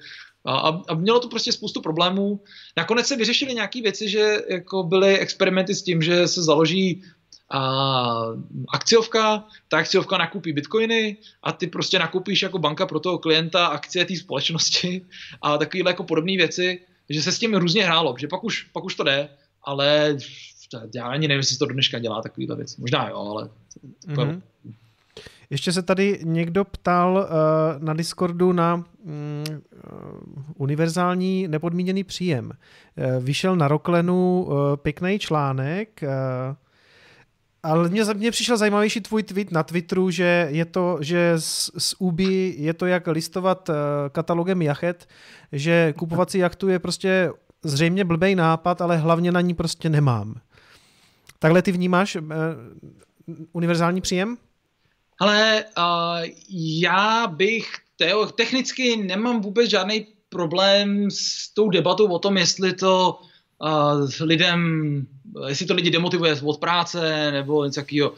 A, 0.45 0.59
a, 0.59 0.83
a 0.89 0.95
mělo 0.95 1.21
to 1.21 1.29
prostě 1.29 1.53
spoustu 1.53 1.81
problémů. 1.81 2.41
Nakonec 2.77 3.07
se 3.07 3.17
vyřešily 3.17 3.55
nějaké 3.55 3.83
věci, 3.83 4.09
že 4.09 4.37
jako 4.49 4.83
byly 4.83 5.19
experimenty 5.19 5.75
s 5.75 5.83
tím, 5.83 6.03
že 6.03 6.29
se 6.29 6.43
založí 6.43 7.03
a 7.51 8.03
akciovka, 8.69 9.45
ta 9.69 9.79
akciovka 9.79 10.19
nakupí 10.19 10.53
bitcoiny 10.53 11.17
a 11.43 11.53
ty 11.53 11.67
prostě 11.67 11.99
nakupíš 11.99 12.43
jako 12.43 12.59
banka 12.59 12.87
pro 12.87 13.01
toho 13.01 13.19
klienta 13.19 13.67
akcie 13.67 14.05
té 14.05 14.17
společnosti 14.17 15.03
a 15.43 15.59
takovéhle 15.59 15.91
jako 15.91 16.05
podobné 16.05 16.37
věci, 16.37 16.81
že 17.11 17.23
se 17.23 17.33
s 17.33 17.39
tím 17.39 17.55
různě 17.55 17.85
hrálo, 17.85 18.15
že 18.19 18.29
pak 18.29 18.45
už, 18.45 18.63
pak 18.63 18.85
už 18.85 18.95
to 18.95 19.05
jde, 19.05 19.29
ale 19.65 20.17
já 20.95 21.07
ani 21.07 21.29
nevím, 21.29 21.41
jestli 21.41 21.59
to 21.59 21.67
do 21.67 21.73
dneška 21.73 21.99
dělá 21.99 22.23
takovýhle 22.23 22.57
věc. 22.57 22.77
Možná 22.77 23.09
jo, 23.09 23.17
ale... 23.17 23.49
Mm-hmm. 24.09 24.41
Ještě 25.51 25.73
se 25.73 25.83
tady 25.83 26.21
někdo 26.23 26.65
ptal 26.65 27.15
uh, 27.15 27.83
na 27.83 27.95
Discordu 27.95 28.53
na 28.53 28.75
um, 28.75 29.45
univerzální 30.57 31.49
nepodmíněný 31.49 32.05
příjem. 32.05 32.47
Uh, 32.47 33.25
vyšel 33.25 33.57
na 33.57 33.69
Roklenu 33.69 34.43
uh, 34.43 34.77
pěkný 34.77 35.19
článek, 35.19 36.01
uh, 36.03 36.09
ale 37.63 37.89
mně, 37.89 38.05
mně 38.15 38.31
přišel 38.31 38.57
zajímavější 38.57 39.01
tvůj 39.01 39.23
tweet 39.23 39.53
na 39.53 39.63
Twitteru, 39.63 40.11
že 40.11 40.49
je 40.51 40.65
to, 40.65 40.99
že 41.01 41.35
z, 41.39 41.71
z 41.79 41.95
Ubi 41.99 42.55
je 42.59 42.75
to 42.75 42.87
jak 42.87 43.07
listovat 43.07 43.69
uh, 43.69 43.75
katalogem 44.13 44.63
jachet, 44.63 45.09
že 45.53 45.95
kupovat 45.99 46.31
si 46.31 46.39
jachtu 46.39 46.69
je 46.69 46.79
prostě 46.79 47.31
zřejmě 47.65 48.05
blbej 48.05 48.35
nápad, 48.35 48.81
ale 48.81 48.97
hlavně 48.97 49.33
na 49.33 49.41
ní 49.41 49.55
prostě 49.55 49.89
nemám. 49.89 50.35
Takhle 51.39 51.63
ty 51.63 51.73
vnímáš 51.73 52.17
uh, 52.17 52.23
univerzální 53.53 54.01
příjem? 54.01 54.37
Ale 55.21 55.65
uh, 55.79 56.29
já 56.81 57.27
bych 57.27 57.67
teo, 57.97 58.27
technicky 58.27 58.97
nemám 58.97 59.41
vůbec 59.41 59.71
žádný 59.71 60.07
problém 60.29 61.11
s 61.11 61.55
tou 61.55 61.71
debatou 61.71 62.07
o 62.07 62.19
tom, 62.19 62.37
jestli 62.37 62.73
to 62.73 63.21
uh, 63.63 64.09
lidem, 64.21 65.07
jestli 65.49 65.67
to 65.67 65.75
lidi 65.75 65.91
demotivuje 65.91 66.41
od 66.43 66.61
práce 66.61 67.31
nebo 67.31 67.65
něco 67.65 67.81
takového. 67.81 68.15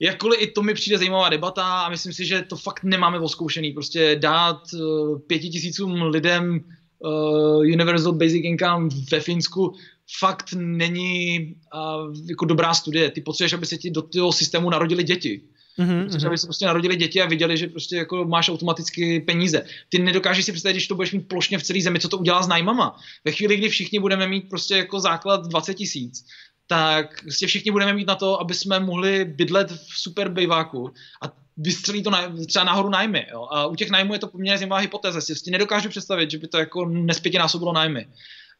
Jakkoliv 0.00 0.40
i 0.42 0.46
to 0.46 0.62
mi 0.62 0.74
přijde 0.74 0.98
zajímavá 0.98 1.28
debata 1.28 1.64
a 1.64 1.88
myslím 1.88 2.12
si, 2.12 2.24
že 2.24 2.42
to 2.42 2.56
fakt 2.56 2.84
nemáme 2.84 3.18
oskoušený. 3.18 3.72
Prostě 3.72 4.16
dát 4.16 4.60
uh, 4.74 5.18
pěti 5.18 5.48
tisícům 5.48 6.02
lidem 6.02 6.60
uh, 6.98 7.58
Universal 7.58 8.12
Basic 8.12 8.44
Income 8.44 8.88
ve 9.10 9.20
Finsku 9.20 9.74
fakt 10.18 10.52
není 10.56 11.54
uh, 11.74 12.14
jako 12.28 12.44
dobrá 12.44 12.74
studie. 12.74 13.10
Ty 13.10 13.20
potřebuješ, 13.20 13.52
aby 13.52 13.66
se 13.66 13.76
ti 13.76 13.90
do 13.90 14.02
toho 14.02 14.32
systému 14.32 14.70
narodili 14.70 15.02
děti. 15.02 15.40
Mm-hmm. 15.78 16.04
Protože 16.04 16.26
aby 16.26 16.38
se 16.38 16.46
prostě 16.46 16.66
narodili 16.66 16.96
děti 16.96 17.22
a 17.22 17.26
viděli, 17.26 17.56
že 17.56 17.66
prostě 17.66 17.96
jako 17.96 18.24
máš 18.24 18.48
automaticky 18.48 19.20
peníze. 19.20 19.66
Ty 19.88 19.98
nedokážeš 19.98 20.44
si 20.44 20.52
představit, 20.52 20.74
když 20.74 20.86
to 20.86 20.94
budeš 20.94 21.12
mít 21.12 21.28
plošně 21.28 21.58
v 21.58 21.62
celé 21.62 21.80
zemi, 21.82 22.00
co 22.00 22.08
to 22.08 22.18
udělá 22.18 22.42
s 22.42 22.48
nájmama. 22.48 22.96
Ve 23.24 23.32
chvíli, 23.32 23.56
kdy 23.56 23.68
všichni 23.68 24.00
budeme 24.00 24.28
mít 24.28 24.48
prostě 24.48 24.76
jako 24.76 25.00
základ 25.00 25.46
20 25.46 25.74
tisíc, 25.74 26.26
tak 26.66 27.22
prostě 27.22 27.46
všichni 27.46 27.70
budeme 27.70 27.92
mít 27.92 28.06
na 28.06 28.14
to, 28.14 28.40
aby 28.40 28.54
jsme 28.54 28.80
mohli 28.80 29.24
bydlet 29.24 29.70
v 29.70 29.98
super 29.98 30.28
bejváku 30.28 30.90
a 31.22 31.32
vystřelí 31.56 32.02
to 32.02 32.10
na, 32.10 32.32
třeba 32.46 32.64
nahoru 32.64 32.88
nájmy. 32.88 33.26
Jo? 33.32 33.48
A 33.50 33.66
u 33.66 33.74
těch 33.74 33.90
nájmů 33.90 34.12
je 34.12 34.18
to 34.18 34.26
poměrně 34.26 34.58
zajímavá 34.58 34.80
hypotéza. 34.80 35.20
Si 35.20 35.50
nedokážu 35.50 35.88
představit, 35.88 36.30
že 36.30 36.38
by 36.38 36.48
to 36.48 36.58
jako 36.58 36.84
nespětě 36.84 37.38
násobilo 37.38 37.72
nájmy. 37.72 38.06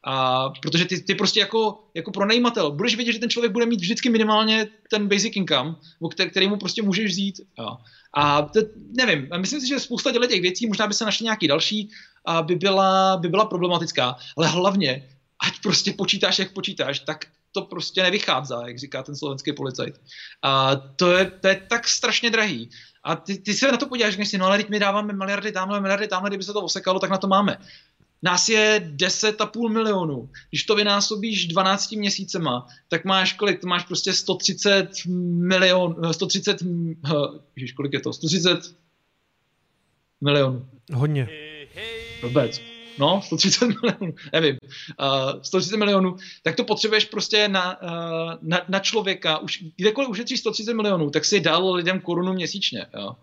A 0.07 0.49
protože 0.63 0.85
ty, 0.85 1.01
ty 1.01 1.15
prostě 1.15 1.41
jako, 1.41 1.85
jako 1.95 2.11
pronajímatel 2.11 2.71
budeš 2.71 2.97
vědět, 2.97 3.13
že 3.13 3.19
ten 3.19 3.31
člověk 3.31 3.53
bude 3.53 3.67
mít 3.67 3.81
vždycky 3.81 4.11
minimálně 4.11 4.67
ten 4.91 5.09
basic 5.09 5.37
income, 5.37 5.75
který, 6.11 6.31
který 6.31 6.49
mu 6.49 6.57
prostě 6.57 6.83
můžeš 6.83 7.11
vzít. 7.11 7.41
Jo. 7.59 7.77
A 8.15 8.43
to, 8.43 8.61
nevím, 8.99 9.29
myslím 9.37 9.61
si, 9.61 9.69
že 9.69 9.81
spousta 9.81 10.13
těch 10.13 10.43
věcí, 10.43 10.67
možná 10.67 10.87
by 10.87 10.95
se 10.95 11.05
našly 11.05 11.25
nějaký 11.25 11.49
další, 11.49 11.91
a 12.25 12.43
by 12.43 12.55
byla, 12.57 13.17
by 13.17 13.29
byla 13.29 13.45
problematická, 13.45 14.17
ale 14.37 14.49
hlavně, 14.49 15.09
ať 15.47 15.63
prostě 15.63 15.93
počítáš, 15.93 16.39
jak 16.39 16.53
počítáš, 16.53 17.01
tak 17.01 17.25
to 17.53 17.63
prostě 17.63 18.03
nevychází, 18.03 18.55
jak 18.67 18.79
říká 18.79 19.03
ten 19.03 19.17
slovenský 19.17 19.53
policajt. 19.53 20.01
A 20.43 20.77
to 20.77 21.13
je, 21.13 21.31
to 21.31 21.49
je 21.49 21.63
tak 21.69 21.89
strašně 21.89 22.31
drahý. 22.31 22.71
A 23.05 23.17
ty, 23.17 23.39
ty 23.39 23.55
se 23.55 23.73
na 23.73 23.77
to 23.77 23.87
podíváš, 23.87 24.17
když 24.17 24.29
si, 24.29 24.39
no 24.39 24.47
ale 24.47 24.57
teď 24.57 24.69
my 24.69 24.79
dáváme 24.79 25.13
miliardy 25.13 25.53
tamhle, 25.53 25.81
miliardy 25.81 26.09
tamhle, 26.09 26.31
kdyby 26.31 26.45
se 26.45 26.53
to 26.53 26.63
osekalo, 26.63 27.01
tak 27.01 27.11
na 27.11 27.19
to 27.19 27.27
máme. 27.27 27.57
Nás 28.25 28.49
je 28.49 28.93
10,5 28.97 29.69
milionů. 29.73 30.31
Když 30.51 30.65
to 30.65 30.75
vynásobíš 30.75 31.47
12 31.47 31.93
měsícema, 31.93 32.67
tak 32.89 33.05
máš 33.05 33.33
kolik? 33.33 33.61
To 33.61 33.67
máš 33.67 33.85
prostě 33.85 34.13
130 34.13 34.89
milion, 35.07 36.13
130, 36.13 36.59
ježiš, 37.57 37.73
kolik 37.73 37.93
je 37.93 38.01
to? 38.01 38.13
130 38.13 38.77
milionů. 40.21 40.69
Hodně. 40.93 41.29
Vůbec. 42.23 42.61
No, 42.99 43.23
130 43.25 43.67
milionů, 43.83 44.15
nevím, 44.33 44.59
uh, 45.01 45.43
130 45.43 45.77
milionů, 45.77 46.17
tak 46.43 46.57
to 46.57 46.65
potřebuješ 46.65 47.05
prostě 47.05 47.49
na, 47.49 47.83
uh, 47.83 48.35
na, 48.43 48.61
na 48.69 48.79
člověka, 48.79 49.39
už, 49.39 49.65
kdekoliv 49.77 50.11
ušetříš 50.11 50.41
130 50.41 50.75
milionů, 50.75 51.11
tak 51.11 51.25
si 51.25 51.41
dal 51.41 51.73
lidem 51.73 52.01
korunu 52.01 52.33
měsíčně, 52.33 52.87
jo. 52.97 53.17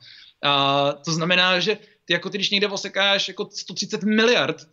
Uh, 0.46 1.02
to 1.06 1.12
znamená, 1.12 1.60
že 1.60 1.78
ty 2.06 2.14
jako 2.14 2.30
ty, 2.30 2.38
když 2.38 2.50
někde 2.50 2.68
osekáš 2.68 3.28
jako 3.28 3.50
130 3.52 4.04
miliard, 4.04 4.68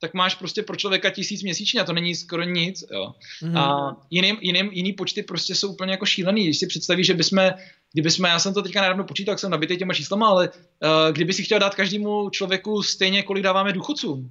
tak 0.00 0.14
máš 0.14 0.34
prostě 0.34 0.62
pro 0.62 0.76
člověka 0.76 1.10
tisíc 1.10 1.42
měsíčně 1.42 1.80
a 1.80 1.84
to 1.84 1.92
není 1.92 2.14
skoro 2.14 2.42
nic. 2.42 2.84
Jo. 2.92 3.12
Mm. 3.42 3.56
A 3.56 3.96
jiný, 4.10 4.38
jiný, 4.40 4.70
jiný 4.72 4.92
počty 4.92 5.22
prostě 5.22 5.54
jsou 5.54 5.72
úplně 5.72 5.92
jako 5.92 6.06
šílený. 6.06 6.44
Když 6.44 6.58
si 6.58 6.66
představíš, 6.66 7.06
že 7.06 7.14
bychom, 7.14 7.50
kdyby 7.92 8.10
jsme, 8.10 8.28
já 8.28 8.38
jsem 8.38 8.54
to 8.54 8.62
teďka 8.62 8.80
nedávno 8.80 9.04
počítal, 9.04 9.32
jak 9.32 9.38
jsem 9.38 9.50
nabitý 9.50 9.76
těma 9.76 9.94
číslama, 9.94 10.28
ale 10.28 10.48
uh, 10.48 11.12
kdyby 11.12 11.32
si 11.32 11.42
chtěl 11.42 11.58
dát 11.58 11.74
každému 11.74 12.30
člověku 12.30 12.82
stejně, 12.82 13.22
kolik 13.22 13.44
dáváme 13.44 13.72
důchodcům, 13.72 14.30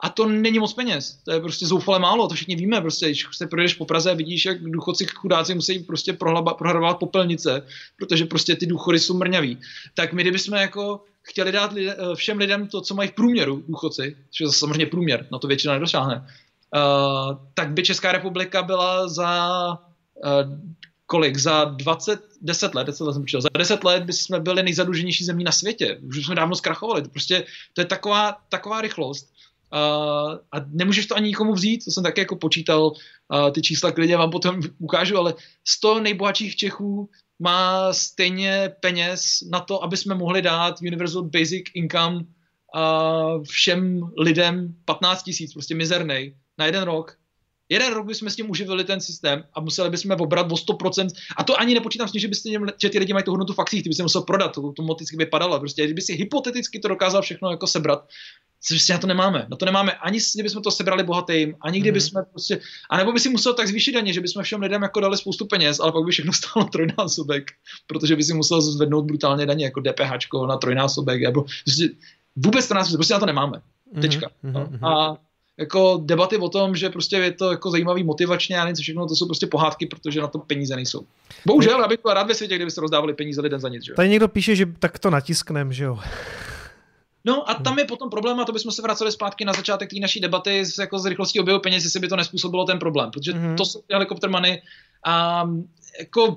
a 0.00 0.08
to 0.08 0.26
není 0.26 0.58
moc 0.58 0.72
peněz, 0.72 1.18
to 1.24 1.32
je 1.32 1.40
prostě 1.40 1.66
zoufale 1.66 1.98
málo, 1.98 2.28
to 2.28 2.34
všichni 2.34 2.56
víme, 2.56 2.80
prostě, 2.80 3.06
když 3.06 3.26
se 3.32 3.46
projdeš 3.46 3.74
po 3.74 3.84
Praze 3.84 4.10
a 4.10 4.14
vidíš, 4.14 4.44
jak 4.44 4.62
důchodci 4.62 5.06
chudáci 5.06 5.54
musí 5.54 5.78
prostě 5.78 6.12
prohrabovat 6.12 6.98
popelnice, 6.98 7.66
protože 7.96 8.24
prostě 8.24 8.56
ty 8.56 8.66
důchody 8.66 8.98
jsou 8.98 9.16
mrňavý. 9.16 9.58
Tak 9.94 10.12
my 10.12 10.22
kdybychom 10.22 10.54
jako 10.54 11.04
chtěli 11.28 11.52
dát 11.52 11.72
lidem, 11.72 11.94
eh, 11.98 12.14
všem 12.14 12.38
lidem 12.38 12.68
to, 12.68 12.80
co 12.80 12.94
mají 12.94 13.08
v 13.08 13.14
průměru 13.14 13.64
důchodci, 13.68 14.16
což 14.30 14.40
je 14.40 14.52
samozřejmě 14.52 14.86
průměr, 14.86 15.26
na 15.32 15.38
to 15.38 15.48
většina 15.48 15.74
nedosáhne, 15.74 16.16
uh, 16.16 17.38
tak 17.54 17.70
by 17.70 17.82
Česká 17.82 18.12
republika 18.12 18.62
byla 18.62 19.08
za 19.08 19.68
uh, 20.14 20.58
kolik? 21.06 21.36
Za 21.36 21.64
20, 21.64 22.20
10 22.42 22.74
let, 22.74 22.84
10 22.84 23.04
let 23.04 23.12
jsem 23.12 23.22
počítal, 23.22 23.40
za 23.40 23.48
10 23.58 23.84
let 23.84 24.02
by 24.02 24.12
jsme 24.12 24.40
byli 24.40 24.62
nejzadluženější 24.62 25.24
zemí 25.24 25.44
na 25.44 25.52
světě. 25.52 25.98
Už 26.08 26.26
jsme 26.26 26.34
dávno 26.34 26.56
zkrachovali. 26.56 27.02
To 27.02 27.08
prostě, 27.08 27.44
to 27.72 27.80
je 27.80 27.84
taková, 27.84 28.36
taková 28.48 28.80
rychlost. 28.80 29.32
Uh, 29.72 30.38
a 30.52 30.56
nemůžeš 30.66 31.06
to 31.06 31.16
ani 31.16 31.26
nikomu 31.26 31.52
vzít, 31.52 31.84
to 31.84 31.90
jsem 31.90 32.02
také 32.02 32.20
jako 32.20 32.36
počítal, 32.36 32.86
uh, 32.86 33.50
ty 33.50 33.62
čísla 33.62 33.92
klidně 33.92 34.16
vám 34.16 34.30
potom 34.30 34.60
ukážu, 34.78 35.18
ale 35.18 35.34
100 35.64 36.00
nejbohatších 36.00 36.56
Čechů 36.56 37.10
má 37.38 37.92
stejně 37.92 38.72
peněz 38.80 39.38
na 39.50 39.60
to, 39.60 39.84
aby 39.84 39.96
jsme 39.96 40.14
mohli 40.14 40.42
dát 40.42 40.80
Universal 40.80 41.22
Basic 41.22 41.64
Income 41.74 42.16
uh, 42.16 43.42
všem 43.42 44.00
lidem 44.18 44.74
15 44.84 45.22
tisíc, 45.22 45.52
prostě 45.52 45.74
mizernej, 45.74 46.36
na 46.58 46.66
jeden 46.66 46.82
rok. 46.82 47.18
Jeden 47.68 47.94
rok 47.94 48.06
bychom 48.06 48.30
s 48.30 48.36
tím 48.36 48.50
uživili 48.50 48.84
ten 48.84 49.00
systém 49.00 49.44
a 49.54 49.60
museli 49.60 49.90
bychom 49.90 50.16
obrat 50.20 50.52
o 50.52 50.54
100%. 50.54 51.08
A 51.36 51.44
to 51.44 51.60
ani 51.60 51.74
nepočítám 51.74 52.08
s 52.08 52.12
tím, 52.12 52.20
že, 52.20 52.28
byste, 52.28 52.50
že 52.82 52.90
ty 52.90 52.98
lidi 52.98 53.12
mají 53.12 53.24
tu 53.24 53.30
hodnotu 53.30 53.52
v 53.52 53.58
akcích, 53.58 53.82
ty 53.82 53.88
by 53.88 53.94
se 53.94 54.02
musel 54.02 54.22
prodat, 54.22 54.48
to, 54.48 54.72
to 54.72 54.82
moticky 54.82 55.16
vypadalo. 55.16 55.58
Prostě, 55.58 55.84
kdyby 55.84 56.02
si 56.02 56.14
hypoteticky 56.14 56.78
to 56.78 56.88
dokázal 56.88 57.22
všechno 57.22 57.50
jako 57.50 57.66
sebrat, 57.66 58.04
Prostě 58.68 58.92
na 58.92 58.98
to 58.98 59.06
nemáme. 59.06 59.46
Na 59.50 59.56
to 59.56 59.64
nemáme 59.64 59.92
ani 59.92 60.18
kdybychom 60.34 60.62
to 60.62 60.70
sebrali 60.70 61.04
bohatým, 61.04 61.54
ani 61.60 61.80
kdyby 61.80 61.96
mm. 61.96 62.00
jsme 62.00 62.22
prostě, 62.22 62.60
a 62.90 62.96
nebo 62.96 63.12
by 63.12 63.20
si 63.20 63.28
musel 63.28 63.54
tak 63.54 63.68
zvýšit 63.68 63.92
daně, 63.92 64.12
že 64.12 64.20
bychom 64.20 64.42
všem 64.42 64.60
lidem 64.60 64.82
jako 64.82 65.00
dali 65.00 65.16
spoustu 65.16 65.46
peněz, 65.46 65.80
ale 65.80 65.92
pak 65.92 66.04
by 66.04 66.10
všechno 66.10 66.32
stálo 66.42 66.66
trojnásobek, 66.66 67.50
protože 67.86 68.16
by 68.16 68.22
si 68.22 68.34
musel 68.34 68.62
zvednout 68.62 69.04
brutálně 69.04 69.46
daně 69.46 69.64
jako 69.64 69.80
DPH 69.80 70.10
na 70.48 70.56
trojnásobek, 70.56 71.22
nebo 71.22 71.44
prostě 71.64 71.88
vůbec 72.36 72.68
to 72.68 72.74
nás, 72.74 72.92
prostě 72.92 73.14
na 73.14 73.20
to 73.20 73.26
nemáme. 73.26 73.60
Mhm, 73.92 74.02
Tečka. 74.02 74.30
Mm-hmm. 74.44 74.78
No. 74.80 74.88
A 74.88 75.18
jako 75.58 76.00
debaty 76.04 76.36
o 76.36 76.48
tom, 76.48 76.76
že 76.76 76.90
prostě 76.90 77.16
je 77.16 77.32
to 77.32 77.50
jako 77.50 77.70
zajímavý 77.70 78.04
motivačně 78.04 78.58
a 78.58 78.68
něco 78.68 78.82
všechno, 78.82 79.06
to 79.06 79.16
jsou 79.16 79.26
prostě 79.26 79.46
pohádky, 79.46 79.86
protože 79.86 80.20
na 80.20 80.26
to 80.26 80.38
peníze 80.38 80.76
nejsou. 80.76 81.06
Bohužel, 81.46 81.80
já 81.80 81.88
bych 81.88 82.02
byl 82.02 82.14
rád 82.14 82.26
ve 82.26 82.34
světě, 82.34 82.56
kdyby 82.56 82.70
se 82.70 82.80
rozdávali 82.80 83.14
peníze 83.14 83.40
lidem 83.40 83.60
za 83.60 83.68
nic. 83.68 83.84
Že? 83.84 83.94
Tady 83.94 84.08
někdo 84.08 84.28
píše, 84.28 84.56
že 84.56 84.66
tak 84.78 84.98
to 84.98 85.10
natisknem, 85.10 85.72
že 85.72 85.84
jo. 85.84 85.98
No 87.24 87.50
a 87.50 87.54
tam 87.54 87.78
je 87.78 87.84
potom 87.84 88.10
problém, 88.10 88.40
a 88.40 88.44
to 88.44 88.52
bychom 88.52 88.72
se 88.72 88.82
vraceli 88.82 89.12
zpátky 89.12 89.44
na 89.44 89.52
začátek 89.52 89.90
té 89.90 89.96
naší 90.00 90.20
debaty 90.20 90.64
s, 90.64 90.78
jako 90.78 90.98
z 90.98 91.06
rychlostí 91.06 91.40
objevu 91.40 91.60
peněz, 91.60 91.84
jestli 91.84 92.00
by 92.00 92.08
to 92.08 92.16
nespůsobilo 92.16 92.64
ten 92.64 92.78
problém, 92.78 93.10
protože 93.10 93.32
mm-hmm. 93.32 93.56
to 93.56 93.64
jsou 93.64 93.82
helikopter 93.90 94.30
money 94.30 94.62
a 95.04 95.44
jako 96.00 96.36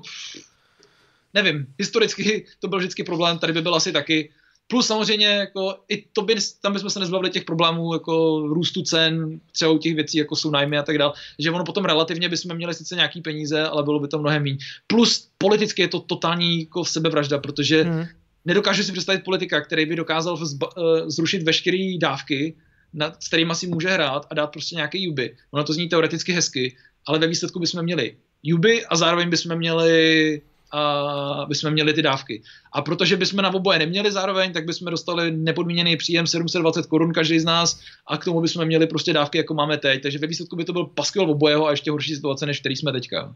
nevím, 1.34 1.66
historicky 1.78 2.46
to 2.60 2.68
byl 2.68 2.78
vždycky 2.78 3.04
problém, 3.04 3.38
tady 3.38 3.52
by 3.52 3.62
byl 3.62 3.74
asi 3.74 3.92
taky. 3.92 4.32
Plus 4.70 4.86
samozřejmě, 4.86 5.26
jako, 5.26 5.74
i 5.88 6.04
to 6.12 6.22
by, 6.22 6.34
tam 6.60 6.72
bychom 6.72 6.90
se 6.90 7.00
nezbavili 7.00 7.30
těch 7.30 7.44
problémů, 7.44 7.92
jako 7.92 8.40
růstu 8.48 8.82
cen, 8.82 9.40
třeba 9.52 9.70
u 9.70 9.78
těch 9.78 9.94
věcí, 9.94 10.18
jako 10.18 10.36
jsou 10.36 10.50
nájmy 10.50 10.78
a 10.78 10.82
tak 10.82 10.98
dále, 10.98 11.12
že 11.38 11.50
ono 11.50 11.64
potom 11.64 11.84
relativně 11.84 12.28
bychom 12.28 12.56
měli 12.56 12.74
sice 12.74 12.94
nějaký 12.94 13.20
peníze, 13.20 13.62
ale 13.62 13.82
bylo 13.82 14.00
by 14.00 14.08
to 14.08 14.18
mnohem 14.18 14.42
méně. 14.42 14.58
Plus 14.86 15.28
politicky 15.38 15.82
je 15.82 15.88
to 15.88 16.00
totální 16.00 16.60
jako 16.60 16.84
sebevražda, 16.84 17.38
protože 17.38 17.82
hmm 17.82 18.06
nedokážu 18.44 18.82
si 18.82 18.92
představit 18.92 19.24
politika, 19.24 19.60
který 19.60 19.86
by 19.86 19.96
dokázal 19.96 20.34
uh, 20.34 20.68
zrušit 21.06 21.42
veškeré 21.42 21.98
dávky, 22.00 22.54
nad, 22.92 23.22
s 23.22 23.28
kterými 23.28 23.54
si 23.54 23.66
může 23.66 23.88
hrát 23.88 24.26
a 24.30 24.34
dát 24.34 24.46
prostě 24.46 24.76
nějaké 24.76 24.98
juby. 24.98 25.36
Ono 25.50 25.64
to 25.64 25.72
zní 25.72 25.88
teoreticky 25.88 26.32
hezky, 26.32 26.76
ale 27.06 27.18
ve 27.18 27.26
výsledku 27.26 27.60
bychom 27.60 27.82
měli 27.82 28.16
juby 28.42 28.86
a 28.86 28.96
zároveň 28.96 29.30
bychom 29.30 29.56
měli 29.56 30.42
a 30.72 31.46
bychom 31.48 31.70
měli 31.70 31.92
ty 31.92 32.02
dávky. 32.02 32.42
A 32.72 32.82
protože 32.82 33.16
bychom 33.16 33.42
na 33.42 33.54
oboje 33.54 33.78
neměli 33.78 34.12
zároveň, 34.12 34.52
tak 34.52 34.64
bychom 34.64 34.90
dostali 34.90 35.30
nepodmíněný 35.30 35.96
příjem 35.96 36.26
720 36.26 36.86
korun 36.86 37.12
každý 37.12 37.40
z 37.40 37.44
nás 37.44 37.80
a 38.06 38.18
k 38.18 38.24
tomu 38.24 38.40
bychom 38.40 38.64
měli 38.64 38.86
prostě 38.86 39.12
dávky, 39.12 39.38
jako 39.38 39.54
máme 39.54 39.76
teď. 39.76 40.02
Takže 40.02 40.18
ve 40.18 40.26
výsledku 40.26 40.56
by 40.56 40.64
to 40.64 40.72
byl 40.72 40.84
paskvil 40.84 41.30
obojeho 41.30 41.66
a 41.66 41.70
ještě 41.70 41.90
horší 41.90 42.14
situace, 42.14 42.46
než 42.46 42.60
který 42.60 42.76
jsme 42.76 42.92
teďka. 42.92 43.34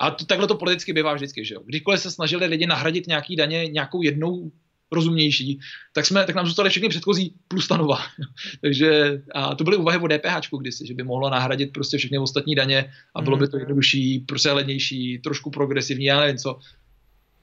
A 0.00 0.10
to, 0.10 0.24
takhle 0.24 0.48
to 0.48 0.54
politicky 0.54 0.92
bývá 0.92 1.14
vždycky, 1.14 1.44
že 1.44 1.54
jo. 1.54 1.60
Kdykoliv 1.64 2.00
se 2.00 2.10
snažili 2.10 2.46
lidi 2.46 2.66
nahradit 2.66 3.06
nějaký 3.06 3.36
daně 3.36 3.68
nějakou 3.68 4.02
jednou 4.02 4.50
rozumnější, 4.92 5.60
tak, 5.92 6.06
jsme, 6.06 6.24
tak 6.24 6.36
nám 6.36 6.46
zůstaly 6.46 6.70
všechny 6.70 6.88
předchozí 6.88 7.34
plus 7.48 7.68
ta 7.68 7.76
nová. 7.76 7.98
Takže 8.60 9.22
a 9.34 9.54
to 9.54 9.64
byly 9.64 9.76
úvahy 9.76 9.98
o 9.98 10.08
DPH 10.08 10.58
kdysi, 10.60 10.86
že 10.86 10.94
by 10.94 11.02
mohlo 11.02 11.30
nahradit 11.30 11.72
prostě 11.72 11.98
všechny 11.98 12.18
ostatní 12.18 12.54
daně 12.54 12.92
a 13.14 13.22
bylo 13.22 13.36
by 13.36 13.48
to 13.48 13.56
mhm. 13.56 13.60
jednodušší, 13.60 14.18
prostě 14.18 14.52
lednější, 14.52 15.18
trošku 15.18 15.50
progresivní, 15.50 16.04
já 16.04 16.20
nevím 16.20 16.38
co. 16.38 16.58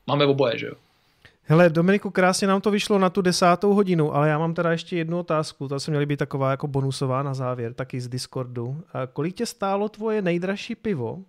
Máme 0.08 0.26
oboje, 0.26 0.58
že 0.58 0.66
jo. 0.66 0.74
Hele, 1.44 1.70
Dominiku, 1.70 2.10
krásně 2.10 2.48
nám 2.48 2.62
to 2.62 2.72
vyšlo 2.72 3.00
na 3.00 3.10
tu 3.10 3.22
desátou 3.22 3.74
hodinu, 3.74 4.16
ale 4.16 4.30
já 4.30 4.38
mám 4.38 4.54
teda 4.54 4.72
ještě 4.72 4.98
jednu 4.98 5.20
otázku, 5.20 5.68
to 5.68 5.80
se 5.80 5.92
měly 5.92 6.06
být 6.06 6.18
taková 6.18 6.52
jako 6.52 6.68
bonusová 6.68 7.24
na 7.24 7.34
závěr, 7.34 7.74
taky 7.74 8.02
z 8.02 8.08
Discordu. 8.08 8.84
A 8.94 9.08
kolik 9.08 9.36
tě 9.36 9.46
stálo 9.46 9.90
tvoje 9.90 10.22
nejdražší 10.22 10.76
pivo, 10.76 11.20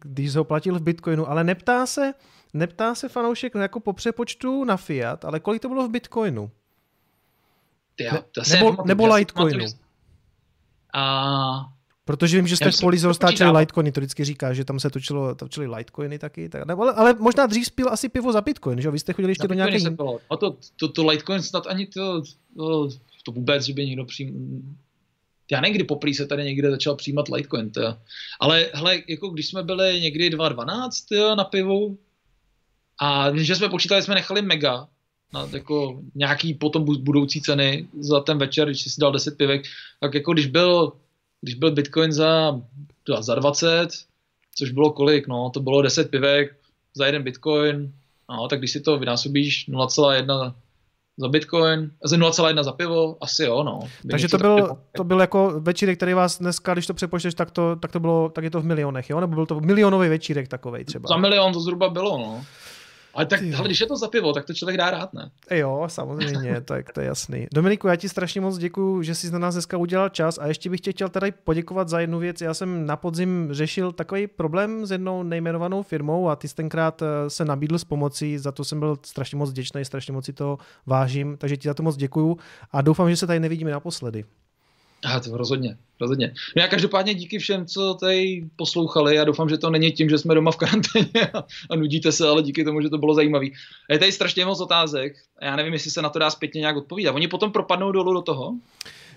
když 0.00 0.32
jsi 0.32 0.38
ho 0.38 0.44
platil 0.44 0.78
v 0.78 0.82
Bitcoinu, 0.82 1.30
ale 1.30 1.44
neptá 1.44 1.86
se, 1.86 2.12
neptá 2.54 2.94
se 2.94 3.08
fanoušek 3.08 3.54
jako 3.54 3.80
po 3.80 3.92
přepočtu 3.92 4.64
na 4.64 4.76
fiat, 4.76 5.24
ale 5.24 5.40
kolik 5.40 5.62
to 5.62 5.68
bylo 5.68 5.88
v 5.88 5.90
Bitcoinu? 5.90 6.50
To 8.32 8.40
ne, 8.50 8.56
nebo, 8.56 8.76
nebo 8.84 9.14
Litecoinu. 9.14 9.66
A 10.94 11.74
Protože 12.04 12.36
vím, 12.36 12.46
že 12.46 12.56
jste 12.56 12.70
v 12.70 12.80
Polizor 12.80 13.14
stáčeli 13.14 13.58
Litecoiny, 13.58 13.92
to 13.92 14.00
vždycky 14.00 14.24
říká, 14.24 14.52
že 14.52 14.64
tam 14.64 14.80
se 14.80 14.90
točilo, 14.90 15.34
točili 15.34 15.66
Litecoiny 15.66 16.18
taky. 16.18 16.48
Tak, 16.48 16.70
ale, 16.78 16.92
ale, 16.92 17.14
možná 17.14 17.46
dřív 17.46 17.66
spil 17.66 17.88
asi 17.88 18.08
pivo 18.08 18.32
za 18.32 18.40
Bitcoin, 18.40 18.80
že 18.80 18.90
Vy 18.90 18.98
jste 18.98 19.12
chodili 19.12 19.30
ještě 19.30 19.48
do 19.48 19.54
nějaké... 19.54 19.76
jiné. 19.76 19.96
A 20.30 20.36
to, 20.36 20.56
to, 20.76 20.88
to 20.88 21.06
Litecoin 21.06 21.42
snad 21.42 21.66
ani 21.66 21.86
to, 21.86 22.22
to, 22.56 22.88
to 23.24 23.32
vůbec, 23.32 23.64
že 23.64 23.72
by 23.72 23.86
někdo 23.86 24.04
přijím... 24.04 24.62
Já 25.50 25.60
někdy 25.60 25.84
poprý 25.84 26.14
se 26.14 26.26
tady 26.26 26.44
někde 26.44 26.70
začal 26.70 26.96
přijímat 26.96 27.28
Litecoin, 27.28 27.70
to. 27.70 27.96
Ale 28.40 28.70
hele, 28.74 29.02
jako 29.08 29.28
když 29.28 29.48
jsme 29.48 29.62
byli 29.62 30.00
někdy 30.00 30.30
2.12 30.30 31.36
na 31.36 31.44
pivu, 31.44 31.98
a 33.00 33.36
že 33.36 33.56
jsme 33.56 33.68
počítali, 33.68 34.02
jsme 34.02 34.14
nechali 34.14 34.42
mega, 34.42 34.86
na 35.32 35.48
jako 35.52 36.00
nějaký 36.14 36.54
potom 36.54 36.84
budoucí 36.84 37.42
ceny 37.42 37.88
za 38.00 38.20
ten 38.20 38.38
večer, 38.38 38.68
když 38.68 38.82
si 38.82 39.00
dal 39.00 39.12
10 39.12 39.36
pivek, 39.36 39.62
tak 40.00 40.14
jako 40.14 40.32
když 40.32 40.46
byl 40.46 40.92
když 41.44 41.54
byl 41.54 41.70
Bitcoin 41.70 42.12
za, 42.12 42.60
za 43.20 43.34
20, 43.34 43.88
což 44.54 44.70
bylo 44.70 44.90
kolik, 44.90 45.26
no, 45.26 45.50
to 45.50 45.60
bylo 45.60 45.82
10 45.82 46.10
pivek 46.10 46.56
za 46.94 47.06
jeden 47.06 47.22
Bitcoin, 47.22 47.92
no, 48.30 48.48
tak 48.48 48.58
když 48.58 48.70
si 48.70 48.80
to 48.80 48.98
vynásobíš 48.98 49.68
0,1 49.68 50.54
za 51.16 51.28
Bitcoin, 51.28 51.90
za 52.04 52.16
0,1 52.16 52.62
za 52.64 52.72
pivo, 52.72 53.16
asi 53.20 53.44
jo, 53.44 53.62
no. 53.62 53.80
Takže 54.10 54.28
to 54.28 54.38
byl, 54.38 54.76
to 54.96 55.04
byl 55.04 55.20
jako 55.20 55.60
večírek, 55.60 55.96
který 55.96 56.14
vás 56.14 56.38
dneska, 56.38 56.72
když 56.72 56.86
to 56.86 56.94
přepočteš, 56.94 57.34
tak 57.34 57.50
to, 57.50 57.76
tak 57.76 57.92
to 57.92 58.00
bylo, 58.00 58.28
tak 58.28 58.44
je 58.44 58.50
to 58.50 58.60
v 58.60 58.64
milionech, 58.64 59.10
jo? 59.10 59.20
Nebo 59.20 59.34
byl 59.34 59.46
to 59.46 59.60
milionový 59.60 60.08
večírek 60.08 60.48
takový 60.48 60.84
třeba? 60.84 61.08
Za 61.08 61.16
milion 61.16 61.52
to 61.52 61.60
zhruba 61.60 61.88
bylo, 61.88 62.18
no. 62.18 62.44
Ale 63.14 63.26
tak, 63.26 63.40
hele, 63.42 63.68
když 63.68 63.80
je 63.80 63.86
to 63.86 63.96
za 63.96 64.08
pivo, 64.08 64.32
tak 64.32 64.44
to 64.44 64.54
člověk 64.54 64.78
dá 64.78 64.90
rád, 64.90 65.12
ne? 65.14 65.30
Jo, 65.50 65.84
samozřejmě, 65.86 66.60
tak 66.60 66.92
to 66.92 67.00
je 67.00 67.06
jasný. 67.06 67.46
Dominiku, 67.54 67.88
já 67.88 67.96
ti 67.96 68.08
strašně 68.08 68.40
moc 68.40 68.58
děkuji, 68.58 69.02
že 69.02 69.14
jsi 69.14 69.30
na 69.30 69.38
nás 69.38 69.54
dneska 69.54 69.76
udělal 69.76 70.08
čas 70.08 70.38
a 70.38 70.46
ještě 70.46 70.70
bych 70.70 70.80
tě 70.80 70.92
chtěl 70.92 71.08
tady 71.08 71.32
poděkovat 71.32 71.88
za 71.88 72.00
jednu 72.00 72.18
věc. 72.18 72.40
Já 72.40 72.54
jsem 72.54 72.86
na 72.86 72.96
podzim 72.96 73.48
řešil 73.50 73.92
takový 73.92 74.26
problém 74.26 74.86
s 74.86 74.90
jednou 74.90 75.22
nejmenovanou 75.22 75.82
firmou 75.82 76.28
a 76.28 76.36
ty 76.36 76.48
jsi 76.48 76.54
tenkrát 76.54 77.02
eh, 77.02 77.30
se 77.30 77.44
nabídl 77.44 77.78
s 77.78 77.84
pomocí, 77.84 78.38
za 78.38 78.52
to 78.52 78.64
jsem 78.64 78.80
byl 78.80 78.96
strašně 79.02 79.38
moc 79.38 79.50
vděčný, 79.50 79.84
strašně 79.84 80.12
moc 80.12 80.24
si 80.24 80.32
to 80.32 80.58
vážím, 80.86 81.36
takže 81.36 81.56
ti 81.56 81.68
za 81.68 81.74
to 81.74 81.82
moc 81.82 81.96
děkuju 81.96 82.38
a 82.72 82.82
doufám, 82.82 83.10
že 83.10 83.16
se 83.16 83.26
tady 83.26 83.40
nevidíme 83.40 83.70
naposledy. 83.70 84.24
A 85.04 85.20
to 85.20 85.36
rozhodně, 85.36 85.76
rozhodně. 86.00 86.34
No 86.56 86.62
já 86.62 86.68
každopádně 86.68 87.14
díky 87.14 87.38
všem, 87.38 87.66
co 87.66 87.94
tady 87.94 88.44
poslouchali. 88.56 89.16
Já 89.16 89.24
doufám, 89.24 89.48
že 89.48 89.58
to 89.58 89.70
není 89.70 89.92
tím, 89.92 90.10
že 90.10 90.18
jsme 90.18 90.34
doma 90.34 90.50
v 90.50 90.56
karanténě 90.56 91.26
a, 91.34 91.44
a 91.70 91.76
nudíte 91.76 92.12
se, 92.12 92.28
ale 92.28 92.42
díky 92.42 92.64
tomu, 92.64 92.80
že 92.80 92.88
to 92.88 92.98
bylo 92.98 93.14
zajímavé. 93.14 93.46
Je 93.90 93.98
tady 93.98 94.12
strašně 94.12 94.44
moc 94.44 94.60
otázek. 94.60 95.16
Já 95.42 95.56
nevím, 95.56 95.72
jestli 95.72 95.90
se 95.90 96.02
na 96.02 96.08
to 96.08 96.18
dá 96.18 96.30
zpětně 96.30 96.58
nějak 96.58 96.76
odpovídat. 96.76 97.14
Oni 97.14 97.28
potom 97.28 97.52
propadnou 97.52 97.92
dolů 97.92 98.12
do 98.12 98.22
toho? 98.22 98.54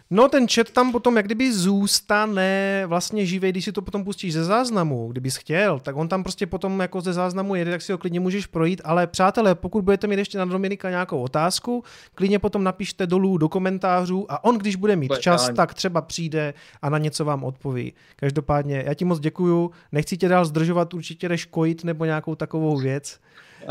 No 0.09 0.29
ten 0.29 0.47
chat 0.47 0.71
tam 0.71 0.91
potom 0.91 1.17
jak 1.17 1.25
kdyby 1.25 1.53
zůstane 1.53 2.83
vlastně 2.85 3.25
živý, 3.25 3.49
když 3.49 3.65
si 3.65 3.71
to 3.71 3.81
potom 3.81 4.03
pustíš 4.03 4.33
ze 4.33 4.43
záznamu, 4.43 5.07
kdybys 5.07 5.35
chtěl, 5.35 5.79
tak 5.79 5.95
on 5.95 6.07
tam 6.07 6.23
prostě 6.23 6.47
potom 6.47 6.79
jako 6.79 7.01
ze 7.01 7.13
záznamu 7.13 7.55
jede, 7.55 7.71
tak 7.71 7.81
si 7.81 7.91
ho 7.91 7.97
klidně 7.97 8.19
můžeš 8.19 8.45
projít, 8.45 8.81
ale 8.83 9.07
přátelé, 9.07 9.55
pokud 9.55 9.83
budete 9.83 10.07
mít 10.07 10.19
ještě 10.19 10.37
na 10.37 10.45
Dominika 10.45 10.89
nějakou 10.89 11.21
otázku, 11.21 11.83
klidně 12.15 12.39
potom 12.39 12.63
napište 12.63 13.07
dolů 13.07 13.37
do 13.37 13.49
komentářů 13.49 14.25
a 14.29 14.43
on, 14.43 14.57
když 14.57 14.75
bude 14.75 14.95
mít 14.95 15.17
čas, 15.19 15.49
tak 15.55 15.73
třeba 15.73 16.01
přijde 16.01 16.53
a 16.81 16.89
na 16.89 16.97
něco 16.97 17.25
vám 17.25 17.43
odpoví. 17.43 17.93
Každopádně, 18.15 18.83
já 18.85 18.93
ti 18.93 19.05
moc 19.05 19.19
děkuju, 19.19 19.71
nechci 19.91 20.17
tě 20.17 20.27
dál 20.27 20.45
zdržovat, 20.45 20.93
určitě 20.93 21.29
jdeš 21.29 21.45
kojit 21.45 21.83
nebo 21.83 22.05
nějakou 22.05 22.35
takovou 22.35 22.77
věc. 22.77 23.19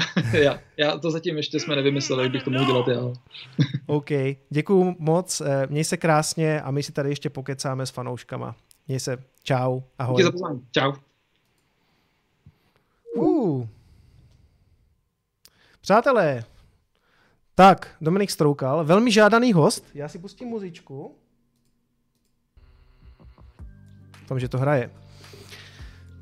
já, 0.33 0.61
já 0.77 0.99
to 0.99 1.11
zatím 1.11 1.37
ještě 1.37 1.61
jsme 1.61 1.77
nevymysleli, 1.77 2.23
jak 2.23 2.33
bych 2.33 2.43
to 2.43 2.51
mohl 2.51 2.67
dělat 2.67 2.89
já. 2.89 3.13
OK, 3.87 4.11
děkuju 4.51 4.97
moc, 4.99 5.41
eh, 5.41 5.67
měj 5.71 5.85
se 5.85 5.97
krásně 5.97 6.61
a 6.61 6.71
my 6.71 6.83
si 6.83 6.93
tady 6.93 7.09
ještě 7.09 7.31
pokecáme 7.31 7.87
s 7.87 7.91
fanouškama. 7.91 8.57
Měj 8.89 9.01
se, 9.01 9.25
čau, 9.43 9.81
ahoj. 9.99 10.23
Díky 10.23 10.39
za 10.39 10.49
čau. 10.73 10.93
Uh. 13.17 13.67
Přátelé, 15.81 16.45
tak, 17.59 17.97
Dominik 18.01 18.31
Stroukal, 18.31 18.85
velmi 18.85 19.13
žádaný 19.13 19.53
host. 19.53 19.85
Já 19.95 20.09
si 20.09 20.19
pustím 20.19 20.49
muzičku. 20.49 21.15
Tom, 24.29 24.41
že 24.41 24.49
to 24.49 24.59
hraje. 24.59 24.91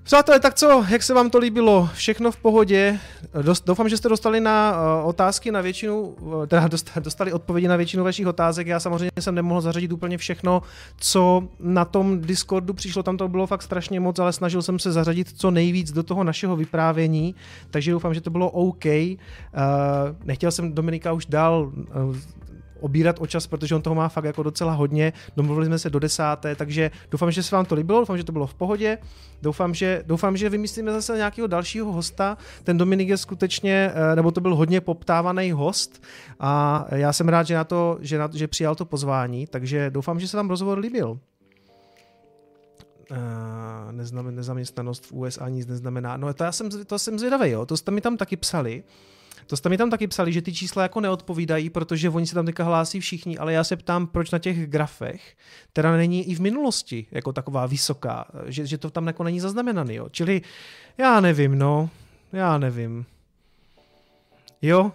Přátelé, 0.05 0.41
tak 0.41 0.55
co, 0.55 0.85
jak 0.89 1.03
se 1.03 1.15
vám 1.15 1.31
to 1.31 1.39
líbilo? 1.39 1.89
Všechno 1.95 2.33
v 2.33 2.37
pohodě? 2.37 3.01
Doufám, 3.67 3.89
že 3.89 3.97
jste 3.97 4.09
dostali 4.09 4.41
na 4.41 4.73
uh, 4.73 5.09
otázky 5.09 5.51
na 5.51 5.61
většinu, 5.61 6.01
uh, 6.01 6.47
teda 6.47 6.69
dostali 7.01 7.33
odpovědi 7.33 7.69
na 7.69 7.77
většinu 7.77 8.05
vašich 8.05 8.27
otázek. 8.27 8.67
Já 8.67 8.81
samozřejmě 8.81 9.11
jsem 9.21 9.35
nemohl 9.35 9.61
zařadit 9.61 9.93
úplně 9.93 10.19
všechno, 10.19 10.63
co 10.97 11.49
na 11.61 11.85
tom 11.85 12.21
Discordu 12.21 12.75
přišlo, 12.75 13.03
tam 13.03 13.17
to 13.17 13.29
bylo 13.29 13.47
fakt 13.47 13.63
strašně 13.63 14.01
moc, 14.01 14.19
ale 14.19 14.33
snažil 14.33 14.63
jsem 14.63 14.79
se 14.79 14.93
zařadit 14.93 15.33
co 15.37 15.51
nejvíc 15.51 15.93
do 15.93 16.03
toho 16.03 16.25
našeho 16.25 16.57
vyprávění, 16.57 17.35
takže 17.71 17.93
doufám, 17.93 18.15
že 18.15 18.21
to 18.21 18.31
bylo 18.31 18.51
OK. 18.51 18.85
Uh, 18.85 19.13
nechtěl 20.25 20.51
jsem 20.51 20.73
Dominika 20.73 21.13
už 21.13 21.27
dál 21.27 21.73
uh, 21.75 22.17
obírat 22.85 23.17
o 23.21 23.27
čas, 23.27 23.47
protože 23.47 23.75
on 23.75 23.83
toho 23.83 23.95
má 23.95 24.09
fakt 24.09 24.25
jako 24.25 24.43
docela 24.43 24.73
hodně. 24.73 25.13
Domluvili 25.37 25.67
jsme 25.67 25.79
se 25.79 25.91
do 25.91 25.99
desáté, 25.99 26.55
takže 26.57 26.91
doufám, 27.11 27.31
že 27.31 27.43
se 27.43 27.57
vám 27.57 27.65
to 27.65 27.75
líbilo, 27.75 27.99
doufám, 27.99 28.19
že 28.19 28.25
to 28.25 28.33
bylo 28.33 28.47
v 28.47 28.55
pohodě. 28.55 28.99
Doufám, 29.43 29.75
že, 29.75 30.03
doufám, 30.07 30.37
že 30.37 30.49
vymyslíme 30.49 30.93
zase 30.93 31.17
nějakého 31.17 31.47
dalšího 31.47 31.93
hosta. 31.93 32.37
Ten 32.65 32.79
Dominik 32.79 33.09
je 33.09 33.17
skutečně, 33.17 33.93
eh, 33.95 34.17
nebo 34.17 34.31
to 34.31 34.41
byl 34.41 34.57
hodně 34.57 34.81
poptávaný 34.81 35.53
host 35.53 36.03
a 36.41 36.85
já 36.91 37.13
jsem 37.13 37.29
rád, 37.29 37.47
že, 37.47 37.55
na 37.55 37.65
to, 37.65 37.99
že, 38.01 38.19
na, 38.19 38.29
že 38.33 38.49
přijal 38.49 38.75
to 38.75 38.85
pozvání, 38.85 39.47
takže 39.47 39.91
doufám, 39.91 40.21
že 40.21 40.29
se 40.29 40.37
vám 40.37 40.49
rozhovor 40.49 40.79
líbil. 40.79 41.19
Uh, 43.11 44.31
nezaměstnanost 44.31 45.07
v 45.07 45.13
USA 45.13 45.49
nic 45.49 45.67
neznamená. 45.67 46.17
No 46.17 46.35
to 46.35 46.45
já 46.45 46.53
jsem, 46.53 46.71
to 46.87 46.99
jsem 46.99 47.19
zvědavý, 47.19 47.51
jo. 47.51 47.67
To 47.67 47.77
jste 47.77 47.91
mi 47.91 48.01
tam 48.01 48.17
taky 48.17 48.37
psali. 48.37 48.85
To 49.47 49.57
jste 49.57 49.69
mi 49.69 49.79
tam 49.79 49.91
taky 49.91 50.07
psali, 50.07 50.33
že 50.33 50.43
ty 50.43 50.53
čísla 50.53 50.83
jako 50.83 51.01
neodpovídají, 51.01 51.71
protože 51.71 52.11
oni 52.11 52.27
se 52.27 52.35
tam 52.35 52.47
teďka 52.47 52.65
hlásí 52.65 53.01
všichni, 53.01 53.39
ale 53.39 53.53
já 53.53 53.65
se 53.65 53.77
ptám, 53.77 54.07
proč 54.07 54.31
na 54.31 54.39
těch 54.39 54.67
grafech 54.67 55.37
teda 55.73 55.97
není 55.97 56.31
i 56.31 56.35
v 56.35 56.41
minulosti 56.41 57.07
jako 57.11 57.33
taková 57.33 57.67
vysoká, 57.67 58.25
že, 58.47 58.67
že 58.67 58.79
to 58.79 58.91
tam 58.91 59.07
jako 59.07 59.25
není 59.25 59.41
zaznamenaný, 59.41 59.95
jo. 59.95 60.09
Čili 60.11 60.43
já 60.99 61.21
nevím, 61.21 61.59
no, 61.59 61.91
já 62.33 62.59
nevím. 62.59 63.07
Jo, 64.63 64.83
uh, 64.83 64.91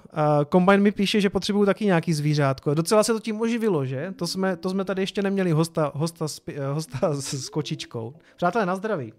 Combine 0.51 0.77
mi 0.77 0.91
píše, 0.91 1.21
že 1.21 1.29
potřebuju 1.29 1.65
taky 1.65 1.85
nějaký 1.85 2.13
zvířátko. 2.13 2.73
Docela 2.73 3.03
se 3.03 3.13
to 3.13 3.19
tím 3.19 3.41
oživilo, 3.41 3.85
že? 3.85 4.13
To 4.15 4.27
jsme, 4.27 4.55
to 4.55 4.69
jsme 4.69 4.85
tady 4.85 5.01
ještě 5.01 5.21
neměli 5.21 5.51
hosta, 5.51 5.91
hosta, 5.95 6.27
s, 6.27 6.41
hosta 6.73 7.13
s 7.13 7.49
kočičkou. 7.49 8.13
Přátelé, 8.35 8.65
na 8.65 8.75
zdraví. 8.75 9.13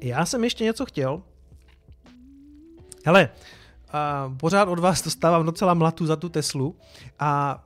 Já 0.00 0.26
jsem 0.26 0.44
ještě 0.44 0.64
něco 0.64 0.86
chtěl. 0.86 1.22
Hele, 3.06 3.30
uh, 3.94 4.36
pořád 4.36 4.68
od 4.68 4.78
vás 4.78 5.04
dostávám 5.04 5.46
docela 5.46 5.74
mlatu 5.74 6.06
za 6.06 6.16
tu 6.16 6.28
Teslu 6.28 6.76
a 7.18 7.62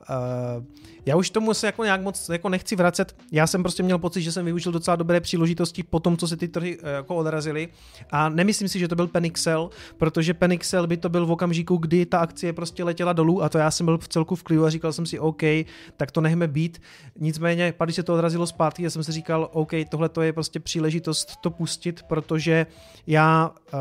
uh, 0.57 0.63
já 1.05 1.15
už 1.15 1.29
tomu 1.29 1.53
se 1.53 1.65
jako 1.65 1.83
nějak 1.83 2.01
moc 2.01 2.29
jako 2.29 2.49
nechci 2.49 2.75
vracet. 2.75 3.15
Já 3.31 3.47
jsem 3.47 3.63
prostě 3.63 3.83
měl 3.83 3.99
pocit, 3.99 4.21
že 4.21 4.31
jsem 4.31 4.45
využil 4.45 4.71
docela 4.71 4.95
dobré 4.95 5.19
příležitosti 5.19 5.83
po 5.83 5.99
tom, 5.99 6.17
co 6.17 6.27
se 6.27 6.37
ty 6.37 6.47
trhy 6.47 6.79
uh, 6.79 6.89
jako 6.89 7.15
odrazily 7.15 7.67
a 8.11 8.29
nemyslím 8.29 8.69
si, 8.69 8.79
že 8.79 8.87
to 8.87 8.95
byl 8.95 9.07
Penixel, 9.07 9.69
protože 9.97 10.33
Penixel 10.33 10.87
by 10.87 10.97
to 10.97 11.09
byl 11.09 11.25
v 11.25 11.31
okamžiku, 11.31 11.77
kdy 11.77 12.05
ta 12.05 12.19
akcie 12.19 12.53
prostě 12.53 12.83
letěla 12.83 13.13
dolů 13.13 13.43
a 13.43 13.49
to 13.49 13.57
já 13.57 13.71
jsem 13.71 13.85
byl 13.85 13.97
v 13.97 14.07
celku 14.07 14.35
v 14.35 14.43
klidu 14.43 14.65
a 14.65 14.69
říkal 14.69 14.93
jsem 14.93 15.05
si 15.05 15.19
OK, 15.19 15.41
tak 15.97 16.11
to 16.11 16.21
nechme 16.21 16.47
být. 16.47 16.81
Nicméně, 17.19 17.73
když 17.83 17.95
se 17.95 18.03
to 18.03 18.13
odrazilo 18.13 18.47
zpátky, 18.47 18.83
já 18.83 18.89
jsem 18.89 19.03
si 19.03 19.11
říkal 19.11 19.49
OK, 19.53 19.71
tohle 19.89 20.09
to 20.09 20.21
je 20.21 20.33
prostě 20.33 20.59
příležitost 20.59 21.35
to 21.41 21.49
pustit, 21.49 22.03
protože 22.03 22.65
já 23.07 23.51
uh, 23.73 23.79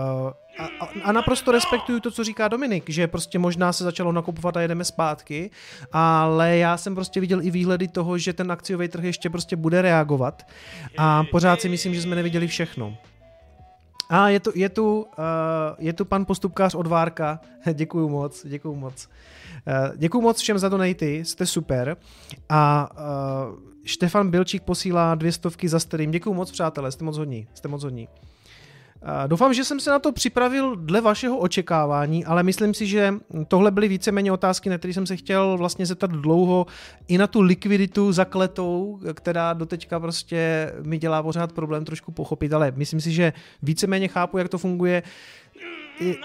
a, 0.58 0.88
a 1.02 1.12
naprosto 1.12 1.52
respektuju 1.52 2.00
to, 2.00 2.10
co 2.10 2.24
říká 2.24 2.48
Dominik, 2.48 2.90
že 2.90 3.06
prostě 3.06 3.38
možná 3.38 3.72
se 3.72 3.84
začalo 3.84 4.12
nakupovat 4.12 4.56
a 4.56 4.60
jedeme 4.60 4.84
zpátky, 4.84 5.50
ale 5.92 6.56
já 6.56 6.76
jsem 6.76 6.94
prostě 6.94 7.20
viděl 7.20 7.42
i 7.42 7.50
výhledy 7.50 7.88
toho, 7.88 8.18
že 8.18 8.32
ten 8.32 8.52
akciový 8.52 8.88
trh 8.88 9.04
ještě 9.04 9.30
prostě 9.30 9.56
bude 9.56 9.82
reagovat 9.82 10.46
a 10.98 11.24
pořád 11.30 11.60
si 11.60 11.68
myslím, 11.68 11.94
že 11.94 12.02
jsme 12.02 12.16
neviděli 12.16 12.48
všechno. 12.48 12.96
A 14.10 14.28
je 14.28 14.40
tu, 14.40 14.52
je 14.54 14.68
tu, 14.68 15.00
uh, 15.00 15.06
je 15.78 15.92
tu 15.92 16.04
pan 16.04 16.24
postupkář 16.24 16.74
od 16.74 16.86
Várka. 16.86 17.40
děkuju 17.72 18.08
moc, 18.08 18.46
děkuju 18.46 18.74
moc. 18.74 19.08
Uh, 19.66 19.96
děkuju 19.96 20.22
moc 20.22 20.40
všem 20.40 20.58
za 20.58 20.68
donaty, 20.68 21.24
jste 21.24 21.46
super. 21.46 21.96
A 22.48 22.90
uh, 22.92 23.58
Štefan 23.84 24.30
Bilčík 24.30 24.62
posílá 24.62 25.14
dvě 25.14 25.32
stovky 25.32 25.68
za 25.68 25.80
stream. 25.80 26.10
Děkuju 26.10 26.34
moc, 26.34 26.50
přátelé, 26.50 26.92
jste 26.92 27.04
moc 27.04 27.18
hodní, 27.18 27.46
jste 27.54 27.68
moc 27.68 27.84
hodní. 27.84 28.08
Doufám, 29.26 29.54
že 29.54 29.64
jsem 29.64 29.80
se 29.80 29.90
na 29.90 29.98
to 29.98 30.12
připravil 30.12 30.76
dle 30.76 31.00
vašeho 31.00 31.38
očekávání, 31.38 32.24
ale 32.24 32.42
myslím 32.42 32.74
si, 32.74 32.86
že 32.86 33.14
tohle 33.48 33.70
byly 33.70 33.88
víceméně 33.88 34.32
otázky, 34.32 34.70
na 34.70 34.78
které 34.78 34.94
jsem 34.94 35.06
se 35.06 35.16
chtěl 35.16 35.56
vlastně 35.58 35.86
zeptat 35.86 36.10
dlouho, 36.10 36.66
i 37.08 37.18
na 37.18 37.26
tu 37.26 37.40
likviditu 37.40 38.12
zakletou, 38.12 39.00
která 39.14 39.52
doteďka 39.52 40.00
prostě 40.00 40.72
mi 40.82 40.98
dělá 40.98 41.22
pořád 41.22 41.52
problém 41.52 41.84
trošku 41.84 42.12
pochopit, 42.12 42.52
ale 42.52 42.72
myslím 42.76 43.00
si, 43.00 43.12
že 43.12 43.32
víceméně 43.62 44.08
chápu, 44.08 44.38
jak 44.38 44.48
to 44.48 44.58
funguje. 44.58 45.02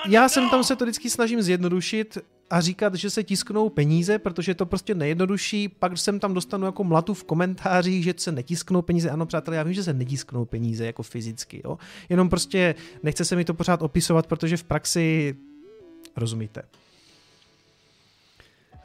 Já 0.09 0.29
jsem 0.29 0.49
tam 0.49 0.63
se 0.63 0.75
to 0.75 0.85
vždycky 0.85 1.09
snažím 1.09 1.41
zjednodušit 1.41 2.17
a 2.49 2.61
říkat, 2.61 2.95
že 2.95 3.09
se 3.09 3.23
tisknou 3.23 3.69
peníze, 3.69 4.19
protože 4.19 4.51
je 4.51 4.55
to 4.55 4.65
prostě 4.65 4.95
nejjednodušší, 4.95 5.67
pak 5.67 5.97
jsem 5.97 6.19
tam 6.19 6.33
dostanu 6.33 6.65
jako 6.65 6.83
mlatu 6.83 7.13
v 7.13 7.23
komentářích, 7.23 8.03
že 8.03 8.13
se 8.17 8.31
netisknou 8.31 8.81
peníze. 8.81 9.09
Ano, 9.09 9.25
přátelé, 9.25 9.57
já 9.57 9.63
vím, 9.63 9.73
že 9.73 9.83
se 9.83 9.93
netisknou 9.93 10.45
peníze 10.45 10.85
jako 10.85 11.03
fyzicky, 11.03 11.61
jo. 11.65 11.77
Jenom 12.09 12.29
prostě 12.29 12.75
nechce 13.03 13.25
se 13.25 13.35
mi 13.35 13.45
to 13.45 13.53
pořád 13.53 13.81
opisovat, 13.81 14.27
protože 14.27 14.57
v 14.57 14.63
praxi 14.63 15.35
rozumíte. 16.15 16.61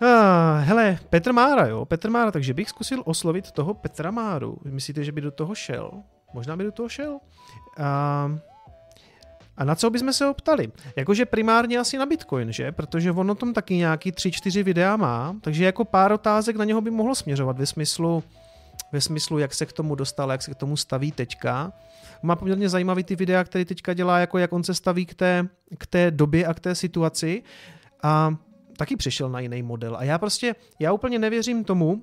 Ah, 0.01 0.61
hele, 0.61 0.99
Petr 1.11 1.33
Mára, 1.33 1.67
jo, 1.67 1.85
Petr 1.85 2.11
Mára, 2.11 2.31
takže 2.31 2.55
bych 2.55 2.69
zkusil 2.69 3.03
oslovit 3.05 3.53
toho 3.53 3.75
Petra 3.75 4.11
Máru. 4.11 4.59
Myslíte, 4.65 5.05
že 5.05 5.13
by 5.13 5.21
do 5.21 5.31
toho 5.31 5.55
šel? 5.55 6.03
Možná 6.35 6.57
by 6.57 6.65
do 6.65 6.73
toho 6.73 6.89
šel. 6.89 7.13
Uh, 7.13 8.39
a 9.63 9.65
na 9.65 9.75
co 9.75 9.91
bychom 9.91 10.13
se 10.13 10.27
optali? 10.27 10.73
Jakože 10.97 11.27
primárně 11.27 11.79
asi 11.79 11.99
na 11.99 12.07
Bitcoin, 12.07 12.53
že? 12.53 12.73
Protože 12.73 13.13
on 13.13 13.31
o 13.31 13.35
tom 13.35 13.55
taky 13.55 13.75
nějaký 13.75 14.13
3-4 14.13 14.63
videa 14.63 14.97
má, 14.97 15.37
takže 15.41 15.65
jako 15.65 15.85
pár 15.85 16.13
otázek 16.13 16.57
na 16.57 16.65
něho 16.65 16.81
by 16.81 16.91
mohlo 16.91 17.15
směřovat 17.15 17.59
ve 17.59 17.67
smyslu, 17.67 18.25
ve 18.93 19.01
smyslu, 19.01 19.39
jak 19.39 19.55
se 19.55 19.67
k 19.67 19.73
tomu 19.73 19.95
dostal, 19.95 20.31
jak 20.31 20.43
se 20.43 20.51
k 20.51 20.55
tomu 20.55 20.77
staví 20.77 21.13
teďka. 21.13 21.73
Má 22.23 22.37
poměrně 22.37 22.69
zajímavý 22.69 23.05
ty 23.05 23.17
videa, 23.17 23.45
které 23.45 23.65
teďka 23.65 23.95
dělá, 23.95 24.19
jako 24.19 24.39
jak 24.39 24.53
on 24.53 24.65
se 24.65 24.75
staví 24.75 25.07
k 25.07 25.15
té, 25.15 25.49
k 25.79 25.87
té 25.87 26.11
době 26.11 26.47
a 26.47 26.55
k 26.55 26.61
té 26.61 26.75
situaci. 26.75 27.43
A 28.03 28.35
taky 28.77 28.97
přešel 28.97 29.31
na 29.31 29.41
jiný 29.41 29.63
model. 29.63 29.97
A 29.97 30.05
já 30.05 30.19
prostě, 30.19 30.55
já 30.79 30.93
úplně 30.93 31.19
nevěřím 31.19 31.65
tomu, 31.65 32.03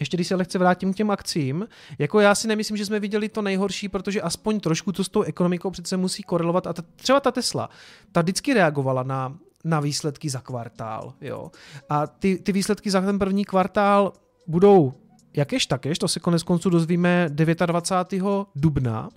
ještě 0.00 0.16
když 0.16 0.28
se 0.28 0.34
lehce 0.34 0.58
vrátím 0.58 0.92
k 0.92 0.96
těm 0.96 1.10
akcím, 1.10 1.68
jako 1.98 2.20
já 2.20 2.34
si 2.34 2.48
nemyslím, 2.48 2.76
že 2.76 2.86
jsme 2.86 3.00
viděli 3.00 3.28
to 3.28 3.42
nejhorší, 3.42 3.88
protože 3.88 4.22
aspoň 4.22 4.60
trošku 4.60 4.92
to 4.92 5.04
s 5.04 5.08
tou 5.08 5.22
ekonomikou 5.22 5.70
přece 5.70 5.96
musí 5.96 6.22
korelovat. 6.22 6.66
A 6.66 6.72
ta, 6.72 6.82
třeba 6.96 7.20
ta 7.20 7.30
Tesla, 7.30 7.70
ta 8.12 8.22
vždycky 8.22 8.54
reagovala 8.54 9.02
na, 9.02 9.36
na 9.64 9.80
výsledky 9.80 10.30
za 10.30 10.40
kvartál. 10.40 11.14
Jo? 11.20 11.50
A 11.88 12.06
ty, 12.06 12.36
ty 12.36 12.52
výsledky 12.52 12.90
za 12.90 13.00
ten 13.00 13.18
první 13.18 13.44
kvartál 13.44 14.12
budou 14.46 14.94
jakéž 15.36 15.66
takéž, 15.66 15.98
to 15.98 16.08
se 16.08 16.20
konec 16.20 16.42
konců 16.42 16.70
dozvíme 16.70 17.26
29. 17.28 18.24
dubna, 18.56 19.08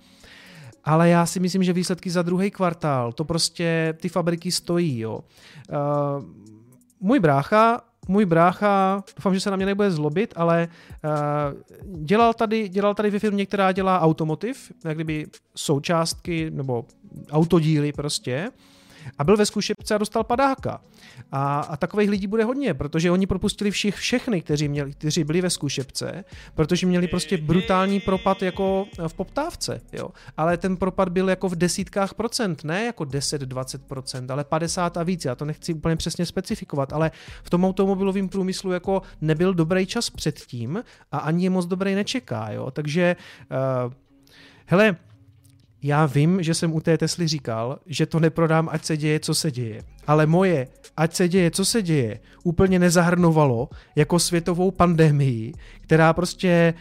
ale 0.84 1.08
já 1.08 1.26
si 1.26 1.40
myslím, 1.40 1.62
že 1.62 1.72
výsledky 1.72 2.10
za 2.10 2.22
druhý 2.22 2.50
kvartál, 2.50 3.12
to 3.12 3.24
prostě 3.24 3.94
ty 4.00 4.08
fabriky 4.08 4.52
stojí. 4.52 4.98
Jo. 4.98 5.20
Uh, 5.70 6.24
můj 7.00 7.20
brácha 7.20 7.80
můj 8.08 8.24
brácha, 8.24 9.04
doufám, 9.16 9.34
že 9.34 9.40
se 9.40 9.50
na 9.50 9.56
mě 9.56 9.66
nebude 9.66 9.90
zlobit, 9.90 10.34
ale 10.36 10.68
uh, 11.04 12.04
dělal, 12.04 12.34
tady, 12.34 12.68
dělal 12.68 12.94
tady 12.94 13.10
ve 13.10 13.18
firmě, 13.18 13.46
která 13.46 13.72
dělá 13.72 14.00
automotiv, 14.00 14.72
jak 14.84 14.94
kdyby 14.96 15.26
součástky 15.56 16.50
nebo 16.50 16.84
autodíly 17.30 17.92
prostě 17.92 18.50
a 19.18 19.24
byl 19.24 19.36
ve 19.36 19.46
zkušebce 19.46 19.94
a 19.94 19.98
dostal 19.98 20.24
padáka. 20.24 20.80
A, 21.32 21.60
a 21.60 21.76
takových 21.76 22.10
lidí 22.10 22.26
bude 22.26 22.44
hodně, 22.44 22.74
protože 22.74 23.10
oni 23.10 23.26
propustili 23.26 23.70
všech, 23.70 23.94
všechny, 23.94 24.42
kteří, 24.42 24.68
měli, 24.68 24.92
kteří 24.92 25.24
byli 25.24 25.40
ve 25.40 25.50
zkušebce, 25.50 26.24
protože 26.54 26.86
měli 26.86 27.08
prostě 27.08 27.36
brutální 27.36 28.00
propad 28.00 28.42
jako 28.42 28.86
v 29.08 29.14
poptávce. 29.14 29.80
Jo. 29.92 30.08
Ale 30.36 30.56
ten 30.56 30.76
propad 30.76 31.08
byl 31.08 31.28
jako 31.28 31.48
v 31.48 31.56
desítkách 31.56 32.14
procent, 32.14 32.64
ne 32.64 32.84
jako 32.84 33.04
10-20 33.04 33.78
procent, 33.78 34.30
ale 34.30 34.44
50 34.44 34.96
a 34.96 35.02
víc. 35.02 35.24
Já 35.24 35.34
to 35.34 35.44
nechci 35.44 35.74
úplně 35.74 35.96
přesně 35.96 36.26
specifikovat, 36.26 36.92
ale 36.92 37.10
v 37.42 37.50
tom 37.50 37.64
automobilovém 37.64 38.28
průmyslu 38.28 38.72
jako 38.72 39.02
nebyl 39.20 39.54
dobrý 39.54 39.86
čas 39.86 40.10
předtím 40.10 40.82
a 41.12 41.18
ani 41.18 41.44
je 41.44 41.50
moc 41.50 41.66
dobrý 41.66 41.94
nečeká. 41.94 42.50
Jo. 42.50 42.70
Takže 42.70 43.16
uh, 43.86 43.92
hele, 44.66 44.96
já 45.82 46.06
vím, 46.06 46.42
že 46.42 46.54
jsem 46.54 46.74
u 46.74 46.80
té 46.80 46.98
Tesly 46.98 47.28
říkal, 47.28 47.78
že 47.86 48.06
to 48.06 48.20
neprodám, 48.20 48.68
ať 48.72 48.84
se 48.84 48.96
děje, 48.96 49.20
co 49.20 49.34
se 49.34 49.50
děje. 49.50 49.82
Ale 50.06 50.26
moje, 50.26 50.68
ať 50.96 51.14
se 51.14 51.28
děje, 51.28 51.50
co 51.50 51.64
se 51.64 51.82
děje, 51.82 52.20
úplně 52.44 52.78
nezahrnovalo 52.78 53.68
jako 53.96 54.18
světovou 54.18 54.70
pandemii, 54.70 55.52
která 55.80 56.12
prostě 56.12 56.74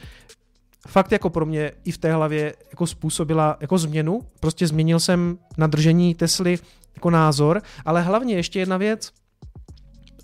fakt 0.88 1.12
jako 1.12 1.30
pro 1.30 1.46
mě 1.46 1.72
i 1.86 1.92
v 1.92 1.98
té 1.98 2.14
hlavě 2.14 2.54
jako 2.70 2.88
způsobila 2.88 3.58
jako 3.62 3.78
změnu. 3.78 4.22
Prostě 4.40 4.68
změnil 4.68 5.00
jsem 5.00 5.38
na 5.58 5.68
držení 5.68 6.16
Tesly 6.16 6.60
jako 6.96 7.10
názor, 7.10 7.62
ale 7.86 8.02
hlavně 8.02 8.36
ještě 8.36 8.60
jedna 8.60 8.78
věc, 8.78 9.12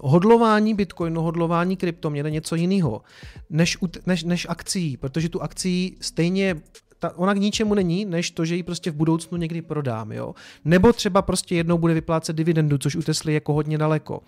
hodlování 0.01 0.73
Bitcoinu, 0.73 1.21
hodlování 1.21 1.77
kryptoměn 1.77 2.25
je 2.25 2.31
něco 2.31 2.55
jiného 2.55 3.01
než, 3.49 3.77
než, 4.05 4.23
než 4.23 4.47
akcí, 4.49 4.97
protože 4.97 5.29
tu 5.29 5.41
akcí 5.41 5.97
stejně 6.01 6.55
ta, 7.03 7.17
ona 7.17 7.33
k 7.33 7.37
ničemu 7.37 7.73
není, 7.73 8.05
než 8.05 8.31
to, 8.31 8.45
že 8.45 8.55
ji 8.55 8.63
prostě 8.63 8.91
v 8.91 8.95
budoucnu 8.95 9.37
někdy 9.37 9.61
prodám, 9.61 10.11
jo. 10.11 10.35
Nebo 10.65 10.93
třeba 10.93 11.21
prostě 11.21 11.55
jednou 11.55 11.77
bude 11.77 11.93
vyplácet 11.93 12.35
dividendu, 12.35 12.77
což 12.77 12.95
u 12.95 13.01
Tesly 13.01 13.33
jako 13.33 13.53
hodně 13.53 13.77
daleko 13.77 14.21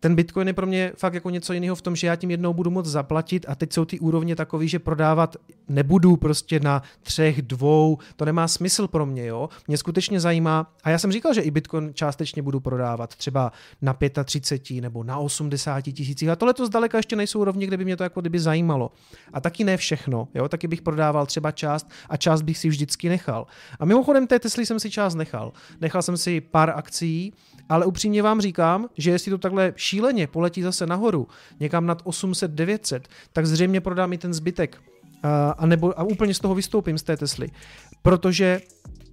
ten 0.00 0.14
Bitcoin 0.14 0.48
je 0.48 0.54
pro 0.54 0.66
mě 0.66 0.92
fakt 0.96 1.14
jako 1.14 1.30
něco 1.30 1.52
jiného 1.52 1.76
v 1.76 1.82
tom, 1.82 1.96
že 1.96 2.06
já 2.06 2.16
tím 2.16 2.30
jednou 2.30 2.54
budu 2.54 2.70
moct 2.70 2.86
zaplatit 2.86 3.46
a 3.48 3.54
teď 3.54 3.72
jsou 3.72 3.84
ty 3.84 4.00
úrovně 4.00 4.36
takový, 4.36 4.68
že 4.68 4.78
prodávat 4.78 5.36
nebudu 5.68 6.16
prostě 6.16 6.60
na 6.60 6.82
třech, 7.02 7.42
dvou, 7.42 7.98
to 8.16 8.24
nemá 8.24 8.48
smysl 8.48 8.88
pro 8.88 9.06
mě, 9.06 9.26
jo. 9.26 9.48
Mě 9.68 9.78
skutečně 9.78 10.20
zajímá, 10.20 10.72
a 10.84 10.90
já 10.90 10.98
jsem 10.98 11.12
říkal, 11.12 11.34
že 11.34 11.40
i 11.40 11.50
Bitcoin 11.50 11.94
částečně 11.94 12.42
budu 12.42 12.60
prodávat 12.60 13.16
třeba 13.16 13.52
na 13.82 13.96
35 14.24 14.80
nebo 14.80 15.04
na 15.04 15.18
80 15.18 15.80
tisících 15.80 16.28
a 16.28 16.36
tohle 16.36 16.54
to 16.54 16.66
zdaleka 16.66 16.98
ještě 16.98 17.16
nejsou 17.16 17.40
úrovně, 17.40 17.66
kde 17.66 17.76
by 17.76 17.84
mě 17.84 17.96
to 17.96 18.02
jako 18.02 18.20
kdyby 18.20 18.38
zajímalo. 18.38 18.90
A 19.32 19.40
taky 19.40 19.64
ne 19.64 19.76
všechno, 19.76 20.28
jo, 20.34 20.48
taky 20.48 20.68
bych 20.68 20.82
prodával 20.82 21.26
třeba 21.26 21.50
část 21.50 21.90
a 22.08 22.16
část 22.16 22.42
bych 22.42 22.58
si 22.58 22.68
vždycky 22.68 23.08
nechal. 23.08 23.46
A 23.80 23.84
mimochodem 23.84 24.26
té 24.26 24.38
Tesly 24.38 24.66
jsem 24.66 24.80
si 24.80 24.90
část 24.90 25.14
nechal. 25.14 25.52
Nechal 25.80 26.02
jsem 26.02 26.16
si 26.16 26.40
pár 26.40 26.72
akcí, 26.76 27.32
ale 27.68 27.86
upřímně 27.86 28.22
vám 28.22 28.40
říkám, 28.40 28.88
že 28.96 29.10
jestli 29.10 29.30
to 29.30 29.38
takhle 29.38 29.72
šíleně 29.86 30.26
poletí 30.26 30.62
zase 30.62 30.86
nahoru, 30.86 31.28
někam 31.60 31.86
nad 31.86 32.02
800-900, 32.04 33.00
tak 33.32 33.46
zřejmě 33.46 33.80
prodám 33.80 34.12
i 34.12 34.18
ten 34.18 34.34
zbytek. 34.34 34.82
A, 35.22 35.50
a, 35.50 35.66
nebo, 35.66 36.00
a 36.00 36.02
úplně 36.02 36.34
z 36.34 36.38
toho 36.38 36.54
vystoupím 36.54 36.98
z 36.98 37.02
té 37.02 37.16
Tesly. 37.16 37.50
Protože 38.02 38.60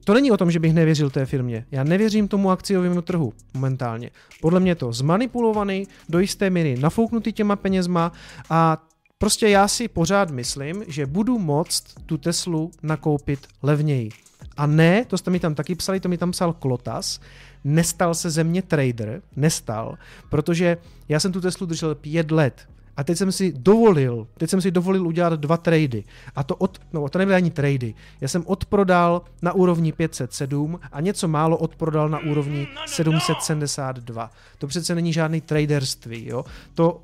to 0.04 0.14
není 0.14 0.32
o 0.32 0.38
tom, 0.38 0.52
že 0.52 0.60
bych 0.60 0.74
nevěřil 0.74 1.10
té 1.10 1.26
firmě. 1.26 1.66
Já 1.72 1.84
nevěřím 1.84 2.28
tomu 2.28 2.52
akciovému 2.52 3.02
trhu 3.02 3.34
momentálně. 3.54 4.10
Podle 4.41 4.60
mě 4.60 4.76
to 4.76 4.94
zmanipulovaný, 4.94 5.88
do 6.10 6.20
jisté 6.20 6.50
míry 6.50 6.78
nafouknutý 6.80 7.34
těma 7.34 7.56
penězma 7.56 8.12
a 8.50 8.88
prostě 9.18 9.50
já 9.50 9.68
si 9.68 9.88
pořád 9.88 10.32
myslím, 10.32 10.84
že 10.88 11.06
budu 11.06 11.40
moct 11.40 11.84
tu 12.06 12.18
Teslu 12.18 12.72
nakoupit 12.84 13.48
levněji. 13.64 14.10
A 14.58 14.68
ne, 14.68 15.06
to 15.06 15.18
jste 15.18 15.32
mi 15.32 15.40
tam 15.40 15.56
taky 15.56 15.76
psali, 15.76 16.00
to 16.00 16.10
mi 16.10 16.18
tam 16.18 16.32
psal 16.32 16.54
Klotas, 16.54 17.20
nestal 17.64 18.14
se 18.14 18.30
ze 18.30 18.44
mě 18.44 18.61
trader, 18.61 19.22
nestal, 19.35 19.98
protože 20.30 20.77
já 21.10 21.19
jsem 21.19 21.31
tu 21.31 21.41
Teslu 21.41 21.65
držel 21.65 21.95
pět 21.95 22.31
let 22.31 22.68
a 22.98 23.03
teď 23.03 23.18
jsem 23.18 23.31
si 23.31 23.53
dovolil, 23.57 24.27
teď 24.38 24.49
jsem 24.49 24.61
si 24.61 24.72
dovolil 24.72 25.07
udělat 25.07 25.34
dva 25.34 25.57
trady. 25.57 26.03
A 26.35 26.44
to 26.44 26.56
od, 26.56 26.81
no 26.94 27.10
to 27.10 27.19
nebyly 27.19 27.35
ani 27.35 27.52
trady. 27.52 27.94
Já 28.22 28.27
jsem 28.27 28.44
odprodal 28.45 29.22
na 29.41 29.53
úrovni 29.53 29.91
507 29.91 30.80
a 30.91 31.02
něco 31.02 31.27
málo 31.27 31.57
odprodal 31.57 32.10
na 32.10 32.19
úrovni 32.19 32.68
772. 32.85 34.31
To 34.57 34.68
přece 34.68 34.95
není 34.95 35.14
žádný 35.14 35.41
traderství, 35.41 36.27
jo. 36.27 36.45
To 36.73 37.03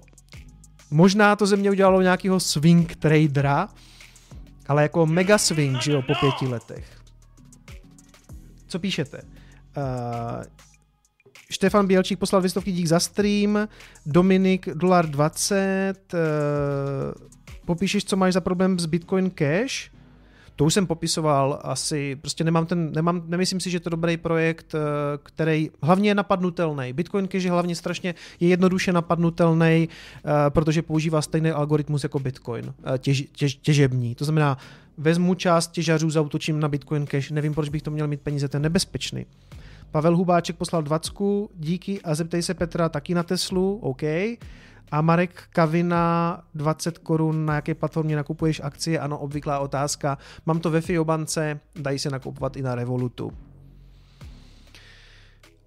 možná 0.91 1.35
to 1.35 1.45
ze 1.45 1.55
mě 1.55 1.71
udělalo 1.71 2.01
nějakého 2.01 2.39
swing 2.39 2.95
tradera, 2.95 3.69
ale 4.67 4.83
jako 4.83 5.05
mega 5.05 5.37
swing, 5.37 5.81
že 5.81 5.91
jo, 5.91 6.01
po 6.01 6.13
pěti 6.15 6.47
letech. 6.47 6.85
Co 8.67 8.79
píšete? 8.79 9.21
Uh, 9.77 10.43
Štefan 11.51 11.87
Bělčík 11.87 12.19
poslal 12.19 12.41
vystovky 12.41 12.71
dík 12.71 12.87
za 12.87 12.99
stream, 12.99 13.67
Dominik 14.05 14.69
dolar 14.73 15.09
20, 15.09 15.93
uh, 16.13 16.19
popíšeš, 17.65 18.05
co 18.05 18.17
máš 18.17 18.33
za 18.33 18.41
problém 18.41 18.79
s 18.79 18.85
Bitcoin 18.85 19.29
Cash? 19.29 19.91
To 20.55 20.65
už 20.65 20.73
jsem 20.73 20.87
popisoval, 20.87 21.59
asi 21.63 22.15
prostě 22.15 22.43
nemám 22.43 22.65
ten, 22.65 22.91
nemám, 22.91 23.23
nemyslím 23.27 23.59
si, 23.59 23.69
že 23.69 23.79
to 23.79 23.87
je 23.87 23.91
dobrý 23.91 24.17
projekt, 24.17 24.75
eh, 24.75 24.79
který 25.23 25.69
hlavně 25.81 26.09
je 26.09 26.15
napadnutelný. 26.15 26.93
Bitcoin 26.93 27.27
Cash 27.27 27.43
je 27.43 27.51
hlavně 27.51 27.75
strašně, 27.75 28.15
je 28.39 28.47
jednoduše 28.47 28.93
napadnutelný, 28.93 29.89
protože 30.49 30.81
používá 30.81 31.21
stejný 31.21 31.51
algoritmus 31.51 32.03
jako 32.03 32.19
Bitcoin, 32.19 32.73
těž, 32.97 33.23
těž, 33.31 33.55
těžební. 33.55 34.15
To 34.15 34.25
znamená, 34.25 34.57
vezmu 34.99 35.33
část 35.33 35.71
těžařů, 35.71 36.09
zautočím 36.09 36.59
na 36.59 36.67
Bitcoin 36.67 37.05
Cash, 37.05 37.31
nevím, 37.31 37.53
proč 37.53 37.69
bych 37.69 37.81
to 37.81 37.91
měl 37.91 38.07
mít 38.07 38.21
peníze, 38.21 38.47
to 38.47 38.57
je 38.57 38.61
nebezpečný. 38.61 39.25
Pavel 39.91 40.17
Hubáček 40.17 40.55
poslal 40.55 40.83
20, 40.83 41.13
díky 41.55 42.01
a 42.01 42.15
zeptej 42.15 42.41
se 42.41 42.53
Petra 42.53 42.89
taky 42.89 43.13
na 43.13 43.23
Teslu, 43.23 43.77
OK. 43.77 44.03
A 44.91 45.01
Marek 45.01 45.43
Kavina 45.49 46.41
20 46.55 46.97
korun, 46.97 47.45
na 47.45 47.55
jaké 47.55 47.75
platformě 47.75 48.15
nakupuješ 48.15 48.61
akcie? 48.63 48.99
Ano, 48.99 49.17
obvyklá 49.17 49.59
otázka. 49.59 50.17
Mám 50.45 50.59
to 50.59 50.71
ve 50.71 50.81
Fiobance, 50.81 51.59
dají 51.75 51.99
se 51.99 52.09
nakupovat 52.09 52.57
i 52.57 52.61
na 52.61 52.75
Revolutu. 52.75 53.31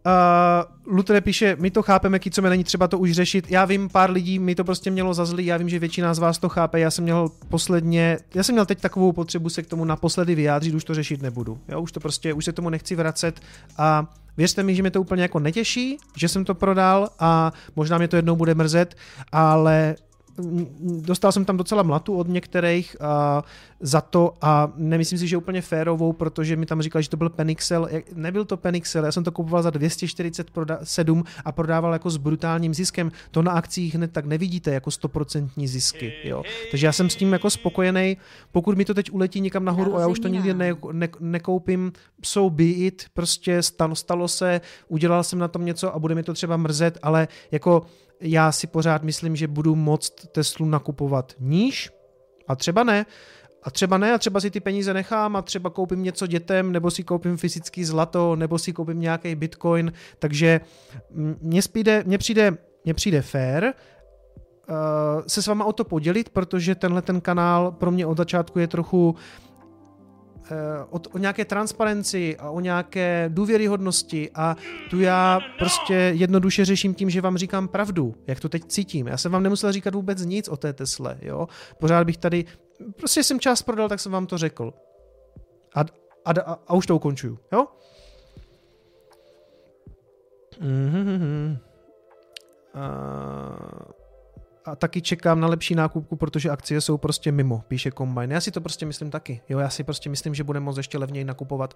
Uh, 0.07 0.95
Lutre 0.95 1.21
píše, 1.21 1.57
my 1.61 1.71
to 1.71 1.83
chápeme, 1.83 2.21
co 2.31 2.43
mi 2.43 2.49
není 2.49 2.65
třeba 2.65 2.89
to 2.89 2.99
už 2.99 3.13
řešit. 3.13 3.51
Já 3.51 3.65
vím, 3.65 3.89
pár 3.89 4.11
lidí 4.11 4.39
mi 4.39 4.55
to 4.55 4.65
prostě 4.65 4.91
mělo 4.91 5.15
za 5.15 5.25
zlý, 5.25 5.47
já 5.47 5.57
vím, 5.57 5.69
že 5.69 5.79
většina 5.79 6.15
z 6.15 6.19
vás 6.19 6.39
to 6.39 6.49
chápe. 6.49 6.81
Já 6.81 6.91
jsem 6.91 7.05
měl 7.05 7.29
posledně, 7.49 8.19
já 8.35 8.43
jsem 8.43 8.55
měl 8.55 8.67
teď 8.67 8.81
takovou 8.81 9.13
potřebu 9.13 9.49
se 9.49 9.63
k 9.63 9.67
tomu 9.67 9.85
naposledy 9.85 10.35
vyjádřit, 10.35 10.75
už 10.75 10.85
to 10.85 10.95
řešit 10.95 11.23
nebudu. 11.23 11.59
Jo, 11.69 11.81
už 11.81 11.93
to 11.93 12.01
prostě, 12.01 12.33
už 12.33 12.45
se 12.45 12.53
tomu 12.53 12.71
nechci 12.71 12.95
vracet 12.95 13.41
a 13.79 14.07
Věřte 14.37 14.63
mi, 14.63 14.75
že 14.75 14.83
mě 14.83 14.91
to 14.91 15.01
úplně 15.01 15.23
jako 15.23 15.39
netěší, 15.39 15.99
že 16.17 16.29
jsem 16.29 16.45
to 16.45 16.55
prodal 16.55 17.09
a 17.19 17.53
možná 17.77 17.99
mě 17.99 18.09
to 18.09 18.17
jednou 18.17 18.37
bude 18.37 18.55
mrzet, 18.55 18.95
ale 19.33 19.97
dostal 20.81 21.33
jsem 21.33 21.45
tam 21.45 21.57
docela 21.57 21.83
mlatu 21.83 22.17
od 22.17 22.29
některých 22.29 22.97
uh, 23.01 23.07
za 23.81 24.01
to 24.01 24.35
a 24.41 24.73
nemyslím 24.77 25.19
si, 25.19 25.29
že 25.29 25.37
úplně 25.37 25.63
férovou, 25.63 26.13
protože 26.13 26.57
mi 26.57 26.67
tam 26.67 26.83
říkali, 26.83 27.03
že 27.03 27.11
to 27.11 27.17
byl 27.17 27.29
Penixel. 27.29 27.89
Nebyl 28.15 28.45
to 28.45 28.57
Penixel, 28.57 29.05
já 29.05 29.13
jsem 29.13 29.25
to 29.25 29.33
kupoval 29.33 29.63
za 29.63 29.71
247 29.71 31.25
a 31.45 31.53
prodával 31.53 31.93
jako 31.93 32.11
s 32.11 32.17
brutálním 32.17 32.75
ziskem. 32.75 33.13
To 33.31 33.43
na 33.43 33.53
akcích 33.53 33.95
hned 33.95 34.13
tak 34.13 34.27
nevidíte 34.27 34.71
jako 34.71 34.91
100% 34.91 35.67
zisky. 35.67 36.13
Jo. 36.25 36.43
Takže 36.71 36.87
já 36.87 36.93
jsem 36.93 37.11
s 37.11 37.17
tím 37.17 37.33
jako 37.33 37.51
spokojený. 37.51 38.17
Pokud 38.53 38.77
mi 38.77 38.85
to 38.85 38.95
teď 38.95 39.11
uletí 39.11 39.41
někam 39.41 39.65
nahoru 39.65 39.97
a 39.97 40.01
já 40.01 40.07
už 40.07 40.19
to 40.19 40.29
nikdy 40.29 40.55
ne, 40.55 40.75
ne, 40.93 41.09
nekoupím, 41.21 41.93
so 42.25 42.55
be 42.55 42.65
it, 42.65 43.05
prostě 43.15 43.63
stalo, 43.63 43.95
stalo 43.95 44.29
se, 44.29 44.61
udělal 44.89 45.25
jsem 45.25 45.39
na 45.39 45.49
tom 45.49 45.65
něco 45.65 45.95
a 45.95 45.99
bude 45.99 46.15
mi 46.15 46.23
to 46.23 46.35
třeba 46.35 46.57
mrzet, 46.57 46.99
ale 47.03 47.29
jako 47.51 47.83
já 48.23 48.53
si 48.53 48.67
pořád 48.67 49.03
myslím, 49.03 49.37
že 49.37 49.49
budu 49.49 49.75
moct 49.75 50.29
Teslu 50.33 50.67
nakupovat 50.67 51.33
níž 51.39 51.91
a 52.49 52.57
třeba 52.57 52.85
ne. 52.85 53.07
A 53.63 53.71
třeba 53.71 53.99
ne, 53.99 54.13
a 54.13 54.19
třeba 54.19 54.41
si 54.41 54.51
ty 54.51 54.61
peníze 54.61 54.95
nechám 54.95 55.37
a 55.37 55.43
třeba 55.43 55.71
koupím 55.71 56.03
něco 56.03 56.27
dětem, 56.27 56.73
nebo 56.73 56.91
si 56.91 57.05
koupím 57.05 57.37
fyzický 57.37 57.85
zlato, 57.85 58.37
nebo 58.37 58.59
si 58.59 58.73
koupím 58.73 59.01
nějaký 59.01 59.35
bitcoin, 59.35 59.93
takže 60.19 60.61
mně 61.41 61.61
přijde, 61.63 62.03
mně 62.07 62.19
přijde, 62.19 62.57
mně 62.85 62.95
přijde 62.95 63.23
fair 63.23 63.65
uh, 63.65 63.73
se 65.27 65.43
s 65.43 65.47
váma 65.47 65.65
o 65.65 65.73
to 65.73 65.85
podělit, 65.85 66.29
protože 66.29 66.75
tenhle 66.75 67.03
ten 67.03 67.21
kanál 67.21 67.73
pro 67.73 67.91
mě 67.91 68.07
od 68.07 68.17
začátku 68.17 68.59
je 68.59 68.67
trochu 68.67 69.17
Eh, 69.17 69.52
o, 70.91 71.01
o 71.13 71.19
nějaké 71.19 71.45
transparenci 71.45 72.37
a 72.37 72.51
o 72.51 72.61
nějaké 72.61 73.25
důvěryhodnosti 73.29 74.31
a 74.35 74.57
tu 74.91 75.01
já 75.01 75.41
prostě 75.59 75.95
jednoduše 75.95 76.65
řeším 76.65 76.95
tím, 76.95 77.11
že 77.11 77.21
vám 77.21 77.37
říkám 77.37 77.69
pravdu, 77.69 78.15
jak 78.27 78.41
to 78.41 78.49
teď 78.49 78.65
cítím. 78.65 79.07
Já 79.07 79.17
jsem 79.17 79.33
vám 79.33 79.43
nemusel 79.43 79.73
říkat 79.73 79.95
vůbec 79.95 80.25
nic 80.25 80.49
o 80.49 80.57
té 80.57 80.73
Tesle, 80.73 81.19
jo. 81.23 81.49
Pořád 81.79 82.05
bych 82.05 82.17
tady, 82.17 82.45
prostě 82.97 83.25
jsem 83.25 83.41
čas 83.41 83.63
prodal, 83.63 83.89
tak 83.89 84.01
jsem 84.01 84.13
vám 84.13 84.27
to 84.27 84.39
řekl. 84.39 84.73
A, 85.75 85.81
a, 86.25 86.31
a, 86.41 86.59
a 86.67 86.75
už 86.75 86.87
to 86.87 86.97
ukončuju, 86.97 87.39
jo. 87.53 87.67
Mm-hmm. 90.61 91.59
Uh, 92.75 94.02
a 94.65 94.77
taky 94.77 95.03
čekám 95.03 95.41
na 95.41 95.49
lepší 95.49 95.75
nákupku, 95.75 96.17
protože 96.17 96.51
akcie 96.51 96.81
jsou 96.81 96.99
prostě 96.99 97.33
mimo, 97.33 97.65
píše 97.69 97.93
Combine. 97.93 98.35
Já 98.35 98.41
si 98.41 98.51
to 98.51 98.61
prostě 98.61 98.87
myslím 98.87 99.11
taky. 99.11 99.41
Jo, 99.49 99.59
já 99.59 99.71
si 99.71 99.85
prostě 99.85 100.11
myslím, 100.11 100.35
že 100.35 100.45
budeme 100.45 100.65
moc 100.65 100.77
ještě 100.77 100.99
levněji 100.99 101.25
nakupovat. 101.25 101.75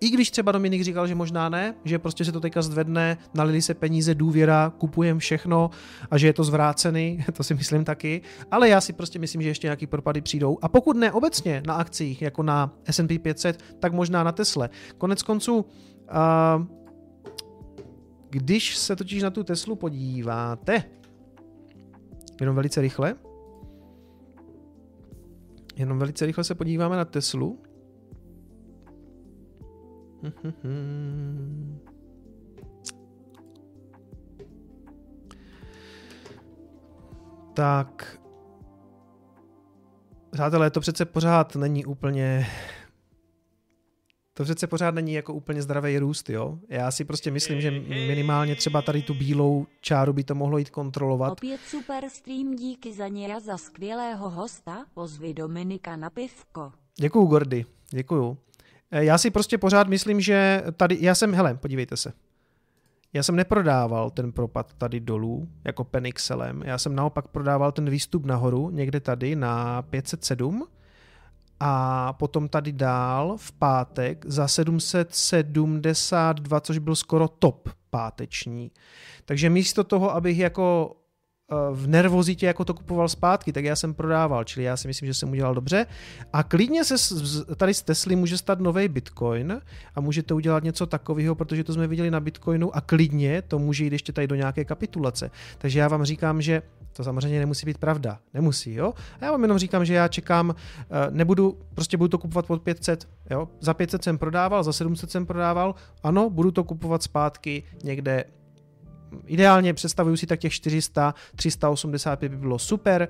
I 0.00 0.10
když 0.10 0.30
třeba 0.30 0.52
Dominik 0.52 0.82
říkal, 0.82 1.06
že 1.06 1.14
možná 1.14 1.48
ne, 1.48 1.74
že 1.84 1.98
prostě 1.98 2.24
se 2.24 2.32
to 2.32 2.40
teďka 2.40 2.62
zvedne, 2.62 3.18
nalili 3.34 3.62
se 3.62 3.74
peníze, 3.74 4.14
důvěra, 4.14 4.72
kupujeme 4.78 5.20
všechno 5.20 5.70
a 6.10 6.18
že 6.18 6.26
je 6.26 6.32
to 6.32 6.44
zvrácený, 6.44 7.24
to 7.32 7.44
si 7.44 7.54
myslím 7.54 7.84
taky. 7.84 8.22
Ale 8.50 8.68
já 8.68 8.80
si 8.80 8.92
prostě 8.92 9.18
myslím, 9.18 9.42
že 9.42 9.48
ještě 9.48 9.66
nějaký 9.66 9.86
propady 9.86 10.20
přijdou. 10.20 10.58
A 10.62 10.68
pokud 10.68 10.96
ne 10.96 11.12
obecně 11.12 11.62
na 11.66 11.74
akcích, 11.74 12.22
jako 12.22 12.42
na 12.42 12.74
S&P 12.84 13.18
500, 13.18 13.62
tak 13.80 13.92
možná 13.92 14.24
na 14.24 14.32
Tesle. 14.32 14.68
Konec 14.98 15.22
konců, 15.22 15.56
uh, 15.56 16.66
když 18.30 18.76
se 18.76 18.96
totiž 18.96 19.22
na 19.22 19.30
tu 19.30 19.44
Teslu 19.44 19.76
podíváte, 19.76 20.84
Jenom 22.40 22.56
velice 22.56 22.80
rychle. 22.80 23.14
Jenom 25.76 25.98
velice 25.98 26.26
rychle 26.26 26.44
se 26.44 26.54
podíváme 26.54 26.96
na 26.96 27.04
Teslu. 27.04 27.62
Tak, 37.54 38.20
přátelé, 40.30 40.70
to 40.70 40.80
přece 40.80 41.04
pořád 41.04 41.56
není 41.56 41.84
úplně 41.84 42.46
to 44.38 44.44
přece 44.44 44.66
pořád 44.66 44.94
není 44.94 45.12
jako 45.12 45.34
úplně 45.34 45.62
zdravý 45.62 45.98
růst, 45.98 46.30
jo? 46.30 46.58
Já 46.68 46.90
si 46.90 47.04
prostě 47.04 47.30
myslím, 47.30 47.60
že 47.60 47.70
minimálně 47.88 48.56
třeba 48.56 48.82
tady 48.82 49.02
tu 49.02 49.14
bílou 49.14 49.66
čáru 49.80 50.12
by 50.12 50.24
to 50.24 50.34
mohlo 50.34 50.58
jít 50.58 50.70
kontrolovat. 50.70 51.32
Opět 51.32 51.60
super 51.60 52.04
stream, 52.08 52.56
díky 52.56 52.92
za 52.92 53.08
něj 53.08 53.32
a 53.32 53.40
za 53.40 53.56
skvělého 53.56 54.30
hosta, 54.30 54.84
pozvi 54.94 55.34
Dominika 55.34 55.96
na 55.96 56.10
pivko. 56.10 56.72
Děkuju, 56.96 57.26
Gordy, 57.26 57.64
děkuju. 57.90 58.38
Eh, 58.90 59.04
já 59.04 59.18
si 59.18 59.30
prostě 59.30 59.58
pořád 59.58 59.88
myslím, 59.88 60.20
že 60.20 60.62
tady, 60.76 60.98
já 61.00 61.14
jsem, 61.14 61.34
hele, 61.34 61.54
podívejte 61.54 61.96
se. 61.96 62.12
Já 63.12 63.22
jsem 63.22 63.36
neprodával 63.36 64.10
ten 64.10 64.32
propad 64.32 64.74
tady 64.74 65.00
dolů, 65.00 65.48
jako 65.64 65.84
Penixelem. 65.84 66.62
Já 66.64 66.78
jsem 66.78 66.94
naopak 66.94 67.28
prodával 67.28 67.72
ten 67.72 67.90
výstup 67.90 68.24
nahoru, 68.24 68.70
někde 68.70 69.00
tady 69.00 69.36
na 69.36 69.82
507 69.82 70.66
a 71.60 72.12
potom 72.12 72.48
tady 72.48 72.72
dál 72.72 73.36
v 73.36 73.52
pátek 73.52 74.24
za 74.28 74.48
772, 74.48 76.60
což 76.60 76.78
byl 76.78 76.96
skoro 76.96 77.28
top 77.28 77.68
páteční. 77.90 78.70
Takže 79.24 79.50
místo 79.50 79.84
toho, 79.84 80.14
abych 80.14 80.38
jako 80.38 80.96
eh, 81.52 81.56
v 81.72 81.86
nervozitě 81.86 82.46
jako 82.46 82.64
to 82.64 82.74
kupoval 82.74 83.08
zpátky, 83.08 83.52
tak 83.52 83.64
já 83.64 83.76
jsem 83.76 83.94
prodával, 83.94 84.44
čili 84.44 84.66
já 84.66 84.76
si 84.76 84.88
myslím, 84.88 85.06
že 85.06 85.14
jsem 85.14 85.30
udělal 85.30 85.54
dobře. 85.54 85.86
A 86.32 86.42
klidně 86.42 86.84
se 86.84 86.94
tady 87.56 87.74
z 87.74 87.82
Tesly 87.82 88.16
může 88.16 88.38
stát 88.38 88.60
nový 88.60 88.88
Bitcoin 88.88 89.60
a 89.94 90.00
můžete 90.00 90.34
udělat 90.34 90.64
něco 90.64 90.86
takového, 90.86 91.34
protože 91.34 91.64
to 91.64 91.72
jsme 91.72 91.86
viděli 91.86 92.10
na 92.10 92.20
Bitcoinu 92.20 92.76
a 92.76 92.80
klidně 92.80 93.42
to 93.42 93.58
může 93.58 93.84
jít 93.84 93.92
ještě 93.92 94.12
tady 94.12 94.26
do 94.26 94.34
nějaké 94.34 94.64
kapitulace. 94.64 95.30
Takže 95.58 95.78
já 95.78 95.88
vám 95.88 96.04
říkám, 96.04 96.42
že 96.42 96.62
to 96.98 97.04
samozřejmě 97.04 97.38
nemusí 97.38 97.66
být 97.66 97.78
pravda. 97.78 98.18
Nemusí, 98.34 98.74
jo? 98.74 98.94
A 99.20 99.24
já 99.24 99.30
vám 99.32 99.42
jenom 99.42 99.58
říkám, 99.58 99.84
že 99.84 99.94
já 99.94 100.08
čekám, 100.08 100.54
eh, 100.80 100.84
nebudu, 101.10 101.58
prostě 101.74 101.96
budu 101.96 102.08
to 102.08 102.18
kupovat 102.18 102.46
pod 102.46 102.62
500, 102.62 103.08
jo? 103.30 103.48
Za 103.60 103.74
500 103.74 104.04
jsem 104.04 104.18
prodával, 104.18 104.64
za 104.64 104.72
700 104.72 105.10
jsem 105.10 105.26
prodával, 105.26 105.74
ano, 106.02 106.30
budu 106.30 106.50
to 106.50 106.64
kupovat 106.64 107.02
zpátky 107.02 107.62
někde 107.84 108.24
ideálně 109.26 109.74
představuju 109.74 110.16
si 110.16 110.26
tak 110.26 110.40
těch 110.40 110.52
400, 110.52 111.14
385 111.36 112.28
by 112.28 112.36
bylo 112.36 112.58
super. 112.58 113.08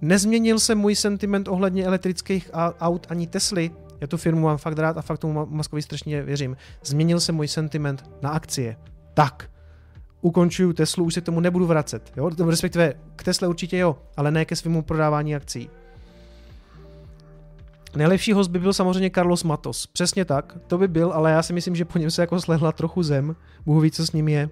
Nezměnil 0.00 0.58
se 0.58 0.74
můj 0.74 0.94
sentiment 0.94 1.48
ohledně 1.48 1.84
elektrických 1.84 2.50
aut 2.80 3.06
ani 3.10 3.26
Tesly. 3.26 3.70
Já 4.00 4.06
tu 4.06 4.16
firmu 4.16 4.40
mám 4.40 4.58
fakt 4.58 4.78
rád 4.78 4.96
a 4.98 5.02
fakt 5.02 5.18
tomu 5.18 5.46
Moskovi 5.46 5.82
strašně 5.82 6.22
věřím. 6.22 6.56
Změnil 6.84 7.20
se 7.20 7.32
můj 7.32 7.48
sentiment 7.48 8.10
na 8.22 8.30
akcie. 8.30 8.76
Tak, 9.14 9.50
ukončuju 10.20 10.72
Teslu, 10.72 11.04
už 11.04 11.14
se 11.14 11.20
k 11.20 11.24
tomu 11.24 11.40
nebudu 11.40 11.66
vracet. 11.66 12.12
Jo? 12.16 12.30
Respektive 12.48 12.94
k 13.16 13.22
Tesle 13.24 13.48
určitě 13.48 13.78
jo, 13.78 13.96
ale 14.16 14.30
ne 14.30 14.44
ke 14.44 14.56
svému 14.56 14.82
prodávání 14.82 15.36
akcí. 15.36 15.70
Nejlepší 17.96 18.32
host 18.32 18.50
by 18.50 18.58
byl 18.58 18.72
samozřejmě 18.72 19.10
Carlos 19.14 19.44
Matos. 19.44 19.86
Přesně 19.86 20.24
tak, 20.24 20.56
to 20.66 20.78
by 20.78 20.88
byl, 20.88 21.12
ale 21.12 21.30
já 21.30 21.42
si 21.42 21.52
myslím, 21.52 21.76
že 21.76 21.84
po 21.84 21.98
něm 21.98 22.10
se 22.10 22.22
jako 22.22 22.40
slehla 22.40 22.72
trochu 22.72 23.02
zem. 23.02 23.36
Bůh 23.66 23.82
ví, 23.82 23.90
co 23.90 24.06
s 24.06 24.12
ním 24.12 24.28
je. 24.28 24.48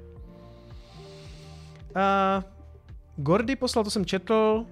A 1.94 2.42
Gordy 3.16 3.56
poslal, 3.56 3.84
to 3.84 3.90
jsem 3.90 4.04
četl. 4.04 4.64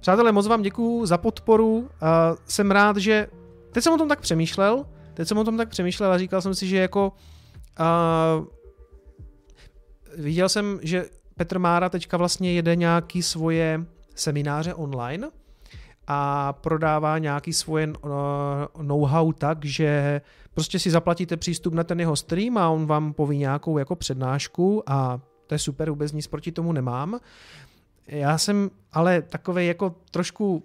Přátelé, 0.00 0.32
moc 0.32 0.46
vám 0.46 0.62
děkuju 0.62 1.06
za 1.06 1.18
podporu. 1.18 1.88
A 2.00 2.34
jsem 2.44 2.70
rád, 2.70 2.96
že... 2.96 3.26
Teď 3.72 3.84
jsem 3.84 3.92
o 3.92 3.98
tom 3.98 4.08
tak 4.08 4.20
přemýšlel, 4.20 4.86
teď 5.14 5.28
jsem 5.28 5.38
o 5.38 5.44
tom 5.44 5.56
tak 5.56 5.68
přemýšlel 5.68 6.12
a 6.12 6.18
říkal 6.18 6.40
jsem 6.40 6.54
si, 6.54 6.66
že 6.66 6.76
jako... 6.76 7.12
A 7.76 8.42
viděl 10.18 10.48
jsem, 10.48 10.80
že 10.82 11.06
Petr 11.36 11.58
Mára 11.58 11.88
teďka 11.88 12.16
vlastně 12.16 12.52
jede 12.52 12.76
nějaký 12.76 13.22
svoje 13.22 13.84
semináře 14.14 14.74
online 14.74 15.30
a 16.06 16.52
prodává 16.52 17.18
nějaký 17.18 17.52
svoje 17.52 17.88
uh, 17.88 17.92
know-how 18.82 19.32
tak, 19.32 19.64
že 19.64 20.20
prostě 20.54 20.78
si 20.78 20.90
zaplatíte 20.90 21.36
přístup 21.36 21.74
na 21.74 21.84
ten 21.84 22.00
jeho 22.00 22.16
stream 22.16 22.58
a 22.58 22.68
on 22.68 22.86
vám 22.86 23.12
poví 23.12 23.38
nějakou 23.38 23.78
jako 23.78 23.96
přednášku 23.96 24.82
a 24.86 25.20
to 25.46 25.54
je 25.54 25.58
super, 25.58 25.90
vůbec 25.90 26.12
nic 26.12 26.26
proti 26.26 26.52
tomu 26.52 26.72
nemám. 26.72 27.18
Já 28.06 28.38
jsem 28.38 28.70
ale 28.92 29.22
takový 29.22 29.66
jako 29.66 29.94
trošku 30.10 30.62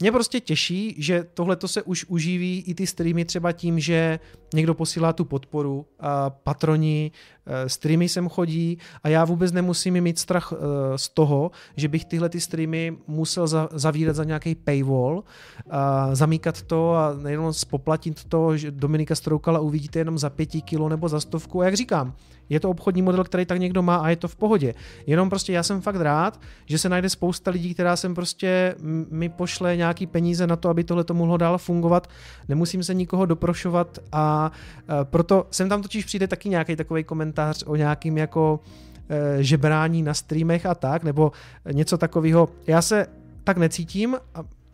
mě 0.00 0.12
prostě 0.12 0.40
těší, 0.40 0.94
že 0.98 1.24
tohle 1.34 1.56
se 1.66 1.82
už 1.82 2.04
uživí 2.08 2.64
i 2.66 2.74
ty 2.74 2.86
streamy 2.86 3.24
třeba 3.24 3.52
tím, 3.52 3.80
že 3.80 4.18
někdo 4.52 4.74
posílá 4.74 5.12
tu 5.12 5.24
podporu, 5.24 5.86
a 6.00 6.30
patroni, 6.30 7.10
e, 7.46 7.68
streamy 7.68 8.08
sem 8.08 8.28
chodí 8.28 8.78
a 9.02 9.08
já 9.08 9.24
vůbec 9.24 9.52
nemusím 9.52 10.00
mít 10.00 10.18
strach 10.18 10.52
e, 10.52 10.98
z 10.98 11.08
toho, 11.08 11.50
že 11.76 11.88
bych 11.88 12.04
tyhle 12.04 12.28
ty 12.28 12.40
streamy 12.40 12.96
musel 13.06 13.46
zavírat 13.72 14.16
za 14.16 14.24
nějaký 14.24 14.54
paywall, 14.54 15.24
a 15.70 16.14
zamíkat 16.14 16.62
to 16.62 16.94
a 16.94 17.14
nejenom 17.14 17.52
spoplatit 17.52 18.24
to, 18.24 18.56
že 18.56 18.70
Dominika 18.70 19.14
Stroukala 19.14 19.60
uvidíte 19.60 19.98
jenom 19.98 20.18
za 20.18 20.30
pěti 20.30 20.62
kilo 20.62 20.88
nebo 20.88 21.08
za 21.08 21.20
stovku. 21.20 21.60
A 21.60 21.64
jak 21.64 21.74
říkám, 21.74 22.14
je 22.48 22.60
to 22.60 22.70
obchodní 22.70 23.02
model, 23.02 23.24
který 23.24 23.46
tak 23.46 23.60
někdo 23.60 23.82
má 23.82 23.96
a 23.96 24.08
je 24.08 24.16
to 24.16 24.28
v 24.28 24.36
pohodě. 24.36 24.74
Jenom 25.06 25.28
prostě 25.28 25.52
já 25.52 25.62
jsem 25.62 25.80
fakt 25.80 25.96
rád, 25.96 26.40
že 26.66 26.78
se 26.78 26.88
najde 26.88 27.10
spousta 27.10 27.50
lidí, 27.50 27.74
která 27.74 27.96
sem 27.96 28.14
prostě 28.14 28.74
mi 29.10 29.28
pošle 29.28 29.76
nějaký 29.76 30.06
peníze 30.06 30.46
na 30.46 30.56
to, 30.56 30.68
aby 30.68 30.84
tohle 30.84 31.04
to 31.04 31.14
mohlo 31.14 31.36
dál 31.36 31.58
fungovat. 31.58 32.06
Nemusím 32.48 32.82
se 32.82 32.94
nikoho 32.94 33.26
doprošovat 33.26 33.98
a 34.12 34.41
e, 34.50 35.04
proto 35.04 35.46
sem 35.50 35.68
tam 35.68 35.82
totiž 35.82 36.04
přijde 36.04 36.28
taky 36.28 36.48
nějaký 36.48 36.76
takový 36.76 37.04
komentář 37.04 37.64
o 37.66 37.76
nějakým 37.76 38.18
jako 38.18 38.60
e, 39.08 39.42
žebrání 39.42 40.02
na 40.02 40.14
streamech 40.14 40.66
a 40.66 40.74
tak, 40.74 41.04
nebo 41.04 41.32
něco 41.72 41.98
takového. 41.98 42.48
Já 42.66 42.82
se 42.82 43.06
tak 43.44 43.56
necítím. 43.56 44.16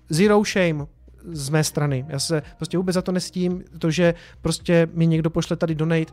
Zero 0.08 0.42
shame, 0.44 0.86
z 1.32 1.48
mé 1.48 1.64
strany. 1.64 2.06
Já 2.08 2.18
se 2.18 2.42
prostě 2.56 2.76
vůbec 2.76 2.94
za 2.94 3.02
to 3.02 3.12
nestím, 3.12 3.64
to, 3.78 3.90
že 3.90 4.14
prostě 4.40 4.88
mi 4.94 5.06
někdo 5.06 5.30
pošle 5.30 5.56
tady 5.56 5.74
donate, 5.74 6.12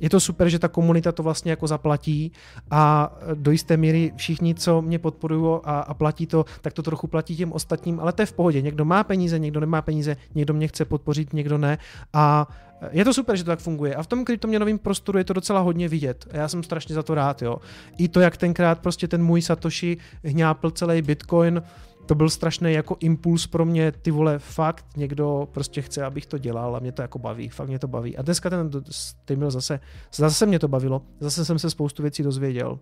je 0.00 0.10
to 0.10 0.20
super, 0.20 0.48
že 0.48 0.58
ta 0.58 0.68
komunita 0.68 1.12
to 1.12 1.22
vlastně 1.22 1.50
jako 1.50 1.66
zaplatí 1.66 2.32
a 2.70 3.12
do 3.34 3.50
jisté 3.50 3.76
míry 3.76 4.12
všichni, 4.16 4.54
co 4.54 4.82
mě 4.82 4.98
podporují 4.98 5.60
a, 5.64 5.80
a 5.80 5.94
platí 5.94 6.26
to, 6.26 6.44
tak 6.60 6.72
to 6.72 6.82
trochu 6.82 7.06
platí 7.06 7.36
těm 7.36 7.52
ostatním, 7.52 8.00
ale 8.00 8.12
to 8.12 8.22
je 8.22 8.26
v 8.26 8.32
pohodě. 8.32 8.62
Někdo 8.62 8.84
má 8.84 9.04
peníze, 9.04 9.38
někdo 9.38 9.60
nemá 9.60 9.82
peníze, 9.82 10.16
někdo 10.34 10.54
mě 10.54 10.68
chce 10.68 10.84
podpořit, 10.84 11.32
někdo 11.32 11.58
ne 11.58 11.78
a 12.12 12.48
je 12.90 13.04
to 13.04 13.14
super, 13.14 13.36
že 13.36 13.44
to 13.44 13.50
tak 13.50 13.58
funguje. 13.58 13.94
A 13.94 14.02
v 14.02 14.06
tom 14.06 14.24
kryptoměnovém 14.24 14.78
prostoru 14.78 15.18
je 15.18 15.24
to 15.24 15.32
docela 15.32 15.60
hodně 15.60 15.88
vidět. 15.88 16.26
Já 16.32 16.48
jsem 16.48 16.62
strašně 16.62 16.94
za 16.94 17.02
to 17.02 17.14
rád, 17.14 17.42
jo. 17.42 17.56
I 17.98 18.08
to, 18.08 18.20
jak 18.20 18.36
tenkrát 18.36 18.78
prostě 18.78 19.08
ten 19.08 19.22
můj 19.22 19.42
Satoshi 19.42 19.96
hňápl 20.24 20.70
celý 20.70 21.02
Bitcoin, 21.02 21.62
to 22.06 22.14
byl 22.14 22.30
strašný 22.30 22.72
jako 22.72 22.96
impuls 23.00 23.46
pro 23.46 23.64
mě, 23.64 23.92
ty 23.92 24.10
vole, 24.10 24.38
fakt 24.38 24.86
někdo 24.96 25.48
prostě 25.52 25.82
chce, 25.82 26.04
abych 26.04 26.26
to 26.26 26.38
dělal 26.38 26.76
a 26.76 26.78
mě 26.78 26.92
to 26.92 27.02
jako 27.02 27.18
baví, 27.18 27.48
fakt 27.48 27.68
mě 27.68 27.78
to 27.78 27.88
baví. 27.88 28.16
A 28.16 28.22
dneska 28.22 28.50
ten 28.50 28.70
stream 28.90 29.50
zase, 29.50 29.80
zase 30.14 30.46
mě 30.46 30.58
to 30.58 30.68
bavilo, 30.68 31.02
zase 31.20 31.44
jsem 31.44 31.58
se 31.58 31.70
spoustu 31.70 32.02
věcí 32.02 32.22
dozvěděl. 32.22 32.78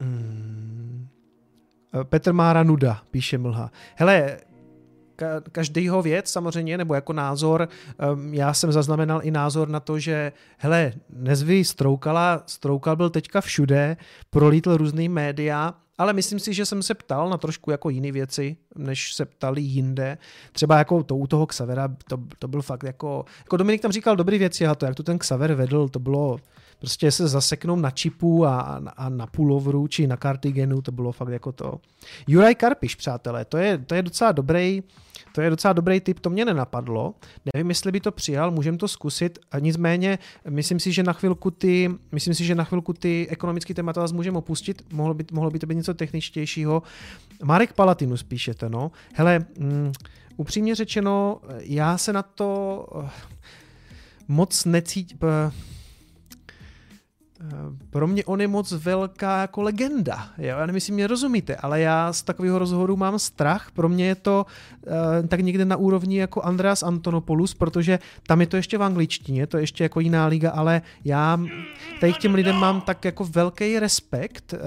Hmm. 0.00 1.08
Petr 2.04 2.32
Mára 2.32 2.62
Nuda, 2.62 3.02
píše 3.10 3.38
Mlha. 3.38 3.70
Hele, 3.96 4.38
každýho 5.52 6.02
věc 6.02 6.30
samozřejmě, 6.30 6.78
nebo 6.78 6.94
jako 6.94 7.12
názor, 7.12 7.68
já 8.30 8.54
jsem 8.54 8.72
zaznamenal 8.72 9.20
i 9.22 9.30
názor 9.30 9.68
na 9.68 9.80
to, 9.80 9.98
že 9.98 10.32
hele, 10.58 10.92
nezvy 11.16 11.64
Stroukala, 11.64 12.42
Stroukal 12.46 12.96
byl 12.96 13.10
teďka 13.10 13.40
všude, 13.40 13.96
prolítl 14.30 14.76
různý 14.76 15.08
média 15.08 15.74
ale 16.00 16.12
myslím 16.12 16.38
si, 16.38 16.54
že 16.54 16.66
jsem 16.66 16.82
se 16.82 16.94
ptal 16.94 17.30
na 17.30 17.36
trošku 17.36 17.70
jako 17.70 17.90
jiné 17.90 18.12
věci, 18.12 18.56
než 18.76 19.14
se 19.14 19.24
ptali 19.24 19.60
jinde. 19.60 20.18
Třeba 20.52 20.78
jako 20.78 21.02
to 21.02 21.16
u 21.16 21.26
toho 21.26 21.46
Xavera, 21.46 21.88
to, 22.08 22.18
to 22.38 22.48
byl 22.48 22.62
fakt 22.62 22.82
jako, 22.82 23.24
jako 23.38 23.56
Dominik 23.56 23.82
tam 23.82 23.92
říkal 23.92 24.16
dobrý 24.16 24.38
věci 24.38 24.66
a 24.66 24.74
to, 24.74 24.86
jak 24.86 24.94
to 24.94 25.02
ten 25.02 25.18
Xaver 25.18 25.54
vedl, 25.54 25.88
to 25.88 25.98
bylo 25.98 26.38
prostě 26.78 27.10
se 27.10 27.28
zaseknou 27.28 27.76
na 27.76 27.90
čipu 27.90 28.46
a, 28.46 28.82
a 28.96 29.08
na 29.08 29.26
pulovru 29.26 29.88
či 29.88 30.06
na 30.06 30.16
kartigenu, 30.16 30.82
to 30.82 30.92
bylo 30.92 31.12
fakt 31.12 31.28
jako 31.28 31.52
to. 31.52 31.80
Juraj 32.28 32.54
Karpiš, 32.54 32.94
přátelé, 32.94 33.44
to 33.44 33.56
je, 33.56 33.78
to 33.78 33.94
je 33.94 34.02
docela 34.02 34.32
dobrý, 34.32 34.82
to 35.32 35.40
je 35.40 35.50
docela 35.50 35.72
dobrý 35.72 36.00
tip, 36.00 36.20
to 36.20 36.30
mě 36.30 36.44
nenapadlo. 36.44 37.14
Nevím, 37.54 37.68
jestli 37.68 37.92
by 37.92 38.00
to 38.00 38.12
přijal, 38.12 38.50
můžeme 38.50 38.78
to 38.78 38.88
zkusit. 38.88 39.38
A 39.52 39.58
nicméně, 39.58 40.18
myslím 40.48 40.80
si, 40.80 40.92
že 40.92 41.02
na 41.02 41.12
chvilku 41.12 41.50
ty, 41.50 41.90
myslím 42.12 42.34
si, 42.34 42.44
že 42.44 42.54
na 42.54 42.64
chvilku 42.64 42.92
ty 42.92 43.26
ekonomické 43.30 43.74
témata 43.74 44.06
můžeme 44.12 44.38
opustit. 44.38 44.82
Mohlo 44.92 45.14
by, 45.14 45.24
mohlo 45.32 45.50
by 45.50 45.58
to 45.58 45.66
být 45.66 45.74
něco 45.74 45.94
techničtějšího. 45.94 46.82
Marek 47.42 47.72
Palatinus 47.72 48.22
píšete, 48.22 48.68
no. 48.68 48.90
Hele, 49.14 49.38
mm, 49.58 49.92
upřímně 50.36 50.74
řečeno, 50.74 51.40
já 51.58 51.98
se 51.98 52.12
na 52.12 52.22
to 52.22 52.86
eh, 53.04 53.10
moc 54.28 54.64
necítím 54.64 55.18
pro 57.90 58.06
mě 58.06 58.24
on 58.24 58.40
je 58.40 58.48
moc 58.48 58.72
velká 58.72 59.40
jako 59.40 59.62
legenda. 59.62 60.28
Jo? 60.38 60.44
Já 60.46 60.60
nevím, 60.60 60.74
jestli 60.74 60.92
mě 60.92 61.06
rozumíte, 61.06 61.56
ale 61.56 61.80
já 61.80 62.12
z 62.12 62.22
takového 62.22 62.58
rozhovoru 62.58 62.96
mám 62.96 63.18
strach. 63.18 63.70
Pro 63.70 63.88
mě 63.88 64.06
je 64.06 64.14
to 64.14 64.46
uh, 64.86 65.28
tak 65.28 65.40
někde 65.40 65.64
na 65.64 65.76
úrovni 65.76 66.18
jako 66.18 66.42
Andreas 66.42 66.82
Antonopoulos, 66.82 67.54
protože 67.54 67.98
tam 68.26 68.40
je 68.40 68.46
to 68.46 68.56
ještě 68.56 68.78
v 68.78 68.82
angličtině, 68.82 69.46
to 69.46 69.56
je 69.56 69.62
ještě 69.62 69.84
jako 69.84 70.00
jiná 70.00 70.26
liga, 70.26 70.50
ale 70.50 70.82
já 71.04 71.40
tady 72.00 72.12
k 72.12 72.18
těm 72.18 72.34
lidem 72.34 72.56
mám 72.56 72.80
tak 72.80 73.04
jako 73.04 73.24
velký 73.24 73.78
respekt. 73.78 74.54
Uh, 74.54 74.60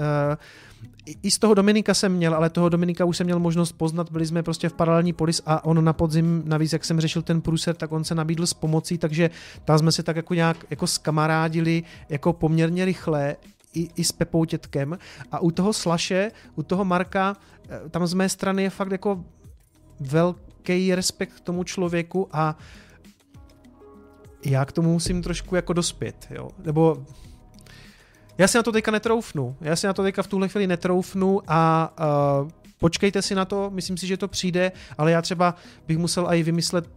i 1.22 1.30
z 1.30 1.38
toho 1.38 1.54
Dominika 1.54 1.94
jsem 1.94 2.12
měl, 2.12 2.34
ale 2.34 2.50
toho 2.50 2.68
Dominika 2.68 3.04
už 3.04 3.16
jsem 3.16 3.24
měl 3.24 3.38
možnost 3.38 3.72
poznat, 3.72 4.12
byli 4.12 4.26
jsme 4.26 4.42
prostě 4.42 4.68
v 4.68 4.72
paralelní 4.72 5.12
polis 5.12 5.42
a 5.46 5.64
on 5.64 5.84
na 5.84 5.92
podzim, 5.92 6.42
navíc 6.46 6.72
jak 6.72 6.84
jsem 6.84 7.00
řešil 7.00 7.22
ten 7.22 7.40
průser, 7.40 7.74
tak 7.74 7.92
on 7.92 8.04
se 8.04 8.14
nabídl 8.14 8.46
s 8.46 8.54
pomocí, 8.54 8.98
takže 8.98 9.30
tam 9.64 9.78
jsme 9.78 9.92
se 9.92 10.02
tak 10.02 10.16
jako 10.16 10.34
nějak 10.34 10.66
jako 10.70 10.86
skamarádili 10.86 11.82
jako 12.08 12.32
poměrně 12.32 12.84
rychle, 12.84 13.36
i, 13.74 13.88
i 13.96 14.04
s 14.04 14.12
Pepou 14.12 14.44
Tětkem. 14.44 14.98
A 15.32 15.38
u 15.38 15.50
toho 15.50 15.72
Slaše, 15.72 16.30
u 16.54 16.62
toho 16.62 16.84
Marka, 16.84 17.36
eh, 17.68 17.88
tam 17.90 18.06
z 18.06 18.14
mé 18.14 18.28
strany 18.28 18.62
je 18.62 18.70
fakt 18.70 18.92
jako 18.92 19.24
velký 20.00 20.94
respekt 20.94 21.32
k 21.32 21.40
tomu 21.40 21.64
člověku 21.64 22.28
a 22.32 22.56
já 24.44 24.64
k 24.64 24.72
tomu 24.72 24.92
musím 24.92 25.22
trošku 25.22 25.56
jako 25.56 25.72
dospět, 25.72 26.26
jo, 26.30 26.50
nebo 26.64 27.04
já 28.38 28.48
si 28.48 28.58
na 28.58 28.62
to 28.62 28.72
teďka 28.72 28.90
netroufnu. 28.90 29.56
Já 29.60 29.76
si 29.76 29.86
na 29.86 29.92
to 29.92 30.02
teďka 30.02 30.22
v 30.22 30.26
tuhle 30.26 30.48
chvíli 30.48 30.66
netroufnu 30.66 31.40
a 31.48 31.92
uh, 32.42 32.50
počkejte 32.78 33.22
si 33.22 33.34
na 33.34 33.44
to, 33.44 33.70
myslím 33.70 33.96
si, 33.96 34.06
že 34.06 34.16
to 34.16 34.28
přijde, 34.28 34.72
ale 34.98 35.12
já 35.12 35.22
třeba 35.22 35.54
bych 35.86 35.98
musel 35.98 36.26
i 36.28 36.42
vymyslet, 36.42 36.90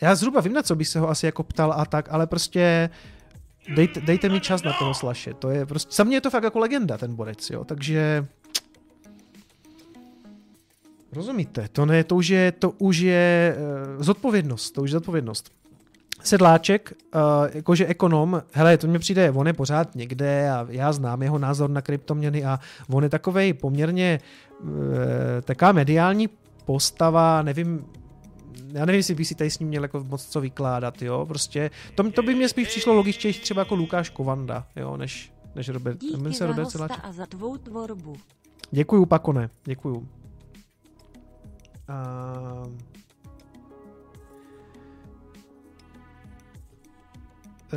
já 0.00 0.14
zhruba 0.14 0.40
vím, 0.40 0.52
na 0.52 0.62
co 0.62 0.76
bych 0.76 0.88
se 0.88 0.98
ho 0.98 1.08
asi 1.08 1.26
jako 1.26 1.42
ptal 1.42 1.72
a 1.72 1.84
tak, 1.84 2.08
ale 2.10 2.26
prostě 2.26 2.90
dejte, 3.74 4.00
dejte 4.00 4.28
mi 4.28 4.40
čas 4.40 4.62
na 4.62 4.72
toho 4.72 4.94
slaše, 4.94 5.34
to 5.34 5.50
je 5.50 5.66
prostě, 5.66 5.94
za 5.94 6.04
mě 6.04 6.16
je 6.16 6.20
to 6.20 6.30
fakt 6.30 6.44
jako 6.44 6.58
legenda 6.58 6.98
ten 6.98 7.14
borec, 7.14 7.50
jo, 7.50 7.64
takže 7.64 8.26
Rozumíte, 11.12 11.68
to 11.72 11.86
ne, 11.86 12.04
to 12.04 12.16
už 12.16 12.28
je, 12.28 12.52
to 12.52 12.70
už 12.70 12.98
je 12.98 13.56
uh, 13.96 14.02
zodpovědnost, 14.02 14.70
to 14.70 14.82
už 14.82 14.90
je 14.90 14.92
zodpovědnost 14.92 15.50
sedláček, 16.26 16.92
uh, 17.14 17.20
jakože 17.54 17.86
ekonom, 17.86 18.42
hele, 18.52 18.78
to 18.78 18.86
mi 18.86 18.98
přijde, 18.98 19.30
on 19.30 19.46
je 19.46 19.52
pořád 19.52 19.94
někde 19.94 20.50
a 20.50 20.66
já 20.68 20.92
znám 20.92 21.22
jeho 21.22 21.38
názor 21.38 21.70
na 21.70 21.82
kryptoměny 21.82 22.44
a 22.44 22.60
on 22.90 23.02
je 23.02 23.08
takovej 23.08 23.52
poměrně 23.52 24.20
uh, 24.60 24.68
taká 25.42 25.72
mediální 25.72 26.28
postava, 26.64 27.42
nevím, 27.42 27.86
já 28.72 28.84
nevím, 28.84 28.98
jestli 28.98 29.14
bych 29.14 29.26
si 29.28 29.34
tady 29.34 29.50
s 29.50 29.58
ním 29.58 29.68
měl 29.68 29.82
jako 29.82 30.04
moc 30.04 30.26
co 30.26 30.40
vykládat, 30.40 31.02
jo, 31.02 31.26
prostě, 31.26 31.70
to, 31.94 32.10
to 32.10 32.22
by 32.22 32.34
mě 32.34 32.48
spíš 32.48 32.68
přišlo 32.68 32.94
logičtější 32.94 33.40
třeba 33.40 33.60
jako 33.60 33.74
Lukáš 33.74 34.10
Kovanda, 34.10 34.66
jo, 34.76 34.96
než, 34.96 35.32
než 35.54 35.68
Robert, 35.68 35.98
Díky 36.00 36.34
se 36.34 36.46
Robert 36.46 36.70
za 36.70 36.88
a 37.02 37.12
za 37.12 37.26
tvou 37.26 37.56
tvorbu. 37.56 38.16
Děkuju, 38.70 39.06
Pakone, 39.06 39.50
děkuju. 39.64 40.08
Uh, 41.88 42.93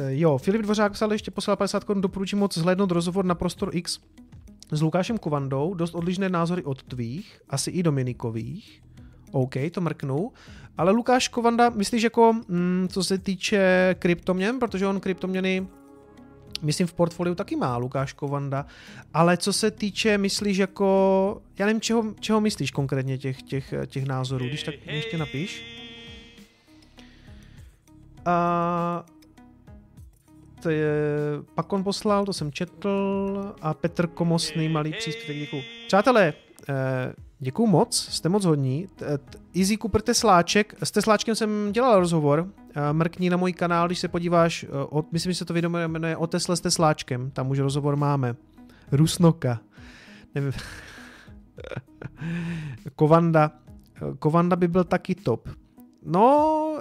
jo, 0.08 0.38
Filip 0.38 0.61
Dvořák 0.61 0.92
psal 0.92 1.11
ještě 1.11 1.32
poslal 1.32 1.58
50 1.58 1.84
korun, 1.84 2.01
doporučím 2.01 2.40
moc 2.40 2.58
zhlédnout 2.58 2.92
rozhovor 2.92 3.26
na 3.26 3.35
Prostor 3.35 3.69
X 3.74 4.00
s 4.72 4.82
Lukášem 4.82 5.17
Kovandou, 5.17 5.74
dost 5.74 5.95
odlišné 5.95 6.30
názory 6.30 6.64
od 6.64 6.84
tvých, 6.84 7.42
asi 7.50 7.72
i 7.72 7.84
Dominikových. 7.84 8.82
OK, 9.32 9.53
to 9.72 9.82
mrknu. 9.82 10.32
Ale 10.77 10.92
Lukáš 10.92 11.27
Kovanda, 11.27 11.69
myslíš 11.69 12.03
jako, 12.03 12.34
mm, 12.48 12.88
co 12.92 13.03
se 13.03 13.17
týče 13.17 13.95
kryptoměn, 14.00 14.59
protože 14.59 14.88
on 14.88 15.00
kryptoměny 15.00 15.67
myslím 16.61 16.88
v 16.88 16.93
portfoliu 16.93 17.35
taky 17.35 17.56
má 17.56 17.77
Lukáš 17.77 18.14
Kovanda, 18.14 18.66
ale 19.14 19.38
co 19.38 19.53
se 19.53 19.72
týče, 19.72 20.17
myslíš 20.17 20.58
jako, 20.58 21.42
já 21.59 21.66
nevím, 21.66 21.82
čeho, 21.82 22.14
čeho 22.19 22.42
myslíš 22.42 22.72
konkrétně 22.72 23.17
těch, 23.17 23.42
těch, 23.42 23.74
těch 23.88 24.06
názorů, 24.06 24.45
když 24.45 24.64
tak 24.64 24.76
ještě 24.85 25.17
napiš. 25.17 25.64
Uh, 28.27 29.17
je, 30.66 30.92
pak 31.56 31.74
on 31.74 31.84
poslal, 31.84 32.26
to 32.26 32.34
jsem 32.34 32.52
četl 32.52 33.53
a 33.61 33.74
Petr 33.74 34.08
Komosný, 34.08 34.69
malý 34.69 34.92
příspěvek, 34.92 35.38
děkuju. 35.38 35.61
Přátelé, 35.88 36.34
eh, 36.69 37.14
děkuju 37.40 37.68
moc, 37.68 37.98
jste 37.98 38.30
moc 38.30 38.45
hodní. 38.45 38.88
Easy 39.56 39.77
Cooper 39.77 40.02
Tesláček, 40.02 40.76
s 40.84 40.92
Tesláčkem 40.92 41.36
jsem 41.36 41.72
dělal 41.72 42.00
rozhovor, 42.00 42.48
eh, 42.76 42.94
mrkni 42.94 43.30
na 43.30 43.38
můj 43.38 43.53
kanál, 43.53 43.88
když 43.88 44.00
se 44.00 44.08
podíváš, 44.08 44.64
eh, 44.64 45.02
myslím, 45.11 45.32
že 45.32 45.38
se 45.38 45.45
to 45.45 45.53
video 45.53 45.69
jmenuje 45.69 46.18
o 46.18 46.27
Tesle 46.27 46.56
s 46.56 46.61
Tesláčkem, 46.61 47.32
tam 47.32 47.50
už 47.50 47.60
rozhovor 47.60 47.95
máme. 47.95 48.36
Rusnoka. 48.92 49.60
Nevím. 50.36 50.52
Kovanda. 52.95 53.52
Kovanda 54.19 54.56
by 54.56 54.68
byl 54.68 54.84
taky 54.84 55.16
top. 55.16 55.50
No, 56.10 56.80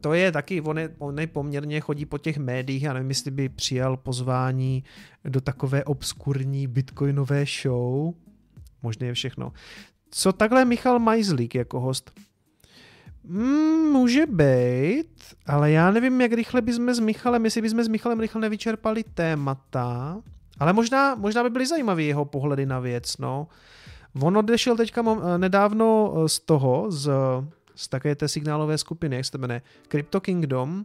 to 0.00 0.14
je 0.14 0.32
taky, 0.32 0.60
on 0.60 0.78
je, 0.78 0.94
on 0.98 1.18
je 1.18 1.26
poměrně 1.26 1.80
chodí 1.80 2.06
po 2.06 2.18
těch 2.18 2.38
médiích, 2.38 2.82
já 2.82 2.92
nevím, 2.92 3.08
jestli 3.08 3.30
by 3.30 3.48
přijal 3.48 3.96
pozvání 3.96 4.84
do 5.24 5.40
takové 5.40 5.84
obskurní 5.84 6.66
bitcoinové 6.66 7.44
show, 7.62 8.14
možná 8.82 9.06
je 9.06 9.14
všechno. 9.14 9.52
Co 10.10 10.32
takhle 10.32 10.64
Michal 10.64 10.98
Majzlík 10.98 11.54
jako 11.54 11.80
host? 11.80 12.10
Mm, 13.24 13.92
může 13.92 14.26
být, 14.26 15.22
ale 15.46 15.70
já 15.70 15.90
nevím, 15.90 16.20
jak 16.20 16.32
rychle 16.32 16.62
bychom 16.62 16.94
s 16.94 16.98
Michalem, 16.98 17.44
jestli 17.44 17.62
bychom 17.62 17.84
s 17.84 17.88
Michalem 17.88 18.20
rychle 18.20 18.40
nevyčerpali 18.40 19.04
témata, 19.14 20.22
ale 20.58 20.72
možná, 20.72 21.14
možná 21.14 21.42
by 21.42 21.50
byly 21.50 21.66
zajímavé 21.66 22.02
jeho 22.02 22.24
pohledy 22.24 22.66
na 22.66 22.80
věc, 22.80 23.18
no. 23.18 23.48
On 24.22 24.36
odešel 24.36 24.76
teďka 24.76 25.02
nedávno 25.36 26.14
z 26.26 26.40
toho, 26.40 26.90
z, 26.90 27.10
z 27.76 27.88
také 27.88 28.14
té 28.14 28.28
signálové 28.28 28.78
skupiny, 28.78 29.16
jak 29.16 29.24
se 29.24 29.32
to 29.32 29.38
jmenuje, 29.38 29.62
Crypto 29.88 30.20
Kingdom, 30.20 30.84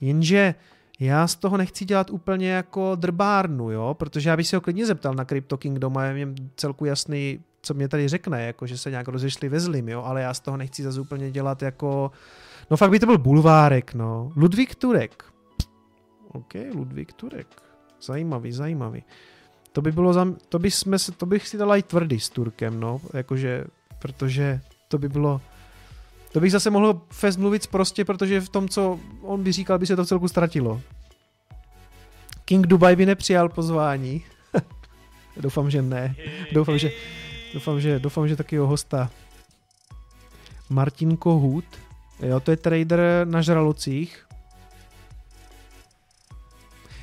jenže 0.00 0.54
já 1.00 1.26
z 1.26 1.36
toho 1.36 1.56
nechci 1.56 1.84
dělat 1.84 2.10
úplně 2.10 2.50
jako 2.50 2.94
drbárnu, 2.94 3.70
jo, 3.70 3.94
protože 3.98 4.30
já 4.30 4.36
bych 4.36 4.48
se 4.48 4.56
ho 4.56 4.60
klidně 4.60 4.86
zeptal 4.86 5.14
na 5.14 5.24
Crypto 5.24 5.56
Kingdom 5.56 5.96
a 5.96 6.04
je 6.04 6.28
celku 6.56 6.84
jasný 6.84 7.40
co 7.62 7.74
mě 7.74 7.88
tady 7.88 8.08
řekne, 8.08 8.46
jako 8.46 8.66
že 8.66 8.78
se 8.78 8.90
nějak 8.90 9.08
rozešli 9.08 9.48
ve 9.48 9.60
zlým, 9.60 9.88
jo, 9.88 10.02
ale 10.02 10.22
já 10.22 10.34
z 10.34 10.40
toho 10.40 10.56
nechci 10.56 10.82
zase 10.82 11.00
úplně 11.00 11.30
dělat 11.30 11.62
jako, 11.62 12.10
no 12.70 12.76
fakt 12.76 12.90
by 12.90 13.00
to 13.00 13.06
byl 13.06 13.18
bulvárek, 13.18 13.94
no. 13.94 14.32
Ludvík 14.36 14.74
Turek. 14.74 15.24
OK, 16.28 16.54
Ludvík 16.74 17.12
Turek. 17.12 17.46
Zajímavý, 18.02 18.52
zajímavý. 18.52 19.04
To 19.72 19.82
by 19.82 19.92
bylo, 19.92 20.12
za, 20.12 20.26
to, 20.48 20.58
by 20.58 20.70
jsme, 20.70 20.96
to 21.16 21.26
bych 21.26 21.48
si 21.48 21.58
dal 21.58 21.76
i 21.76 21.82
tvrdý 21.82 22.20
s 22.20 22.28
Turkem, 22.30 22.80
no, 22.80 23.00
jakože, 23.14 23.64
protože 23.98 24.60
to 24.88 24.98
by 24.98 25.08
bylo, 25.08 25.40
to 26.32 26.40
bych 26.40 26.52
zase 26.52 26.70
mohl 26.70 27.02
fest 27.10 27.38
mluvit 27.38 27.66
prostě, 27.66 28.04
protože 28.04 28.40
v 28.40 28.48
tom, 28.48 28.68
co 28.68 29.00
on 29.22 29.42
by 29.42 29.52
říkal, 29.52 29.78
by 29.78 29.86
se 29.86 29.96
to 29.96 30.04
v 30.04 30.08
celku 30.08 30.28
ztratilo. 30.28 30.80
King 32.44 32.66
Dubai 32.66 32.96
by 32.96 33.06
nepřijal 33.06 33.48
pozvání. 33.48 34.24
Doufám, 35.36 35.70
že 35.70 35.82
ne. 35.82 36.14
Doufám, 36.52 36.78
že, 36.78 36.90
Doufám, 37.54 37.80
že, 37.80 37.98
doufám, 37.98 38.28
že 38.28 38.36
taky 38.36 38.56
hosta. 38.56 39.10
Martin 40.70 41.16
Kohut. 41.16 41.64
Jo, 42.20 42.40
to 42.40 42.50
je 42.50 42.56
trader 42.56 43.00
na 43.24 43.42
žralocích. 43.42 44.26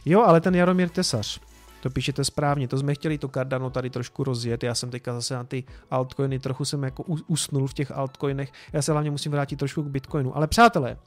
Jo, 0.05 0.21
ale 0.21 0.41
ten 0.41 0.55
Jaromír 0.55 0.89
Tesař. 0.89 1.39
To 1.81 1.89
píšete 1.89 2.23
správně, 2.23 2.67
to 2.67 2.77
jsme 2.77 2.95
chtěli 2.95 3.17
to 3.17 3.27
Cardano 3.27 3.69
tady 3.69 3.89
trošku 3.89 4.23
rozjet, 4.23 4.63
já 4.63 4.75
jsem 4.75 4.89
teďka 4.89 5.13
zase 5.13 5.33
na 5.33 5.43
ty 5.43 5.63
altcoiny, 5.91 6.39
trochu 6.39 6.65
jsem 6.65 6.83
jako 6.83 7.03
usnul 7.27 7.67
v 7.67 7.73
těch 7.73 7.91
altcoinech, 7.91 8.51
já 8.73 8.81
se 8.81 8.91
hlavně 8.91 9.11
musím 9.11 9.31
vrátit 9.31 9.55
trošku 9.55 9.83
k 9.83 9.87
Bitcoinu. 9.87 10.37
Ale 10.37 10.47
přátelé, 10.47 10.97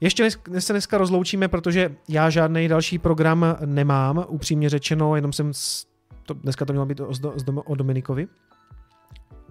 ještě 0.00 0.30
se 0.58 0.72
dneska 0.72 0.98
rozloučíme, 0.98 1.48
protože 1.48 1.96
já 2.08 2.30
žádný 2.30 2.68
další 2.68 2.98
program 2.98 3.56
nemám, 3.64 4.24
upřímně 4.28 4.68
řečeno, 4.68 5.16
jenom 5.16 5.32
jsem 5.32 5.52
to, 6.26 6.34
dneska 6.34 6.64
to 6.64 6.72
mělo 6.72 6.86
být 6.86 7.00
o, 7.00 7.08
o, 7.08 7.62
o 7.62 7.74
Dominikovi. 7.74 8.28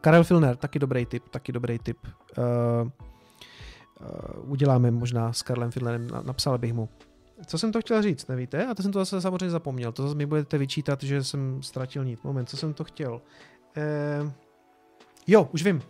Karel 0.02 0.24
Filner, 0.24 0.56
taky 0.56 0.80
dobrý 0.80 1.06
tip, 1.06 1.30
taky 1.30 1.52
dobrý 1.52 1.80
tip. 1.80 1.98
Uh, 2.38 2.90
uh, 4.02 4.52
uděláme 4.52 4.92
možná 4.92 5.34
s 5.34 5.42
Karlem 5.42 5.72
Filnerem, 5.72 6.08
napsal 6.24 6.58
bych 6.58 6.74
mu. 6.74 6.90
Co 7.46 7.58
jsem 7.58 7.72
to 7.72 7.82
chtěl 7.82 8.02
říct, 8.02 8.28
nevíte? 8.28 8.68
A 8.68 8.74
to 8.74 8.84
jsem 8.84 8.92
to 8.92 9.00
zase 9.00 9.22
samozřejmě 9.22 9.50
zapomněl. 9.50 9.92
To 9.92 10.04
zase 10.04 10.16
mi 10.16 10.26
budete 10.26 10.58
vyčítat, 10.58 11.04
že 11.04 11.24
jsem 11.24 11.64
ztratil 11.64 12.06
nit. 12.06 12.24
Moment, 12.24 12.50
co 12.50 12.58
jsem 12.58 12.74
to 12.74 12.84
chtěl? 12.84 13.22
Uh, 14.24 14.32
jo, 15.28 15.50
už 15.54 15.64
vím. 15.64 15.82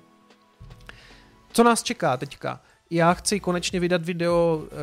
Co 1.52 1.64
nás 1.64 1.84
čeká 1.84 2.18
teďka? 2.18 2.62
Já 2.92 3.14
chci 3.14 3.40
konečně 3.40 3.80
vydat 3.80 4.06
video 4.06 4.64
eh, 4.64 4.76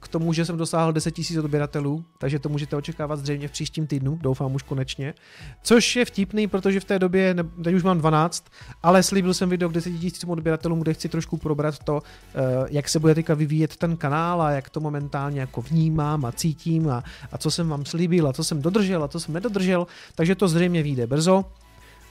k 0.00 0.08
tomu, 0.08 0.32
že 0.32 0.44
jsem 0.44 0.56
dosáhl 0.56 0.92
10 0.92 1.14
000 1.30 1.44
odběratelů, 1.44 2.04
takže 2.18 2.38
to 2.38 2.48
můžete 2.48 2.76
očekávat 2.76 3.18
zřejmě 3.18 3.48
v 3.48 3.50
příštím 3.50 3.86
týdnu, 3.86 4.18
doufám 4.22 4.54
už 4.54 4.62
konečně. 4.62 5.14
Což 5.62 5.96
je 5.96 6.04
vtipný, 6.04 6.46
protože 6.46 6.80
v 6.80 6.84
té 6.84 6.98
době, 6.98 7.36
teď 7.64 7.74
už 7.74 7.82
mám 7.82 7.98
12, 7.98 8.44
ale 8.82 9.02
slíbil 9.02 9.34
jsem 9.34 9.48
video 9.48 9.68
k 9.68 9.72
10 9.72 9.90
000 9.90 10.02
odběratelům, 10.26 10.80
kde 10.80 10.94
chci 10.94 11.08
trošku 11.08 11.36
probrat 11.36 11.78
to, 11.78 12.02
eh, 12.34 12.40
jak 12.70 12.88
se 12.88 12.98
bude 12.98 13.14
teďka 13.14 13.34
vyvíjet 13.34 13.76
ten 13.76 13.96
kanál 13.96 14.42
a 14.42 14.50
jak 14.50 14.70
to 14.70 14.80
momentálně 14.80 15.40
jako 15.40 15.62
vnímám 15.62 16.24
a 16.24 16.32
cítím 16.32 16.90
a, 16.90 17.04
a 17.32 17.38
co 17.38 17.50
jsem 17.50 17.68
vám 17.68 17.84
slíbil 17.84 18.28
a 18.28 18.32
co 18.32 18.44
jsem 18.44 18.62
dodržel 18.62 19.04
a 19.04 19.08
co 19.08 19.20
jsem 19.20 19.34
nedodržel, 19.34 19.86
takže 20.14 20.34
to 20.34 20.48
zřejmě 20.48 20.82
vyjde 20.82 21.06
brzo. 21.06 21.44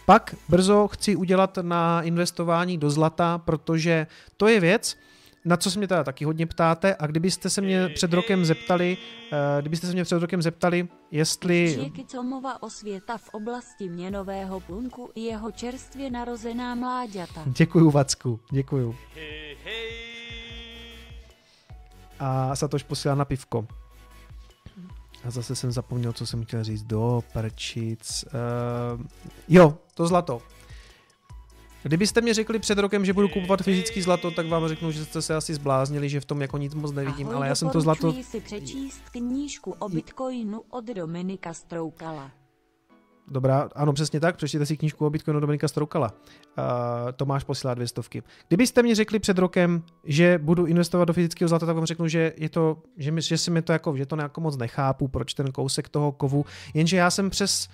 Pak 0.05 0.35
brzo 0.49 0.87
chci 0.87 1.15
udělat 1.15 1.57
na 1.61 2.01
investování 2.01 2.77
do 2.77 2.89
zlata, 2.89 3.37
protože 3.37 4.07
to 4.37 4.47
je 4.47 4.59
věc, 4.59 4.97
na 5.45 5.57
co 5.57 5.71
se 5.71 5.79
mě 5.79 5.87
teda 5.87 6.03
taky 6.03 6.25
hodně 6.25 6.47
ptáte 6.47 6.95
a 6.99 7.07
kdybyste 7.07 7.49
se 7.49 7.61
mě 7.61 7.89
před 7.89 8.13
rokem 8.13 8.45
zeptali, 8.45 8.97
uh, 9.31 9.61
kdybyste 9.61 9.87
se 9.87 9.93
mě 9.93 10.03
před 10.03 10.19
rokem 10.19 10.41
zeptali, 10.41 10.87
jestli... 11.11 11.77
Čekicomova 11.83 12.63
osvěta 12.63 13.17
v 13.17 13.29
oblasti 13.29 13.89
měnového 13.89 14.59
plunku 14.59 15.09
i 15.15 15.21
jeho 15.21 15.51
čerstvě 15.51 16.11
narozená 16.11 16.75
mláďata. 16.75 17.43
Děkuju, 17.45 17.91
Vacku, 17.91 18.39
děkuju. 18.51 18.95
A 22.19 22.55
Satoš 22.55 22.83
posílá 22.83 23.15
na 23.15 23.25
pivko. 23.25 23.67
A 25.23 25.31
zase 25.31 25.55
jsem 25.55 25.71
zapomněl, 25.71 26.13
co 26.13 26.25
jsem 26.25 26.45
chtěl 26.45 26.63
říct. 26.63 26.83
Do 26.83 27.23
prčic. 27.33 28.25
Uh, 28.25 29.05
jo, 29.47 29.77
to 29.93 30.07
zlato. 30.07 30.41
Kdybyste 31.83 32.21
mi 32.21 32.33
řekli 32.33 32.59
před 32.59 32.77
rokem, 32.77 33.05
že 33.05 33.13
budu 33.13 33.29
kupovat 33.29 33.61
fyzický 33.61 34.01
zlato, 34.01 34.31
tak 34.31 34.47
vám 34.47 34.67
řeknu, 34.67 34.91
že 34.91 35.05
jste 35.05 35.21
se 35.21 35.35
asi 35.35 35.53
zbláznili, 35.53 36.09
že 36.09 36.19
v 36.19 36.25
tom 36.25 36.41
jako 36.41 36.57
nic 36.57 36.73
moc 36.73 36.91
nevidím, 36.91 37.27
Ahoj, 37.27 37.37
ale 37.37 37.47
já 37.47 37.55
jsem 37.55 37.69
to 37.69 37.81
zlato... 37.81 38.13
si 38.23 38.41
přečíst 38.41 39.01
knížku 39.11 39.75
o 39.79 39.89
Bitcoinu 39.89 40.61
od 40.69 40.85
Dominika 40.85 41.53
Stroukala. 41.53 42.31
Dobrá, 43.27 43.69
ano, 43.75 43.93
přesně 43.93 44.19
tak, 44.19 44.35
přečtěte 44.35 44.65
si 44.65 44.77
knížku 44.77 45.05
o 45.05 45.09
Bitcoinu 45.09 45.39
Dominika 45.39 45.67
Stroukala. 45.67 46.11
Uh, 46.11 47.11
Tomáš 47.15 47.43
posílá 47.43 47.73
dvě 47.73 47.87
stovky. 47.87 48.23
Kdybyste 48.47 48.83
mi 48.83 48.95
řekli 48.95 49.19
před 49.19 49.37
rokem, 49.37 49.83
že 50.03 50.39
budu 50.43 50.65
investovat 50.65 51.05
do 51.05 51.13
fyzického 51.13 51.49
zlata, 51.49 51.65
tak 51.65 51.75
vám 51.75 51.85
řeknu, 51.85 52.07
že 52.07 52.33
je 52.37 52.49
to, 52.49 52.77
že, 52.97 53.11
mi, 53.11 53.21
že 53.21 53.37
si 53.37 53.51
mi 53.51 53.61
to 53.61 53.73
jako, 53.73 53.97
že 53.97 54.05
to 54.05 54.15
jako 54.15 54.41
moc 54.41 54.57
nechápu, 54.57 55.07
proč 55.07 55.33
ten 55.33 55.51
kousek 55.51 55.89
toho 55.89 56.11
kovu, 56.11 56.45
jenže 56.73 56.97
já 56.97 57.11
jsem 57.11 57.29
přes 57.29 57.67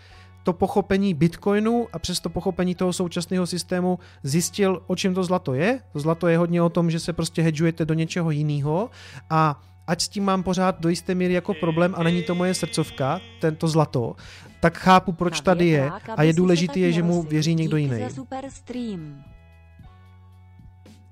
to 0.47 0.53
pochopení 0.53 1.13
Bitcoinu 1.13 1.87
a 1.93 1.99
přes 1.99 2.19
to 2.19 2.29
pochopení 2.29 2.75
toho 2.75 2.93
současného 2.93 3.47
systému 3.47 3.99
zjistil, 4.23 4.81
o 4.87 4.95
čem 4.95 5.13
to 5.13 5.23
zlato 5.23 5.53
je. 5.53 5.79
To 5.93 5.99
zlato 5.99 6.27
je 6.27 6.37
hodně 6.37 6.61
o 6.61 6.69
tom, 6.69 6.91
že 6.91 6.99
se 6.99 7.13
prostě 7.13 7.41
hedžujete 7.41 7.85
do 7.85 7.93
něčeho 7.93 8.31
jiného 8.31 8.89
a 9.29 9.59
ať 9.87 10.01
s 10.01 10.07
tím 10.07 10.23
mám 10.23 10.43
pořád 10.43 10.79
do 10.79 10.89
jisté 10.89 11.15
míry 11.15 11.33
jako 11.33 11.53
problém 11.53 11.95
a 11.97 12.03
není 12.03 12.23
to 12.23 12.35
moje 12.35 12.53
srdcovka, 12.53 13.19
tento 13.41 13.67
zlato, 13.67 14.15
tak 14.59 14.77
chápu, 14.77 15.11
proč 15.11 15.41
tady 15.41 15.67
je 15.67 15.91
a 16.15 16.23
je 16.23 16.33
důležité, 16.33 16.79
je, 16.79 16.91
že 16.91 17.03
mu 17.03 17.23
věří 17.23 17.55
někdo 17.55 17.77
jiný. 17.77 17.99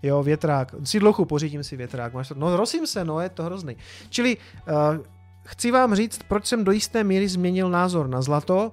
Jo, 0.03 0.23
větrák. 0.23 0.75
Si 0.83 0.99
dlouho 0.99 1.25
pořídím 1.25 1.63
si 1.63 1.75
větrák. 1.75 2.13
Máš 2.13 2.27
to? 2.27 2.35
No, 2.37 2.57
rosím 2.57 2.87
se, 2.87 3.05
no, 3.05 3.19
je 3.19 3.29
to 3.29 3.43
hrozný. 3.43 3.75
Čili 4.09 4.37
uh, 4.37 5.03
chci 5.43 5.71
vám 5.71 5.95
říct, 5.95 6.23
proč 6.27 6.45
jsem 6.45 6.63
do 6.63 6.71
jisté 6.71 7.03
míry 7.03 7.27
změnil 7.27 7.69
názor 7.69 8.07
na 8.07 8.21
zlato 8.21 8.71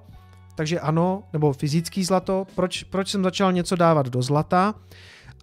takže 0.55 0.79
ano, 0.79 1.23
nebo 1.33 1.53
fyzický 1.53 2.03
zlato, 2.03 2.47
proč, 2.55 2.83
proč 2.83 3.09
jsem 3.09 3.23
začal 3.23 3.53
něco 3.53 3.75
dávat 3.75 4.09
do 4.09 4.21
zlata 4.21 4.75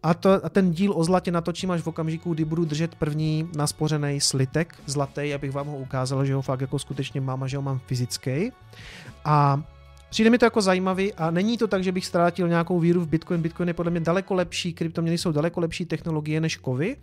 a, 0.02 0.14
to, 0.14 0.44
a 0.44 0.48
ten 0.48 0.70
díl 0.70 0.92
o 0.96 1.04
zlatě 1.04 1.30
natočím 1.30 1.70
až 1.70 1.80
v 1.80 1.86
okamžiku, 1.86 2.34
kdy 2.34 2.44
budu 2.44 2.64
držet 2.64 2.94
první 2.94 3.48
naspořený 3.56 4.20
slitek 4.20 4.74
zlatý, 4.86 5.34
abych 5.34 5.52
vám 5.52 5.66
ho 5.66 5.76
ukázal, 5.76 6.24
že 6.24 6.34
ho 6.34 6.42
fakt 6.42 6.60
jako 6.60 6.78
skutečně 6.78 7.20
mám 7.20 7.42
a 7.42 7.46
že 7.46 7.56
ho 7.56 7.62
mám 7.62 7.80
fyzický. 7.86 8.52
A 9.24 9.62
Přijde 10.10 10.30
mi 10.30 10.38
to 10.38 10.46
jako 10.46 10.60
zajímavý 10.60 11.14
a 11.14 11.30
není 11.30 11.58
to 11.58 11.68
tak, 11.68 11.84
že 11.84 11.92
bych 11.92 12.06
ztrátil 12.06 12.48
nějakou 12.48 12.80
víru 12.80 13.00
v 13.00 13.08
Bitcoin. 13.08 13.42
Bitcoin 13.42 13.68
je 13.68 13.74
podle 13.74 13.90
mě 13.90 14.00
daleko 14.00 14.34
lepší, 14.34 14.72
kryptoměny 14.72 15.18
jsou 15.18 15.32
daleko 15.32 15.60
lepší 15.60 15.84
technologie 15.84 16.40
než 16.40 16.56
kovy, 16.56 16.96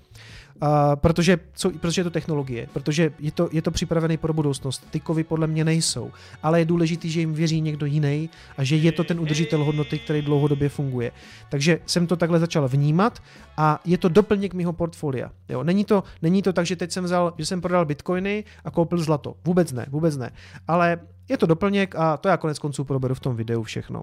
uh, 0.61 0.67
protože, 0.95 1.37
co, 1.53 1.69
protože 1.69 1.99
je 2.01 2.03
to 2.03 2.09
technologie, 2.09 2.67
protože 2.73 3.11
je 3.19 3.31
to, 3.31 3.49
je 3.51 3.61
to 3.61 3.71
připravené 3.71 4.17
pro 4.17 4.33
budoucnost. 4.33 4.87
Ty 4.91 4.99
kovy 4.99 5.23
podle 5.23 5.47
mě 5.47 5.65
nejsou, 5.65 6.11
ale 6.43 6.59
je 6.59 6.65
důležité, 6.65 7.07
že 7.07 7.19
jim 7.19 7.33
věří 7.33 7.61
někdo 7.61 7.85
jiný 7.85 8.29
a 8.57 8.63
že 8.63 8.75
je 8.75 8.91
to 8.91 9.03
ten 9.03 9.19
udržitel 9.19 9.63
hodnoty, 9.63 9.99
který 9.99 10.21
dlouhodobě 10.21 10.69
funguje. 10.69 11.11
Takže 11.49 11.79
jsem 11.85 12.07
to 12.07 12.15
takhle 12.15 12.39
začal 12.39 12.67
vnímat 12.67 13.21
a 13.57 13.79
je 13.85 13.97
to 13.97 14.09
doplněk 14.09 14.53
mého 14.53 14.73
portfolia. 14.73 15.31
Jo, 15.49 15.63
není, 15.63 15.85
to, 15.85 16.03
není 16.21 16.41
to 16.41 16.53
tak, 16.53 16.65
že 16.65 16.75
teď 16.75 16.91
jsem 16.91 17.03
vzal, 17.03 17.33
že 17.37 17.45
jsem 17.45 17.61
prodal 17.61 17.85
bitcoiny 17.85 18.43
a 18.65 18.71
koupil 18.71 18.97
zlato. 18.97 19.35
Vůbec 19.45 19.71
ne, 19.71 19.85
vůbec 19.89 20.17
ne. 20.17 20.31
Ale 20.67 20.99
je 21.29 21.37
to 21.37 21.45
doplněk 21.45 21.95
a 21.95 22.17
to 22.17 22.29
já 22.29 22.37
konec 22.37 22.59
konců 22.59 22.83
proberu 22.83 23.15
v 23.15 23.19
tom 23.19 23.35
videu 23.35 23.63
všechno. 23.63 24.01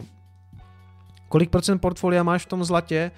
Kolik 1.28 1.50
procent 1.50 1.78
portfolia 1.78 2.22
máš 2.22 2.42
v 2.42 2.48
tom 2.48 2.64
zlatě? 2.64 3.10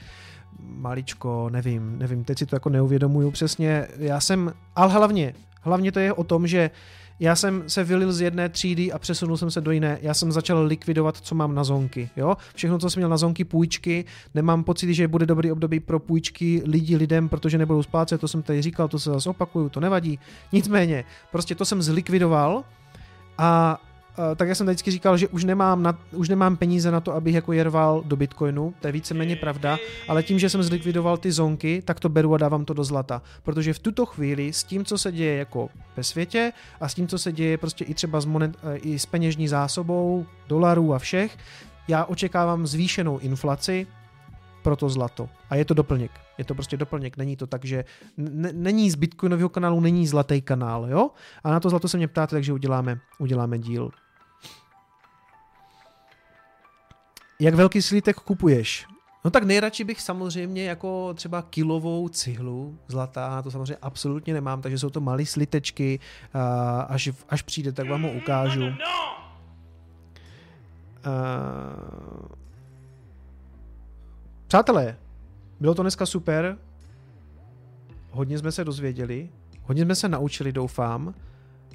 Maličko, 0.60 1.48
nevím, 1.52 1.98
nevím, 1.98 2.24
teď 2.24 2.38
si 2.38 2.46
to 2.46 2.56
jako 2.56 2.68
neuvědomuju 2.68 3.30
přesně. 3.30 3.86
Já 3.98 4.20
jsem, 4.20 4.52
ale 4.76 4.92
hlavně, 4.92 5.34
hlavně 5.62 5.92
to 5.92 5.98
je 5.98 6.12
o 6.12 6.24
tom, 6.24 6.46
že 6.46 6.70
já 7.20 7.36
jsem 7.36 7.64
se 7.66 7.84
vylil 7.84 8.12
z 8.12 8.20
jedné 8.20 8.48
třídy 8.48 8.92
a 8.92 8.98
přesunul 8.98 9.36
jsem 9.36 9.50
se 9.50 9.60
do 9.60 9.70
jiné. 9.70 9.98
Já 10.02 10.14
jsem 10.14 10.32
začal 10.32 10.62
likvidovat, 10.62 11.16
co 11.16 11.34
mám 11.34 11.54
na 11.54 11.64
zonky. 11.64 12.10
Jo? 12.16 12.36
Všechno, 12.54 12.78
co 12.78 12.90
jsem 12.90 13.00
měl 13.00 13.08
na 13.08 13.16
zonky, 13.16 13.44
půjčky. 13.44 14.04
Nemám 14.34 14.64
pocit, 14.64 14.94
že 14.94 15.08
bude 15.08 15.26
dobrý 15.26 15.52
období 15.52 15.80
pro 15.80 15.98
půjčky 15.98 16.62
lidí 16.66 16.96
lidem, 16.96 17.28
protože 17.28 17.58
nebudou 17.58 17.82
splácet. 17.82 18.20
To 18.20 18.28
jsem 18.28 18.42
tady 18.42 18.62
říkal, 18.62 18.88
to 18.88 18.98
se 18.98 19.10
zase 19.10 19.30
opakuju, 19.30 19.68
to 19.68 19.80
nevadí. 19.80 20.18
Nicméně, 20.52 21.04
prostě 21.32 21.54
to 21.54 21.64
jsem 21.64 21.82
zlikvidoval 21.82 22.64
a 23.38 23.80
tak 24.36 24.48
já 24.48 24.54
jsem 24.54 24.66
vždycky 24.66 24.90
říkal, 24.90 25.16
že 25.16 25.28
už 25.28 25.44
nemám, 25.44 25.82
na, 25.82 25.98
už 26.12 26.28
nemám 26.28 26.56
peníze 26.56 26.90
na 26.90 27.00
to, 27.00 27.14
abych 27.14 27.34
jako 27.34 27.52
jerval 27.52 28.02
do 28.06 28.16
Bitcoinu, 28.16 28.74
to 28.80 28.88
je 28.88 28.92
víceméně 28.92 29.36
pravda, 29.36 29.78
ale 30.08 30.22
tím, 30.22 30.38
že 30.38 30.50
jsem 30.50 30.62
zlikvidoval 30.62 31.16
ty 31.16 31.32
zonky, 31.32 31.82
tak 31.84 32.00
to 32.00 32.08
beru 32.08 32.34
a 32.34 32.38
dávám 32.38 32.64
to 32.64 32.74
do 32.74 32.84
zlata. 32.84 33.22
Protože 33.42 33.72
v 33.72 33.78
tuto 33.78 34.06
chvíli 34.06 34.52
s 34.52 34.64
tím, 34.64 34.84
co 34.84 34.98
se 34.98 35.12
děje 35.12 35.36
jako 35.36 35.68
ve 35.96 36.04
světě 36.04 36.52
a 36.80 36.88
s 36.88 36.94
tím, 36.94 37.08
co 37.08 37.18
se 37.18 37.32
děje 37.32 37.58
prostě 37.58 37.84
i 37.84 37.94
třeba 37.94 38.20
s, 38.20 38.24
monet, 38.24 38.56
eh, 38.62 38.76
i 38.76 38.98
s 38.98 39.06
peněžní 39.06 39.48
zásobou, 39.48 40.26
dolarů 40.48 40.94
a 40.94 40.98
všech, 40.98 41.38
já 41.88 42.04
očekávám 42.04 42.66
zvýšenou 42.66 43.18
inflaci, 43.18 43.86
pro 44.66 44.76
to 44.76 44.88
zlato. 44.88 45.28
A 45.50 45.54
je 45.56 45.64
to 45.64 45.74
doplněk. 45.74 46.10
Je 46.38 46.44
to 46.44 46.54
prostě 46.54 46.76
doplněk. 46.76 47.16
Není 47.16 47.36
to 47.36 47.46
tak, 47.46 47.64
že 47.64 47.84
n- 48.18 48.50
není 48.52 48.90
z 48.90 48.94
Bitcoinového 48.94 49.48
kanálu 49.48 49.80
není 49.80 50.06
zlatý 50.06 50.42
kanál, 50.42 50.86
jo? 50.90 51.10
A 51.44 51.50
na 51.50 51.60
to 51.60 51.70
zlato 51.70 51.88
se 51.88 51.96
mě 51.96 52.08
ptáte, 52.08 52.36
takže 52.36 52.52
uděláme, 52.52 52.98
uděláme 53.18 53.58
díl. 53.58 53.90
Jak 57.40 57.54
velký 57.54 57.82
slítek 57.82 58.16
kupuješ? 58.16 58.86
No 59.24 59.30
tak 59.30 59.42
nejradši 59.42 59.84
bych 59.84 60.00
samozřejmě 60.00 60.64
jako 60.64 61.14
třeba 61.14 61.42
kilovou 61.42 62.08
cihlu 62.08 62.78
zlatá, 62.88 63.42
to 63.42 63.50
samozřejmě 63.50 63.76
absolutně 63.82 64.34
nemám, 64.34 64.62
takže 64.62 64.78
jsou 64.78 64.90
to 64.90 65.00
malé 65.00 65.26
slitečky, 65.26 66.00
až, 66.88 67.08
až 67.28 67.42
přijde, 67.42 67.72
tak 67.72 67.88
vám 67.88 68.02
ho 68.02 68.12
ukážu. 68.12 68.62
Přátelé, 74.46 74.96
bylo 75.60 75.74
to 75.74 75.82
dneska 75.82 76.06
super, 76.06 76.58
hodně 78.10 78.38
jsme 78.38 78.52
se 78.52 78.64
dozvěděli, 78.64 79.30
hodně 79.62 79.84
jsme 79.84 79.94
se 79.94 80.08
naučili, 80.08 80.52
doufám. 80.52 81.14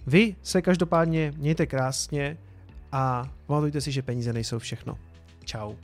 Vy 0.07 0.35
se 0.41 0.61
každopádně 0.61 1.33
mějte 1.37 1.65
krásně 1.65 2.37
a 2.91 3.29
pamatujte 3.45 3.81
si, 3.81 3.91
že 3.91 4.01
peníze 4.01 4.33
nejsou 4.33 4.59
všechno. 4.59 4.97
Chao 5.45 5.75